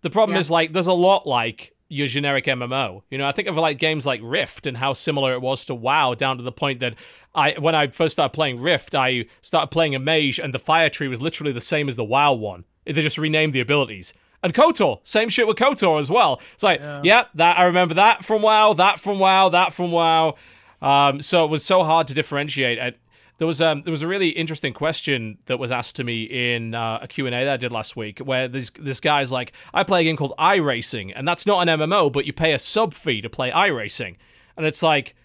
The 0.02 0.10
problem 0.10 0.36
Yeah. 0.36 0.42
is 0.42 0.52
like 0.52 0.74
there's 0.74 0.88
a 0.88 0.94
lot 0.94 1.26
like 1.28 1.74
your 1.88 2.08
generic 2.08 2.46
MMO. 2.46 3.04
You 3.10 3.18
know, 3.18 3.28
I 3.28 3.32
think 3.32 3.48
of 3.48 3.56
like 3.56 3.78
games 3.78 4.06
like 4.06 4.20
Rift 4.24 4.66
and 4.66 4.78
how 4.78 4.94
similar 4.94 5.34
it 5.34 5.42
was 5.42 5.66
to 5.66 5.76
WoW 5.76 6.14
down 6.16 6.38
to 6.38 6.44
the 6.44 6.52
point 6.52 6.80
that 6.80 6.96
I 7.36 7.52
when 7.60 7.76
I 7.76 7.88
first 7.88 8.14
started 8.14 8.34
playing 8.34 8.60
Rift, 8.60 8.96
I 8.96 9.26
started 9.42 9.68
playing 9.68 9.96
a 9.96 10.00
mage 10.00 10.40
and 10.40 10.54
the 10.54 10.60
fire 10.60 10.90
tree 10.90 11.08
was 11.08 11.22
literally 11.22 11.52
the 11.52 11.62
same 11.62 11.88
as 11.88 11.96
the 11.96 12.04
WoW 12.04 12.34
one. 12.34 12.66
They 12.86 12.94
just 12.94 13.18
renamed 13.18 13.54
the 13.54 13.60
abilities. 13.62 14.14
And 14.44 14.54
KOTOR, 14.56 15.02
same 15.04 15.30
shit 15.30 15.46
with 15.46 15.58
KOTOR 15.58 16.00
as 16.00 16.10
well. 16.10 16.42
It's 16.56 16.64
like, 16.64 16.80
Yeah. 16.80 17.02
yeah, 17.04 17.24
that 17.36 17.60
I 17.60 17.64
remember 17.66 17.94
that 17.94 18.26
from 18.26 18.42
WoW, 18.42 18.74
that 18.74 19.00
from 19.00 19.20
WoW, 19.20 19.50
that 19.50 19.72
from 19.72 19.92
WoW. 19.92 20.36
Um, 20.82 21.22
so 21.22 21.46
it 21.46 21.52
was 21.52 21.64
so 21.64 21.84
hard 21.84 22.08
to 22.08 22.16
differentiate. 22.16 22.96
There 23.42 23.48
was 23.48 23.60
um, 23.60 23.82
there 23.82 23.92
was 23.92 24.04
a 24.04 24.08
really 24.08 24.30
interesting 24.30 24.72
question 24.72 25.40
that 25.48 25.58
was 25.58 25.72
asked 25.72 25.96
to 25.96 26.04
me 26.04 26.26
in 26.26 26.76
uh, 26.76 27.00
a 27.02 27.08
Q 27.08 27.26
and 27.26 27.34
A 27.34 27.44
that 27.46 27.54
I 27.54 27.58
did 27.58 27.72
last 27.72 27.96
week, 27.96 28.20
where 28.20 28.48
this 28.48 28.70
this 28.80 29.00
guy's 29.00 29.32
like, 29.32 29.54
I 29.74 29.84
play 29.84 30.02
a 30.02 30.04
game 30.04 30.16
called 30.16 30.36
iRacing, 30.38 31.12
and 31.16 31.28
that's 31.28 31.48
not 31.48 31.68
an 31.68 31.80
MMO, 31.80 32.14
but 32.14 32.28
you 32.28 32.34
pay 32.34 32.54
a 32.54 32.60
sub 32.60 32.94
fee 32.94 33.20
to 33.20 33.32
play 33.32 33.50
iRacing, 33.50 34.18
and 34.56 34.68
it's 34.68 34.84
like, 34.84 35.16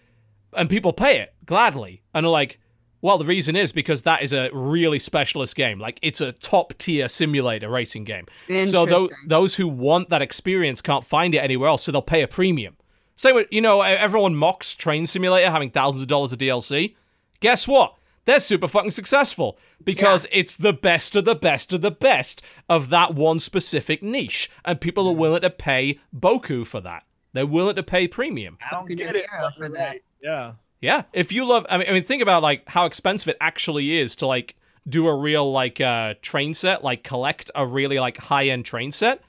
and 0.53 0.67
people 0.67 0.93
pay 0.93 1.19
it 1.19 1.35
gladly, 1.45 2.01
and 2.15 2.25
are 2.25 2.29
like, 2.29 2.59
well, 3.01 3.19
the 3.19 3.25
reason 3.25 3.55
is 3.55 3.71
because 3.71 4.01
that 4.01 4.23
is 4.23 4.33
a 4.33 4.49
really 4.51 4.97
specialist 4.97 5.55
game, 5.55 5.77
like 5.77 5.99
it's 6.01 6.19
a 6.19 6.31
top 6.31 6.73
tier 6.79 7.07
simulator 7.07 7.69
racing 7.69 8.03
game. 8.03 8.25
So 8.47 8.81
Interesting. 8.81 9.09
those 9.27 9.57
who 9.57 9.67
want 9.67 10.09
that 10.09 10.23
experience 10.23 10.81
can't 10.81 11.05
find 11.05 11.35
it 11.35 11.37
anywhere 11.37 11.69
else, 11.69 11.83
so 11.83 11.91
they'll 11.91 12.01
pay 12.01 12.23
a 12.23 12.27
premium. 12.27 12.77
Same 13.15 13.35
with, 13.35 13.47
you 13.51 13.61
know, 13.61 13.83
everyone 13.83 14.33
mocks 14.33 14.75
Train 14.75 15.05
Simulator 15.05 15.51
having 15.51 15.69
thousands 15.69 16.01
of 16.01 16.07
dollars 16.07 16.31
of 16.33 16.39
DLC. 16.39 16.95
Guess 17.41 17.67
what? 17.67 17.93
They're 18.27 18.41
super 18.41 18.67
fucking 18.67 18.91
successful 18.91 19.57
because 19.81 20.27
it's 20.33 20.57
the 20.57 20.73
best 20.73 21.15
of 21.15 21.23
the 21.23 21.33
best 21.33 21.71
of 21.71 21.79
the 21.79 21.91
best 21.91 22.41
of 22.67 22.89
that 22.89 23.15
one 23.15 23.39
specific 23.39 24.03
niche, 24.03 24.51
and 24.65 24.81
people 24.81 25.07
are 25.07 25.15
willing 25.15 25.43
to 25.43 25.49
pay 25.49 26.01
boku 26.13 26.67
for 26.67 26.81
that. 26.81 27.05
They're 27.31 27.47
willing 27.47 27.77
to 27.77 27.83
pay 27.83 28.05
premium. 28.05 28.57
I 28.61 28.75
don't 28.75 28.85
Good 28.85 28.97
get 28.97 29.15
it. 29.15 29.27
for 29.57 29.69
that. 29.69 29.79
right. 29.79 30.03
Yeah. 30.21 30.53
Yeah, 30.81 31.03
if 31.13 31.31
you 31.31 31.45
love, 31.47 31.65
I 31.69 31.77
mean, 31.77 31.87
I 31.89 31.93
mean, 31.93 32.03
think 32.03 32.21
about 32.21 32.43
like 32.43 32.67
how 32.67 32.85
expensive 32.85 33.29
it 33.29 33.37
actually 33.39 33.97
is 33.97 34.17
to 34.17 34.27
like 34.27 34.57
do 34.89 35.07
a 35.07 35.15
real 35.15 35.49
like 35.49 35.79
uh 35.79 36.15
train 36.21 36.53
set, 36.53 36.83
like 36.83 37.03
collect 37.05 37.49
a 37.55 37.65
really 37.65 37.97
like 37.97 38.17
high 38.17 38.49
end 38.49 38.65
train 38.65 38.91
set. 38.91 39.21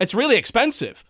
It's 0.00 0.12
really 0.12 0.34
expensive. 0.36 1.04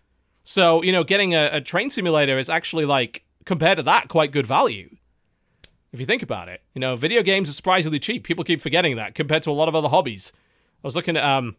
So, 0.45 0.83
you 0.83 0.93
know, 0.93 1.05
getting 1.05 1.35
a, 1.35 1.49
a 1.55 1.61
train 1.63 1.89
simulator 1.89 2.37
is 2.37 2.51
actually 2.51 2.85
like 2.85 3.25
compared 3.47 3.79
to 3.79 3.83
that 3.85 4.09
quite 4.09 4.31
good 4.31 4.47
value. 4.47 4.95
If 5.93 6.01
you 6.01 6.07
think 6.07 6.23
about 6.23 6.49
it. 6.49 6.63
You 6.75 6.81
know, 6.81 6.97
video 6.97 7.23
games 7.23 7.49
are 7.49 7.53
surprisingly 7.53 7.99
cheap. 7.99 8.25
People 8.25 8.45
keep 8.45 8.61
forgetting 8.61 8.97
that 8.97 9.15
compared 9.15 9.43
to 9.45 9.51
a 9.51 9.53
lot 9.53 9.69
of 9.69 9.75
other 9.75 9.89
hobbies. 9.89 10.33
I 10.83 10.87
was 10.87 10.97
looking 10.97 11.17
at 11.17 11.25
um 11.25 11.57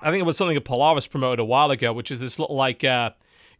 I 0.00 0.10
think 0.10 0.20
it 0.20 0.26
was 0.26 0.36
something 0.36 0.54
that 0.54 0.64
Polaris 0.64 1.06
promoted 1.06 1.38
a 1.38 1.44
while 1.44 1.70
ago, 1.70 1.92
which 1.92 2.10
is 2.10 2.18
this 2.20 2.38
little 2.38 2.56
like 2.56 2.82
uh 2.84 3.10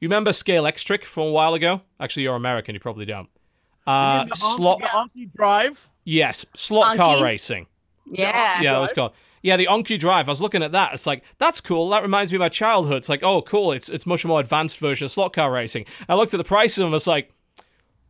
you 0.01 0.09
remember 0.09 0.33
Scalextric 0.33 1.05
from 1.05 1.29
a 1.29 1.31
while 1.31 1.55
ago? 1.55 1.83
Actually, 2.01 2.25
you're 2.25 2.35
American, 2.35 2.75
you 2.75 2.81
probably 2.81 3.05
don't. 3.05 3.29
Uh, 3.87 4.25
the 4.25 4.35
slot. 4.35 4.81
Anki- 4.81 5.11
the 5.15 5.21
Anki 5.21 5.33
Drive. 5.33 5.89
Yes, 6.05 6.45
slot 6.55 6.97
car 6.97 7.23
racing. 7.23 7.69
Yeah. 8.07 8.61
Yeah, 8.61 8.73
that 8.73 8.81
was 8.81 8.93
called. 8.93 9.13
Yeah, 9.43 9.57
the 9.57 9.67
Anki 9.67 9.99
Drive. 9.99 10.29
I 10.29 10.31
was 10.33 10.41
looking 10.41 10.63
at 10.63 10.73
that. 10.73 10.93
It's 10.93 11.07
like 11.07 11.25
that's 11.39 11.61
cool. 11.61 11.89
That 11.91 12.03
reminds 12.03 12.33
me 12.33 12.37
of 12.37 12.41
my 12.41 12.49
childhood. 12.49 12.99
It's 12.99 13.09
like, 13.09 13.23
oh, 13.23 13.43
cool. 13.43 13.73
It's 13.73 13.89
it's 13.89 14.07
much 14.07 14.25
more 14.25 14.41
advanced 14.41 14.79
version 14.79 15.05
of 15.05 15.11
slot 15.13 15.33
car 15.33 15.53
racing. 15.53 15.85
I 16.09 16.15
looked 16.15 16.35
at 16.35 16.39
the 16.39 16.45
price 16.45 16.79
and 16.79 16.87
them. 16.87 16.95
It's 16.95 17.07
like 17.07 17.33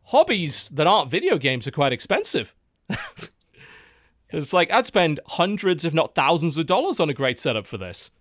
hobbies 0.05 0.69
that 0.69 0.87
aren't 0.87 1.09
video 1.09 1.37
games 1.37 1.67
are 1.67 1.71
quite 1.71 1.93
expensive. 1.93 2.53
it's 4.29 4.53
like 4.53 4.71
I'd 4.71 4.85
spend 4.85 5.19
hundreds, 5.27 5.85
if 5.85 5.93
not 5.93 6.15
thousands, 6.15 6.57
of 6.57 6.65
dollars 6.65 6.99
on 6.99 7.09
a 7.09 7.13
great 7.13 7.39
setup 7.39 7.67
for 7.67 7.77
this, 7.77 8.11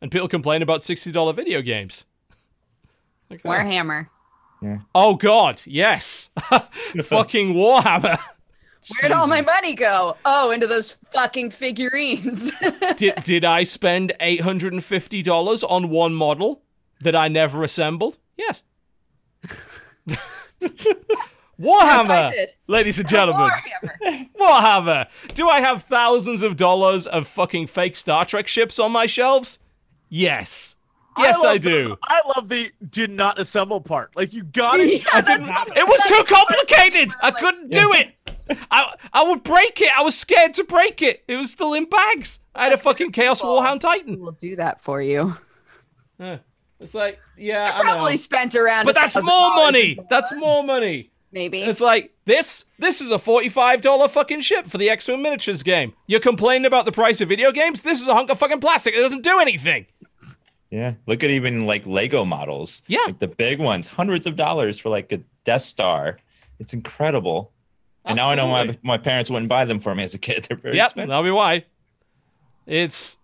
and 0.00 0.10
people 0.10 0.28
complain 0.28 0.62
about 0.62 0.82
sixty 0.82 1.12
dollar 1.12 1.32
video 1.32 1.62
games. 1.62 2.06
Like, 3.30 3.40
oh. 3.46 3.48
Warhammer. 3.48 4.08
Ah. 4.62 4.84
Oh 4.94 5.14
God, 5.14 5.62
yes, 5.64 6.28
fucking 7.04 7.54
Warhammer. 7.54 8.18
Where'd 9.00 9.12
all 9.12 9.26
my 9.26 9.40
money 9.40 9.74
go? 9.74 10.18
Oh, 10.26 10.50
into 10.50 10.66
those 10.66 10.98
fucking 11.14 11.50
figurines. 11.50 12.52
did 12.96 13.14
did 13.24 13.44
I 13.46 13.62
spend 13.62 14.12
eight 14.20 14.42
hundred 14.42 14.74
and 14.74 14.84
fifty 14.84 15.22
dollars 15.22 15.64
on 15.64 15.88
one 15.88 16.14
model 16.14 16.62
that 17.00 17.16
I 17.16 17.28
never 17.28 17.62
assembled? 17.64 18.18
Yes. 18.36 18.62
Warhammer, 21.62 22.32
did. 22.32 22.50
ladies 22.66 22.98
and 22.98 23.08
gentlemen, 23.08 23.50
Warhammer. 23.50 24.30
Warhammer. 24.40 25.08
Do 25.34 25.48
I 25.48 25.60
have 25.60 25.84
thousands 25.84 26.42
of 26.42 26.56
dollars 26.56 27.06
of 27.06 27.26
fucking 27.26 27.68
fake 27.68 27.96
Star 27.96 28.24
Trek 28.24 28.48
ships 28.48 28.78
on 28.78 28.92
my 28.92 29.06
shelves? 29.06 29.58
Yes. 30.08 30.76
Yes, 31.18 31.44
I, 31.44 31.52
love 31.52 31.60
do. 31.60 31.88
The, 31.88 31.98
I 32.02 32.20
love 32.34 32.48
the 32.48 32.72
did 32.90 33.10
not 33.10 33.38
assemble 33.38 33.80
part. 33.80 34.16
Like 34.16 34.32
you 34.32 34.44
got 34.44 34.80
it. 34.80 35.02
Yeah, 35.02 35.08
I 35.12 35.20
didn't. 35.20 35.48
It 35.48 35.86
was 35.86 36.00
too 36.06 36.24
complicated. 36.26 37.12
I 37.20 37.30
couldn't 37.30 37.70
do 37.70 37.92
it. 37.92 38.14
I 38.70 38.94
I 39.12 39.22
would 39.22 39.42
break 39.42 39.80
it. 39.80 39.90
I 39.96 40.02
was 40.02 40.18
scared 40.18 40.54
to 40.54 40.64
break 40.64 41.02
it. 41.02 41.22
It 41.28 41.36
was 41.36 41.50
still 41.50 41.74
in 41.74 41.84
bags. 41.84 42.40
I 42.54 42.64
had 42.64 42.72
a 42.72 42.78
fucking 42.78 43.12
Chaos 43.12 43.42
Warhound 43.42 43.80
Titan. 43.80 44.20
We'll 44.20 44.32
do 44.32 44.56
that 44.56 44.82
for 44.82 45.02
you. 45.02 45.36
Yeah. 46.18 46.38
It's 46.80 46.94
like, 46.94 47.20
yeah, 47.38 47.72
I 47.74 47.82
know. 47.82 47.92
Probably 47.92 48.16
spent 48.16 48.56
around. 48.56 48.86
But 48.86 48.96
that's 48.96 49.14
more 49.22 49.50
money. 49.50 49.98
That's 50.10 50.32
more 50.40 50.64
money. 50.64 51.11
Maybe. 51.32 51.62
It's 51.62 51.80
like 51.80 52.12
this. 52.26 52.64
This 52.78 53.00
is 53.00 53.10
a 53.10 53.18
forty-five 53.18 53.80
dollar 53.80 54.06
fucking 54.08 54.42
ship 54.42 54.66
for 54.66 54.76
the 54.78 54.90
X-Wing 54.90 55.22
miniatures 55.22 55.62
game. 55.62 55.94
You're 56.06 56.20
complaining 56.20 56.66
about 56.66 56.84
the 56.84 56.92
price 56.92 57.20
of 57.22 57.28
video 57.28 57.52
games. 57.52 57.82
This 57.82 58.00
is 58.00 58.08
a 58.08 58.14
hunk 58.14 58.28
of 58.30 58.38
fucking 58.38 58.60
plastic. 58.60 58.94
It 58.94 59.00
doesn't 59.00 59.22
do 59.24 59.38
anything. 59.40 59.86
Yeah, 60.70 60.94
look 61.06 61.22
at 61.24 61.30
even 61.30 61.66
like 61.66 61.86
Lego 61.86 62.24
models. 62.24 62.82
Yeah. 62.86 63.00
like 63.06 63.18
the 63.18 63.28
big 63.28 63.58
ones, 63.60 63.88
hundreds 63.88 64.26
of 64.26 64.36
dollars 64.36 64.78
for 64.78 64.88
like 64.90 65.10
a 65.12 65.20
Death 65.44 65.62
Star. 65.62 66.18
It's 66.58 66.72
incredible. 66.74 67.50
And 68.04 68.16
now 68.16 68.28
I 68.30 68.34
know 68.34 68.48
my 68.48 68.76
my 68.82 68.98
parents 68.98 69.30
wouldn't 69.30 69.48
buy 69.48 69.64
them 69.64 69.80
for 69.80 69.94
me 69.94 70.02
as 70.04 70.14
a 70.14 70.18
kid. 70.18 70.44
They're 70.48 70.56
very 70.58 70.76
Yep, 70.76 70.84
expensive. 70.86 71.08
that'll 71.10 71.24
be 71.24 71.30
why. 71.30 71.64
It's 72.66 73.16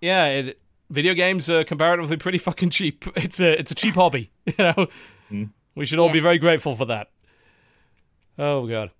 yeah. 0.00 0.26
It, 0.26 0.58
video 0.90 1.14
games 1.14 1.48
are 1.50 1.64
comparatively 1.64 2.16
pretty 2.16 2.38
fucking 2.38 2.70
cheap. 2.70 3.04
It's 3.16 3.40
a 3.40 3.58
it's 3.58 3.70
a 3.70 3.74
cheap 3.74 3.94
hobby. 3.94 4.30
You 4.46 4.54
know, 4.58 4.86
Mm. 5.30 5.50
we 5.74 5.86
should 5.86 5.98
all 5.98 6.08
Yeah. 6.08 6.12
be 6.14 6.20
very 6.20 6.38
grateful 6.38 6.76
for 6.76 6.84
that. 6.86 7.08
Oh 8.38 8.66
god. 8.66 8.90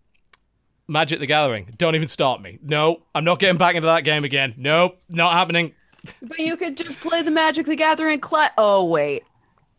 Magic 0.88 1.20
the 1.20 1.26
Gathering. 1.26 1.74
Don't 1.78 1.94
even 1.94 2.08
start 2.08 2.42
me. 2.42 2.58
No, 2.62 3.02
I'm 3.14 3.24
not 3.24 3.38
getting 3.38 3.56
back 3.56 3.76
into 3.76 3.86
that 3.86 4.04
game 4.04 4.24
again. 4.24 4.54
Nope, 4.56 4.98
not 5.08 5.32
happening. 5.32 5.72
But 6.20 6.38
you 6.40 6.56
could 6.56 6.76
just 6.76 7.00
play 7.00 7.22
the 7.22 7.30
Magic 7.30 7.66
the 7.66 7.76
Gathering. 7.76 8.20
Cla- 8.20 8.50
oh 8.58 8.84
wait, 8.84 9.22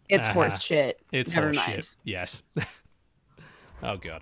it's 0.09 0.27
Uh-huh. 0.27 0.33
horse 0.33 0.61
shit. 0.61 0.99
It's 1.11 1.33
Never 1.35 1.51
horseshit. 1.51 1.67
mind. 1.67 1.87
Yes. 2.03 2.41
oh 3.83 3.97
god. 3.97 4.21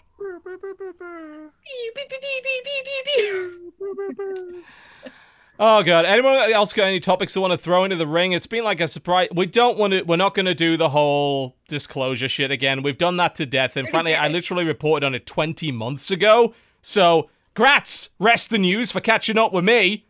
Oh 5.64 5.84
god. 5.84 6.06
Anyone 6.06 6.52
else 6.52 6.74
got 6.74 6.86
any 6.86 7.00
topics 7.00 7.36
they 7.36 7.40
want 7.40 7.52
to 7.52 7.58
throw 7.58 7.84
into 7.84 7.96
the 7.96 8.08
ring? 8.08 8.32
It's 8.32 8.48
been 8.48 8.64
like 8.64 8.82
a 8.82 8.88
surprise. 8.88 9.28
We 9.36 9.46
don't 9.46 9.78
want 9.78 9.94
to. 9.94 10.02
We're 10.02 10.16
not 10.16 10.34
going 10.34 10.48
to 10.48 10.56
do 10.56 10.76
the 10.76 10.90
whole 10.90 11.56
disclosure 11.68 12.28
shit 12.28 12.50
again. 12.50 12.82
We've 12.82 12.98
done 12.98 13.18
that 13.18 13.36
to 13.36 13.46
death. 13.46 13.78
And 13.78 13.88
frankly, 13.88 14.16
I 14.16 14.28
literally 14.28 14.66
reported 14.66 15.06
on 15.06 15.14
it 15.14 15.28
20 15.28 15.72
months 15.72 16.10
ago. 16.10 16.56
So, 16.82 17.30
grats, 17.56 18.10
rest 18.18 18.50
the 18.50 18.58
news 18.58 18.92
for 18.92 19.02
catching 19.02 19.38
up 19.38 19.54
with 19.54 19.64
me. 19.64 20.08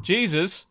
Jesus. 0.00 0.64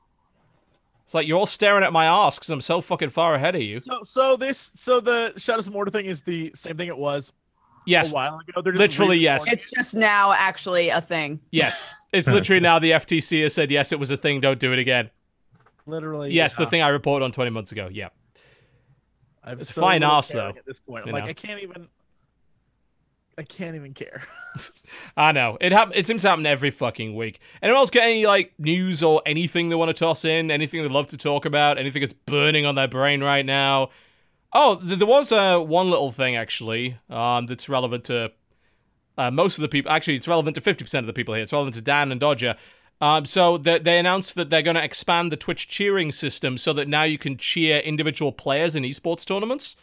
It's 1.03 1.13
like 1.13 1.27
you're 1.27 1.37
all 1.37 1.45
staring 1.45 1.83
at 1.83 1.93
my 1.93 2.05
ass 2.05 2.39
because 2.39 2.49
I'm 2.49 2.61
so 2.61 2.81
fucking 2.81 3.11
far 3.11 3.35
ahead 3.35 3.55
of 3.55 3.61
you. 3.61 3.79
So 3.79 3.99
so 4.05 4.35
this 4.37 4.71
so 4.75 4.99
the 4.99 5.33
Shadows 5.37 5.67
of 5.67 5.73
Mordor 5.75 5.91
thing 5.91 6.07
is 6.07 6.21
the 6.21 6.51
same 6.55 6.77
thing 6.77 6.87
it 6.87 6.97
was 6.97 7.31
Yes. 7.85 8.11
a 8.11 8.15
while 8.15 8.39
ago. 8.39 8.59
Just 8.63 8.77
Literally, 8.79 9.17
yes. 9.19 9.51
It's 9.51 9.69
just 9.69 9.93
now 9.93 10.31
actually 10.33 10.89
a 10.89 10.99
thing. 11.01 11.41
Yes. 11.51 11.85
It's 12.15 12.27
literally 12.27 12.59
now 12.61 12.79
the 12.79 12.91
FTC 12.91 13.43
has 13.43 13.53
said, 13.53 13.71
yes, 13.71 13.91
it 13.91 13.99
was 13.99 14.11
a 14.11 14.17
thing. 14.17 14.41
Don't 14.41 14.59
do 14.59 14.73
it 14.73 14.79
again. 14.79 15.09
Literally. 15.85 16.31
Yes, 16.31 16.55
the 16.55 16.65
thing 16.65 16.81
I 16.81 16.87
reported 16.89 17.25
on 17.25 17.31
20 17.31 17.51
months 17.51 17.71
ago. 17.71 17.89
Yeah. 17.91 18.09
I 19.43 19.49
have 19.49 19.61
It's 19.61 19.73
so 19.73 19.81
fine 19.81 20.01
caring 20.01 20.23
though, 20.33 20.49
At 20.49 20.65
this 20.65 20.79
point, 20.79 21.05
I'm 21.05 21.11
like 21.13 21.25
know. 21.25 21.29
I 21.29 21.33
can't 21.33 21.61
even. 21.61 21.87
I 23.37 23.43
can't 23.43 23.75
even 23.75 23.93
care. 23.93 24.23
I 25.17 25.33
know. 25.33 25.57
It 25.59 25.71
hap- 25.73 25.91
It 25.93 26.07
seems 26.07 26.21
to 26.21 26.29
happen 26.29 26.45
every 26.45 26.71
fucking 26.71 27.15
week. 27.15 27.39
Anyone 27.61 27.79
else 27.79 27.89
get 27.91 28.03
any 28.03 28.25
like 28.25 28.53
news 28.57 29.03
or 29.03 29.21
anything 29.25 29.69
they 29.69 29.75
want 29.75 29.89
to 29.89 29.93
toss 29.93 30.25
in? 30.25 30.49
Anything 30.49 30.81
they'd 30.81 30.91
love 30.91 31.07
to 31.07 31.17
talk 31.17 31.45
about? 31.45 31.77
Anything 31.77 32.01
that's 32.01 32.13
burning 32.13 32.65
on 32.65 32.75
their 32.75 32.87
brain 32.87 33.21
right 33.21 33.45
now? 33.45 33.89
Oh, 34.53 34.77
th- 34.77 34.97
there 34.97 35.07
was 35.07 35.31
uh, 35.33 35.59
one 35.59 35.89
little 35.89 36.11
thing 36.11 36.37
actually 36.37 36.97
um, 37.09 37.45
that's 37.45 37.67
relevant 37.67 38.05
to 38.05 38.31
uh, 39.17 39.31
most 39.31 39.57
of 39.57 39.61
the 39.61 39.67
people. 39.67 39.91
Actually, 39.91 40.15
it's 40.15 40.27
relevant 40.27 40.55
to 40.55 40.61
fifty 40.61 40.83
percent 40.83 41.03
of 41.03 41.07
the 41.07 41.13
people 41.13 41.33
here. 41.33 41.43
It's 41.43 41.53
relevant 41.53 41.75
to 41.75 41.81
Dan 41.81 42.11
and 42.11 42.19
Dodger. 42.19 42.55
Um, 43.01 43.25
so 43.25 43.57
they, 43.57 43.79
they 43.79 43.99
announced 43.99 44.35
that 44.35 44.49
they're 44.49 44.61
going 44.61 44.77
to 44.77 44.83
expand 44.83 45.31
the 45.31 45.37
Twitch 45.37 45.67
cheering 45.67 46.11
system 46.11 46.57
so 46.57 46.71
that 46.73 46.87
now 46.87 47.03
you 47.03 47.17
can 47.17 47.37
cheer 47.37 47.79
individual 47.79 48.31
players 48.31 48.75
in 48.75 48.83
esports 48.83 49.25
tournaments, 49.25 49.75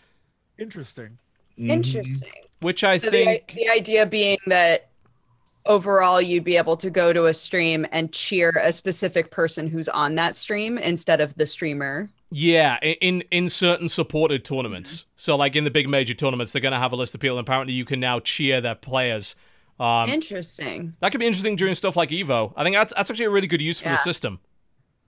Interesting. 0.58 1.18
Interesting. 1.58 2.30
which 2.60 2.82
I 2.82 2.96
so 2.98 3.10
think 3.10 3.48
the, 3.48 3.64
the 3.64 3.68
idea 3.68 4.06
being 4.06 4.38
that 4.46 4.88
overall 5.66 6.20
you'd 6.20 6.44
be 6.44 6.56
able 6.56 6.76
to 6.78 6.90
go 6.90 7.12
to 7.12 7.26
a 7.26 7.34
stream 7.34 7.86
and 7.92 8.12
cheer 8.12 8.50
a 8.62 8.72
specific 8.72 9.30
person 9.30 9.66
who's 9.66 9.88
on 9.88 10.14
that 10.14 10.34
stream 10.34 10.78
instead 10.78 11.20
of 11.20 11.34
the 11.34 11.46
streamer. 11.46 12.08
Yeah, 12.34 12.78
in 12.82 13.22
in 13.30 13.48
certain 13.50 13.88
supported 13.88 14.44
tournaments. 14.44 15.04
So 15.16 15.36
like 15.36 15.54
in 15.54 15.64
the 15.64 15.70
big 15.70 15.88
major 15.88 16.14
tournaments, 16.14 16.52
they're 16.52 16.62
gonna 16.62 16.78
have 16.78 16.92
a 16.92 16.96
list 16.96 17.14
of 17.14 17.20
people, 17.20 17.38
and 17.38 17.46
apparently 17.46 17.74
you 17.74 17.84
can 17.84 18.00
now 18.00 18.20
cheer 18.20 18.60
their 18.60 18.74
players. 18.74 19.36
Um, 19.78 20.08
Interesting. 20.08 20.94
that 21.00 21.10
could 21.12 21.18
be 21.20 21.26
interesting 21.26 21.56
during 21.56 21.74
stuff 21.74 21.96
like 21.96 22.10
Evo. 22.10 22.52
I 22.56 22.62
think 22.64 22.74
that's 22.76 22.92
that's 22.94 23.10
actually 23.10 23.26
a 23.26 23.30
really 23.30 23.46
good 23.48 23.60
use 23.60 23.80
for 23.80 23.88
the 23.90 23.96
system. 23.96 24.38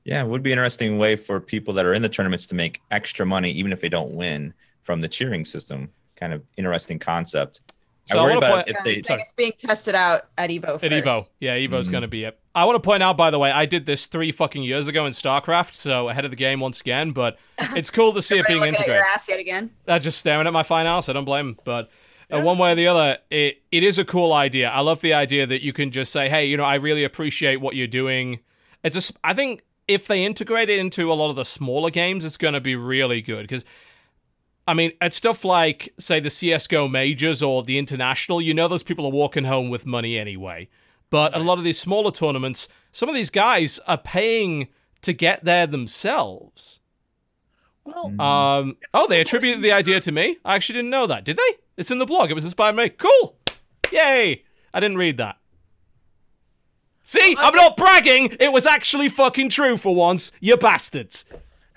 Yeah, 0.04 0.22
it 0.22 0.26
would 0.28 0.42
be 0.42 0.52
an 0.52 0.58
interesting 0.58 0.98
way 0.98 1.16
for 1.16 1.40
people 1.40 1.72
that 1.74 1.86
are 1.86 1.94
in 1.94 2.02
the 2.02 2.08
tournaments 2.10 2.46
to 2.48 2.54
make 2.54 2.80
extra 2.90 3.24
money, 3.24 3.50
even 3.52 3.72
if 3.72 3.80
they 3.80 3.88
don't 3.88 4.12
win 4.14 4.52
from 4.82 5.00
the 5.00 5.08
cheering 5.08 5.44
system. 5.46 5.90
Kind 6.16 6.32
of 6.34 6.42
interesting 6.58 6.98
concept. 6.98 7.60
So 8.06 8.18
I 8.18 8.20
I 8.20 8.24
worry 8.24 8.34
wanna 8.34 8.46
about 8.46 8.54
point- 8.66 8.68
if 8.68 8.76
Yeah, 8.76 8.82
they. 8.84 8.90
I 8.98 9.02
think 9.02 9.20
it's 9.22 9.32
being 9.32 9.52
tested 9.56 9.94
out 9.94 10.28
at 10.36 10.50
Evo 10.50 10.72
first. 10.72 10.84
At 10.84 10.92
Evo, 10.92 11.26
yeah, 11.40 11.56
Evo's 11.56 11.88
Mhm. 11.88 11.92
gonna 11.92 12.08
be 12.08 12.24
it. 12.24 12.38
I 12.54 12.64
want 12.64 12.76
to 12.76 12.80
point 12.80 13.02
out, 13.02 13.16
by 13.16 13.30
the 13.30 13.38
way, 13.38 13.50
I 13.50 13.66
did 13.66 13.84
this 13.84 14.06
three 14.06 14.30
fucking 14.30 14.62
years 14.62 14.86
ago 14.86 15.06
in 15.06 15.12
StarCraft, 15.12 15.74
so 15.74 16.08
ahead 16.08 16.24
of 16.24 16.30
the 16.30 16.36
game 16.36 16.60
once 16.60 16.80
again. 16.80 17.10
But 17.10 17.36
it's 17.58 17.90
cool 17.90 18.12
to 18.12 18.22
see 18.22 18.38
it 18.38 18.46
being 18.46 18.60
looking 18.60 18.74
at 18.74 18.80
integrated. 18.80 19.02
your 19.02 19.12
ass 19.12 19.28
yet 19.28 19.40
again. 19.40 19.70
Just 19.86 20.18
staring 20.18 20.46
at 20.46 20.52
my 20.52 20.62
fine 20.62 20.86
ass. 20.86 21.08
I 21.08 21.14
don't 21.14 21.24
blame 21.24 21.46
them. 21.46 21.58
But 21.64 21.90
uh, 22.32 22.40
one 22.40 22.58
way 22.58 22.72
or 22.72 22.74
the 22.76 22.86
other, 22.86 23.18
it, 23.30 23.62
it 23.72 23.82
is 23.82 23.98
a 23.98 24.04
cool 24.04 24.32
idea. 24.32 24.68
I 24.70 24.80
love 24.80 25.00
the 25.00 25.14
idea 25.14 25.46
that 25.46 25.62
you 25.62 25.72
can 25.72 25.90
just 25.90 26.12
say, 26.12 26.28
hey, 26.28 26.46
you 26.46 26.56
know, 26.56 26.64
I 26.64 26.76
really 26.76 27.02
appreciate 27.02 27.60
what 27.60 27.74
you're 27.74 27.86
doing. 27.88 28.38
It's 28.84 28.94
just, 28.94 29.16
I 29.24 29.34
think 29.34 29.62
if 29.88 30.06
they 30.06 30.24
integrate 30.24 30.70
it 30.70 30.78
into 30.78 31.12
a 31.12 31.14
lot 31.14 31.30
of 31.30 31.36
the 31.36 31.44
smaller 31.44 31.90
games, 31.90 32.24
it's 32.24 32.36
going 32.36 32.54
to 32.54 32.60
be 32.60 32.76
really 32.76 33.20
good. 33.20 33.42
Because, 33.42 33.64
I 34.68 34.74
mean, 34.74 34.92
at 35.00 35.12
stuff 35.12 35.44
like, 35.44 35.92
say, 35.98 36.20
the 36.20 36.28
CSGO 36.28 36.90
majors 36.90 37.42
or 37.42 37.64
the 37.64 37.78
international, 37.78 38.40
you 38.40 38.54
know, 38.54 38.68
those 38.68 38.84
people 38.84 39.04
are 39.06 39.12
walking 39.12 39.44
home 39.44 39.70
with 39.70 39.86
money 39.86 40.16
anyway. 40.16 40.68
But 41.10 41.36
a 41.36 41.38
lot 41.38 41.58
of 41.58 41.64
these 41.64 41.78
smaller 41.78 42.10
tournaments, 42.10 42.68
some 42.90 43.08
of 43.08 43.14
these 43.14 43.30
guys 43.30 43.78
are 43.86 43.98
paying 43.98 44.68
to 45.02 45.12
get 45.12 45.44
there 45.44 45.66
themselves. 45.66 46.80
Well, 47.84 48.20
Um, 48.20 48.76
oh, 48.94 49.06
they 49.06 49.20
attributed 49.20 49.62
the 49.62 49.72
idea 49.72 50.00
to 50.00 50.10
me. 50.12 50.38
I 50.44 50.54
actually 50.54 50.76
didn't 50.76 50.90
know 50.90 51.06
that. 51.06 51.24
Did 51.24 51.36
they? 51.36 51.58
It's 51.76 51.90
in 51.90 51.98
the 51.98 52.06
blog. 52.06 52.30
It 52.30 52.34
was 52.34 52.44
inspired 52.44 52.76
by 52.76 52.84
me. 52.84 52.88
Cool. 52.90 53.36
Yay. 53.92 54.42
I 54.72 54.80
didn't 54.80 54.96
read 54.96 55.18
that. 55.18 55.36
See, 57.06 57.36
I'm 57.38 57.54
not 57.54 57.76
bragging. 57.76 58.36
It 58.40 58.50
was 58.50 58.66
actually 58.66 59.10
fucking 59.10 59.50
true 59.50 59.76
for 59.76 59.94
once. 59.94 60.32
You 60.40 60.56
bastards. 60.56 61.26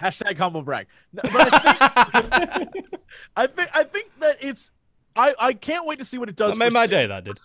Hashtag 0.01 0.37
humble 0.37 0.61
brag. 0.61 0.87
No, 1.11 1.21
but 1.23 1.49
I 1.53 2.59
think, 2.71 2.85
I 3.35 3.47
think 3.47 3.69
I 3.75 3.83
think 3.83 4.11
that 4.19 4.37
it's 4.39 4.71
I 5.15 5.33
I 5.37 5.53
can't 5.53 5.85
wait 5.85 5.99
to 5.99 6.05
see 6.05 6.17
what 6.17 6.29
it 6.29 6.37
does. 6.37 6.53
That 6.53 6.59
made 6.59 6.69
for 6.69 6.73
my 6.75 6.87
day. 6.87 7.07
That 7.07 7.25
did. 7.25 7.37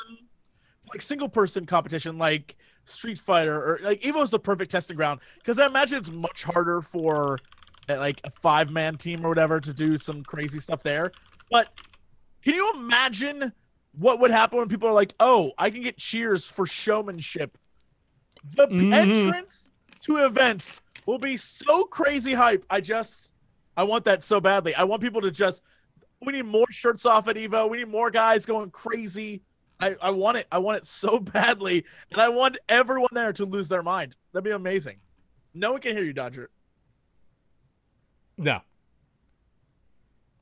Like 0.92 1.02
single 1.02 1.28
person 1.28 1.66
competition, 1.66 2.18
like 2.18 2.56
Street 2.84 3.18
Fighter 3.18 3.56
or 3.56 3.80
like 3.82 4.02
Evo's 4.02 4.30
the 4.30 4.38
perfect 4.38 4.70
testing 4.70 4.96
ground 4.96 5.20
because 5.38 5.58
I 5.58 5.66
imagine 5.66 5.98
it's 5.98 6.10
much 6.10 6.42
harder 6.44 6.80
for 6.82 7.38
uh, 7.88 7.96
like 7.98 8.20
a 8.24 8.30
five 8.30 8.70
man 8.70 8.96
team 8.96 9.24
or 9.24 9.28
whatever 9.28 9.60
to 9.60 9.72
do 9.72 9.96
some 9.96 10.22
crazy 10.22 10.60
stuff 10.60 10.82
there. 10.82 11.12
But 11.50 11.68
can 12.42 12.54
you 12.54 12.72
imagine 12.74 13.52
what 13.98 14.20
would 14.20 14.30
happen 14.30 14.58
when 14.58 14.68
people 14.68 14.88
are 14.88 14.92
like, 14.94 15.14
"Oh, 15.20 15.52
I 15.58 15.70
can 15.70 15.82
get 15.82 15.96
cheers 15.98 16.44
for 16.46 16.66
showmanship"? 16.66 17.56
The 18.56 18.66
Mhm. 18.66 18.92
entrance 18.92 19.70
to 20.02 20.24
events 20.24 20.80
will 21.06 21.18
be 21.18 21.36
so 21.36 21.84
crazy 21.84 22.34
hype. 22.34 22.64
I 22.68 22.80
just, 22.80 23.30
I 23.76 23.84
want 23.84 24.04
that 24.06 24.24
so 24.24 24.40
badly. 24.40 24.74
I 24.74 24.84
want 24.84 25.02
people 25.02 25.20
to 25.22 25.30
just. 25.30 25.62
We 26.24 26.32
need 26.32 26.46
more 26.46 26.66
shirts 26.70 27.04
off 27.04 27.26
at 27.26 27.34
Evo. 27.34 27.68
We 27.68 27.78
need 27.78 27.88
more 27.88 28.08
guys 28.10 28.46
going 28.46 28.70
crazy. 28.70 29.42
I, 29.82 29.96
I 30.00 30.10
want 30.10 30.38
it. 30.38 30.46
I 30.52 30.58
want 30.58 30.78
it 30.78 30.86
so 30.86 31.18
badly, 31.18 31.84
and 32.12 32.20
I 32.20 32.28
want 32.28 32.56
everyone 32.68 33.10
there 33.12 33.32
to 33.34 33.44
lose 33.44 33.68
their 33.68 33.82
mind. 33.82 34.16
That'd 34.32 34.44
be 34.44 34.52
amazing. 34.52 34.98
No 35.54 35.72
one 35.72 35.80
can 35.80 35.96
hear 35.96 36.04
you, 36.04 36.12
Dodger. 36.12 36.50
No, 38.38 38.60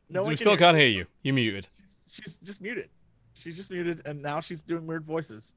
No 0.09 0.23
we 0.23 0.29
one 0.29 0.37
still 0.37 0.53
can 0.53 0.59
can't 0.59 0.77
hear 0.77 0.87
you. 0.87 1.07
You're 1.23 1.35
muted. 1.35 1.69
She's, 2.07 2.13
she's 2.23 2.37
just 2.37 2.61
muted. 2.61 2.91
She's 3.35 3.57
just 3.57 3.71
muted, 3.71 4.03
and 4.05 4.23
now 4.23 4.41
she's 4.41 4.63
doing 4.63 4.87
weird 4.87 5.05
voices. 5.05 5.53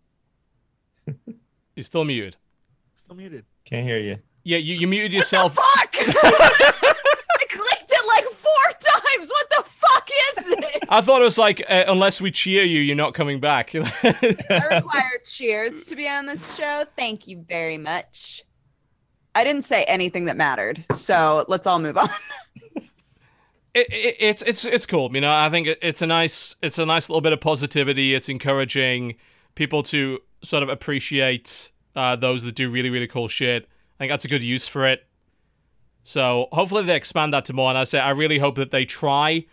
You're 1.75 1.83
still 1.83 2.05
muted. 2.05 2.37
Still 2.95 3.15
muted. 3.15 3.45
Can't 3.65 3.85
hear 3.85 3.99
you. 3.99 4.17
Yeah, 4.43 4.57
you, 4.57 4.75
you 4.75 4.87
muted 4.87 5.13
yourself. 5.13 5.55
Fuck! 5.55 5.95
I 5.99 7.45
clicked 7.49 7.91
it 7.91 8.07
like 8.07 8.25
four 8.33 8.63
times. 8.79 9.29
What 9.29 9.49
the 9.49 9.63
fuck 9.75 10.09
is 10.29 10.35
this? 10.45 10.82
I 10.93 11.01
thought 11.01 11.21
it 11.21 11.23
was 11.23 11.39
like, 11.39 11.59
uh, 11.67 11.85
unless 11.87 12.21
we 12.21 12.29
cheer 12.29 12.61
you, 12.61 12.79
you're 12.79 12.95
not 12.95 13.15
coming 13.15 13.39
back. 13.39 13.73
I 13.75 14.67
require 14.71 15.19
cheers 15.25 15.85
to 15.85 15.95
be 15.95 16.07
on 16.07 16.27
this 16.27 16.55
show. 16.55 16.85
Thank 16.95 17.27
you 17.27 17.43
very 17.49 17.79
much. 17.79 18.43
I 19.33 19.43
didn't 19.43 19.63
say 19.63 19.85
anything 19.85 20.25
that 20.25 20.37
mattered, 20.37 20.85
so 20.93 21.45
let's 21.47 21.65
all 21.65 21.79
move 21.79 21.97
on. 21.97 22.11
it, 23.73 23.87
it, 23.89 24.15
it's 24.19 24.43
it's 24.43 24.65
it's 24.65 24.85
cool. 24.85 25.09
You 25.15 25.21
know, 25.21 25.35
I 25.35 25.49
think 25.49 25.65
it, 25.65 25.79
it's 25.81 26.03
a 26.03 26.05
nice 26.05 26.55
it's 26.61 26.77
a 26.77 26.85
nice 26.85 27.09
little 27.09 27.21
bit 27.21 27.33
of 27.33 27.41
positivity. 27.41 28.13
It's 28.13 28.29
encouraging 28.29 29.15
people 29.55 29.81
to 29.83 30.19
sort 30.43 30.61
of 30.61 30.69
appreciate 30.69 31.71
uh, 31.95 32.15
those 32.17 32.43
that 32.43 32.53
do 32.53 32.69
really 32.69 32.91
really 32.91 33.07
cool 33.07 33.27
shit. 33.27 33.63
I 33.63 33.97
think 33.97 34.11
that's 34.11 34.25
a 34.25 34.27
good 34.27 34.43
use 34.43 34.67
for 34.67 34.85
it. 34.85 35.07
So 36.03 36.49
hopefully 36.51 36.83
they 36.83 36.95
expand 36.95 37.33
that 37.33 37.45
to 37.45 37.53
more. 37.53 37.69
And 37.69 37.79
I 37.79 37.85
say 37.85 37.99
I 37.99 38.11
really 38.11 38.37
hope 38.37 38.55
that 38.55 38.69
they 38.69 38.85
try. 38.85 39.45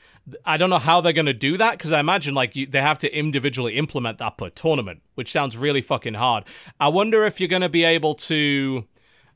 I 0.45 0.57
don't 0.57 0.71
know 0.71 0.79
how 0.79 1.01
they're 1.01 1.13
going 1.13 1.27
to 1.27 1.33
do 1.33 1.57
that 1.59 1.73
because 1.79 1.93
I 1.93 2.01
imagine 2.01 2.35
like 2.35 2.57
you, 2.57 2.67
they 2.67 2.81
have 2.81 2.99
to 2.99 3.17
individually 3.19 3.77
implement 3.77 4.19
that 4.19 4.39
per 4.39 4.51
tournament, 4.51 5.03
which 5.15 5.31
sounds 5.31 5.57
really 5.57 5.83
fucking 5.83 6.15
hard. 6.15 6.45
I 6.79 6.89
wonder 6.89 7.25
if 7.25 7.41
you're 7.41 7.49
going 7.49 7.63
to 7.63 7.69
be 7.69 7.85
able 7.85 8.15
to 8.15 8.85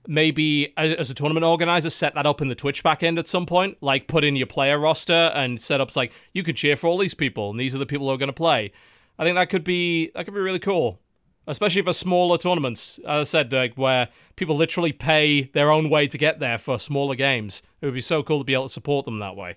maybe 0.06 0.72
as 0.76 1.10
a 1.10 1.14
tournament 1.14 1.44
organizer 1.44 1.90
set 1.90 2.14
that 2.14 2.26
up 2.26 2.40
in 2.40 2.48
the 2.48 2.54
Twitch 2.54 2.84
backend 2.84 3.18
at 3.18 3.28
some 3.28 3.46
point, 3.46 3.78
like 3.80 4.06
put 4.06 4.24
in 4.24 4.36
your 4.36 4.46
player 4.46 4.78
roster 4.78 5.32
and 5.34 5.58
setups 5.58 5.96
like 5.96 6.12
you 6.32 6.42
could 6.42 6.56
cheer 6.56 6.76
for 6.76 6.88
all 6.88 6.98
these 6.98 7.14
people 7.14 7.50
and 7.50 7.58
these 7.58 7.74
are 7.74 7.78
the 7.78 7.86
people 7.86 8.06
who 8.08 8.14
are 8.14 8.18
going 8.18 8.28
to 8.28 8.32
play. 8.32 8.72
I 9.18 9.24
think 9.24 9.36
that 9.36 9.48
could 9.48 9.64
be 9.64 10.10
that 10.14 10.24
could 10.24 10.34
be 10.34 10.40
really 10.40 10.58
cool, 10.58 11.00
especially 11.46 11.82
for 11.82 11.92
smaller 11.92 12.36
tournaments. 12.36 12.98
As 13.06 13.28
I 13.28 13.30
said, 13.30 13.52
like 13.52 13.74
where 13.76 14.08
people 14.36 14.56
literally 14.56 14.92
pay 14.92 15.44
their 15.54 15.70
own 15.70 15.88
way 15.88 16.06
to 16.08 16.18
get 16.18 16.40
there 16.40 16.58
for 16.58 16.78
smaller 16.78 17.14
games. 17.14 17.62
It 17.80 17.86
would 17.86 17.94
be 17.94 18.00
so 18.00 18.22
cool 18.22 18.38
to 18.38 18.44
be 18.44 18.54
able 18.54 18.66
to 18.66 18.72
support 18.72 19.04
them 19.04 19.20
that 19.20 19.36
way. 19.36 19.56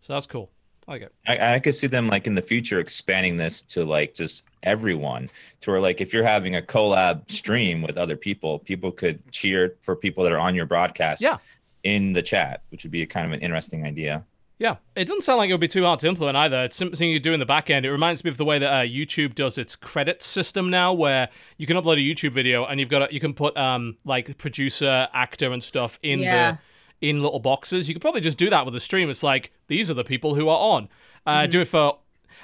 So 0.00 0.12
that's 0.12 0.26
cool. 0.26 0.50
I 0.88 0.92
like 0.92 1.02
it. 1.02 1.12
I, 1.26 1.54
I 1.54 1.58
could 1.60 1.74
see 1.74 1.86
them 1.86 2.08
like 2.08 2.26
in 2.26 2.34
the 2.34 2.42
future 2.42 2.80
expanding 2.80 3.36
this 3.36 3.62
to 3.62 3.84
like 3.84 4.14
just 4.14 4.42
everyone 4.62 5.28
to 5.60 5.70
where 5.70 5.80
like 5.80 6.00
if 6.00 6.12
you're 6.12 6.24
having 6.24 6.56
a 6.56 6.62
collab 6.62 7.30
stream 7.30 7.82
with 7.82 7.96
other 7.96 8.16
people, 8.16 8.58
people 8.58 8.90
could 8.90 9.20
cheer 9.32 9.76
for 9.82 9.94
people 9.94 10.24
that 10.24 10.32
are 10.32 10.38
on 10.38 10.54
your 10.54 10.66
broadcast 10.66 11.22
Yeah. 11.22 11.38
in 11.84 12.12
the 12.12 12.22
chat, 12.22 12.62
which 12.70 12.82
would 12.82 12.90
be 12.92 13.02
a 13.02 13.06
kind 13.06 13.26
of 13.26 13.32
an 13.32 13.40
interesting 13.40 13.84
idea. 13.86 14.24
Yeah, 14.58 14.76
it 14.94 15.06
doesn't 15.06 15.22
sound 15.22 15.38
like 15.38 15.48
it 15.48 15.54
would 15.54 15.60
be 15.60 15.68
too 15.68 15.84
hard 15.84 16.00
to 16.00 16.08
implement 16.08 16.36
either. 16.36 16.64
It's 16.64 16.76
something 16.76 17.08
you 17.08 17.18
do 17.18 17.32
in 17.32 17.40
the 17.40 17.46
back 17.46 17.70
end. 17.70 17.86
It 17.86 17.90
reminds 17.90 18.22
me 18.24 18.28
of 18.30 18.36
the 18.36 18.44
way 18.44 18.58
that 18.58 18.70
uh, 18.70 18.80
YouTube 18.82 19.34
does 19.34 19.56
its 19.56 19.74
credit 19.74 20.22
system 20.22 20.68
now, 20.68 20.92
where 20.92 21.30
you 21.56 21.66
can 21.66 21.78
upload 21.78 21.94
a 21.94 21.96
YouTube 22.14 22.32
video 22.32 22.66
and 22.66 22.78
you've 22.78 22.90
got 22.90 23.08
a, 23.10 23.14
you 23.14 23.20
can 23.20 23.32
put 23.32 23.56
um 23.56 23.96
like 24.04 24.36
producer, 24.36 25.08
actor, 25.14 25.50
and 25.52 25.62
stuff 25.62 25.98
in 26.02 26.18
Yeah. 26.20 26.50
the 26.52 26.58
in 27.00 27.22
little 27.22 27.40
boxes. 27.40 27.88
You 27.88 27.94
could 27.94 28.02
probably 28.02 28.20
just 28.20 28.38
do 28.38 28.50
that 28.50 28.64
with 28.64 28.74
a 28.74 28.80
stream. 28.80 29.08
It's 29.10 29.22
like 29.22 29.52
these 29.68 29.90
are 29.90 29.94
the 29.94 30.04
people 30.04 30.34
who 30.34 30.48
are 30.48 30.58
on. 30.58 30.88
Uh, 31.26 31.30
Mm-hmm. 31.42 31.50
Do 31.50 31.60
it 31.62 31.68
for, 31.68 31.98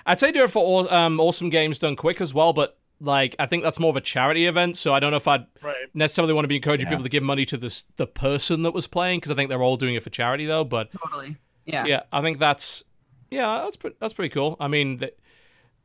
I'd 0.04 0.20
say 0.20 0.32
do 0.32 0.44
it 0.44 0.50
for 0.50 0.62
aw- 0.64 0.94
um, 0.94 1.18
awesome 1.20 1.48
games 1.50 1.78
done 1.78 1.96
quick 1.96 2.20
as 2.20 2.32
well, 2.34 2.52
but. 2.52 2.78
Like 2.98 3.36
I 3.38 3.44
think 3.44 3.62
that's 3.62 3.78
more 3.78 3.90
of 3.90 3.96
a 3.96 4.00
charity 4.00 4.46
event, 4.46 4.74
so 4.78 4.94
I 4.94 5.00
don't 5.00 5.10
know 5.10 5.18
if 5.18 5.28
I'd 5.28 5.44
Right. 5.60 5.76
necessarily 5.92 6.32
want 6.32 6.44
to 6.44 6.48
be 6.48 6.56
encouraging 6.56 6.86
Yeah. 6.86 6.92
people 6.92 7.02
to 7.02 7.10
give 7.10 7.22
money 7.22 7.44
to 7.44 7.58
this 7.58 7.84
the 7.98 8.06
person 8.06 8.62
that 8.62 8.70
was 8.70 8.86
playing 8.86 9.18
because 9.20 9.30
I 9.30 9.34
think 9.34 9.50
they're 9.50 9.62
all 9.62 9.76
doing 9.76 9.96
it 9.96 10.02
for 10.02 10.08
charity 10.08 10.46
though. 10.46 10.64
But 10.64 10.92
Totally. 10.92 11.36
Yeah. 11.66 11.84
yeah, 11.84 12.00
I 12.10 12.22
think 12.22 12.38
that's 12.38 12.84
yeah, 13.30 13.60
that's 13.64 13.76
pretty 13.76 13.96
that's 14.00 14.14
pretty 14.14 14.30
cool. 14.32 14.56
I 14.58 14.68
mean, 14.68 15.00
th- 15.00 15.14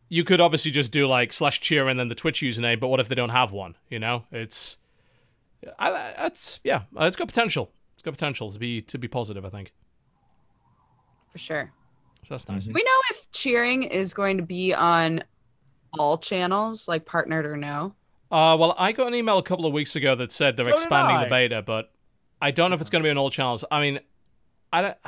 you 0.07 0.23
could 0.23 0.39
obviously 0.39 0.71
just 0.71 0.93
do 0.93 1.05
like 1.05 1.33
slash 1.33 1.59
cheer 1.59 1.89
and 1.89 1.99
then 1.99 2.07
the 2.07 2.15
Twitch 2.15 2.39
username, 2.39 2.79
but 2.79 2.87
what 2.87 3.01
if 3.01 3.09
they 3.09 3.15
don't 3.15 3.27
have 3.27 3.51
one? 3.51 3.75
You 3.89 3.99
know, 3.99 4.23
it's 4.31 4.77
I, 5.77 5.89
I- 5.89 6.13
that's 6.17 6.61
yeah, 6.63 6.83
uh, 6.97 7.03
it's 7.03 7.17
got 7.17 7.27
potential. 7.27 7.73
It's 8.01 8.05
got 8.05 8.13
potential 8.15 8.49
to 8.49 8.57
be 8.57 8.81
to 8.81 8.97
be 8.97 9.07
positive. 9.07 9.45
I 9.45 9.49
think 9.49 9.73
For 11.31 11.37
sure. 11.37 11.71
so. 12.23 12.33
That's 12.33 12.47
nice. 12.47 12.63
Do 12.63 12.71
we 12.73 12.81
know 12.81 12.99
if 13.11 13.31
cheering 13.31 13.83
is 13.83 14.11
going 14.11 14.37
to 14.37 14.43
be 14.43 14.73
on 14.73 15.23
all 15.99 16.17
channels, 16.17 16.87
like 16.87 17.05
partnered 17.05 17.45
or 17.45 17.55
no? 17.55 17.93
Uh, 18.31 18.57
well, 18.59 18.73
I 18.75 18.91
got 18.91 19.05
an 19.05 19.13
email 19.13 19.37
a 19.37 19.43
couple 19.43 19.67
of 19.67 19.73
weeks 19.73 19.95
ago 19.95 20.15
that 20.15 20.31
said 20.31 20.57
they're 20.57 20.65
So 20.65 20.73
expanding 20.73 21.21
the 21.21 21.29
beta, 21.29 21.61
but 21.61 21.91
I 22.41 22.49
don't 22.49 22.71
know 22.71 22.75
if 22.75 22.81
it's 22.81 22.89
going 22.89 23.03
to 23.03 23.05
be 23.05 23.11
on 23.11 23.19
all 23.19 23.29
channels. 23.29 23.63
I 23.69 23.79
mean, 23.81 23.99
I 24.73 24.81
don't. 24.81 24.97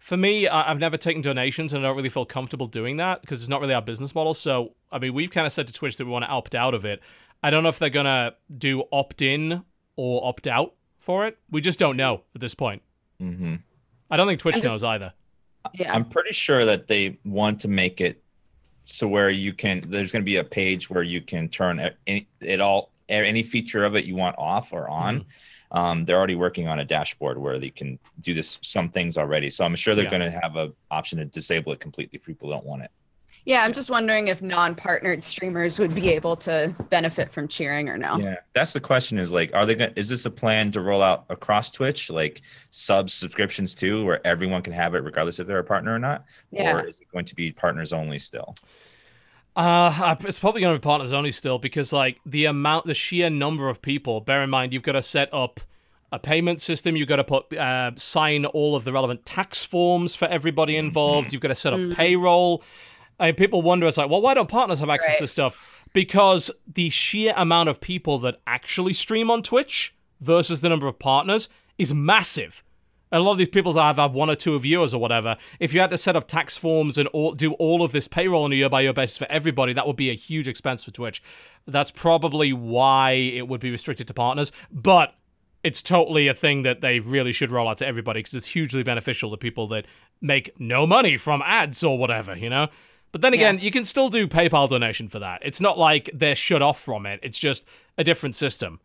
For 0.00 0.16
me, 0.16 0.48
I've 0.48 0.80
never 0.80 0.96
taken 0.96 1.20
donations, 1.20 1.74
and 1.74 1.84
I 1.84 1.88
don't 1.88 1.96
really 1.96 2.08
feel 2.08 2.24
comfortable 2.24 2.66
doing 2.66 2.96
that 2.96 3.20
because 3.20 3.42
it's 3.42 3.48
not 3.48 3.60
really 3.60 3.74
our 3.74 3.82
business 3.82 4.14
model. 4.14 4.32
So, 4.34 4.74
I 4.90 4.98
mean, 4.98 5.12
we've 5.12 5.30
kind 5.30 5.46
of 5.46 5.52
said 5.52 5.66
to 5.68 5.72
Twitch 5.72 5.98
that 5.98 6.06
we 6.06 6.10
want 6.10 6.24
to 6.24 6.30
opt 6.30 6.54
out 6.54 6.72
of 6.74 6.84
it. 6.86 7.00
I 7.42 7.50
don't 7.50 7.62
know 7.62 7.68
if 7.68 7.78
they're 7.78 7.88
gonna 7.90 8.34
do 8.56 8.84
opt 8.90 9.20
in 9.22 9.62
or 9.96 10.26
opt 10.26 10.48
out 10.48 10.74
for 11.02 11.26
it. 11.26 11.38
We 11.50 11.60
just 11.60 11.78
don't 11.78 11.96
know 11.96 12.22
at 12.34 12.40
this 12.40 12.54
point. 12.54 12.82
hmm 13.18 13.56
I 14.10 14.16
don't 14.16 14.26
think 14.26 14.40
Twitch 14.40 14.56
just- 14.56 14.64
knows 14.66 14.84
either. 14.84 15.12
Yeah. 15.74 15.94
I'm 15.94 16.04
pretty 16.04 16.32
sure 16.32 16.64
that 16.64 16.88
they 16.88 17.18
want 17.24 17.60
to 17.60 17.68
make 17.68 18.00
it 18.00 18.20
so 18.82 19.06
where 19.06 19.30
you 19.30 19.52
can. 19.52 19.84
There's 19.88 20.10
going 20.10 20.22
to 20.22 20.26
be 20.26 20.36
a 20.36 20.44
page 20.44 20.90
where 20.90 21.04
you 21.04 21.20
can 21.20 21.48
turn 21.48 21.78
it, 21.78 21.96
any- 22.06 22.28
it 22.40 22.60
all 22.60 22.90
any 23.08 23.42
feature 23.42 23.84
of 23.84 23.94
it 23.94 24.04
you 24.04 24.16
want 24.16 24.36
off 24.38 24.72
or 24.72 24.88
on. 24.88 25.20
Mm-hmm. 25.20 25.78
Um, 25.78 26.04
they're 26.04 26.18
already 26.18 26.34
working 26.34 26.66
on 26.68 26.80
a 26.80 26.84
dashboard 26.84 27.38
where 27.38 27.58
they 27.58 27.70
can 27.70 27.98
do 28.20 28.34
this 28.34 28.58
some 28.60 28.88
things 28.88 29.16
already. 29.16 29.50
So 29.50 29.64
I'm 29.64 29.74
sure 29.76 29.94
they're 29.94 30.04
Yeah. 30.04 30.10
going 30.18 30.32
to 30.32 30.38
have 30.40 30.56
an 30.56 30.72
option 30.90 31.18
to 31.18 31.24
disable 31.26 31.72
it 31.72 31.80
completely 31.80 32.16
if 32.18 32.24
people 32.26 32.50
don't 32.50 32.66
want 32.66 32.82
it. 32.82 32.90
Yeah, 33.44 33.62
I'm 33.64 33.72
just 33.72 33.90
wondering 33.90 34.28
if 34.28 34.40
non-partnered 34.40 35.24
streamers 35.24 35.78
would 35.78 35.94
be 35.94 36.08
able 36.10 36.36
to 36.36 36.74
benefit 36.90 37.30
from 37.30 37.48
cheering 37.48 37.88
or 37.88 37.98
no. 37.98 38.16
Yeah, 38.18 38.36
that's 38.52 38.72
the 38.72 38.80
question. 38.80 39.18
Is 39.18 39.32
like, 39.32 39.50
are 39.54 39.66
they 39.66 39.74
going? 39.74 39.92
to 39.92 39.98
Is 40.00 40.08
this 40.08 40.24
a 40.26 40.30
plan 40.30 40.70
to 40.72 40.80
roll 40.80 41.02
out 41.02 41.24
across 41.28 41.70
Twitch, 41.70 42.08
like 42.10 42.42
subs 42.70 43.12
subscriptions 43.12 43.74
too, 43.74 44.04
where 44.04 44.24
everyone 44.26 44.62
can 44.62 44.72
have 44.72 44.94
it 44.94 44.98
regardless 45.04 45.40
if 45.40 45.46
they're 45.46 45.58
a 45.58 45.64
partner 45.64 45.94
or 45.94 45.98
not, 45.98 46.24
Yeah. 46.50 46.76
or 46.76 46.86
is 46.86 47.00
it 47.00 47.08
going 47.12 47.24
to 47.24 47.34
be 47.34 47.50
partners 47.52 47.92
only 47.92 48.18
still? 48.18 48.54
Uh, 49.54 50.16
it's 50.20 50.38
probably 50.38 50.62
going 50.62 50.74
to 50.74 50.78
be 50.78 50.82
partners 50.82 51.12
only 51.12 51.30
still 51.32 51.58
because 51.58 51.92
like 51.92 52.18
the 52.24 52.46
amount, 52.46 52.86
the 52.86 52.94
sheer 52.94 53.28
number 53.28 53.68
of 53.68 53.82
people. 53.82 54.20
Bear 54.20 54.42
in 54.42 54.50
mind, 54.50 54.72
you've 54.72 54.82
got 54.82 54.92
to 54.92 55.02
set 55.02 55.32
up 55.34 55.60
a 56.10 56.18
payment 56.18 56.60
system. 56.60 56.96
You've 56.96 57.08
got 57.08 57.16
to 57.16 57.24
put 57.24 57.52
uh, 57.56 57.90
sign 57.96 58.44
all 58.46 58.74
of 58.76 58.84
the 58.84 58.92
relevant 58.92 59.26
tax 59.26 59.64
forms 59.64 60.14
for 60.14 60.26
everybody 60.26 60.76
involved. 60.76 61.32
You've 61.32 61.42
got 61.42 61.48
to 61.48 61.54
set 61.54 61.72
up 61.74 61.80
payroll. 61.96 62.62
I 63.22 63.26
mean, 63.26 63.34
people 63.36 63.62
wonder, 63.62 63.86
it's 63.86 63.96
like, 63.96 64.10
well, 64.10 64.20
why 64.20 64.34
don't 64.34 64.48
partners 64.48 64.80
have 64.80 64.90
access 64.90 65.10
Right. 65.14 65.20
to 65.20 65.26
stuff? 65.28 65.56
Because 65.92 66.50
the 66.66 66.90
sheer 66.90 67.32
amount 67.36 67.68
of 67.68 67.80
people 67.80 68.18
that 68.20 68.40
actually 68.46 68.92
stream 68.92 69.30
on 69.30 69.42
Twitch 69.42 69.94
versus 70.20 70.60
the 70.60 70.68
number 70.68 70.88
of 70.88 70.98
partners 70.98 71.48
is 71.78 71.94
massive. 71.94 72.64
And 73.12 73.20
a 73.20 73.22
lot 73.24 73.32
of 73.32 73.38
these 73.38 73.48
people 73.48 73.74
have, 73.74 73.96
have 73.96 74.12
one 74.12 74.30
or 74.30 74.34
two 74.34 74.58
viewers 74.58 74.94
or 74.94 74.98
whatever. 74.98 75.36
If 75.60 75.74
you 75.74 75.80
had 75.80 75.90
to 75.90 75.98
set 75.98 76.16
up 76.16 76.26
tax 76.26 76.56
forms 76.56 76.96
and 76.98 77.06
all, 77.08 77.32
do 77.32 77.52
all 77.54 77.82
of 77.82 77.92
this 77.92 78.08
payroll 78.08 78.44
on 78.44 78.52
a 78.52 78.54
year 78.56 78.70
by 78.70 78.80
year 78.80 78.92
basis 78.94 79.18
for 79.18 79.26
everybody, 79.30 79.72
that 79.74 79.86
would 79.86 79.96
be 79.96 80.10
a 80.10 80.14
huge 80.14 80.48
expense 80.48 80.82
for 80.82 80.90
Twitch. 80.90 81.22
That's 81.66 81.90
probably 81.90 82.52
why 82.52 83.12
it 83.12 83.46
would 83.48 83.60
be 83.60 83.70
restricted 83.70 84.08
to 84.08 84.14
partners. 84.14 84.50
But 84.70 85.14
it's 85.62 85.82
totally 85.82 86.26
a 86.26 86.34
thing 86.34 86.62
that 86.62 86.80
they 86.80 86.98
really 87.00 87.32
should 87.32 87.50
roll 87.50 87.68
out 87.68 87.78
to 87.78 87.86
everybody 87.86 88.20
because 88.20 88.34
it's 88.34 88.48
hugely 88.48 88.82
beneficial 88.82 89.30
to 89.30 89.36
people 89.36 89.68
that 89.68 89.86
make 90.20 90.58
no 90.58 90.86
money 90.86 91.16
from 91.18 91.42
ads 91.44 91.84
or 91.84 91.98
whatever, 91.98 92.36
you 92.36 92.48
know? 92.50 92.68
But 93.12 93.20
then 93.20 93.34
again, 93.34 93.58
you 93.58 93.70
can 93.70 93.84
still 93.84 94.08
do 94.08 94.26
PayPal 94.26 94.68
donation 94.68 95.08
for 95.08 95.18
that. 95.18 95.42
It's 95.44 95.60
not 95.60 95.78
like 95.78 96.10
they're 96.14 96.34
shut 96.34 96.62
off 96.62 96.80
from 96.80 97.04
it, 97.06 97.20
it's 97.22 97.38
just 97.38 97.64
a 97.98 98.04
different 98.04 98.34
system. 98.36 98.80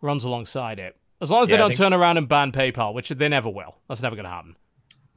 Runs 0.00 0.24
alongside 0.24 0.78
it. 0.78 0.96
As 1.20 1.30
long 1.30 1.42
as 1.42 1.48
they 1.48 1.54
Yeah, 1.54 1.56
I 1.56 1.58
don't 1.60 1.68
think- 1.70 1.78
turn 1.78 1.92
around 1.92 2.18
and 2.18 2.28
ban 2.28 2.52
PayPal, 2.52 2.94
which 2.94 3.08
they 3.08 3.28
never 3.28 3.48
will. 3.50 3.76
That's 3.88 4.00
never 4.02 4.14
going 4.14 4.24
to 4.24 4.30
happen. 4.30 4.54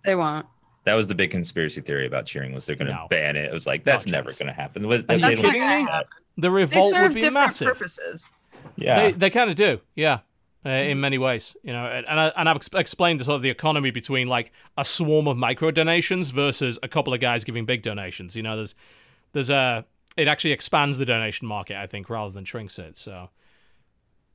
They 0.04 0.16
won't. 0.16 0.48
That 0.86 0.96
was 0.96 1.06
the 1.06 1.14
big 1.14 1.30
conspiracy 1.30 1.82
theory 1.82 2.08
about 2.08 2.26
cheering 2.26 2.54
was 2.54 2.66
they're 2.66 2.76
going 2.76 2.88
to 2.88 2.94
No. 2.96 3.08
ban 3.08 3.36
it. 3.36 3.46
It 3.46 3.54
was 3.54 3.68
like 3.68 3.84
that's 3.84 4.08
No 4.08 4.14
never 4.14 4.30
chance. 4.30 4.40
going 4.40 4.48
to 4.48 4.54
happen. 4.60 4.88
Was, 4.88 5.04
Are 5.04 5.06
they 5.08 5.14
you 5.16 5.22
don't 5.22 5.36
kidding 5.36 5.62
me? 5.70 5.86
that. 5.86 6.08
The 6.38 6.42
They 6.42 6.50
revolt 6.50 6.92
serve 6.94 7.02
would 7.04 7.14
be 7.14 7.20
different 7.22 7.34
massive. 7.36 7.68
purposes. 7.68 8.28
Yeah. 8.76 8.96
They 9.00 9.12
they 9.12 9.30
kind 9.30 9.52
of 9.52 9.56
do, 9.56 9.82
yeah, 9.96 10.20
uh, 10.66 10.70
in 10.70 11.00
many 11.00 11.18
ways, 11.18 11.56
you 11.64 11.74
know. 11.74 11.86
And 11.86 12.20
I, 12.20 12.28
and 12.36 12.48
I've 12.50 12.56
ex- 12.58 12.70
explained 12.74 13.20
the 13.20 13.24
sort 13.26 13.36
of 13.38 13.42
the 13.42 13.50
economy 13.50 13.92
between 13.92 14.28
like 14.28 14.52
a 14.78 14.86
swarm 14.86 15.28
of 15.28 15.38
micro 15.38 15.72
donations 15.72 16.30
versus 16.30 16.78
a 16.84 16.88
couple 16.88 17.14
of 17.14 17.20
guys 17.20 17.44
giving 17.44 17.66
big 17.66 17.82
donations. 17.82 18.36
You 18.36 18.44
know, 18.44 18.56
there's 18.58 18.76
there's 19.34 19.50
a 19.50 19.86
it 20.18 20.28
actually 20.28 20.52
expands 20.52 20.98
the 20.98 21.06
donation 21.06 21.48
market, 21.48 21.78
I 21.78 21.88
think, 21.88 22.10
rather 22.10 22.32
than 22.32 22.46
shrinks 22.46 22.78
it. 22.80 22.98
So 22.98 23.30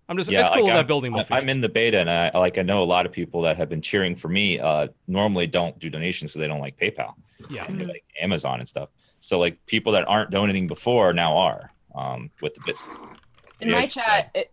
I'm 0.08 0.16
just 0.16 0.30
it's 0.30 0.48
cool 0.50 0.62
like, 0.64 0.70
they're 0.70 0.76
I'm- 0.78 0.86
building 0.86 1.12
more. 1.12 1.24
I- 1.30 1.36
I'm 1.38 1.48
in 1.48 1.60
the 1.60 1.68
beta, 1.68 1.98
and 1.98 2.10
I 2.10 2.30
like 2.38 2.58
I 2.58 2.62
know 2.62 2.82
a 2.82 2.84
lot 2.84 3.06
of 3.06 3.12
people 3.12 3.42
that 3.42 3.56
have 3.56 3.68
been 3.68 3.82
cheering 3.82 4.14
for 4.16 4.28
me. 4.28 4.58
Uh, 4.58 4.88
normally 5.06 5.46
don't 5.46 5.78
do 5.78 5.90
donations, 5.90 6.32
so 6.32 6.38
they 6.38 6.46
don't 6.48 6.60
like 6.60 6.78
PayPal, 6.78 7.14
yeah, 7.50 7.66
and 7.66 7.86
like 7.86 8.04
Amazon 8.20 8.60
and 8.60 8.68
stuff. 8.68 8.88
So 9.20 9.38
like 9.38 9.64
people 9.66 9.92
that 9.92 10.06
aren't 10.08 10.30
donating 10.30 10.66
before 10.68 11.12
now 11.12 11.36
are 11.36 11.72
um, 11.94 12.30
with 12.42 12.54
the 12.54 12.60
business. 12.66 12.98
In 13.60 13.68
Yeah, 13.68 13.74
my 13.80 13.86
chat, 13.86 14.30
it, 14.34 14.52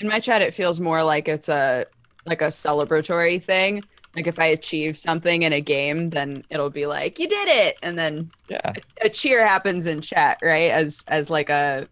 in 0.00 0.08
my 0.08 0.20
chat, 0.20 0.42
it 0.42 0.54
feels 0.54 0.80
more 0.80 1.02
like 1.02 1.28
it's 1.28 1.48
a 1.48 1.86
like 2.26 2.42
a 2.42 2.46
celebratory 2.46 3.42
thing. 3.42 3.88
Like 4.14 4.26
if 4.26 4.38
I 4.38 4.46
achieve 4.46 4.96
something 4.98 5.42
in 5.42 5.52
a 5.52 5.60
game, 5.60 6.10
then 6.10 6.44
it'll 6.50 6.70
be 6.70 6.86
like 6.86 7.18
you 7.18 7.28
did 7.28 7.48
it, 7.48 7.76
and 7.82 7.98
then 7.98 8.32
Yeah, 8.48 8.72
a 9.02 9.08
cheer 9.08 9.46
happens 9.46 9.86
in 9.86 10.00
chat, 10.00 10.38
right? 10.42 10.70
As 10.70 11.04
as 11.08 11.30
like 11.30 11.50
a 11.50 11.88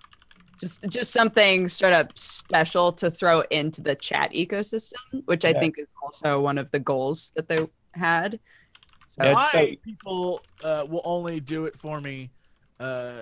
just 0.61 0.85
just 0.89 1.13
something 1.13 1.69
sort 1.69 1.93
of 1.93 2.09
special 2.17 2.93
to 2.95 3.11
throw 3.11 3.43
into 3.51 3.81
the 3.83 3.95
chat 3.95 4.33
ecosystem, 4.33 4.93
which 5.27 5.45
I 5.45 5.53
Yeah. 5.53 5.61
think 5.61 5.79
is 5.79 5.87
also 6.03 6.41
one 6.41 6.59
of 6.59 6.71
the 6.73 6.81
goals 6.81 7.31
that 7.37 7.49
they 7.49 7.65
had. 7.95 8.41
So 9.05 9.25
Yeah, 9.25 9.35
Why 9.35 9.51
so- 9.53 9.77
people 9.85 10.47
uh, 10.63 10.85
will 10.89 11.03
only 11.05 11.41
do 11.41 11.67
it 11.67 11.79
for 11.79 12.01
me 12.01 12.33
uh, 12.81 13.21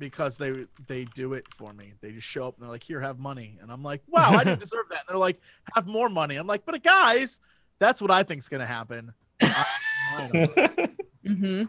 because 0.00 0.36
they 0.36 0.66
they 0.88 1.04
do 1.14 1.34
it 1.34 1.46
for 1.56 1.72
me. 1.72 1.92
They 2.00 2.10
just 2.10 2.26
show 2.26 2.48
up 2.48 2.56
and 2.56 2.64
they're 2.64 2.70
like, 2.72 2.82
"Here, 2.82 3.00
have 3.00 3.20
money," 3.20 3.56
and 3.62 3.70
I'm 3.70 3.84
like, 3.84 4.02
"Wow, 4.08 4.30
I 4.30 4.42
didn't 4.42 4.58
deserve 4.66 4.86
that." 4.90 5.00
And 5.00 5.08
they're 5.10 5.16
like, 5.18 5.40
"Have 5.76 5.86
more 5.86 6.08
money." 6.08 6.34
I'm 6.34 6.48
like, 6.48 6.64
"But 6.66 6.82
guys, 6.82 7.38
that's 7.78 8.02
what 8.02 8.10
I 8.10 8.24
think's 8.24 8.48
gonna 8.48 8.66
happen." 8.66 9.12
I- 9.40 9.66
I 10.12 10.26
don't 10.26 10.56
know. 10.56 10.86
hmm 11.34 11.62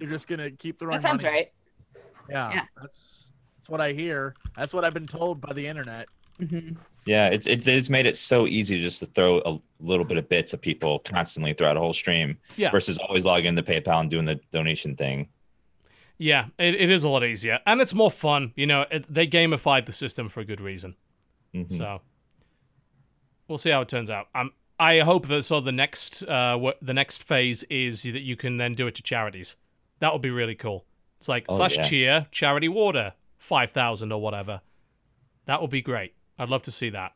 They're 0.00 0.08
just 0.08 0.26
gonna 0.26 0.50
keep 0.50 0.80
throwing. 0.80 1.00
that 1.00 1.08
sounds 1.08 1.22
money. 1.22 1.36
right. 1.36 1.52
Yeah, 2.28 2.50
Yeah. 2.52 2.62
that's 2.80 3.30
that's 3.56 3.68
what 3.68 3.80
I 3.80 3.92
hear. 3.92 4.34
That's 4.56 4.74
what 4.74 4.84
I've 4.84 4.94
been 4.94 5.06
told 5.06 5.40
by 5.40 5.52
the 5.52 5.64
internet. 5.66 6.06
Mm-hmm. 6.40 6.76
yeah. 7.04 7.28
It's 7.28 7.46
it, 7.46 7.68
it's 7.68 7.90
made 7.90 8.06
it 8.06 8.16
so 8.16 8.46
easy 8.46 8.80
just 8.80 8.98
to 9.00 9.06
throw 9.06 9.40
a 9.44 9.58
little 9.78 10.04
bit 10.06 10.16
of 10.16 10.26
bits 10.28 10.54
of 10.54 10.60
people 10.60 10.98
constantly 11.00 11.52
throughout 11.52 11.76
a 11.76 11.80
whole 11.80 11.92
stream 11.92 12.38
Yeah. 12.56 12.70
versus 12.70 12.98
always 12.98 13.24
logging 13.26 13.48
into 13.56 13.62
PayPal 13.62 14.00
and 14.00 14.10
doing 14.10 14.24
the 14.24 14.40
donation 14.50 14.96
thing. 14.96 15.28
Yeah. 16.20 16.46
It, 16.58 16.74
it 16.74 16.90
is 16.90 17.02
a 17.02 17.08
lot 17.08 17.24
easier 17.24 17.58
and 17.66 17.80
it's 17.80 17.94
more 17.94 18.10
fun. 18.10 18.52
You 18.54 18.66
know, 18.66 18.84
it, 18.90 19.06
they 19.12 19.26
gamified 19.26 19.86
the 19.86 19.92
system 19.92 20.28
for 20.28 20.40
a 20.40 20.44
good 20.44 20.60
reason. 20.60 20.94
Mhm. 21.54 21.76
So 21.76 22.00
we'll 23.48 23.58
see 23.58 23.70
how 23.70 23.80
it 23.80 23.88
turns 23.88 24.10
out. 24.10 24.26
Um, 24.34 24.52
I 24.78 25.00
hope 25.00 25.26
that 25.28 25.42
so 25.44 25.60
the 25.60 25.72
next 25.72 26.22
uh 26.22 26.56
what 26.56 26.78
the 26.80 26.94
next 26.94 27.22
phase 27.24 27.62
is 27.64 28.02
that 28.04 28.20
you 28.22 28.36
can 28.36 28.56
then 28.56 28.74
do 28.74 28.86
it 28.86 28.94
to 28.96 29.02
charities. 29.02 29.56
That 30.00 30.12
would 30.12 30.22
be 30.22 30.30
really 30.30 30.54
cool. 30.54 30.84
It's 31.18 31.28
like 31.28 31.46
Oh, 31.48 31.56
slash 31.56 31.76
yeah. 31.76 31.82
cheer 31.88 32.26
charity 32.30 32.68
water 32.68 33.14
five 33.38 33.70
thousand 33.72 34.12
or 34.12 34.20
whatever. 34.20 34.60
That 35.46 35.60
would 35.60 35.70
be 35.70 35.82
great. 35.82 36.14
I'd 36.38 36.48
love 36.48 36.62
to 36.62 36.70
see 36.70 36.90
that. 36.90 37.12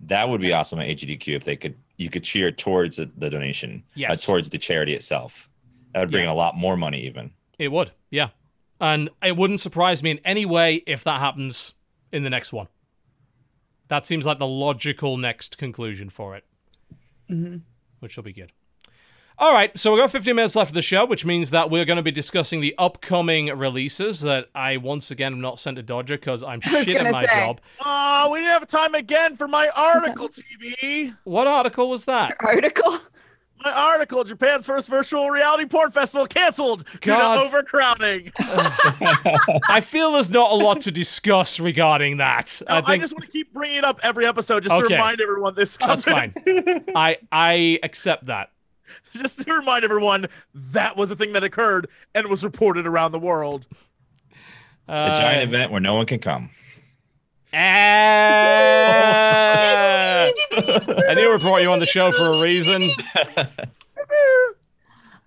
That 0.00 0.28
would 0.28 0.40
be 0.42 0.52
awesome 0.52 0.78
at 0.80 0.88
AGDQ 0.88 1.36
if 1.36 1.44
they 1.44 1.56
could 1.56 1.76
you 1.96 2.10
could 2.10 2.24
cheer 2.24 2.50
towards 2.50 2.96
the, 2.96 3.10
the 3.16 3.30
donation, 3.30 3.82
uh, 4.06 4.14
towards 4.16 4.50
the 4.50 4.58
charity 4.58 4.92
itself. 4.94 5.48
That 5.94 6.00
would 6.00 6.10
bring 6.10 6.24
in 6.24 6.28
a 6.28 6.34
lot 6.34 6.54
more 6.54 6.76
money 6.76 7.06
even. 7.06 7.30
It 7.58 7.68
would, 7.72 7.92
yeah. 8.10 8.28
And 8.80 9.08
it 9.22 9.36
wouldn't 9.36 9.60
surprise 9.60 10.02
me 10.02 10.10
in 10.10 10.20
any 10.24 10.44
way 10.44 10.82
if 10.86 11.02
that 11.04 11.20
happens 11.20 11.74
in 12.12 12.22
the 12.24 12.30
next 12.30 12.52
one. 12.52 12.68
That 13.88 14.04
seems 14.04 14.26
like 14.26 14.38
the 14.38 14.46
logical 14.46 15.16
next 15.16 15.58
conclusion 15.58 16.10
for 16.10 16.36
it, 16.36 16.44
hmm 17.28 17.58
which 18.00 18.16
will 18.16 18.24
be 18.24 18.32
good. 18.32 18.52
All 19.38 19.52
right, 19.52 19.76
so 19.78 19.92
we've 19.92 20.00
got 20.02 20.10
15 20.10 20.34
minutes 20.36 20.56
left 20.56 20.70
of 20.70 20.74
the 20.74 20.82
show, 20.82 21.04
which 21.04 21.24
means 21.24 21.50
that 21.50 21.70
we're 21.70 21.84
going 21.84 21.96
to 21.98 22.02
be 22.02 22.10
discussing 22.10 22.60
the 22.62 22.74
upcoming 22.78 23.46
releases 23.46 24.20
that 24.22 24.48
I 24.54 24.76
once 24.78 25.10
again 25.10 25.32
have 25.32 25.40
not 25.40 25.58
sent 25.58 25.76
to 25.76 25.82
Dodger 25.82 26.16
because 26.16 26.42
I'm 26.42 26.60
I 26.66 26.84
shit 26.84 26.96
at 26.96 27.12
my 27.12 27.24
say. 27.26 27.34
job. 27.34 27.60
Oh, 27.84 28.30
we 28.32 28.38
didn't 28.38 28.52
have 28.52 28.66
time 28.66 28.94
again 28.94 29.36
for 29.36 29.46
my 29.48 29.68
article, 29.76 30.28
TB. 30.28 31.16
What 31.24 31.46
article 31.46 31.88
was 31.90 32.06
that? 32.06 32.36
Article. 32.40 32.98
My 33.64 33.72
article, 33.72 34.22
Japan's 34.22 34.66
first 34.66 34.88
virtual 34.88 35.30
reality 35.30 35.64
porn 35.64 35.90
festival 35.90 36.26
canceled 36.26 36.84
due 37.00 37.08
God. 37.16 37.34
to 37.36 37.40
overcrowding. 37.40 38.30
I 38.38 39.80
feel 39.82 40.12
there's 40.12 40.30
not 40.30 40.50
a 40.50 40.54
lot 40.54 40.82
to 40.82 40.90
discuss 40.90 41.58
regarding 41.58 42.18
that. 42.18 42.60
No, 42.68 42.74
I 42.76 42.92
I, 42.92 42.98
just 42.98 43.14
want 43.14 43.24
to 43.24 43.30
keep 43.32 43.52
bringing 43.52 43.78
it 43.78 43.84
up 43.84 43.98
every 44.02 44.26
episode 44.26 44.62
just 44.62 44.74
Okay. 44.74 44.88
to 44.88 44.94
remind 44.94 45.20
everyone 45.20 45.54
this. 45.54 45.76
that's 45.78 46.04
fine. 46.04 46.32
I 46.94 47.16
I 47.32 47.78
accept 47.82 48.26
that. 48.26 48.50
just 49.14 49.40
to 49.46 49.52
remind 49.54 49.84
everyone 49.84 50.26
that 50.54 50.96
was 50.96 51.10
a 51.10 51.16
thing 51.16 51.32
that 51.32 51.42
occurred 51.42 51.88
and 52.14 52.26
was 52.28 52.44
reported 52.44 52.86
around 52.86 53.12
the 53.12 53.18
world. 53.18 53.66
A 54.88 54.92
Uh, 54.92 55.18
giant 55.18 55.42
event 55.48 55.72
where 55.72 55.80
no 55.80 55.94
one 55.94 56.06
can 56.06 56.18
come. 56.18 56.50
Ah! 57.56 57.62
I 61.08 61.14
knew 61.14 61.32
we 61.32 61.38
brought 61.38 61.62
you 61.62 61.72
on 61.72 61.78
the 61.78 61.86
show 61.86 62.12
for 62.12 62.32
a 62.32 62.40
reason. 62.40 62.90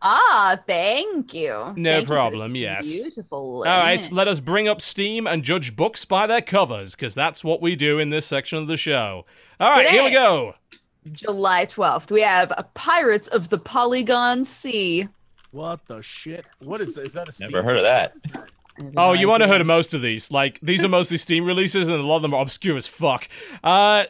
Ah, 0.01 0.57
thank 0.65 1.33
you. 1.33 1.73
No 1.75 1.91
Thank 1.91 2.03
you 2.03 2.07
problem, 2.07 2.55
yes. 2.55 2.87
Beautiful. 2.87 3.57
All 3.57 3.63
right, 3.63 4.09
let 4.13 4.29
us 4.29 4.39
bring 4.39 4.67
up 4.67 4.81
Steam 4.81 5.27
and 5.27 5.43
judge 5.43 5.75
books 5.75 6.05
by 6.05 6.25
their 6.25 6.41
covers, 6.41 6.95
because 6.95 7.13
that's 7.13 7.43
what 7.43 7.61
we 7.61 7.75
do 7.75 7.99
in 7.99 8.09
this 8.09 8.25
section 8.25 8.59
of 8.59 8.67
the 8.67 8.77
show. 8.77 9.25
All 9.59 9.69
right, 9.69 9.89
here 9.89 10.05
we 10.05 10.11
go. 10.11 10.53
July 11.11 11.65
12th, 11.65 12.11
we 12.11 12.21
have 12.21 12.53
Pirates 12.75 13.27
of 13.27 13.49
the 13.49 13.57
Polygon 13.57 14.45
Sea. 14.45 15.09
What 15.51 15.85
the 15.87 16.01
shit? 16.01 16.45
What 16.59 16.79
is 16.79 16.97
is 16.97 17.13
that 17.13 17.27
a 17.27 17.31
Steam? 17.31 17.49
Never 17.49 17.63
heard 17.63 17.77
of 17.77 17.83
that. 17.83 18.15
Oh, 18.95 19.13
you 19.13 19.27
want 19.27 19.41
to 19.43 19.47
heard 19.47 19.61
of 19.61 19.67
most 19.67 19.93
of 19.93 20.01
these? 20.01 20.31
Like 20.31 20.59
these 20.61 20.83
are 20.83 20.89
mostly 20.89 21.17
Steam 21.17 21.45
releases, 21.45 21.87
and 21.89 21.99
a 21.99 22.05
lot 22.05 22.17
of 22.17 22.21
them 22.21 22.33
are 22.33 22.41
obscure 22.41 22.77
as 22.77 22.87
fuck. 22.87 23.27
Uh, 23.63 24.05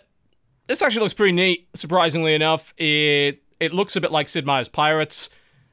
this 0.67 0.81
actually 0.81 1.01
looks 1.01 1.13
pretty 1.13 1.33
neat. 1.33 1.67
Surprisingly 1.73 2.33
enough, 2.33 2.73
it 2.77 3.41
it 3.59 3.73
looks 3.73 3.95
a 3.95 4.01
bit 4.01 4.11
like 4.11 4.29
Sid 4.29 4.45
Meier's 4.45 4.69
Pirates. 4.69 5.29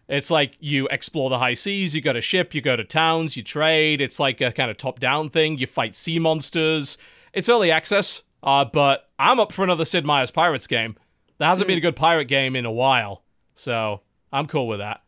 It's 0.09 0.31
like 0.31 0.56
you 0.60 0.86
explore 0.89 1.31
the 1.31 1.39
high 1.39 1.55
seas, 1.55 1.94
you 1.94 2.01
go 2.01 2.12
to 2.12 2.20
ship, 2.20 2.55
you 2.55 2.60
go 2.60 2.77
to 2.77 2.85
towns, 2.85 3.36
you 3.36 3.43
trade. 3.43 4.01
It's 4.01 4.20
like 4.20 4.40
a 4.40 4.52
kind 4.52 4.70
of 4.70 4.77
top-down 4.77 5.31
thing. 5.31 5.59
You 5.59 5.66
fight 5.66 5.97
sea 5.97 6.20
monsters. 6.20 6.97
It's 7.32 7.48
early 7.48 7.73
access, 7.73 8.23
uh, 8.43 8.64
but 8.64 9.10
I'm 9.18 9.40
up 9.40 9.52
for 9.52 9.64
another 9.64 9.85
Sid 9.85 10.06
Meier's 10.06 10.31
Pirates 10.31 10.68
game. 10.68 10.97
There 11.39 11.48
hasn't 11.48 11.66
been 11.66 11.78
a 11.78 11.82
good 11.82 11.97
pirate 11.97 12.27
game 12.27 12.55
in 12.55 12.64
a 12.64 12.70
while, 12.70 13.24
so 13.55 14.02
I'm 14.32 14.47
cool 14.47 14.68
with 14.68 14.78
that. 14.78 15.02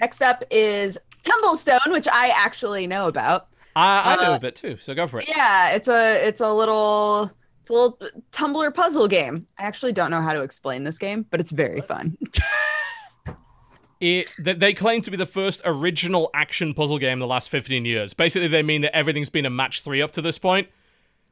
Next 0.00 0.20
up 0.20 0.42
is 0.50 0.98
Tumblestone, 1.24 1.90
which 1.92 2.06
I 2.08 2.28
actually 2.28 2.86
know 2.86 3.08
about. 3.08 3.48
I, 3.76 4.12
I 4.12 4.16
know 4.22 4.32
Uh, 4.32 4.36
a 4.36 4.40
bit 4.40 4.54
too, 4.54 4.76
so 4.78 4.94
go 4.94 5.06
for 5.06 5.18
it. 5.18 5.28
Yeah, 5.28 5.70
it's 5.70 5.88
a 5.88 6.26
it's 6.26 6.40
a 6.40 6.52
little 6.52 7.30
it's 7.62 7.70
a 7.70 7.72
little 7.72 7.98
Tumblr 8.30 8.74
puzzle 8.74 9.08
game. 9.08 9.46
I 9.58 9.64
actually 9.64 9.92
don't 9.92 10.10
know 10.10 10.20
how 10.20 10.32
to 10.32 10.42
explain 10.42 10.84
this 10.84 10.98
game, 10.98 11.26
but 11.30 11.40
it's 11.40 11.50
very 11.50 11.80
fun. 11.80 12.16
it 14.00 14.28
they 14.38 14.72
claim 14.74 15.00
to 15.02 15.10
be 15.10 15.16
the 15.16 15.26
first 15.26 15.62
original 15.64 16.30
action 16.34 16.74
puzzle 16.74 16.98
game 16.98 17.14
in 17.14 17.18
the 17.20 17.26
last 17.26 17.48
15 17.48 17.84
years. 17.84 18.12
Basically, 18.14 18.48
they 18.48 18.62
mean 18.62 18.82
that 18.82 18.94
everything's 18.94 19.30
been 19.30 19.46
a 19.46 19.50
match 19.50 19.80
three 19.82 20.02
up 20.02 20.12
to 20.12 20.22
this 20.22 20.38
point. 20.38 20.68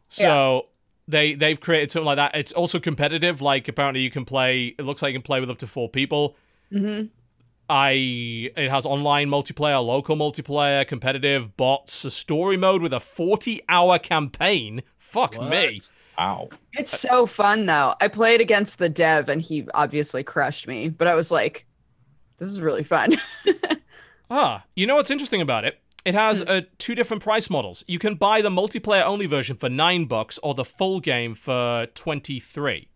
So 0.09 0.67
they 1.09 1.35
they've 1.35 1.61
created 1.61 1.91
something 1.91 2.07
like 2.07 2.17
that. 2.17 2.35
It's 2.35 2.53
also 2.53 2.81
competitive. 2.81 3.41
Like 3.41 3.69
apparently 3.69 4.01
you 4.01 4.11
can 4.11 4.25
play. 4.25 4.75
It 4.79 4.83
looks 4.83 5.03
like 5.03 5.13
you 5.13 5.19
can 5.19 5.23
play 5.25 5.41
with 5.41 5.51
up 5.51 5.59
to 5.59 5.67
four 5.67 5.89
people. 5.89 6.37
hmm 6.71 7.05
I 7.69 7.91
it 8.57 8.71
has 8.71 8.85
online 8.87 9.29
multiplayer, 9.29 9.85
local 9.85 10.17
multiplayer, 10.17 10.87
competitive 10.87 11.57
bots, 11.57 12.05
a 12.05 12.11
story 12.11 12.57
mode 12.57 12.83
with 12.83 12.93
a 12.93 13.01
40 13.01 13.63
hour 13.69 13.99
campaign. 13.99 14.83
Fuck 14.99 15.37
What? 15.37 15.49
me. 15.51 15.81
Wow. 16.19 16.51
It's 16.75 16.99
so 16.99 17.27
fun 17.27 17.67
though. 17.67 17.95
I 18.01 18.09
played 18.09 18.41
against 18.41 18.79
the 18.79 18.89
dev 18.89 19.29
and 19.29 19.41
he 19.41 19.67
obviously 19.75 20.23
crushed 20.23 20.69
me, 20.69 20.89
but 20.91 21.07
I 21.09 21.15
was 21.15 21.31
like, 21.31 21.65
this 22.39 22.49
is 22.51 22.61
really 22.61 22.85
fun. 22.85 23.21
Ah, 24.35 24.65
you 24.75 24.87
know 24.87 24.95
what's 24.97 25.11
interesting 25.11 25.43
about 25.43 25.67
it? 25.67 25.79
It 26.07 26.15
has 26.15 26.41
uh, 26.41 26.63
two 26.79 26.95
different 26.95 27.23
price 27.23 27.51
models. 27.51 27.85
You 27.87 27.99
can 27.99 28.15
buy 28.15 28.41
the 28.41 28.49
multiplayer 28.49 29.03
only 29.05 29.27
version 29.27 29.57
for 29.57 29.69
nine 29.69 30.07
bucks, 30.07 30.39
or 30.43 30.55
the 30.55 30.65
full 30.65 31.01
game 31.01 31.35
for 31.35 31.87
twenty 31.95 32.41
three, 32.41 32.89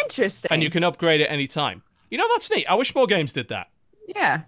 Interesting. 0.00 0.48
and 0.52 0.62
you 0.62 0.70
can 0.70 0.84
upgrade 0.84 1.20
at 1.20 1.30
any 1.32 1.48
time. 1.48 1.82
You 2.12 2.18
know 2.18 2.28
that's 2.32 2.48
neat. 2.50 2.64
I 2.70 2.74
wish 2.74 2.94
more 2.94 3.06
games 3.08 3.32
did 3.32 3.48
that. 3.48 3.66
Yeah. 4.08 4.42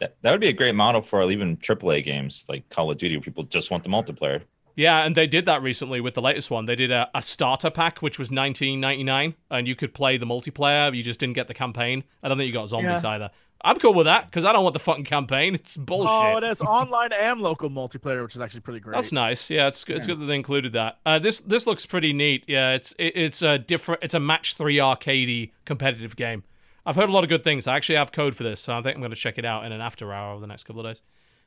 That, 0.00 0.16
that 0.22 0.30
would 0.30 0.40
be 0.40 0.48
a 0.48 0.52
great 0.52 0.74
model 0.76 1.02
for 1.02 1.28
even 1.30 1.56
AAA 1.56 2.04
games 2.04 2.46
like 2.48 2.68
Call 2.68 2.90
of 2.90 2.98
Duty 2.98 3.16
where 3.16 3.22
people 3.22 3.42
just 3.44 3.70
want 3.70 3.82
the 3.82 3.88
multiplayer. 3.90 4.42
Yeah, 4.76 5.04
and 5.04 5.16
they 5.16 5.26
did 5.26 5.46
that 5.46 5.60
recently 5.60 6.00
with 6.00 6.14
the 6.14 6.22
latest 6.22 6.52
one. 6.52 6.66
They 6.66 6.76
did 6.76 6.92
a, 6.92 7.10
a 7.12 7.20
starter 7.20 7.68
pack, 7.68 7.98
which 7.98 8.16
was 8.16 8.28
19.99, 8.28 9.34
and 9.50 9.66
you 9.66 9.74
could 9.74 9.92
play 9.92 10.16
the 10.18 10.26
multiplayer. 10.26 10.94
You 10.94 11.02
just 11.02 11.18
didn't 11.18 11.34
get 11.34 11.48
the 11.48 11.54
campaign. 11.54 12.04
I 12.22 12.28
don't 12.28 12.38
think 12.38 12.46
you 12.46 12.52
got 12.52 12.68
zombies 12.68 13.02
Yeah. 13.02 13.10
either. 13.10 13.30
I'm 13.60 13.76
cool 13.80 13.92
with 13.92 14.06
that 14.06 14.26
because 14.26 14.44
I 14.44 14.52
don't 14.52 14.62
want 14.62 14.74
the 14.74 14.78
fucking 14.78 15.02
campaign. 15.02 15.54
It's 15.56 15.76
bullshit. 15.76 16.08
Oh, 16.08 16.36
it 16.36 16.44
has 16.44 16.60
online 16.60 17.12
and 17.12 17.40
local 17.40 17.68
multiplayer, 17.68 18.22
which 18.22 18.36
is 18.36 18.40
actually 18.40 18.60
pretty 18.60 18.78
great. 18.78 18.94
That's 18.94 19.10
nice. 19.10 19.50
Yeah, 19.50 19.66
it's 19.66 19.82
good. 19.82 19.96
It's 19.96 20.06
good 20.06 20.20
that 20.20 20.26
they 20.26 20.36
included 20.36 20.74
that. 20.74 20.98
Uh, 21.04 21.18
this 21.18 21.40
this 21.40 21.66
looks 21.66 21.84
pretty 21.84 22.12
neat. 22.12 22.44
Yeah, 22.46 22.74
it's 22.74 22.92
it, 23.00 23.14
it's 23.16 23.42
a 23.42 23.58
different. 23.58 24.04
It's 24.04 24.14
a 24.14 24.20
match 24.20 24.54
three 24.54 24.76
arcadey 24.76 25.50
competitive 25.64 26.14
game. 26.14 26.44
I've 26.88 26.96
heard 26.96 27.10
a 27.10 27.12
lot 27.12 27.22
of 27.22 27.28
good 27.28 27.44
things. 27.44 27.66
I 27.66 27.76
actually 27.76 27.96
have 27.96 28.12
code 28.12 28.34
for 28.34 28.44
this, 28.44 28.60
so 28.60 28.72
I 28.72 28.80
think 28.80 28.94
I'm 28.94 29.02
going 29.02 29.10
to 29.10 29.16
check 29.16 29.36
it 29.36 29.44
out 29.44 29.66
in 29.66 29.72
an 29.72 29.82
after 29.82 30.10
hour 30.10 30.32
over 30.32 30.40
the 30.40 30.46
next 30.46 30.64
couple 30.64 30.80
of 30.80 30.90
days. 30.90 31.02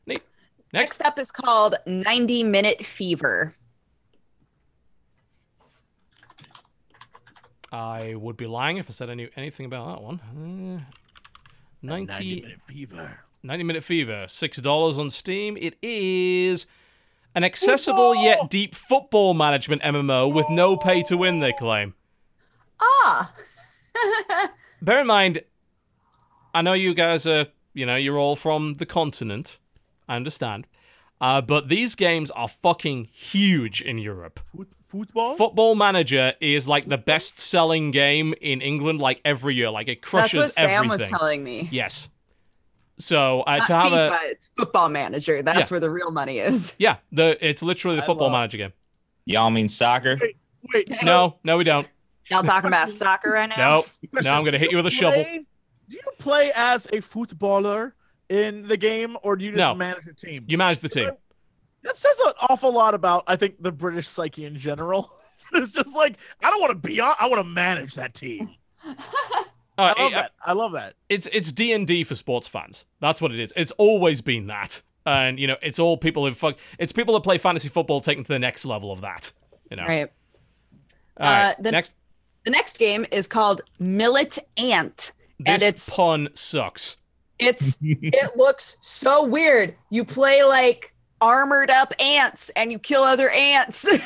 Neat. 0.06 0.22
Next, 0.72 1.00
Next 1.00 1.02
up 1.02 1.18
is 1.18 1.32
called 1.32 1.78
90 1.88 2.44
Minute 2.44 2.86
Fever. 2.86 3.56
I 7.72 8.14
would 8.14 8.38
be 8.38 8.46
lying 8.46 8.78
if 8.78 8.86
I 8.88 8.92
said 8.92 9.10
I 9.10 9.16
knew 9.16 9.30
anything 9.36 9.66
about 9.66 9.96
that 9.96 10.04
one. 10.04 10.20
Uh, 10.84 10.94
90, 11.82 12.42
minute 12.42 12.60
fever. 12.68 13.20
90 13.42 13.64
Minute 13.64 13.84
Fever, 13.84 14.26
$6 14.28 15.00
on 15.00 15.10
Steam. 15.10 15.58
It 15.58 15.76
is 15.82 16.68
an 17.34 17.44
accessible 17.44 18.14
yet 18.14 18.48
deep 18.52 18.76
football 18.76 19.34
management 19.34 19.82
MMO 19.82 20.32
with 20.32 20.52
no 20.52 20.78
pay 20.78 21.02
to 21.04 21.18
win, 21.18 21.40
they 21.40 21.54
claim. 21.54 21.96
Ah, 22.80 23.34
Bear 24.82 25.02
in 25.02 25.08
mind, 25.08 25.42
I 26.54 26.62
know 26.62 26.74
you 26.74 26.94
guys 26.94 27.28
are, 27.28 27.48
you 27.74 27.86
know, 27.86 27.96
you're 27.96 28.18
all 28.18 28.36
from 28.36 28.76
the 28.76 28.86
continent. 28.86 29.60
I 30.08 30.16
understand. 30.16 30.68
Uh, 31.20 31.40
but 31.42 31.68
these 31.70 31.96
games 31.96 32.32
are 32.32 32.48
fucking 32.48 33.06
huge 33.06 33.82
in 33.82 34.00
Europe. 34.00 34.40
Football? 34.90 35.36
Football 35.36 35.76
Manager 35.76 36.34
is 36.42 36.68
like 36.68 36.90
the 36.90 36.98
best 36.98 37.40
selling 37.40 37.92
game 37.92 38.34
in 38.42 38.60
England, 38.62 39.00
like 39.00 39.22
every 39.24 39.56
year. 39.56 39.70
Like 39.70 39.88
it 39.88 40.02
crushes 40.02 40.56
that's 40.56 40.56
crushes 40.56 40.64
what 40.64 40.70
Sam 40.70 40.88
was 40.90 41.08
telling 41.08 41.44
me. 41.44 41.70
Yes. 41.72 42.10
So 42.98 43.42
uh, 43.42 43.58
Not 43.58 43.68
to 43.68 43.74
have 43.74 43.92
FIFA, 43.92 44.10
a 44.12 44.32
it's 44.32 44.50
Football 44.58 44.90
Manager. 44.90 45.42
That's 45.44 45.70
Yeah. 45.70 45.74
where 45.74 45.80
the 45.80 45.90
real 45.90 46.12
money 46.12 46.40
is. 46.40 46.76
yeah, 46.80 46.98
the 47.12 47.38
it's 47.48 47.62
literally 47.64 47.98
the 47.98 48.04
I 48.04 48.06
Football 48.08 48.28
love- 48.28 48.34
Manager 48.40 48.58
game. 48.58 48.74
Y'all 49.26 49.50
mean 49.52 49.70
soccer? 49.70 50.20
Wait, 50.74 50.92
so- 50.94 51.06
No, 51.06 51.36
no, 51.44 51.58
we 51.58 51.64
don't. 51.64 51.90
Y'all 52.32 52.44
talking 52.44 52.68
about 52.70 52.90
soccer 52.90 53.32
right 53.32 53.48
now? 53.50 53.56
No, 53.58 53.86
question, 54.12 54.32
no, 54.32 54.38
I'm 54.38 54.44
gonna 54.46 54.58
hit 54.58 54.72
you 54.72 54.78
with 54.78 54.88
a 54.88 54.92
shovel. 54.92 55.24
play- 55.24 55.46
Do 55.90 55.98
you 55.98 56.12
play 56.20 56.52
as 56.56 56.88
a 56.94 57.02
footballer 57.02 57.94
in 58.30 58.68
the 58.68 58.78
game, 58.78 59.18
or 59.24 59.36
do 59.36 59.44
you 59.46 59.52
just 59.52 59.60
No. 59.60 59.76
manage 59.76 60.08
a 60.08 60.14
team? 60.14 60.46
You 60.48 60.58
manage 60.58 60.80
the 60.80 60.90
team. 60.90 61.12
That 61.84 61.98
says 61.98 62.18
an 62.26 62.34
awful 62.50 62.72
lot 62.72 62.94
about, 62.94 63.24
I 63.28 63.36
think, 63.36 63.62
the 63.62 63.72
British 63.72 64.08
psyche 64.08 64.46
in 64.46 64.58
general. 64.58 65.14
it's 65.54 65.74
just 65.74 65.94
like 65.96 66.18
I 66.42 66.50
don't 66.50 66.62
want 66.62 66.72
to 66.72 66.88
be 66.88 67.00
on. 67.02 67.14
I 67.20 67.28
want 67.28 67.40
to 67.40 67.44
manage 67.44 67.96
that 67.96 68.14
team. 68.14 68.52
Uh, 69.78 69.94
I 69.98 70.04
love 70.04 70.12
it- 70.12 70.16
that. 70.16 70.32
I 70.46 70.54
love 70.54 70.72
that. 70.74 70.94
it's 71.10 71.28
it's 71.32 71.52
D 71.52 71.72
and 71.72 71.88
D 71.88 72.04
for 72.04 72.14
sports 72.14 72.48
fans. 72.48 72.86
That's 73.00 73.20
what 73.22 73.32
it 73.32 73.40
is. 73.40 73.52
It's 73.56 73.72
always 73.74 74.22
been 74.22 74.48
that, 74.48 74.82
and 75.06 75.40
you 75.40 75.48
know, 75.48 75.56
it's 75.64 75.80
all 75.80 75.98
people 75.98 76.26
who 76.28 76.34
fuck. 76.34 76.58
It's 76.78 76.92
people 76.92 77.14
that 77.16 77.22
play 77.22 77.38
fantasy 77.40 77.70
football 77.70 78.00
taken 78.02 78.24
to 78.26 78.28
the 78.28 78.38
next 78.38 78.66
level 78.66 78.92
of 78.92 79.02
that. 79.02 79.32
You 79.72 79.78
know. 79.78 79.86
Right. 79.88 80.12
All 81.18 81.26
right. 81.26 81.52
Uh, 81.52 81.56
the- 81.62 81.72
next, 81.72 81.96
The 82.44 82.52
next 82.52 82.78
game 82.80 83.06
is 83.12 83.28
called 83.28 83.62
Millet 83.80 84.40
Ant. 84.58 85.12
this 85.40 85.54
and 85.54 85.62
it's 85.62 85.94
pun 85.94 86.30
sucks. 86.34 86.98
it's 87.40 87.78
it 87.82 88.36
looks 88.38 88.78
so 88.82 89.24
weird. 89.24 89.76
You 89.90 90.04
play 90.06 90.44
like 90.44 90.94
armored 91.20 91.70
up 91.70 91.94
ants 92.02 92.50
and 92.56 92.72
you 92.72 92.80
kill 92.80 93.04
other 93.04 93.30
ants. 93.30 93.88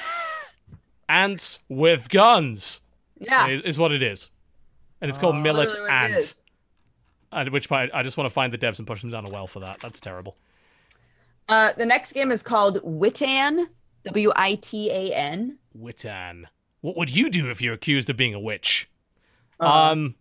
Ants 1.08 1.60
with 1.70 2.10
guns 2.10 2.82
yeah. 3.20 3.48
is, 3.48 3.62
is 3.62 3.78
what 3.78 3.92
it 3.92 4.02
is, 4.02 4.32
and 5.02 5.08
it's 5.08 5.20
called 5.20 5.36
Oh. 5.36 5.40
Millet 5.40 5.68
literally 5.70 5.90
what 5.92 6.12
it 6.12 6.14
Ant. 6.14 6.42
At 7.32 7.52
which 7.52 7.70
point, 7.70 7.92
I 7.94 8.02
just 8.02 8.18
want 8.18 8.26
to 8.26 8.34
find 8.34 8.52
the 8.52 8.58
devs 8.58 8.80
and 8.80 8.88
push 8.88 9.02
them 9.02 9.12
down 9.12 9.24
a 9.24 9.30
well 9.30 9.46
for 9.46 9.60
that. 9.60 9.82
That's 9.82 10.00
terrible. 10.00 10.36
Uh, 11.48 11.74
the 11.78 11.86
next 11.86 12.14
game 12.14 12.32
is 12.32 12.42
called 12.42 12.80
Witan. 12.84 13.68
W 14.06 14.32
I 14.36 14.56
T 14.56 14.90
A 14.90 15.14
N. 15.14 15.60
Witan. 15.76 16.48
What 16.86 16.98
would 16.98 17.16
you 17.16 17.32
do 17.32 17.50
if 17.50 17.64
you're 17.64 17.74
accused 17.74 18.12
of 18.12 18.16
being 18.18 18.36
a 18.36 18.40
witch? 18.40 18.88
Uh, 19.60 19.66
Um, 19.92 20.16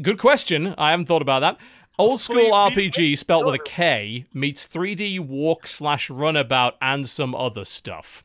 good 0.00 0.18
question. 0.18 0.74
I 0.78 0.92
haven't 0.92 1.04
thought 1.04 1.20
about 1.20 1.40
that. 1.40 1.58
Old 1.98 2.18
school 2.18 2.50
Hopefully 2.54 2.88
RPG 2.88 3.18
spelt 3.18 3.44
with 3.44 3.56
a 3.56 3.58
K 3.62 4.24
meets 4.32 4.66
3D 4.66 5.20
walk 5.20 5.66
slash 5.66 6.08
runabout 6.08 6.76
and 6.80 7.06
some 7.06 7.34
other 7.34 7.64
stuff. 7.64 8.24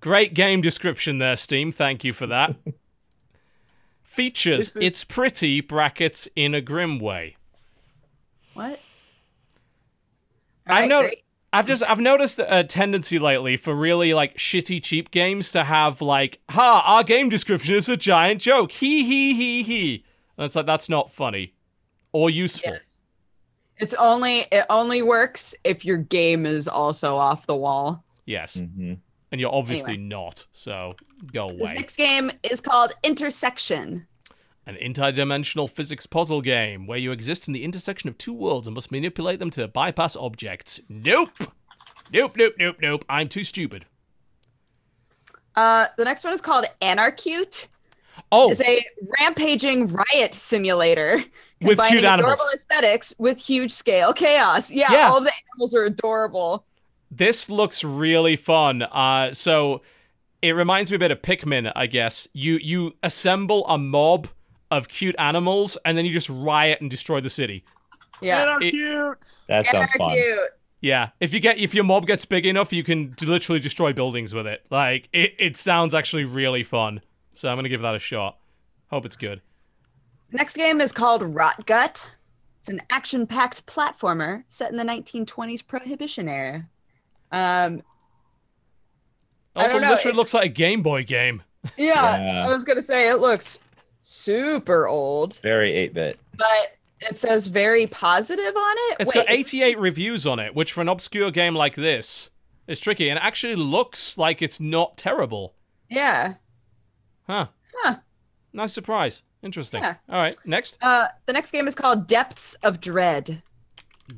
Great 0.00 0.34
game 0.34 0.60
description 0.60 1.16
there, 1.16 1.36
Steam. 1.36 1.72
Thank 1.72 2.04
you 2.04 2.12
for 2.12 2.26
that. 2.26 2.54
Features: 4.02 4.76
is- 4.76 4.76
It's 4.76 5.04
pretty 5.04 5.62
brackets 5.62 6.28
in 6.36 6.54
a 6.54 6.60
grim 6.60 6.98
way. 6.98 7.36
What? 8.52 8.78
I 10.66 10.70
Alright, 10.72 10.88
know. 10.90 11.00
great. 11.00 11.24
I've 11.52 11.66
just 11.66 11.82
I've 11.82 12.00
noticed 12.00 12.40
a 12.46 12.62
tendency 12.64 13.18
lately 13.18 13.56
for 13.56 13.74
really 13.74 14.12
like 14.14 14.36
shitty 14.36 14.82
cheap 14.82 15.10
games 15.10 15.50
to 15.52 15.64
have 15.64 16.00
like, 16.02 16.40
ha, 16.50 16.82
our 16.84 17.02
game 17.02 17.28
description 17.28 17.74
is 17.74 17.88
a 17.88 17.96
giant 17.96 18.40
joke. 18.42 18.70
He 18.70 19.04
he 19.04 19.34
he 19.34 19.62
he. 19.62 20.04
And 20.36 20.44
it's 20.44 20.54
like 20.56 20.66
that's 20.66 20.88
not 20.88 21.10
funny 21.10 21.54
or 22.12 22.28
useful. 22.30 22.72
Yeah. 22.74 22.78
It's 23.78 23.94
only 23.94 24.40
it 24.52 24.66
only 24.68 25.02
works 25.02 25.54
if 25.64 25.84
your 25.84 25.96
game 25.98 26.44
is 26.44 26.68
also 26.68 27.16
off 27.16 27.46
the 27.46 27.56
wall. 27.56 28.04
Yes. 28.26 28.58
hmm 28.58 28.94
And 29.32 29.40
you're 29.40 29.54
obviously 29.54 29.96
not, 29.96 30.44
so 30.52 30.96
go 31.32 31.48
This 31.48 31.60
away. 31.60 31.74
next 31.74 31.96
game 31.96 32.30
is 32.42 32.60
called 32.60 32.92
Intersection. 33.02 34.06
An 34.68 34.76
interdimensional 34.76 35.70
physics 35.70 36.04
puzzle 36.04 36.42
game 36.42 36.86
where 36.86 36.98
you 36.98 37.10
exist 37.10 37.46
in 37.48 37.54
the 37.54 37.64
intersection 37.64 38.10
of 38.10 38.18
two 38.18 38.34
worlds 38.34 38.66
and 38.68 38.74
must 38.74 38.92
manipulate 38.92 39.38
them 39.38 39.48
to 39.52 39.66
bypass 39.66 40.14
objects. 40.14 40.78
Nope. 40.90 41.30
Nope, 42.12 42.36
nope, 42.36 42.52
nope, 42.58 42.76
nope. 42.82 43.04
I'm 43.08 43.28
too 43.28 43.44
stupid. 43.44 43.86
Uh, 45.54 45.86
the 45.96 46.04
next 46.04 46.22
one 46.22 46.32
is 46.34 46.42
called 46.42 46.66
Anarchute. 46.82 47.66
Oh, 48.30 48.50
It's 48.50 48.60
a 48.60 48.84
rampaging 49.18 49.86
riot 49.86 50.34
simulator 50.34 51.16
With 51.62 51.78
combining 51.78 51.92
cute 52.00 52.04
animals. 52.04 52.34
adorable 52.38 52.52
aesthetics 52.54 53.14
with 53.18 53.38
huge 53.38 53.72
scale 53.72 54.12
chaos. 54.12 54.70
Yeah, 54.70 54.92
Yeah. 54.92 55.08
all 55.10 55.20
the 55.22 55.32
animals 55.54 55.74
are 55.74 55.84
adorable. 55.84 56.64
this 57.10 57.48
looks 57.48 57.82
really 57.82 58.36
fun. 58.36 58.82
Uh, 58.82 59.32
so 59.32 59.80
it 60.42 60.52
reminds 60.52 60.90
me 60.90 60.96
a 60.96 60.98
bit 60.98 61.10
of 61.10 61.22
Pikmin, 61.22 61.72
I 61.74 61.86
guess. 61.86 62.28
You 62.34 62.58
you 62.62 62.92
assemble 63.02 63.66
a 63.66 63.78
mob 63.78 64.28
of 64.70 64.88
cute 64.88 65.14
animals 65.18 65.78
and 65.84 65.96
then 65.96 66.04
you 66.04 66.12
just 66.12 66.28
riot 66.28 66.80
and 66.80 66.90
destroy 66.90 67.20
the 67.20 67.30
city. 67.30 67.64
Yeah. 68.20 68.38
Men 68.38 68.48
are 68.48 68.62
It- 68.62 68.70
cute. 68.70 69.38
That 69.48 69.66
sounds 69.66 69.92
fun. 69.92 70.10
Anarchute. 70.16 70.46
Yeah, 70.80 71.10
if 71.18 71.34
you 71.34 71.40
get 71.40 71.58
if 71.58 71.74
your 71.74 71.82
mob 71.84 72.06
gets 72.06 72.24
big 72.24 72.46
enough, 72.46 72.72
you 72.72 72.84
can 72.84 73.14
literally 73.22 73.58
destroy 73.58 73.92
buildings 73.92 74.32
with 74.32 74.46
it. 74.46 74.64
Like 74.70 75.08
it, 75.12 75.34
it 75.38 75.56
sounds 75.56 75.92
actually 75.94 76.24
really 76.24 76.62
fun. 76.62 77.00
So 77.32 77.48
I'm 77.48 77.56
gonna 77.56 77.68
give 77.68 77.80
that 77.82 77.94
a 77.96 77.98
shot. 77.98 78.38
Hope 78.90 79.04
it's 79.04 79.16
good. 79.16 79.40
Next 80.30 80.54
game 80.56 80.80
is 80.80 80.92
called 80.92 81.22
Rot 81.22 81.66
Gut. 81.66 82.08
It's 82.60 82.68
an 82.68 82.82
action-packed 82.90 83.66
platformer 83.66 84.44
set 84.48 84.70
in 84.70 84.76
the 84.76 84.84
1920s 84.84 85.66
Prohibition 85.66 86.28
era. 86.28 86.68
Um, 87.32 87.82
I 89.56 89.62
Also, 89.62 89.74
don't 89.74 89.82
know, 89.82 89.90
literally 89.90 90.14
it- 90.14 90.16
looks 90.16 90.34
like 90.34 90.44
a 90.46 90.52
Game 90.52 90.82
Boy 90.82 91.02
game. 91.04 91.42
yeah, 91.76 92.22
Yeah. 92.22 92.46
I 92.46 92.48
was 92.52 92.64
gonna 92.64 92.82
say 92.82 93.08
it 93.08 93.16
looks 93.16 93.58
super 94.10 94.86
old, 94.88 95.38
Very 95.42 95.74
8 95.74 95.92
bit. 95.94 96.18
but 96.36 96.76
it 97.00 97.18
says 97.18 97.46
very 97.46 97.86
positive 97.86 98.56
on 98.56 98.76
it. 98.90 98.96
It's 99.00 99.14
Wait, 99.14 99.26
got 99.26 99.30
88 99.30 99.78
reviews 99.78 100.26
on 100.26 100.38
it, 100.38 100.54
which 100.54 100.72
for 100.72 100.80
an 100.80 100.88
obscure 100.88 101.30
game 101.30 101.54
like 101.54 101.74
this 101.74 102.30
is 102.66 102.80
tricky, 102.80 103.10
and 103.10 103.18
it 103.18 103.22
actually 103.22 103.54
looks 103.56 104.16
like 104.16 104.40
it's 104.40 104.60
not 104.60 104.96
terrible. 104.96 105.54
Yeah. 105.90 106.34
Huh. 107.26 107.48
Huh. 107.82 107.96
Nice 108.52 108.72
surprise. 108.72 109.22
Interesting. 109.42 109.82
Yeah. 109.82 109.96
All 110.08 110.20
right, 110.20 110.34
next. 110.44 110.78
Uh, 110.80 111.08
the 111.26 111.32
next 111.34 111.50
game 111.52 111.68
is 111.68 111.74
called 111.74 112.06
Depths 112.08 112.54
of 112.62 112.80
Dread. 112.80 113.42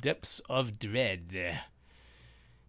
Depths 0.01 0.41
of 0.49 0.79
Dread. 0.79 1.61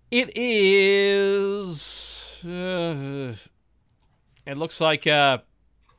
It 0.10 0.36
is. 0.36 2.42
Uh, 2.44 3.34
it 4.46 4.58
looks 4.58 4.82
like 4.82 5.06
a 5.06 5.44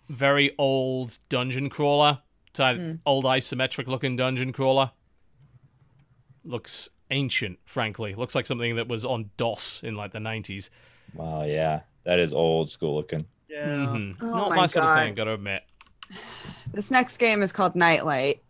very 0.09 0.55
old 0.59 1.19
dungeon 1.29 1.69
crawler. 1.71 2.19
It's 2.49 2.61
an 2.61 3.01
old 3.07 3.25
isometric 3.25 3.87
looking 3.87 4.17
dungeon 4.17 4.53
crawler. 4.53 4.91
Looks 6.45 6.89
ancient, 7.11 7.59
frankly. 7.65 8.15
Looks 8.15 8.35
like 8.35 8.47
something 8.47 8.77
that 8.77 8.89
was 8.89 9.05
on 9.05 9.31
DOS 9.37 9.83
in 9.85 9.95
like 9.95 10.13
the 10.13 10.19
90s. 10.19 10.71
Wow, 11.15 11.45
yeah. 11.45 11.81
That 12.05 12.19
is 12.19 12.33
old 12.35 12.71
school 12.71 12.97
looking. 12.97 13.27
Yeah. 13.49 13.67
Mhm. 13.67 14.17
Oh 14.21 14.27
Not 14.27 14.51
my 14.51 14.57
my, 14.57 14.67
sort 14.67 14.87
of 14.87 14.97
thing, 14.97 15.15
gotta 15.15 15.35
admit. 15.35 15.63
This 16.73 16.91
next 16.91 17.19
game 17.19 17.43
is 17.43 17.53
called 17.53 17.75
Nightlight, 17.77 18.43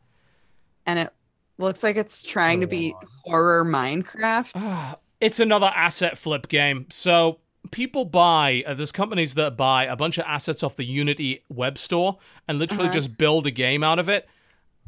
and 0.87 0.99
it 0.99 1.13
looks 1.59 1.83
like 1.83 1.97
it's 1.97 2.23
trying 2.23 2.61
to 2.61 2.69
be 2.69 2.95
horror 3.25 3.65
Minecraft. 3.65 4.97
It's 5.21 5.39
another 5.39 5.67
asset 5.69 6.19
flip 6.19 6.49
game. 6.49 6.87
So 6.91 7.39
people 7.71 8.05
buy 8.05 8.63
uh, 8.67 8.75
there's 8.75 8.93
companies 8.93 9.35
that 9.35 9.57
buy 9.57 9.85
a 9.85 9.97
bunch 9.97 10.19
of 10.19 10.25
assets 10.27 10.63
off 10.63 10.77
the 10.77 10.85
Unity 10.85 11.45
web 11.49 11.79
store 11.79 12.19
and 12.49 12.59
literally 12.59 12.85
Uh-huh. 12.85 12.93
just 12.95 13.17
build 13.17 13.47
a 13.47 13.51
game 13.51 13.83
out 13.85 13.99
of 13.99 14.09
it. 14.09 14.29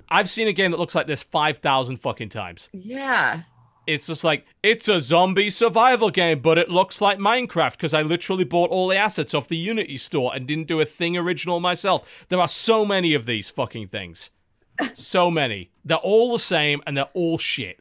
I've 0.09 0.28
seen 0.28 0.49
a 0.49 0.53
game 0.53 0.70
that 0.73 0.77
looks 0.78 0.94
like 0.94 1.07
this 1.07 1.23
5,000 1.23 1.97
fucking 1.97 2.28
times. 2.28 2.69
Yeah. 2.73 3.43
It's 3.86 4.07
just 4.07 4.25
like 4.25 4.47
it's 4.62 4.89
a 4.89 4.99
zombie 5.01 5.51
survival 5.51 6.11
game, 6.11 6.41
but 6.41 6.57
it 6.59 6.70
looks 6.70 7.01
like 7.03 7.19
Minecraft 7.19 7.73
because 7.73 7.93
I 7.94 8.01
literally 8.03 8.44
bought 8.44 8.70
all 8.70 8.89
the 8.89 8.97
assets 8.97 9.35
off 9.35 9.47
the 9.49 9.57
Unity 9.59 9.97
store 9.99 10.35
and 10.35 10.47
didn't 10.47 10.69
do 10.69 10.81
a 10.81 10.86
thing 10.86 11.17
original 11.19 11.61
myself. 11.61 12.27
There 12.28 12.41
are 12.41 12.49
so 12.49 12.85
many 12.85 13.12
of 13.15 13.27
these 13.27 13.51
fucking 13.51 13.89
things. 13.89 14.31
so 14.94 15.31
many. 15.31 15.70
They're 15.85 15.99
all 15.99 16.33
the 16.33 16.39
same 16.39 16.83
and 16.86 16.97
they're 16.97 17.11
all 17.15 17.36
shit. 17.39 17.78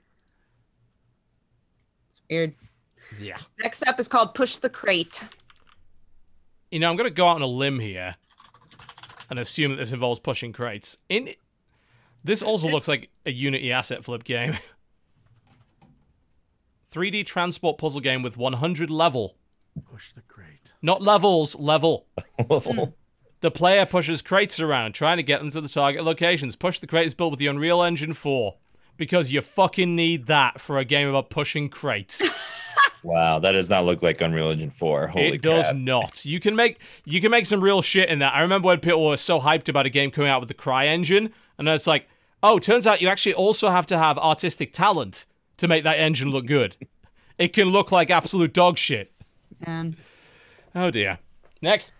It's 2.09 2.21
weird. 2.29 2.53
Yeah. 3.19 3.37
Next 3.59 3.83
up 3.87 3.99
is 3.99 4.07
called 4.07 4.33
Push 4.33 4.57
the 4.57 4.69
Crate. 4.69 5.23
You 6.71 6.79
know, 6.79 6.89
I'm 6.89 6.95
going 6.95 7.09
to 7.09 7.13
go 7.13 7.27
out 7.27 7.35
on 7.35 7.41
a 7.41 7.47
limb 7.47 7.79
here 7.79 8.15
and 9.29 9.39
assume 9.39 9.71
that 9.71 9.77
this 9.77 9.93
involves 9.93 10.19
pushing 10.19 10.51
crates. 10.51 10.97
In 11.09 11.29
this 12.23 12.41
also 12.41 12.67
looks 12.69 12.87
like 12.87 13.09
a 13.25 13.31
Unity 13.31 13.71
asset 13.71 14.03
flip 14.03 14.23
game. 14.23 14.57
3D 16.93 17.25
transport 17.25 17.77
puzzle 17.77 18.01
game 18.01 18.21
with 18.21 18.37
100 18.37 18.89
level, 18.91 19.35
Push 19.91 20.13
the 20.13 20.21
crate. 20.21 20.71
not 20.81 21.01
levels, 21.01 21.55
level. 21.55 22.05
Level. 22.49 22.73
Hmm. 22.73 22.91
The 23.41 23.51
player 23.51 23.85
pushes 23.85 24.21
crates 24.21 24.59
around, 24.59 24.93
trying 24.93 25.17
to 25.17 25.23
get 25.23 25.39
them 25.39 25.49
to 25.51 25.59
the 25.61 25.67
target 25.67 26.03
locations. 26.03 26.55
Push 26.55 26.79
the 26.79 26.87
crates 26.87 27.13
built 27.13 27.31
with 27.31 27.39
the 27.39 27.47
Unreal 27.47 27.81
Engine 27.83 28.13
4. 28.13 28.55
Because 28.95 29.31
you 29.31 29.41
fucking 29.41 29.95
need 29.95 30.27
that 30.27 30.61
for 30.61 30.77
a 30.77 30.85
game 30.85 31.07
about 31.09 31.29
pushing 31.29 31.67
crates. 31.69 32.21
Wow, 33.03 33.39
that 33.39 33.51
does 33.51 33.69
not 33.69 33.85
look 33.85 34.01
like 34.01 34.21
Unreal 34.21 34.49
Engine 34.49 34.69
4. 34.69 35.07
Holy 35.07 35.27
it 35.33 35.41
does 35.41 35.73
not. 35.73 36.23
You 36.25 36.39
can 36.39 36.55
make 36.55 36.79
you 37.05 37.19
can 37.21 37.31
make 37.31 37.45
some 37.45 37.61
real 37.61 37.81
shit 37.81 38.09
in 38.09 38.19
that. 38.19 38.33
I 38.33 38.41
remember 38.41 38.67
when 38.67 38.79
people 38.79 39.05
were 39.05 39.17
so 39.17 39.39
hyped 39.39 39.69
about 39.69 39.85
a 39.85 39.89
game 39.89 40.09
coming 40.09 40.29
out 40.29 40.39
with 40.39 40.47
the 40.47 40.55
CryEngine, 40.55 41.31
and 41.57 41.67
it's 41.67 41.87
like, 41.87 42.07
oh, 42.41 42.59
turns 42.59 42.87
out 42.87 43.01
you 43.01 43.09
actually 43.09 43.33
also 43.33 43.69
have 43.69 43.85
to 43.87 43.97
have 43.97 44.17
artistic 44.17 44.73
talent 44.73 45.25
to 45.57 45.67
make 45.67 45.83
that 45.83 45.99
engine 45.99 46.29
look 46.31 46.45
good. 46.45 46.75
it 47.37 47.49
can 47.53 47.69
look 47.69 47.91
like 47.91 48.09
absolute 48.09 48.53
dog 48.53 48.77
shit. 48.77 49.11
And 49.61 49.97
Oh 50.75 50.89
dear. 50.89 51.19
Next. 51.61 51.93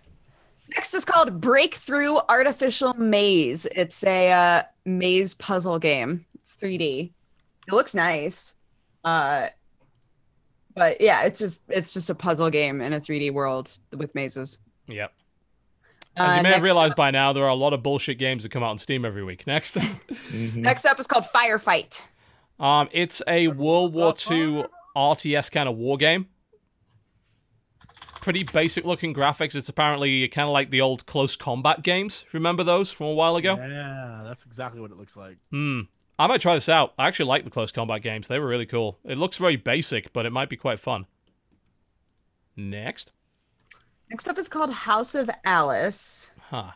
next 0.76 0.94
is 0.94 1.06
called 1.06 1.40
Breakthrough 1.40 2.18
Artificial 2.30 2.94
Maze. 2.96 3.68
It's 3.68 4.04
a 4.04 4.32
uh, 4.32 4.64
maze 4.86 5.34
puzzle 5.36 5.80
game. 5.80 6.26
It's 6.36 6.56
3D. 6.56 7.12
It 7.68 7.74
looks 7.74 7.94
nice. 7.94 8.56
Uh, 9.06 9.48
but 10.76 11.00
yeah, 11.02 11.22
it's 11.24 11.40
just 11.40 11.64
it's 11.70 11.94
just 11.94 12.10
a 12.10 12.16
puzzle 12.16 12.50
game 12.50 12.82
in 12.82 12.94
a 12.94 13.00
3D 13.00 13.32
world 13.34 13.78
with 13.96 14.14
mazes. 14.16 14.60
Yep. 14.88 15.12
As 16.16 16.34
Uh, 16.34 16.36
you 16.38 16.44
may 16.44 16.52
have 16.54 16.62
realized 16.64 16.92
up- 16.94 16.98
by 16.98 17.12
now, 17.12 17.34
there 17.34 17.44
are 17.44 17.50
a 17.50 17.56
lot 17.56 17.74
of 17.74 17.82
bullshit 17.82 18.20
games 18.20 18.44
that 18.44 18.50
come 18.50 18.62
out 18.64 18.70
on 18.70 18.78
Steam 18.78 19.04
every 19.06 19.24
week. 19.24 19.48
Next. 19.48 19.76
Mhm. 20.30 20.56
Next 20.58 20.86
up 20.86 21.00
is 21.00 21.08
called 21.08 21.26
Firefight. 21.34 22.04
um, 22.60 22.88
it's 22.92 23.22
a 23.28 23.48
World 23.48 23.96
War 23.96 24.14
II 24.30 24.66
RTS 24.96 25.50
kind 25.52 25.68
of 25.70 25.76
war 25.76 25.98
game. 25.98 26.28
Pretty 28.22 28.44
basic 28.44 28.86
looking 28.86 29.14
graphics. 29.14 29.54
It's 29.56 29.68
apparently 29.68 30.28
kind 30.30 30.48
of 30.48 30.54
like 30.54 30.70
the 30.70 30.80
old 30.82 31.06
close 31.06 31.36
combat 31.36 31.82
games. 31.84 32.24
Remember 32.32 32.64
those 32.64 32.90
from 32.92 33.08
a 33.08 33.14
while 33.14 33.36
ago? 33.36 33.56
Yeah, 33.58 34.22
that's 34.24 34.46
exactly 34.46 34.80
what 34.80 34.92
it 34.92 34.98
looks 34.98 35.18
like. 35.18 35.38
Hmm. 35.52 35.82
I 36.20 36.28
might 36.28 36.42
try 36.42 36.54
this 36.54 36.70
out. 36.70 36.94
I 36.98 37.08
actually 37.08 37.26
like 37.26 37.44
the 37.44 37.50
close 37.50 37.72
combat 37.72 38.02
games. 38.02 38.28
They 38.28 38.40
were 38.40 38.48
really 38.48 38.66
cool. 38.66 39.00
It 39.04 39.18
looks 39.18 39.38
very 39.38 39.56
basic, 39.56 40.14
but 40.14 40.26
it 40.26 40.32
might 40.32 40.50
be 40.50 40.56
quite 40.58 40.80
fun. 40.80 41.06
Next. 42.56 43.12
Next 44.10 44.28
up 44.28 44.38
is 44.38 44.48
called 44.48 44.72
House 44.72 45.16
of 45.16 45.30
Alice. 45.44 46.32
Huh. 46.50 46.72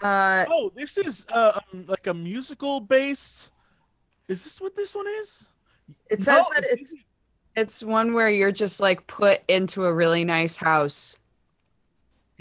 Uh, 0.00 0.46
Oh, 0.50 0.72
this 0.74 0.96
is 0.98 1.26
uh, 1.32 1.60
um, 1.72 1.84
like 1.86 2.06
a 2.06 2.14
musical 2.14 2.80
based. 2.80 3.52
Is 4.28 4.42
this 4.44 4.60
what 4.60 4.74
this 4.74 4.94
one 4.94 5.06
is? 5.20 5.46
it 6.08 6.22
says 6.22 6.46
No, 6.48 6.54
that 6.60 6.64
it's 6.70 6.94
it's 7.56 7.82
one 7.82 8.14
where 8.14 8.30
you're 8.30 8.52
just 8.52 8.80
like 8.80 9.04
put 9.08 9.40
into 9.48 9.84
a 9.84 9.92
really 9.92 10.24
nice 10.24 10.56
house 10.56 11.18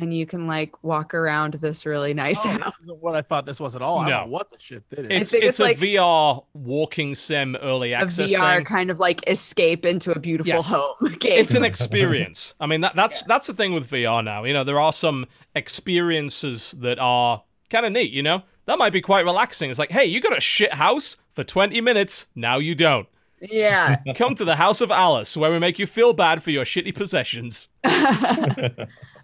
and 0.02 0.14
you 0.14 0.26
can 0.26 0.48
like 0.48 0.84
walk 0.84 1.14
around 1.14 1.54
this 1.56 1.86
really 1.86 2.14
nice 2.14 2.46
Oh, 2.46 2.50
house. 2.50 2.74
this 2.82 2.90
what 3.00 3.16
I 3.16 3.22
thought 3.22 3.46
this 3.46 3.60
was 3.60 3.76
at 3.76 3.82
all. 3.82 4.00
I 4.00 4.10
don't 4.10 4.12
No. 4.12 4.26
know 4.26 4.32
what 4.32 4.52
the 4.52 4.58
shit 4.60 4.84
that 4.90 5.00
is. 5.12 5.22
It's 5.22 5.32
think 5.32 5.44
it's, 5.44 5.50
it's 5.50 5.60
a 5.60 5.64
like- 5.64 5.78
VR 5.78 6.44
walking 6.54 7.16
sim 7.16 7.56
early 7.62 7.94
A 7.94 7.98
access 8.00 8.32
VR 8.32 8.58
thing. 8.58 8.66
kind 8.66 8.90
of 8.92 9.00
like 9.00 9.22
escape 9.28 9.86
into 9.86 10.12
a 10.12 10.20
beautiful 10.20 10.48
Yes. 10.54 10.68
home 10.68 10.96
game. 11.20 11.40
It's 11.40 11.54
an 11.56 11.64
experience. 11.64 12.54
I 12.60 12.66
mean 12.68 12.82
that 12.82 12.96
that's 12.96 13.24
that's 13.24 13.48
the 13.48 13.54
thing 13.54 13.74
with 13.74 13.90
VR 13.90 14.24
now. 14.24 14.44
You 14.44 14.54
know, 14.54 14.64
there 14.64 14.80
are 14.80 14.94
some 14.94 15.26
experiences 15.56 16.72
that 16.80 17.00
are 17.00 17.44
kind 17.70 17.86
of 17.86 17.92
neat, 17.92 18.12
you 18.12 18.24
know? 18.24 18.44
That 18.66 18.78
might 18.78 18.94
be 18.94 19.02
quite 19.02 19.26
relaxing. 19.26 19.70
It's 19.70 19.80
like, 19.80 19.92
"Hey, 19.92 20.06
you 20.06 20.22
got 20.22 20.38
a 20.38 20.42
shit 20.42 20.74
house 20.74 21.18
for 21.34 21.44
20 21.44 21.82
minutes. 21.82 22.28
Now 22.36 22.60
you 22.60 22.76
don't." 22.76 23.08
yeah. 23.42 23.96
Come 24.16 24.36
to 24.36 24.46
the 24.46 24.58
House 24.58 24.82
of 24.82 24.92
Alice, 24.92 25.36
where 25.38 25.50
we 25.52 25.58
make 25.60 25.80
you 25.80 25.88
feel 25.88 26.14
bad 26.14 26.44
for 26.44 26.52
your 26.52 26.66
shitty 26.66 26.94
possessions. 26.94 27.70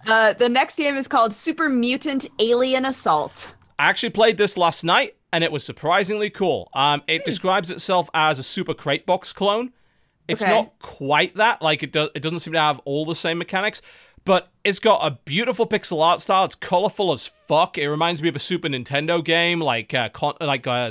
Uh, 0.07 0.33
the 0.33 0.49
next 0.49 0.75
game 0.77 0.95
is 0.95 1.07
called 1.07 1.33
Super 1.33 1.69
Mutant 1.69 2.27
Alien 2.39 2.85
Assault. 2.85 3.51
I 3.77 3.87
actually 3.89 4.11
played 4.11 4.37
this 4.37 4.57
last 4.57 4.83
night, 4.83 5.15
and 5.33 5.43
it 5.43 5.51
was 5.51 5.63
surprisingly 5.63 6.29
cool. 6.29 6.69
Um, 6.73 7.03
it 7.07 7.25
describes 7.25 7.69
itself 7.71 8.09
as 8.13 8.39
a 8.39 8.43
Super 8.43 8.73
Crate 8.73 9.05
Box 9.05 9.33
clone. 9.33 9.73
It's 10.27 10.41
Okay. 10.41 10.51
not 10.51 10.79
quite 10.79 11.35
that. 11.35 11.61
Like 11.61 11.83
it 11.83 11.91
does. 11.91 12.09
It 12.15 12.21
doesn't 12.21 12.39
seem 12.39 12.53
to 12.53 12.59
have 12.59 12.79
all 12.85 13.05
the 13.05 13.13
same 13.15 13.37
mechanics, 13.37 13.81
but 14.23 14.49
it's 14.63 14.79
got 14.79 15.05
a 15.05 15.19
beautiful 15.25 15.67
pixel 15.67 16.01
art 16.03 16.19
style. 16.21 16.45
It's 16.45 16.55
colorful 16.55 17.11
as 17.11 17.27
fuck. 17.27 17.77
It 17.77 17.87
reminds 17.89 18.21
me 18.21 18.29
of 18.29 18.35
a 18.35 18.39
Super 18.39 18.67
Nintendo 18.69 19.23
game, 19.23 19.59
like 19.59 19.93
uh, 19.93 20.09
con- 20.09 20.37
like 20.41 20.65
uh, 20.65 20.89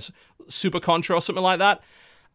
Super 0.48 0.78
Contra 0.78 1.16
or 1.16 1.20
something 1.20 1.42
like 1.42 1.58
that. 1.58 1.80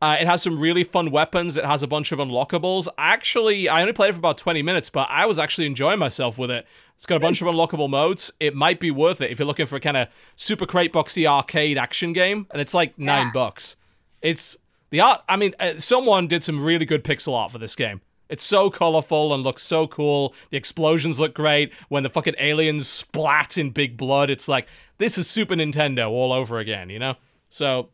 Uh, 0.01 0.15
it 0.19 0.27
has 0.27 0.41
some 0.41 0.57
really 0.59 0.83
fun 0.85 1.11
weapons. 1.11 1.57
It 1.57 1.65
has 1.65 1.83
a 1.83 1.87
bunch 1.87 2.11
of 2.13 2.19
unlockables. 2.19 2.87
Actually, 2.97 3.67
I 3.67 3.81
only 3.81 3.91
played 3.91 4.09
it 4.09 4.13
for 4.13 4.19
about 4.19 4.37
20 4.37 4.61
minutes, 4.61 4.89
but 4.89 5.07
I 5.09 5.25
was 5.25 5.37
actually 5.37 5.67
enjoying 5.67 5.99
myself 5.99 6.37
with 6.37 6.49
it. 6.49 6.65
It's 6.95 7.05
got 7.05 7.17
a 7.17 7.19
bunch 7.19 7.41
of 7.41 7.47
unlockable 7.49 7.89
modes. 7.89 8.31
It 8.39 8.55
might 8.55 8.79
be 8.79 8.91
worth 8.91 9.19
it 9.19 9.29
if 9.29 9.39
you're 9.39 9.45
looking 9.47 9.65
for 9.65 9.75
a 9.75 9.79
kind 9.81 9.97
of 9.97 10.07
super 10.35 10.65
crate 10.65 10.93
boxy 10.93 11.25
arcade 11.27 11.77
action 11.77 12.13
game, 12.13 12.47
and 12.51 12.61
it's 12.61 12.73
like 12.73 12.97
nine 12.97 13.27
Yeah. 13.27 13.31
bucks. 13.33 13.75
It's 14.21 14.55
the 14.89 15.01
art. 15.01 15.21
I 15.27 15.35
mean, 15.35 15.53
uh, 15.59 15.73
someone 15.79 16.27
did 16.27 16.43
some 16.45 16.63
really 16.63 16.85
good 16.85 17.03
pixel 17.03 17.33
art 17.35 17.51
for 17.51 17.57
this 17.57 17.75
game. 17.75 17.99
It's 18.29 18.43
so 18.43 18.69
colorful 18.69 19.33
and 19.33 19.43
looks 19.43 19.63
so 19.63 19.87
cool. 19.87 20.33
The 20.49 20.57
explosions 20.57 21.19
look 21.19 21.33
great. 21.33 21.73
When 21.89 22.03
the 22.03 22.09
fucking 22.09 22.35
aliens 22.37 22.87
splat 22.87 23.57
in 23.57 23.71
big 23.71 23.97
blood, 23.97 24.29
it's 24.29 24.47
like 24.47 24.67
this 24.97 25.17
is 25.17 25.29
Super 25.29 25.55
Nintendo 25.55 26.09
all 26.09 26.31
over 26.31 26.59
again, 26.59 26.89
you 26.89 26.99
know? 26.99 27.15
So, 27.49 27.89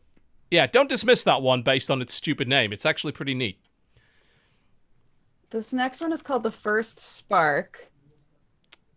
yeah, 0.50 0.66
don't 0.66 0.88
dismiss 0.88 1.24
that 1.24 1.42
one 1.42 1.62
based 1.62 1.90
on 1.90 2.00
its 2.02 2.14
stupid 2.14 2.48
name. 2.48 2.72
It's 2.72 2.86
actually 2.86 3.12
pretty 3.12 3.34
neat. 3.34 3.58
This 5.50 5.72
next 5.72 6.00
one 6.00 6.12
is 6.12 6.22
called 6.22 6.42
The 6.42 6.50
First 6.50 6.98
Spark. 6.98 7.88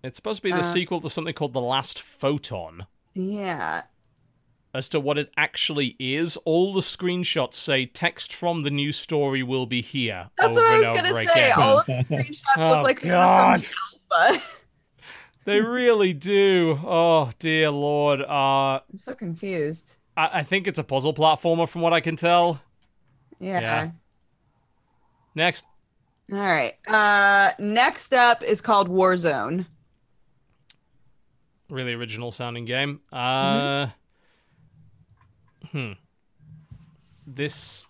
It's 0.03 0.16
supposed 0.18 0.38
to 0.40 0.44
be 0.44 0.52
the 0.52 0.60
Uh. 0.60 0.64
sequel 0.64 1.02
to 1.02 1.10
something 1.10 1.34
called 1.34 1.53
The 1.53 1.61
Last 1.61 2.02
Photon. 2.02 2.86
Yeah. 3.14 3.84
As 4.74 4.88
to 4.90 5.00
what 5.00 5.18
it 5.18 5.32
actually 5.36 5.95
is, 6.00 6.38
all 6.45 6.74
the 6.74 6.82
screenshots 6.82 7.56
say 7.56 7.86
text 7.88 8.32
from 8.34 8.61
the 8.64 8.69
new 8.69 8.92
story 8.92 9.42
will 9.42 9.66
be 9.66 9.82
here. 9.82 10.30
That's 10.38 10.56
over 10.58 10.61
what 10.66 10.74
I 10.74 10.78
was 10.78 10.88
and 10.88 10.95
gonna 10.95 11.10
over 11.10 11.24
say. 11.26 11.32
again. 11.32 11.52
All 11.58 11.80
of 11.80 11.86
the 11.88 11.94
screenshots 11.94 12.42
Oh, 12.58 12.69
look 12.69 12.84
like 12.84 13.02
they 13.02 13.10
were 13.10 13.16
God. 13.16 13.64
from 13.66 14.00
the 14.10 14.16
alpha. 14.26 14.44
They 15.45 15.60
really 15.61 16.14
do. 16.14 16.80
Oh 16.84 17.32
dear 17.40 17.72
lord. 17.72 18.22
Uh, 18.22 18.82
I'm 18.92 18.98
so 18.98 19.16
confused. 19.16 19.95
I, 20.20 20.40
I 20.40 20.44
think 20.44 20.68
it's 20.68 20.78
a 20.78 20.84
puzzle 20.84 21.14
platformer 21.14 21.68
from 21.68 21.82
what 21.82 21.94
I 21.94 22.02
can 22.02 22.18
tell. 22.18 22.62
Yeah. 23.40 23.62
Yeah. 23.62 23.92
Next. 25.34 25.66
All 26.32 26.38
right. 26.38 26.76
Uh, 26.86 27.52
next 27.58 28.14
up 28.14 28.44
is 28.44 28.60
called 28.60 28.90
Warzone. 28.90 29.66
really 31.70 31.94
original 31.94 32.32
sounding 32.32 32.66
game. 32.66 33.00
Uh, 33.14 33.88
hmm. 35.72 35.94
This, 37.26 37.86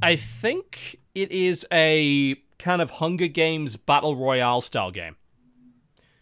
I 0.00 0.16
think 0.16 0.98
it 1.14 1.30
is 1.30 1.66
a 1.72 2.36
kind 2.58 2.80
of 2.80 2.92
Hunger 2.92 3.26
Games 3.26 3.76
battle 3.76 4.16
royale 4.16 4.60
style 4.60 4.92
game, 4.92 5.16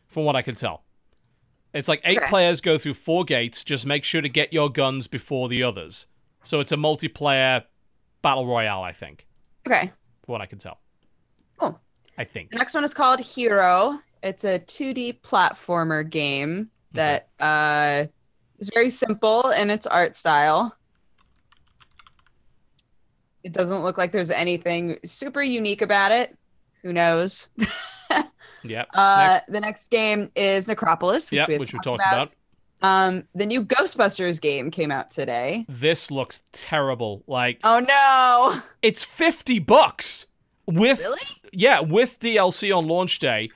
from 0.08 0.24
what 0.24 0.34
I 0.34 0.42
can 0.42 0.54
tell. 0.54 0.82
It's 1.72 1.88
like 1.88 2.00
eight 2.04 2.20
players 2.28 2.60
go 2.60 2.78
through 2.78 2.94
four 2.94 3.24
gates. 3.24 3.62
Just 3.62 3.86
make 3.86 4.02
sure 4.04 4.20
to 4.20 4.28
get 4.28 4.52
your 4.52 4.68
guns 4.70 5.06
before 5.06 5.48
the 5.48 5.62
others. 5.62 6.06
So 6.42 6.58
it's 6.60 6.72
a 6.72 6.76
multiplayer 6.76 7.64
battle 8.22 8.46
royale, 8.46 8.82
I 8.82 8.92
think, 8.92 9.26
Okay. 9.66 9.92
from 10.24 10.32
what 10.32 10.40
I 10.40 10.46
can 10.46 10.58
tell. 10.58 10.80
Cool. 11.58 11.78
I 12.18 12.24
think. 12.24 12.50
The 12.50 12.58
next 12.58 12.74
one 12.74 12.82
is 12.84 12.92
called 12.94 13.20
Hero. 13.20 14.00
It's 14.22 14.44
a 14.44 14.58
2D 14.58 15.20
platformer 15.22 16.08
game 16.08 16.70
that 16.92 17.28
uh, 17.38 18.06
is 18.58 18.70
very 18.74 18.90
simple 18.90 19.50
in 19.50 19.70
its 19.70 19.86
art 19.86 20.16
style. 20.16 20.76
It 23.42 23.52
doesn't 23.52 23.82
look 23.82 23.96
like 23.96 24.12
there's 24.12 24.30
anything 24.30 24.98
super 25.04 25.42
unique 25.42 25.82
about 25.82 26.12
it. 26.12 26.36
Who 26.82 26.92
knows? 26.92 27.48
Yep. 28.64 28.88
Uh, 28.94 29.26
Next. 29.28 29.52
the 29.52 29.60
next 29.60 29.90
game 29.90 30.30
is 30.34 30.68
Necropolis, 30.68 31.30
which, 31.30 31.38
Yep, 31.38 31.48
we 31.48 31.58
which 31.58 31.72
we 31.72 31.78
talked 31.78 32.02
talked 32.02 32.12
about. 32.12 32.34
Um, 32.82 33.24
the 33.34 33.44
new 33.46 33.62
Ghostbusters 33.64 34.40
game 34.40 34.70
came 34.70 34.90
out 34.90 35.10
today. 35.10 35.66
This 35.68 36.10
looks 36.10 36.42
terrible. 36.52 37.22
Like 37.26 37.60
Oh 37.62 37.80
no! 37.80 38.62
it's 38.82 39.04
50 39.04 39.58
bucks 39.58 40.26
with 40.66 41.00
Really? 41.00 41.20
yeah, 41.52 41.80
with 41.80 42.18
DLC 42.20 42.74
on 42.76 42.86
launch 42.88 43.18
day 43.18 43.50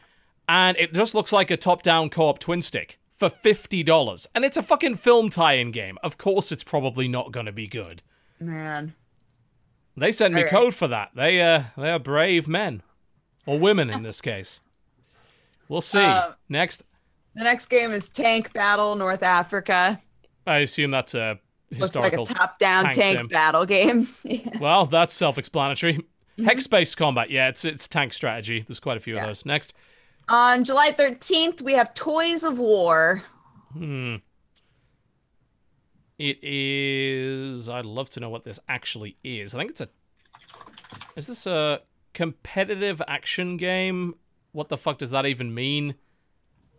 and 0.49 0.77
it 0.77 0.93
just 0.93 1.15
looks 1.15 1.33
like 1.33 1.51
a 1.51 1.57
top-down 1.57 2.11
co-op 2.11 2.39
twin 2.39 2.61
stick 2.61 2.99
for 3.13 3.31
$50. 3.31 4.27
And 4.35 4.45
it's 4.45 4.59
a 4.59 4.63
fucking 4.63 4.97
film 4.97 5.31
tie-in 5.31 5.71
game. 5.71 5.97
Of 6.03 6.19
course 6.19 6.53
it's 6.53 6.65
probably 6.65 7.09
not 7.09 7.33
going 7.33 7.47
to 7.47 7.53
be 7.53 7.67
good. 7.67 8.03
Man. 8.39 8.95
They 9.97 10.13
sent 10.13 10.35
me 10.35 10.43
right. 10.43 10.51
code 10.51 10.75
for 10.75 10.89
that. 10.89 11.11
They 11.15 11.41
uh 11.41 11.65
they 11.77 11.91
are 11.91 11.99
brave 12.01 12.49
men 12.49 12.83
or 13.47 13.59
women 13.59 13.89
in 13.91 14.03
this 14.03 14.21
case. 14.21 14.61
We'll 15.69 15.81
see. 15.81 15.99
Um, 15.99 16.35
Next, 16.49 16.83
The 17.35 17.45
next 17.45 17.67
game 17.67 17.91
is 17.93 18.09
Tank 18.09 18.53
Battle 18.53 18.97
North 18.97 19.23
Africa. 19.23 20.01
I 20.47 20.59
assume 20.59 20.91
that's 20.91 21.15
a 21.15 21.39
Looks 21.71 21.95
like 21.97 22.13
a 22.13 22.25
top-down 22.25 22.85
tank 22.93 22.97
tank, 23.17 23.31
battle 23.31 23.67
game. 23.67 24.09
Yeah. 24.23 24.39
Well, 24.61 24.87
that's 24.87 25.13
self-explanatory. 25.15 25.95
Mm-hmm. 25.95 26.45
Hex-based 26.45 26.97
combat. 26.97 27.31
Yeah, 27.31 27.49
it's 27.49 27.65
it's 27.65 27.89
tank 27.89 28.13
strategy. 28.13 28.65
There's 28.67 28.81
quite 28.81 28.97
a 28.97 29.01
few 29.01 29.15
Yeah. 29.15 29.23
of 29.23 29.27
those. 29.29 29.47
Next. 29.47 29.73
On 30.29 30.65
July 30.65 30.93
13th, 30.93 31.63
we 31.63 31.73
have 31.73 31.93
Toys 31.95 32.45
of 32.45 32.59
War. 32.59 33.23
Hmm. 33.73 34.17
It 36.19 36.39
is. 36.43 37.69
I'd 37.69 37.85
love 37.87 38.09
to 38.11 38.21
know 38.21 38.31
what 38.31 38.45
this 38.45 38.61
actually 38.69 39.17
is. 39.25 39.55
I 39.55 39.59
think 39.59 39.71
it's 39.71 39.81
a. 39.81 39.89
Is 41.17 41.27
this 41.27 41.47
a 41.47 41.81
competitive 42.13 43.03
action 43.09 43.57
game? 43.57 44.15
What 44.55 44.69
the 44.69 44.79
fuck 44.79 44.99
does 44.99 45.11
that 45.11 45.27
even 45.27 45.53
mean? 45.53 45.97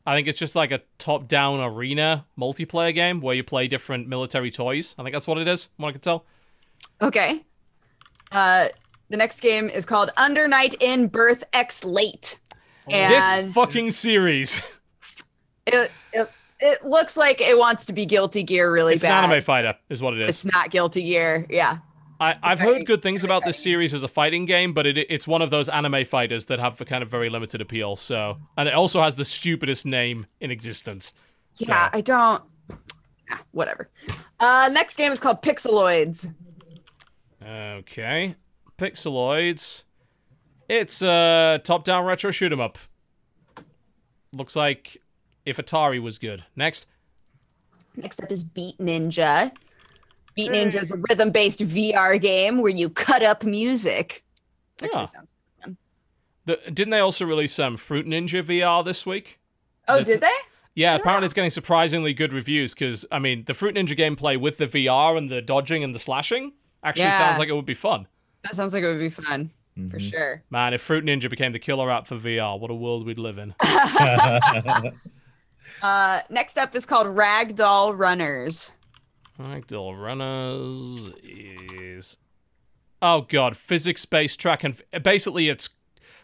I 0.08 0.16
think 0.16 0.30
it's 0.30 0.40
just 0.40 0.56
like 0.56 0.72
a 0.72 0.82
top-down 0.98 1.60
arena 1.60 2.26
multiplayer 2.40 2.95
game 2.95 3.20
where 3.20 3.36
you 3.36 3.44
play 3.44 3.68
different 3.68 4.08
military 4.08 4.50
toys. 4.50 4.95
I 4.98 5.04
think 5.04 5.14
that's 5.14 5.28
what 5.28 5.38
it 5.40 5.48
is. 5.48 5.68
What 5.76 5.90
I 5.90 5.92
can 5.92 6.02
tell. 6.02 6.26
Okay. 7.02 7.44
Uh, 8.32 8.70
the 9.10 9.18
next 9.18 9.42
game 9.42 9.68
is 9.68 9.86
called 9.86 10.12
Under 10.16 10.48
Night 10.48 10.76
in 10.80 11.08
Birth 11.08 11.44
X 11.52 11.84
Late. 11.84 12.40
And 12.88 13.14
this 13.14 13.54
fucking 13.54 13.92
series. 13.92 14.62
it, 15.68 15.92
it, 16.14 16.32
it 16.62 16.86
looks 16.86 17.18
like 17.18 17.42
it 17.42 17.58
wants 17.58 17.86
to 17.88 17.94
be 17.94 18.06
Guilty 18.06 18.44
Gear 18.44 18.72
really 18.72 18.94
it's 18.94 19.04
bad. 19.04 19.20
It's 19.20 19.26
an 19.26 19.32
anime 19.32 19.44
fighter, 19.44 19.76
is 19.90 20.02
what 20.02 20.14
it 20.14 20.22
is. 20.22 20.30
It's 20.30 20.54
not 20.54 20.72
Guilty 20.72 21.04
Gear. 21.04 21.45
Yeah. 21.50 21.80
I, 22.19 22.35
I've 22.42 22.60
heard 22.60 22.85
good 22.85 23.02
things 23.02 23.24
about 23.24 23.44
this 23.44 23.61
series 23.61 23.94
as 23.94 24.03
a 24.03 24.08
fighting 24.08 24.45
game, 24.45 24.74
but 24.74 24.85
it, 24.85 24.98
it's 24.98 25.27
one 25.27 25.42
of 25.42 25.50
those 25.50 25.68
anime 25.69 26.06
fighters 26.06 26.45
that 26.48 26.60
have 26.60 26.80
a 26.80 26.85
kind 26.85 27.03
of 27.03 27.10
very 27.10 27.30
limited 27.30 27.61
appeal. 27.61 27.95
So, 27.95 28.38
and 28.58 28.68
it 28.69 28.74
also 28.74 29.02
has 29.02 29.16
the 29.16 29.26
stupidest 29.26 29.85
name 29.85 30.26
in 30.40 30.50
existence. 30.52 31.14
Yeah, 31.58 31.90
So, 31.92 31.98
I 31.98 32.02
don't. 32.02 32.44
Ah, 33.32 33.42
whatever. 33.52 33.90
Uh, 34.40 34.69
next 34.72 34.95
game 34.98 35.11
is 35.11 35.19
called 35.19 35.42
Pixeloids. 35.42 36.34
okay, 37.44 38.35
Pixeloids. 38.77 39.84
It's 40.69 41.02
a 41.02 41.60
top-down 41.64 42.06
retro 42.06 42.32
shoot 42.32 42.52
'em 42.52 42.60
up. 42.60 42.77
Looks 44.34 44.56
like 44.56 44.98
if 45.45 45.58
Atari 45.58 46.02
was 46.02 46.18
good. 46.18 46.44
Next, 46.56 46.88
Next 47.95 48.22
up 48.22 48.32
is 48.32 48.44
Beat 48.44 48.77
Ninja. 48.77 49.52
Beat 50.35 50.51
Ninja 50.51 50.81
is 50.81 50.91
a 50.91 50.97
rhythm-based 51.09 51.59
VR 51.59 52.19
game 52.22 52.57
where 52.61 52.72
you 52.72 52.89
cut 52.89 53.23
up 53.23 53.43
music. 53.43 54.23
Actually, 54.81 54.99
Ah. 54.99 55.05
sounds 55.05 55.33
fun. 55.64 55.77
the, 56.45 56.59
didn't 56.65 56.89
they 56.91 56.99
also 56.99 57.25
release 57.25 57.57
um, 57.59 57.77
Fruit 57.77 58.05
Ninja 58.05 58.43
VR 58.43 58.83
this 58.83 59.05
week? 59.05 59.39
Oh, 59.88 59.93
That's- 59.99 60.07
did 60.15 60.22
they? 60.22 60.33
Yeah, 60.77 60.95
apparently 60.95 61.25
it's 61.25 61.33
getting 61.33 61.49
surprisingly 61.51 62.14
good 62.14 62.33
reviews 62.33 62.73
because 62.73 63.05
I 63.09 63.17
mean 63.19 63.45
the 63.45 63.53
Fruit 63.53 63.75
Ninja 63.75 63.97
gameplay 63.97 64.38
with 64.38 64.57
the 64.57 64.67
VR 64.67 65.17
and 65.17 65.30
the 65.30 65.41
dodging 65.41 65.85
and 65.85 65.95
the 65.95 65.99
slashing 65.99 66.51
actually 66.83 67.03
Yeah. 67.05 67.17
sounds 67.17 67.39
like 67.39 67.47
it 67.47 67.53
would 67.53 67.65
be 67.65 67.73
fun. 67.73 68.07
That 68.43 68.55
sounds 68.55 68.73
like 68.73 68.83
it 68.83 68.88
would 68.88 68.99
be 68.99 69.09
fun 69.09 69.51
for 69.89 69.97
Mhm. 69.97 70.11
sure. 70.11 70.43
Man, 70.49 70.73
if 70.73 70.81
Fruit 70.81 71.05
Ninja 71.05 71.30
became 71.30 71.53
the 71.53 71.59
killer 71.59 71.89
app 71.89 72.07
for 72.07 72.17
VR, 72.17 72.59
what 72.59 72.69
a 72.72 72.73
world 72.75 73.05
we'd 73.05 73.17
live 73.19 73.38
in. 73.38 73.55
Uh, 75.81 76.22
next 76.30 76.57
up 76.57 76.73
is 76.75 76.85
called 76.85 77.05
Ragdoll 77.07 77.97
Runners. 77.97 78.72
Ragdoll 79.39 79.99
Runners 80.01 81.09
is 81.23 82.17
oh 83.01 83.22
god, 83.22 83.57
physics-based 83.57 84.39
track 84.39 84.64
and 84.64 84.81
basically 85.03 85.49
it's 85.49 85.69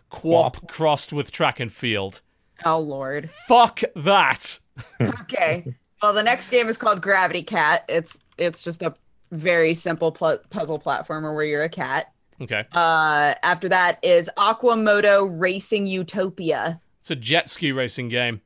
QWOP 0.10 0.68
crossed 0.70 1.12
with 1.14 1.32
track 1.32 1.60
and 1.60 1.72
field. 1.72 2.22
Oh 2.66 2.80
lord. 2.80 3.30
Fuck 3.48 3.82
that. 3.96 4.60
Okay. 5.02 5.66
well, 6.02 6.14
the 6.14 6.24
next 6.24 6.50
game 6.50 6.68
is 6.68 6.78
called 6.78 7.02
Gravity 7.02 7.44
Cat. 7.44 7.84
It's 7.90 8.18
it's 8.38 8.64
just 8.64 8.82
a 8.82 8.96
very 9.32 9.74
simple 9.74 10.12
pl- 10.12 10.40
puzzle 10.50 10.80
platformer 10.80 11.36
where 11.36 11.44
you're 11.44 11.64
a 11.64 11.70
cat. 11.70 12.12
Okay, 12.42 12.66
Uh, 12.72 13.36
after 13.44 13.70
that 13.70 14.00
is 14.04 14.28
Aquamoto 14.38 15.40
Racing 15.40 15.86
Utopia. 15.86 16.82
it's 17.02 17.12
a 17.12 17.16
jet 17.16 17.50
ski 17.50 17.72
racing 17.72 18.10
game. 18.10 18.42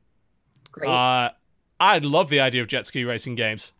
Great. 0.72 0.90
Uh, 0.90 1.30
I 1.80 1.98
love 1.98 2.28
the 2.28 2.40
idea 2.40 2.60
of 2.60 2.68
jet 2.68 2.86
ski 2.86 3.04
racing 3.04 3.36
games. 3.36 3.72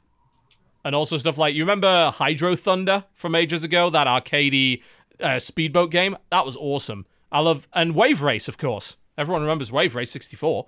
And 0.86 0.94
also 0.94 1.16
stuff 1.16 1.36
like, 1.36 1.52
you 1.56 1.64
remember 1.64 2.12
Hydro 2.12 2.54
Thunder 2.54 3.02
from 3.12 3.34
ages 3.34 3.64
ago? 3.64 3.90
That 3.90 4.06
arcadey 4.06 4.84
uh, 5.18 5.40
speedboat 5.40 5.90
game? 5.90 6.16
That 6.30 6.46
was 6.46 6.56
awesome. 6.56 7.06
I 7.32 7.40
love, 7.40 7.66
and 7.72 7.96
Wave 7.96 8.22
Race, 8.22 8.46
of 8.46 8.56
course. 8.56 8.96
Everyone 9.18 9.42
remembers 9.42 9.72
Wave 9.72 9.96
Race 9.96 10.12
64. 10.12 10.66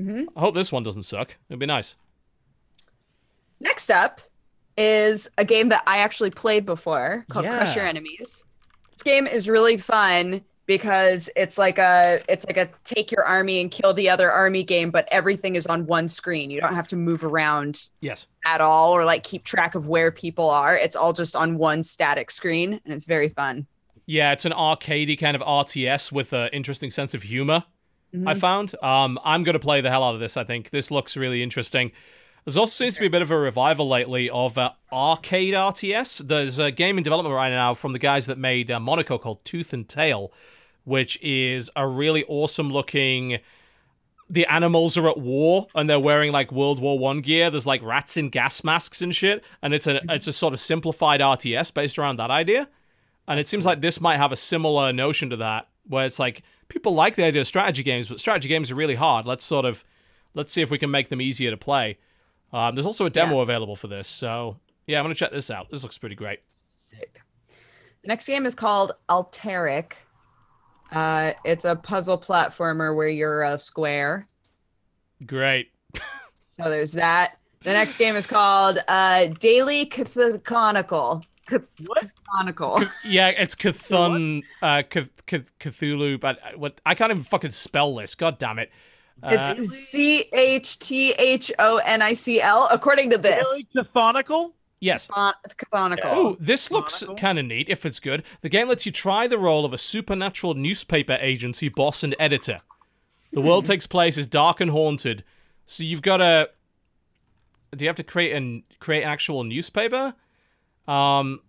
Mhm. 0.00 0.26
I 0.36 0.40
hope 0.40 0.54
this 0.54 0.70
one 0.70 0.84
doesn't 0.84 1.02
suck. 1.02 1.36
It'd 1.48 1.58
be 1.58 1.66
nice. 1.66 1.96
Next 3.58 3.90
up 3.90 4.20
is 4.78 5.28
a 5.36 5.44
game 5.44 5.70
that 5.70 5.82
I 5.84 5.98
actually 5.98 6.30
played 6.30 6.64
before 6.64 7.26
called 7.28 7.46
Crush 7.46 7.74
Your 7.74 7.86
Enemies. 7.86 8.44
This 8.92 9.02
game 9.02 9.26
is 9.26 9.48
really 9.48 9.78
fun 9.78 10.42
because 10.66 11.30
it's 11.36 11.56
like 11.58 11.78
a 11.78 12.22
it's 12.28 12.44
like 12.46 12.56
a 12.56 12.68
take 12.84 13.10
your 13.12 13.24
army 13.24 13.60
and 13.60 13.70
kill 13.70 13.94
the 13.94 14.10
other 14.10 14.30
army 14.30 14.62
game, 14.64 14.90
but 14.90 15.08
everything 15.12 15.54
is 15.56 15.66
on 15.66 15.86
one 15.86 16.08
screen. 16.08 16.50
You 16.50 16.60
don't 16.60 16.74
have 16.74 16.88
to 16.88 16.96
move 16.96 17.24
around 17.24 17.88
Yes. 18.00 18.26
at 18.44 18.60
all 18.60 18.92
or 18.92 19.04
like 19.04 19.22
keep 19.22 19.44
track 19.44 19.74
of 19.74 19.86
where 19.88 20.10
people 20.10 20.50
are. 20.50 20.76
It's 20.76 20.96
all 20.96 21.12
just 21.12 21.36
on 21.36 21.56
one 21.58 21.82
static 21.82 22.30
screen 22.30 22.80
and 22.84 22.92
it's 22.92 23.04
very 23.04 23.28
fun. 23.28 23.66
Yeah, 24.06 24.32
it's 24.32 24.44
an 24.44 24.52
arcadey 24.52 25.18
kind 25.18 25.34
of 25.36 25.42
RTS 25.42 26.12
with 26.12 26.32
an 26.32 26.50
interesting 26.52 26.90
sense 26.90 27.14
of 27.14 27.22
humor. 27.24 27.64
I 28.14 28.34
Mhm. 28.34 28.38
found. 28.38 28.74
Um, 28.82 29.18
I'm 29.24 29.42
gonna 29.44 29.58
play 29.58 29.80
the 29.80 29.90
hell 29.90 30.02
out 30.04 30.14
of 30.14 30.20
this. 30.20 30.36
I 30.36 30.44
think 30.44 30.70
this 30.70 30.90
looks 30.90 31.16
really 31.16 31.42
interesting. 31.42 31.92
There's 32.44 32.56
also 32.56 32.84
seems 32.84 32.94
to 32.94 33.00
be 33.00 33.06
a 33.06 33.10
bit 33.10 33.22
of 33.22 33.32
a 33.32 33.36
revival 33.38 33.88
lately 33.88 34.30
of 34.30 34.56
uh, 34.56 34.70
arcade 34.92 35.52
RTS. 35.54 36.18
There's 36.18 36.60
a 36.60 36.70
game 36.70 36.96
in 36.96 37.02
development 37.02 37.34
right 37.34 37.50
now 37.50 37.74
from 37.74 37.92
the 37.92 37.98
guys 37.98 38.26
that 38.26 38.38
made 38.38 38.70
uh, 38.70 38.78
Monaco 38.78 39.18
called 39.18 39.44
Tooth 39.44 39.72
and 39.72 39.88
Tail, 39.88 40.32
which 40.86 41.20
is 41.20 41.68
a 41.74 41.86
really 41.86 42.24
awesome 42.28 42.72
looking. 42.72 43.40
The 44.30 44.46
animals 44.46 44.96
are 44.96 45.08
at 45.08 45.18
war 45.18 45.66
and 45.74 45.90
they're 45.90 46.00
wearing 46.00 46.32
like 46.32 46.52
World 46.52 46.80
War 46.80 46.96
One 46.98 47.20
gear. 47.20 47.50
There's 47.50 47.66
like 47.66 47.82
rats 47.82 48.16
in 48.16 48.30
gas 48.30 48.62
masks 48.64 49.02
and 49.02 49.14
shit, 49.14 49.44
and 49.62 49.74
it's 49.74 49.86
a 49.86 50.00
it's 50.08 50.28
a 50.28 50.32
sort 50.32 50.54
of 50.54 50.60
simplified 50.60 51.20
RTS 51.20 51.74
based 51.74 51.98
around 51.98 52.18
that 52.18 52.30
idea. 52.30 52.68
And 53.28 53.40
it 53.40 53.48
seems 53.48 53.66
like 53.66 53.80
this 53.80 54.00
might 54.00 54.18
have 54.18 54.30
a 54.30 54.36
similar 54.36 54.92
notion 54.92 55.30
to 55.30 55.36
that, 55.38 55.68
where 55.88 56.06
it's 56.06 56.20
like 56.20 56.42
people 56.68 56.94
like 56.94 57.16
the 57.16 57.24
idea 57.24 57.40
of 57.40 57.48
strategy 57.48 57.82
games, 57.82 58.08
but 58.08 58.20
strategy 58.20 58.48
games 58.48 58.70
are 58.70 58.76
really 58.76 58.94
hard. 58.94 59.26
Let's 59.26 59.44
sort 59.44 59.64
of 59.64 59.84
let's 60.34 60.52
see 60.52 60.62
if 60.62 60.70
we 60.70 60.78
can 60.78 60.90
make 60.90 61.08
them 61.08 61.20
easier 61.20 61.50
to 61.50 61.56
play. 61.56 61.98
Um, 62.52 62.76
there's 62.76 62.86
also 62.86 63.06
a 63.06 63.10
demo 63.10 63.40
available 63.40 63.74
for 63.74 63.88
this, 63.88 64.06
so 64.06 64.56
yeah, 64.86 64.98
I'm 64.98 65.04
gonna 65.04 65.16
check 65.16 65.32
this 65.32 65.50
out. 65.50 65.68
This 65.68 65.82
looks 65.82 65.98
pretty 65.98 66.14
great. 66.14 66.40
Sick. 66.46 67.20
The 68.02 68.08
next 68.08 68.28
game 68.28 68.46
is 68.46 68.54
called 68.54 68.92
Alteric. 69.08 70.05
Uh, 70.92 71.32
it's 71.44 71.64
a 71.64 71.76
puzzle 71.76 72.18
platformer 72.18 72.94
where 72.94 73.08
you're 73.08 73.42
a 73.42 73.58
square. 73.58 74.28
Great. 75.26 75.70
So 76.38 76.70
there's 76.70 76.92
that. 76.92 77.38
The 77.62 77.72
next 77.72 77.96
game 77.98 78.16
is 78.16 78.26
called 78.26 78.78
uh, 78.88 79.26
Daily 79.40 79.86
Chthonicle. 79.86 81.24
What? 81.86 82.10
Canonical. 82.28 82.82
Yeah, 83.04 83.28
it's 83.28 83.54
Cthulhu, 83.54 84.42
uh, 84.62 84.82
Cth- 84.90 85.10
Cth- 85.26 85.50
Cthulhu, 85.60 86.18
but 86.18 86.38
uh, 86.38 86.58
what 86.58 86.80
I 86.84 86.94
can't 86.94 87.10
even 87.10 87.22
fucking 87.22 87.52
spell 87.52 87.94
this. 87.96 88.14
God 88.14 88.38
damn 88.38 88.58
it. 88.58 88.70
Uh, 89.22 89.54
It's 89.58 89.76
C 89.76 90.24
H 90.32 90.78
T 90.78 91.12
H 91.12 91.52
O 91.58 91.76
N 91.78 92.02
I 92.02 92.14
C 92.14 92.40
L, 92.40 92.68
according 92.70 93.10
to 93.10 93.18
this. 93.18 93.46
Daily 93.74 93.86
Chthonicle? 93.86 94.52
Yes. 94.80 95.08
Canonical. 95.70 96.10
Oh, 96.10 96.36
this 96.38 96.70
looks 96.70 97.04
kind 97.16 97.38
of 97.38 97.46
neat 97.46 97.68
if 97.68 97.86
it's 97.86 98.00
good. 98.00 98.22
The 98.40 98.48
game 98.48 98.68
lets 98.68 98.86
you 98.86 98.92
try 98.92 99.26
the 99.26 99.38
role 99.38 99.64
of 99.64 99.72
a 99.72 99.78
supernatural 99.78 100.54
newspaper 100.54 101.18
agency 101.20 101.68
boss 101.68 102.02
and 102.02 102.14
editor. 102.18 102.60
The 103.32 103.40
world 103.40 103.64
takes 103.66 103.86
place 103.86 104.16
is 104.16 104.26
dark 104.26 104.60
and 104.60 104.70
haunted, 104.70 105.24
so 105.64 105.82
you've 105.82 106.02
got 106.02 106.18
to. 106.18 106.48
Do 107.74 107.84
you 107.84 107.88
have 107.88 107.96
to 107.96 108.04
create 108.04 108.32
an 108.34 108.62
create 108.78 109.02
an 109.02 109.08
actual 109.08 109.44
newspaper? 109.44 110.14
Um. 110.88 111.40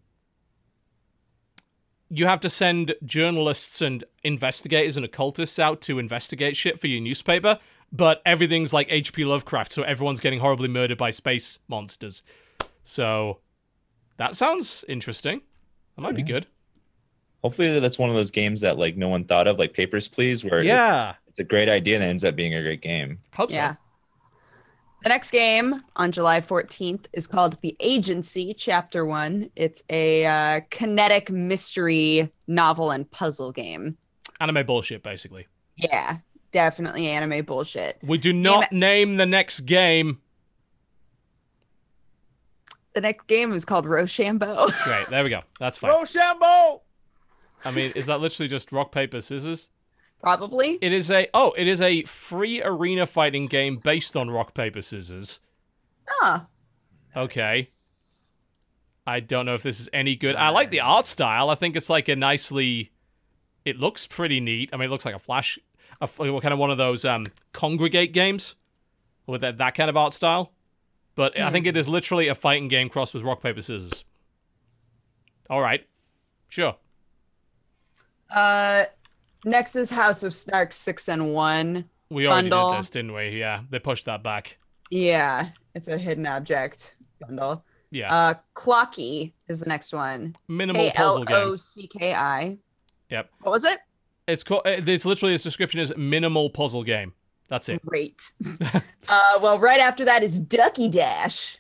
you 2.10 2.26
have 2.26 2.40
to 2.40 2.50
send 2.50 2.96
journalists 3.06 3.82
and 3.82 4.04
investigators 4.24 4.98
and 4.98 5.06
occultists 5.06 5.60
out 5.60 5.80
to 5.82 6.00
investigate 6.00 6.56
shit 6.56 6.80
for 6.80 6.88
your 6.88 7.02
newspaper, 7.02 7.60
but 7.92 8.22
everything's 8.26 8.74
like 8.74 8.88
H.P. 8.90 9.26
Lovecraft, 9.26 9.72
so 9.72 9.84
everyone's 9.84 10.20
getting 10.20 10.40
horribly 10.40 10.68
murdered 10.68 10.98
by 10.98 11.12
space 11.12 11.60
monsters. 11.68 12.24
So 12.88 13.40
that 14.18 14.36
sounds 14.36 14.86
interesting. 14.88 15.42
That 15.96 16.02
might 16.04 16.16
be 16.16 16.24
good. 16.24 16.48
Hopefully, 17.44 17.80
that's 17.82 18.00
one 18.00 18.10
of 18.10 18.16
those 18.16 18.32
games 18.32 18.62
that 18.62 18.78
like 18.78 18.96
no 18.96 19.10
one 19.10 19.26
thought 19.26 19.46
of, 19.48 19.60
like 19.60 19.74
Papers, 19.74 20.08
Please, 20.08 20.44
where 20.46 20.60
it- 20.62 20.66
Yeah. 20.68 21.16
it's 21.28 21.40
a 21.40 21.44
great 21.44 21.68
idea 21.70 21.96
and 21.96 22.04
it 22.04 22.08
ends 22.08 22.24
up 22.24 22.36
being 22.36 22.56
a 22.56 22.62
great 22.62 22.82
game. 22.82 23.20
Hope 23.34 23.52
Yeah. 23.52 23.74
so. 23.74 23.78
The 25.04 25.10
next 25.10 25.32
game 25.32 25.84
on 25.96 26.12
July 26.12 26.42
14th 26.42 27.06
is 27.14 27.28
called 27.28 27.58
The 27.62 27.76
Agency, 27.80 28.54
Chapter 28.58 29.06
One. 29.06 29.52
It's 29.56 29.84
a 29.90 30.26
uh, 30.26 30.62
kinetic 30.72 31.30
mystery 31.30 32.32
novel 32.48 32.92
and 32.92 33.10
puzzle 33.12 33.52
game. 33.52 33.98
Anime 34.40 34.66
bullshit, 34.66 35.04
basically. 35.04 35.46
Yeah, 35.76 36.18
definitely 36.52 37.08
anime 37.08 37.46
bullshit. 37.46 38.00
We 38.02 38.18
do 38.18 38.34
not 38.34 38.72
name 38.72 39.18
the 39.18 39.26
next 39.28 39.62
game. 39.62 40.20
The 42.98 43.02
next 43.02 43.28
game 43.28 43.54
is 43.54 43.64
called 43.64 43.86
Rochambeau. 43.86 44.70
Great, 44.84 45.08
there 45.10 45.24
we 45.24 45.30
go. 45.30 45.42
That's 45.60 45.78
fine. 45.78 45.92
Rochambeau. 45.92 46.82
I 47.64 47.70
mean, 47.70 47.92
is 47.96 48.08
that 48.08 48.20
literally 48.22 48.48
just 48.48 48.72
rock 48.72 48.92
paper 48.92 49.22
scissors? 49.22 49.70
Probably. 50.20 50.80
It 50.82 50.92
is 50.92 51.12
a 51.12 51.28
oh, 51.32 51.54
it 51.56 51.68
is 51.68 51.80
a 51.80 52.02
free 52.06 52.60
arena 52.64 53.06
fighting 53.06 53.46
game 53.46 53.78
based 53.78 54.18
on 54.18 54.32
rock 54.32 54.56
paper 54.56 54.82
scissors. 54.82 55.40
Ah, 56.24 56.48
Okay. 57.16 57.68
I 59.06 59.20
don't 59.20 59.46
know 59.46 59.54
if 59.54 59.62
this 59.62 59.80
is 59.80 59.90
any 59.94 60.16
good. 60.16 60.36
I 60.36 60.50
like 60.50 60.72
the 60.72 60.80
art 60.82 61.06
style. 61.06 61.52
I 61.52 61.56
think 61.56 61.76
it's 61.76 61.92
like 61.92 62.08
a 62.08 62.16
nicely. 62.16 62.94
It 63.64 63.78
looks 63.78 64.08
pretty 64.08 64.40
neat. 64.40 64.72
I 64.74 64.78
mean, 64.78 64.88
it 64.88 64.92
looks 64.92 65.06
like 65.06 65.14
a 65.14 65.20
flash, 65.20 65.60
a 66.02 66.06
f- 66.06 66.18
what 66.18 66.42
kind 66.42 66.52
of 66.52 66.58
one 66.58 66.72
of 66.72 66.80
those 66.80 67.06
um 67.06 67.28
Kongregate 67.54 68.12
games 68.12 68.56
with 69.28 69.42
that 69.42 69.60
that 69.60 69.76
kind 69.76 69.92
of 69.92 69.96
art 69.96 70.14
style. 70.14 70.52
But 71.18 71.38
I 71.38 71.52
think 71.52 71.66
it 71.68 71.76
is 71.76 71.90
literally 71.90 72.30
a 72.30 72.36
fighting 72.36 72.70
game 72.70 72.88
crossed 72.88 73.14
with 73.14 73.24
rock 73.24 73.42
paper 73.42 73.60
scissors. 73.60 74.06
All 75.50 75.60
right, 75.62 75.86
sure. 76.48 76.76
uh, 78.30 78.86
next 79.46 79.76
is 79.76 79.90
House 79.90 80.24
of 80.24 80.34
Snark 80.34 80.74
Six 80.74 81.10
and 81.10 81.34
One. 81.34 81.86
We 82.10 82.28
already 82.28 82.50
Bundle. 82.50 82.72
did 82.72 82.80
this, 82.80 82.90
didn't 82.90 83.14
we? 83.14 83.30
Yeah, 83.30 83.62
they 83.70 83.80
pushed 83.80 84.06
that 84.06 84.24
back. 84.24 84.58
Yeah, 84.90 85.50
it's 85.76 85.88
a 85.90 85.98
hidden 85.98 86.26
object 86.26 86.96
bundle. 87.20 87.66
Yeah, 87.90 88.14
Uh, 88.14 88.34
Klocki 88.56 89.32
is 89.48 89.60
the 89.60 89.66
next 89.66 89.94
one. 89.94 90.36
minimal 90.48 90.92
K 90.92 90.94
L 90.96 91.10
puzzle 91.10 91.26
game. 91.26 91.36
O 91.36 91.56
C 91.56 91.88
K 91.88 92.14
I. 92.14 92.58
Yep. 93.10 93.30
What 93.42 93.52
was 93.52 93.64
it? 93.66 93.80
It's 94.28 94.44
called. 94.44 94.62
It's 94.66 95.06
literally 95.06 95.34
its 95.34 95.44
description 95.44 95.80
is 95.80 95.94
minimal 95.98 96.50
puzzle 96.50 96.84
game. 96.84 97.14
That's 97.50 97.70
it. 97.70 97.86
Great. 97.86 98.32
uh, 99.08 99.40
well, 99.42 99.60
right 99.60 99.80
after 99.80 100.04
that 100.06 100.24
is 100.24 100.40
Ducky 100.40 100.90
Dash. 100.90 101.58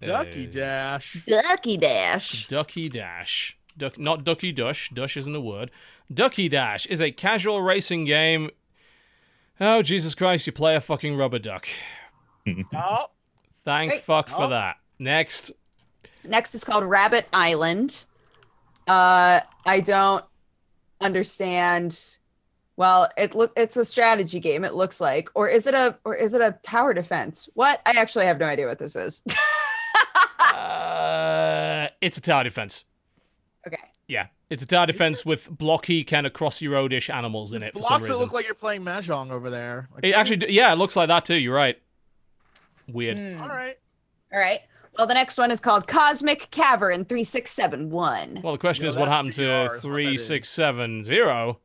Ducky 0.00 0.46
Dash. 0.46 1.22
Ducky 1.26 1.76
Dash. 1.76 2.46
Ducky 2.46 2.88
Dash. 2.88 3.56
Duck, 3.76 3.98
not 3.98 4.24
Ducky 4.24 4.52
Dush. 4.52 4.90
Dush 4.90 5.16
isn't 5.16 5.34
a 5.34 5.40
word. 5.40 5.70
Ducky 6.12 6.48
Dash 6.48 6.86
is 6.86 7.00
a 7.00 7.10
casual 7.10 7.60
racing 7.62 8.04
game. 8.04 8.50
Oh, 9.60 9.82
Jesus 9.82 10.14
Christ, 10.14 10.46
you 10.46 10.52
play 10.52 10.74
a 10.76 10.80
fucking 10.80 11.16
rubber 11.16 11.38
duck. 11.38 11.66
Oh, 12.74 13.06
Thank 13.64 13.90
Great. 13.92 14.02
fuck 14.04 14.28
for 14.28 14.44
Oh. 14.44 14.48
that. 14.48 14.76
Next. 14.98 15.52
Next 16.24 16.54
is 16.54 16.64
called 16.64 16.84
Rabbit 16.84 17.26
Island. 17.32 18.04
Uh, 18.88 19.40
I 19.66 19.80
don't 19.80 20.24
understand 21.00 22.16
well 22.80 23.10
it 23.18 23.34
look 23.34 23.52
it's 23.56 23.76
a 23.76 23.84
strategy 23.84 24.40
game 24.40 24.64
it 24.64 24.74
looks 24.74 25.00
like. 25.00 25.28
Or 25.34 25.48
is 25.48 25.66
it 25.66 25.74
a 25.74 25.98
or 26.04 26.14
is 26.16 26.32
it 26.32 26.40
a 26.40 26.58
tower 26.62 26.94
defense? 26.94 27.48
What? 27.52 27.82
I 27.84 27.90
actually 27.90 28.24
have 28.24 28.38
no 28.38 28.46
idea 28.46 28.66
what 28.66 28.78
this 28.78 28.96
is. 28.96 29.22
Uh, 30.40 31.88
it's 32.00 32.16
a 32.18 32.20
tower 32.20 32.44
defense. 32.44 32.84
Okay. 33.66 33.78
Yeah 34.08 34.26
it's 34.50 34.62
a 34.62 34.66
tower 34.66 34.86
defense 34.86 35.24
with 35.24 35.48
blocky 35.48 36.02
kind 36.02 36.26
of 36.26 36.32
crossy 36.32 36.68
roadish 36.68 37.12
animals 37.12 37.52
in 37.52 37.62
it 37.62 37.72
for 37.72 37.80
blocks 37.80 38.06
some 38.06 38.12
that 38.12 38.18
look 38.18 38.32
like 38.32 38.44
you're 38.44 38.54
playing 38.54 38.82
mahjong 38.82 39.30
over 39.30 39.48
there. 39.48 39.88
Like, 39.94 40.04
it 40.04 40.12
actually 40.12 40.44
is... 40.46 40.50
yeah 40.50 40.72
it 40.72 40.76
looks 40.76 40.96
like 40.96 41.08
that 41.08 41.24
too 41.24 41.36
you're 41.36 41.54
right. 41.54 41.78
Weird. 42.88 43.16
Mm. 43.16 43.40
all 43.40 43.48
right. 43.48 43.78
All 44.32 44.40
right. 44.40 44.60
Well, 44.98 45.06
the 45.06 45.14
next 45.14 45.38
one 45.38 45.52
is 45.52 45.60
called 45.60 45.86
Cosmic 45.86 46.50
Cavern 46.50 47.04
3671. 47.04 48.40
Well, 48.42 48.52
the 48.52 48.58
question 48.58 48.86
is 48.86 48.96
what 48.96 49.08
happened 49.08 49.34
to 49.34 49.68
3670? 49.80 51.56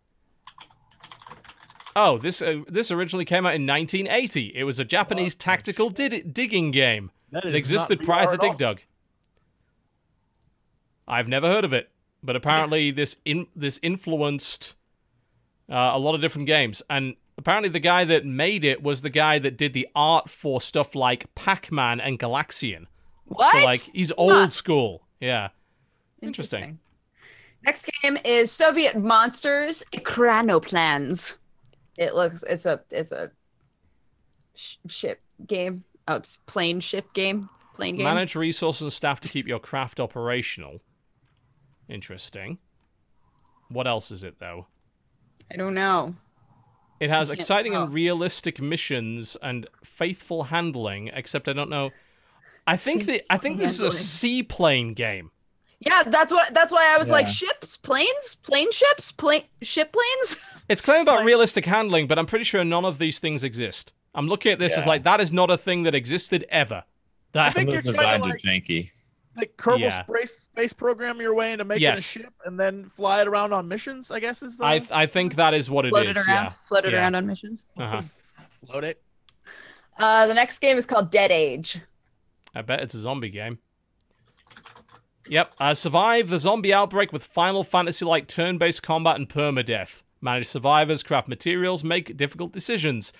Oh, 1.95 2.17
this 2.17 2.41
uh, 2.41 2.61
this 2.67 2.91
originally 2.91 3.25
came 3.25 3.45
out 3.45 3.55
in 3.55 3.65
1980. 3.65 4.51
It 4.55 4.63
was 4.65 4.79
a 4.79 4.85
Japanese 4.85 5.33
tactical 5.33 5.89
did- 5.89 6.33
digging 6.33 6.71
game. 6.71 7.11
That 7.31 7.45
It 7.45 7.49
is 7.49 7.55
existed 7.55 7.99
not 7.99 8.05
prior 8.05 8.25
VR 8.25 8.29
to 8.29 8.33
at 8.33 8.39
all. 8.41 8.49
Dig 8.49 8.57
Dug. 8.57 8.81
I've 11.07 11.27
never 11.27 11.47
heard 11.47 11.63
of 11.65 11.73
it, 11.73 11.89
but 12.23 12.35
apparently 12.35 12.91
this 12.99 13.17
in 13.23 13.47
this 13.55 13.79
influenced 13.81 14.75
uh, 15.69 15.91
a 15.93 15.99
lot 15.99 16.15
of 16.15 16.21
different 16.21 16.47
games, 16.47 16.81
and 16.89 17.15
apparently 17.37 17.69
the 17.69 17.79
guy 17.79 18.03
that 18.05 18.25
made 18.25 18.63
it 18.65 18.83
was 18.83 19.01
the 19.01 19.09
guy 19.09 19.39
that 19.39 19.57
did 19.57 19.73
the 19.73 19.87
art 19.95 20.29
for 20.29 20.59
stuff 20.59 20.95
like 20.95 21.33
Pac-Man 21.35 21.99
and 21.99 22.19
Galaxian. 22.19 22.87
What? 23.25 23.51
So 23.51 23.63
like 23.63 23.81
he's 23.93 24.11
old 24.17 24.53
school. 24.53 25.03
Yeah. 25.19 25.49
Interesting. 26.21 26.79
Next 27.63 27.89
game 28.01 28.17
is 28.23 28.51
Soviet 28.51 28.95
Monsters 28.95 29.83
Ekranoplans. 29.93 31.37
It 31.97 32.15
looks 32.15 32.43
it's 32.47 32.65
a 32.65 32.81
it's 32.89 33.11
a 33.11 33.31
sh- 34.53 34.77
ship 34.87 35.21
game. 35.45 35.83
Oh, 36.07 36.15
it's 36.15 36.37
plane 36.45 36.79
ship 36.79 37.13
game. 37.13 37.49
Plane 37.73 37.95
game. 37.97 38.03
Manage 38.03 38.35
resources 38.35 38.81
and 38.83 38.93
staff 38.93 39.19
to 39.21 39.29
keep 39.29 39.47
your 39.47 39.59
craft 39.59 39.99
operational. 39.99 40.81
Interesting. 41.89 42.59
What 43.69 43.87
else 43.87 44.11
is 44.11 44.23
it 44.23 44.39
though? 44.39 44.67
I 45.51 45.57
don't 45.57 45.73
know. 45.73 46.15
It 46.99 47.09
has 47.09 47.29
exciting 47.29 47.73
tell. 47.73 47.83
and 47.83 47.93
realistic 47.93 48.61
missions 48.61 49.35
and 49.41 49.67
faithful 49.83 50.43
handling, 50.45 51.09
except 51.13 51.47
I 51.47 51.53
don't 51.53 51.69
know. 51.69 51.91
I 52.65 52.77
think 52.77 53.05
that 53.05 53.23
I 53.29 53.37
think 53.37 53.57
this 53.57 53.73
is 53.73 53.81
a 53.81 53.91
seaplane 53.91 54.93
game. 54.93 55.31
Yeah, 55.79 56.03
that's 56.03 56.31
what 56.31 56.53
that's 56.53 56.71
why 56.71 56.93
I 56.93 56.97
was 56.97 57.09
like 57.09 57.27
ships, 57.27 57.77
planes, 57.77 58.35
plane 58.35 58.71
ships, 58.71 59.11
plane 59.11 59.43
ship 59.61 59.93
planes. 59.93 60.37
It's 60.67 60.81
claiming 60.81 61.03
about 61.03 61.23
realistic 61.23 61.65
handling, 61.65 62.07
but 62.07 62.17
I'm 62.17 62.25
pretty 62.25 62.45
sure 62.45 62.63
none 62.63 62.85
of 62.85 62.97
these 62.97 63.19
things 63.19 63.43
exist. 63.43 63.93
I'm 64.13 64.27
looking 64.27 64.51
at 64.51 64.59
this 64.59 64.77
as 64.77 64.85
like 64.87 65.03
that 65.03 65.21
is 65.21 65.31
not 65.31 65.51
a 65.51 65.57
thing 65.57 65.83
that 65.83 65.93
existed 65.93 66.45
ever. 66.49 66.83
That 67.33 67.53
think 67.53 67.65
Some 67.67 67.69
you're 67.71 67.79
of 67.79 67.83
those 67.85 67.95
trying 67.97 68.21
to, 68.21 68.31
designs 68.31 68.45
are 68.45 68.47
janky. 68.47 68.91
Like 69.35 69.57
Kerbal 69.57 69.79
Yeah. 69.81 70.03
space 70.05 70.39
space 70.39 70.71
program 70.73 71.19
your 71.19 71.33
way 71.35 71.51
into 71.51 71.65
making 71.65 71.81
Yes. 71.81 71.99
a 71.99 72.01
ship 72.03 72.33
and 72.45 72.57
then 72.57 72.89
fly 72.95 73.19
it 73.21 73.27
around 73.27 73.51
on 73.51 73.67
missions. 73.67 74.09
I 74.09 74.21
guess 74.21 74.41
is 74.41 74.55
the 74.55 74.63
I 74.63 74.81
I 74.89 75.05
think 75.07 75.35
that 75.35 75.53
is 75.53 75.69
what 75.69 75.85
it 75.85 75.89
Float 75.89 76.07
is. 76.07 76.15
it 76.17 76.25
around, 76.27 76.45
Yeah. 76.45 76.51
float 76.69 76.85
it 76.85 76.93
Yeah. 76.93 76.99
around 76.99 77.15
on 77.15 77.27
missions. 77.27 77.65
Uh-huh. 77.77 78.01
float 78.65 78.85
it. 78.85 79.01
Uh, 79.99 80.25
the 80.27 80.33
next 80.33 80.59
game 80.59 80.77
is 80.77 80.85
called 80.85 81.11
Dead 81.11 81.31
Age. 81.31 81.81
I 82.55 82.61
bet 82.61 82.79
it's 82.79 82.93
a 82.93 82.99
zombie 82.99 83.29
game. 83.29 83.59
Yep. 85.27 85.53
Uh, 85.59 85.73
survive 85.73 86.29
the 86.29 86.39
zombie 86.39 86.73
outbreak 86.73 87.11
with 87.11 87.25
Final 87.25 87.63
Fantasy 87.65 88.05
like 88.05 88.27
turn 88.27 88.57
based 88.57 88.83
combat 88.83 89.17
and 89.17 89.27
permadeath. 89.27 90.01
Manage 90.25 90.47
survivors, 90.47 91.03
craft 91.03 91.27
materials, 91.27 91.83
make 91.83 92.17
difficult 92.17 92.51
decisions. 92.51 93.13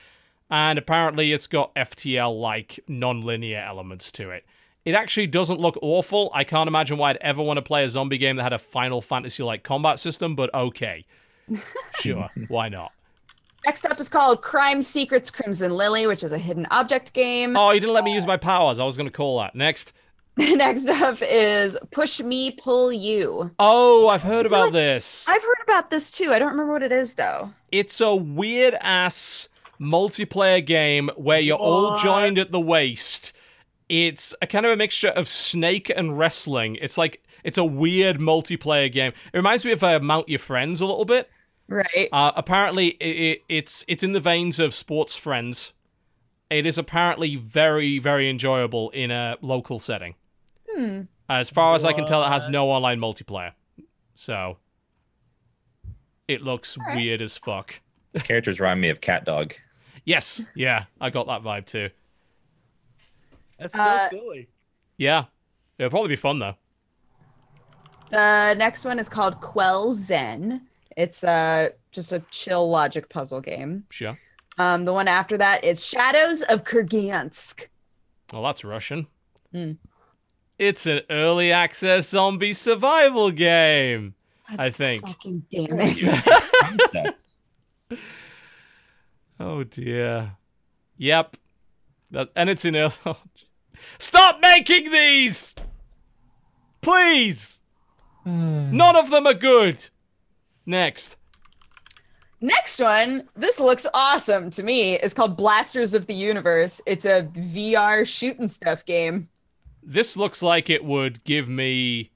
And 0.50 0.80
apparently 0.80 1.34
it's 1.34 1.46
got 1.46 1.74
FTL 1.76 2.42
like 2.42 2.80
non 2.88 3.22
linear 3.22 3.60
elements 3.60 4.12
to 4.14 4.32
it. 4.32 4.44
It 4.86 4.96
actually 4.96 5.28
doesn't 5.28 5.60
look 5.60 5.78
awful. 5.84 6.32
I 6.34 6.44
can't 6.44 6.68
imagine 6.68 6.98
why 6.98 7.12
I'd 7.12 7.18
ever 7.18 7.44
want 7.44 7.58
to 7.58 7.62
play 7.62 7.84
a 7.84 7.90
zombie 7.90 8.18
game 8.18 8.38
that 8.38 8.44
had 8.44 8.54
a 8.54 8.60
Final 8.60 9.02
Fantasy 9.02 9.44
like 9.44 9.64
combat 9.64 10.00
system, 10.00 10.36
but 10.36 10.54
okay. 10.54 11.06
Sure. 12.00 12.28
why 12.48 12.70
not? 12.70 12.92
Next 13.66 13.86
up 13.86 14.00
is 14.00 14.10
called 14.10 14.42
Crime 14.42 14.82
Secrets 14.82 15.30
Crimson 15.30 15.72
Lily, 15.72 16.08
which 16.08 16.24
is 16.24 16.32
a 16.32 16.38
hidden 16.40 16.68
object 16.72 17.14
game. 17.14 17.56
Oh, 17.56 17.70
you 17.70 17.80
didn't 17.80 17.94
let 17.94 18.04
me 18.04 18.14
use 18.14 18.24
uh, 18.24 18.28
my 18.28 18.38
powers. 18.38 18.80
I 18.80 18.84
was 18.84 18.98
going 18.98 19.08
to 19.08 19.14
call 19.16 19.40
that. 19.40 19.56
Next. 19.56 19.94
Next 20.38 20.88
up 20.90 21.20
is 21.22 21.78
Push 21.92 22.20
Me 22.20 22.52
Pull 22.52 22.92
You. 22.92 23.52
Oh, 23.58 24.10
I've 24.10 24.24
heard 24.24 24.46
about 24.46 24.74
this. 24.74 25.28
I've 25.30 25.42
heard 25.42 25.64
about 25.64 25.90
this 25.90 26.12
too. 26.12 26.32
I 26.34 26.40
don't 26.40 26.52
remember 26.52 26.74
what 26.74 26.84
it 26.84 26.92
is 26.92 27.14
though. 27.14 27.54
it's 27.72 28.02
a 28.02 28.14
weird 28.14 28.76
ass 28.82 29.48
multiplayer 29.80 30.66
game 30.66 31.10
where 31.16 31.40
you're 31.40 31.58
all 31.58 31.98
joined 31.98 32.38
at 32.38 32.52
the 32.52 32.60
waist. 32.60 33.34
It's 33.88 34.36
a 34.42 34.48
kind 34.48 34.66
of 34.66 34.72
a 34.72 34.76
mixture 34.78 35.10
of 35.10 35.28
Snake 35.30 35.90
and 35.96 36.18
wrestling. 36.18 36.78
It's 36.82 36.98
like 36.98 37.24
it's 37.44 37.58
a 37.58 37.64
weird 37.66 38.18
multiplayer 38.18 38.92
game. 38.92 39.14
It 39.32 39.38
reminds 39.38 39.64
me 39.64 39.72
of 39.72 39.84
uh, 39.84 40.00
Mount 40.00 40.28
Your 40.28 40.40
Friends 40.40 40.82
a 40.82 40.86
little 40.86 41.06
bit. 41.06 41.30
Right. 41.68 42.10
Uh, 42.12 42.32
apparently, 42.36 42.90
it, 42.90 43.06
it, 43.06 43.42
it's 43.48 43.86
it's 43.88 44.04
in 44.04 44.12
the 44.12 44.20
veins 44.20 44.60
of 44.60 44.74
Sports 44.74 45.16
Friends. 45.16 45.72
It 46.50 46.66
is 46.66 46.78
apparently 46.78 47.36
very 47.38 48.00
very 48.00 48.30
enjoyable 48.30 48.90
in 48.90 49.12
a 49.12 49.38
local 49.42 49.80
setting. 49.80 50.16
Hmm. 50.76 51.02
As 51.30 51.50
far 51.50 51.74
as 51.76 51.84
I 51.86 51.94
can 51.94 52.06
tell, 52.06 52.24
it 52.24 52.28
has 52.28 52.48
no 52.50 52.70
online 52.70 53.00
multiplayer. 53.00 53.54
So 54.14 54.58
It 56.28 56.42
looks 56.42 56.78
Alright. 56.78 56.96
weird 56.98 57.22
as 57.22 57.38
fuck. 57.38 57.80
The 58.12 58.20
characters 58.20 58.60
remind 58.60 58.82
me 58.82 58.90
of 58.90 59.00
Cat 59.02 59.26
Dog. 59.26 59.54
Yes, 60.06 60.44
yeah, 60.56 60.86
I 61.02 61.10
got 61.10 61.28
that 61.28 61.42
vibe 61.44 61.66
too. 61.66 61.90
That's 63.60 63.74
so 63.74 63.82
Uh, 63.82 64.10
silly. 64.10 64.50
Yeah, 64.98 65.26
it'll 65.78 65.90
probably 65.90 66.10
be 66.10 66.16
fun 66.16 66.40
though. 66.40 66.56
The 68.12 68.54
next 68.56 68.86
one 68.86 69.00
is 69.00 69.10
called 69.10 69.42
Quell 69.42 69.92
Zen. 69.94 70.62
It's 70.96 71.24
uh, 71.24 71.70
just 71.92 72.14
a 72.14 72.20
chill 72.32 72.70
logic 72.70 73.10
puzzle 73.10 73.42
game. 73.42 73.86
Sure. 73.90 74.18
Um, 74.58 74.86
the 74.86 74.94
one 74.94 75.08
after 75.08 75.38
that 75.38 75.64
is 75.64 75.86
Shadows 75.86 76.42
of 76.44 76.64
Kurgansk. 76.64 77.68
Well, 78.32 78.44
that's 78.44 78.64
Russian. 78.64 79.08
Hmm. 79.52 79.74
It's 80.58 80.86
an 80.86 81.02
early 81.10 81.52
access 81.52 82.10
zombie 82.10 82.54
survival 82.54 83.32
game. 83.32 84.16
I 84.58 84.70
think. 84.70 85.06
Fucking 85.06 85.46
damn 85.52 85.80
it. 85.82 87.16
Oh 89.38 89.64
dear. 89.66 90.38
Yep. 90.98 91.36
That, 92.12 92.30
and 92.38 92.50
it's 92.50 92.64
in 92.64 92.76
early. 92.76 92.94
Stop 93.98 94.40
making 94.42 94.92
these! 94.92 95.54
Please! 96.82 97.60
Hmm. 98.24 98.76
None 98.76 98.96
of 98.96 99.10
them 99.10 99.28
are 99.28 99.34
good. 99.34 99.90
Next. 100.66 101.18
Next 102.42 102.80
one, 102.80 103.28
this 103.36 103.60
looks 103.60 103.88
awesome 103.94 104.50
to 104.52 104.64
me. 104.64 104.96
Is 104.96 105.14
called 105.14 105.36
Blasters 105.36 105.94
of 105.94 106.06
the 106.06 106.14
Universe. 106.14 106.80
It's 106.86 107.06
a 107.06 107.24
VR 107.34 108.06
shooting 108.06 108.48
stuff 108.48 108.86
game. 108.86 109.28
This 109.86 110.18
looks 110.18 110.42
like 110.42 110.70
it 110.70 110.84
would 110.84 111.24
give 111.24 111.48
me 111.48 112.12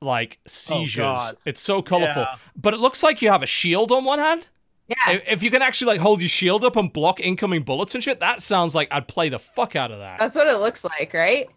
like 0.00 0.38
seizures. 0.46 0.98
God. 0.98 1.34
it's 1.46 1.60
so 1.60 1.82
colorful. 1.82 2.22
Yeah. 2.22 2.36
But 2.56 2.74
it 2.74 2.80
looks 2.80 3.02
like 3.02 3.22
you 3.22 3.30
have 3.30 3.42
a 3.42 3.46
shield 3.46 3.90
on 3.92 4.04
one 4.04 4.18
hand. 4.18 4.48
Yeah. 4.88 5.12
If, 5.12 5.22
if 5.28 5.42
you 5.42 5.50
can 5.50 5.62
actually 5.62 5.88
like 5.94 6.00
hold 6.00 6.20
your 6.20 6.28
shield 6.28 6.62
up 6.64 6.76
and 6.76 6.92
block 6.92 7.20
incoming 7.20 7.62
bullets 7.62 7.94
and 7.94 8.04
shit, 8.04 8.20
that 8.20 8.40
sounds 8.42 8.74
like 8.74 8.88
I'd 8.90 9.08
play 9.08 9.28
the 9.28 9.38
fuck 9.38 9.76
out 9.76 9.90
of 9.90 9.98
that. 9.98 10.18
That's 10.18 10.34
what 10.34 10.46
it 10.46 10.58
looks 10.60 10.84
like, 10.84 11.12
right? 11.14 11.48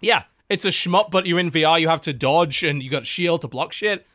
yeah, 0.00 0.24
it's 0.50 0.66
a 0.66 0.68
shmup, 0.68 1.10
but 1.10 1.24
you're 1.26 1.38
in 1.38 1.50
VR. 1.50 1.80
You 1.80 1.88
have 1.88 2.02
to 2.02 2.12
dodge 2.12 2.62
and 2.62 2.82
you 2.82 2.90
got 2.90 3.02
a 3.02 3.06
shield 3.06 3.40
to 3.42 3.48
block 3.48 3.72
shit. 3.72 4.06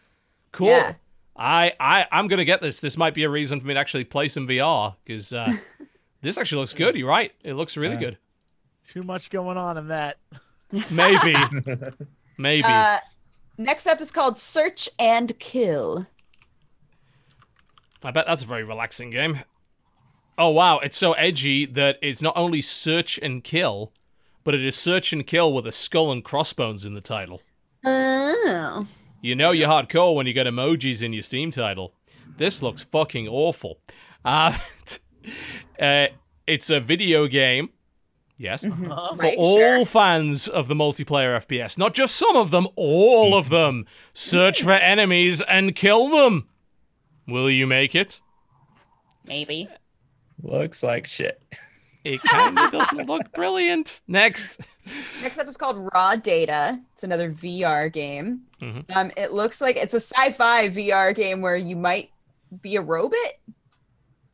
Cool. 0.52 0.68
Yeah. 0.68 0.94
I 1.36 1.74
I 1.80 2.06
I'm 2.12 2.28
gonna 2.28 2.46
get 2.46 2.62
this. 2.62 2.80
This 2.80 2.98
might 2.98 3.14
be 3.14 3.24
a 3.24 3.30
reason 3.30 3.60
for 3.60 3.66
me 3.68 3.74
to 3.74 3.80
actually 3.80 4.04
play 4.04 4.28
some 4.28 4.48
VR 4.48 4.96
because 5.04 5.34
uh, 5.34 5.52
this 6.22 6.38
actually 6.38 6.60
looks 6.60 6.74
good. 6.74 6.96
You're 6.96 7.08
right. 7.10 7.32
It 7.44 7.54
looks 7.54 7.76
really 7.78 7.94
Yeah. 7.96 8.00
good. 8.02 8.18
Too 8.92 9.03
much 9.03 9.30
going 9.30 9.58
on 9.58 9.77
in 9.77 9.88
that. 9.90 10.18
Maybe. 10.90 11.35
Maybe. 12.38 12.64
Uh, 12.64 12.98
next 13.58 13.85
up 13.85 14.01
is 14.01 14.11
called 14.11 14.40
Search 14.40 14.90
and 14.98 15.38
Kill. 15.38 16.08
I 18.03 18.11
bet 18.11 18.26
that's 18.27 18.43
a 18.43 18.48
very 18.48 18.64
relaxing 18.64 19.11
game. 19.11 19.42
Oh 20.38 20.50
wow, 20.50 20.80
it's 20.80 20.98
so 20.98 21.14
edgy 21.14 21.66
that 21.66 21.98
it's 22.01 22.22
not 22.22 22.38
only 22.38 22.61
search 22.61 23.19
and 23.22 23.43
kill, 23.43 23.92
but 24.45 24.56
it 24.56 24.66
is 24.66 24.76
search 24.76 25.11
and 25.11 25.27
kill 25.27 25.51
with 25.53 25.68
a 25.68 25.72
skull 25.72 26.11
and 26.11 26.24
crossbones 26.24 26.85
in 26.85 26.93
the 26.93 27.01
title. 27.01 27.42
Oh. 27.84 28.88
You 29.22 29.35
know 29.35 29.51
you're 29.51 29.68
hardcore 29.68 30.16
when 30.16 30.27
you 30.27 30.34
get 30.34 30.48
emojis 30.48 31.03
in 31.03 31.11
your 31.11 31.24
Steam 31.24 31.51
title. 31.51 31.93
This 32.38 32.64
looks 32.64 32.82
fucking 32.82 33.27
awful. 33.27 33.80
Uh, 34.24 34.58
uh, 35.80 36.08
it's 36.48 36.69
a 36.69 36.80
video 36.80 37.27
game. 37.27 37.69
Yes. 38.42 38.64
For 38.64 38.69
Right, 39.18 39.35
all 39.38 39.58
sure. 39.58 39.85
fans 39.85 40.48
of 40.48 40.69
the 40.69 40.74
multiplayer 40.74 41.35
FPS. 41.45 41.77
Not 41.77 41.93
just 41.93 42.16
some 42.16 42.38
of 42.38 42.51
them, 42.51 42.68
all 42.77 43.35
of 43.35 43.50
them. 43.50 43.85
Search 44.14 44.64
for 44.64 44.72
enemies 44.72 45.42
and 45.42 45.76
kill 45.76 46.08
them. 46.09 46.48
Will 47.27 47.51
you 47.51 47.68
make 47.68 47.93
it? 47.95 48.22
Maybe. 49.27 49.68
Looks 50.42 50.82
like 50.84 51.06
shit. 51.06 51.43
It 52.06 52.22
kind 52.24 52.58
of 52.58 52.72
doesn't 52.72 53.08
look 53.08 53.30
brilliant. 53.34 54.00
Next. 54.08 54.61
Next 55.22 55.38
up 55.38 55.48
is 55.50 55.58
called 55.58 55.90
Raw 55.93 56.16
Data. 56.16 56.80
It's 56.93 57.03
another 57.03 57.32
VR 57.34 57.92
game. 57.92 58.43
Mhm. 58.61 58.85
Um, 58.95 59.11
it 59.18 59.34
looks 59.34 59.59
like 59.59 59.76
it's 59.76 59.93
a 59.93 60.00
sci-fi 60.00 60.69
VR 60.69 61.14
game 61.14 61.42
where 61.42 61.58
you 61.58 61.76
might 61.76 62.09
be 62.61 62.77
a 62.77 62.82
robot. 62.82 63.34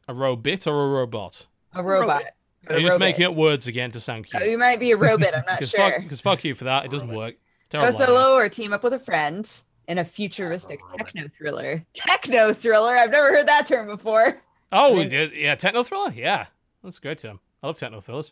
A 0.08 0.14
robot 0.14 0.67
or 0.67 0.85
a 0.85 0.90
robot? 0.90 1.48
A 1.74 1.82
robot. 1.82 2.22
Are 2.69 2.77
you 2.77 2.85
just 2.88 3.00
making 3.00 3.26
up 3.26 3.34
words 3.35 3.68
again 3.68 3.92
to 3.92 4.00
sound 4.00 4.26
Oh, 4.34 4.40
cute? 4.40 4.52
you 4.52 4.58
might 4.58 4.80
be 4.80 4.92
a 4.92 4.98
robot. 4.98 5.35
I'm 5.35 5.44
not 5.45 5.60
Because 5.60 5.69
sure. 5.72 5.92
fuck, 5.92 6.10
'cause 6.10 6.22
fuck 6.22 6.44
you 6.44 6.56
for 6.56 6.64
that. 6.66 6.85
It 6.85 6.92
doesn't 6.92 7.14
work. 7.14 7.35
Go 7.72 7.90
solo 7.92 8.34
or 8.35 8.48
team 8.50 8.74
up 8.74 8.84
with 8.84 8.94
a 8.94 9.00
friend 9.00 9.50
in 9.88 9.98
a 9.98 10.06
futuristic 10.06 10.80
techno 10.98 11.27
thriller. 11.38 11.85
Techno 11.94 12.53
thriller. 12.53 12.95
I've 12.98 13.11
never 13.11 13.30
heard 13.30 13.48
that 13.48 13.66
term 13.66 13.88
before. 13.88 14.42
Oh, 14.72 14.95
I 14.95 15.00
mean- 15.00 15.11
yeah, 15.11 15.27
yeah, 15.34 15.56
techno 15.56 15.84
thriller. 15.84 16.11
Yeah, 16.11 16.48
that's 16.84 16.98
a 16.98 17.02
great 17.02 17.18
term. 17.19 17.40
I 17.61 17.68
love 17.68 17.77
techno 17.77 18.00
thrillers. 18.02 18.32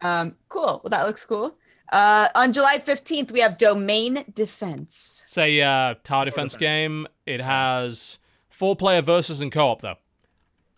Um, 0.00 0.36
cool. 0.48 0.80
Well, 0.82 0.90
that 0.90 1.06
looks 1.06 1.24
cool. 1.24 1.56
Uh, 1.92 2.28
on 2.34 2.52
July 2.52 2.78
15th, 2.78 3.30
we 3.30 3.40
have 3.40 3.58
Domain 3.58 4.24
Defense. 4.34 5.22
Say 5.26 5.60
uh, 5.60 5.94
tower 6.02 6.24
defense 6.24 6.52
defense. 6.54 6.56
game. 6.56 7.06
It 7.26 7.40
has 7.40 8.18
four 8.48 8.74
player 8.74 9.02
versus 9.02 9.40
and 9.40 9.52
co 9.52 9.68
op 9.68 9.82
though. 9.82 9.96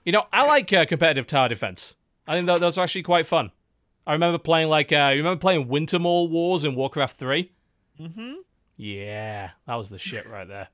You 0.05 0.13
know, 0.13 0.25
I 0.33 0.45
like 0.47 0.73
uh, 0.73 0.85
competitive 0.87 1.27
tower 1.27 1.49
defense. 1.49 1.95
I 2.27 2.35
think 2.35 2.47
tho- 2.47 2.59
those 2.59 2.79
are 2.79 2.83
actually 2.83 3.03
quite 3.03 3.27
fun. 3.27 3.51
I 4.07 4.13
remember 4.13 4.39
playing 4.39 4.69
like 4.69 4.93
uh, 4.93 5.11
you 5.13 5.19
remember 5.19 5.41
playing 5.41 5.67
Wintermaul 5.69 6.29
Wars 6.31 6.65
in 6.65 6.75
Warcraft 6.75 7.17
Three. 7.17 7.53
Mm-hmm. 8.01 8.35
Yeah, 8.77 9.51
that 9.67 9.75
was 9.75 9.89
the 9.89 9.99
shit 9.99 10.29
right 10.29 10.47
there. 10.47 10.69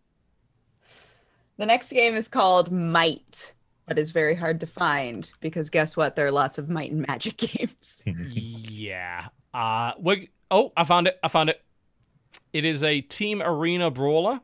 The 1.58 1.66
next 1.66 1.90
game 1.92 2.14
is 2.14 2.28
called 2.28 2.72
Might, 2.72 3.54
but 3.86 3.98
is 3.98 4.10
very 4.10 4.34
hard 4.34 4.60
to 4.60 4.66
find 4.66 5.30
because 5.40 5.70
guess 5.70 5.96
what? 5.96 6.16
There 6.16 6.26
are 6.26 6.32
lots 6.32 6.58
of 6.58 6.68
Might 6.68 6.90
and 6.92 7.06
Magic 7.06 7.36
games. 7.38 8.02
yeah. 8.06 9.26
Uh, 9.54 9.92
we 9.98 10.30
oh, 10.50 10.72
I 10.76 10.84
found 10.84 11.06
it. 11.08 11.18
I 11.22 11.28
found 11.28 11.50
it. 11.50 11.62
It 12.52 12.64
is 12.64 12.82
a 12.82 13.00
team 13.00 13.40
arena 13.42 13.90
brawler 13.90 14.40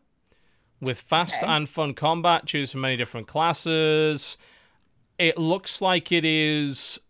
with 0.81 0.99
fast 1.01 1.43
Okay. 1.43 1.51
and 1.53 1.69
fun 1.69 1.95
combat. 1.95 2.47
Choose 2.47 2.73
from 2.73 2.83
many 2.83 2.97
different 2.97 3.27
classes. 3.27 4.39
It 5.19 5.37
looks 5.39 5.83
like 5.83 6.13
it 6.13 6.25
is. 6.25 7.01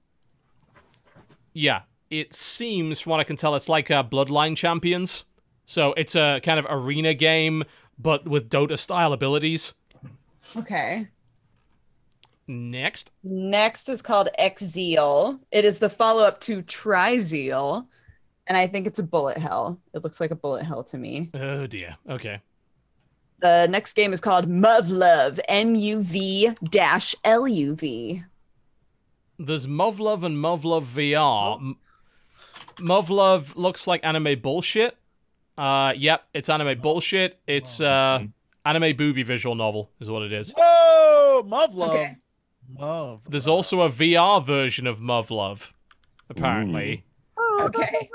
Yeah, 1.52 1.82
it 2.10 2.32
seems, 2.34 3.00
from 3.00 3.10
what 3.10 3.20
I 3.20 3.24
can 3.24 3.36
tell, 3.36 3.54
it's 3.54 3.68
like 3.68 3.90
a 3.90 4.04
Bloodline 4.04 4.56
Champions. 4.56 5.24
So 5.66 5.92
it's 5.94 6.16
a 6.16 6.40
kind 6.42 6.58
of 6.58 6.66
arena 6.68 7.12
game, 7.14 7.64
but 7.98 8.26
with 8.26 8.48
Dota 8.48 8.78
style 8.78 9.12
abilities. 9.12 9.74
okay. 10.56 11.08
Next, 12.46 13.10
Next 13.22 13.90
is 13.90 14.00
called 14.00 14.30
Exzeal. 14.38 15.38
It 15.52 15.66
is 15.66 15.78
the 15.78 15.90
follow 15.90 16.24
up 16.24 16.40
to 16.40 16.62
Trizeal. 16.62 17.86
And 18.46 18.56
I 18.56 18.66
think 18.66 18.86
it's 18.86 18.98
a 18.98 19.02
bullet 19.02 19.36
hell. 19.36 19.78
It 19.92 20.02
looks 20.02 20.18
like 20.20 20.30
a 20.30 20.34
bullet 20.34 20.64
hell 20.64 20.82
to 20.84 20.96
me. 20.96 21.30
oh 21.34 21.66
dear. 21.66 21.94
Okay. 22.08 22.40
The 23.40 23.66
next 23.68 23.94
game 23.94 24.12
is 24.12 24.20
called 24.20 24.48
Muv-Luv, 24.48 25.38
M 25.48 25.74
U 25.74 26.00
V 26.02 26.54
dash 26.64 27.14
L 27.24 27.46
U 27.46 27.74
V. 27.74 28.24
There's 29.38 29.66
Muv-Luv 29.66 30.24
and 30.24 30.36
Muv-Luv 30.36 30.84
VR. 30.84 31.60
M- 31.60 31.76
Muv-Luv 32.78 33.56
looks 33.56 33.86
like 33.86 34.00
anime 34.02 34.40
bullshit. 34.40 34.96
Uh, 35.56 35.92
yep, 35.96 36.24
it's 36.34 36.48
anime 36.48 36.80
bullshit. 36.80 37.38
It's 37.46 37.80
uh, 37.80 38.24
anime 38.64 38.96
booby 38.96 39.22
visual 39.22 39.54
novel 39.54 39.90
is 40.00 40.10
what 40.10 40.22
it 40.22 40.32
is. 40.32 40.52
Whoa, 40.56 41.44
Muv-Luv. 41.46 41.90
Okay. 41.90 42.16
Mov. 42.78 43.20
There's 43.28 43.48
also 43.48 43.80
a 43.82 43.88
VR 43.88 44.44
version 44.44 44.86
of 44.86 44.98
Muv-Luv, 44.98 45.72
apparently, 46.28 47.04
Okay. 47.60 48.10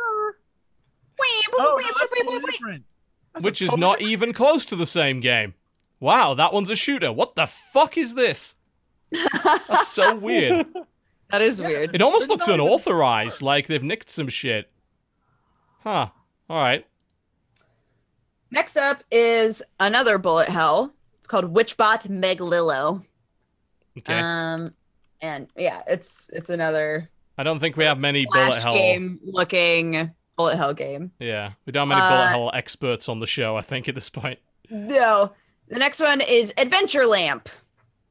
Oh, 1.60 1.78
no, 1.82 1.92
that's 2.00 2.12
totally 2.18 2.40
different. 2.52 2.84
That's 3.34 3.46
which 3.46 3.62
is 3.62 3.76
not 3.76 4.02
even 4.02 4.34
close 4.34 4.66
to 4.66 4.76
the 4.76 4.86
same 4.86 5.20
game. 5.20 5.54
Wow, 6.00 6.34
that 6.36 6.54
one's 6.54 6.70
a 6.70 6.76
shooter. 6.76 7.12
What 7.12 7.36
the 7.36 7.48
fuck 7.48 7.98
is 7.98 8.14
this? 8.14 8.56
That's 9.44 9.88
so 9.88 10.16
weird. 10.16 10.68
That 11.32 11.42
is 11.42 11.62
weird. 11.62 11.96
It 11.96 12.02
almost 12.02 12.24
It's 12.24 12.30
looks 12.30 12.48
unauthorized, 12.48 13.42
like 13.42 13.68
they've 13.68 13.84
nicked 13.84 14.10
some 14.10 14.28
shit. 14.28 14.70
Huh. 15.80 16.08
All 16.50 16.62
right. 16.62 16.86
Next 18.52 18.78
up 18.78 19.04
is 19.12 19.64
another 19.80 20.18
bullet 20.18 20.48
hell. 20.50 20.94
It's 21.20 21.28
called 21.28 21.54
Witchbot 21.54 22.08
Meglillo. 22.10 23.04
Okay. 23.98 24.20
Um, 24.20 24.74
and 25.22 25.48
yeah, 25.56 25.82
it's 25.88 26.30
it's 26.34 26.50
another 26.50 27.10
I 27.38 27.44
don't 27.44 27.60
think 27.60 27.78
we 27.78 27.86
have 27.86 28.00
many 28.00 28.26
bullet 28.32 28.62
hell. 28.62 28.74
game 28.74 29.20
looking 29.24 30.12
bullet 30.36 30.58
hell 30.58 30.74
game. 30.74 31.12
Yeah, 31.20 31.52
we 31.66 31.72
don't 31.72 31.90
have 31.90 31.98
many 31.98 32.02
bullet 32.10 32.24
Uh, 32.26 32.30
hell 32.30 32.52
experts 32.54 33.08
on 33.10 33.20
the 33.20 33.28
show. 33.28 33.56
I 33.58 33.62
think 33.62 33.88
at 33.90 33.96
this 33.96 34.10
point, 34.10 34.40
No, 34.70 35.32
the 35.68 35.80
next 35.80 36.00
one 36.00 36.22
is 36.22 36.54
Adventure 36.58 37.06
Lamp. 37.06 37.50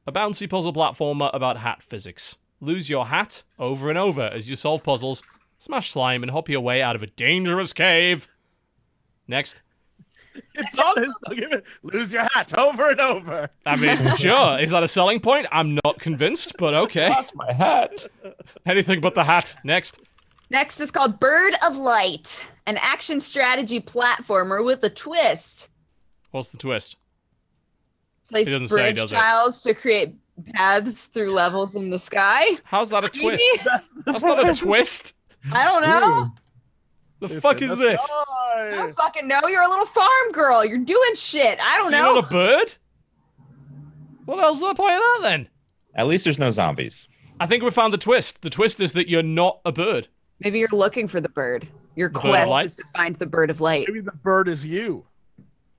a 0.07 0.11
bouncy 0.11 0.49
puzzle 0.49 0.73
platformer 0.73 1.29
about 1.33 1.57
hat 1.57 1.81
physics. 1.83 2.37
Lose 2.59 2.89
your 2.89 3.07
hat 3.07 3.43
over 3.59 3.89
and 3.89 3.97
over 3.97 4.21
as 4.23 4.49
you 4.49 4.55
solve 4.55 4.83
puzzles, 4.83 5.21
smash 5.57 5.91
slime, 5.91 6.23
and 6.23 6.31
hop 6.31 6.47
your 6.49 6.61
way 6.61 6.81
out 6.81 6.95
of 6.95 7.03
a 7.03 7.07
dangerous 7.07 7.73
cave. 7.73 8.27
Next, 9.27 9.61
It's 10.55 10.77
on 10.79 11.03
his. 11.03 11.13
I'll 11.27 11.35
give 11.35 11.51
it. 11.51 11.63
Lose 11.83 12.11
your 12.11 12.23
hat 12.33 12.57
over 12.57 12.89
and 12.89 12.99
over. 12.99 13.49
I 13.67 13.75
mean, 13.75 14.15
sure. 14.17 14.57
Is 14.59 14.71
that 14.71 14.81
a 14.81 14.87
selling 14.87 15.19
point? 15.19 15.45
I'm 15.51 15.77
not 15.85 15.99
convinced, 15.99 16.53
but 16.57 16.73
okay. 16.73 17.09
Lost 17.09 17.35
my 17.35 17.53
hat. 17.53 18.07
Anything 18.65 18.99
but 18.99 19.13
the 19.13 19.25
hat. 19.25 19.55
Next. 19.63 19.99
Next 20.53 20.79
is 20.79 20.91
called 20.91 21.19
Bird 21.19 21.55
of 21.65 21.77
Light, 21.77 22.45
an 22.67 22.77
action 22.77 23.19
strategy 23.19 23.81
platformer 23.81 24.63
with 24.63 24.83
a 24.83 24.89
twist. 24.89 25.69
What's 26.29 26.49
the 26.49 26.57
twist? 26.59 26.95
Place 28.29 28.51
doesn't 28.51 28.67
say, 28.67 28.75
bridge 28.75 28.97
does 28.97 29.11
it? 29.11 29.15
tiles 29.15 29.61
to 29.63 29.73
create 29.73 30.13
paths 30.53 31.05
through 31.07 31.31
levels 31.31 31.75
in 31.75 31.89
the 31.89 31.97
sky. 31.97 32.45
How's 32.65 32.91
that 32.91 33.03
a 33.03 33.09
Maybe? 33.19 33.37
twist? 33.37 33.95
That's 34.05 34.23
not 34.23 34.47
a 34.47 34.53
twist. 34.53 35.15
I 35.51 35.63
don't 35.65 35.81
know. 35.81 36.31
The 37.19 37.33
It's 37.33 37.41
fuck 37.41 37.59
is 37.63 37.71
the 37.71 37.75
this? 37.75 37.99
I 37.99 38.05
sky. 38.05 38.69
don't 38.75 38.95
fucking 38.95 39.27
know. 39.27 39.41
You're 39.47 39.63
a 39.63 39.67
little 39.67 39.87
farm 39.87 40.31
girl. 40.33 40.63
You're 40.63 40.77
doing 40.77 41.15
shit. 41.15 41.57
I 41.59 41.79
don't 41.79 41.89
So 41.89 41.95
you're 41.95 42.05
know. 42.05 42.13
not 42.13 42.25
a 42.25 42.27
bird? 42.27 42.75
What 44.25 44.35
the 44.35 44.41
hell's 44.43 44.59
the 44.59 44.75
point 44.75 44.93
of 44.93 44.99
that 45.01 45.19
then? 45.23 45.49
At 45.95 46.05
least 46.05 46.25
there's 46.25 46.37
no 46.37 46.51
zombies. 46.51 47.07
I 47.39 47.47
think 47.47 47.63
we 47.63 47.71
found 47.71 47.91
the 47.91 47.97
twist. 47.97 48.43
The 48.43 48.51
twist 48.51 48.79
is 48.79 48.93
that 48.93 49.09
you're 49.09 49.23
not 49.23 49.59
a 49.65 49.71
bird. 49.71 50.09
Maybe 50.39 50.59
you're 50.59 50.69
looking 50.71 51.07
for 51.07 51.21
the 51.21 51.29
bird. 51.29 51.67
Your 51.95 52.09
bird 52.09 52.17
of 52.17 52.21
quest 52.21 52.51
light? 52.51 52.65
is 52.65 52.75
to 52.77 52.83
find 52.95 53.15
the 53.17 53.25
bird 53.25 53.49
of 53.49 53.61
light 53.61 53.85
Maybe 53.87 54.01
the 54.01 54.11
bird 54.11 54.47
is 54.47 54.65
you. 54.65 55.05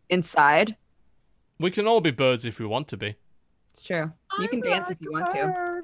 inside. 0.09 0.77
We 1.59 1.71
can 1.71 1.87
all 1.87 2.01
be 2.01 2.11
birds 2.11 2.45
if 2.45 2.59
we 2.61 2.67
want 2.67 2.89
to 2.89 2.97
be. 2.97 3.17
It's 3.71 3.85
true. 3.85 4.13
You 4.39 4.49
can 4.49 4.61
dance 4.61 4.91
if 4.91 5.01
you 5.01 5.13
want 5.13 5.31
to. 5.31 5.83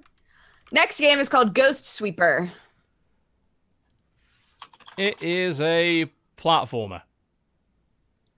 Next 0.73 0.99
game 1.01 1.19
is 1.19 1.29
called 1.29 1.55
Ghost 1.55 1.87
Sweeper. 1.87 2.53
It 4.97 5.21
is 5.23 5.61
a 5.61 6.11
platformer, 6.37 7.03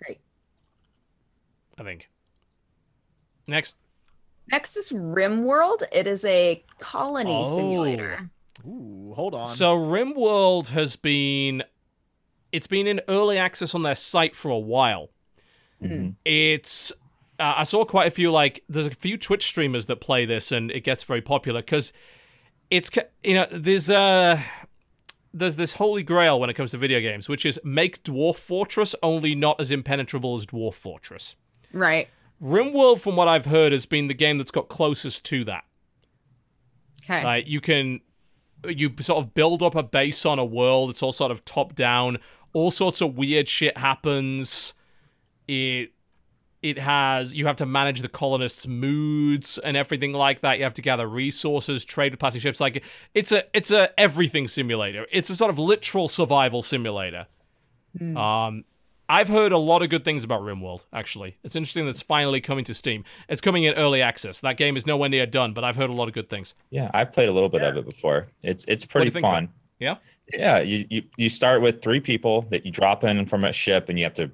Great. 0.02 0.20
I 1.78 1.82
think. 1.82 2.08
Next. 3.46 3.76
Next 4.50 4.76
is 4.76 4.90
RimWorld. 4.92 5.82
It 5.92 6.06
is 6.06 6.24
a 6.24 6.62
colony 6.78 7.30
Oh. 7.44 7.56
simulator. 7.56 8.30
Ooh, 8.66 9.12
hold 9.16 9.34
on. 9.34 9.46
So 9.46 9.76
RimWorld 9.76 10.68
has 10.68 10.96
been 10.96 11.62
it's 12.52 12.66
been 12.66 12.86
in 12.86 13.00
early 13.08 13.38
access 13.38 13.74
on 13.74 13.82
their 13.82 13.94
site 13.94 14.36
for 14.36 14.50
a 14.50 14.58
while. 14.58 15.10
Mhm. 15.82 16.16
It's 16.24 16.92
uh, 17.40 17.54
I 17.56 17.62
saw 17.64 17.84
quite 17.84 18.06
a 18.06 18.10
few 18.10 18.30
like 18.30 18.62
there's 18.68 18.86
a 18.86 18.90
few 18.90 19.16
Twitch 19.16 19.44
streamers 19.46 19.86
that 19.86 19.96
play 20.00 20.26
this 20.26 20.52
and 20.52 20.70
it 20.70 20.84
gets 20.84 21.02
very 21.02 21.22
popular 21.22 21.60
because 21.60 21.92
it's 22.70 22.90
you 23.24 23.34
know 23.34 23.46
there's 23.50 23.90
uh 23.90 24.40
there's 25.34 25.56
this 25.56 25.72
holy 25.74 26.02
grail 26.02 26.38
when 26.38 26.50
it 26.50 26.54
comes 26.54 26.72
to 26.72 26.78
video 26.78 27.00
games 27.00 27.28
which 27.28 27.46
is 27.46 27.58
make 27.64 28.02
Dwarf 28.04 28.36
Fortress 28.36 28.94
only 29.02 29.34
not 29.34 29.60
as 29.60 29.70
impenetrable 29.70 30.34
as 30.34 30.46
Dwarf 30.46 30.74
Fortress. 30.74 31.36
Right. 31.72 32.08
RimWorld 32.40 33.00
from 33.00 33.16
what 33.16 33.28
I've 33.28 33.46
heard 33.46 33.72
has 33.72 33.86
been 33.86 34.08
the 34.08 34.14
game 34.14 34.36
that's 34.36 34.50
got 34.50 34.68
closest 34.68 35.24
to 35.26 35.44
that. 35.44 35.64
Okay. 37.04 37.24
Like 37.24 37.48
you 37.48 37.60
can 37.60 38.00
you 38.68 38.92
sort 39.00 39.24
of 39.24 39.34
build 39.34 39.62
up 39.62 39.74
a 39.74 39.82
base 39.82 40.24
on 40.24 40.38
a 40.38 40.44
world. 40.44 40.90
It's 40.90 41.02
all 41.02 41.12
sort 41.12 41.30
of 41.30 41.44
top 41.44 41.74
down. 41.74 42.18
All 42.52 42.70
sorts 42.70 43.00
of 43.00 43.16
weird 43.16 43.48
shit 43.48 43.76
happens. 43.76 44.74
It 45.48 45.92
it 46.62 46.78
has 46.78 47.34
you 47.34 47.46
have 47.46 47.56
to 47.56 47.66
manage 47.66 48.02
the 48.02 48.08
colonists' 48.08 48.66
moods 48.66 49.58
and 49.58 49.76
everything 49.76 50.12
like 50.12 50.40
that. 50.42 50.58
You 50.58 50.64
have 50.64 50.74
to 50.74 50.82
gather 50.82 51.08
resources, 51.08 51.84
trade 51.84 52.12
with 52.12 52.20
passing 52.20 52.40
ships. 52.40 52.60
Like 52.60 52.84
it's 53.14 53.32
a 53.32 53.44
it's 53.52 53.70
a 53.70 53.98
everything 53.98 54.46
simulator. 54.46 55.06
It's 55.10 55.28
a 55.28 55.36
sort 55.36 55.50
of 55.50 55.58
literal 55.58 56.08
survival 56.08 56.62
simulator. 56.62 57.26
Um, 58.16 58.64
I've 59.12 59.28
heard 59.28 59.52
a 59.52 59.58
lot 59.58 59.82
of 59.82 59.90
good 59.90 60.06
things 60.06 60.24
about 60.24 60.40
RimWorld. 60.40 60.86
Actually, 60.90 61.36
it's 61.44 61.54
interesting 61.54 61.84
that 61.84 61.90
it's 61.90 62.00
finally 62.00 62.40
coming 62.40 62.64
to 62.64 62.72
Steam. 62.72 63.04
It's 63.28 63.42
coming 63.42 63.64
in 63.64 63.74
early 63.74 64.00
access. 64.00 64.40
That 64.40 64.56
game 64.56 64.74
is 64.74 64.86
nowhere 64.86 65.10
near 65.10 65.26
done, 65.26 65.52
but 65.52 65.64
I've 65.64 65.76
heard 65.76 65.90
a 65.90 65.92
lot 65.92 66.08
of 66.08 66.14
good 66.14 66.30
things. 66.30 66.54
Yeah, 66.70 66.90
I've 66.94 67.12
played 67.12 67.28
a 67.28 67.32
little 67.32 67.50
bit 67.50 67.60
of 67.60 67.76
it 67.76 67.84
before. 67.84 68.28
It's 68.42 68.64
it's 68.68 68.86
pretty 68.86 69.10
think 69.10 69.22
fun. 69.22 69.50
Yeah? 69.78 69.96
Yeah, 70.32 70.60
you, 70.60 70.86
you 70.88 71.02
you 71.18 71.28
start 71.28 71.60
with 71.60 71.82
three 71.82 72.00
people 72.00 72.42
that 72.50 72.64
you 72.64 72.72
drop 72.72 73.04
in 73.04 73.26
from 73.26 73.44
a 73.44 73.52
ship, 73.52 73.90
and 73.90 73.98
you 73.98 74.04
have 74.06 74.14
to 74.14 74.30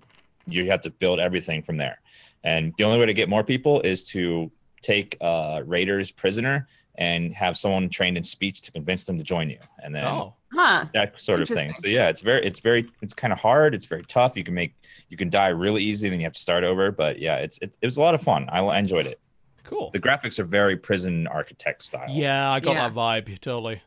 you 0.47 0.71
have 0.71 0.81
to 0.83 0.91
build 0.91 1.19
everything 1.19 1.61
from 1.61 1.77
there. 1.77 2.01
And 2.45 2.73
the 2.79 2.85
only 2.85 3.01
way 3.01 3.07
to 3.07 3.15
get 3.15 3.29
more 3.29 3.43
people 3.43 3.81
is 3.81 4.05
to 4.11 4.49
take 4.81 5.17
uh, 5.21 5.63
raiders 5.67 6.13
prisoner 6.13 6.69
and 6.95 7.35
have 7.35 7.59
someone 7.59 7.89
trained 7.89 8.17
in 8.17 8.23
speech 8.23 8.61
to 8.63 8.71
convince 8.71 9.03
them 9.07 9.19
to 9.19 9.25
join 9.25 9.51
you, 9.51 9.59
and 9.83 9.93
then 9.93 10.05
Oh, 10.05 10.35
Huh. 10.53 10.87
that 10.95 11.21
sort 11.21 11.43
of 11.43 11.49
thing. 11.49 11.73
So 11.75 11.87
yeah, 11.89 12.09
it's 12.09 12.23
very 12.23 12.45
it's 12.47 12.61
very 12.61 12.89
it's 13.03 13.13
kind 13.15 13.33
of 13.33 13.39
hard. 13.39 13.75
It's 13.75 13.85
very 13.87 14.03
tough. 14.05 14.37
You 14.37 14.45
can 14.45 14.55
make 14.55 14.75
you 15.11 15.17
can 15.17 15.29
die 15.29 15.49
really 15.49 15.83
easy, 15.85 16.09
then 16.09 16.19
you 16.21 16.25
have 16.25 16.33
to 16.33 16.41
start 16.41 16.65
over. 16.65 16.91
But 16.91 17.19
yeah, 17.19 17.37
it's 17.37 17.59
it, 17.59 17.77
it 17.83 17.87
was 17.87 17.97
a 17.99 18.01
lot 18.01 18.15
of 18.15 18.23
fun. 18.23 18.49
I, 18.51 18.61
I 18.61 18.79
enjoyed 18.79 19.07
it. 19.07 19.21
cool. 19.65 19.91
The 19.93 20.01
graphics 20.01 20.39
are 20.39 20.45
very 20.45 20.77
prison 20.77 21.27
architect 21.27 21.83
style. 21.83 22.07
Yeah, 22.09 22.51
I 22.51 22.61
got 22.61 22.75
Yeah. 22.75 22.89
that 22.89 22.95
vibe 22.97 23.39
totally. 23.41 23.83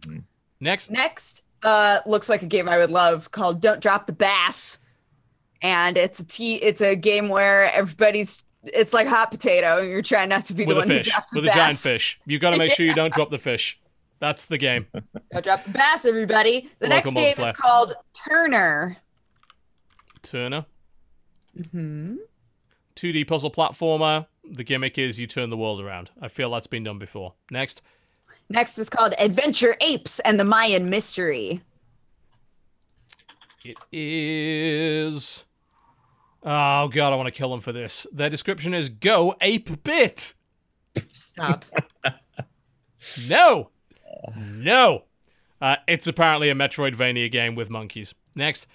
Mhm. 0.00 0.24
Next, 0.60 0.90
Next, 0.90 1.42
uh, 1.62 2.00
looks 2.04 2.28
like 2.28 2.42
a 2.42 2.46
game 2.46 2.68
I 2.68 2.76
would 2.76 2.90
love 2.90 3.30
called 3.30 3.62
Don't 3.62 3.80
Drop 3.80 4.06
the 4.06 4.12
Bass, 4.12 4.76
and 5.62 5.96
it's 5.96 6.20
a 6.20 6.26
t- 6.26 6.56
It's 6.56 6.82
a 6.82 6.94
game 6.94 7.28
where 7.30 7.72
everybody's. 7.72 8.44
It's 8.64 8.92
like 8.92 9.06
hot 9.06 9.30
potato, 9.30 9.78
and 9.78 9.88
you're 9.88 10.02
trying 10.02 10.28
not 10.28 10.44
to 10.44 10.52
be 10.54 10.66
with 10.66 10.76
the 10.76 10.82
a 10.82 10.86
one 10.86 10.88
fish, 10.88 11.06
who 11.06 11.10
drops 11.12 11.32
the 11.32 11.40
with 11.40 11.50
a 11.50 11.54
giant 11.54 11.76
fish. 11.78 12.20
You 12.26 12.38
got 12.38 12.50
to 12.50 12.58
make 12.58 12.72
sure 12.74 12.84
you 12.84 12.92
don't 13.02 13.10
drop 13.14 13.30
the 13.30 13.38
fish. 13.38 13.80
That's 14.20 14.44
the 14.46 14.58
game. 14.58 14.86
Don't 15.32 15.44
drop 15.44 15.64
the 15.64 15.70
bass, 15.70 16.04
everybody. 16.04 16.70
The 16.78 16.88
Local 16.88 17.12
next 17.12 17.14
game 17.14 17.36
multiplayer. 17.36 17.50
is 17.50 17.56
called 17.56 17.94
Turner. 18.12 18.96
Turner, 20.22 20.66
Hmm. 21.72 22.16
2D 22.96 23.26
puzzle 23.26 23.50
platformer. 23.50 24.26
The 24.44 24.62
gimmick 24.62 24.98
is 24.98 25.18
you 25.18 25.26
turn 25.26 25.48
the 25.50 25.56
world 25.56 25.80
around. 25.80 26.10
I 26.20 26.28
feel 26.28 26.50
that's 26.50 26.66
been 26.66 26.84
done 26.84 26.98
before. 26.98 27.34
Next, 27.50 27.80
Next 28.50 28.78
is 28.78 28.90
called 28.90 29.14
Adventure 29.18 29.76
Apes 29.80 30.18
and 30.20 30.38
the 30.38 30.44
Mayan 30.44 30.90
Mystery. 30.90 31.62
it 33.64 33.76
is. 33.92 35.44
Oh 36.42 36.88
god, 36.88 37.12
I 37.12 37.16
want 37.16 37.26
to 37.26 37.30
kill 37.32 37.50
them 37.50 37.60
for 37.60 37.72
this. 37.72 38.06
Their 38.12 38.28
description 38.30 38.74
is 38.74 38.88
"Go 38.90 39.34
ape 39.40 39.82
bit." 39.82 40.34
Stop. 41.12 41.64
No, 43.30 43.70
no. 44.36 45.04
Uh, 45.60 45.76
it's 45.86 46.06
apparently 46.06 46.48
a 46.48 46.54
Metroidvania 46.54 47.30
game 47.30 47.54
with 47.54 47.68
monkeys. 47.70 48.14
Next, 48.34 48.66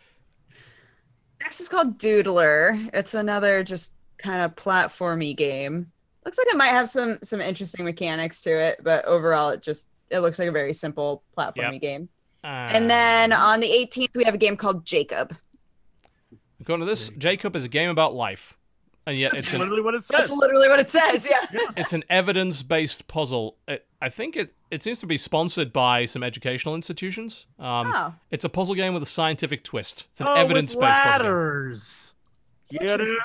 Next 1.42 1.60
is 1.60 1.68
called 1.70 1.98
Doodler. 1.98 2.90
It's 2.94 3.14
another 3.14 3.64
just 3.64 3.92
kind 4.18 4.42
of 4.44 4.56
platformy 4.56 5.36
game. 5.36 5.92
Looks 6.24 6.38
like 6.38 6.48
it 6.48 6.58
might 6.58 6.70
have 6.70 6.90
some 6.90 7.20
some 7.24 7.42
interesting 7.42 7.86
mechanics 7.86 8.42
to 8.44 8.52
it, 8.52 8.80
but 8.84 9.06
overall 9.06 9.50
it 9.50 9.62
just 9.62 9.88
it 10.10 10.20
looks 10.20 10.40
like 10.40 10.48
a 10.48 10.52
very 10.52 10.74
simple 10.74 11.24
platformy 11.38 11.74
Yep. 11.74 11.82
game. 11.82 12.10
uh, 12.44 12.48
And 12.48 12.90
then 12.90 13.32
on 13.34 13.60
the 13.60 13.68
18th 13.70 14.16
we 14.16 14.24
have 14.24 14.34
a 14.34 14.38
game 14.40 14.56
called 14.58 14.86
Jacob. 14.86 15.36
According 16.62 16.86
to 16.86 16.90
this, 16.92 17.10
Jacob 17.18 17.56
is 17.56 17.64
a 17.66 17.70
game 17.70 17.90
about 17.90 18.14
life, 18.16 18.56
and 19.06 19.18
yet 19.18 19.32
That's 19.32 19.44
it's 19.44 19.54
an 19.54 19.60
literally 19.60 19.82
what 19.82 19.94
it 19.96 20.04
says. 20.04 20.18
That's 20.18 20.32
literally 20.32 20.68
what 20.68 20.80
it 20.80 20.90
says. 20.92 21.28
Yeah. 21.30 21.46
it's 21.78 21.94
an 21.94 22.04
evidence-based 22.10 23.08
puzzle. 23.08 23.58
It, 23.68 23.86
I 24.02 24.10
think 24.10 24.36
it 24.36 24.54
it 24.72 24.84
seems 24.84 25.00
to 25.00 25.06
be 25.06 25.18
sponsored 25.18 25.72
by 25.72 26.06
some 26.06 26.24
educational 26.24 26.76
institutions. 26.76 27.48
Um, 27.60 27.94
Oh. 27.96 28.14
It's 28.32 28.44
a 28.44 28.50
puzzle 28.50 28.76
game 28.76 28.94
with 28.94 29.04
a 29.04 29.08
scientific 29.08 29.64
twist. 29.64 30.08
It's 30.12 30.22
an 30.22 30.28
oh, 30.28 30.34
evidence-based 30.34 30.82
puzzle 30.82 31.02
game. 31.04 31.12
ladders. 31.12 32.14
Get 32.72 33.02
it? 33.02 33.18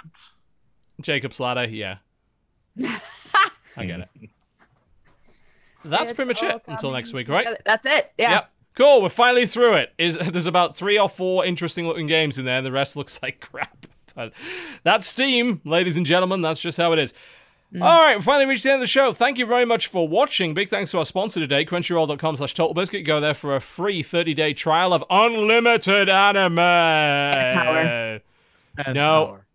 Jacob's 1.00 1.40
ladder, 1.40 1.64
yeah. 1.64 1.96
I 3.76 3.84
get 3.84 4.00
it. 4.00 4.08
That's 5.84 6.04
It's 6.04 6.12
pretty 6.12 6.28
much 6.28 6.42
it 6.42 6.62
until 6.66 6.90
next 6.92 7.14
week, 7.14 7.28
right? 7.28 7.56
That's 7.64 7.86
it. 7.86 8.12
Yeah. 8.18 8.30
Yep. 8.32 8.50
Cool. 8.76 9.02
We're 9.02 9.08
finally 9.08 9.46
through 9.46 9.74
it. 9.76 9.92
Is 9.98 10.18
there's 10.30 10.46
about 10.46 10.76
three 10.76 10.98
or 10.98 11.08
four 11.08 11.44
interesting 11.44 11.86
looking 11.86 12.06
games 12.06 12.38
in 12.38 12.44
there, 12.44 12.58
and 12.58 12.66
the 12.66 12.72
rest 12.72 12.96
looks 12.96 13.20
like 13.22 13.40
crap. 13.40 13.86
But 14.20 14.32
that's 14.82 15.06
Steam, 15.06 15.62
ladies 15.64 15.96
and 15.96 16.04
gentlemen. 16.04 16.42
That's 16.42 16.60
just 16.60 16.76
how 16.76 16.92
it 16.92 16.98
is. 16.98 17.14
All 17.74 17.80
right, 18.04 18.16
we 18.18 18.22
finally 18.22 18.46
reached 18.46 18.64
the 18.64 18.70
end 18.70 18.76
of 18.76 18.80
the 18.80 18.86
show. 18.88 19.12
Thank 19.12 19.38
you 19.38 19.46
very 19.46 19.64
much 19.64 19.86
for 19.86 20.06
watching. 20.08 20.54
Big 20.54 20.68
thanks 20.68 20.90
to 20.90 20.98
our 20.98 21.04
sponsor 21.04 21.38
today, 21.40 21.64
crunchyroll.com 21.64 22.36
slash 22.36 22.52
totalbiscuit. 22.52 23.04
Go 23.06 23.20
there 23.20 23.32
for 23.32 23.54
a 23.56 23.60
free 23.60 24.02
30-day 24.02 24.54
trial 24.54 24.92
of 24.92 25.04
unlimited 25.08 26.08
anime. 26.08 26.56
power. 26.56 28.20
And 28.84 28.94
No. 28.94 29.26
power. 29.26 29.46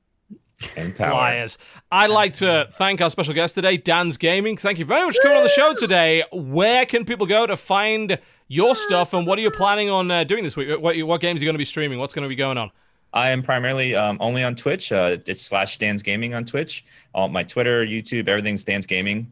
And 0.77 0.95
power. 0.95 1.11
Liars. 1.13 1.57
I'd 1.91 2.09
like 2.09 2.33
to 2.35 2.67
thank 2.71 3.01
our 3.01 3.09
special 3.09 3.33
guest 3.33 3.53
today, 3.55 3.77
DansGaming. 3.77 4.59
Thank 4.59 4.79
you 4.79 4.85
very 4.85 5.05
much 5.05 5.17
for 5.17 5.23
coming 5.23 5.37
on 5.37 5.43
the 5.43 5.49
show 5.49 5.73
today. 5.73 6.23
Where 6.31 6.85
can 6.85 7.03
people 7.03 7.25
go 7.27 7.45
to 7.45 7.57
find 7.57 8.17
your 8.47 8.75
stuff, 8.75 9.13
and 9.13 9.27
what 9.27 9.37
are 9.37 9.41
you 9.41 9.51
planning 9.51 9.89
on 9.89 10.09
uh, 10.09 10.23
doing 10.23 10.43
this 10.43 10.55
week? 10.55 10.69
What, 10.79 10.95
what 11.03 11.19
games 11.19 11.41
are 11.41 11.43
you 11.43 11.47
going 11.47 11.55
to 11.55 11.59
be 11.59 11.65
streaming? 11.65 11.99
What's 11.99 12.13
going 12.13 12.23
to 12.23 12.29
be 12.29 12.35
going 12.35 12.57
on? 12.57 12.71
I 13.15 13.29
am 13.29 13.41
primarily 13.41 13.95
um, 13.95 14.17
only 14.19 14.43
on 14.43 14.55
Twitch. 14.55 14.91
Uh, 14.91 15.17
it's 15.25 15.41
slash 15.41 15.79
DansGaming 15.79 16.35
on 16.35 16.43
Twitch. 16.43 16.83
All 17.13 17.29
my 17.29 17.43
Twitter, 17.43 17.85
YouTube, 17.85 18.27
everything's 18.27 18.65
DansGaming. 18.65 19.27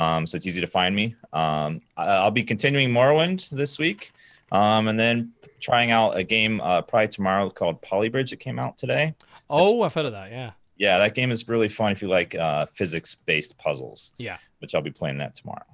Um, 0.00 0.26
so 0.26 0.36
it's 0.36 0.46
easy 0.46 0.60
to 0.60 0.66
find 0.66 0.94
me. 0.94 1.14
Um, 1.32 1.80
I'll 1.96 2.32
be 2.32 2.42
continuing 2.42 2.90
Morrowind 2.90 3.48
this 3.50 3.78
week. 3.78 4.12
Um, 4.50 4.88
and 4.88 4.98
then 4.98 5.32
trying 5.60 5.92
out 5.92 6.16
a 6.16 6.24
game 6.24 6.60
uh, 6.60 6.82
probably 6.82 7.08
tomorrow 7.08 7.48
called 7.48 7.80
Polybridge 7.80 8.30
that 8.30 8.40
came 8.40 8.58
out 8.58 8.76
today. 8.76 9.14
Oh, 9.48 9.82
I've 9.82 9.94
heard 9.94 10.06
of 10.06 10.12
that. 10.12 10.30
Yeah. 10.32 10.52
Yeah, 10.76 10.98
that 10.98 11.14
game 11.14 11.30
is 11.30 11.48
really 11.48 11.68
fun 11.68 11.92
if 11.92 12.02
you 12.02 12.08
like 12.08 12.34
uh, 12.34 12.66
physics-based 12.66 13.56
puzzles. 13.58 14.14
Yeah. 14.18 14.38
Which 14.58 14.74
I'll 14.74 14.82
be 14.82 14.90
playing 14.90 15.18
that 15.18 15.34
tomorrow. 15.34 15.64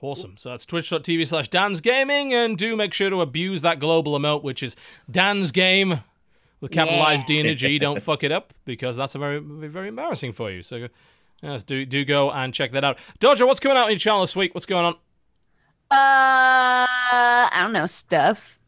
Awesome. 0.00 0.36
So 0.36 0.50
that's 0.50 0.66
twitch.tv 0.66 1.26
slash 1.26 1.48
DansGaming. 1.48 2.32
And 2.32 2.58
do 2.58 2.76
make 2.76 2.92
sure 2.92 3.10
to 3.10 3.20
abuse 3.20 3.62
that 3.62 3.78
global 3.78 4.18
emote, 4.18 4.42
which 4.42 4.62
is 4.62 4.76
DansGame 5.10 6.02
with 6.60 6.70
capitalized 6.72 7.26
D 7.26 7.40
and 7.40 7.48
a 7.48 7.54
G. 7.54 7.78
Don't 7.78 8.02
fuck 8.02 8.22
it 8.24 8.32
up 8.32 8.52
because 8.64 8.96
that's 8.96 9.14
a 9.14 9.18
very, 9.18 9.38
very 9.40 9.88
embarrassing 9.88 10.32
for 10.32 10.50
you. 10.50 10.62
So 10.62 10.88
yes, 11.42 11.62
do, 11.64 11.84
do 11.84 12.04
go 12.04 12.30
and 12.30 12.52
check 12.54 12.72
that 12.72 12.84
out. 12.84 12.98
Dodger, 13.20 13.46
what's 13.46 13.60
coming 13.60 13.76
out 13.78 13.84
on 13.84 13.90
your 13.90 13.98
channel 13.98 14.20
this 14.22 14.34
week? 14.36 14.54
What's 14.54 14.66
going 14.66 14.84
on? 14.86 14.94
Uh, 15.90 15.96
I 17.50 17.58
don't 17.62 17.72
know 17.72 17.86
stuff. 17.86 18.58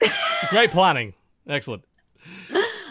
Great 0.50 0.70
planning. 0.70 1.14
Excellent. 1.46 1.84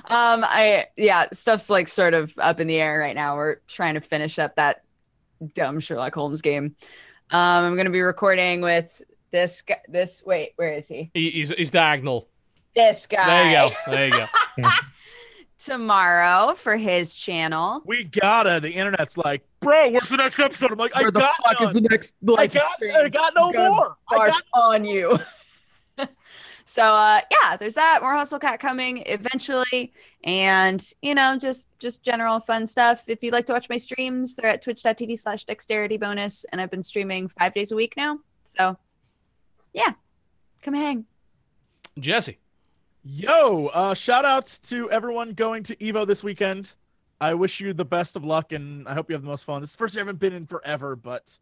Um, 0.10 0.44
I 0.46 0.88
yeah, 0.98 1.28
stuff's 1.32 1.70
like 1.70 1.88
sort 1.88 2.14
of 2.14 2.34
up 2.38 2.60
in 2.60 2.68
the 2.68 2.76
air 2.76 3.00
right 3.00 3.16
now. 3.16 3.36
We're 3.36 3.58
trying 3.68 3.94
to 3.94 4.02
finish 4.02 4.38
up 4.40 4.56
that 4.58 4.84
dumb 5.56 5.80
Sherlock 5.80 6.14
Holmes 6.14 6.42
game. 6.42 6.76
Um, 7.32 7.66
I'm 7.66 7.78
gonna 7.78 7.90
be 7.90 8.02
recording 8.02 8.60
with 8.62 9.02
this 9.32 9.62
guy. 9.62 9.78
This 9.88 10.22
wait, 10.26 10.52
where 10.58 10.74
is 10.74 10.88
he? 10.90 11.12
He- 11.14 11.32
He's, 11.32 11.52
he's 11.52 11.72
diagonal. 11.72 12.28
This 12.76 13.08
guy. 13.08 13.28
There 13.28 13.46
you 13.50 13.70
go. 13.70 13.92
There 13.92 14.08
you 14.08 14.28
go. 14.62 14.70
Tomorrow 15.58 16.56
for 16.56 16.76
his 16.76 17.14
channel. 17.14 17.82
We 17.86 18.06
gotta. 18.06 18.60
The 18.60 18.72
internet's 18.72 19.16
like, 19.16 19.46
bro, 19.60 19.90
what's 19.90 20.10
the 20.10 20.18
next 20.18 20.40
episode? 20.40 20.72
I'm 20.72 20.80
like, 20.80 20.96
I 20.96 21.04
the 21.04 21.12
got 21.12 21.36
fuck 21.46 21.60
none. 21.60 21.68
is 21.68 21.76
the 21.76 21.82
next 21.82 22.16
I 22.36 22.48
got. 22.48 22.72
I 22.96 23.10
got 23.10 23.34
no 23.36 23.52
Gonna 23.52 23.70
more. 23.70 23.98
I 24.10 24.28
got 24.28 24.44
on 24.56 24.86
you. 24.86 25.20
so 26.66 26.84
uh 26.84 27.22
yeah, 27.30 27.58
there's 27.58 27.76
that. 27.76 28.00
More 28.02 28.14
Hustle 28.16 28.40
Cat 28.40 28.60
coming 28.60 29.04
eventually. 29.06 29.94
And 30.24 30.84
you 31.04 31.14
know, 31.14 31.38
just 31.38 31.68
just 31.78 32.02
general 32.02 32.40
fun 32.40 32.66
stuff. 32.66 33.04
If 33.06 33.24
you'd 33.24 33.34
like 33.34 33.46
to 33.48 33.54
watch 33.54 33.70
my 33.70 33.78
streams, 33.78 34.36
they're 34.36 34.50
at 34.50 34.64
twitch.tv 34.64 35.20
slash 35.20 35.46
dexterity 35.46 35.98
bonus. 35.98 36.44
And 36.52 36.60
I've 36.60 36.72
been 36.72 36.82
streaming 36.84 37.28
five 37.28 37.54
days 37.54 37.72
a 37.72 37.76
week 37.76 37.94
now. 37.96 38.18
So 38.46 38.78
yeah. 39.74 39.94
Come 40.64 40.74
hang. 40.74 41.06
Jesse. 42.00 42.40
Yo, 43.04 43.66
uh, 43.74 43.96
shout 43.96 44.26
outs 44.26 44.60
to 44.60 44.88
everyone 44.92 45.34
going 45.34 45.64
to 45.64 45.76
Evo 45.78 46.06
this 46.06 46.24
weekend. 46.24 46.76
I 47.20 47.34
wish 47.34 47.60
you 47.60 47.74
the 47.74 47.84
best 47.84 48.16
of 48.16 48.24
luck 48.24 48.52
and 48.52 48.88
I 48.88 48.94
hope 48.94 49.10
you 49.10 49.16
have 49.16 49.24
the 49.24 49.28
most 49.28 49.44
fun. 49.44 49.62
This 49.62 49.72
is 49.72 49.76
the 49.76 49.80
first 49.80 49.96
year 49.96 50.04
I 50.04 50.06
haven't 50.06 50.20
been 50.20 50.34
in 50.34 50.46
forever, 50.46 50.96
but 50.96 51.40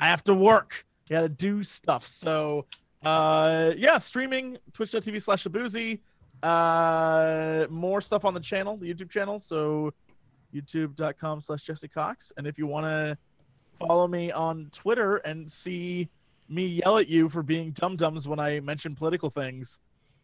I 0.00 0.06
have 0.06 0.24
to 0.24 0.34
work. 0.34 0.84
You 1.08 1.14
gotta 1.14 1.28
do 1.28 1.62
stuff. 1.62 2.08
So 2.08 2.66
uh 3.04 3.72
yeah, 3.76 3.98
streaming 3.98 4.58
twitch.tv 4.72 5.22
slash 5.22 5.44
abuzi. 5.44 6.00
Uh 6.42 7.68
more 7.70 8.00
stuff 8.00 8.24
on 8.24 8.34
the 8.34 8.40
channel, 8.40 8.76
the 8.76 8.92
YouTube 8.92 9.10
channel. 9.10 9.38
So 9.38 9.94
youtube.com 10.52 11.40
slash 11.40 11.62
Jesse 11.62 11.86
Cox. 11.86 12.32
And 12.36 12.48
if 12.48 12.58
you 12.58 12.66
wanna 12.66 13.16
follow 13.78 14.08
me 14.08 14.32
on 14.32 14.70
Twitter 14.72 15.18
and 15.18 15.48
see 15.48 16.08
me 16.48 16.66
yell 16.66 16.98
at 16.98 17.08
you 17.08 17.28
for 17.28 17.44
being 17.44 17.70
dum 17.70 17.94
dums 17.94 18.26
when 18.26 18.40
I 18.40 18.58
mention 18.58 18.96
political 18.96 19.30
things, 19.30 19.78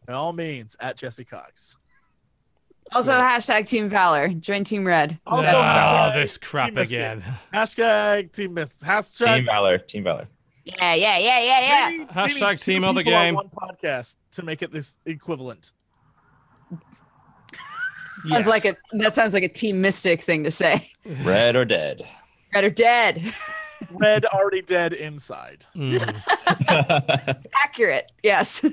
by 0.06 0.12
all 0.14 0.32
means, 0.32 0.76
at 0.80 0.96
Jesse 0.96 1.24
Cox. 1.24 1.76
Also 2.90 3.12
hashtag 3.12 3.66
Team 3.66 3.88
Valor. 3.88 4.28
Join 4.28 4.64
Team 4.64 4.84
Red. 4.86 5.18
Also, 5.26 5.48
oh, 5.48 5.52
hashtag 5.54 6.14
this 6.14 6.36
crap 6.38 6.66
Team 6.68 6.74
Biscuit. 6.74 6.98
again. 6.98 7.24
Hashtag 7.54 8.32
Team 8.32 8.54
Myth. 8.54 8.74
Hashtag 8.84 9.36
Team 9.36 9.46
Valor. 9.46 9.78
Team 9.78 10.04
Valor. 10.04 10.28
Yeah, 10.64 10.94
yeah, 10.94 11.18
yeah, 11.18 11.40
yeah, 11.40 11.60
yeah. 11.60 11.90
We 11.98 12.04
Hashtag 12.06 12.50
need 12.50 12.60
Team 12.60 12.84
Other 12.84 13.00
people 13.00 13.14
on 13.14 13.24
Game. 13.26 13.34
One 13.34 13.48
podcast 13.50 14.16
to 14.32 14.42
make 14.42 14.62
it 14.62 14.72
this 14.72 14.96
equivalent. 15.06 15.72
Sounds 16.70 18.30
Yes. 18.30 18.46
like 18.46 18.64
a 18.64 18.76
that 18.98 19.16
sounds 19.16 19.34
like 19.34 19.42
a 19.42 19.48
Team 19.48 19.80
Mystic 19.80 20.22
thing 20.22 20.44
to 20.44 20.50
say. 20.50 20.90
Red 21.24 21.56
or 21.56 21.64
dead. 21.64 22.06
Red 22.54 22.64
or 22.64 22.70
dead. 22.70 23.34
Red 23.90 24.24
already 24.26 24.62
dead 24.62 24.92
inside. 24.92 25.66
Mm. 25.74 26.14
Accurate. 27.64 28.12
Yes. 28.22 28.64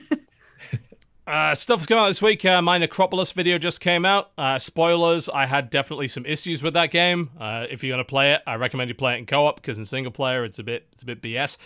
Uh, 1.29 1.53
stuff's 1.53 1.85
going 1.85 2.01
out 2.01 2.07
this 2.07 2.23
week. 2.23 2.43
Uh, 2.43 2.59
my 2.59 2.79
Necropolis 2.79 3.33
video 3.33 3.59
just 3.59 3.81
came 3.81 4.03
out. 4.03 4.31
Uh, 4.35 4.57
spoilers, 4.57 5.29
I 5.29 5.45
had 5.45 5.69
definitely 5.69 6.07
some 6.07 6.25
issues 6.25 6.63
with 6.63 6.73
that 6.73 6.89
game. 6.89 7.29
Uh, 7.39 7.67
if 7.69 7.83
you're 7.83 7.91
going 7.95 8.03
to 8.03 8.09
play 8.09 8.33
it, 8.33 8.41
I 8.47 8.55
recommend 8.55 8.89
you 8.89 8.95
play 8.95 9.13
it 9.13 9.17
in 9.17 9.27
co-op 9.27 9.57
because 9.57 9.77
in 9.77 9.85
single 9.85 10.11
player 10.11 10.43
it's 10.43 10.57
a 10.57 10.63
bit 10.63 10.87
it's 10.91 11.03
a 11.03 11.05
bit 11.05 11.21
BS. 11.21 11.57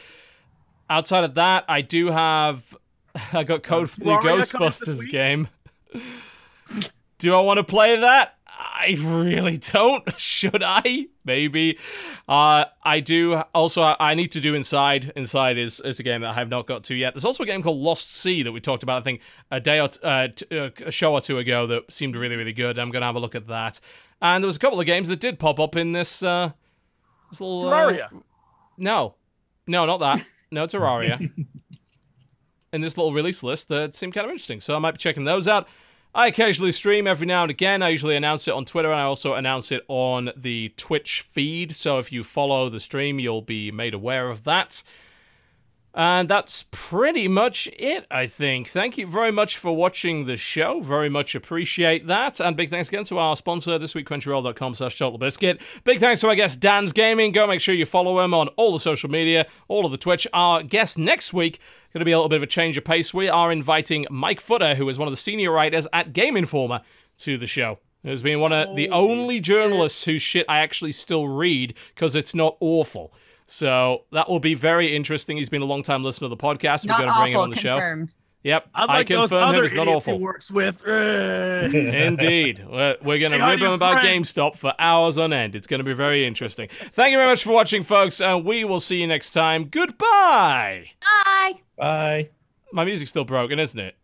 Outside 0.89 1.23
of 1.23 1.35
that, 1.35 1.63
I 1.69 1.79
do 1.79 2.07
have 2.07 2.75
I 3.33 3.45
got 3.45 3.63
code 3.63 3.89
for 3.89 4.01
the 4.01 4.17
coming 4.17 4.35
this 4.35 4.51
Ghostbusters 4.51 5.09
game. 5.09 5.47
do 7.19 7.33
I 7.33 7.39
want 7.39 7.57
to 7.57 7.63
play 7.63 7.95
that? 7.95 8.35
I 8.57 8.95
really 8.99 9.57
don't. 9.57 10.03
Should 10.19 10.63
I? 10.63 11.07
Maybe. 11.25 11.77
Uh, 12.27 12.65
I 12.83 12.99
do. 12.99 13.35
Also, 13.53 13.95
I, 13.99 14.13
need 14.15 14.31
to 14.33 14.39
do 14.39 14.55
Inside. 14.55 15.11
Inside 15.15 15.57
is, 15.57 15.79
is 15.79 15.99
a 15.99 16.03
game 16.03 16.21
that 16.21 16.31
I 16.31 16.33
have 16.33 16.49
not 16.49 16.67
got 16.67 16.83
to 16.85 16.95
yet. 16.95 17.13
There's 17.13 17.25
also 17.25 17.43
a 17.43 17.45
game 17.45 17.63
called 17.63 17.79
Lost 17.79 18.13
Sea 18.13 18.43
that 18.43 18.51
we 18.51 18.59
talked 18.59 18.83
about, 18.83 18.97
I 18.97 19.01
think, 19.01 19.21
a 19.51 19.59
day 19.59 19.79
or 19.79 19.87
t- 19.87 19.99
uh, 20.03 20.27
t- 20.27 20.59
uh, 20.59 20.69
a 20.85 20.91
show 20.91 21.13
or 21.13 21.21
two 21.21 21.37
ago 21.39 21.65
that 21.67 21.91
seemed 21.91 22.15
really, 22.15 22.35
really 22.35 22.53
good. 22.53 22.77
I'm 22.77 22.91
going 22.91 23.01
to 23.01 23.07
have 23.07 23.15
a 23.15 23.19
look 23.19 23.35
at 23.35 23.47
that. 23.47 23.79
And 24.21 24.43
there 24.43 24.47
was 24.47 24.55
a 24.55 24.59
couple 24.59 24.79
of 24.79 24.85
games 24.85 25.07
that 25.07 25.19
did 25.19 25.39
pop 25.39 25.59
up 25.59 25.75
in 25.75 25.91
this, 25.91 26.21
uh, 26.21 26.51
this 27.31 27.41
little. 27.41 27.67
uh, 27.67 27.71
Terraria. 27.71 28.23
no. 28.77 29.15
No, 29.65 29.85
not 29.85 29.99
that. 30.01 30.25
No, 30.51 30.67
Terraria. 30.67 31.19
in 32.73 32.81
this 32.81 32.97
little 32.97 33.13
release 33.13 33.43
list 33.43 33.69
that 33.69 33.95
seemed 33.95 34.13
kind 34.13 34.25
of 34.25 34.31
interesting. 34.31 34.59
So 34.59 34.75
I 34.75 34.79
might 34.79 34.91
be 34.91 34.97
checking 34.97 35.23
those 35.23 35.47
out. 35.47 35.67
I 36.15 36.27
occasionally 36.27 36.71
stream 36.71 37.07
every 37.07 37.25
now 37.25 37.41
and 37.41 37.49
again. 37.49 37.81
I 37.81 37.89
usually 37.89 38.15
announce 38.15 38.47
it 38.47 38.53
on 38.53 38.65
Twitter 38.65 38.91
and 38.91 39.01
I 39.01 39.03
also 39.03 39.33
announce 39.33 39.71
it 39.71 39.83
on 39.87 40.31
the 40.37 40.71
Twitch 40.77 41.21
feed. 41.21 41.73
So 41.73 41.97
if 41.97 42.11
you 42.11 42.23
follow 42.23 42.69
the 42.69 42.79
stream, 42.79 43.17
you'll 43.17 43.41
be 43.41 43.71
made 43.71 43.95
aware 43.95 44.29
of 44.29 44.43
that. 44.43 44.83
And 45.95 46.27
that's 46.27 46.65
pretty 46.71 47.27
much 47.27 47.69
it, 47.77 48.07
I 48.09 48.25
think. 48.25 48.69
Thank 48.69 48.97
you 48.97 49.05
very 49.05 49.31
much 49.31 49.57
for 49.57 49.75
watching 49.75 50.25
the 50.25 50.35
show. 50.35 50.81
Very 50.81 51.07
much 51.07 51.35
appreciate 51.35 52.07
that. 52.07 52.39
And 52.39 52.57
big 52.57 52.71
thanks 52.71 52.89
again 52.89 53.03
to 53.05 53.19
our 53.19 53.35
sponsor 53.35 53.77
this 53.77 53.93
week, 53.93 54.09
crunchyroll.com 54.09 54.73
slash 54.73 54.99
Biscuit. 55.19 55.61
Big 55.83 55.99
thanks 55.99 56.21
to 56.21 56.29
our 56.29 56.35
guest, 56.35 56.59
DansGaming. 56.59 57.31
Go 57.33 57.45
make 57.45 57.61
sure 57.61 57.75
you 57.75 57.85
follow 57.85 58.19
him 58.21 58.33
on 58.33 58.47
all 58.49 58.73
the 58.73 58.79
social 58.79 59.09
media, 59.09 59.45
all 59.67 59.85
of 59.85 59.91
the 59.91 59.97
Twitch. 59.97 60.25
Our 60.33 60.63
guest 60.63 60.97
next 60.97 61.31
week, 61.31 61.59
going 61.93 62.01
to 62.01 62.05
be 62.05 62.11
a 62.11 62.17
little 62.17 62.29
bit 62.29 62.37
of 62.37 62.43
a 62.43 62.47
change 62.47 62.75
of 62.75 62.83
pace. 62.83 63.13
We 63.13 63.29
are 63.29 63.51
inviting 63.51 64.07
Mike 64.09 64.41
Futter, 64.41 64.75
who 64.75 64.89
is 64.89 64.97
one 64.97 65.07
of 65.07 65.11
the 65.11 65.17
senior 65.17 65.51
writers 65.51 65.87
at 65.93 66.11
Game 66.11 66.35
Informer, 66.35 66.81
to 67.19 67.37
the 67.37 67.45
show. 67.45 67.77
Who's 68.01 68.23
been 68.23 68.39
one 68.39 68.51
of 68.51 68.75
the 68.75 68.89
oh, 68.89 69.09
only 69.09 69.39
journalists 69.39 70.03
whose 70.05 70.21
shit 70.21 70.45
I 70.49 70.59
actually 70.59 70.91
still 70.91 71.27
read 71.27 71.75
because 71.93 72.15
it's 72.15 72.33
not 72.33 72.57
awful. 72.59 73.13
So 73.45 74.03
that 74.11 74.29
will 74.29 74.39
be 74.39 74.53
very 74.55 74.95
interesting. 74.95 75.37
He's 75.37 75.49
been 75.49 75.61
a 75.61 75.65
long 75.65 75.83
time 75.83 76.03
listener 76.03 76.25
to 76.25 76.29
the 76.29 76.37
podcast. 76.37 76.85
Not 76.85 76.99
We're 76.99 77.05
going 77.05 77.13
to 77.15 77.19
bring 77.21 77.33
him 77.33 77.39
on 77.39 77.49
the 77.49 77.55
show. 77.55 77.75
confirmed. 77.75 78.13
Yep, 78.43 78.67
Unlike 78.75 79.11
I 79.11 79.15
those 79.15 79.29
confirm 79.29 79.55
him. 79.55 79.63
It's 79.63 79.73
not 79.73 79.87
idiots 79.87 80.05
he 80.05 80.11
awful. 80.11 80.19
works 80.19 80.51
with. 80.51 80.85
Indeed. 80.87 82.65
We're, 82.69 82.97
we're 83.01 83.19
going 83.19 83.31
to 83.31 83.37
Hey, 83.37 83.51
rib 83.51 83.59
him 83.61 83.71
about 83.71 84.01
friend? 84.01 84.25
GameStop 84.25 84.57
for 84.57 84.73
hours 84.77 85.17
on 85.17 85.31
end. 85.31 85.55
It's 85.55 85.65
going 85.67 85.77
to 85.77 85.83
be 85.85 85.93
very 85.93 86.25
interesting. 86.25 86.67
Thank 86.69 87.11
you 87.11 87.17
very 87.17 87.29
much 87.29 87.43
for 87.43 87.53
watching, 87.53 87.83
folks, 87.83 88.19
and 88.19 88.43
we 88.43 88.65
will 88.65 88.81
see 88.81 88.99
you 88.99 89.07
next 89.07 89.31
time. 89.31 89.65
Goodbye. 89.69 90.87
Bye. 91.25 91.53
Bye. 91.77 92.29
My 92.73 92.83
music's 92.83 93.09
still 93.11 93.23
broken, 93.25 93.59
isn't 93.59 93.79
it? 93.79 93.95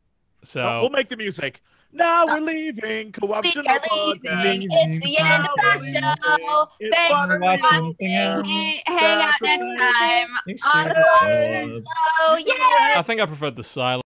So. 0.43 0.82
we'll 0.82 0.90
make 0.90 1.09
the 1.09 1.18
music. 1.18 1.61
Now 1.92 2.26
we're 2.27 2.40
leaving. 2.40 3.11
Co-option. 3.11 3.64
We 3.64 3.68
are 3.68 3.82
leaving. 3.92 4.68
It's 4.72 5.00
the 5.03 5.18
end 5.19 5.45
of 5.45 5.51
our 5.64 5.80
show. 5.80 6.68
It's 6.80 6.95
Thanks 6.95 7.22
for 7.22 7.40
watching 7.40 7.95
watching. 8.00 8.80
Hang 8.85 9.22
out 9.22 9.34
next 9.42 9.66
time 9.80 10.30
on 10.76 10.88
the 10.88 11.84
show. 12.18 12.38
Yeah. 12.38 13.00
I 13.00 13.01
think 13.06 13.22
I 13.22 13.26
preferred 13.26 13.56
the 13.56 13.64
silence. 13.64 14.03